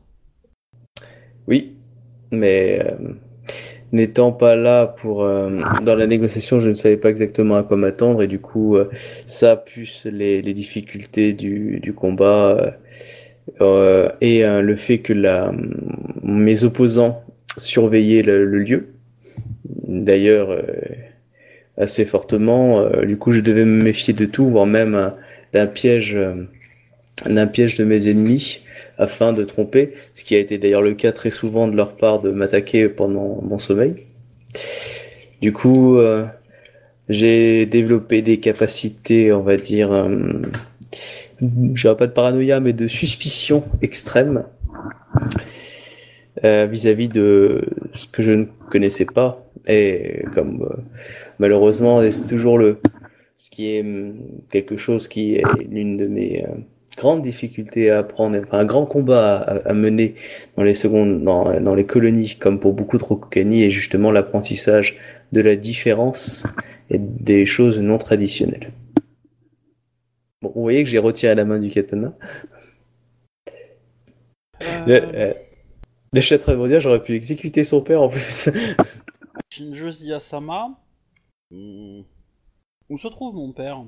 Oui, 1.48 1.76
mais 2.32 2.80
euh, 2.84 3.14
n'étant 3.92 4.32
pas 4.32 4.56
là 4.56 4.86
pour 4.86 5.24
euh, 5.24 5.62
dans 5.84 5.96
la 5.96 6.08
négociation, 6.08 6.60
je 6.60 6.70
ne 6.70 6.74
savais 6.74 6.98
pas 6.98 7.10
exactement 7.10 7.56
à 7.56 7.64
quoi 7.64 7.78
m'attendre 7.78 8.22
et 8.22 8.28
du 8.28 8.40
coup, 8.40 8.76
euh, 8.76 8.90
ça 9.26 9.56
plus 9.56 10.06
les, 10.06 10.42
les 10.42 10.54
difficultés 10.54 11.34
du, 11.34 11.80
du 11.80 11.94
combat 11.94 12.50
euh, 12.50 12.72
euh, 13.62 14.10
et 14.22 14.46
euh, 14.46 14.62
le 14.62 14.76
fait 14.76 15.00
que 15.00 15.14
la, 15.14 15.54
mes 16.22 16.64
opposants 16.66 17.24
surveillaient 17.58 18.22
le, 18.22 18.46
le 18.46 18.60
lieu, 18.60 18.94
d'ailleurs 19.88 20.52
euh, 20.52 20.62
assez 21.80 22.06
fortement, 22.06 22.82
euh, 22.82 23.06
du 23.06 23.18
coup, 23.18 23.32
je 23.32 23.40
devais 23.40 23.66
me 23.66 23.82
méfier 23.82 24.14
de 24.14 24.26
tout, 24.26 24.48
voire 24.50 24.66
même 24.66 24.96
euh, 24.96 25.10
d'un 25.54 25.66
piège, 25.66 26.14
euh, 26.16 26.36
d'un 27.26 27.48
piège 27.48 27.76
de 27.76 27.86
mes 27.86 28.10
ennemis 28.10 28.60
afin 28.98 29.34
de 29.34 29.44
tromper, 29.44 29.94
ce 30.14 30.24
qui 30.24 30.36
a 30.36 30.40
été 30.40 30.58
d'ailleurs 30.58 30.82
le 30.82 30.94
cas 30.94 31.14
très 31.14 31.32
souvent 31.32 31.68
de 31.68 31.76
leur 31.76 31.96
part 31.96 32.20
de 32.20 32.32
m'attaquer 32.32 32.90
pendant 32.90 33.42
mon 33.42 33.60
sommeil. 33.60 33.96
Du 35.42 35.54
coup, 35.54 35.98
euh, 35.98 36.26
j'ai 37.08 37.66
développé 37.66 38.22
des 38.22 38.40
capacités, 38.40 39.32
on 39.32 39.42
va 39.42 39.56
dire, 39.56 39.94
euh, 39.94 40.10
je 41.74 41.90
pas 41.90 42.08
de 42.08 42.12
paranoïa, 42.12 42.60
mais 42.60 42.74
de 42.74 42.88
suspicion 42.88 43.64
extrême 43.82 44.44
vis-à-vis 46.42 47.10
de 47.10 47.66
ce 47.94 48.08
que 48.08 48.24
je 48.24 48.32
ne 48.32 48.46
connaissais 48.70 49.04
pas. 49.04 49.49
Et 49.68 50.24
comme 50.34 50.62
euh, 50.64 50.82
malheureusement, 51.40 52.02
c'est 52.10 52.28
toujours 52.28 52.58
le 52.58 52.80
ce 53.38 53.50
qui 53.50 53.76
est 53.76 53.82
hum, 53.82 54.16
quelque 54.52 54.78
chose 54.78 55.08
qui 55.08 55.36
est 55.36 55.44
l'une 55.70 55.98
de 55.98 56.08
mes 56.08 56.46
euh, 56.46 56.50
grandes 56.98 57.22
difficultés 57.22 57.90
à 57.90 58.00
apprendre, 58.00 58.38
enfin 58.46 58.60
un 58.60 58.66
grand 58.66 58.86
combat 58.86 59.38
à, 59.38 59.70
à 59.70 59.74
mener 59.74 60.16
dans 60.58 60.64
les 60.64 60.74
secondes, 60.74 61.24
dans, 61.24 61.60
dans 61.62 61.76
les 61.76 61.86
colonies, 61.86 62.36
comme 62.38 62.60
pour 62.60 62.74
beaucoup 62.74 62.98
de 62.98 63.04
Rokugani, 63.04 63.64
est 63.64 63.72
justement 63.72 64.12
l'apprentissage 64.12 64.98
de 65.32 65.42
la 65.42 65.56
différence 65.56 66.46
et 66.90 66.98
des 67.00 67.46
choses 67.46 67.80
non 67.80 67.98
traditionnelles. 67.98 68.72
Bon, 70.42 70.52
vous 70.54 70.62
voyez 70.62 70.84
que 70.84 70.90
j'ai 70.90 71.00
retiré 71.00 71.36
la 71.36 71.46
main 71.46 71.60
du 71.60 71.70
katana. 71.70 72.14
Le, 74.88 75.02
euh, 75.14 75.34
le 76.12 76.22
chat 76.22 76.38
de 76.38 76.68
dire 76.68 76.80
j'aurais 76.80 77.02
pu 77.02 77.14
exécuter 77.14 77.64
son 77.64 77.82
père 77.82 78.02
en 78.02 78.10
plus. 78.10 78.50
Shinjo 79.60 79.92
Ziyasama. 79.92 80.70
Hmm. 81.52 82.04
Où 82.90 82.98
se 82.98 83.10
trouve 83.10 83.36
mon 83.36 83.52
père? 83.52 83.84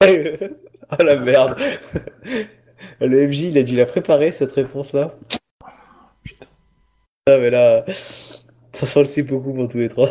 Oh 0.88 1.02
la 1.02 1.16
merde. 1.16 1.58
Le 3.00 3.26
MJ, 3.26 3.40
il 3.40 3.58
a 3.58 3.62
dû 3.62 3.76
la 3.76 3.86
préparer 3.86 4.30
cette 4.30 4.52
réponse-là. 4.52 5.14
Ah 7.26 7.38
mais 7.38 7.50
là, 7.50 7.84
ça 8.72 8.86
sent 8.86 9.00
le 9.00 9.04
c'est 9.06 9.22
beaucoup 9.22 9.52
pour 9.52 9.68
tous 9.68 9.78
les 9.78 9.88
trois. 9.88 10.10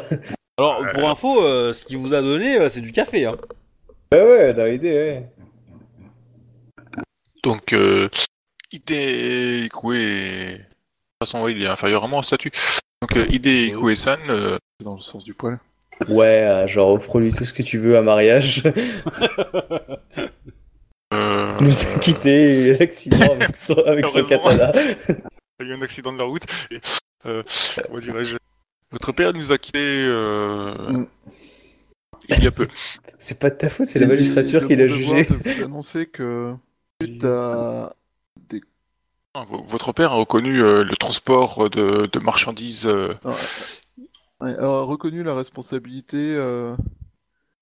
Alors, 0.57 0.85
pour 0.93 1.09
info, 1.09 1.41
euh, 1.41 1.71
ce 1.71 1.85
qu'il 1.85 1.97
vous 1.97 2.13
a 2.13 2.21
donné, 2.21 2.59
euh, 2.59 2.69
c'est 2.69 2.81
du 2.81 2.91
café. 2.91 3.25
Hein. 3.25 3.37
Ouais 4.11 4.21
ouais, 4.21 4.53
dans 4.53 4.65
l'idée, 4.65 4.93
ouais. 4.93 5.29
Donc, 7.43 7.73
euh, 7.73 8.09
Ide 8.71 8.91
Ikue... 8.91 9.87
De 9.87 10.57
toute 10.57 10.67
façon, 11.21 11.47
il 11.47 11.63
est 11.63 11.67
inférieur 11.67 12.03
à 12.03 12.07
moi 12.07 12.19
en 12.19 12.23
statut. 12.23 12.51
Donc, 13.01 13.15
euh, 13.15 13.25
Ide 13.29 13.45
Ikue-san, 13.45 14.19
euh, 14.29 14.57
C'est 14.57 14.64
dans 14.83 14.95
le 14.95 15.01
sens 15.01 15.23
du 15.23 15.33
poil. 15.33 15.59
Ouais, 16.09 16.43
euh, 16.45 16.67
genre 16.67 16.89
offre-lui 16.91 17.31
tout 17.31 17.45
ce 17.45 17.53
que 17.53 17.63
tu 17.63 17.77
veux 17.77 17.97
à 17.97 18.01
mariage. 18.01 18.63
euh, 21.13 21.57
Il 21.59 21.65
nous 21.65 21.81
a 21.81 21.99
quitté, 21.99 22.59
il 22.61 22.69
a 22.71 22.75
eu 22.75 22.77
l'accident 22.79 23.31
avec 23.33 23.55
son, 23.55 23.75
avec 23.85 24.07
son 24.07 24.23
katana. 24.25 24.71
il 25.59 25.67
y 25.67 25.71
a 25.71 25.73
eu 25.73 25.77
un 25.77 25.81
accident 25.81 26.11
de 26.11 26.17
la 26.17 26.25
route. 26.25 26.43
Et, 26.71 26.79
euh, 27.25 27.43
comment 27.85 27.99
dirais-je 27.99 28.35
Votre 28.91 29.11
père 29.13 29.33
nous 29.33 29.51
a 29.51 29.57
quittés 29.57 29.79
euh, 30.07 30.75
Mm. 30.89 31.07
il 32.29 32.43
y 32.43 32.47
a 32.47 32.51
peu. 32.51 32.67
C'est 33.17 33.39
pas 33.39 33.49
de 33.49 33.55
ta 33.55 33.69
faute, 33.69 33.87
c'est 33.87 33.99
la 33.99 34.07
magistrature 34.07 34.67
qui 34.67 34.75
l'a 34.75 34.87
jugé. 34.89 35.23
vous 35.23 35.63
annoncer 35.63 36.07
que 36.07 36.53
suite 37.01 37.23
à 37.23 37.95
Ah, 39.33 39.45
Votre 39.49 39.93
père 39.93 40.11
a 40.11 40.15
reconnu 40.15 40.61
euh, 40.61 40.83
le 40.83 40.95
transport 40.97 41.69
de, 41.69 42.07
de 42.11 42.19
marchandises. 42.19 42.85
euh, 42.85 43.13
Ouais, 43.23 43.33
alors, 44.39 44.75
a 44.77 44.83
reconnu 44.83 45.23
la 45.23 45.35
responsabilité 45.35 46.17
euh, 46.17 46.75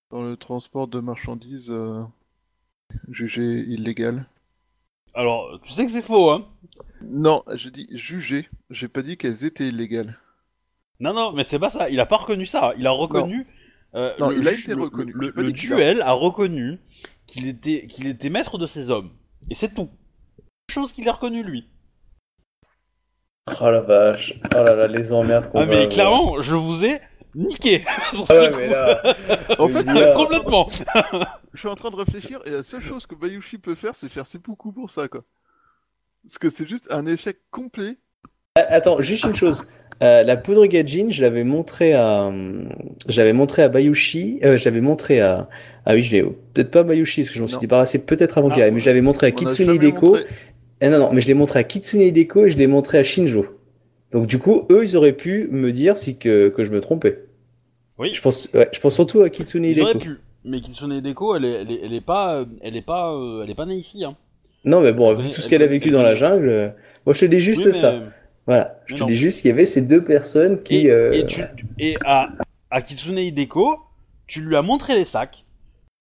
dans 0.10 0.24
le 0.24 0.38
transport 0.38 0.88
de 0.88 1.00
marchandises 1.00 1.70
euh, 1.72 2.04
jugées 3.10 3.60
illégales. 3.68 4.26
Alors, 5.14 5.60
tu 5.62 5.72
sais 5.72 5.86
que 5.86 5.92
c'est 5.92 6.02
faux, 6.02 6.32
hein? 6.32 6.48
Non, 7.02 7.44
j'ai 7.54 7.70
dit 7.72 7.88
jugées, 7.92 8.50
j'ai 8.70 8.88
pas 8.88 9.02
dit 9.04 9.18
qu'elles 9.18 9.44
étaient 9.46 9.68
illégales. 9.68 10.18
Non, 11.00 11.14
non, 11.14 11.34
mais 11.34 11.44
c'est 11.44 11.60
pas 11.60 11.70
ça. 11.70 11.90
Il 11.90 12.00
a 12.00 12.06
pas 12.06 12.18
reconnu 12.18 12.46
ça. 12.46 12.74
Il 12.78 12.88
a 12.88 12.92
reconnu. 12.92 13.46
euh, 13.94 14.14
Non, 14.20 14.30
le 14.30 14.38
il 14.40 14.48
a 14.48 14.52
été 14.54 14.74
reconnu. 14.74 15.12
Le, 15.14 15.34
a- 15.38 15.52
duel 15.52 16.02
a 16.02 16.14
reconnu 16.14 16.80
qu'il 17.28 17.48
était, 17.48 17.88
qu'il 17.88 18.08
était 18.08 18.30
maître 18.30 18.58
de 18.58 18.66
ses 18.68 18.90
hommes. 18.90 19.12
Et 19.50 19.56
c'est 19.56 19.74
tout. 19.74 19.90
Chose 20.72 20.94
qu'il 20.94 21.08
a 21.10 21.14
reconnu 21.14 21.44
lui. 21.44 21.68
Oh 23.62 23.70
la 23.70 23.82
vache. 23.82 24.34
Oh 24.56 24.64
là 24.64 24.76
là, 24.76 24.88
les 24.88 25.12
emmerdes 25.12 25.50
qu'on 25.50 25.60
Ah, 25.60 25.66
mais 25.66 25.76
avoir. 25.76 25.90
clairement, 25.90 26.42
je 26.42 26.56
vous 26.56 26.86
ai 26.86 27.00
niqué. 27.36 27.80
sur 28.14 28.26
Ah 28.30 28.34
ce 28.34 28.34
ouais, 28.42 28.52
coup. 28.52 28.58
mais 28.60 28.70
là. 28.70 29.02
En 29.60 29.68
fait, 29.68 30.14
Complètement. 30.16 30.68
Je 31.54 31.60
suis 31.60 31.68
en 31.68 31.76
train 31.76 31.92
de 31.92 31.96
réfléchir 31.98 32.40
et 32.46 32.50
la 32.52 32.64
seule 32.64 32.82
chose 32.82 33.06
que 33.06 33.16
Bayushi 33.16 33.58
peut 33.58 33.76
faire, 33.76 33.96
c'est 33.96 34.10
faire 34.10 34.26
seppuku 34.28 34.72
pour 34.72 34.92
ça, 34.92 35.08
quoi. 35.08 35.24
Parce 36.26 36.38
que 36.38 36.50
c'est 36.50 36.68
juste 36.68 36.88
un 36.90 37.06
échec 37.06 37.38
complet. 37.52 37.98
Ah, 38.56 38.62
Attends, 38.70 39.02
juste 39.02 39.26
une 39.26 39.36
chose. 39.36 39.66
Euh, 40.02 40.24
la 40.24 40.38
poudre 40.38 40.66
Gajin, 40.66 41.08
je 41.12 41.22
l'avais 41.22 41.44
montré 41.44 41.94
à, 41.94 42.32
j'avais 43.08 43.32
montré 43.34 43.62
à 43.62 43.70
Bayushi, 43.70 44.40
euh, 44.44 44.58
j'avais 44.58 44.82
montré 44.82 45.22
à, 45.22 45.48
ah 45.86 45.94
oui, 45.94 46.02
je 46.04 46.12
l'ai, 46.12 46.24
peut-être 46.24 46.72
pas 46.72 46.84
Bayushi, 46.84 47.22
parce 47.22 47.32
que 47.34 47.40
j'en 47.40 47.48
suis 47.48 47.60
débarrassé 47.60 48.00
peut-être 48.00 48.38
avant 48.38 48.50
Ah, 48.50 48.54
qu'il 48.54 48.62
arrive, 48.64 48.74
mais 48.74 48.80
je 48.80 48.88
l'avais 48.88 49.02
montré 49.02 49.28
à 49.28 49.32
Kitsune 49.32 49.72
Hideko. 49.72 50.16
montré- 50.16 50.26
Eh 50.86 50.90
non, 50.90 51.00
non, 51.00 51.14
mais 51.14 51.22
je 51.22 51.28
l'ai 51.28 51.34
montré 51.34 51.60
à 51.60 51.64
Kitsune 51.64 52.02
Hideko 52.02 52.46
et 52.46 52.52
je 52.52 52.58
l'ai 52.58 52.68
montré 52.68 52.98
à 52.98 53.04
Shinjo. 53.04 53.46
Donc 54.12 54.28
du 54.28 54.38
coup, 54.38 54.68
eux, 54.70 54.84
ils 54.84 54.96
auraient 54.98 55.14
pu 55.14 55.48
me 55.50 55.72
dire 55.72 55.98
si 55.98 56.18
que, 56.18 56.50
que 56.50 56.64
je 56.66 56.72
me 56.72 56.82
trompais. 56.82 57.24
Oui. 57.98 58.14
Je 58.14 58.22
pense, 58.22 58.50
ouais, 58.54 58.70
je 58.74 58.80
pense 58.80 58.94
surtout 58.96 59.22
à 59.22 59.30
Kitsune 59.30 59.64
Ils 59.64 59.82
auraient 59.82 59.92
Hideko. 59.94 60.06
pu. 60.16 60.20
Mais 60.46 60.60
Kitsune 60.60 61.00
Deko, 61.00 61.38
elle 61.38 61.46
est, 61.46 61.54
elle 61.62 61.72
est, 61.72 61.80
elle 61.86 61.94
est 61.94 62.02
pas, 62.06 62.36
euh, 62.36 62.46
elle 62.62 62.76
est 62.76 62.82
pas, 62.82 63.18
elle 63.44 63.50
est 63.50 63.56
pas 63.56 63.66
née 63.66 63.76
ici. 63.78 64.04
Hein. 64.04 64.18
Non, 64.66 64.82
mais 64.82 64.92
bon, 64.92 65.14
vu 65.16 65.30
tout 65.30 65.40
ce 65.40 65.46
elle 65.46 65.50
qu'elle 65.52 65.62
a 65.64 65.68
vécu 65.68 65.90
dans 65.90 66.02
la 66.04 66.16
jungle, 66.16 66.50
euh, 66.50 66.68
moi 67.06 67.14
je 67.14 67.22
te 67.22 67.26
dis 67.26 67.40
juste 67.40 67.62
Oui, 67.62 67.72
mais- 67.74 67.80
ça. 67.80 68.00
Voilà, 68.46 68.78
je 68.88 68.94
mais 68.94 68.98
te 68.98 69.04
non. 69.04 69.08
dis 69.08 69.16
juste, 69.16 69.46
il 69.46 69.48
y 69.48 69.52
avait 69.52 69.66
ces 69.66 69.82
deux 69.82 70.04
personnes 70.04 70.62
qui. 70.62 70.88
Et, 70.88 70.92
euh, 70.92 71.14
et, 71.14 71.26
tu, 71.26 71.44
et 71.80 71.96
à, 72.04 72.30
à 72.70 72.82
Kitsune 72.82 73.18
Hideko, 73.20 73.78
tu 74.28 74.42
lui 74.42 74.58
as 74.58 74.62
montré 74.62 74.96
les 74.96 75.06
sacs, 75.06 75.46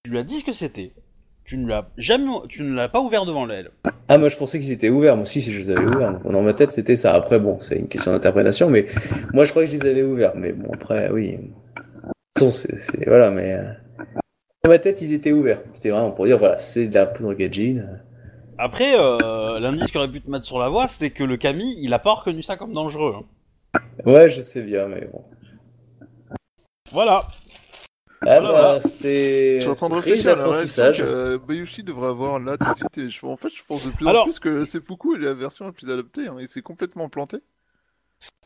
tu 0.02 0.10
lui 0.10 0.18
as 0.18 0.24
dit 0.24 0.34
ce 0.40 0.44
que 0.44 0.50
c'était. 0.52 0.90
Tu 1.44 1.58
ne 1.58 1.68
l'as 1.68 1.86
jamais, 1.96 2.30
tu 2.48 2.62
ne 2.62 2.72
l'as 2.74 2.88
pas 2.88 3.00
ouvert 3.00 3.26
devant 3.26 3.48
elle. 3.50 3.70
Ah, 4.08 4.16
moi 4.18 4.28
je 4.28 4.36
pensais 4.36 4.58
qu'ils 4.60 4.70
étaient 4.72 4.90
ouverts. 4.90 5.16
Moi 5.16 5.24
aussi, 5.24 5.40
si 5.42 5.52
je 5.52 5.60
les 5.60 5.70
avais 5.70 5.84
ouverts. 5.84 6.20
Dans 6.24 6.42
ma 6.42 6.52
tête, 6.54 6.70
c'était 6.72 6.96
ça. 6.96 7.14
Après, 7.14 7.38
bon, 7.40 7.60
c'est 7.60 7.76
une 7.76 7.88
question 7.88 8.12
d'interprétation, 8.12 8.70
mais 8.70 8.86
moi 9.32 9.44
je 9.44 9.50
crois 9.50 9.64
que 9.64 9.70
je 9.70 9.76
les 9.76 9.86
avais 9.86 10.02
ouverts. 10.02 10.32
Mais 10.36 10.52
bon, 10.52 10.72
après, 10.72 11.10
oui. 11.10 11.32
De 11.36 11.42
toute 12.34 12.52
façon, 12.52 12.52
c'est. 12.78 13.06
Voilà, 13.06 13.30
mais. 13.30 13.54
euh, 13.54 13.64
Dans 14.64 14.70
ma 14.70 14.78
tête, 14.78 15.02
ils 15.02 15.12
étaient 15.12 15.32
ouverts. 15.32 15.60
C'était 15.72 15.90
vraiment 15.90 16.12
pour 16.12 16.26
dire, 16.26 16.38
voilà, 16.38 16.56
c'est 16.58 16.86
de 16.86 16.94
la 16.94 17.06
poudre 17.06 17.34
Gajin. 17.34 17.86
Après, 18.58 18.92
euh, 18.96 19.58
l'indice 19.58 19.90
qu'aurait 19.90 20.10
pu 20.10 20.20
te 20.20 20.30
mettre 20.30 20.44
sur 20.46 20.60
la 20.60 20.68
voie, 20.68 20.86
c'est 20.86 21.10
que 21.10 21.24
le 21.24 21.36
Camille, 21.36 21.74
il 21.80 21.92
a 21.92 21.98
pas 21.98 22.12
reconnu 22.14 22.42
ça 22.42 22.56
comme 22.56 22.72
dangereux. 22.72 23.14
hein. 23.74 23.80
Ouais, 24.06 24.28
je 24.28 24.40
sais 24.40 24.62
bien, 24.62 24.86
mais 24.86 25.08
bon. 25.12 25.24
Voilà. 26.92 27.24
Ah, 28.26 28.40
bah, 28.40 28.80
c'est. 28.80 29.56
Je 29.56 29.60
suis 29.62 29.70
en 29.70 29.74
train 29.74 29.88
de 29.88 29.94
réfléchir 29.94 30.32
à 30.32 30.34
la 30.36 30.44
réaction 30.46 30.52
d'apprentissage. 30.82 30.98
que 30.98 31.02
euh, 31.04 31.38
Bayushi 31.38 31.82
devrait 31.82 32.08
avoir 32.08 32.38
là 32.38 32.56
tout 32.56 32.70
de 32.72 32.76
suite. 32.78 32.98
Et 32.98 33.10
je- 33.10 33.26
en 33.26 33.36
fait, 33.36 33.50
je 33.54 33.62
pense 33.66 33.86
de 33.86 33.92
plus 33.92 34.06
Alors- 34.06 34.22
en 34.22 34.24
plus 34.26 34.38
que 34.38 34.64
seppuku 34.64 35.16
est 35.16 35.18
la 35.18 35.34
version 35.34 35.64
la 35.64 35.72
plus 35.72 35.90
adaptée. 35.90 36.28
Hein, 36.28 36.38
et 36.38 36.46
c'est 36.46 36.62
complètement 36.62 37.08
planté. 37.08 37.38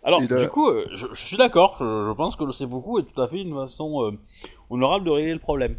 Alors, 0.03 0.23
a- 0.23 0.27
du 0.27 0.49
coup, 0.49 0.69
euh, 0.69 0.87
je, 0.95 1.07
je 1.13 1.21
suis 1.21 1.37
d'accord. 1.37 1.77
Je, 1.81 1.85
je 2.09 2.13
pense 2.15 2.37
que 2.37 2.45
le 2.45 2.53
seppuku 2.53 3.01
est 3.01 3.05
tout 3.13 3.21
à 3.21 3.29
fait 3.29 3.41
une 3.43 3.55
façon 3.55 4.05
euh, 4.05 4.13
honorable 4.71 5.05
de 5.05 5.11
régler 5.11 5.33
le 5.35 5.41
problème. 5.41 5.77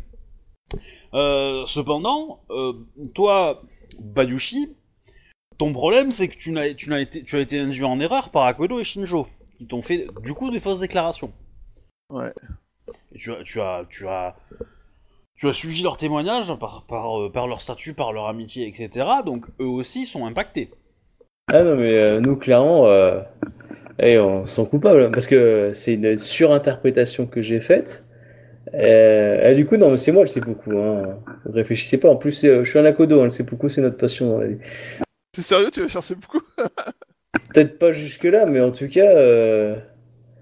Cependant, 1.14 2.42
toi, 3.16 3.62
Bayushi, 4.00 4.76
ton 5.58 5.74
problème, 5.74 6.12
c'est 6.12 6.28
que 6.28 6.38
tu, 6.38 6.52
n'as, 6.52 6.74
tu, 6.74 6.90
n'as 6.90 7.00
été, 7.00 7.24
tu 7.24 7.36
as 7.36 7.40
été 7.40 7.60
induit 7.60 7.84
en 7.84 8.00
erreur 8.00 8.30
par 8.30 8.44
Akodo 8.46 8.80
et 8.80 8.84
Shinjo, 8.84 9.28
qui 9.56 9.66
t'ont 9.66 9.82
fait, 9.82 10.08
du 10.22 10.34
coup, 10.34 10.52
des 10.52 10.60
fausses 10.60 10.80
déclarations. 10.80 11.32
Ouais. 12.10 12.34
Tu 13.18 13.32
as, 13.32 13.44
tu 13.44 13.60
as, 13.60 13.86
tu 13.90 14.08
as, 14.08 14.36
tu 15.36 15.48
as 15.48 15.54
suivi 15.54 15.84
leurs 15.84 15.98
témoignages 15.98 16.54
par, 16.60 16.86
par, 16.88 17.20
euh, 17.20 17.32
par 17.32 17.48
leur 17.48 17.62
statut, 17.62 17.94
par 17.94 18.14
leur 18.14 18.28
amitié, 18.28 18.68
etc. 18.68 19.06
Donc, 19.26 19.46
eux 19.60 19.66
aussi 19.66 20.06
sont 20.06 20.26
impactés. 20.26 20.72
Ah 21.52 21.64
non, 21.64 21.76
mais 21.78 21.94
euh, 21.94 22.20
nous, 22.20 22.36
clairement, 22.36 22.88
euh, 22.88 23.22
on 24.00 24.46
s'en 24.46 24.66
coupable, 24.66 25.04
hein, 25.04 25.12
parce 25.14 25.28
que 25.28 25.72
c'est 25.74 25.94
une 25.94 26.18
surinterprétation 26.18 27.26
que 27.26 27.42
j'ai 27.42 27.60
faite. 27.60 28.04
Euh, 28.74 29.50
et 29.50 29.56
du 29.56 29.66
coup, 29.66 29.78
non, 29.78 29.92
mais 29.92 29.98
c'est 29.98 30.12
moi 30.12 30.24
le 30.24 30.28
seppuku, 30.28 30.78
hein. 30.78 31.20
Réfléchissez 31.46 31.98
pas, 32.00 32.10
en 32.10 32.18
plus, 32.18 32.34
c'est, 32.34 32.50
euh, 32.50 32.64
je 32.66 32.70
suis 32.70 32.80
un 32.80 32.86
akodo, 32.86 33.22
hein, 33.22 33.26
le 33.26 33.30
seppuku, 33.30 33.70
c'est 33.70 33.82
notre 33.82 33.98
passion 33.98 34.30
dans 34.30 34.40
la 34.40 34.48
vie. 34.48 34.58
T'es 35.32 35.42
sérieux, 35.42 35.72
tu 35.72 35.82
vas 35.82 35.88
faire 35.88 36.04
seppuku? 36.04 36.40
Peut-être 37.54 37.80
pas 37.80 37.94
jusque-là, 37.94 38.46
mais 38.46 38.60
en 38.60 38.72
tout 38.72 38.90
cas, 38.90 39.08
euh, 39.08 39.78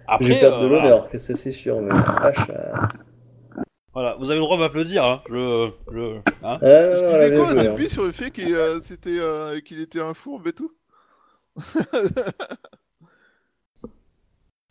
Après, 0.08 0.26
je 0.26 0.34
vais 0.34 0.40
perdre 0.40 0.60
de 0.60 0.66
euh, 0.66 0.68
voilà. 0.68 0.84
l'honneur, 0.84 1.10
que 1.10 1.18
ça 1.20 1.36
c'est 1.36 1.52
sûr, 1.52 1.82
mais 1.82 1.90
vache, 2.22 2.50
euh, 2.50 2.74
Voilà, 3.94 4.16
vous 4.20 4.26
avez 4.26 4.36
le 4.36 4.42
droit 4.42 4.58
de 4.58 4.62
m'applaudir, 4.62 5.06
hein. 5.06 5.22
Je, 5.30 5.72
je, 5.92 6.18
hein. 6.44 6.60
Ah 6.62 6.82
non, 6.84 6.96
Je 6.96 7.06
disais 7.06 7.32
quoi 7.32 7.46
joué, 7.52 7.68
hein. 7.68 7.74
début 7.74 7.90
sur 7.90 8.04
le 8.04 8.12
fait 8.12 8.32
qu'il 8.32 8.54
euh, 8.56 8.82
c'était, 8.82 9.18
euh, 9.20 9.62
qu'il 9.62 9.80
était 9.80 10.02
un 10.02 10.14
fourbe 10.14 10.48
et 10.48 10.54
tout 10.54 10.72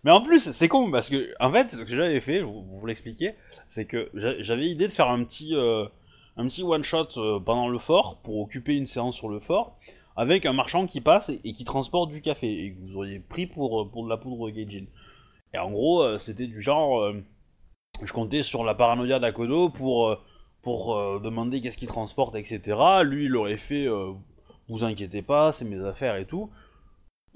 Mais 0.04 0.10
en 0.10 0.20
plus, 0.20 0.50
c'est 0.52 0.68
con 0.68 0.90
parce 0.90 1.08
que, 1.08 1.32
en 1.40 1.50
fait, 1.50 1.70
ce 1.70 1.82
que 1.82 1.94
j'avais 1.94 2.20
fait, 2.20 2.40
je 2.40 2.44
vous, 2.44 2.62
vous 2.62 2.86
l'expliquer, 2.86 3.34
c'est 3.68 3.86
que 3.86 4.10
j'a- 4.14 4.40
j'avais 4.42 4.62
l'idée 4.62 4.86
de 4.86 4.92
faire 4.92 5.08
un 5.10 5.24
petit, 5.24 5.54
euh, 5.56 5.86
un 6.36 6.46
petit 6.46 6.62
one 6.62 6.84
shot 6.84 7.08
pendant 7.44 7.68
le 7.68 7.78
fort 7.78 8.18
pour 8.22 8.38
occuper 8.40 8.76
une 8.76 8.86
séance 8.86 9.16
sur 9.16 9.28
le 9.30 9.40
fort 9.40 9.76
avec 10.16 10.46
un 10.46 10.52
marchand 10.52 10.86
qui 10.86 11.00
passe 11.00 11.30
et, 11.30 11.40
et 11.44 11.52
qui 11.54 11.64
transporte 11.64 12.10
du 12.10 12.20
café 12.20 12.48
et 12.66 12.72
que 12.72 12.80
vous 12.86 12.96
auriez 12.98 13.18
pris 13.18 13.46
pour, 13.46 13.90
pour 13.90 14.04
de 14.04 14.10
la 14.10 14.16
poudre 14.18 14.50
Gaijin. 14.50 14.84
Et 15.54 15.58
en 15.58 15.70
gros, 15.70 16.02
euh, 16.02 16.18
c'était 16.18 16.48
du 16.48 16.60
genre, 16.60 17.00
euh, 17.00 17.22
je 18.04 18.12
comptais 18.12 18.42
sur 18.42 18.64
la 18.64 18.74
paranoïa 18.74 19.20
d'Akodo 19.20 19.68
pour, 19.68 20.10
euh, 20.10 21.20
demander 21.20 21.60
qu'est-ce 21.60 21.78
qu'il 21.78 21.88
transporte, 21.88 22.34
etc. 22.34 22.76
Lui, 23.04 23.26
il 23.26 23.36
aurait 23.36 23.58
fait, 23.58 23.86
vous 24.68 24.84
inquiétez 24.84 25.22
pas, 25.22 25.52
c'est 25.52 25.64
mes 25.64 25.80
affaires 25.84 26.16
et 26.16 26.26
tout 26.26 26.50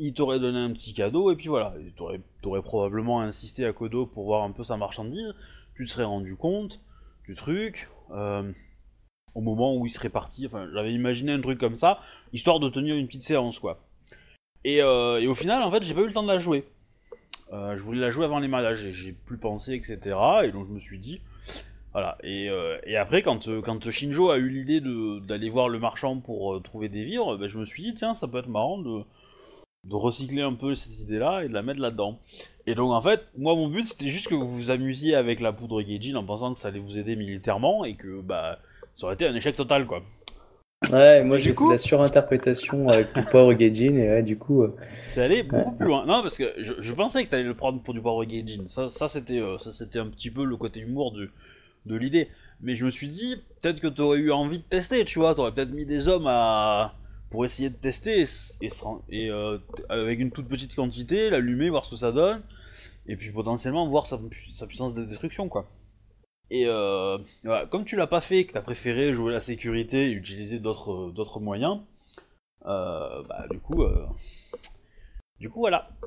il 0.01 0.15
t'aurait 0.15 0.39
donné 0.39 0.61
un 0.61 0.73
petit 0.73 0.95
cadeau 0.95 1.33
et 1.33 1.35
puis 1.35 1.49
voilà, 1.49 1.75
t'aurais 1.97 2.21
t'aurais 2.41 2.63
probablement 2.63 3.21
insisté 3.21 3.67
à 3.67 3.73
Kodo 3.73 4.07
pour 4.07 4.27
voir 4.27 4.45
un 4.45 4.53
peu 4.53 4.63
sa 4.63 4.77
marchandise, 4.77 5.35
tu 5.75 5.85
te 5.85 5.91
serais 5.91 6.05
rendu 6.05 6.37
compte 6.37 6.81
du 7.27 7.35
truc, 7.35 7.89
au 8.11 9.41
moment 9.41 9.75
où 9.75 9.87
il 9.87 9.91
serait 9.91 10.09
parti, 10.09 10.47
enfin 10.47 10.69
j'avais 10.73 10.95
imaginé 10.95 11.33
un 11.33 11.41
truc 11.41 11.59
comme 11.59 11.75
ça, 11.75 11.99
histoire 12.33 12.61
de 12.61 12.69
tenir 12.69 12.95
une 12.95 13.09
petite 13.09 13.25
séance 13.25 13.59
quoi. 13.59 13.81
Et, 14.63 14.77
et 14.77 15.27
au 15.27 15.35
final 15.35 15.65
en 15.65 15.71
fait 15.73 15.83
j'ai 15.83 15.95
pas 15.95 16.03
eu 16.03 16.07
le 16.07 16.13
temps 16.13 16.23
de 16.23 16.29
la 16.29 16.39
jouer. 16.39 16.65
Euh, 17.53 17.77
je 17.77 17.83
voulais 17.83 18.01
la 18.01 18.11
jouer 18.11 18.25
avant 18.25 18.39
les 18.39 18.49
mariages 18.49 18.85
et 18.85 18.93
j'ai 18.93 19.13
plus 19.13 19.39
pensé 19.39 19.75
etc. 19.75 19.99
Et 20.45 20.53
donc 20.53 20.67
je 20.67 20.73
me 20.73 20.79
suis 20.79 20.99
dit, 20.99 21.21
voilà. 21.93 22.19
Et, 22.23 22.51
euh, 22.51 22.79
après 22.99 23.23
quand, 23.23 23.49
euh, 23.49 23.63
quand 23.63 23.91
Shinjo 23.91 24.31
a 24.31 24.37
eu 24.39 24.49
l'idée 24.49 24.81
d'aller 25.27 25.49
voir 25.49 25.69
le 25.69 25.79
marchand 25.79 26.19
pour 26.19 26.63
trouver 26.63 26.89
des 26.89 27.05
vivres, 27.05 27.37
ben, 27.37 27.49
je 27.49 27.59
me 27.59 27.65
suis 27.65 27.83
dit 27.83 27.95
tiens 27.95 28.15
ça 28.15 28.29
peut 28.29 28.39
être 28.39 28.49
marrant 28.49 28.79
de 28.79 29.03
de 29.85 29.95
recycler 29.95 30.43
un 30.43 30.55
peu 30.55 30.75
cette 30.75 30.99
idée-là 31.01 31.45
et 31.45 31.49
de 31.49 31.55
la 31.55 31.63
mettre 31.63 31.81
là-dedans. 31.81 32.19
Et 32.67 32.75
donc 32.75 32.93
en 32.93 33.01
fait, 33.01 33.23
moi 33.39 33.55
mon 33.55 33.69
but 33.69 33.85
c'était 33.85 34.09
juste 34.09 34.29
que 34.29 34.35
vous 34.35 34.47
vous 34.47 34.71
amusiez 34.71 35.15
avec 35.15 35.41
la 35.41 35.53
poudre 35.53 35.81
Gaijin 35.81 36.17
en 36.17 36.25
pensant 36.25 36.53
que 36.53 36.59
ça 36.59 36.69
allait 36.69 36.81
vous 36.81 36.99
aider 36.99 37.17
militairement 37.17 37.85
et 37.85 37.95
que 37.95 38.21
bah 38.21 38.59
ça 38.97 39.07
aurait 39.07 39.15
été 39.15 39.27
un 39.27 39.35
échec 39.35 39.57
total 39.57 39.87
quoi. 39.87 40.03
Ouais, 40.93 41.25
moi 41.25 41.39
j'ai 41.39 41.55
fait 41.55 41.69
la 41.69 41.77
surinterprétation 41.79 42.89
avec 42.89 43.15
mon 43.17 43.25
Power 43.25 43.57
Gaijin 43.57 43.97
et 43.97 44.09
ouais, 44.11 44.23
du 44.23 44.39
coup. 44.39 44.63
euh, 44.63 44.77
C'est 45.09 45.23
allé 45.23 45.43
beaucoup 45.43 45.73
plus 45.73 45.87
loin. 45.87 46.07
Non 46.07 46.23
parce 46.23 46.37
que 46.39 46.55
je, 46.59 46.73
je 46.79 46.93
pensais 46.93 47.25
que 47.25 47.31
t'allais 47.31 47.43
le 47.43 47.55
prendre 47.55 47.83
pour 47.83 47.95
du 47.95 48.01
Power 48.01 48.27
Gaijin. 48.27 48.63
Ça, 48.69 48.89
ça 48.89 49.09
c'était 49.09 49.41
euh, 49.41 49.59
ça 49.59 49.73
c'était 49.73 49.99
un 49.99 50.07
petit 50.07 50.31
peu 50.31 50.45
le 50.45 50.57
côté 50.57 50.81
humour 50.81 51.13
de, 51.13 51.31
de 51.87 51.97
l'idée. 51.97 52.29
Mais 52.61 52.77
je 52.77 52.85
me 52.85 52.91
suis 52.91 53.09
dit 53.09 53.37
peut-être 53.61 53.81
que 53.81 53.89
t'aurais 53.89 54.19
eu 54.21 54.31
envie 54.31 54.59
de 54.59 54.63
tester, 54.65 55.05
tu 55.05 55.19
vois, 55.19 55.35
t'aurais 55.35 55.53
peut-être 55.53 55.71
mis 55.71 55.85
des 55.85 56.07
hommes 56.09 56.27
à 56.29 56.95
pour 57.31 57.45
essayer 57.45 57.71
de 57.71 57.75
tester 57.75 58.25
et, 58.61 59.31
euh, 59.31 59.59
t- 59.77 59.83
avec 59.89 60.19
une 60.21 60.31
toute 60.31 60.49
petite 60.49 60.75
quantité, 60.75 61.29
l'allumer, 61.29 61.69
voir 61.71 61.85
ce 61.85 61.91
que 61.91 61.97
ça 61.97 62.11
donne, 62.13 62.41
et 63.07 63.17
puis 63.17 63.31
potentiellement 63.31 63.87
voir 63.87 64.07
sa, 64.07 64.19
sa 64.53 64.67
puissance 64.67 64.95
de 64.95 65.05
destruction 65.05 65.49
quoi. 65.49 65.69
Et 66.51 66.67
euh, 66.67 67.19
comme 67.71 67.85
tu 67.85 67.97
l'as 67.97 68.07
pas 68.07 68.21
fait, 68.21 68.47
que 68.47 68.53
t'as 68.53 68.63
préféré 68.63 69.13
jouer 69.13 69.33
la 69.33 69.41
sécurité 69.41 70.11
et 70.11 70.13
utiliser 70.13 70.59
d'autres 70.59 71.11
d'autres 71.11 71.41
moyens, 71.41 71.81
euh, 72.67 73.23
bah 73.29 73.47
du 73.51 73.59
coup, 73.59 73.83
euh, 73.83 74.07
du 75.41 75.49
coup 75.51 75.61
voilà. 75.61 75.89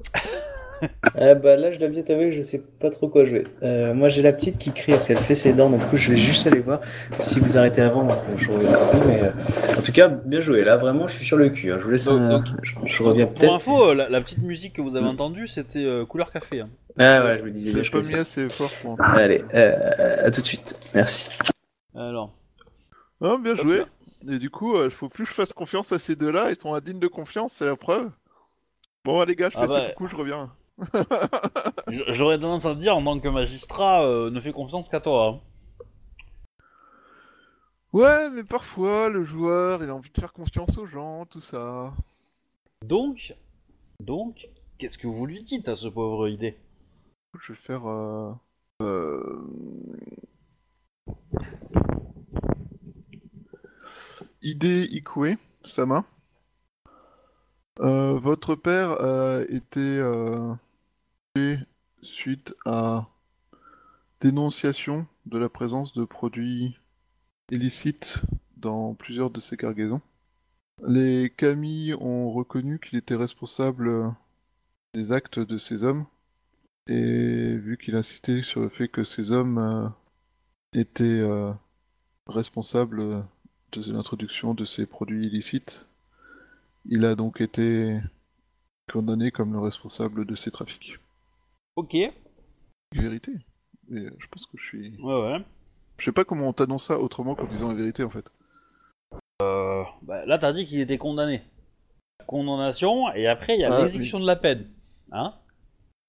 Ah 1.16 1.36
bah 1.36 1.58
là, 1.58 1.72
je 1.72 1.78
dois 1.78 1.90
bien 1.90 2.02
t'avouer 2.02 2.32
que 2.32 2.36
je 2.36 2.42
sais 2.42 2.58
pas 2.58 2.90
trop 2.90 3.08
quoi 3.08 3.24
jouer. 3.24 3.44
Euh, 3.62 3.94
moi, 3.94 4.08
j'ai 4.10 4.24
la 4.24 4.34
petite 4.34 4.58
qui 4.58 4.72
crie 4.72 4.94
parce 4.94 5.06
qu'elle 5.08 5.18
fait 5.20 5.36
ses 5.36 5.54
dents, 5.54 5.70
donc 5.70 5.80
du 5.82 5.86
coup, 5.86 5.96
je 5.98 6.10
vais 6.10 6.18
juste 6.18 6.48
aller 6.48 6.60
voir. 6.60 6.82
Si 7.20 7.40
vous 7.40 7.56
arrêtez 7.56 7.82
avant, 7.84 8.10
euh, 8.10 8.14
je 8.36 8.50
reviens 8.50 8.72
mais 9.06 9.22
euh, 9.22 9.32
en 9.78 9.82
tout 9.84 9.92
cas, 9.92 10.08
bien 10.08 10.42
joué. 10.42 10.64
Là, 10.64 10.78
vraiment, 10.78 11.08
je 11.08 11.14
suis 11.18 11.24
sur 11.26 11.38
le 11.38 11.50
cul. 11.50 11.72
hein. 11.72 11.78
Je 11.78 11.84
vous 11.84 11.92
laisse 11.92 12.06
Donc- 12.06 12.20
un- 12.20 12.30
donc, 12.40 12.46
je, 12.64 12.74
je 12.84 13.04
reviens 13.04 13.28
Pour 13.28 13.36
peut-être. 13.36 13.54
info, 13.54 13.90
euh, 13.90 13.94
la, 13.94 14.10
la 14.10 14.22
petite 14.22 14.42
musique 14.42 14.74
que 14.74 14.82
vous 14.82 14.96
avez 14.96 15.06
entendue, 15.06 15.46
c'était 15.46 15.86
euh, 15.86 16.04
couleur 16.04 16.32
café. 16.32 16.62
hein. 16.62 16.70
Ah 16.98 17.22
voilà, 17.22 17.38
je 17.38 17.44
me 17.44 17.52
disais 17.52 17.70
Je 17.70 17.92
bien, 17.92 18.02
je 18.02 18.08
mis 18.14 18.16
assez 18.16 18.50
fort 18.50 18.72
pour 18.82 19.00
Allez, 19.00 19.44
euh, 19.54 20.26
à 20.26 20.32
tout 20.32 20.42
de 20.42 20.46
suite. 20.48 20.80
Merci. 20.96 21.30
Alors, 21.96 22.34
Ah, 23.22 23.36
bien 23.40 23.54
joué. 23.54 23.84
Et 24.28 24.40
du 24.40 24.50
coup, 24.50 24.82
il 24.84 24.90
faut 24.90 25.10
plus 25.10 25.26
que 25.26 25.30
je 25.30 25.36
fasse 25.36 25.54
confiance 25.54 25.92
à 25.92 26.00
ces 26.00 26.16
deux-là. 26.16 26.50
Ils 26.50 26.60
sont 26.60 26.74
indignes 26.74 27.00
de 27.00 27.08
confiance, 27.08 27.54
c'est 27.56 27.66
la 27.66 27.76
preuve. 27.76 28.10
Bon, 29.04 29.24
les 29.24 29.36
gars, 29.36 29.50
je 29.50 29.56
fais 29.58 29.64
Ah 29.64 29.68
bah. 29.68 29.88
ce 29.88 29.94
coucou, 29.94 30.08
je 30.08 30.16
reviens. 30.16 30.56
j'aurais 31.88 32.40
tendance 32.40 32.66
à 32.66 32.76
dire 32.76 32.96
en 32.96 33.04
tant 33.04 33.20
que 33.20 33.28
magistrat, 33.28 34.06
euh, 34.06 34.30
ne 34.30 34.40
fais 34.40 34.52
confiance 34.52 34.90
qu'à 34.90 35.00
toi. 35.00 35.28
hein. 35.28 35.86
Ouais, 37.94 38.30
mais 38.30 38.44
parfois, 38.44 39.10
le 39.10 39.24
joueur, 39.24 39.84
il 39.84 39.90
a 39.90 39.96
envie 39.96 40.10
de 40.12 40.20
faire 40.20 40.32
confiance 40.34 40.78
aux 40.78 40.86
gens, 40.86 41.26
tout 41.26 41.42
ça. 41.42 41.94
Donc, 42.86 43.36
donc, 44.00 44.48
qu'est-ce 44.78 44.98
que 44.98 45.08
vous 45.08 45.26
lui 45.26 45.44
dites 45.44 45.68
à 45.68 45.76
ce 45.76 45.88
pauvre 45.88 46.28
idée? 46.30 46.58
Je 47.40 47.54
vais 47.54 47.58
faire. 47.60 47.88
Euh... 47.88 48.32
euh, 48.82 49.42
Ide 54.42 54.88
Ikue, 54.92 55.38
Sama. 55.64 56.06
Euh, 57.82 58.20
votre 58.20 58.56
père 58.56 58.92
a 59.02 59.42
été 59.50 59.80
euh, 59.80 60.54
tué 61.36 61.58
suite 62.02 62.56
à 62.66 63.08
dénonciation 64.20 65.08
de 65.26 65.38
la 65.40 65.50
présence 65.50 65.94
de 65.94 66.06
produits 66.06 66.78
illicites 67.50 68.22
dans 68.58 68.94
plusieurs 68.94 69.32
de 69.32 69.40
ses 69.40 69.58
cargaisons. 69.58 70.02
Les 70.88 71.32
Kami 71.36 71.94
ont 72.00 72.32
reconnu 72.32 72.80
qu'il 72.80 72.98
était 73.00 73.16
responsable 73.16 74.14
des 74.94 75.12
actes 75.12 75.40
de 75.40 75.58
ces 75.58 75.84
hommes 75.84 76.06
et 76.88 77.56
vu 77.58 77.78
qu'il 77.78 77.96
insistait 77.96 78.44
sur 78.44 78.62
le 78.62 78.70
fait 78.70 78.88
que 78.88 79.04
ces 79.04 79.32
hommes 79.32 79.58
euh, 79.58 79.88
étaient 80.74 81.04
euh, 81.04 81.52
responsables 82.28 83.26
de 83.72 83.92
l'introduction 83.92 84.54
de 84.54 84.66
ces 84.66 84.86
produits 84.86 85.28
illicites, 85.28 85.86
il 86.86 87.06
a 87.06 87.16
donc 87.16 87.42
été 87.42 88.00
condamné 88.92 89.32
comme 89.32 89.54
le 89.54 89.60
responsable 89.60 90.26
de 90.26 90.36
ces 90.36 90.52
trafics. 90.52 90.98
Ok, 91.76 91.94
ouais, 91.94 92.14
Vérité. 92.94 93.32
Et 93.92 94.06
je 94.18 94.28
pense 94.30 94.46
que 94.46 94.58
je 94.58 94.64
suis. 94.66 94.98
ouais. 95.02 95.44
Je 95.98 96.06
sais 96.06 96.12
pas 96.12 96.24
comment 96.26 96.48
on 96.48 96.54
t'annonce 96.54 96.86
ça 96.86 97.00
autrement 97.00 97.36
qu'en 97.36 97.46
disant 97.46 97.70
la 97.70 97.76
vérité 97.76 98.04
en 98.04 98.10
fait. 98.10 98.30
Euh, 99.42 99.84
bah, 100.02 100.26
là, 100.26 100.38
t'as 100.38 100.54
dit 100.54 100.66
qu'il 100.66 100.80
était 100.80 100.98
condamné. 100.98 101.42
Condamnation, 102.28 103.12
et 103.14 103.28
après, 103.28 103.56
il 103.56 103.62
y 103.62 103.64
a 103.64 103.74
Ah, 103.74 103.82
l'exécution 103.82 104.20
de 104.20 104.26
la 104.26 104.36
peine. 104.36 104.68
Hein? 105.12 105.34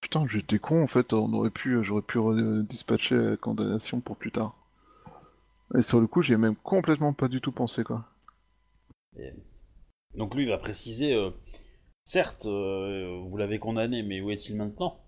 Putain, 0.01 0.27
j'étais 0.29 0.59
con 0.59 0.83
en 0.83 0.87
fait, 0.87 1.13
on 1.13 1.33
aurait 1.33 1.51
pu, 1.51 1.83
j'aurais 1.85 2.03
pu 2.03 2.19
euh, 2.19 2.63
dispatcher 2.63 3.17
la 3.17 3.37
condamnation 3.37 4.01
pour 4.01 4.17
plus 4.17 4.33
tard. 4.33 4.55
Et 5.77 5.83
sur 5.83 6.01
le 6.01 6.07
coup, 6.07 6.23
j'y 6.23 6.33
ai 6.33 6.37
même 6.39 6.57
complètement 6.57 7.13
pas 7.13 7.29
du 7.29 7.41
tout 7.41 7.53
pensé 7.53 7.85
quoi. 7.85 8.05
Donc 10.15 10.35
lui, 10.35 10.43
il 10.43 10.49
va 10.49 10.59
préciser, 10.59 11.15
euh, 11.15 11.31
certes, 12.05 12.47
euh, 12.47 13.23
vous 13.27 13.37
l'avez 13.37 13.59
condamné, 13.59 14.03
mais 14.03 14.21
où 14.21 14.31
est-il 14.31 14.57
maintenant? 14.57 15.01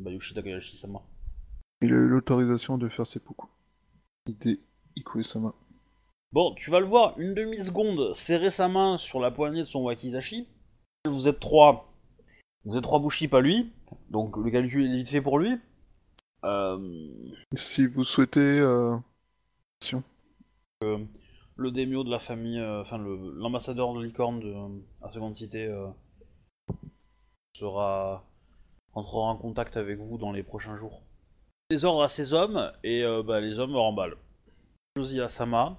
Bayushi 0.00 0.34
Takayashi-sama. 0.34 1.02
Il 1.82 1.92
a 1.92 1.96
eu 1.96 2.08
l'autorisation 2.08 2.78
de 2.78 2.88
faire 2.88 3.06
seppuku. 3.06 3.46
Ide 4.26 4.60
Ikue-sama. 4.96 5.54
Bon, 6.32 6.54
tu 6.54 6.70
vas 6.70 6.80
le 6.80 6.86
voir, 6.86 7.18
une 7.18 7.34
demi-seconde, 7.34 8.14
serrer 8.14 8.50
sa 8.50 8.68
main 8.68 8.96
sur 8.96 9.20
la 9.20 9.30
poignée 9.30 9.60
de 9.60 9.66
son 9.66 9.82
wakizashi. 9.82 10.48
Vous 11.04 11.28
êtes 11.28 11.40
trois. 11.40 11.92
Vous 12.64 12.76
êtes 12.76 12.82
trois 12.82 13.00
Bushi, 13.00 13.28
pas 13.28 13.40
lui. 13.40 13.72
Donc 14.08 14.36
le 14.36 14.50
calcul 14.50 14.86
est 14.86 14.96
vite 14.96 15.08
fait 15.08 15.20
pour 15.20 15.38
lui. 15.38 15.58
Euh, 16.44 16.78
Si 17.54 17.86
vous 17.86 18.04
souhaitez... 18.04 18.40
Euh... 18.40 18.96
le 21.62 21.70
démio 21.70 22.04
de 22.04 22.10
la 22.10 22.18
famille, 22.18 22.58
euh, 22.58 22.82
enfin 22.82 22.98
l'ambassadeur 22.98 23.94
de 23.94 24.02
licorne 24.02 24.40
de 24.40 24.54
à 25.00 25.10
Seconde 25.12 25.34
Cité 25.34 25.66
euh, 25.66 25.86
sera 27.56 28.24
entrera 28.94 29.28
en 29.28 29.36
contact 29.36 29.76
avec 29.76 29.98
vous 29.98 30.18
dans 30.18 30.32
les 30.32 30.42
prochains 30.42 30.76
jours. 30.76 31.02
Les 31.70 31.84
ordres 31.84 32.02
à 32.02 32.08
ses 32.08 32.34
hommes 32.34 32.72
et 32.84 33.02
euh, 33.02 33.22
bah, 33.22 33.40
les 33.40 33.58
hommes 33.58 33.74
remballent. 33.76 34.16
Josie 34.96 35.20
Asama, 35.22 35.78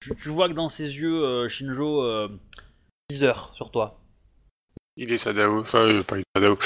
tu, 0.00 0.16
tu 0.16 0.28
vois 0.30 0.48
que 0.48 0.54
dans 0.54 0.68
ses 0.68 0.96
yeux, 0.96 1.24
euh, 1.24 1.48
Shinjo, 1.48 2.02
euh, 2.02 2.28
10 3.10 3.24
heures 3.24 3.54
sur 3.54 3.70
toi. 3.70 4.00
Il 4.96 5.12
est 5.12 5.18
Sadao, 5.18 5.60
enfin, 5.60 5.86
euh, 5.86 6.02
pas 6.02 6.16
il 6.16 6.22
est 6.22 6.36
Sadao. 6.36 6.58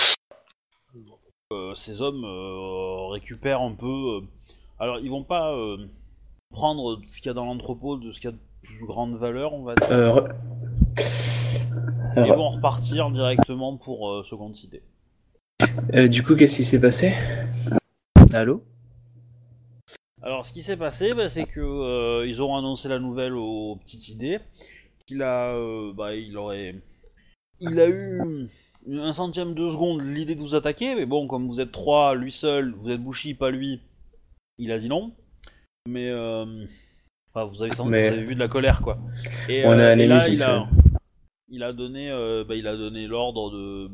Euh, 1.52 1.74
ces 1.74 2.00
hommes 2.00 2.24
euh, 2.24 3.08
récupèrent 3.08 3.60
un 3.60 3.74
peu. 3.74 3.86
euh, 3.86 4.20
alors, 4.78 4.98
ils 5.00 5.10
vont 5.10 5.24
pas 5.24 5.52
euh, 5.52 5.86
prendre 6.52 7.00
ce 7.06 7.16
qu'il 7.16 7.26
y 7.26 7.30
a 7.30 7.34
dans 7.34 7.46
l'entrepôt, 7.46 7.96
de 7.96 8.12
ce 8.12 8.20
qu'il 8.20 8.30
y 8.30 8.32
a 8.32 8.36
de 8.36 8.42
plus 8.62 8.86
grande 8.86 9.16
valeur, 9.16 9.52
on 9.54 9.64
va 9.64 9.74
dire. 9.74 9.90
Euh, 9.90 10.28
Alors, 12.14 12.36
vont 12.36 12.50
repartir 12.50 13.10
directement 13.10 13.76
pour 13.76 14.10
euh, 14.10 14.22
Seconde 14.22 14.54
Cité. 14.54 14.82
euh, 15.94 16.08
du 16.08 16.22
coup, 16.22 16.36
qu'est-ce 16.36 16.56
qui 16.56 16.64
s'est 16.64 16.80
passé? 16.80 17.12
Allô? 18.32 18.62
Alors, 20.22 20.46
ce 20.46 20.52
qui 20.52 20.62
s'est 20.62 20.76
passé, 20.76 21.14
bah, 21.14 21.30
c'est 21.30 21.46
que 21.46 21.60
euh, 21.60 22.26
ils 22.28 22.40
auront 22.40 22.56
annoncé 22.56 22.88
la 22.88 22.98
nouvelle 23.00 23.34
au 23.34 23.76
petit 23.76 24.12
idée 24.12 24.38
qu'il 25.06 25.22
a, 25.22 25.56
bah, 25.94 26.14
il 26.14 26.36
aurait, 26.36 26.76
il 27.58 27.80
a 27.80 27.88
eu 27.88 28.48
un 28.88 29.12
centième 29.12 29.54
de 29.54 29.68
seconde 29.68 30.02
l'idée 30.02 30.34
de 30.36 30.40
vous 30.40 30.54
attaquer, 30.54 30.94
mais 30.94 31.06
bon, 31.06 31.26
comme 31.26 31.48
vous 31.48 31.60
êtes 31.60 31.72
trois, 31.72 32.14
lui 32.14 32.30
seul, 32.30 32.72
vous 32.76 32.90
êtes 32.90 33.02
Bushi, 33.02 33.34
pas 33.34 33.50
lui, 33.50 33.80
il 34.58 34.70
a 34.70 34.78
dit 34.78 34.88
non. 34.88 35.12
Mais 35.88 36.08
euh, 36.08 36.66
enfin, 37.34 37.44
vous, 37.46 37.62
avez 37.62 37.70
Mais- 37.86 38.08
vous 38.08 38.14
avez 38.14 38.22
vu 38.22 38.34
de 38.34 38.40
la 38.40 38.48
colère, 38.48 38.80
quoi. 38.80 38.98
Et, 39.48 39.64
On 39.66 39.72
euh, 39.72 39.92
a 39.92 39.96
et 39.96 40.06
là, 40.06 40.26
il 40.28 40.42
a, 40.42 40.60
ouais. 40.60 40.66
il 41.48 41.62
a 41.62 41.72
donné, 41.72 42.10
euh, 42.10 42.44
bah, 42.44 42.54
il 42.54 42.66
a 42.66 42.76
donné 42.76 43.06
l'ordre 43.06 43.50
de 43.50 43.90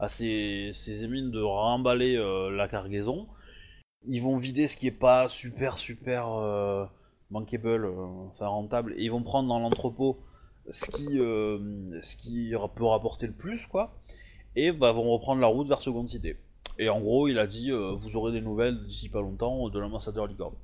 à 0.00 0.08
ses, 0.08 0.70
ses 0.74 1.04
émines 1.04 1.30
de 1.30 1.40
remballer 1.40 2.16
la 2.50 2.66
cargaison 2.68 3.28
ils 4.06 4.20
vont 4.20 4.36
vider 4.36 4.66
ce 4.68 4.76
qui 4.76 4.86
est 4.86 4.90
pas 4.90 5.28
super 5.28 5.78
super 5.78 6.26
bankable, 7.30 7.86
enfin 8.30 8.46
rentable, 8.46 8.94
et 8.96 9.04
ils 9.04 9.10
vont 9.10 9.22
prendre 9.22 9.48
dans 9.48 9.58
l'entrepôt 9.58 10.18
ce 10.70 10.90
qui 10.90 11.18
euh, 11.18 12.00
ce 12.02 12.16
qui 12.16 12.52
peut 12.74 12.84
rapporter 12.84 13.26
le 13.26 13.32
plus 13.32 13.66
quoi, 13.66 13.94
et 14.56 14.72
bah 14.72 14.92
vont 14.92 15.10
reprendre 15.12 15.40
la 15.40 15.46
route 15.46 15.68
vers 15.68 15.80
Seconde 15.80 16.08
Cité. 16.08 16.36
Et 16.78 16.88
en 16.88 17.00
gros, 17.00 17.28
il 17.28 17.38
a 17.38 17.46
dit 17.46 17.70
euh, 17.70 17.92
vous 17.94 18.16
aurez 18.16 18.32
des 18.32 18.40
nouvelles 18.40 18.84
d'ici 18.84 19.08
pas 19.08 19.20
longtemps 19.20 19.68
de 19.68 19.78
l'ambassadeur 19.78 20.26
Licorne. 20.26 20.54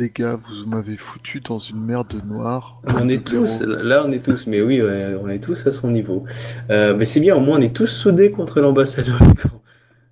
Les 0.00 0.08
gars, 0.08 0.40
vous 0.48 0.66
m'avez 0.66 0.96
foutu 0.96 1.40
dans 1.40 1.58
une 1.58 1.84
merde 1.84 2.22
noire. 2.24 2.80
On 2.98 3.06
est 3.06 3.22
tous, 3.22 3.60
là 3.60 4.02
on 4.06 4.10
est 4.10 4.24
tous, 4.24 4.46
mais 4.46 4.62
oui, 4.62 4.80
ouais, 4.80 5.14
on 5.20 5.28
est 5.28 5.44
tous 5.44 5.66
à 5.66 5.72
son 5.72 5.90
niveau. 5.90 6.24
Euh, 6.70 6.96
mais 6.96 7.04
c'est 7.04 7.20
bien, 7.20 7.36
au 7.36 7.40
moins 7.40 7.58
on 7.58 7.60
est 7.60 7.76
tous 7.76 7.86
soudés 7.86 8.30
contre 8.30 8.62
l'ambassadeur. 8.62 9.20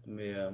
Mais 0.06 0.35
euh, 0.36 0.51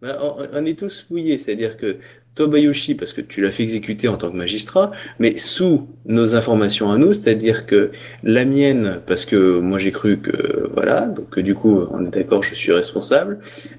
bah, 0.00 0.18
on, 0.22 0.36
on 0.52 0.64
est 0.64 0.78
tous 0.78 1.04
mouillés, 1.10 1.36
c'est-à-dire 1.36 1.76
que 1.76 1.98
toi 2.34 2.48
Bayoshi 2.48 2.94
parce 2.94 3.12
que 3.12 3.20
tu 3.20 3.40
l'as 3.40 3.52
fait 3.52 3.62
exécuter 3.62 4.08
en 4.08 4.16
tant 4.16 4.30
que 4.30 4.36
magistrat, 4.36 4.90
mais 5.18 5.36
sous 5.36 5.86
nos 6.06 6.34
informations 6.34 6.90
à 6.90 6.98
nous, 6.98 7.12
c'est-à-dire 7.12 7.66
que 7.66 7.92
la 8.22 8.44
mienne 8.44 9.00
parce 9.06 9.24
que 9.24 9.58
moi 9.58 9.78
j'ai 9.78 9.92
cru 9.92 10.20
que 10.20 10.68
voilà, 10.74 11.02
donc 11.02 11.38
du 11.38 11.54
coup 11.54 11.86
on 11.90 12.04
est 12.04 12.10
d'accord, 12.10 12.42
je 12.42 12.54
suis 12.54 12.72
responsable. 12.72 13.38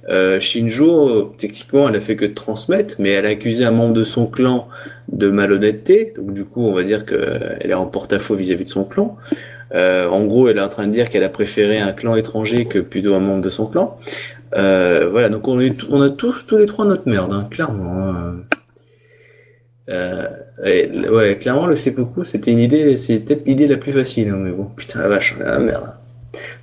Euh, 0.10 0.40
Shinjo, 0.40 1.34
techniquement, 1.38 1.90
elle 1.90 1.96
a 1.96 2.02
fait 2.02 2.16
que 2.16 2.26
transmettre, 2.26 2.96
mais 3.00 3.10
elle 3.10 3.26
a 3.26 3.30
accusé 3.30 3.66
un 3.66 3.72
membre 3.72 3.94
de 3.94 4.04
son 4.04 4.28
clan 4.28 4.70
de 5.12 5.30
malhonnêteté, 5.30 6.14
donc 6.16 6.34
du 6.34 6.46
coup 6.46 6.66
on 6.66 6.74
va 6.74 6.84
dire 6.84 7.06
qu'elle 7.06 7.70
est 7.70 7.74
en 7.74 7.88
porte-à-faux 7.88 8.36
vis-à-vis 8.36 8.64
de 8.64 8.70
son 8.70 8.86
clan. 8.86 9.18
Euh, 9.74 10.08
en 10.08 10.26
gros, 10.26 10.48
elle 10.48 10.58
est 10.58 10.62
en 10.62 10.70
train 10.70 10.88
de 10.88 10.92
dire 10.92 11.10
qu'elle 11.10 11.24
a 11.24 11.30
préféré 11.30 11.80
un 11.80 11.92
clan 11.92 12.16
étranger 12.16 12.66
que 12.66 12.80
plutôt 12.80 13.16
un 13.16 13.20
membre 13.20 13.42
de 13.42 13.50
son 13.50 13.66
clan. 13.66 13.98
Euh, 14.56 15.10
voilà, 15.10 15.30
donc 15.30 15.48
on, 15.48 15.60
est, 15.60 15.84
on 15.90 16.02
a 16.02 16.10
tous, 16.10 16.46
tous 16.46 16.58
les 16.58 16.66
trois 16.66 16.86
notre 16.86 17.08
merde, 17.10 17.34
hein, 17.34 17.48
clairement. 17.50 18.10
hein. 18.10 18.38
Euh, 19.90 20.28
et, 20.66 20.90
ouais, 21.10 21.38
clairement, 21.38 21.68
le 21.68 21.76
seppuku, 21.76 22.24
c'était 22.24 22.52
une 22.52 22.60
idée, 22.60 22.98
c'est 22.98 23.20
peut-être 23.20 23.46
l'idée 23.46 23.68
la 23.68 23.78
plus 23.78 23.92
facile, 23.92 24.30
hein, 24.30 24.38
mais 24.40 24.52
bon, 24.52 24.66
putain 24.66 25.00
la 25.00 25.10
vache, 25.10 25.38
la 25.38 25.60
merde. 25.60 25.94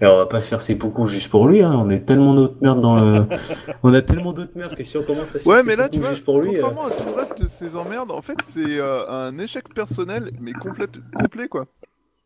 Mais 0.00 0.06
on 0.06 0.16
va 0.16 0.26
pas 0.26 0.40
faire 0.42 0.60
seppuku 0.60 1.06
juste 1.06 1.30
pour 1.30 1.46
lui, 1.48 1.62
hein, 1.62 1.72
on 1.72 1.88
est 1.88 2.00
tellement 2.04 2.34
d'autres 2.34 2.56
merdes 2.60 2.80
dans 2.80 2.98
le, 3.00 3.26
on 3.82 3.94
a 3.94 4.02
tellement 4.02 4.32
d'autres 4.32 4.56
merdes 4.56 4.74
que 4.74 4.82
si 4.84 4.96
on 4.96 5.02
commence 5.02 5.34
à 5.36 5.38
se 5.38 5.48
Ouais, 5.48 5.62
mais 5.62 5.76
là, 5.76 5.88
tu 5.88 6.00
vois, 6.00 6.10
juste 6.10 6.24
pour 6.24 6.40
lui, 6.40 6.56
euh, 6.56 6.62
contrairement 6.62 6.86
à 6.86 6.90
tout 6.90 7.04
le 7.06 7.12
reste 7.12 7.38
de 7.40 7.46
ces 7.46 7.76
emmerdes, 7.76 8.10
en 8.10 8.22
fait, 8.22 8.36
c'est 8.52 8.78
euh, 8.78 9.08
un 9.08 9.38
échec 9.38 9.72
personnel, 9.72 10.30
mais 10.40 10.52
complète, 10.52 10.90
complet, 11.14 11.48
quoi. 11.48 11.66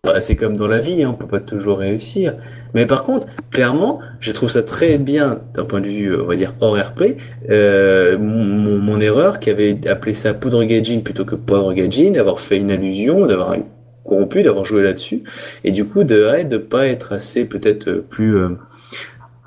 Bah, 0.04 0.20
c'est 0.20 0.36
comme 0.36 0.56
dans 0.56 0.68
la 0.68 0.78
vie, 0.78 1.02
hein, 1.02 1.10
on 1.10 1.14
peut 1.14 1.26
pas 1.26 1.40
toujours 1.40 1.78
réussir. 1.78 2.36
Mais 2.74 2.86
par 2.86 3.02
contre, 3.02 3.26
clairement, 3.50 3.98
je 4.20 4.30
trouve 4.30 4.48
ça 4.48 4.62
très 4.62 4.98
bien 4.98 5.40
d'un 5.54 5.64
point 5.64 5.80
de 5.80 5.88
vue, 5.88 6.16
on 6.16 6.26
va 6.26 6.36
dire, 6.36 6.54
hors 6.60 6.78
airplay. 6.78 7.16
Euh, 7.50 8.16
mon, 8.18 9.00
erreur, 9.00 9.40
qui 9.40 9.50
avait 9.50 9.86
appelé 9.88 10.14
ça 10.14 10.32
poudre 10.32 10.62
gadjin 10.64 11.00
plutôt 11.00 11.24
que 11.24 11.34
poivre 11.34 11.72
gadjin, 11.72 12.12
d'avoir 12.12 12.38
fait 12.38 12.56
une 12.56 12.70
allusion, 12.70 13.26
d'avoir 13.26 13.56
corrompu, 14.04 14.42
d'avoir 14.42 14.64
joué 14.64 14.82
là-dessus, 14.82 15.22
et 15.64 15.72
du 15.72 15.84
coup 15.84 16.04
de 16.04 16.30
ouais, 16.30 16.44
de 16.44 16.58
pas 16.58 16.86
être 16.86 17.12
assez 17.12 17.44
peut-être 17.44 17.88
euh, 17.88 18.06
plus 18.08 18.36
euh, 18.36 18.50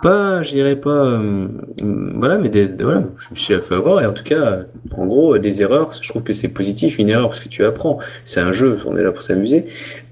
pas, 0.02 0.44
je 0.44 0.52
dirais 0.52 0.76
pas, 0.76 0.90
euh, 0.90 1.48
euh, 1.82 2.12
voilà, 2.16 2.38
mais 2.38 2.50
des, 2.50 2.68
voilà, 2.68 3.04
je 3.18 3.30
me 3.32 3.36
suis 3.36 3.54
fait 3.56 3.76
avoir 3.76 4.02
et 4.02 4.06
en 4.06 4.14
tout 4.14 4.24
cas, 4.24 4.36
euh, 4.36 4.64
en 4.96 5.06
gros, 5.06 5.36
euh, 5.36 5.40
des 5.40 5.62
erreurs, 5.62 5.92
je 6.02 6.08
trouve 6.10 6.24
que 6.24 6.34
c'est 6.34 6.48
positif, 6.50 7.00
une 7.00 7.10
erreur 7.10 7.28
parce 7.28 7.40
que 7.40 7.50
tu 7.50 7.64
apprends. 7.66 8.00
C'est 8.26 8.40
un 8.40 8.52
jeu, 8.54 8.80
on 8.86 8.98
est 8.98 9.04
là 9.04 9.12
pour 9.12 9.24
s'amuser. 9.24 9.66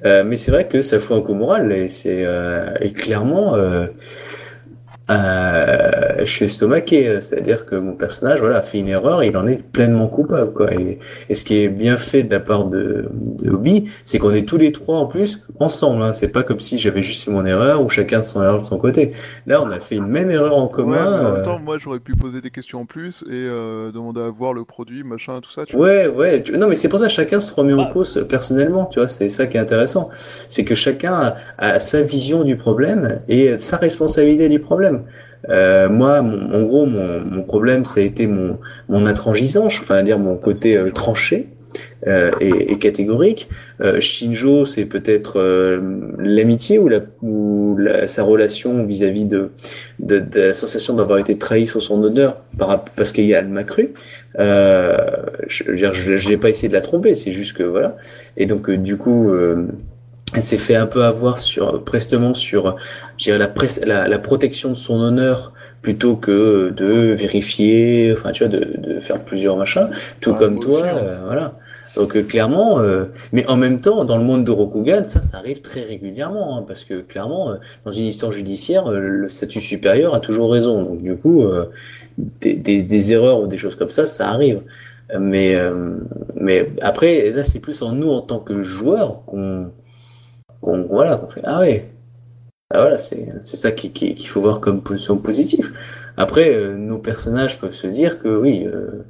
Euh, 0.06 0.24
mais 0.26 0.38
c'est 0.38 0.52
vrai 0.52 0.68
que 0.68 0.82
ça 0.82 1.00
fout 1.00 1.18
un 1.18 1.22
coup 1.22 1.34
moral 1.34 1.72
et 1.72 1.90
c'est 1.90 2.26
euh, 2.26 2.74
et 2.82 2.92
clairement, 2.92 3.56
euh, 5.10 5.14
euh, 5.14 6.16
je 6.20 6.26
suis 6.26 6.46
estomaqué, 6.46 7.08
euh, 7.08 7.22
c'est-à-dire 7.22 7.66
que 7.66 7.76
mon 7.76 7.94
personnage, 7.94 8.40
voilà, 8.40 8.58
a 8.58 8.62
fait 8.62 8.80
une 8.80 8.90
erreur, 8.90 9.24
il 9.24 9.36
en 9.38 9.48
est 9.48 9.66
pleinement 9.72 10.08
coupable, 10.08 10.52
quoi. 10.54 10.74
Et, 10.74 11.00
et 11.30 11.36
ce 11.36 11.46
qui 11.46 11.60
est 11.64 11.70
bien 11.70 11.98
fait 11.98 12.24
de 12.24 12.32
la 12.32 12.40
part 12.40 12.66
de, 12.66 13.10
de 13.14 13.50
Obi, 13.52 13.90
c'est 14.06 14.20
qu'on 14.20 14.34
est 14.34 14.48
tous 14.48 14.58
les 14.58 14.72
trois 14.72 14.98
en 14.98 15.06
plus 15.06 15.44
ensemble. 15.60 16.02
Hein. 16.04 16.14
C'est 16.14 16.28
pas 16.28 16.44
comme 16.44 16.60
si 16.60 16.78
j'avais 16.78 17.02
juste 17.02 17.24
fait 17.26 17.32
mon 17.32 17.46
erreur 17.46 17.82
ou 17.84 17.90
chacun 17.90 18.20
de 18.20 18.26
son 18.26 18.42
erreur 18.42 18.60
de 18.60 18.66
son 18.66 18.78
côté. 18.78 19.14
Là, 19.46 19.62
on 19.62 19.70
a 19.70 19.80
fait 19.80 19.96
une 19.96 20.08
même 20.08 20.30
erreur 20.32 20.56
en 20.58 20.66
Ouais, 20.66 20.72
commun. 20.72 20.96
mais 21.20 21.26
en 21.26 21.30
euh, 21.30 21.34
même 21.36 21.44
temps, 21.44 21.60
moi, 21.60 21.78
j'aurais 21.80 22.00
pu 22.00 22.14
poser 22.14 22.42
des 22.42 22.52
questions 22.52 22.82
en 22.82 22.86
plus 22.86 23.24
et 23.28 23.32
euh, 23.32 23.92
demander 23.92 24.22
à 24.22 24.30
voir 24.30 24.54
le 24.54 24.66
produit, 24.66 25.04
machin, 25.04 25.40
tout 25.42 25.52
ça, 25.52 25.66
tu 25.66 25.76
vois. 25.76 25.86
Ouais, 25.88 26.08
ouais. 26.08 26.44
tu- 26.44 26.58
Non, 26.58 26.68
mais 26.68 26.76
c'est 26.76 26.90
pour 26.90 27.00
ça 27.00 27.06
que 27.08 27.12
chacun 27.14 27.40
se 27.40 27.54
remet 27.54 27.74
en 27.74 27.84
Ah. 27.88 27.92
cause 27.94 28.26
personnellement, 28.28 28.86
tu 28.86 29.00
vois. 29.00 29.08
C'est 29.08 29.30
ça 29.30 29.48
qui 29.48 29.58
est 29.58 29.60
intéressant. 29.60 30.10
C'est 30.50 30.64
que 30.66 30.76
chacun 30.76 31.14
a, 31.14 31.36
a 31.58 31.80
sa 31.80 32.02
vision 32.02 32.44
du 32.44 32.58
problème 32.58 33.22
et 33.28 33.58
sa 33.60 33.78
responsabilité 33.78 34.50
du 34.50 34.60
problème. 34.60 34.97
Euh, 35.50 35.90
moi, 35.90 36.22
mon- 36.22 36.52
en 36.52 36.64
gros, 36.64 36.86
mon, 36.86 37.44
problème, 37.44 37.86
ça 37.86 38.00
a 38.00 38.04
été 38.04 38.28
mon, 38.28 38.60
mon 38.90 39.06
intransigeance, 39.06 39.80
enfin, 39.80 39.96
à 39.96 40.04
dire 40.04 40.20
mon 40.20 40.36
côté 40.36 40.78
euh, 40.78 40.92
tranché 40.92 41.50
euh, 42.08 42.32
et, 42.42 42.72
et 42.74 42.78
catégorique. 42.78 43.50
Euh, 43.82 44.00
Shinjo, 44.00 44.66
c'est 44.66 44.86
peut-être 44.86 45.40
euh, 45.40 46.12
l'amitié 46.18 46.80
ou, 46.80 46.88
la, 46.88 47.00
ou 47.22 47.78
la, 47.78 48.08
sa 48.08 48.24
relation 48.24 48.84
vis-à-vis 48.86 49.26
de, 49.26 49.52
de, 50.00 50.20
de 50.20 50.40
la 50.40 50.54
sensation 50.54 50.96
d'avoir 50.96 51.20
été 51.20 51.38
trahi 51.38 51.68
sur 51.68 51.82
son 51.82 52.04
honneur 52.04 52.42
par, 52.58 52.84
parce 52.84 53.12
qu'elle 53.12 53.48
m'a 53.48 53.64
cru. 53.64 53.94
Euh, 54.40 54.98
je 55.48 55.72
dire, 55.72 55.94
je, 55.94 56.30
n'ai 56.30 56.38
pas 56.38 56.50
essayé 56.50 56.68
de 56.68 56.74
la 56.74 56.82
tromper, 56.82 57.16
c'est 57.16 57.32
juste 57.32 57.56
que 57.56 57.64
voilà. 57.64 57.96
Et 58.38 58.46
donc, 58.48 58.70
du 58.70 58.98
coup, 58.98 59.32
elle 60.34 60.44
s'est 60.44 60.58
fait 60.58 60.76
un 60.76 60.88
peu 60.88 61.04
avoir 61.04 61.40
sur, 61.40 61.84
prestement 61.84 62.34
sur, 62.34 62.76
la, 63.28 63.48
pres- 63.48 63.86
la, 63.86 64.08
la 64.08 64.20
protection 64.20 64.70
de 64.70 64.76
son 64.76 65.00
honneur 65.00 65.54
plutôt 65.82 66.16
que 66.18 66.70
de 66.72 67.14
vérifier, 67.14 68.14
enfin, 68.14 68.32
tu 68.32 68.44
vois, 68.46 68.52
de, 68.58 68.78
de 68.78 69.00
faire 69.00 69.24
plusieurs 69.24 69.56
machins, 69.56 69.90
tout 70.20 70.34
Ah, 70.36 70.40
comme 70.40 70.60
toi, 70.60 70.82
euh, 70.84 71.20
voilà. 71.26 71.58
Donc, 71.96 72.16
euh, 72.16 72.24
clairement, 72.24 72.80
euh, 72.80 73.06
mais 73.32 73.48
en 73.48 73.58
même 73.58 73.80
temps, 73.80 74.04
dans 74.04 74.18
le 74.18 74.24
monde 74.24 74.44
de 74.44 74.52
Rokugan, 74.52 75.04
ça, 75.08 75.22
ça 75.22 75.38
arrive 75.38 75.62
très 75.62 75.84
régulièrement, 75.84 76.58
hein, 76.58 76.66
parce 76.68 76.84
que 76.84 77.02
clairement, 77.02 77.52
euh, 77.52 77.56
dans 77.86 77.92
une 77.92 78.04
histoire 78.04 78.32
judiciaire, 78.32 78.92
le 78.92 79.30
statut 79.30 79.62
supérieur 79.62 80.14
a 80.14 80.20
toujours 80.20 80.52
raison. 80.52 80.84
Donc, 80.84 81.02
du 81.02 81.16
coup, 81.16 81.44
euh, 81.46 81.68
des, 82.18 82.54
des, 82.56 82.84
des 82.84 83.12
erreurs 83.14 83.40
ou 83.40 83.48
des 83.48 83.58
choses 83.58 83.76
comme 83.76 83.90
ça, 83.90 84.06
ça 84.06 84.28
arrive. 84.30 84.62
Mais, 85.18 85.56
euh, 85.56 85.96
mais 86.36 86.70
après, 86.82 87.32
là, 87.32 87.44
c'est 87.44 87.60
plus 87.60 87.82
en 87.82 87.94
nous 87.94 88.10
en 88.10 88.22
tant 88.22 88.40
que 88.40 88.62
joueurs 88.62 89.24
qu'on, 89.26 89.72
qu'on, 90.62 90.84
voilà, 90.88 91.18
qu'on 91.18 91.28
fait, 91.28 91.42
ah 91.46 91.60
ouais. 91.60 91.90
Ah, 92.74 92.82
voilà, 92.82 92.98
c'est, 92.98 93.40
ça 93.42 93.72
qui, 93.72 93.92
qui- 93.92 94.14
qu'il 94.16 94.28
faut 94.28 94.42
voir 94.42 94.60
comme 94.60 94.82
position 94.82 95.18
positive. 95.18 95.72
Après, 96.18 96.54
euh, 96.54 96.78
nos 96.78 97.00
personnages 97.00 97.60
peuvent 97.60 97.74
se 97.74 97.88
dire 97.88 98.20
que 98.22 98.28
oui, 98.28 98.66
euh, 98.68 99.04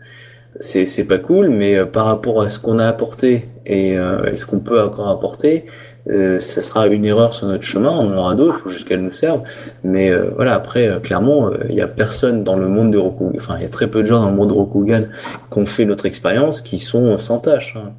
c'est, 0.59 1.03
pas 1.05 1.17
cool, 1.19 1.49
mais 1.49 1.75
euh, 1.77 1.85
par 1.85 2.05
rapport 2.05 2.41
à 2.41 2.49
ce 2.49 2.59
qu'on 2.59 2.79
a 2.79 2.87
apporté 2.87 3.49
et, 3.65 3.97
euh, 3.97 4.25
et 4.31 4.35
ce 4.35 4.45
qu'on 4.45 4.59
peut 4.59 4.81
encore 4.81 5.07
apporter, 5.09 5.65
euh, 6.09 6.39
ça 6.39 6.61
sera 6.61 6.87
une 6.87 7.03
erreur 7.05 7.33
sur 7.33 7.47
notre 7.47 7.63
chemin, 7.63 7.89
on 7.91 8.11
en 8.13 8.17
aura 8.17 8.35
d'autres, 8.35 8.57
faut 8.59 8.69
juste 8.69 8.87
qu'elles 8.87 9.03
nous 9.03 9.11
servent. 9.13 9.43
Mais 9.83 10.09
euh, 10.11 10.29
voilà, 10.35 10.53
après, 10.55 10.99
clairement, 11.01 11.51
il 11.69 11.75
y 11.75 11.81
a 11.81 11.87
personne 11.87 12.43
dans 12.43 12.57
le 12.57 12.67
monde 12.69 12.91
de 12.91 12.97
Rokugan, 12.97 13.33
enfin, 13.37 13.55
il 13.57 13.63
y 13.63 13.65
a 13.65 13.69
très 13.69 13.87
peu 13.87 14.01
de 14.01 14.07
gens 14.07 14.19
dans 14.21 14.29
le 14.29 14.35
monde 14.35 14.49
de 14.49 14.53
Rokugan 14.53 15.05
qui 15.51 15.57
ont 15.59 15.65
fait 15.65 15.85
notre 15.85 16.05
expérience 16.05 16.61
qui 16.61 16.79
sont 16.79 17.17
sans 17.17 17.39
tâche. 17.39 17.75
hein. 17.75 17.93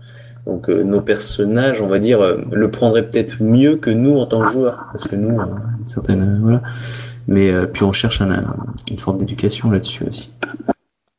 Donc 0.48 0.68
euh, 0.70 0.82
nos 0.82 1.02
personnages, 1.02 1.80
on 1.82 1.86
va 1.88 1.98
dire, 1.98 2.20
euh, 2.22 2.38
le 2.50 2.70
prendraient 2.70 3.02
peut-être 3.08 3.42
mieux 3.42 3.76
que 3.76 3.90
nous 3.90 4.16
en 4.18 4.26
tant 4.26 4.40
que 4.42 4.48
joueurs, 4.48 4.86
parce 4.92 5.06
que 5.06 5.14
nous, 5.14 5.38
euh, 5.38 5.44
une 5.78 5.86
certaine, 5.86 6.22
euh, 6.22 6.38
voilà. 6.40 6.62
Mais 7.26 7.50
euh, 7.52 7.66
puis 7.66 7.84
on 7.84 7.92
cherche 7.92 8.20
un- 8.22 8.30
un- 8.32 8.56
une 8.90 8.98
forme 8.98 9.18
d'éducation 9.18 9.70
là-dessus 9.70 10.04
aussi. 10.08 10.30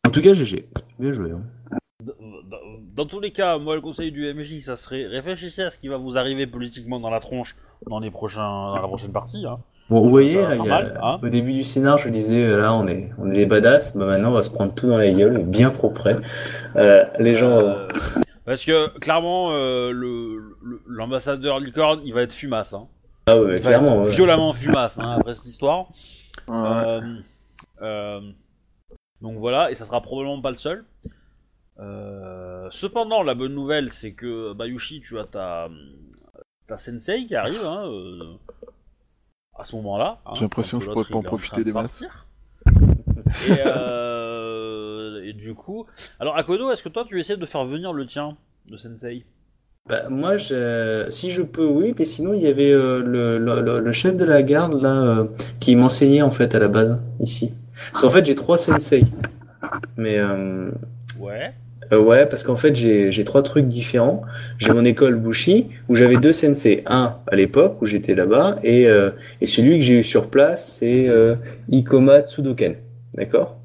En 0.05 0.09
tout 0.09 0.21
cas, 0.21 0.33
GG, 0.33 0.67
bien 0.99 1.11
joué. 1.13 1.29
hein. 1.31 1.77
Dans- 2.03 2.13
dans- 2.49 2.57
Dans 2.95 3.05
tous 3.05 3.19
les 3.21 3.31
cas, 3.31 3.57
moi 3.59 3.75
le 3.75 3.81
conseil 3.81 4.11
du 4.11 4.25
MJ, 4.33 4.59
ça 4.59 4.75
serait 4.75 5.05
réfléchissez 5.05 5.61
à 5.61 5.69
ce 5.69 5.77
qui 5.77 5.87
va 5.87 5.95
vous 5.97 6.17
arriver 6.17 6.47
politiquement 6.47 6.99
dans 6.99 7.09
la 7.11 7.19
tronche 7.21 7.55
dans 7.89 7.99
les 8.01 8.11
prochains, 8.11 8.41
dans 8.75 8.81
la 8.81 8.87
prochaine 8.89 9.11
partie. 9.13 9.45
Hein. 9.47 9.59
Bon, 9.89 10.01
vous 10.01 10.09
voyez, 10.09 10.35
là, 10.41 10.55
il 10.55 10.65
y 10.65 10.67
a- 10.67 10.69
mal, 10.69 10.99
hein. 11.01 11.17
au 11.23 11.29
début 11.29 11.53
du 11.53 11.63
scénar, 11.63 11.97
je 11.97 12.05
vous 12.05 12.09
disais, 12.09 12.45
là, 12.47 12.73
on 12.73 12.87
est, 12.87 13.11
on 13.17 13.29
est 13.31 13.35
des 13.35 13.45
badass. 13.45 13.95
Bah 13.95 14.05
maintenant, 14.05 14.31
on 14.31 14.33
va 14.33 14.43
se 14.43 14.49
prendre 14.49 14.73
tout 14.73 14.87
dans 14.87 14.97
la 14.97 15.09
gueule, 15.11 15.43
bien 15.45 15.69
propre. 15.69 16.09
Les 17.19 17.35
gens. 17.35 17.75
Parce 18.49 18.65
que 18.65 18.97
clairement, 18.97 19.51
euh, 19.51 19.91
le 19.91 20.55
le- 20.63 20.81
l'ambassadeur 20.87 21.59
licorne, 21.59 22.01
il 22.03 22.13
va 22.15 22.23
être 22.23 22.33
fumasse. 22.33 22.73
Hein. 22.73 22.87
ah 23.27 23.35
ouais, 23.37 23.41
Il 23.41 23.47
va 23.47 23.55
être 23.55 23.61
clairement. 23.63 24.01
ouais. 24.01 24.09
violemment 24.09 24.53
fumasse 24.53 24.97
hein, 24.97 25.17
après 25.19 25.35
cette 25.35 25.45
histoire. 25.45 25.85
Ouais. 26.47 26.55
Euh, 26.55 27.01
euh, 27.83 28.21
donc 29.21 29.37
voilà, 29.37 29.69
et 29.69 29.75
ça 29.75 29.85
sera 29.85 30.01
probablement 30.01 30.41
pas 30.41 30.49
le 30.49 30.55
seul. 30.55 30.83
Euh, 31.79 32.67
cependant, 32.71 33.21
la 33.23 33.35
bonne 33.35 33.53
nouvelle, 33.53 33.91
c'est 33.91 34.13
que 34.13 34.53
Bayushi, 34.53 34.99
tu 35.01 35.19
as 35.19 35.25
ta, 35.25 35.69
ta 36.67 36.77
sensei 36.77 37.25
qui 37.27 37.35
arrive 37.35 37.63
hein, 37.65 37.83
euh, 37.87 38.33
à 39.57 39.63
ce 39.63 39.75
moment-là. 39.77 40.19
hein, 40.25 40.31
J'ai 40.35 40.41
l'impression 40.41 40.79
que 40.79 40.85
je 40.85 40.89
pourrais 40.89 41.05
pas 41.05 41.17
en 41.17 41.23
profiter 41.23 41.59
de 41.59 41.63
des 41.65 41.73
masses. 41.73 42.03
euh, 42.67 43.47
et 43.47 43.61
du 45.39 45.53
coup, 45.53 45.85
alors 46.19 46.37
Akodo, 46.37 46.71
est-ce 46.71 46.83
que 46.83 46.89
toi 46.89 47.05
tu 47.07 47.19
essaies 47.19 47.37
de 47.37 47.45
faire 47.45 47.65
venir 47.65 47.93
le 47.93 48.05
tien, 48.05 48.37
le 48.69 48.77
sensei? 48.77 49.25
Bah, 49.87 50.07
moi, 50.09 50.37
je... 50.37 51.07
si 51.09 51.31
je 51.31 51.41
peux, 51.41 51.65
oui. 51.65 51.95
Mais 51.97 52.05
sinon, 52.05 52.33
il 52.33 52.41
y 52.43 52.47
avait 52.47 52.71
euh, 52.71 53.01
le, 53.03 53.39
le, 53.39 53.61
le- 53.61 53.79
le 53.79 53.91
chef 53.93 54.15
de 54.15 54.23
la 54.25 54.43
garde 54.43 54.79
là 54.81 54.95
euh, 55.01 55.25
qui 55.59 55.75
m'enseignait 55.75 56.21
en 56.21 56.29
fait 56.31 56.53
à 56.53 56.59
la 56.59 56.67
base 56.67 57.01
ici. 57.19 57.53
Parce 57.91 58.01
qu'en 58.03 58.09
fait, 58.09 58.25
j'ai 58.25 58.35
trois 58.35 58.57
sensei. 58.57 59.03
Mais 59.97 60.19
euh, 60.19 60.69
Ouais. 61.19 61.53
ouais, 61.91 62.25
parce 62.27 62.43
qu'en 62.43 62.55
fait, 62.55 62.75
j'ai 62.75 63.23
trois 63.23 63.41
trucs 63.41 63.67
différents. 63.67 64.21
J'ai 64.59 64.71
mon 64.73 64.85
école 64.85 65.15
Bushi 65.15 65.69
où 65.87 65.95
j'avais 65.95 66.17
deux 66.17 66.33
sensei. 66.33 66.83
Un 66.85 67.17
à 67.27 67.35
l'époque 67.35 67.81
où 67.81 67.85
j'étais 67.85 68.15
là-bas 68.15 68.57
et 68.63 68.87
et 69.41 69.45
celui 69.47 69.79
que 69.79 69.85
j'ai 69.85 69.99
eu 69.99 70.03
sur 70.03 70.29
place, 70.29 70.77
c'est 70.79 71.09
Ikoma 71.71 72.21
Tsudoken. 72.21 72.75
D'accord? 73.15 73.58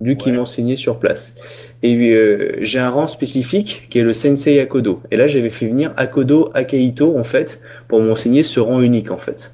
Lui 0.00 0.16
qui 0.16 0.30
Ouais. 0.30 0.36
m'enseignait 0.36 0.76
sur 0.76 1.00
place. 1.00 1.34
Et 1.82 1.96
euh, 2.12 2.56
j'ai 2.60 2.78
un 2.78 2.88
rang 2.90 3.08
spécifique 3.08 3.88
qui 3.90 3.98
est 3.98 4.04
le 4.04 4.14
Sensei 4.14 4.60
Akodo. 4.60 5.02
Et 5.10 5.16
là, 5.16 5.26
j'avais 5.26 5.50
fait 5.50 5.66
venir 5.66 5.92
Akodo 5.96 6.50
Akahito, 6.54 7.18
en 7.18 7.24
fait, 7.24 7.60
pour 7.88 8.00
m'enseigner 8.00 8.44
ce 8.44 8.60
rang 8.60 8.80
unique, 8.80 9.10
en 9.10 9.18
fait. 9.18 9.52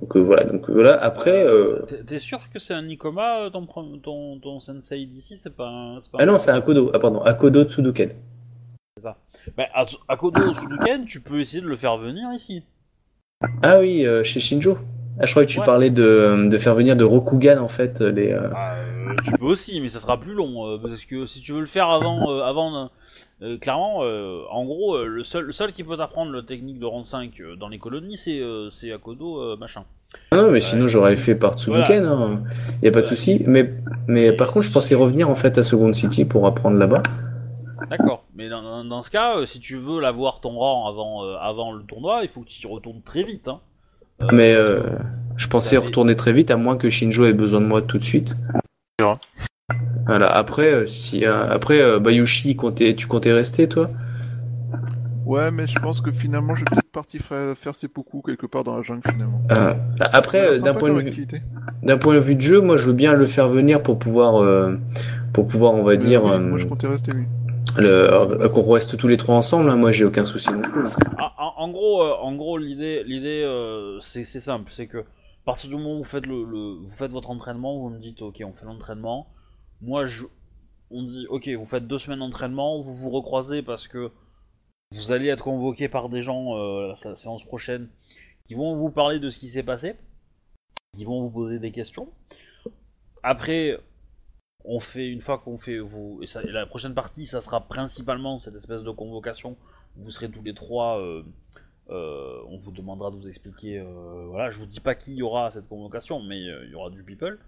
Donc 0.00 0.16
euh, 0.16 0.20
voilà, 0.20 0.44
donc 0.44 0.70
voilà. 0.70 0.94
Après, 1.02 1.44
euh... 1.44 1.80
T'es- 2.06 2.18
sûr 2.18 2.38
que 2.52 2.60
c'est 2.60 2.74
un 2.74 2.82
Nikoma, 2.82 3.40
euh, 3.46 3.50
ton, 3.50 3.62
pre- 3.64 4.00
ton, 4.00 4.38
ton 4.38 4.60
sensei 4.60 5.04
d'ici? 5.06 5.36
C'est 5.42 5.54
pas 5.54 5.66
un. 5.68 6.00
c'est 6.00 6.10
pas 6.12 6.18
ah 6.20 6.22
un- 6.22 6.26
non, 6.26 6.38
c'est 6.38 6.50
Akodo. 6.52 6.90
Ah 6.94 6.98
pardon, 7.00 7.20
Akodo 7.22 7.64
Tsuduken. 7.64 8.10
Bah, 9.56 9.66
à, 9.74 9.86
à 10.06 10.16
Kodo 10.16 10.54
Suduken, 10.54 11.04
tu 11.06 11.18
peux 11.20 11.40
essayer 11.40 11.60
de 11.60 11.66
le 11.66 11.76
faire 11.76 11.96
venir 11.98 12.28
ici. 12.32 12.62
Ah 13.62 13.80
oui, 13.80 14.06
euh, 14.06 14.22
chez 14.22 14.38
Shinjo. 14.38 14.78
Ah, 15.18 15.26
je 15.26 15.32
crois 15.32 15.44
que 15.44 15.50
tu 15.50 15.58
Ouais. 15.58 15.66
parlais 15.66 15.90
de, 15.90 16.48
de 16.48 16.58
faire 16.58 16.74
venir 16.76 16.94
de 16.94 17.02
Rokugan 17.02 17.58
en 17.58 17.66
fait 17.68 18.00
les. 18.00 18.30
euh, 18.32 18.48
Tu 19.24 19.32
peux 19.32 19.46
aussi, 19.46 19.80
mais 19.80 19.88
ça 19.88 20.00
sera 20.00 20.18
plus 20.20 20.34
long. 20.34 20.66
euh, 20.66 20.78
parce 20.78 21.04
que 21.04 21.26
si 21.26 21.40
tu 21.40 21.52
veux 21.52 21.60
le 21.60 21.66
faire 21.66 21.88
avant. 21.90 22.30
euh, 22.30 22.42
avant 22.42 22.90
euh, 23.42 23.58
clairement, 23.58 23.98
en 23.98 24.64
gros, 24.64 25.04
le, 25.04 25.24
seul, 25.24 25.44
le 25.44 25.52
seul 25.52 25.72
qui 25.72 25.82
peut 25.82 25.96
t'apprendre 25.96 26.32
la 26.32 26.42
technique 26.42 26.78
de 26.78 26.86
rang 26.86 27.04
5 27.04 27.32
euh, 27.40 27.56
dans 27.56 27.68
les 27.68 27.78
colonies, 27.78 28.16
c'est 28.16 28.92
Akodo 28.92 29.56
machin. 29.56 29.84
Ah 30.30 30.36
non, 30.36 30.50
mais 30.50 30.60
sinon 30.60 30.88
j'aurais 30.88 31.16
fait 31.16 31.34
par 31.34 31.58
Tsuduken. 31.58 32.04
Hein. 32.04 32.42
Y 32.82 32.88
a 32.88 32.92
pas 32.92 33.00
de 33.00 33.06
souci. 33.06 33.42
Mais 33.46 33.72
mais 34.06 34.32
par 34.32 34.52
contre, 34.52 34.66
je 34.66 34.72
pensais 34.72 34.94
revenir 34.94 35.28
en 35.28 35.34
fait 35.34 35.58
à 35.58 35.64
Second 35.64 35.92
City 35.92 36.24
pour 36.24 36.46
apprendre 36.46 36.76
là-bas. 36.76 37.02
D'accord. 37.90 38.24
Mais 38.34 38.48
dans, 38.48 39.02
ce 39.02 39.10
cas, 39.10 39.44
si 39.46 39.60
tu 39.60 39.76
veux 39.76 40.00
l'avoir 40.00 40.40
ton 40.40 40.50
rang 40.50 40.88
avant, 40.88 41.24
euh, 41.24 41.36
avant 41.40 41.72
le 41.72 41.82
tournoi, 41.84 42.20
il 42.22 42.28
faut 42.28 42.40
que 42.40 42.48
tu 42.48 42.66
y 42.66 42.70
retournes 42.70 43.02
très 43.02 43.22
vite. 43.24 43.48
Hein. 43.48 43.60
Euh, 44.22 44.26
Mais 44.32 44.54
euh, 44.54 44.82
je 45.36 45.46
pensais 45.48 45.76
retourner 45.76 46.16
très 46.16 46.32
vite, 46.32 46.50
à 46.50 46.56
moins 46.56 46.76
que 46.76 46.90
Shinjo 46.90 47.24
ait 47.26 47.32
besoin 47.34 47.60
de 47.60 47.66
moi 47.66 47.82
tout 47.82 47.98
de 47.98 48.04
suite. 48.04 48.36
Voilà. 50.06 50.26
Après, 50.26 50.72
euh, 50.72 50.86
si 50.86 51.24
euh, 51.26 51.48
après 51.50 51.80
euh, 51.80 51.98
Bayushi, 51.98 52.56
tu 52.96 53.06
comptais 53.06 53.32
rester 53.32 53.68
toi? 53.68 53.90
Ouais, 55.24 55.50
mais 55.50 55.66
je 55.66 55.78
pense 55.78 56.00
que 56.00 56.10
finalement, 56.10 56.54
je 56.56 56.60
vais 56.60 56.70
peut-être 56.70 56.90
partir 56.90 57.22
fa- 57.22 57.54
faire 57.54 57.74
seppuku 57.74 58.22
quelque 58.22 58.46
part 58.46 58.64
dans 58.64 58.76
la 58.76 58.82
jungle 58.82 59.02
finalement. 59.08 59.40
Euh, 59.56 59.74
Après, 60.12 60.58
d'un 60.60 60.74
point 60.74 60.90
de 60.92 60.98
vue, 61.00 61.26
d'un 61.82 61.96
point 61.96 62.14
de 62.14 62.20
vue 62.20 62.34
de 62.34 62.40
jeu, 62.40 62.60
moi 62.60 62.76
je 62.76 62.86
veux 62.88 62.92
bien 62.92 63.14
le 63.14 63.26
faire 63.26 63.48
venir 63.48 63.82
pour 63.82 63.98
pouvoir, 63.98 64.42
euh, 64.42 64.76
pour 65.32 65.46
pouvoir, 65.46 65.74
on 65.74 65.84
va 65.84 65.96
dire, 65.96 66.24
oui, 66.24 66.30
euh, 66.32 66.38
moi 66.40 66.58
je 66.58 66.66
comptais 66.66 66.88
rester, 66.88 67.12
oui. 67.14 67.24
le, 67.78 67.88
euh, 67.88 68.48
qu'on 68.48 68.68
reste 68.72 68.96
tous 68.96 69.08
les 69.08 69.16
trois 69.16 69.36
ensemble. 69.36 69.70
hein, 69.70 69.76
moi 69.76 69.92
j'ai 69.92 70.04
aucun 70.04 70.24
souci 70.24 70.50
non 70.50 70.60
plus. 70.62 70.82
Ah, 71.18 71.32
en, 71.38 71.62
en 71.64 71.68
gros, 71.70 72.02
euh, 72.02 72.14
en 72.20 72.34
gros, 72.34 72.58
l'idée, 72.58 73.02
l'idée, 73.06 73.42
euh, 73.44 73.98
c'est 74.00 74.24
c'est 74.24 74.40
simple, 74.40 74.70
c'est 74.72 74.88
que 74.88 74.98
à 74.98 75.44
partir 75.44 75.70
du 75.70 75.76
moment 75.76 75.94
où 75.94 75.98
vous 75.98 76.04
faites 76.04 76.26
le, 76.26 76.44
le- 76.44 76.74
vous 76.82 76.90
faites 76.90 77.12
votre 77.12 77.30
entraînement, 77.30 77.78
vous 77.78 77.90
me 77.90 78.00
dites, 78.00 78.22
ok, 78.22 78.42
on 78.44 78.52
fait 78.52 78.66
l'entraînement. 78.66 79.28
Moi, 79.82 80.04
on 80.90 81.02
dit, 81.02 81.26
ok, 81.28 81.48
vous 81.48 81.64
faites 81.64 81.86
deux 81.86 81.98
semaines 81.98 82.20
d'entraînement, 82.20 82.80
vous 82.80 82.94
vous 82.94 83.10
recroisez 83.10 83.62
parce 83.62 83.88
que 83.88 84.10
vous 84.92 85.10
allez 85.10 85.28
être 85.28 85.42
convoqué 85.44 85.88
par 85.88 86.08
des 86.08 86.22
gens 86.22 86.56
euh, 86.56 86.88
la 86.88 86.96
sé- 86.96 87.16
séance 87.16 87.44
prochaine 87.44 87.88
qui 88.44 88.54
vont 88.54 88.74
vous 88.74 88.90
parler 88.90 89.18
de 89.18 89.28
ce 89.30 89.38
qui 89.38 89.48
s'est 89.48 89.62
passé, 89.62 89.96
qui 90.94 91.04
vont 91.04 91.20
vous 91.22 91.30
poser 91.30 91.58
des 91.58 91.72
questions. 91.72 92.08
Après, 93.22 93.78
on 94.64 94.78
fait 94.78 95.08
une 95.08 95.20
fois 95.20 95.38
qu'on 95.38 95.58
fait 95.58 95.78
vous 95.78 96.20
et, 96.22 96.26
la 96.50 96.66
prochaine 96.66 96.94
partie, 96.94 97.26
ça 97.26 97.40
sera 97.40 97.60
principalement 97.66 98.38
cette 98.38 98.54
espèce 98.54 98.82
de 98.82 98.90
convocation. 98.90 99.56
Vous 99.96 100.10
serez 100.10 100.30
tous 100.30 100.42
les 100.42 100.54
trois. 100.54 101.00
euh, 101.00 101.24
euh, 101.90 102.40
on 102.48 102.58
vous 102.58 102.70
demandera 102.70 103.10
de 103.10 103.16
vous 103.16 103.28
expliquer. 103.28 103.84
voilà, 104.28 104.50
je 104.52 104.58
vous 104.58 104.66
dis 104.66 104.80
pas 104.80 104.94
qui 104.94 105.14
y 105.14 105.22
aura 105.22 105.50
cette 105.50 105.68
convocation, 105.68 106.20
mais 106.22 106.40
il 106.40 106.70
y 106.70 106.74
aura 106.74 106.90
du 106.90 107.02
people. 107.02 107.38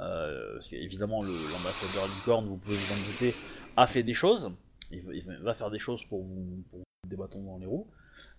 Euh, 0.00 0.54
parce 0.54 0.68
qu'évidemment, 0.68 1.22
l'ambassadeur 1.22 2.06
Licorne, 2.08 2.46
vous 2.46 2.56
pouvez 2.56 2.76
vous 2.76 2.92
en 2.92 3.12
douter, 3.12 3.34
a 3.76 3.86
fait 3.86 4.02
des 4.02 4.14
choses. 4.14 4.50
Il, 4.90 5.02
va- 5.42 5.54
faire 5.54 5.70
des 5.70 5.78
choses 5.78 6.02
pour 6.04 6.22
vous, 6.22 6.64
pour 6.70 6.80
vous 6.80 7.08
débattons 7.08 7.42
dans 7.42 7.58
les 7.58 7.66
roues. 7.66 7.86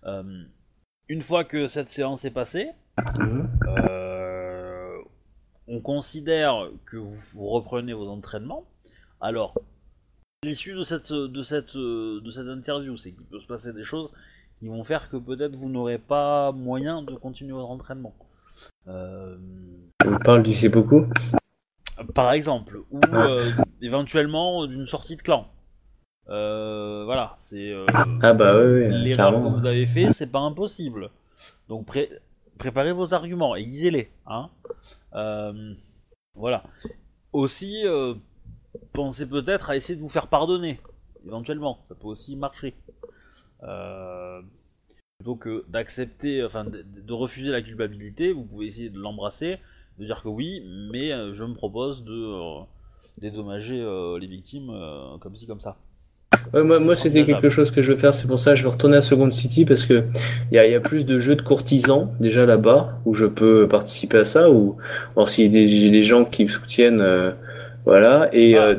Euh, 0.04 0.44
une 1.08 1.22
fois 1.22 1.44
que 1.44 1.68
cette 1.68 1.88
séance 1.88 2.24
est 2.24 2.30
passée, 2.30 2.70
euh, 3.68 4.98
on 5.68 5.80
considère 5.80 6.68
que 6.86 6.96
vous, 6.96 7.48
reprenez 7.48 7.92
vos 7.92 8.08
entraînements. 8.08 8.64
Alors, 9.20 9.54
l'issue 10.42 10.74
de, 10.74 10.82
cette, 10.82 11.12
de 11.12 11.42
cette 11.42 11.76
interview, 11.76 12.96
c'est 12.96 13.12
qu'il 13.12 13.24
peut 13.24 13.40
se 13.40 13.46
passer 13.46 13.72
des 13.72 13.84
choses 13.84 14.12
qui 14.58 14.66
vont 14.66 14.84
faire 14.84 15.08
que 15.08 15.16
peut-être 15.16 15.54
vous 15.54 15.68
n'aurez 15.68 15.98
pas 15.98 16.52
moyen 16.52 17.02
de 17.02 17.14
continuer 17.14 17.52
votre 17.52 17.70
entraînement. 17.70 18.14
Euh, 18.88 19.36
On 20.06 20.18
parle 20.18 20.42
du 20.42 20.52
seppuku. 20.52 21.04
par 22.14 22.32
exemple, 22.32 22.80
ou 22.90 23.00
euh, 23.12 23.50
éventuellement 23.80 24.66
d'une 24.66 24.86
sortie 24.86 25.16
de 25.16 25.22
clan. 25.22 25.46
Euh, 26.28 27.02
voilà, 27.04 27.34
c'est. 27.38 27.72
Ah 28.22 28.32
bah 28.32 28.54
ouais, 28.56 28.64
ouais, 28.64 28.88
L'erreur 28.90 29.32
que 29.42 29.60
vous 29.60 29.66
avez 29.66 29.86
fait, 29.86 30.10
c'est 30.12 30.26
pas 30.30 30.40
impossible. 30.40 31.10
Donc 31.68 31.86
pré- 31.86 32.10
préparez 32.58 32.92
vos 32.92 33.12
arguments, 33.14 33.54
aiguisez-les. 33.56 34.10
Hein 34.26 34.48
voilà. 36.34 36.62
Aussi, 37.32 37.82
euh, 37.86 38.14
pensez 38.92 39.28
peut-être 39.28 39.70
à 39.70 39.76
essayer 39.76 39.96
de 39.96 40.00
vous 40.02 40.08
faire 40.08 40.26
pardonner, 40.28 40.80
éventuellement. 41.26 41.78
Ça 41.88 41.94
peut 41.94 42.08
aussi 42.08 42.36
marcher. 42.36 42.74
Euh, 43.62 44.42
plutôt 45.22 45.36
que 45.36 45.64
d'accepter, 45.68 46.42
enfin, 46.44 46.64
de, 46.64 46.84
de 46.84 47.12
refuser 47.12 47.52
la 47.52 47.62
culpabilité, 47.62 48.32
vous 48.32 48.42
pouvez 48.42 48.66
essayer 48.66 48.90
de 48.90 48.98
l'embrasser, 48.98 49.58
de 50.00 50.04
dire 50.04 50.20
que 50.20 50.28
oui, 50.28 50.64
mais 50.90 51.12
euh, 51.12 51.32
je 51.32 51.44
me 51.44 51.54
propose 51.54 52.02
de 52.02 52.12
euh, 52.12 52.64
dédommager 53.20 53.80
euh, 53.80 54.18
les 54.18 54.26
victimes 54.26 54.70
euh, 54.70 55.16
comme 55.20 55.36
ci, 55.36 55.46
comme 55.46 55.60
ça. 55.60 55.76
Ouais, 56.52 56.64
moi, 56.64 56.80
moi 56.80 56.96
c'était 56.96 57.24
quelque 57.24 57.50
chose 57.50 57.70
que 57.70 57.82
je 57.82 57.92
veux 57.92 57.98
faire, 57.98 58.14
c'est 58.14 58.26
pour 58.26 58.40
ça 58.40 58.50
que 58.50 58.56
je 58.56 58.64
vais 58.64 58.70
retourner 58.70 58.96
à 58.96 59.02
Second 59.02 59.30
City 59.30 59.64
parce 59.64 59.86
que 59.86 60.06
il 60.50 60.60
y 60.60 60.70
y 60.70 60.74
a 60.74 60.80
plus 60.80 61.06
de 61.06 61.18
jeux 61.20 61.36
de 61.36 61.42
courtisans 61.42 62.08
déjà 62.18 62.46
là-bas 62.46 62.98
où 63.04 63.14
je 63.14 63.26
peux 63.26 63.68
participer 63.68 64.18
à 64.18 64.24
ça 64.24 64.50
ou 64.50 64.76
voir 65.14 65.28
s'il 65.28 65.44
y 65.44 65.48
a 65.48 65.90
des, 65.90 66.02
gens 66.02 66.24
qui 66.24 66.42
me 66.44 66.48
soutiennent, 66.48 67.00
euh, 67.00 67.32
voilà 67.84 68.28
et 68.32 68.56
Ah. 68.56 68.74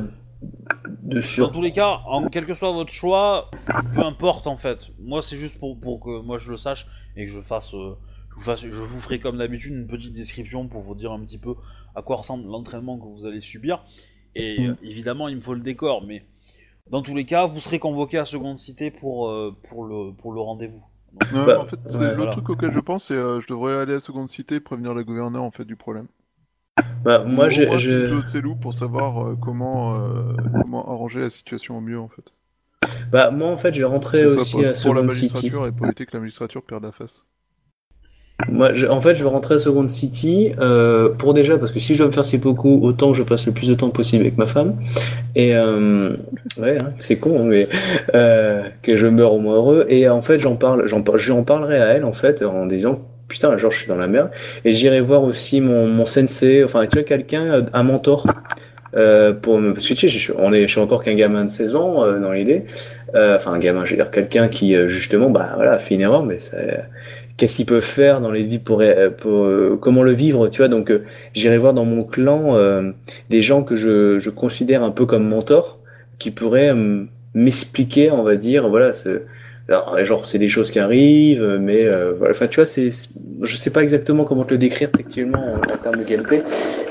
Dans 1.38 1.50
tous 1.50 1.62
les 1.62 1.72
cas, 1.72 2.02
en 2.06 2.28
quel 2.30 2.46
que 2.46 2.54
soit 2.54 2.72
votre 2.72 2.92
choix, 2.92 3.50
peu 3.94 4.02
importe 4.02 4.48
en 4.48 4.58
fait. 4.58 4.90
Moi, 5.00 5.22
c'est 5.22 5.38
juste 5.38 5.60
pour, 5.60 5.80
pour 5.80 6.00
que 6.00 6.22
moi 6.22 6.38
je 6.38 6.52
le 6.52 6.58
sache 6.58 6.88
et 7.16 7.26
que 7.26 7.32
je 7.32 7.42
fasse, 7.42 7.74
euh, 7.74 7.96
je, 8.32 8.36
vous 8.36 8.42
fasse, 8.42 8.62
je 8.62 8.82
vous 8.82 9.00
ferai 9.00 9.20
comme 9.20 9.38
d'habitude 9.38 9.74
une 9.74 9.88
petite 9.88 10.14
description 10.14 10.68
pour 10.68 10.82
vous 10.82 10.96
dire 10.96 11.12
un 11.12 11.20
petit 11.20 11.38
peu 11.38 11.56
à 11.96 12.02
quoi 12.02 12.18
ressemble 12.18 12.46
l'entraînement 12.50 12.98
que 12.98 13.06
vous 13.06 13.26
allez 13.26 13.42
subir. 13.42 13.84
Et 14.36 14.68
euh, 14.68 14.76
évidemment, 14.82 15.28
il 15.28 15.36
me 15.36 15.42
faut 15.42 15.54
le 15.54 15.62
décor, 15.62 16.04
mais 16.06 16.26
dans 16.90 17.02
tous 17.02 17.16
les 17.16 17.26
cas, 17.26 17.46
vous 17.46 17.60
serez 17.60 17.80
convoqué 17.80 18.18
à 18.18 18.26
Seconde 18.26 18.60
Cité 18.60 18.92
pour, 18.92 19.30
euh, 19.30 19.56
pour 19.70 19.86
le, 19.86 20.12
pour 20.14 20.34
le 20.34 20.42
rendez-vous. 20.42 20.84
Donc, 21.14 21.46
Bah, 21.46 21.62
en 21.62 21.66
fait, 21.68 21.80
c'est 21.90 21.98
ouais, 21.98 22.10
le 22.10 22.16
voilà. 22.16 22.32
truc 22.32 22.50
auquel 22.50 22.74
je 22.74 22.80
pense, 22.80 23.06
c'est 23.06 23.14
euh, 23.14 23.40
je 23.42 23.48
devrais 23.48 23.76
aller 23.76 23.94
à 23.94 24.00
Seconde 24.00 24.30
Cité 24.30 24.56
et 24.56 24.60
prévenir 24.60 24.94
la 24.96 25.04
gouverneure 25.04 25.44
en 25.44 25.52
fait 25.52 25.66
du 25.66 25.76
problème. 25.76 26.08
Bah, 27.04 27.24
moi 27.26 27.50
j'ai, 27.50 27.68
je- 27.80 28.22
Tselou 28.22 28.56
pour 28.56 28.74
savoir 28.74 29.24
euh, 29.28 29.38
comment 29.40 29.96
euh, 29.96 30.34
comment 30.62 30.90
arranger 30.90 31.20
la 31.20 31.30
situation 31.30 31.78
au 31.78 31.82
mieux 31.82 32.00
en 32.00 32.08
fait. 32.10 32.24
bah 33.12 33.30
moi 33.30 33.50
en 33.50 33.58
fait 33.58 33.74
je 33.74 33.80
vais 33.80 33.86
rentrer 33.86 34.24
Que 34.24 34.30
ce 34.30 34.34
soit 34.34 34.42
aussi 34.42 34.52
pour, 34.54 34.62
à 34.62 34.74
pour 34.74 34.94
la 34.96 35.02
Second 35.02 35.10
City. 35.10 35.48
et 35.48 35.72
pour 35.72 35.86
éviter 35.86 36.06
que 36.06 36.12
la 36.14 36.20
magistrature 36.22 36.64
perde 36.64 36.84
la 36.84 36.92
face. 36.92 37.26
Moi, 38.50 38.74
je- 38.74 38.88
en 38.88 39.00
fait, 39.00 39.16
je 39.16 39.24
vais 39.24 39.30
rentrer 39.30 39.56
à 39.56 39.60
Second 39.60 39.88
City 39.88 40.52
euh, 40.60 41.10
pour 41.14 41.34
déjà 41.34 41.58
parce 41.58 41.72
que 41.72 41.80
si 41.80 41.94
je 41.94 42.00
dois 42.00 42.08
me 42.08 42.12
faire 42.12 42.26
seppuku, 42.26 42.68
autant 42.82 43.12
que 43.12 43.18
je 43.18 43.24
passe 43.24 43.46
le 43.46 43.54
plus 43.54 43.70
de 43.70 43.76
temps 43.76 43.90
possible 43.92 44.22
avec 44.24 44.38
ma 44.38 44.48
femme. 44.48 44.76
Et 45.36 45.56
euh, 45.56 46.18
ouais, 46.58 46.80
hein, 46.80 46.94
c'est 47.00 47.20
con, 47.20 47.40
hein, 47.42 47.46
mais 47.46 47.70
euh, 48.16 48.68
que 48.82 48.98
je 48.98 49.08
meurs 49.08 49.34
au 49.34 49.40
moins 49.40 49.56
heureux. 49.56 49.86
Et 49.88 50.10
en 50.10 50.22
fait, 50.24 50.40
j'en 50.40 50.56
parle, 50.56 50.88
j'en 50.88 51.04
je 51.16 51.32
lui 51.32 51.40
en 51.40 51.44
parlerai 51.44 51.80
à 51.80 51.86
elle 51.90 52.04
en 52.04 52.12
fait 52.14 52.42
en 52.44 52.66
disant 52.66 53.00
putain, 53.28 53.58
genre 53.58 53.72
je 53.72 53.78
suis 53.80 53.88
dans 53.88 53.96
la 53.98 54.08
merde. 54.08 54.30
Et 54.66 54.74
j'irai 54.74 55.02
voir 55.02 55.24
aussi 55.24 55.62
mon 55.62 55.88
mon 55.88 56.06
sensei, 56.06 56.64
enfin 56.64 56.86
tu 56.86 56.98
vois 56.98 57.04
quelqu'un, 57.04 57.46
euh, 57.46 57.62
un 57.74 57.84
mentor. 57.84 58.26
Euh, 58.96 59.34
pour 59.34 59.60
me... 59.60 59.74
parce 59.74 59.88
que 59.88 59.96
tu 59.96 60.08
sais, 60.08 60.20
je 60.20 60.32
on 60.38 60.54
est, 60.54 60.64
je 60.64 60.68
suis 60.68 60.80
encore 60.80 61.04
qu'un 61.04 61.16
gamin 61.16 61.46
de 61.46 61.50
16 61.50 61.76
ans 61.76 62.06
euh, 62.06 62.20
dans 62.20 62.32
l'idée. 62.32 62.66
Euh, 63.16 63.36
enfin, 63.38 63.54
un 63.54 63.58
gamin, 63.60 63.86
je 63.86 63.92
veux 63.92 63.98
dire 63.98 64.12
quelqu'un 64.12 64.48
qui 64.48 64.76
euh, 64.76 64.88
justement, 64.88 65.32
bah 65.32 65.54
voilà, 65.56 65.80
fait 65.80 65.96
une 65.96 66.02
erreur, 66.02 66.24
mais 66.24 66.38
qu'est-ce 67.38 67.56
qu'ils 67.56 67.66
peuvent 67.66 67.82
faire 67.82 68.22
dans 68.22 68.32
les 68.32 68.44
vies 68.44 68.60
pour, 68.60 68.82
euh, 68.82 69.10
pour 69.10 69.80
comment 69.80 70.04
le 70.04 70.12
vivre, 70.14 70.48
tu 70.50 70.60
vois. 70.60 70.68
Donc 70.68 70.92
j'irai 71.34 71.58
voir 71.58 71.74
dans 71.74 71.86
mon 71.86 72.04
clan 72.04 72.56
des 73.32 73.42
gens 73.42 73.64
que 73.64 73.76
je, 73.76 74.20
je 74.20 74.30
considère 74.30 74.84
un 74.84 74.92
peu 74.92 75.08
comme 75.08 75.28
mentors, 75.28 75.80
qui 76.20 76.30
pourraient 76.30 76.76
m'expliquer, 77.34 78.12
on 78.12 78.22
va 78.22 78.36
dire, 78.36 78.70
voilà, 78.70 78.94
c'est- 78.94 79.24
genre 79.70 80.26
c'est 80.26 80.40
des 80.40 80.50
choses 80.50 80.72
qui 80.72 80.80
arrivent, 80.80 81.58
mais 81.60 81.86
euh, 81.86 82.14
voilà, 82.18 82.34
enfin 82.34 82.48
tu 82.48 82.60
vois, 82.60 82.66
c'est, 82.66 82.90
je 83.42 83.56
sais 83.56 83.70
pas 83.70 83.82
exactement 83.82 84.26
comment 84.26 84.44
te 84.44 84.52
le 84.52 84.58
décrire 84.58 84.92
textuellement 84.92 85.54
en, 85.54 85.58
en 85.58 85.78
termes 85.78 85.96
de 85.96 86.04
gameplay, 86.04 86.44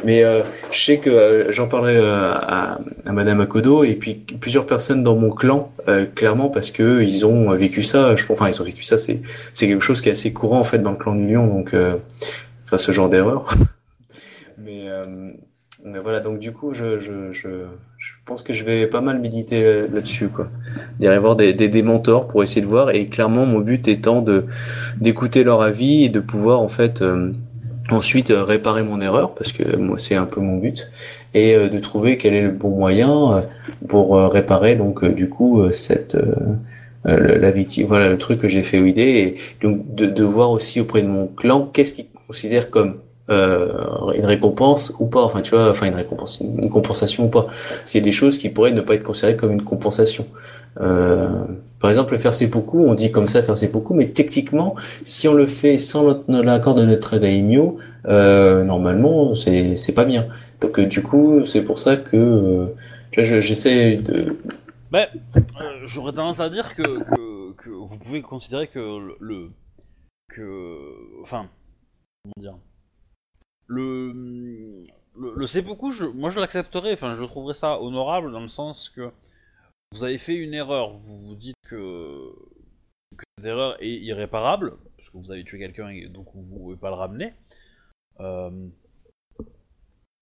mais 0.04 0.24
euh, 0.24 0.40
je 0.70 0.80
sais 0.80 0.98
que 0.98 1.10
euh, 1.10 1.52
j'en 1.52 1.68
parlerai 1.68 1.96
euh, 1.98 2.32
à, 2.32 2.78
à 3.04 3.12
Madame 3.12 3.40
Akodo 3.40 3.84
et 3.84 3.94
puis 3.94 4.14
plusieurs 4.40 4.66
personnes 4.66 5.02
dans 5.02 5.16
mon 5.16 5.30
clan, 5.30 5.72
euh, 5.88 6.06
clairement 6.06 6.48
parce 6.48 6.70
que 6.70 7.02
ils 7.02 7.26
ont 7.26 7.50
vécu 7.54 7.82
ça. 7.82 8.16
Je, 8.16 8.24
enfin, 8.30 8.48
ils 8.48 8.60
ont 8.60 8.64
vécu 8.64 8.84
ça. 8.84 8.96
C'est 8.96 9.22
c'est 9.52 9.66
quelque 9.68 9.84
chose 9.84 10.00
qui 10.00 10.08
est 10.08 10.12
assez 10.12 10.32
courant 10.32 10.60
en 10.60 10.64
fait 10.64 10.78
dans 10.78 10.92
le 10.92 10.96
clan 10.96 11.14
du 11.14 11.30
lion, 11.30 11.46
donc 11.46 11.74
euh, 11.74 11.96
enfin 12.64 12.78
ce 12.78 12.90
genre 12.90 13.10
d'erreur. 13.10 13.46
mais 14.58 14.88
mais 15.84 15.98
voilà, 15.98 16.20
donc 16.20 16.38
du 16.38 16.52
coup, 16.52 16.72
je, 16.74 17.00
je, 17.00 17.32
je, 17.32 17.48
je 18.02 18.12
pense 18.26 18.42
que 18.42 18.52
je 18.52 18.64
vais 18.64 18.86
pas 18.88 19.00
mal 19.00 19.20
méditer 19.20 19.62
euh, 19.64 19.86
là-dessus, 19.92 20.28
quoi. 20.28 20.48
D'aller 20.98 21.18
voir 21.20 21.36
des, 21.36 21.52
des, 21.54 21.68
des 21.68 21.82
mentors 21.82 22.26
pour 22.26 22.42
essayer 22.42 22.60
de 22.60 22.66
voir, 22.66 22.90
et 22.90 23.06
clairement, 23.08 23.46
mon 23.46 23.60
but 23.60 23.86
étant 23.88 24.22
de 24.22 24.46
d'écouter 25.00 25.44
leur 25.44 25.62
avis 25.62 26.04
et 26.04 26.08
de 26.08 26.20
pouvoir 26.20 26.60
en 26.60 26.68
fait 26.68 27.02
euh, 27.02 27.32
Ensuite, 27.90 28.30
euh, 28.30 28.44
réparer 28.44 28.84
mon 28.84 29.00
erreur, 29.00 29.34
parce 29.34 29.52
que 29.52 29.76
moi 29.76 29.98
c'est 29.98 30.14
un 30.16 30.24
peu 30.26 30.40
mon 30.40 30.56
but, 30.58 30.90
et 31.34 31.54
euh, 31.56 31.68
de 31.68 31.78
trouver 31.80 32.16
quel 32.16 32.32
est 32.34 32.42
le 32.42 32.52
bon 32.52 32.70
moyen 32.70 33.32
euh, 33.34 33.42
pour 33.88 34.16
réparer 34.32 34.76
donc 34.76 35.04
du 35.04 35.28
coup 35.28 35.70
cette 35.72 36.16
le- 37.04 37.36
la 37.38 37.50
victime, 37.50 37.86
voilà 37.88 38.08
le 38.08 38.18
truc 38.18 38.40
que 38.40 38.48
j'ai 38.48 38.62
fait 38.62 38.80
OID, 38.80 38.98
et 38.98 39.36
donc 39.62 39.94
de, 39.94 40.06
de 40.06 40.24
voir 40.24 40.50
aussi 40.50 40.80
auprès 40.80 41.02
de 41.02 41.08
mon 41.08 41.26
clan 41.26 41.68
qu'est-ce 41.72 41.92
qu'ils 41.94 42.06
considèrent 42.28 42.70
comme 42.70 42.96
euh, 43.30 44.12
une 44.16 44.26
récompense 44.26 44.92
ou 44.98 45.06
pas, 45.06 45.22
enfin 45.24 45.42
tu 45.42 45.52
vois, 45.54 45.70
enfin 45.70 45.86
une 45.86 45.94
récompense, 45.94 46.40
une 46.40 46.68
compensation 46.70 47.24
ou 47.26 47.28
pas, 47.28 47.44
parce 47.44 47.90
qu'il 47.90 48.00
y 48.00 48.02
a 48.02 48.04
des 48.04 48.12
choses 48.12 48.38
qui 48.38 48.48
pourraient 48.48 48.72
ne 48.72 48.80
pas 48.80 48.94
être 48.94 49.04
considérées 49.04 49.36
comme 49.36 49.52
une 49.52 49.62
compensation. 49.62 50.26
Euh, 50.80 51.44
par 51.80 51.90
exemple, 51.90 52.12
le 52.12 52.18
faire 52.18 52.34
seppuku, 52.34 52.78
on 52.78 52.94
dit 52.94 53.10
comme 53.10 53.26
ça 53.26 53.42
faire 53.42 53.56
seppuku, 53.56 53.94
mais 53.94 54.08
techniquement, 54.08 54.74
si 55.04 55.28
on 55.28 55.34
le 55.34 55.46
fait 55.46 55.78
sans 55.78 56.24
l'accord 56.28 56.74
de 56.74 56.84
notre 56.84 57.18
daimyo, 57.18 57.78
euh, 58.06 58.64
normalement, 58.64 59.34
c'est 59.34 59.76
c'est 59.76 59.92
pas 59.92 60.04
bien. 60.04 60.28
Donc 60.60 60.78
euh, 60.78 60.86
du 60.86 61.02
coup, 61.02 61.44
c'est 61.46 61.62
pour 61.62 61.78
ça 61.78 61.96
que 61.96 62.16
euh, 62.16 62.66
tu 63.10 63.20
vois, 63.20 63.24
je- 63.24 63.40
j'essaie 63.40 63.96
de 63.96 64.38
Mais 64.92 65.08
euh, 65.36 65.40
j'aurais 65.84 66.12
tendance 66.12 66.40
à 66.40 66.50
dire 66.50 66.74
que, 66.74 66.82
que, 67.02 67.52
que 67.62 67.70
vous 67.70 67.98
pouvez 67.98 68.22
considérer 68.22 68.68
que 68.68 68.80
le- 69.20 69.50
que 70.28 71.22
enfin 71.22 71.46
comment 72.24 72.34
dire? 72.42 72.56
Le 73.66 74.84
le, 75.14 75.34
le 75.34 75.46
seppuku, 75.46 75.92
moi 76.14 76.30
je 76.30 76.40
l'accepterais. 76.40 76.92
Enfin, 76.92 77.14
je 77.14 77.24
trouverais 77.24 77.54
ça 77.54 77.80
honorable 77.80 78.32
dans 78.32 78.40
le 78.40 78.48
sens 78.48 78.88
que 78.88 79.10
vous 79.92 80.04
avez 80.04 80.18
fait 80.18 80.34
une 80.34 80.54
erreur. 80.54 80.92
Vous 80.92 81.28
vous 81.28 81.34
dites 81.34 81.56
que 81.68 82.32
cette 83.36 83.46
erreur 83.46 83.76
est 83.82 83.94
irréparable 83.94 84.76
parce 84.96 85.10
que 85.10 85.18
vous 85.18 85.32
avez 85.32 85.44
tué 85.44 85.58
quelqu'un 85.58 85.88
et 85.88 86.08
donc 86.08 86.28
vous 86.34 86.42
ne 86.42 86.58
pouvez 86.58 86.76
pas 86.76 86.88
le 86.88 86.96
ramener. 86.96 87.34
Euh, 88.20 88.68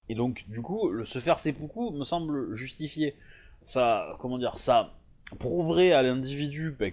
et 0.09 0.15
donc, 0.17 0.45
du 0.49 0.61
coup, 0.61 1.05
se 1.05 1.21
faire 1.21 1.39
seppuku 1.39 1.93
me 1.93 2.03
semble 2.03 2.53
justifié. 2.55 3.15
Ça, 3.63 4.17
comment 4.19 4.39
dire, 4.39 4.59
ça 4.59 4.93
prouverait 5.39 5.93
à 5.93 6.03
l'individu, 6.03 6.75
bah, 6.77 6.87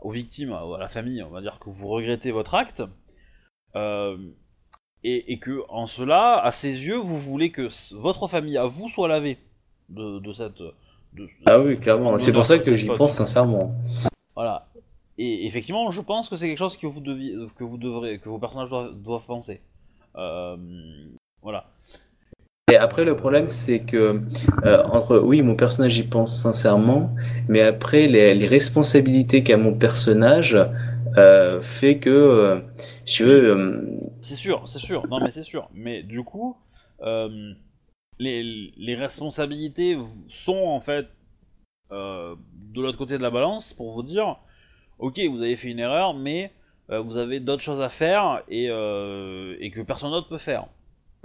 aux 0.00 0.10
victimes, 0.10 0.52
à 0.52 0.78
la 0.78 0.88
famille, 0.88 1.22
on 1.22 1.30
va 1.30 1.40
dire 1.40 1.60
que 1.60 1.70
vous 1.70 1.86
regrettez 1.86 2.32
votre 2.32 2.54
acte, 2.54 2.82
euh, 3.76 4.18
et, 5.04 5.32
et 5.32 5.38
que 5.38 5.62
en 5.68 5.86
cela, 5.86 6.40
à 6.42 6.50
ses 6.50 6.86
yeux, 6.86 6.96
vous 6.96 7.18
voulez 7.18 7.50
que 7.50 7.68
votre 7.94 8.26
famille 8.28 8.56
à 8.58 8.66
vous 8.66 8.88
soit 8.88 9.06
lavée 9.08 9.38
de, 9.90 10.18
de 10.18 10.32
cette. 10.32 10.58
de- 11.12 11.28
Ah 11.46 11.60
oui, 11.60 11.78
clairement. 11.78 12.18
C'est 12.18 12.32
pour 12.32 12.44
ça 12.44 12.58
que 12.58 12.74
j'y 12.76 12.86
pense 12.88 13.12
sincèrement. 13.12 13.74
Voilà. 14.34 14.66
Et 15.16 15.46
effectivement, 15.46 15.90
je 15.92 16.00
pense 16.00 16.28
que 16.28 16.34
c'est 16.36 16.48
quelque 16.48 16.58
chose 16.58 16.76
que 16.76 16.88
vous 16.88 17.00
deviez, 17.00 17.36
que 17.56 17.62
vous 17.62 17.78
devrez, 17.78 18.18
que 18.18 18.28
vos 18.28 18.38
personnages 18.38 18.70
doivent, 18.70 18.94
doivent 19.00 19.26
penser. 19.26 19.60
Euh, 20.16 20.56
voilà. 21.40 21.66
Et 22.72 22.76
après, 22.76 23.04
le 23.04 23.14
problème, 23.14 23.46
c'est 23.46 23.80
que 23.80 24.22
euh, 24.64 24.82
entre 24.90 25.18
oui, 25.18 25.42
mon 25.42 25.54
personnage 25.54 25.98
y 25.98 26.02
pense 26.02 26.34
sincèrement, 26.36 27.14
mais 27.46 27.60
après 27.60 28.06
les, 28.08 28.34
les 28.34 28.46
responsabilités 28.46 29.42
qu'a 29.44 29.58
mon 29.58 29.74
personnage 29.74 30.56
euh, 31.16 31.62
fait 31.62 31.98
que, 31.98 32.10
euh, 32.10 32.60
si 33.04 33.16
tu 33.16 33.24
veux, 33.24 33.56
euh, 33.56 34.00
C'est 34.20 34.36
sûr, 34.36 34.66
c'est 34.66 34.78
sûr. 34.78 35.06
Non, 35.08 35.20
mais 35.20 35.30
c'est 35.30 35.42
sûr. 35.42 35.68
Mais 35.74 36.02
du 36.02 36.22
coup, 36.24 36.56
les, 38.18 38.72
les 38.76 38.94
responsabilités 38.94 39.98
sont 40.28 40.64
en 40.66 40.80
fait 40.80 41.06
de 41.90 42.82
l'autre 42.82 42.98
côté 42.98 43.18
de 43.18 43.22
la 43.22 43.30
balance 43.30 43.72
pour 43.72 43.92
vous 43.92 44.02
dire, 44.02 44.36
ok, 44.98 45.20
vous 45.30 45.42
avez 45.42 45.56
fait 45.56 45.70
une 45.70 45.78
erreur, 45.78 46.14
mais 46.14 46.52
vous 46.88 47.16
avez 47.16 47.40
d'autres 47.40 47.62
choses 47.62 47.80
à 47.80 47.88
faire 47.88 48.42
et, 48.48 48.64
et 48.64 49.70
que 49.70 49.80
personne 49.82 50.10
d'autre 50.10 50.28
peut 50.28 50.38
faire. 50.38 50.66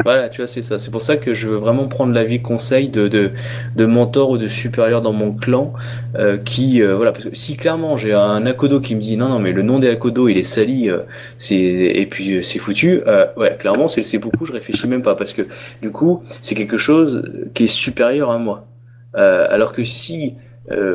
Voilà, 0.05 0.29
tu 0.29 0.39
vois, 0.39 0.47
c'est 0.47 0.61
ça. 0.61 0.79
C'est 0.79 0.91
pour 0.91 1.01
ça 1.01 1.17
que 1.17 1.33
je 1.33 1.47
veux 1.49 1.57
vraiment 1.57 1.87
prendre 1.89 2.13
l'avis 2.13 2.41
conseil 2.41 2.87
de, 2.89 3.09
de, 3.09 3.31
de 3.75 3.85
mentor 3.85 4.29
ou 4.29 4.37
de 4.37 4.47
supérieur 4.47 5.01
dans 5.01 5.11
mon 5.11 5.33
clan, 5.33 5.73
euh, 6.15 6.37
qui, 6.37 6.81
euh, 6.81 6.95
voilà, 6.95 7.11
parce 7.11 7.25
que 7.25 7.35
si 7.35 7.57
clairement 7.57 7.97
j'ai 7.97 8.13
un 8.13 8.45
Akodo 8.45 8.79
qui 8.79 8.95
me 8.95 9.01
dit 9.01 9.17
non, 9.17 9.27
non, 9.27 9.39
mais 9.39 9.51
le 9.51 9.61
nom 9.61 9.77
des 9.77 9.89
Akodo 9.89 10.29
il 10.29 10.37
est 10.37 10.43
sali, 10.43 10.89
euh, 10.89 11.03
c'est 11.37 11.55
et 11.55 12.05
puis 12.05 12.37
euh, 12.37 12.43
c'est 12.43 12.59
foutu, 12.59 13.01
euh, 13.07 13.27
ouais, 13.35 13.57
clairement 13.59 13.89
c'est 13.89 14.03
c'est 14.03 14.19
beaucoup, 14.19 14.45
je 14.45 14.53
réfléchis 14.53 14.87
même 14.87 15.01
pas 15.01 15.15
parce 15.15 15.33
que 15.33 15.47
du 15.81 15.91
coup 15.91 16.23
c'est 16.41 16.55
quelque 16.55 16.77
chose 16.77 17.23
qui 17.53 17.65
est 17.65 17.67
supérieur 17.67 18.31
à 18.31 18.37
moi. 18.37 18.67
Euh, 19.15 19.47
alors 19.49 19.73
que 19.73 19.83
si, 19.83 20.35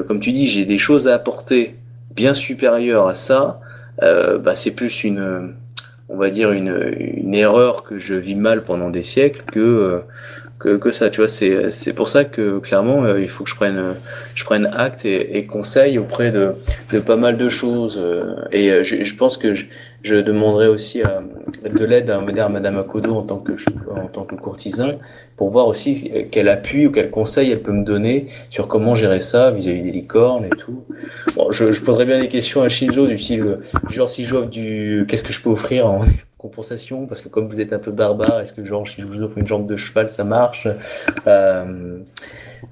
comme 0.07 0.21
tu 0.21 0.31
dis, 0.33 0.47
j'ai 0.47 0.65
des 0.65 0.79
choses 0.79 1.09
à 1.09 1.15
apporter 1.15 1.77
bien 2.15 2.33
supérieures 2.33 3.09
à 3.09 3.15
ça, 3.15 3.61
bah 4.01 4.55
c'est 4.55 4.71
plus 4.71 5.05
une 5.05 5.55
on 6.09 6.17
va 6.17 6.31
dire 6.31 6.53
une, 6.53 7.35
erreur 7.35 7.83
que 7.83 7.99
je 7.99 8.15
vis 8.15 8.35
mal 8.35 8.65
pendant 8.65 8.91
des 8.91 9.03
siècles 9.03 9.43
que 9.51 9.61
euh, 9.61 10.01
que, 10.59 10.77
que 10.77 10.93
ça 10.93 11.11
tu 11.11 11.21
vois 11.21 11.29
c'est 11.29 11.71
c'est 11.71 11.93
pour 11.93 12.09
ça 12.09 12.25
que 12.25 12.59
clairement 12.59 13.05
euh, 13.05 13.21
il 13.21 13.29
faut 13.29 13.45
que 13.45 13.51
je 13.51 13.57
prenne 13.57 13.95
je 14.35 14.45
prenne 14.45 14.67
acte 14.73 15.05
et, 15.05 15.37
et 15.37 15.47
conseil 15.47 15.99
auprès 15.99 16.31
de 16.31 16.55
de 16.93 16.99
pas 17.01 17.17
mal 17.17 17.37
de 17.37 17.49
choses 17.49 17.99
euh, 18.01 18.35
et 18.53 18.71
euh, 18.71 18.83
je, 18.83 19.03
je 19.03 19.15
pense 19.17 19.37
que 19.37 19.55
je, 19.55 19.67
je 20.03 20.15
demanderai 20.15 20.69
aussi 20.69 21.03
à, 21.03 21.23
de 21.69 21.85
l'aide 21.85 22.09
à, 22.11 22.19
à 22.19 22.49
Madame 22.49 22.79
Akodo 22.79 23.15
en 23.15 23.23
tant 23.23 23.39
que 23.39 23.53
en 23.91 24.07
tant 24.07 24.25
que 24.25 24.37
courtisan 24.37 24.93
pour 25.37 25.51
voir 25.51 25.67
aussi 25.67 26.11
quel 26.31 26.49
appui 26.49 26.87
ou 26.87 26.93
quel 26.93 27.11
conseil 27.11 27.51
elle 27.51 27.63
peut 27.63 27.73
me 27.73 27.85
donner 27.85 28.29
sur 28.51 28.69
comment 28.69 28.95
gérer 28.95 29.21
ça 29.21 29.51
vis-à-vis 29.51 29.83
des 29.83 29.91
licornes 29.91 30.45
et 30.45 30.57
tout. 30.57 30.85
Bon 31.35 31.51
je, 31.51 31.73
je 31.73 31.83
poserai 31.83 32.05
bien 32.07 32.21
des 32.21 32.29
questions 32.29 32.63
à 32.63 32.69
Shinjo 32.69 33.07
du 33.07 33.19
style 33.19 33.59
genre 33.91 34.09
si 34.09 34.25
j'offre 34.25 34.49
du 34.49 35.05
qu'est-ce 35.09 35.25
que 35.25 35.33
je 35.33 35.41
peux 35.41 35.51
offrir 35.51 35.87
en 35.87 36.05
compensation 36.49 37.07
parce 37.07 37.23
que 37.23 37.29
comme 37.31 37.47
vous 37.49 37.61
êtes 37.61 37.73
un 37.73 37.79
peu 37.79 37.91
barbare 37.91 38.41
est-ce 38.41 38.53
que 38.53 38.63
genre 38.65 38.87
si 38.87 39.01
je 39.01 39.07
vous 39.07 39.21
offre 39.23 39.39
une 39.39 39.47
jambe 39.47 39.67
de 39.67 39.77
cheval 39.77 40.11
ça 40.11 40.25
marche? 40.25 40.69
Euh, 41.27 41.99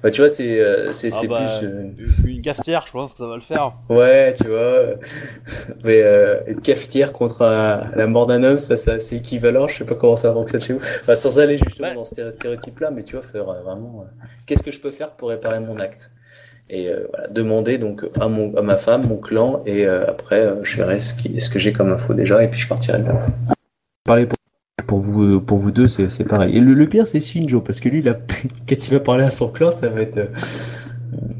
bah, 0.01 0.11
tu 0.11 0.21
vois 0.21 0.29
c'est 0.29 0.59
euh, 0.59 0.91
c'est 0.91 1.09
Ah 1.11 1.17
c'est 1.19 1.27
bah, 1.27 1.35
plus 1.37 1.67
euh, 1.67 1.83
Une, 2.25 2.41
cafetière, 2.41 2.83
je 2.87 2.91
pense 2.91 3.13
que 3.13 3.19
ça 3.19 3.27
va 3.27 3.35
le 3.35 3.41
faire. 3.41 3.73
ouais 3.89 4.33
tu 4.39 4.47
vois 4.47 4.95
mais 5.83 6.01
euh, 6.03 6.39
une 6.47 6.61
cafetière 6.61 7.11
contre 7.13 7.41
un- 7.43 7.89
la 7.95 8.05
mort 8.07 8.27
d'un 8.27 8.43
homme 8.43 8.59
ça 8.59 8.77
c'est 8.77 8.91
assez 8.91 9.15
équivalent 9.15 9.67
je 9.67 9.77
sais 9.79 9.85
pas 9.85 9.95
comment 9.95 10.15
ça 10.17 10.31
fonctionne 10.33 10.61
chez 10.61 10.73
vous 10.73 10.79
enfin, 11.01 11.15
sans 11.15 11.39
aller 11.39 11.57
justement 11.57 11.89
Ouais. 11.89 11.95
dans 11.95 12.05
ce 12.05 12.29
stéréotype 12.31 12.79
là 12.79 12.91
mais 12.91 13.03
tu 13.03 13.15
vois 13.15 13.25
faire 13.25 13.49
euh, 13.49 13.61
vraiment 13.61 14.05
euh, 14.05 14.25
qu'est-ce 14.45 14.63
que 14.63 14.71
je 14.71 14.79
peux 14.79 14.91
faire 14.91 15.11
pour 15.11 15.29
réparer 15.29 15.59
mon 15.59 15.79
acte? 15.79 16.11
Et 16.69 16.87
euh, 16.87 17.07
voilà, 17.11 17.27
demander 17.27 17.77
donc 17.77 18.05
à 18.21 18.27
mon 18.29 18.55
à 18.55 18.61
ma 18.61 18.77
femme, 18.77 19.05
mon 19.05 19.17
clan, 19.17 19.61
et 19.65 19.85
euh, 19.85 20.05
après 20.07 20.39
euh, 20.39 20.63
je 20.63 20.77
verrai 20.77 21.01
ce 21.01 21.13
qui 21.13 21.39
ce 21.41 21.49
que 21.49 21.59
j'ai 21.59 21.73
comme 21.73 21.91
info 21.91 22.13
déjà, 22.13 22.41
et 22.41 22.47
puis 22.47 22.59
je 22.61 22.69
partirai 22.69 22.99
de 22.99 23.07
là. 23.07 23.25
Parler 24.05 24.25
pour, 24.27 24.37
pour 24.87 24.99
vous 24.99 25.39
pour 25.41 25.57
vous 25.59 25.71
deux, 25.71 25.87
c'est 25.87 26.25
pareil. 26.25 26.55
Et 26.57 26.59
le, 26.59 26.73
le 26.73 26.89
pire 26.89 27.07
c'est 27.07 27.21
Shinjo 27.21 27.61
parce 27.61 27.79
que 27.79 27.89
lui, 27.89 28.03
quand 28.67 28.87
il 28.87 28.91
va 28.91 28.99
parler 28.99 29.23
à 29.23 29.29
son 29.29 29.49
clan, 29.51 29.71
ça 29.71 29.89
va 29.89 30.01
être 30.01 30.17
euh, 30.17 30.27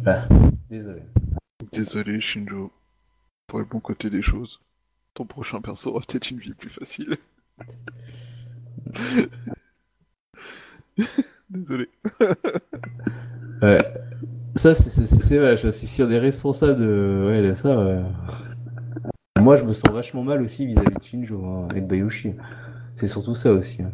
voilà. 0.02 0.28
Désolé. 0.70 1.02
Désolé, 1.72 2.22
Shinjo. 2.22 2.72
Pour 3.48 3.60
le 3.60 3.66
bon 3.66 3.80
côté 3.80 4.10
des 4.10 4.22
choses. 4.22 4.60
Ton 5.14 5.26
prochain 5.26 5.62
perso 5.62 5.90
aura 5.92 6.02
peut-être 6.08 6.32
une 6.32 6.40
vie 6.40 6.54
plus 6.54 6.70
facile. 6.70 7.18
Désolé. 11.50 11.90
Ouais. 13.62 13.84
Ça, 14.56 14.74
c'est- 14.74 15.56
je 15.58 15.72
suis 15.72 15.88
sur 15.88 16.08
des 16.08 16.20
responsables 16.20 16.78
de, 16.80 17.26
ouais, 17.28 17.42
de 17.42 17.56
ça. 17.56 17.78
ouais. 17.78 18.02
Moi, 19.44 19.58
je 19.58 19.64
me 19.66 19.74
sens 19.74 19.92
vachement 19.92 20.24
mal 20.24 20.42
aussi 20.42 20.66
vis-à-vis 20.66 20.96
de 20.96 21.04
Shinjo 21.04 21.44
hein, 21.46 21.68
et 21.76 21.82
de 21.82 21.86
Bayushi. 21.86 22.32
C'est 22.96 23.08
surtout 23.08 23.36
ça 23.36 23.52
aussi. 23.52 23.82
hein. 23.82 23.92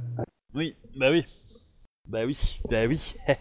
Oui, 0.53 0.75
bah 0.95 1.07
oui. 1.11 1.25
Bah 2.07 2.19
oui, 2.27 2.59
bah 2.69 2.85
oui. 2.87 3.15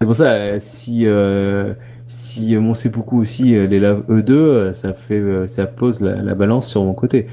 C'est 0.00 0.06
pour 0.06 0.16
ça, 0.16 0.32
euh, 0.34 0.56
si, 0.60 1.06
euh, 1.06 1.72
si 2.06 2.56
mon 2.56 2.74
seppuku 2.74 3.16
aussi 3.18 3.54
euh, 3.56 3.66
les 3.66 3.80
lave 3.80 4.04
eux 4.10 4.22
deux, 4.22 4.36
euh, 4.36 4.74
ça 4.74 4.92
fait, 4.92 5.18
euh, 5.20 5.46
ça 5.48 5.66
pose 5.66 6.00
la, 6.00 6.16
la 6.22 6.34
balance 6.34 6.68
sur 6.68 6.84
mon 6.84 6.92
côté. 6.94 7.26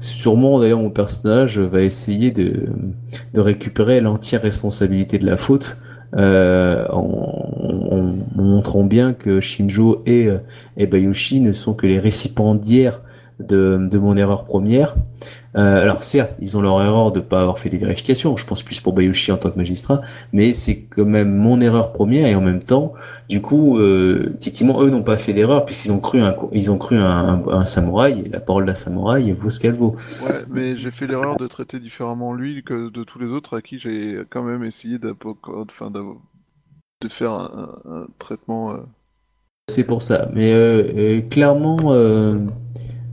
Sûrement, 0.00 0.60
d'ailleurs, 0.60 0.80
mon 0.80 0.90
personnage 0.90 1.58
va 1.58 1.82
essayer 1.82 2.32
de, 2.32 2.66
de 3.34 3.40
récupérer 3.40 4.00
l'entière 4.00 4.42
responsabilité 4.42 5.18
de 5.18 5.26
la 5.26 5.36
faute, 5.38 5.76
euh, 6.16 6.86
en, 6.90 6.98
en- 7.92 8.14
en 8.38 8.42
montrant 8.42 8.84
bien 8.84 9.14
que 9.14 9.40
Shinjo 9.40 10.02
et, 10.06 10.26
euh, 10.26 10.38
et 10.76 10.86
Bayushi 10.86 11.40
ne 11.40 11.52
sont 11.52 11.74
que 11.74 11.86
les 11.86 11.98
récipiendaires 12.00 13.00
de, 13.40 13.88
de 13.90 13.98
mon 13.98 14.16
erreur 14.16 14.44
première. 14.44 14.94
Euh, 15.56 15.82
alors 15.82 16.02
certes, 16.02 16.32
ils 16.40 16.56
ont 16.56 16.60
leur 16.60 16.82
erreur 16.82 17.12
de 17.12 17.20
pas 17.20 17.40
avoir 17.40 17.58
fait 17.58 17.68
les 17.68 17.78
vérifications. 17.78 18.36
Je 18.36 18.44
pense 18.46 18.62
plus 18.62 18.80
pour 18.80 18.92
Bayushi 18.92 19.30
en 19.32 19.36
tant 19.36 19.50
que 19.50 19.56
magistrat, 19.56 20.00
mais 20.32 20.52
c'est 20.52 20.80
quand 20.82 21.04
même 21.04 21.32
mon 21.34 21.60
erreur 21.60 21.92
première 21.92 22.26
et 22.26 22.34
en 22.34 22.40
même 22.40 22.62
temps, 22.62 22.92
du 23.28 23.40
coup, 23.40 23.78
euh, 23.78 24.34
effectivement, 24.40 24.82
eux 24.82 24.90
n'ont 24.90 25.02
pas 25.04 25.16
fait 25.16 25.32
d'erreur 25.32 25.64
puisqu'ils 25.64 25.92
ont 25.92 26.00
cru 26.00 26.20
un, 26.20 26.34
ils 26.52 26.70
ont 26.70 26.78
cru 26.78 26.96
un, 26.98 27.04
un, 27.04 27.48
un 27.48 27.64
samouraï 27.66 28.20
et 28.26 28.28
la 28.28 28.40
parole 28.40 28.66
d'un 28.66 28.74
samouraï 28.74 29.30
vaut 29.32 29.50
ce 29.50 29.60
qu'elle 29.60 29.74
vaut. 29.74 29.96
Ouais, 30.20 30.44
mais 30.50 30.76
j'ai 30.76 30.90
fait 30.90 31.06
l'erreur 31.06 31.36
de 31.36 31.46
traiter 31.46 31.78
différemment 31.80 32.34
lui 32.34 32.62
que 32.64 32.90
de 32.90 33.04
tous 33.04 33.18
les 33.18 33.28
autres 33.28 33.56
à 33.56 33.62
qui 33.62 33.78
j'ai 33.78 34.22
quand 34.30 34.42
même 34.42 34.64
essayé 34.64 34.98
enfin, 35.44 35.90
de 35.90 37.08
faire 37.08 37.32
un, 37.32 38.06
traitement. 38.18 38.72
euh, 38.72 38.78
C'est 39.68 39.84
pour 39.84 40.02
ça. 40.02 40.28
Mais 40.32 40.52
euh, 40.52 41.20
clairement, 41.22 41.92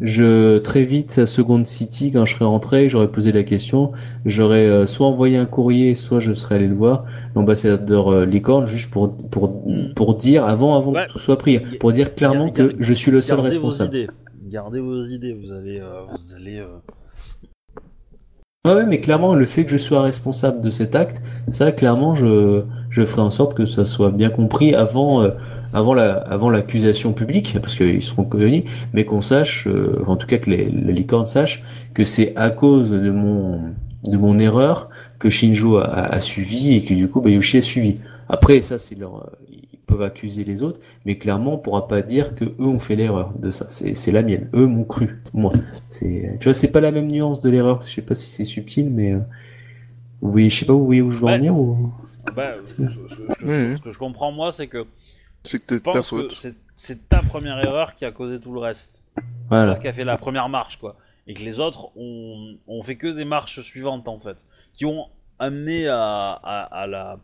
je 0.01 0.57
très 0.57 0.83
vite 0.83 1.19
à 1.19 1.25
Second 1.27 1.63
City 1.63 2.11
quand 2.11 2.25
je 2.25 2.33
serais 2.33 2.45
rentré, 2.45 2.89
j'aurais 2.89 3.07
posé 3.11 3.31
la 3.31 3.43
question, 3.43 3.91
j'aurais 4.25 4.65
euh, 4.67 4.87
soit 4.87 5.07
envoyé 5.07 5.37
un 5.37 5.45
courrier, 5.45 5.95
soit 5.95 6.19
je 6.19 6.33
serais 6.33 6.55
allé 6.55 6.67
le 6.67 6.75
voir, 6.75 7.05
l'ambassadeur 7.35 8.11
euh, 8.11 8.25
Licorne, 8.25 8.65
juste 8.65 8.89
pour 8.91 9.15
pour 9.29 9.63
pour 9.95 10.15
dire 10.15 10.45
avant 10.45 10.75
avant 10.77 10.91
Ouais. 10.91 11.05
que 11.05 11.11
tout 11.13 11.19
soit 11.19 11.37
pris, 11.37 11.59
pour 11.79 11.91
dire 11.91 12.13
clairement 12.15 12.49
que 12.51 12.73
je 12.79 12.93
suis 12.93 13.11
le 13.11 13.21
seul 13.21 13.37
Gardez 13.37 13.49
responsable. 13.49 13.91
Vos 13.91 13.97
idées. 13.97 14.09
Gardez 14.49 14.79
vos 14.81 15.03
idées. 15.05 15.33
Vous 15.33 15.51
allez, 15.53 15.79
euh, 15.79 16.01
vous 16.07 16.35
allez. 16.35 16.57
euh, 16.59 16.67
Ouais, 18.63 18.75
ouais, 18.75 18.85
mais 18.85 18.99
clairement, 19.01 19.33
le 19.33 19.45
fait 19.47 19.65
que 19.65 19.71
je 19.71 19.77
sois 19.77 20.03
responsable 20.03 20.61
de 20.61 20.69
cet 20.69 20.93
acte, 20.93 21.19
ça, 21.49 21.71
clairement, 21.71 22.13
je, 22.13 22.63
je 22.91 23.01
ferai 23.03 23.23
en 23.23 23.31
sorte 23.31 23.55
que 23.55 23.65
ça 23.65 23.85
soit 23.85 24.11
bien 24.11 24.29
compris 24.29 24.75
avant, 24.75 25.23
euh, 25.23 25.31
avant 25.73 25.93
la, 25.93 26.13
avant 26.17 26.49
l'accusation 26.49 27.13
publique, 27.13 27.57
parce 27.61 27.75
qu'ils 27.75 28.03
seront 28.03 28.23
connus, 28.25 28.63
mais 28.93 29.05
qu'on 29.05 29.21
sache, 29.21 29.67
euh, 29.67 30.03
en 30.07 30.15
tout 30.15 30.27
cas 30.27 30.37
que 30.37 30.49
les, 30.49 30.65
les 30.65 30.93
licornes 30.93 31.27
sachent 31.27 31.63
que 31.93 32.03
c'est 32.03 32.33
à 32.37 32.49
cause 32.49 32.91
de 32.91 33.11
mon, 33.11 33.61
de 34.05 34.17
mon 34.17 34.37
erreur 34.39 34.89
que 35.19 35.29
Shinjo 35.29 35.77
a, 35.77 35.83
a, 35.85 36.15
a 36.15 36.21
suivi 36.21 36.75
et 36.75 36.83
que 36.83 36.93
du 36.93 37.09
coup, 37.09 37.21
Bayushi 37.21 37.57
a 37.57 37.61
suivi. 37.61 37.97
Après, 38.29 38.61
ça, 38.61 38.77
c'est 38.79 38.95
leur, 38.97 39.29
ils 39.51 39.77
peuvent 39.85 40.01
accuser 40.01 40.43
les 40.43 40.63
autres, 40.63 40.79
mais 41.05 41.17
clairement, 41.17 41.55
on 41.55 41.57
pourra 41.57 41.87
pas 41.87 42.01
dire 42.01 42.33
que 42.35 42.45
eux 42.45 42.53
ont 42.59 42.79
fait 42.79 42.95
l'erreur 42.95 43.33
de 43.37 43.51
ça. 43.51 43.65
C'est, 43.69 43.93
c'est 43.95 44.11
la 44.11 44.23
mienne. 44.23 44.49
Eux 44.53 44.67
m'ont 44.67 44.85
cru, 44.85 45.21
moi. 45.33 45.51
C'est, 45.89 46.37
tu 46.39 46.45
vois, 46.45 46.53
c'est 46.53 46.69
pas 46.69 46.79
la 46.81 46.91
même 46.91 47.11
nuance 47.11 47.41
de 47.41 47.49
l'erreur. 47.49 47.81
Je 47.85 47.89
sais 47.95 48.01
pas 48.01 48.15
si 48.15 48.27
c'est 48.27 48.45
subtil, 48.45 48.89
mais 48.89 49.13
euh, 49.13 49.19
vous 50.21 50.31
voyez, 50.31 50.49
je 50.49 50.57
sais 50.59 50.65
pas, 50.65 50.73
vous 50.73 50.85
voyez 50.85 51.01
où 51.01 51.11
je 51.11 51.19
veux 51.19 51.27
en 51.27 51.35
venir 51.35 51.55
ou... 51.57 51.91
bah, 52.35 52.51
ce, 52.63 52.75
que- 52.75 52.87
ce 52.89 52.95
que- 52.97 53.07
ce 53.09 53.15
que- 53.15 53.21
ce 53.33 53.39
que- 53.39 53.45
Oui. 53.71 53.77
ce 53.77 53.81
que 53.81 53.91
je 53.91 53.97
comprends 53.99 54.31
moi, 54.31 54.51
c'est 54.53 54.67
que 54.67 54.85
C'est 55.43 55.59
que 55.59 55.75
je 55.75 55.79
t'es 55.79 55.79
ta 55.79 55.91
pense 55.93 56.09
que 56.11 56.17
faute. 56.29 56.35
c'est- 56.35 56.59
c'est 56.75 57.09
ta 57.09 57.21
première 57.21 57.57
erreur 57.65 57.95
qui 57.95 58.05
a 58.05 58.11
causé 58.11 58.39
tout 58.39 58.53
le 58.53 58.59
reste. 58.59 59.01
Voilà. 59.49 59.75
qui 59.75 59.87
a 59.87 59.93
fait 59.93 60.05
la 60.05 60.17
première 60.17 60.47
marche, 60.49 60.77
quoi. 60.77 60.95
Et 61.27 61.33
que 61.33 61.41
les 61.41 61.59
autres 61.59 61.89
ont, 61.97 62.55
ont 62.67 62.81
fait 62.83 62.95
que 62.95 63.07
des 63.07 63.25
marches 63.25 63.61
suivantes, 63.61 64.07
en 64.07 64.17
fait. 64.19 64.37
Qui 64.73 64.85
ont 64.85 65.07
amené 65.39 65.87
à, 65.87 66.31
à, 66.31 66.61
à 66.81 66.87
la, 66.87 67.19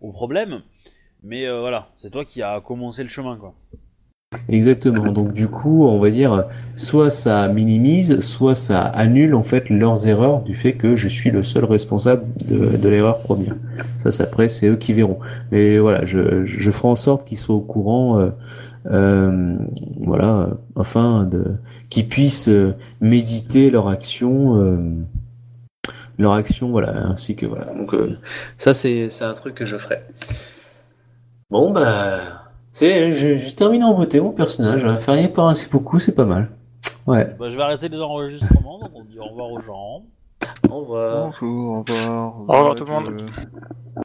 au 0.00 0.12
problème. 0.12 0.62
Mais 1.24 1.46
euh, 1.46 1.60
voilà, 1.60 1.88
c'est 1.96 2.10
toi 2.10 2.24
qui 2.24 2.42
as 2.42 2.60
commencé 2.60 3.02
le 3.02 3.08
chemin, 3.08 3.36
quoi. 3.36 3.54
Exactement. 4.48 5.12
Donc 5.12 5.32
du 5.32 5.48
coup, 5.48 5.86
on 5.86 5.98
va 5.98 6.10
dire, 6.10 6.44
soit 6.74 7.10
ça 7.10 7.48
minimise, 7.48 8.20
soit 8.20 8.54
ça 8.54 8.80
annule 8.80 9.34
en 9.34 9.42
fait 9.42 9.68
leurs 9.68 10.08
erreurs 10.08 10.42
du 10.42 10.54
fait 10.54 10.72
que 10.72 10.96
je 10.96 11.08
suis 11.08 11.30
le 11.30 11.42
seul 11.42 11.64
responsable 11.64 12.24
de, 12.46 12.76
de 12.76 12.88
l'erreur 12.88 13.20
première. 13.20 13.56
Ça, 13.98 14.10
c'est 14.10 14.22
après, 14.22 14.48
c'est 14.48 14.68
eux 14.68 14.76
qui 14.76 14.92
verront. 14.94 15.18
Mais 15.50 15.78
voilà, 15.78 16.04
je, 16.06 16.46
je 16.46 16.70
ferai 16.70 16.88
en 16.88 16.96
sorte 16.96 17.26
qu'ils 17.26 17.38
soient 17.38 17.54
au 17.54 17.60
courant, 17.60 18.18
euh, 18.18 18.30
euh, 18.90 19.56
voilà, 20.00 20.48
enfin, 20.76 21.24
de, 21.24 21.56
qu'ils 21.88 22.08
puissent 22.08 22.48
euh, 22.48 22.74
méditer 23.00 23.70
leur 23.70 23.88
action, 23.88 24.58
euh, 24.60 24.78
leur 26.18 26.32
action, 26.32 26.70
voilà, 26.70 27.06
ainsi 27.06 27.36
que 27.36 27.46
voilà. 27.46 27.66
Donc 27.66 27.94
euh, 27.94 28.18
ça, 28.58 28.74
c'est 28.74 29.08
c'est 29.10 29.24
un 29.24 29.34
truc 29.34 29.54
que 29.54 29.66
je 29.66 29.76
ferai. 29.76 30.00
Bon 31.50 31.70
bah. 31.70 32.41
C'est, 32.72 33.12
je, 33.12 33.36
je 33.36 33.54
termine 33.54 33.84
en 33.84 33.94
beauté 33.94 34.20
mon 34.20 34.32
personnage. 34.32 34.82
Faire 35.00 35.14
rien 35.14 35.28
par 35.28 35.48
un 35.48 35.54
beaucoup, 35.70 35.98
c'est 35.98 36.14
pas 36.14 36.24
mal. 36.24 36.50
Ouais. 37.06 37.34
Bah, 37.38 37.50
je 37.50 37.56
vais 37.56 37.62
arrêter 37.62 37.88
les 37.88 37.98
enregistrements, 37.98 38.78
donc 38.78 38.90
on 38.94 39.04
dit 39.04 39.18
au 39.18 39.24
revoir 39.24 39.50
aux 39.50 39.60
gens. 39.60 40.02
Au 40.70 40.80
revoir. 40.80 41.26
Bonjour, 41.40 41.70
au 41.70 41.82
revoir. 41.82 42.40
Au 42.48 42.52
revoir 42.52 42.74
tout 42.74 42.84
le 42.84 42.90
monde. 42.92 43.30
Euh, 43.98 44.01